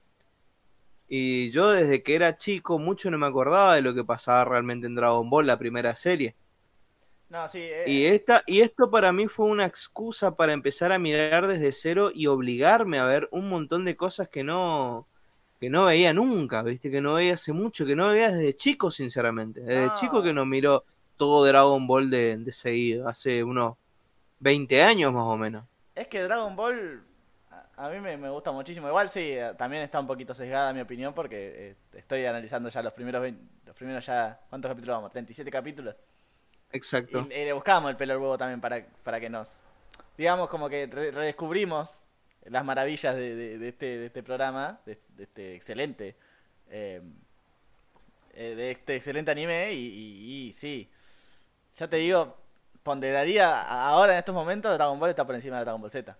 Y 1.08 1.50
yo 1.50 1.70
desde 1.70 2.02
que 2.02 2.14
era 2.14 2.36
chico 2.36 2.78
mucho 2.78 3.10
no 3.10 3.18
me 3.18 3.26
acordaba 3.26 3.74
de 3.76 3.82
lo 3.82 3.94
que 3.94 4.04
pasaba 4.04 4.44
realmente 4.44 4.86
en 4.86 4.94
Dragon 4.94 5.28
Ball, 5.30 5.46
la 5.46 5.58
primera 5.58 5.94
serie. 5.96 6.36
No, 7.30 7.46
sí, 7.46 7.58
eh, 7.60 7.84
Y, 7.86 8.06
esta, 8.06 8.42
y 8.46 8.60
esto 8.60 8.90
para 8.90 9.12
mí 9.12 9.26
fue 9.28 9.46
una 9.46 9.66
excusa 9.66 10.34
para 10.34 10.52
empezar 10.54 10.92
a 10.92 10.98
mirar 10.98 11.46
desde 11.46 11.72
cero 11.72 12.10
y 12.14 12.26
obligarme 12.26 12.98
a 12.98 13.04
ver 13.04 13.28
un 13.32 13.48
montón 13.50 13.84
de 13.84 13.96
cosas 13.96 14.28
que 14.28 14.42
no, 14.44 15.06
que 15.60 15.68
no 15.68 15.84
veía 15.86 16.12
nunca, 16.14 16.62
¿viste? 16.62 16.90
Que 16.90 17.00
no 17.02 17.14
veía 17.14 17.34
hace 17.34 17.52
mucho, 17.52 17.84
que 17.84 17.96
no 17.96 18.08
veía 18.08 18.30
desde 18.30 18.54
chico, 18.56 18.90
sinceramente. 18.90 19.60
Desde 19.60 19.90
No. 19.90 19.94
chico 19.94 20.22
que 20.22 20.32
no 20.32 20.46
miro 20.46 20.84
todo 21.18 21.44
Dragon 21.44 21.86
Ball 21.86 22.08
de, 22.10 22.38
de 22.38 22.52
seguido, 22.52 23.08
hace 23.08 23.44
unos 23.44 23.76
20 24.40 24.82
años 24.82 25.12
más 25.12 25.24
o 25.24 25.36
menos. 25.36 25.64
es 25.94 26.06
que 26.08 26.22
Dragon 26.22 26.54
Ball 26.56 27.02
a, 27.78 27.88
mí 27.90 28.00
me, 28.00 28.16
me 28.16 28.28
gusta 28.30 28.52
muchísimo. 28.52 28.88
Igual 28.88 29.10
sí, 29.10 29.32
eh, 29.32 29.52
también 29.56 29.82
está 29.82 30.00
un 30.00 30.06
poquito 30.06 30.34
sesgada 30.34 30.72
mi 30.72 30.80
opinión 30.80 31.14
porque 31.14 31.70
eh, 31.70 31.98
estoy 31.98 32.24
analizando 32.26 32.68
ya 32.68 32.82
los 32.82 32.92
primeros 32.92 33.22
20, 33.22 33.42
los 33.66 33.76
primeros 33.76 34.04
ya, 34.06 34.40
¿cuántos 34.50 34.68
capítulos 34.70 34.96
vamos? 34.96 35.10
37 35.12 35.50
capítulos. 35.50 35.94
Exacto. 36.72 37.26
Y, 37.30 37.34
y 37.34 37.44
le 37.44 37.52
buscábamos 37.52 37.90
el 37.90 37.96
pelo 37.96 38.12
al 38.14 38.18
huevo 38.20 38.38
también 38.38 38.60
para, 38.60 38.84
para 39.04 39.20
que 39.20 39.30
nos, 39.30 39.50
digamos, 40.16 40.48
como 40.48 40.68
que 40.68 40.86
re- 40.86 41.10
redescubrimos 41.10 41.98
las 42.44 42.64
maravillas 42.64 43.14
de, 43.16 43.34
de- 43.34 43.58
de 43.58 43.68
este, 43.68 43.86
de 43.86 44.06
este 44.06 44.22
programa, 44.22 44.80
de, 44.86 44.98
este 45.18 45.54
excelente, 45.54 46.16
eh, 46.70 47.00
eh, 48.34 48.54
de 48.54 48.70
este 48.70 48.96
excelente 48.96 49.30
anime 49.30 49.72
y, 49.72 49.78
y- 49.86 50.48
y 50.48 50.52
sí, 50.52 50.90
ya 51.76 51.88
te 51.88 51.96
digo, 51.96 52.36
ponderaría 52.82 53.62
ahora 53.62 54.12
en 54.12 54.18
estos 54.18 54.34
momentos 54.34 54.72
Dragon 54.76 54.98
Ball 54.98 55.10
está 55.10 55.26
por 55.26 55.34
encima 55.34 55.58
de 55.58 55.64
Dragon 55.64 55.80
Ball 55.80 55.90
Z. 55.90 56.16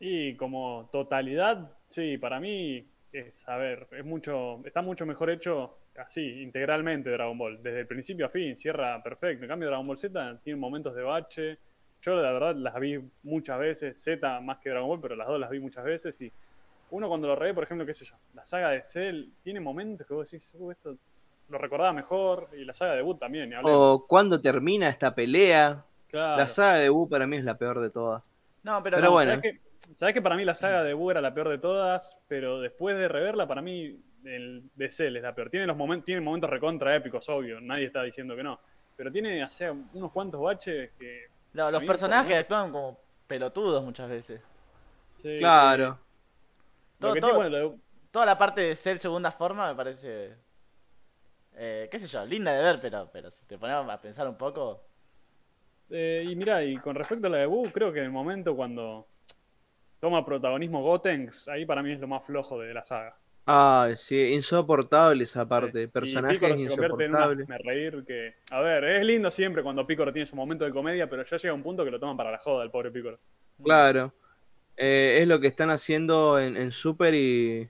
Y 0.00 0.34
como 0.36 0.88
totalidad, 0.90 1.72
sí, 1.86 2.16
para 2.18 2.40
mí 2.40 2.86
es, 3.12 3.46
a 3.48 3.56
ver, 3.56 3.86
es 3.92 4.04
mucho, 4.04 4.64
está 4.64 4.80
mucho 4.82 5.04
mejor 5.04 5.30
hecho 5.30 5.76
así, 5.98 6.40
integralmente 6.42 7.10
Dragon 7.10 7.36
Ball, 7.36 7.62
desde 7.62 7.80
el 7.80 7.86
principio 7.86 8.26
a 8.26 8.30
fin, 8.30 8.56
cierra 8.56 9.02
perfecto. 9.02 9.44
En 9.44 9.48
cambio, 9.48 9.68
Dragon 9.68 9.86
Ball 9.86 9.98
Z 9.98 10.40
tiene 10.42 10.58
momentos 10.58 10.94
de 10.94 11.02
bache. 11.02 11.58
Yo 12.02 12.16
la 12.16 12.32
verdad 12.32 12.54
las 12.56 12.80
vi 12.80 12.98
muchas 13.24 13.58
veces, 13.58 14.02
Z 14.02 14.40
más 14.40 14.58
que 14.58 14.70
Dragon 14.70 14.88
Ball, 14.88 15.00
pero 15.02 15.16
las 15.16 15.28
dos 15.28 15.38
las 15.38 15.50
vi 15.50 15.60
muchas 15.60 15.84
veces 15.84 16.18
y 16.22 16.32
uno 16.92 17.08
cuando 17.08 17.28
lo 17.28 17.36
revé, 17.36 17.52
por 17.52 17.64
ejemplo, 17.64 17.84
qué 17.84 17.92
sé 17.94 18.04
yo, 18.06 18.14
la 18.34 18.46
saga 18.46 18.70
de 18.70 18.82
Cell 18.82 19.26
tiene 19.44 19.60
momentos 19.60 20.06
que 20.06 20.14
vos 20.14 20.30
decís, 20.30 20.50
"Uh, 20.58 20.70
esto 20.72 20.96
lo 21.50 21.58
recordaba 21.58 21.92
mejor 21.92 22.48
y 22.56 22.64
la 22.64 22.72
saga 22.72 22.94
de 22.94 23.02
Boot 23.02 23.18
también. 23.20 23.52
O 23.62 24.06
cuando 24.08 24.40
termina 24.40 24.88
esta 24.88 25.14
pelea, 25.14 25.84
Claro. 26.08 26.38
la 26.38 26.48
saga 26.48 26.78
de 26.78 26.88
Wu 26.90 27.08
para 27.08 27.26
mí 27.26 27.36
es 27.36 27.44
la 27.44 27.56
peor 27.58 27.80
de 27.80 27.90
todas. 27.90 28.22
No, 28.62 28.82
pero, 28.82 28.96
Pero 28.96 29.06
no, 29.08 29.12
bueno. 29.12 29.32
¿Sabes 29.32 29.52
que, 29.52 29.69
sabés 29.96 30.14
que 30.14 30.22
para 30.22 30.36
mí 30.36 30.44
la 30.44 30.54
saga 30.54 30.82
de 30.84 30.94
Buu 30.94 31.10
era 31.10 31.20
la 31.20 31.32
peor 31.34 31.48
de 31.48 31.58
todas? 31.58 32.16
Pero 32.28 32.60
después 32.60 32.96
de 32.98 33.08
reverla, 33.08 33.46
para 33.46 33.62
mí 33.62 33.98
el 34.24 34.62
de 34.74 34.90
Cell 34.92 35.16
es 35.16 35.22
la 35.22 35.34
peor. 35.34 35.50
Tiene, 35.50 35.66
los 35.66 35.76
momentos, 35.76 36.04
tiene 36.06 36.20
momentos 36.20 36.50
recontra 36.50 36.94
épicos, 36.94 37.28
obvio. 37.28 37.60
Nadie 37.60 37.86
está 37.86 38.02
diciendo 38.02 38.36
que 38.36 38.42
no. 38.42 38.60
Pero 38.96 39.10
tiene 39.10 39.42
o 39.44 39.50
sea, 39.50 39.72
unos 39.72 40.12
cuantos 40.12 40.40
baches 40.40 40.90
que. 40.98 41.26
no, 41.54 41.70
los 41.70 41.82
personajes 41.84 42.36
actúan 42.36 42.70
como 42.70 42.98
pelotudos 43.26 43.82
muchas 43.84 44.08
veces. 44.10 44.40
sí, 45.18 45.38
Claro. 45.38 45.98
Que 46.98 47.00
todo- 47.00 47.12
tiene, 47.14 47.32
bueno, 47.32 47.58
lo- 47.58 47.78
Toda 48.10 48.26
la 48.26 48.36
parte 48.36 48.60
de 48.62 48.74
ser 48.74 48.98
segunda 48.98 49.30
forma 49.30 49.68
me 49.68 49.74
parece. 49.76 50.34
eh, 51.54 51.88
qué 51.90 51.98
sé 51.98 52.08
yo, 52.08 52.24
linda 52.26 52.52
de 52.52 52.62
ver, 52.62 52.78
pero, 52.80 53.08
pero 53.12 53.30
si 53.30 53.44
te 53.46 53.56
ponemos 53.58 53.88
a 53.88 54.00
pensar 54.00 54.26
un 54.28 54.36
poco. 54.36 54.82
Eh, 55.90 56.24
y 56.28 56.34
mira, 56.36 56.62
y 56.62 56.76
con 56.78 56.94
respecto 56.94 57.26
a 57.26 57.30
la 57.30 57.38
de 57.38 57.46
Boo, 57.46 57.70
creo 57.72 57.92
que 57.92 57.98
en 58.00 58.06
el 58.06 58.10
momento 58.10 58.54
cuando 58.56 59.06
toma 60.00 60.24
protagonismo 60.24 60.82
Gotenks, 60.82 61.48
ahí 61.48 61.64
para 61.66 61.82
mí 61.82 61.92
es 61.92 62.00
lo 62.00 62.08
más 62.08 62.24
flojo 62.24 62.58
de 62.58 62.74
la 62.74 62.82
saga. 62.84 63.16
Ah, 63.46 63.90
sí, 63.96 64.32
insoportable 64.32 65.24
esa 65.24 65.48
parte. 65.48 65.82
Y 65.82 65.86
Personajes 65.88 66.60
insoportables. 66.60 67.48
me 67.48 67.58
reír 67.58 68.04
que... 68.06 68.34
A 68.50 68.60
ver, 68.60 68.84
es 68.84 69.04
lindo 69.04 69.30
siempre 69.30 69.62
cuando 69.62 69.86
Piccolo 69.86 70.12
tiene 70.12 70.26
su 70.26 70.36
momento 70.36 70.64
de 70.64 70.70
comedia, 70.70 71.08
pero 71.08 71.24
ya 71.24 71.36
llega 71.36 71.54
un 71.54 71.62
punto 71.62 71.84
que 71.84 71.90
lo 71.90 71.98
toman 71.98 72.16
para 72.16 72.30
la 72.30 72.38
joda 72.38 72.62
el 72.62 72.70
pobre 72.70 72.90
Piccolo. 72.90 73.18
Claro. 73.62 74.12
Eh, 74.76 75.18
es 75.20 75.28
lo 75.28 75.40
que 75.40 75.48
están 75.48 75.70
haciendo 75.70 76.38
en, 76.38 76.56
en 76.56 76.70
Super 76.70 77.12
y, 77.14 77.68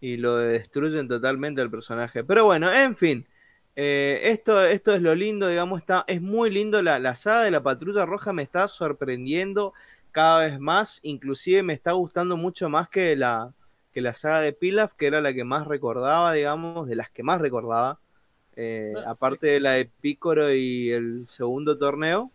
y 0.00 0.16
lo 0.16 0.36
destruyen 0.36 1.08
totalmente 1.08 1.60
al 1.60 1.70
personaje. 1.70 2.22
Pero 2.22 2.44
bueno, 2.44 2.72
en 2.72 2.96
fin. 2.96 3.26
Eh, 3.74 4.20
esto, 4.24 4.64
esto 4.64 4.94
es 4.94 5.02
lo 5.02 5.16
lindo, 5.16 5.48
digamos, 5.48 5.80
está, 5.80 6.04
es 6.06 6.22
muy 6.22 6.50
lindo. 6.50 6.80
La, 6.82 7.00
la 7.00 7.16
saga 7.16 7.42
de 7.42 7.50
la 7.50 7.62
Patrulla 7.62 8.06
Roja 8.06 8.32
me 8.32 8.44
está 8.44 8.68
sorprendiendo 8.68 9.74
cada 10.14 10.46
vez 10.46 10.60
más. 10.60 11.00
Inclusive 11.04 11.64
me 11.64 11.74
está 11.74 11.92
gustando 11.94 12.38
mucho 12.38 12.70
más 12.70 12.88
que 12.90 13.16
la, 13.16 13.54
que 13.92 14.02
la 14.02 14.14
saga 14.14 14.40
de 14.42 14.54
Pilaf, 14.54 14.94
que 14.94 15.08
era 15.08 15.22
la 15.22 15.34
que 15.34 15.44
más 15.44 15.66
recordaba, 15.68 16.32
digamos, 16.34 16.88
de 16.88 16.96
las 16.96 17.10
que 17.10 17.24
más 17.24 17.40
recordaba. 17.42 18.00
Eh, 18.56 18.92
Ah, 18.92 19.04
aparte 19.06 19.48
de 19.48 19.60
la 19.60 19.72
de 19.72 19.86
Pícoro 19.86 20.52
y 20.54 20.90
el 20.92 21.26
segundo 21.28 21.78
torneo. 21.78 22.32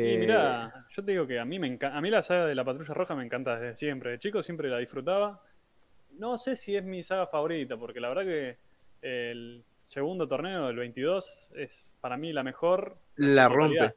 Y 0.00 0.16
Eh, 0.16 0.18
mira, 0.18 0.86
yo 0.90 1.04
te 1.04 1.12
digo 1.12 1.26
que 1.26 1.38
a 1.40 1.44
mí 1.44 1.58
me 1.58 1.66
encanta, 1.66 1.96
a 1.96 2.00
mí 2.00 2.10
la 2.10 2.22
saga 2.22 2.46
de 2.46 2.54
la 2.54 2.64
Patrulla 2.64 2.94
Roja 2.94 3.14
me 3.16 3.24
encanta 3.24 3.58
desde 3.58 3.76
siempre. 3.76 4.12
De 4.12 4.18
chico 4.18 4.42
siempre 4.42 4.68
la 4.68 4.78
disfrutaba. 4.78 5.42
No 6.12 6.38
sé 6.38 6.56
si 6.56 6.76
es 6.76 6.84
mi 6.84 7.02
saga 7.02 7.26
favorita, 7.28 7.76
porque 7.78 8.00
la 8.00 8.08
verdad 8.10 8.24
que 8.24 8.58
el 9.02 9.64
segundo 9.86 10.28
torneo, 10.28 10.68
el 10.70 10.76
22, 10.76 11.48
es 11.56 11.96
para 12.00 12.16
mí 12.18 12.32
la 12.32 12.42
mejor. 12.44 12.98
La 13.16 13.48
rompe. 13.50 13.92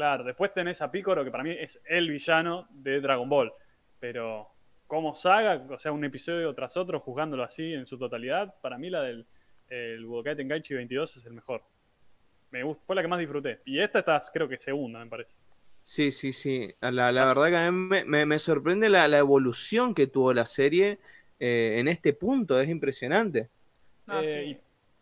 Claro, 0.00 0.24
después 0.24 0.54
tenés 0.54 0.80
a 0.80 0.90
Piccolo, 0.90 1.22
que 1.22 1.30
para 1.30 1.44
mí 1.44 1.50
es 1.50 1.78
el 1.84 2.08
villano 2.10 2.66
de 2.70 3.02
Dragon 3.02 3.28
Ball. 3.28 3.52
Pero 3.98 4.48
como 4.86 5.14
saga, 5.14 5.62
o 5.68 5.78
sea, 5.78 5.92
un 5.92 6.02
episodio 6.02 6.54
tras 6.54 6.74
otro, 6.78 7.00
juzgándolo 7.00 7.42
así 7.42 7.74
en 7.74 7.86
su 7.86 7.98
totalidad, 7.98 8.54
para 8.62 8.78
mí 8.78 8.88
la 8.88 9.02
del 9.02 9.26
el 9.68 10.06
Budokai 10.06 10.34
Tenkaichi 10.36 10.72
22 10.72 11.18
es 11.18 11.26
el 11.26 11.34
mejor. 11.34 11.62
Me 12.50 12.64
gust- 12.64 12.80
fue 12.86 12.96
la 12.96 13.02
que 13.02 13.08
más 13.08 13.20
disfruté. 13.20 13.60
Y 13.66 13.78
esta 13.78 13.98
está, 13.98 14.22
creo 14.32 14.48
que 14.48 14.56
segunda, 14.56 15.00
me 15.04 15.10
parece. 15.10 15.36
Sí, 15.82 16.10
sí, 16.12 16.32
sí. 16.32 16.74
La, 16.80 17.10
verdad 17.12 17.48
que 17.50 17.56
a 17.58 17.70
mí 17.70 17.78
me, 17.78 18.04
me- 18.06 18.24
me 18.24 18.38
sorprende 18.38 18.88
la, 18.88 19.06
la 19.06 19.18
evolución 19.18 19.94
que 19.94 20.06
tuvo 20.06 20.32
la 20.32 20.46
serie 20.46 20.98
eh, 21.38 21.76
en 21.78 21.88
este 21.88 22.14
punto. 22.14 22.58
Es 22.58 22.70
impresionante. 22.70 23.50
No, 24.06 24.20
Eh, 24.22 24.56
sí. 24.56 24.60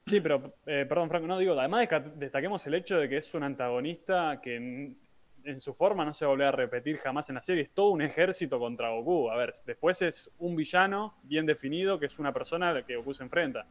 Sí, 0.09 0.21
pero, 0.21 0.55
eh, 0.67 0.87
perdón, 0.89 1.09
Franco, 1.09 1.27
no 1.27 1.39
digo, 1.39 1.59
además 1.59 1.89
desca- 1.89 2.13
destaquemos 2.15 2.67
el 2.67 2.75
hecho 2.75 2.99
de 2.99 3.09
que 3.09 3.17
es 3.19 3.35
un 3.35 3.43
antagonista 3.45 4.41
que 4.43 4.57
en, 4.57 4.99
en 5.45 5.61
su 5.61 5.75
forma 5.75 6.05
no 6.05 6.13
se 6.13 6.27
volvió 6.27 6.49
a 6.49 6.53
repetir 6.53 6.99
jamás 6.99 7.29
en 7.29 7.37
la 7.37 7.43
serie, 7.43 7.63
es 7.65 7.71
todo 7.71 7.91
un 7.91 8.03
ejército 8.03 8.59
contra 8.59 8.91
Goku. 8.91 9.31
A 9.31 9.37
ver, 9.37 9.53
después 9.65 10.03
es 10.03 10.31
un 10.39 10.57
villano 10.57 11.15
bien 11.23 11.47
definido, 11.47 11.99
que 11.99 12.07
es 12.07 12.19
una 12.19 12.33
persona 12.33 12.71
a 12.71 12.73
la 12.75 12.83
que 12.85 12.97
Goku 12.97 13.15
se 13.15 13.23
enfrenta. 13.23 13.67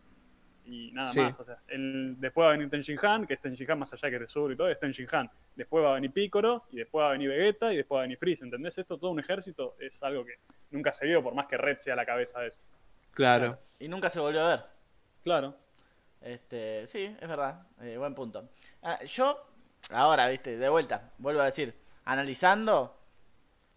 Y 0.66 0.92
nada 0.92 1.14
Sí. 1.14 1.20
más, 1.22 1.40
o 1.40 1.46
sea, 1.46 1.60
el- 1.70 2.16
después 2.20 2.44
va 2.46 2.50
a 2.50 2.52
venir 2.54 2.70
Tenshin 2.70 2.98
Han, 3.02 3.26
que 3.26 3.36
es 3.36 3.42
Tenshin 3.42 3.72
Han 3.72 3.80
más 3.80 3.94
allá 3.94 4.10
que 4.10 4.20
Tesoro 4.20 4.52
y 4.52 4.58
todo, 4.58 4.68
es 4.70 4.78
Tenshin 4.80 5.08
Han. 5.14 5.30
Después 5.56 5.84
va 5.84 5.92
a 5.92 5.96
venir 5.96 6.12
Piccolo, 6.12 6.66
y 6.72 6.78
después 6.78 7.04
va 7.04 7.10
a 7.10 7.12
venir 7.14 7.30
Vegeta, 7.30 7.72
y 7.72 7.78
después 7.78 7.98
va 7.98 8.02
a 8.02 8.04
venir 8.04 8.18
Freeze, 8.18 8.44
¿entendés? 8.44 8.78
Esto, 8.78 8.98
todo 8.98 9.12
un 9.12 9.20
ejército, 9.20 9.76
es 9.80 10.02
algo 10.04 10.26
que 10.26 10.34
nunca 10.72 10.92
se 10.92 11.06
vio, 11.06 11.24
por 11.24 11.34
más 11.34 11.48
que 11.48 11.56
Red 11.58 11.78
sea 11.78 11.96
la 11.96 12.06
cabeza 12.06 12.42
de 12.42 12.48
eso. 12.50 12.60
Claro. 13.12 13.58
Y 13.80 13.88
nunca 13.88 14.10
se 14.10 14.20
volvió 14.20 14.42
a 14.46 14.50
ver. 14.50 14.64
Claro. 15.24 15.56
Este, 16.22 16.88
sí, 16.88 17.16
es 17.20 17.28
verdad. 17.28 17.68
eh, 17.82 17.98
buen 17.98 18.16
punto. 18.16 18.50
Ah, 18.82 19.04
yo, 19.04 19.38
ahora, 19.92 20.28
viste, 20.28 20.58
de 20.58 20.70
vuelta, 20.70 21.12
vuelvo 21.18 21.42
a 21.42 21.46
decir, 21.46 21.74
analizando, 22.06 22.98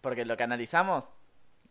porque 0.01 0.25
lo 0.25 0.35
que 0.35 0.43
analizamos 0.43 1.09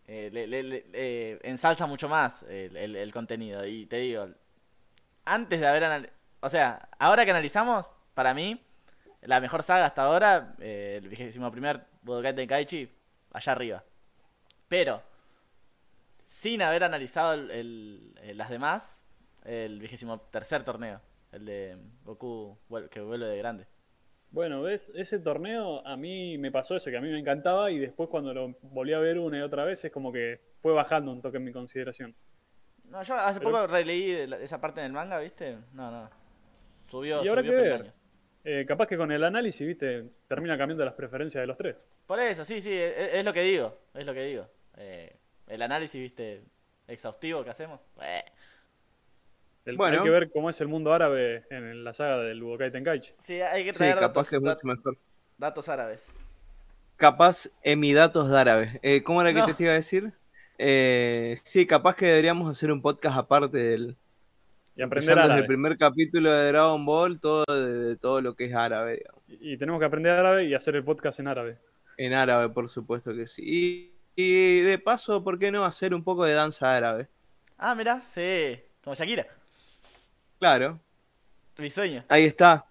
eh, 0.06 1.38
ensalza 1.42 1.86
mucho 1.86 2.08
más 2.08 2.42
el, 2.48 3.12
contenido. 3.12 3.64
Y 3.66 3.86
te 3.86 3.96
digo, 3.96 4.28
antes 5.24 5.60
de 5.60 5.66
haber 5.66 5.84
analizado, 5.84 6.16
o 6.40 6.48
sea, 6.48 6.88
ahora 6.98 7.24
que 7.24 7.30
analizamos, 7.30 7.90
para 8.14 8.34
mí, 8.34 8.60
la 9.22 9.40
mejor 9.40 9.62
saga 9.62 9.86
hasta 9.86 10.02
ahora, 10.02 10.54
eh, 10.58 10.98
el 11.02 11.08
vigésimo 11.08 11.50
primer 11.50 11.84
Budokai 12.02 12.34
Tenkaichi, 12.34 12.90
allá 13.32 13.52
arriba. 13.52 13.84
Pero, 14.68 15.02
sin 16.24 16.62
haber 16.62 16.84
analizado 16.84 17.34
el- 17.34 18.14
las 18.36 18.48
demás, 18.48 18.99
el 19.44 19.78
vigésimo 19.80 20.20
tercer 20.20 20.64
torneo, 20.64 21.00
el 21.32 21.44
de 21.44 21.76
Goku 22.04 22.58
que 22.90 23.00
vuelve 23.00 23.26
de 23.26 23.38
grande. 23.38 23.66
Bueno, 24.30 24.62
ves, 24.62 24.92
ese 24.94 25.18
torneo 25.18 25.84
a 25.86 25.96
mí 25.96 26.38
me 26.38 26.52
pasó 26.52 26.76
eso, 26.76 26.88
que 26.90 26.96
a 26.96 27.00
mí 27.00 27.10
me 27.10 27.18
encantaba 27.18 27.70
y 27.70 27.78
después 27.78 28.08
cuando 28.08 28.32
lo 28.32 28.54
volví 28.62 28.92
a 28.92 28.98
ver 29.00 29.18
una 29.18 29.38
y 29.38 29.42
otra 29.42 29.64
vez 29.64 29.84
es 29.84 29.90
como 29.90 30.12
que 30.12 30.40
fue 30.62 30.72
bajando 30.72 31.10
un 31.10 31.20
toque 31.20 31.38
en 31.38 31.44
mi 31.44 31.52
consideración. 31.52 32.14
No, 32.84 33.02
yo 33.02 33.16
hace 33.16 33.40
Pero- 33.40 33.50
poco 33.50 33.66
releí 33.66 34.10
esa 34.40 34.60
parte 34.60 34.80
del 34.80 34.92
manga, 34.92 35.18
¿viste? 35.18 35.56
No, 35.72 35.90
no. 35.90 36.10
Subió, 36.88 37.24
y 37.24 37.28
habrá 37.28 37.42
subió 37.42 37.56
que 37.56 37.62
ver. 37.62 37.92
Eh, 38.44 38.64
capaz 38.66 38.86
que 38.86 38.96
con 38.96 39.10
el 39.12 39.22
análisis, 39.22 39.66
viste, 39.66 40.10
termina 40.28 40.56
cambiando 40.56 40.84
las 40.84 40.94
preferencias 40.94 41.42
de 41.42 41.46
los 41.46 41.56
tres. 41.56 41.76
Por 42.06 42.18
eso, 42.20 42.44
sí, 42.44 42.60
sí, 42.60 42.72
es, 42.72 43.14
es 43.14 43.24
lo 43.24 43.32
que 43.32 43.42
digo, 43.42 43.76
es 43.94 44.06
lo 44.06 44.14
que 44.14 44.22
digo. 44.24 44.46
Eh, 44.76 45.14
el 45.46 45.62
análisis, 45.62 46.00
¿viste? 46.00 46.42
Exhaustivo 46.88 47.44
que 47.44 47.50
hacemos. 47.50 47.80
Eh, 48.02 48.24
El- 49.64 49.76
Bueno. 49.76 49.98
Hay 49.98 50.04
que 50.04 50.10
ver 50.10 50.30
cómo 50.30 50.48
es 50.50 50.60
el 50.60 50.68
mundo 50.68 50.92
árabe 50.92 51.44
en 51.50 51.84
la 51.84 51.92
saga 51.94 52.18
del 52.18 52.42
Budokai 52.42 52.72
Tenkaichi. 52.72 53.12
sí, 53.24 53.40
hay 53.40 53.64
que 53.64 53.72
Sí, 53.72 53.78
traer 53.78 53.94
capaz 53.96 54.06
datos, 54.08 54.30
que 54.30 54.36
es 54.36 54.42
mucho 54.42 54.58
mejor. 54.64 54.96
datos 55.38 55.68
árabes. 55.68 56.06
Capaz 56.96 57.48
emidatos 57.62 58.30
de 58.30 58.38
árabes. 58.38 58.78
Eh, 58.82 59.02
¿Cómo 59.02 59.22
era 59.22 59.32
No. 59.32 59.46
que 59.46 59.54
te 59.54 59.62
iba 59.64 59.72
a 59.72 59.76
decir? 59.76 60.12
Eh, 60.58 61.36
sí, 61.44 61.66
capaz 61.66 61.96
que 61.96 62.06
deberíamos 62.06 62.50
hacer 62.50 62.70
un 62.70 62.82
podcast 62.82 63.16
aparte 63.18 63.56
del. 63.56 63.96
Y 64.76 64.82
aprender 64.82 65.10
empezando 65.10 65.20
desde 65.22 65.32
árabe. 65.32 65.40
el 65.40 65.46
primer 65.46 65.76
capítulo 65.78 66.32
de 66.32 66.48
Dragon 66.48 66.84
Ball, 66.86 67.20
todo 67.20 67.44
de, 67.48 67.72
de 67.88 67.96
todo 67.96 68.20
lo 68.20 68.34
que 68.34 68.44
es 68.46 68.54
árabe, 68.54 68.98
digamos. 68.98 69.22
Y, 69.28 69.52
y 69.52 69.56
tenemos 69.58 69.78
que 69.80 69.86
aprender 69.86 70.12
árabe 70.12 70.44
y 70.44 70.54
hacer 70.54 70.76
el 70.76 70.84
podcast 70.84 71.20
en 71.20 71.28
árabe. 71.28 71.58
En 71.96 72.12
árabe, 72.14 72.48
por 72.50 72.68
supuesto 72.68 73.14
que 73.14 73.26
sí. 73.26 73.42
Y, 74.16 74.22
y 74.22 74.60
de 74.60 74.78
paso, 74.78 75.22
¿por 75.24 75.38
qué 75.38 75.50
no 75.50 75.64
hacer 75.64 75.94
un 75.94 76.04
poco 76.04 76.24
de 76.24 76.32
danza 76.34 76.74
árabe? 76.76 77.08
Ah, 77.58 77.74
mirá, 77.74 78.00
sí, 78.00 78.58
como 78.84 78.94
Shakira, 78.94 79.26
Claro, 80.40 80.80
mi 81.58 81.70
sueño. 81.70 82.04
ahí 82.08 82.24
está. 82.24 82.66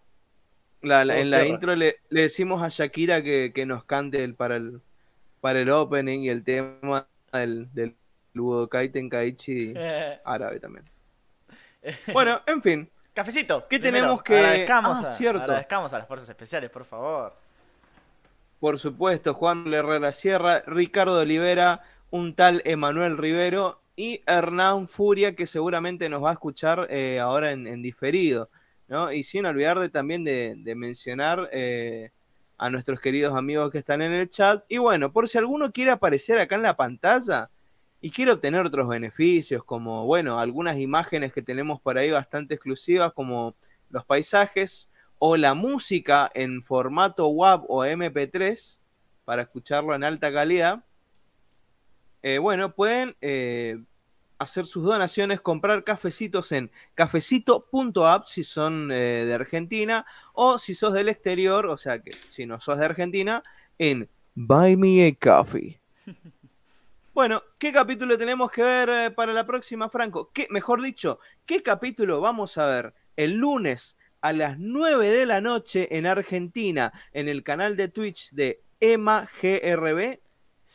La- 0.82 1.06
la- 1.06 1.14
Vamos, 1.14 1.24
en 1.26 1.32
la 1.32 1.46
intro 1.46 1.76
le, 1.76 1.98
le 2.10 2.22
decimos 2.24 2.62
a 2.64 2.68
Shakira 2.70 3.22
que, 3.22 3.52
que 3.54 3.66
nos 3.66 3.84
cante 3.86 4.24
el, 4.24 4.34
para, 4.36 4.56
el, 4.58 4.82
para 5.42 5.60
el 5.62 5.70
opening 5.70 6.20
y 6.22 6.30
el 6.30 6.44
tema 6.44 7.06
del, 7.32 7.68
del 7.74 7.96
Budokai 8.34 8.90
Tenkaichi 8.90 9.74
árabe 10.26 10.60
también. 10.60 10.86
Bueno, 12.14 12.42
en 12.46 12.62
fin. 12.62 12.90
Cafecito. 13.14 13.68
¿Qué 13.70 13.80
primero, 13.80 13.98
tenemos 14.04 14.24
que- 14.24 14.38
Agradezcamos, 14.38 14.98
Ah, 15.04 15.08
a, 15.08 15.12
cierto. 15.12 15.42
agradezcamos 15.44 15.94
a 15.94 16.00
las 16.00 16.08
fuerzas 16.08 16.30
especiales, 16.30 16.70
por 16.70 16.86
favor. 16.86 17.36
Por 18.60 18.78
supuesto, 18.80 19.34
Juan 19.34 19.72
Herrera 19.74 20.12
Sierra, 20.12 20.62
Ricardo 20.66 21.20
Olivera, 21.20 21.82
un 22.10 22.36
tal 22.36 22.62
Emanuel 22.66 23.18
Rivero 23.18 23.82
y 24.00 24.24
Hernán 24.26 24.88
Furia, 24.88 25.36
que 25.36 25.46
seguramente 25.46 26.08
nos 26.08 26.24
va 26.24 26.30
a 26.30 26.34
escuchar 26.34 26.88
eh, 26.90 27.20
ahora 27.20 27.52
en, 27.52 27.82
diferido. 27.82 28.50
¿no? 28.88 29.12
Y 29.12 29.24
sin 29.24 29.46
olvidar 29.46 29.90
también 29.90 30.24
de, 30.24 30.74
mencionar 30.74 31.50
eh, 31.52 32.12
a 32.58 32.70
nuestros 32.70 33.02
queridos 33.02 33.36
amigos 33.36 33.70
que 33.74 33.80
están 33.80 34.02
en 34.02 34.14
el 34.14 34.30
chat. 34.30 34.64
Y 34.70 34.78
bueno, 34.78 35.12
por 35.12 35.28
si 35.28 35.38
alguno 35.38 35.74
quiere 35.74 35.92
aparecer 35.92 36.40
acá 36.40 36.56
en 36.56 36.62
la 36.62 36.78
pantalla 36.78 37.50
y 38.00 38.10
quiere 38.10 38.32
obtener 38.32 38.66
otros 38.66 38.88
beneficios, 38.88 39.66
como, 39.66 40.06
bueno, 40.06 40.40
algunas 40.40 40.78
imágenes 40.78 41.34
que 41.34 41.42
tenemos 41.42 41.82
por 41.82 41.98
ahí 41.98 42.10
bastante 42.10 42.54
exclusivas, 42.54 43.12
como 43.12 43.54
los 43.90 44.06
paisajes 44.06 44.90
o 45.18 45.36
la 45.36 45.56
música 45.56 46.32
en 46.34 46.64
formato 46.64 47.28
WAV 47.28 47.66
o 47.68 47.84
MP3 47.84 48.80
para 49.26 49.42
escucharlo 49.42 49.94
en 49.94 50.06
alta 50.06 50.32
calidad. 50.32 50.86
Eh, 52.22 52.38
bueno, 52.38 52.74
pueden 52.74 53.16
hacer 54.40 54.66
sus 54.66 54.84
donaciones, 54.86 55.42
comprar 55.42 55.84
cafecitos 55.84 56.52
en 56.54 56.72
cafecito.app 56.96 58.26
si 58.26 58.44
son 58.44 58.92
eh, 58.92 59.26
de 59.26 59.34
Argentina 59.34 60.06
o 60.34 60.58
si 60.58 60.74
sos 60.74 60.94
del 60.94 61.10
exterior, 61.10 61.68
o 61.68 61.78
sea 61.78 62.00
que 62.00 62.12
si 62.30 62.46
no 62.46 62.60
sos 62.60 62.80
de 62.80 62.86
Argentina, 62.86 63.44
en 63.78 64.10
Buy 64.34 64.76
Me 64.76 65.08
a 65.08 65.14
Coffee. 65.14 65.80
Bueno, 67.12 67.44
¿qué 67.58 67.74
capítulo 67.74 68.18
tenemos 68.18 68.50
que 68.50 68.64
ver 68.64 68.90
eh, 68.90 69.12
para 69.12 69.34
la 69.34 69.46
próxima, 69.46 69.90
Franco? 69.90 70.32
¿Qué, 70.32 70.48
mejor 70.52 70.82
dicho, 70.82 71.20
¿qué 71.46 71.62
capítulo 71.62 72.22
vamos 72.22 72.58
a 72.58 72.66
ver 72.66 72.94
el 73.18 73.34
lunes 73.34 73.98
a 74.22 74.32
las 74.32 74.58
9 74.58 75.12
de 75.12 75.26
la 75.26 75.42
noche 75.42 75.98
en 75.98 76.06
Argentina 76.06 76.94
en 77.12 77.28
el 77.28 77.44
canal 77.44 77.76
de 77.76 77.90
Twitch 77.90 78.32
de 78.32 78.62
Emma 78.80 79.28
GRB? 79.42 80.20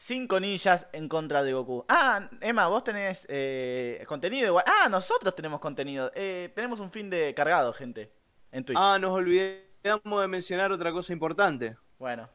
Cinco 0.06 0.38
ninjas 0.38 0.86
en 0.92 1.08
contra 1.08 1.42
de 1.42 1.54
Goku. 1.54 1.86
Ah, 1.88 2.28
Emma, 2.42 2.66
vos 2.66 2.84
tenés 2.84 3.26
eh, 3.30 4.04
contenido 4.06 4.48
igual. 4.48 4.62
Ah, 4.66 4.86
nosotros 4.90 5.34
tenemos 5.34 5.60
contenido. 5.60 6.12
Eh, 6.14 6.52
tenemos 6.54 6.78
un 6.80 6.90
fin 6.90 7.08
de 7.08 7.32
cargado, 7.32 7.72
gente, 7.72 8.12
en 8.52 8.66
Twitch. 8.66 8.78
Ah, 8.78 8.98
nos 9.00 9.12
olvidamos 9.12 10.20
de 10.20 10.28
mencionar 10.28 10.70
otra 10.72 10.92
cosa 10.92 11.14
importante. 11.14 11.78
Bueno. 11.98 12.28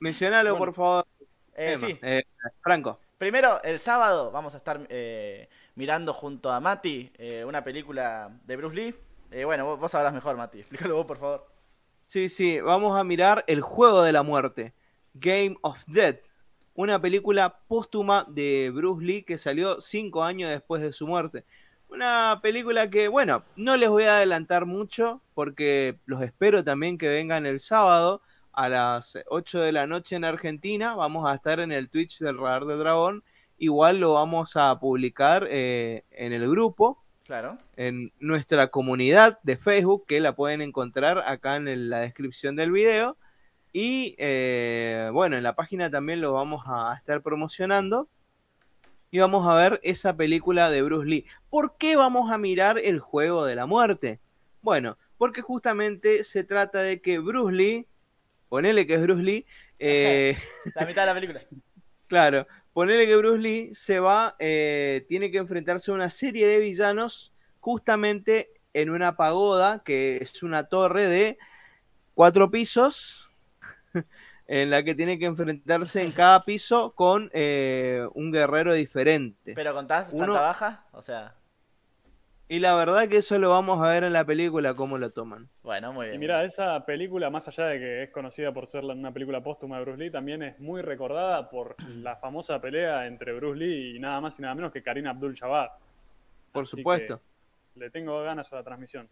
Mencionalo, 0.00 0.56
Bueno. 0.56 0.64
por 0.64 0.74
favor. 0.74 1.06
Eh, 1.54 1.74
Emma. 1.74 1.86
sí. 1.86 1.98
Eh, 2.00 2.22
Franco. 2.62 2.98
Primero, 3.18 3.62
el 3.62 3.78
sábado 3.78 4.30
vamos 4.30 4.54
a 4.54 4.56
estar 4.56 4.86
eh, 4.88 5.50
mirando 5.74 6.14
junto 6.14 6.50
a 6.50 6.60
Mati 6.60 7.12
eh, 7.18 7.44
una 7.44 7.62
película 7.62 8.30
de 8.46 8.56
Bruce 8.56 8.74
Lee. 8.74 8.94
Eh, 9.32 9.44
bueno, 9.44 9.66
vos, 9.66 9.78
vos 9.78 9.90
sabrás 9.90 10.14
mejor, 10.14 10.38
Mati. 10.38 10.60
Explícalo 10.60 10.96
vos, 10.96 11.04
por 11.04 11.18
favor. 11.18 11.46
Sí, 12.00 12.30
sí, 12.30 12.58
vamos 12.58 12.98
a 12.98 13.04
mirar 13.04 13.44
El 13.48 13.60
Juego 13.60 14.02
de 14.02 14.12
la 14.12 14.22
Muerte, 14.22 14.72
Game 15.14 15.56
of 15.62 15.78
Death, 15.86 16.20
una 16.74 17.00
película 17.00 17.58
póstuma 17.68 18.24
de 18.28 18.70
Bruce 18.74 19.04
Lee 19.04 19.22
que 19.22 19.38
salió 19.38 19.80
cinco 19.80 20.22
años 20.24 20.50
después 20.50 20.80
de 20.82 20.92
su 20.92 21.06
muerte. 21.06 21.44
Una 21.88 22.40
película 22.42 22.88
que, 22.88 23.08
bueno, 23.08 23.44
no 23.56 23.76
les 23.76 23.90
voy 23.90 24.04
a 24.04 24.16
adelantar 24.16 24.64
mucho 24.64 25.20
porque 25.34 25.98
los 26.06 26.22
espero 26.22 26.64
también 26.64 26.96
que 26.96 27.08
vengan 27.08 27.44
el 27.44 27.60
sábado 27.60 28.22
a 28.54 28.68
las 28.70 29.18
8 29.28 29.60
de 29.60 29.72
la 29.72 29.86
noche 29.86 30.16
en 30.16 30.24
Argentina. 30.24 30.94
Vamos 30.94 31.30
a 31.30 31.34
estar 31.34 31.60
en 31.60 31.70
el 31.72 31.90
Twitch 31.90 32.18
del 32.20 32.38
Radar 32.38 32.64
del 32.64 32.78
Dragón. 32.78 33.22
Igual 33.58 33.98
lo 34.00 34.14
vamos 34.14 34.56
a 34.56 34.78
publicar 34.80 35.46
eh, 35.50 36.04
en 36.10 36.32
el 36.32 36.48
grupo 36.48 37.02
Claro. 37.24 37.58
en 37.76 38.10
nuestra 38.18 38.68
comunidad 38.68 39.38
de 39.42 39.56
Facebook, 39.58 40.06
que 40.06 40.20
la 40.20 40.34
pueden 40.34 40.62
encontrar 40.62 41.18
acá 41.26 41.56
en 41.56 41.68
el- 41.68 41.90
la 41.90 42.00
descripción 42.00 42.56
del 42.56 42.72
video. 42.72 43.16
Y 43.72 44.14
eh, 44.18 45.10
bueno, 45.12 45.36
en 45.36 45.42
la 45.42 45.54
página 45.54 45.90
también 45.90 46.20
lo 46.20 46.32
vamos 46.32 46.62
a 46.66 46.94
estar 46.96 47.22
promocionando. 47.22 48.08
Y 49.10 49.18
vamos 49.18 49.46
a 49.46 49.54
ver 49.54 49.80
esa 49.82 50.16
película 50.16 50.70
de 50.70 50.82
Bruce 50.82 51.06
Lee. 51.06 51.26
¿Por 51.50 51.76
qué 51.76 51.96
vamos 51.96 52.30
a 52.30 52.38
mirar 52.38 52.78
el 52.78 52.98
juego 52.98 53.44
de 53.44 53.56
la 53.56 53.66
muerte? 53.66 54.20
Bueno, 54.62 54.96
porque 55.18 55.42
justamente 55.42 56.24
se 56.24 56.44
trata 56.44 56.80
de 56.80 57.00
que 57.00 57.18
Bruce 57.18 57.54
Lee, 57.54 57.86
ponele 58.48 58.86
que 58.86 58.94
es 58.94 59.02
Bruce 59.02 59.22
Lee, 59.22 59.46
eh, 59.78 60.38
La 60.74 60.86
mitad 60.86 61.02
de 61.02 61.06
la 61.06 61.14
película. 61.14 61.40
Claro, 62.06 62.46
ponele 62.74 63.06
que 63.06 63.16
Bruce 63.16 63.38
Lee 63.38 63.74
se 63.74 63.98
va, 63.98 64.36
eh, 64.38 65.06
tiene 65.08 65.30
que 65.30 65.38
enfrentarse 65.38 65.90
a 65.90 65.94
una 65.94 66.10
serie 66.10 66.46
de 66.46 66.58
villanos 66.58 67.32
justamente 67.58 68.50
en 68.74 68.90
una 68.90 69.16
pagoda, 69.16 69.82
que 69.82 70.18
es 70.18 70.42
una 70.42 70.64
torre 70.64 71.06
de 71.06 71.38
cuatro 72.12 72.50
pisos, 72.50 73.30
en 74.54 74.68
la 74.68 74.82
que 74.82 74.94
tiene 74.94 75.18
que 75.18 75.24
enfrentarse 75.24 76.02
en 76.02 76.12
cada 76.12 76.44
piso 76.44 76.92
con 76.94 77.30
eh, 77.32 78.06
un 78.12 78.30
guerrero 78.30 78.74
diferente. 78.74 79.54
Pero 79.54 79.72
contás 79.72 80.10
Uno- 80.12 80.26
planta 80.26 80.40
baja, 80.42 80.84
o 80.92 81.00
sea, 81.00 81.34
Y 82.48 82.58
la 82.58 82.74
verdad 82.74 83.08
que 83.08 83.16
eso 83.16 83.38
lo 83.38 83.48
vamos 83.48 83.80
a 83.82 83.90
ver 83.90 84.04
en 84.04 84.12
la 84.12 84.26
película, 84.26 84.74
cómo 84.74 84.98
lo 84.98 85.08
toman. 85.10 85.48
bueno, 85.62 85.94
muy 85.94 86.04
Y 86.04 86.08
bien. 86.10 86.20
mira, 86.20 86.44
esa 86.44 86.84
película, 86.84 87.30
más 87.30 87.48
allá 87.48 87.64
de 87.68 87.78
que 87.78 88.02
es 88.02 88.10
conocida 88.10 88.52
por 88.52 88.66
ser 88.66 88.84
una 88.84 89.10
película 89.10 89.42
póstuma 89.42 89.78
de 89.78 89.84
Bruce 89.84 89.98
Lee, 90.04 90.10
también 90.10 90.42
es 90.42 90.60
muy 90.60 90.82
recordada 90.82 91.48
por 91.48 91.74
la 91.88 92.16
famosa 92.16 92.60
pelea 92.60 93.06
entre 93.06 93.32
Bruce 93.32 93.58
Lee 93.58 93.96
y 93.96 94.00
nada 94.00 94.20
más 94.20 94.38
y 94.38 94.42
nada 94.42 94.54
menos 94.54 94.70
que 94.70 94.82
Karina 94.82 95.12
Abdul-Jabbar. 95.12 95.70
Por 96.52 96.64
Así 96.64 96.76
supuesto. 96.76 97.22
que 97.72 97.80
Le 97.80 97.88
tengo 97.90 98.22
ganas 98.22 98.52
a 98.52 98.56
la 98.56 98.62
transmisión. 98.62 99.08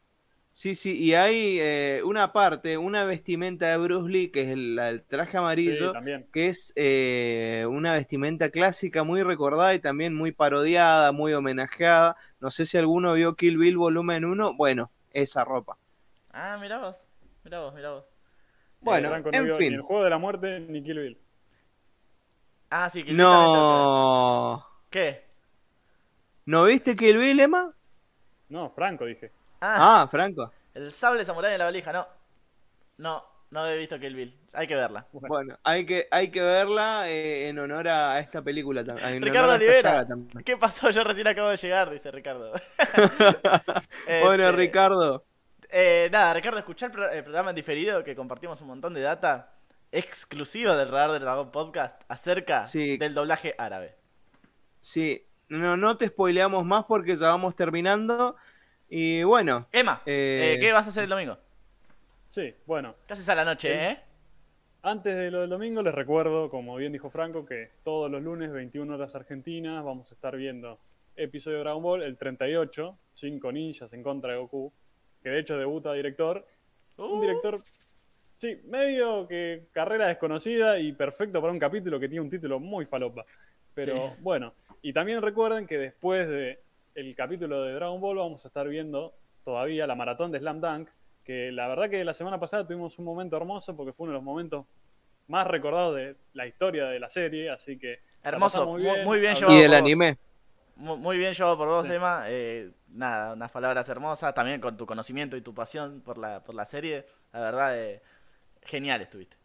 Sí, 0.52 0.74
sí, 0.74 0.98
y 0.98 1.14
hay 1.14 1.58
eh, 1.60 2.02
una 2.04 2.32
parte, 2.32 2.76
una 2.76 3.04
vestimenta 3.04 3.70
de 3.70 3.76
Bruce 3.78 4.10
Lee, 4.10 4.30
que 4.30 4.42
es 4.42 4.50
el, 4.50 4.74
la 4.76 4.86
del 4.86 5.02
traje 5.04 5.38
amarillo, 5.38 5.92
Sí, 6.04 6.24
que 6.32 6.48
es 6.48 6.72
eh, 6.76 7.64
una 7.68 7.94
vestimenta 7.94 8.50
clásica 8.50 9.04
muy 9.04 9.22
recordada 9.22 9.74
y 9.74 9.78
también 9.78 10.14
muy 10.14 10.32
parodiada, 10.32 11.12
muy 11.12 11.32
homenajeada. 11.32 12.16
No 12.40 12.50
sé 12.50 12.66
si 12.66 12.76
alguno 12.76 13.14
vio 13.14 13.36
Kill 13.36 13.58
Bill 13.58 13.76
volumen 13.78 14.24
1, 14.24 14.54
bueno, 14.54 14.90
esa 15.12 15.44
ropa. 15.44 15.78
Ah, 16.32 16.58
mira 16.60 16.78
vos. 16.78 16.96
Mira 17.44 17.60
vos, 17.60 17.74
mira 17.74 17.90
vos. 17.92 18.04
Bueno, 18.80 19.10
no 19.10 19.30
en 19.32 19.44
vio 19.44 19.56
fin. 19.56 19.70
ni 19.70 19.74
el 19.76 19.82
juego 19.82 20.04
de 20.04 20.10
la 20.10 20.18
muerte 20.18 20.60
ni 20.60 20.82
Kill 20.82 20.98
Bill. 20.98 21.18
Ah, 22.70 22.90
sí, 22.90 23.02
que 23.02 23.10
Bill 23.10 23.18
No. 23.18 24.66
¿Qué? 24.90 25.24
¿No 26.44 26.64
viste 26.64 26.96
Kill 26.96 27.18
Bill, 27.18 27.40
Emma? 27.40 27.72
No, 28.48 28.70
Franco 28.70 29.06
dije. 29.06 29.30
Ah, 29.60 30.02
Ah, 30.02 30.08
Franco. 30.08 30.52
el 30.74 30.92
sable 30.92 31.24
samurái 31.24 31.52
en 31.52 31.58
la 31.58 31.64
valija, 31.66 31.92
no. 31.92 32.06
No, 32.98 33.24
no 33.50 33.66
he 33.66 33.76
visto 33.76 33.98
Kill 33.98 34.14
Bill. 34.14 34.36
Hay 34.52 34.66
que 34.66 34.74
verla. 34.76 35.06
Bueno, 35.12 35.58
hay 35.64 35.86
que, 35.86 36.06
hay 36.10 36.30
que 36.30 36.40
verla 36.40 37.08
eh, 37.10 37.48
en 37.48 37.58
honor 37.58 37.88
a 37.88 38.18
esta 38.20 38.42
película 38.42 38.84
también. 38.84 39.22
Ricardo 39.22 39.52
Olivera. 39.54 40.06
¿Qué 40.44 40.56
pasó? 40.56 40.90
Yo 40.90 41.02
recién 41.04 41.26
acabo 41.28 41.48
de 41.50 41.56
llegar, 41.56 41.90
dice 41.90 42.10
Ricardo. 42.10 42.52
Bueno, 44.22 44.44
Este, 44.46 44.52
Ricardo. 44.52 45.24
Eh, 45.70 46.08
nada, 46.10 46.34
Ricardo, 46.34 46.58
escuchá 46.58 46.86
el, 46.86 46.92
pro- 46.92 47.10
el 47.10 47.22
programa 47.22 47.50
en 47.50 47.56
diferido 47.56 48.02
que 48.02 48.16
compartimos 48.16 48.60
un 48.60 48.66
montón 48.68 48.92
de 48.94 49.02
data 49.02 49.52
exclusiva 49.92 50.76
del 50.76 50.88
Radar 50.88 51.12
del 51.12 51.20
Dragón 51.22 51.50
Podcast 51.52 52.00
acerca 52.08 52.62
Sí. 52.62 52.96
del 52.96 53.14
doblaje 53.14 53.54
árabe. 53.56 53.94
Sí, 54.80 55.24
no, 55.48 55.76
no 55.76 55.96
te 55.96 56.08
spoileamos 56.08 56.64
más 56.64 56.84
porque 56.86 57.16
ya 57.16 57.28
vamos 57.28 57.54
terminando. 57.54 58.36
Y 58.90 59.22
bueno, 59.22 59.68
Emma, 59.70 60.02
Eh, 60.04 60.54
eh, 60.56 60.58
¿qué 60.60 60.72
vas 60.72 60.86
a 60.86 60.90
hacer 60.90 61.04
el 61.04 61.10
domingo? 61.10 61.38
Sí, 62.28 62.52
bueno. 62.66 62.94
¿Qué 63.06 63.12
haces 63.14 63.28
a 63.28 63.34
la 63.34 63.44
noche, 63.44 63.72
El- 63.72 63.92
eh? 63.92 64.00
Antes 64.82 65.14
de 65.14 65.30
lo 65.30 65.42
del 65.42 65.50
domingo 65.50 65.82
les 65.82 65.94
recuerdo, 65.94 66.48
como 66.50 66.74
bien 66.76 66.92
dijo 66.92 67.10
Franco, 67.10 67.44
que 67.44 67.70
todos 67.84 68.10
los 68.10 68.22
lunes, 68.22 68.50
21 68.50 68.94
horas 68.94 69.14
argentinas, 69.14 69.84
vamos 69.84 70.10
a 70.10 70.14
estar 70.14 70.34
viendo 70.36 70.78
episodio 71.16 71.58
de 71.58 71.64
Dragon 71.64 71.82
Ball, 71.82 72.02
el 72.02 72.16
38, 72.16 72.98
5 73.12 73.52
ninjas 73.52 73.92
en 73.92 74.02
contra 74.02 74.32
de 74.32 74.38
Goku, 74.38 74.72
que 75.22 75.28
de 75.28 75.38
hecho 75.40 75.58
debuta 75.58 75.92
director. 75.92 76.46
Un 76.96 77.18
Uh. 77.18 77.20
director, 77.20 77.60
sí, 78.38 78.58
medio 78.64 79.28
que 79.28 79.66
carrera 79.72 80.06
desconocida 80.08 80.78
y 80.78 80.92
perfecto 80.92 81.40
para 81.42 81.52
un 81.52 81.58
capítulo 81.58 82.00
que 82.00 82.08
tiene 82.08 82.22
un 82.22 82.30
título 82.30 82.58
muy 82.58 82.86
falopa. 82.86 83.24
Pero 83.74 83.94
Sí. 83.94 84.14
bueno, 84.20 84.54
y 84.82 84.92
también 84.94 85.20
recuerden 85.20 85.66
que 85.66 85.76
después 85.78 86.26
de 86.26 86.58
el 86.94 87.14
capítulo 87.14 87.62
de 87.64 87.74
Dragon 87.74 88.00
Ball 88.00 88.16
vamos 88.18 88.44
a 88.44 88.48
estar 88.48 88.68
viendo 88.68 89.14
todavía 89.44 89.86
la 89.86 89.94
maratón 89.94 90.30
de 90.32 90.38
Slam 90.38 90.60
Dunk, 90.60 90.88
que 91.24 91.52
la 91.52 91.68
verdad 91.68 91.88
que 91.90 92.04
la 92.04 92.14
semana 92.14 92.38
pasada 92.40 92.66
tuvimos 92.66 92.98
un 92.98 93.04
momento 93.04 93.36
hermoso 93.36 93.76
porque 93.76 93.92
fue 93.92 94.04
uno 94.04 94.12
de 94.12 94.18
los 94.18 94.24
momentos 94.24 94.66
más 95.28 95.46
recordados 95.46 95.96
de 95.96 96.16
la 96.34 96.46
historia 96.46 96.86
de 96.86 96.98
la 96.98 97.08
serie, 97.08 97.50
así 97.50 97.78
que 97.78 98.00
Hermoso, 98.22 98.66
muy, 98.66 98.82
muy 99.04 99.20
bien 99.20 99.34
hablamos- 99.34 99.38
llevado 99.40 99.56
y 99.58 99.60
del 99.62 99.70
por 99.70 99.78
vos. 99.80 99.86
anime. 99.86 100.18
Mu- 100.76 100.96
Muy 100.96 101.18
bien 101.18 101.32
llevado 101.34 101.56
por 101.58 101.68
vos, 101.68 101.86
Sí. 101.86 101.92
Emma. 101.92 102.24
Eh, 102.26 102.70
nada, 102.88 103.34
unas 103.34 103.50
palabras 103.52 103.86
hermosas. 103.90 104.32
También 104.34 104.60
con 104.62 104.76
tu 104.78 104.86
conocimiento 104.86 105.36
y 105.36 105.42
tu 105.42 105.54
pasión 105.54 106.00
por 106.00 106.16
la, 106.18 106.42
por 106.42 106.54
la 106.54 106.64
serie. 106.64 107.04
La 107.34 107.40
verdad, 107.40 107.78
eh, 107.78 108.00
genial 108.62 109.02
estuviste. 109.02 109.36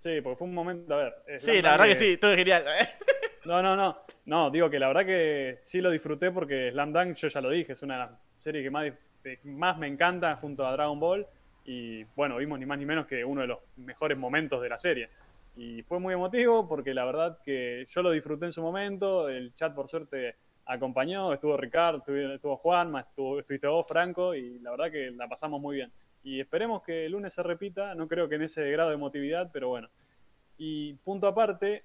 Sí, 0.00 0.20
porque 0.20 0.36
fue 0.36 0.46
un 0.48 0.54
momento, 0.54 0.92
a 0.94 0.96
ver. 0.98 1.14
Slam 1.40 1.40
Sí, 1.56 1.62
la 1.62 1.70
verdad 1.72 1.86
que 1.86 1.94
sí, 1.94 2.06
estuve 2.12 2.36
genial. 2.36 2.64
No, 3.44 3.60
no, 3.60 3.74
no. 3.74 3.98
No, 4.24 4.50
digo 4.50 4.70
que 4.70 4.78
la 4.78 4.86
verdad 4.86 5.04
que 5.04 5.58
sí 5.64 5.80
lo 5.80 5.90
disfruté 5.90 6.30
porque 6.30 6.70
Slam 6.70 6.92
Dunk, 6.92 7.16
yo 7.16 7.28
ya 7.28 7.40
lo 7.40 7.50
dije, 7.50 7.72
es 7.72 7.82
una 7.82 7.94
de 7.94 8.00
las 8.00 8.10
series 8.38 8.62
que 8.64 8.70
más, 9.44 9.78
me 9.78 9.88
encanta 9.88 10.36
junto 10.36 10.66
a 10.66 10.72
Dragon 10.72 11.00
Ball. 11.00 11.26
Y 11.64 12.04
bueno, 12.16 12.36
vimos 12.36 12.58
ni 12.58 12.66
más 12.66 12.78
ni 12.78 12.86
menos 12.86 13.06
que 13.06 13.24
uno 13.24 13.40
de 13.40 13.48
los 13.48 13.58
mejores 13.76 14.16
momentos 14.16 14.62
de 14.62 14.68
la 14.68 14.78
serie. 14.78 15.08
Y 15.56 15.82
fue 15.82 15.98
muy 15.98 16.14
emotivo 16.14 16.68
porque 16.68 16.94
la 16.94 17.04
verdad 17.04 17.38
que 17.44 17.86
yo 17.88 18.02
lo 18.02 18.12
disfruté 18.12 18.46
en 18.46 18.52
su 18.52 18.62
momento. 18.62 19.28
El 19.28 19.54
chat, 19.56 19.74
por 19.74 19.88
suerte, 19.88 20.36
acompañó. 20.66 21.32
Estuvo 21.32 21.56
Ricardo, 21.56 21.98
estuvo, 22.06 22.56
Juanma, 22.56 23.00
estuvo, 23.00 23.40
estuviste 23.40 23.66
vos, 23.66 23.86
Franco. 23.88 24.34
Y 24.36 24.60
la 24.60 24.70
verdad 24.70 24.92
que 24.92 25.10
la 25.10 25.28
pasamos 25.28 25.60
muy 25.60 25.76
bien. 25.76 25.92
Y 26.22 26.38
esperemos 26.38 26.84
que 26.84 27.06
el 27.06 27.12
lunes 27.12 27.32
se 27.32 27.42
repita. 27.42 27.96
No 27.96 28.06
creo 28.06 28.28
que 28.28 28.36
en 28.36 28.42
ese 28.42 28.70
grado 28.70 28.90
de 28.90 28.96
emotividad, 28.96 29.50
pero 29.52 29.68
bueno. 29.68 29.88
Y 30.58 30.94
punto 31.04 31.26
aparte, 31.26 31.84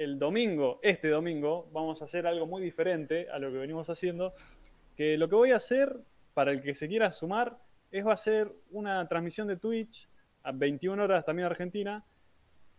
el 0.00 0.18
domingo, 0.18 0.80
este 0.82 1.08
domingo, 1.08 1.68
vamos 1.72 2.00
a 2.00 2.06
hacer 2.06 2.26
algo 2.26 2.46
muy 2.46 2.62
diferente 2.62 3.28
a 3.28 3.38
lo 3.38 3.52
que 3.52 3.58
venimos 3.58 3.90
haciendo. 3.90 4.32
Que 4.96 5.18
lo 5.18 5.28
que 5.28 5.34
voy 5.34 5.52
a 5.52 5.56
hacer, 5.56 5.94
para 6.32 6.52
el 6.52 6.62
que 6.62 6.74
se 6.74 6.88
quiera 6.88 7.12
sumar, 7.12 7.58
es 7.90 8.06
va 8.06 8.14
a 8.14 8.16
ser 8.16 8.50
una 8.70 9.06
transmisión 9.08 9.46
de 9.46 9.58
Twitch 9.58 10.08
a 10.42 10.52
21 10.52 11.04
horas 11.04 11.26
también 11.26 11.44
Argentina, 11.44 12.02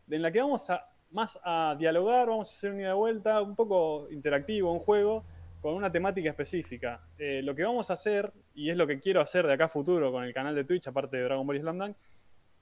en 0.09 0.21
la 0.23 0.31
que 0.31 0.41
vamos 0.41 0.67
a 0.71 0.89
más 1.11 1.37
a 1.43 1.75
dialogar, 1.77 2.27
vamos 2.27 2.49
a 2.49 2.53
hacer 2.53 2.71
una 2.71 2.81
ida 2.81 2.87
de 2.87 2.95
vuelta, 2.95 3.41
un 3.41 3.55
poco 3.55 4.07
interactivo, 4.09 4.71
un 4.71 4.79
juego, 4.79 5.23
con 5.61 5.75
una 5.75 5.91
temática 5.91 6.31
específica. 6.31 7.05
Eh, 7.19 7.41
lo 7.43 7.53
que 7.53 7.63
vamos 7.63 7.91
a 7.91 7.93
hacer, 7.93 8.33
y 8.55 8.71
es 8.71 8.77
lo 8.77 8.87
que 8.87 8.99
quiero 8.99 9.21
hacer 9.21 9.45
de 9.45 9.53
acá 9.53 9.65
a 9.65 9.69
futuro 9.69 10.11
con 10.11 10.23
el 10.23 10.33
canal 10.33 10.55
de 10.55 10.63
Twitch, 10.63 10.87
aparte 10.87 11.17
de 11.17 11.23
Dragon 11.23 11.45
Ball 11.45 11.59
Slam 11.59 11.77
Dunk, 11.77 11.97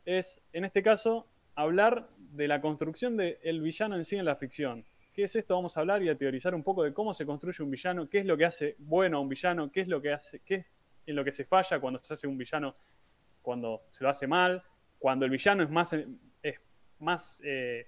es, 0.04 0.42
en 0.52 0.66
este 0.66 0.84
caso, 0.84 1.28
hablar 1.56 2.10
de 2.32 2.48
la 2.48 2.62
construcción 2.62 3.18
del 3.18 3.62
villano 3.62 3.96
en 3.96 4.06
sí 4.06 4.16
en 4.16 4.26
la 4.26 4.36
ficción. 4.36 4.86
¿Qué 5.14 5.24
es 5.24 5.36
esto? 5.36 5.56
Vamos 5.56 5.76
a 5.76 5.82
hablar 5.82 6.02
y 6.04 6.10
a 6.10 6.18
teorizar 6.18 6.56
un 6.56 6.64
poco 6.64 6.84
de 6.84 6.94
cómo 6.94 7.14
se 7.14 7.26
construye 7.26 7.64
un 7.64 7.72
villano, 7.72 8.10
qué 8.10 8.20
es 8.20 8.26
lo 8.26 8.38
que 8.38 8.46
hace 8.46 8.76
bueno 8.80 9.18
a 9.18 9.20
un 9.20 9.30
villano, 9.30 9.72
qué 9.72 9.82
es 9.82 9.88
lo 9.88 10.02
que 10.02 10.12
hace, 10.14 10.40
qué 10.46 10.56
es 10.56 10.66
en 11.08 11.16
lo 11.16 11.24
que 11.24 11.34
se 11.34 11.44
falla 11.46 11.80
cuando 11.80 12.00
se 12.00 12.14
hace 12.14 12.28
un 12.28 12.38
villano, 12.38 12.76
cuando 13.42 13.82
se 13.92 14.04
lo 14.04 14.10
hace 14.10 14.28
mal, 14.28 14.64
cuando 15.00 15.26
el 15.26 15.32
villano 15.32 15.64
es 15.64 15.70
más, 15.70 15.94
es 15.94 16.60
más, 17.00 17.42
eh, 17.44 17.88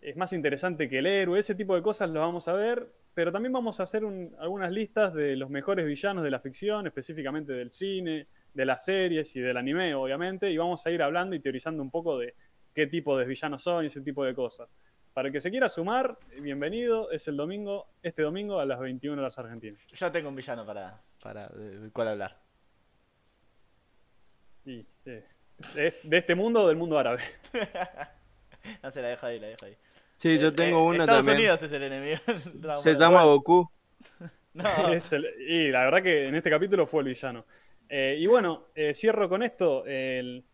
es 0.00 0.16
más 0.16 0.32
interesante 0.32 0.88
que 0.88 0.98
el 0.98 1.06
héroe, 1.06 1.38
ese 1.38 1.54
tipo 1.54 1.74
de 1.74 1.82
cosas 1.82 2.10
lo 2.10 2.20
vamos 2.20 2.46
a 2.48 2.52
ver, 2.52 2.86
pero 3.14 3.32
también 3.32 3.52
vamos 3.52 3.80
a 3.80 3.84
hacer 3.84 4.04
un- 4.04 4.36
algunas 4.38 4.70
listas 4.70 5.12
de 5.14 5.34
los 5.36 5.50
mejores 5.50 5.86
villanos 5.86 6.22
de 6.22 6.30
la 6.30 6.38
ficción, 6.38 6.86
específicamente 6.86 7.52
del 7.52 7.72
cine, 7.72 8.28
de 8.54 8.64
las 8.64 8.84
series 8.84 9.34
y 9.34 9.40
del 9.40 9.56
anime, 9.56 9.94
obviamente, 9.94 10.50
y 10.50 10.56
vamos 10.56 10.86
a 10.86 10.90
ir 10.90 11.02
hablando 11.02 11.34
y 11.34 11.40
teorizando 11.40 11.82
un 11.82 11.90
poco 11.90 12.18
de 12.18 12.34
qué 12.78 12.86
tipo 12.86 13.18
de 13.18 13.24
villanos 13.24 13.60
son 13.60 13.82
y 13.82 13.88
ese 13.88 14.00
tipo 14.02 14.24
de 14.24 14.32
cosas. 14.36 14.68
Para 15.12 15.26
el 15.26 15.32
que 15.32 15.40
se 15.40 15.50
quiera 15.50 15.68
sumar, 15.68 16.16
bienvenido, 16.40 17.10
es 17.10 17.26
el 17.26 17.36
domingo, 17.36 17.88
este 18.04 18.22
domingo 18.22 18.60
a 18.60 18.64
las 18.66 18.78
21 18.78 19.20
horas 19.20 19.36
argentinas. 19.36 19.80
Yo 19.92 20.12
tengo 20.12 20.28
un 20.28 20.36
villano 20.36 20.64
para, 20.64 21.02
para 21.20 21.48
de- 21.48 21.80
del 21.80 21.90
cual 21.90 22.06
hablar. 22.06 22.38
Y, 24.64 24.86
eh, 25.06 25.24
de, 25.74 25.94
de 26.04 26.18
este 26.18 26.36
mundo 26.36 26.62
o 26.62 26.68
del 26.68 26.76
mundo 26.76 26.96
árabe. 27.00 27.20
No 28.82 28.90
se 28.92 29.00
la 29.02 29.08
dejo 29.08 29.26
ahí, 29.26 29.40
la 29.40 29.46
dejo 29.48 29.64
ahí. 29.66 29.76
Sí, 30.16 30.38
yo 30.38 30.48
Eh, 30.48 30.52
tengo 30.52 30.78
eh, 30.78 30.82
uno 30.82 31.00
Estados 31.02 31.24
también. 31.26 31.38
Unidos 31.38 31.62
es 31.64 31.72
el 31.72 31.82
enemigo. 31.82 32.20
Se 32.82 32.94
llama 32.94 33.24
Goku. 33.24 33.68
No. 34.54 34.92
Es 34.92 35.10
el- 35.12 35.26
y 35.48 35.68
la 35.72 35.84
verdad 35.84 36.02
que 36.02 36.28
en 36.28 36.34
este 36.36 36.48
capítulo 36.50 36.86
fue 36.86 37.02
el 37.02 37.08
villano. 37.08 37.44
Eh, 37.88 38.16
y 38.20 38.26
bueno, 38.28 38.66
eh, 38.76 38.94
cierro 38.94 39.28
con 39.28 39.42
esto. 39.42 39.84
el- 39.84 40.44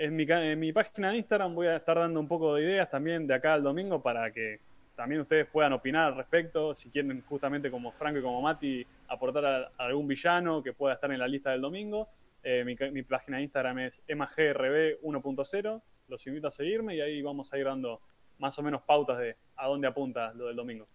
en, 0.00 0.16
mi, 0.16 0.24
en 0.26 0.58
mi 0.58 0.72
página 0.72 1.10
de 1.10 1.18
Instagram 1.18 1.54
voy 1.54 1.66
a 1.66 1.76
estar 1.76 1.98
dando 1.98 2.18
un 2.20 2.26
poco 2.26 2.54
de 2.54 2.62
ideas 2.62 2.88
también 2.88 3.26
de 3.26 3.34
acá 3.34 3.52
al 3.52 3.62
domingo 3.62 4.02
para 4.02 4.32
que 4.32 4.58
también 4.96 5.20
ustedes 5.20 5.46
puedan 5.46 5.74
opinar 5.74 6.06
al 6.06 6.16
respecto. 6.16 6.74
Si 6.74 6.88
quieren, 6.88 7.22
justamente 7.28 7.70
como 7.70 7.92
Franco 7.92 8.18
y 8.18 8.22
como 8.22 8.40
Mati, 8.40 8.86
aportar 9.08 9.44
a, 9.44 9.70
algún 9.76 10.08
villano 10.08 10.62
que 10.62 10.72
pueda 10.72 10.94
estar 10.94 11.12
en 11.12 11.18
la 11.18 11.28
lista 11.28 11.50
del 11.50 11.60
domingo. 11.60 12.08
Eh, 12.42 12.64
mi 12.64 13.02
página 13.02 13.36
de 13.36 13.42
Instagram 13.42 13.78
es 13.80 14.02
emagrb 14.08 15.00
1.0. 15.02 15.82
Los 16.08 16.26
invito 16.26 16.48
a 16.48 16.50
seguirme 16.50 16.96
y 16.96 17.02
ahí 17.02 17.20
vamos 17.20 17.52
a 17.52 17.58
ir 17.58 17.66
dando 17.66 18.00
más 18.38 18.58
o 18.58 18.62
menos 18.62 18.80
pautas 18.80 19.18
de 19.18 19.36
a 19.56 19.66
dónde 19.66 19.86
apunta 19.86 20.32
lo 20.32 20.46
del 20.46 20.56
domingo. 20.56 20.88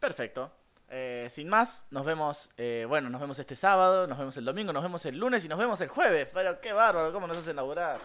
Perfecto. 0.00 0.57
Eh, 0.90 1.28
sin 1.30 1.48
más, 1.48 1.86
nos 1.90 2.06
vemos, 2.06 2.50
eh, 2.56 2.86
bueno, 2.88 3.10
nos 3.10 3.20
vemos 3.20 3.38
este 3.38 3.54
sábado, 3.56 4.06
nos 4.06 4.16
vemos 4.18 4.36
el 4.38 4.44
domingo, 4.44 4.72
nos 4.72 4.82
vemos 4.82 5.04
el 5.06 5.18
lunes 5.18 5.44
y 5.44 5.48
nos 5.48 5.58
vemos 5.58 5.80
el 5.80 5.88
jueves. 5.88 6.28
Pero 6.32 6.60
qué 6.60 6.72
bárbaro, 6.72 7.12
cómo 7.12 7.26
nos 7.26 7.36
hacen 7.36 7.56
laburar. 7.56 7.98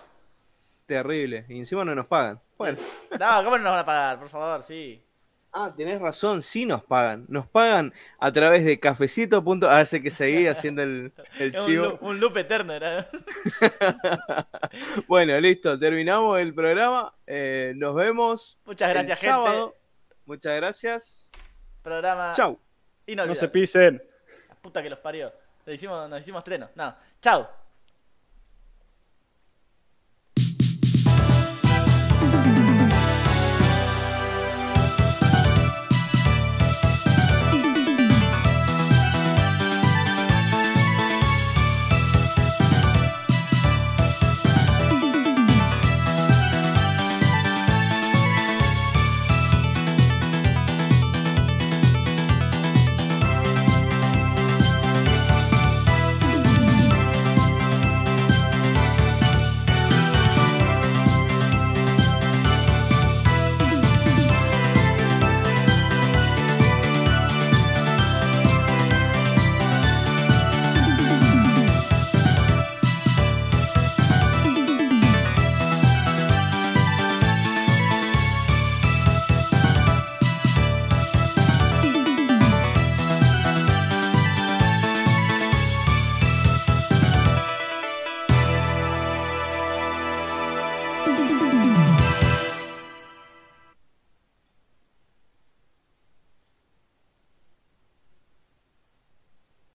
Terrible. 0.85 1.45
Y 1.47 1.59
encima 1.59 1.85
no 1.85 1.95
nos 1.95 2.07
pagan. 2.07 2.39
Bueno. 2.57 2.77
No, 3.19 3.43
¿cómo 3.43 3.57
no 3.57 3.63
nos 3.63 3.71
van 3.71 3.79
a 3.79 3.85
pagar? 3.85 4.19
Por 4.19 4.27
favor, 4.29 4.61
sí. 4.63 5.01
Ah, 5.55 5.71
tenés 5.77 6.01
razón, 6.01 6.41
sí 6.43 6.65
nos 6.65 6.83
pagan. 6.83 7.25
Nos 7.29 7.47
pagan 7.47 7.93
a 8.19 8.31
través 8.33 8.65
de 8.65 8.79
cafecito. 8.79 9.43
punto- 9.43 9.69
Ah, 9.69 9.81
ese 9.81 10.01
que 10.01 10.09
seguí 10.11 10.47
haciendo 10.47 10.81
el, 10.81 11.13
el 11.39 11.55
un, 11.55 11.65
chivo. 11.65 11.85
loop, 11.85 12.03
un 12.03 12.19
loop 12.19 12.37
eterno, 12.37 12.73
era. 12.73 13.07
Bueno, 15.07 15.39
listo, 15.39 15.77
terminamos 15.79 16.39
el 16.39 16.53
programa. 16.53 17.13
Eh, 17.27 17.73
nos 17.75 17.95
vemos. 17.95 18.57
Muchas 18.65 18.89
el 18.89 18.93
gracias, 18.95 19.19
gente. 19.19 19.31
sábado. 19.31 19.75
Muchas 20.25 20.55
gracias. 20.55 21.27
Programa 21.81 22.31
Chau. 22.35 22.59
No 23.07 23.35
se 23.35 23.47
pisen. 23.49 24.01
La 24.49 24.55
puta 24.55 24.81
que 24.81 24.89
los 24.89 24.99
parió. 24.99 25.33
Le 25.65 25.73
hicimos, 25.73 26.09
nos 26.09 26.21
hicimos 26.21 26.43
treno. 26.43 26.69
No, 26.75 26.95
chau. 27.21 27.47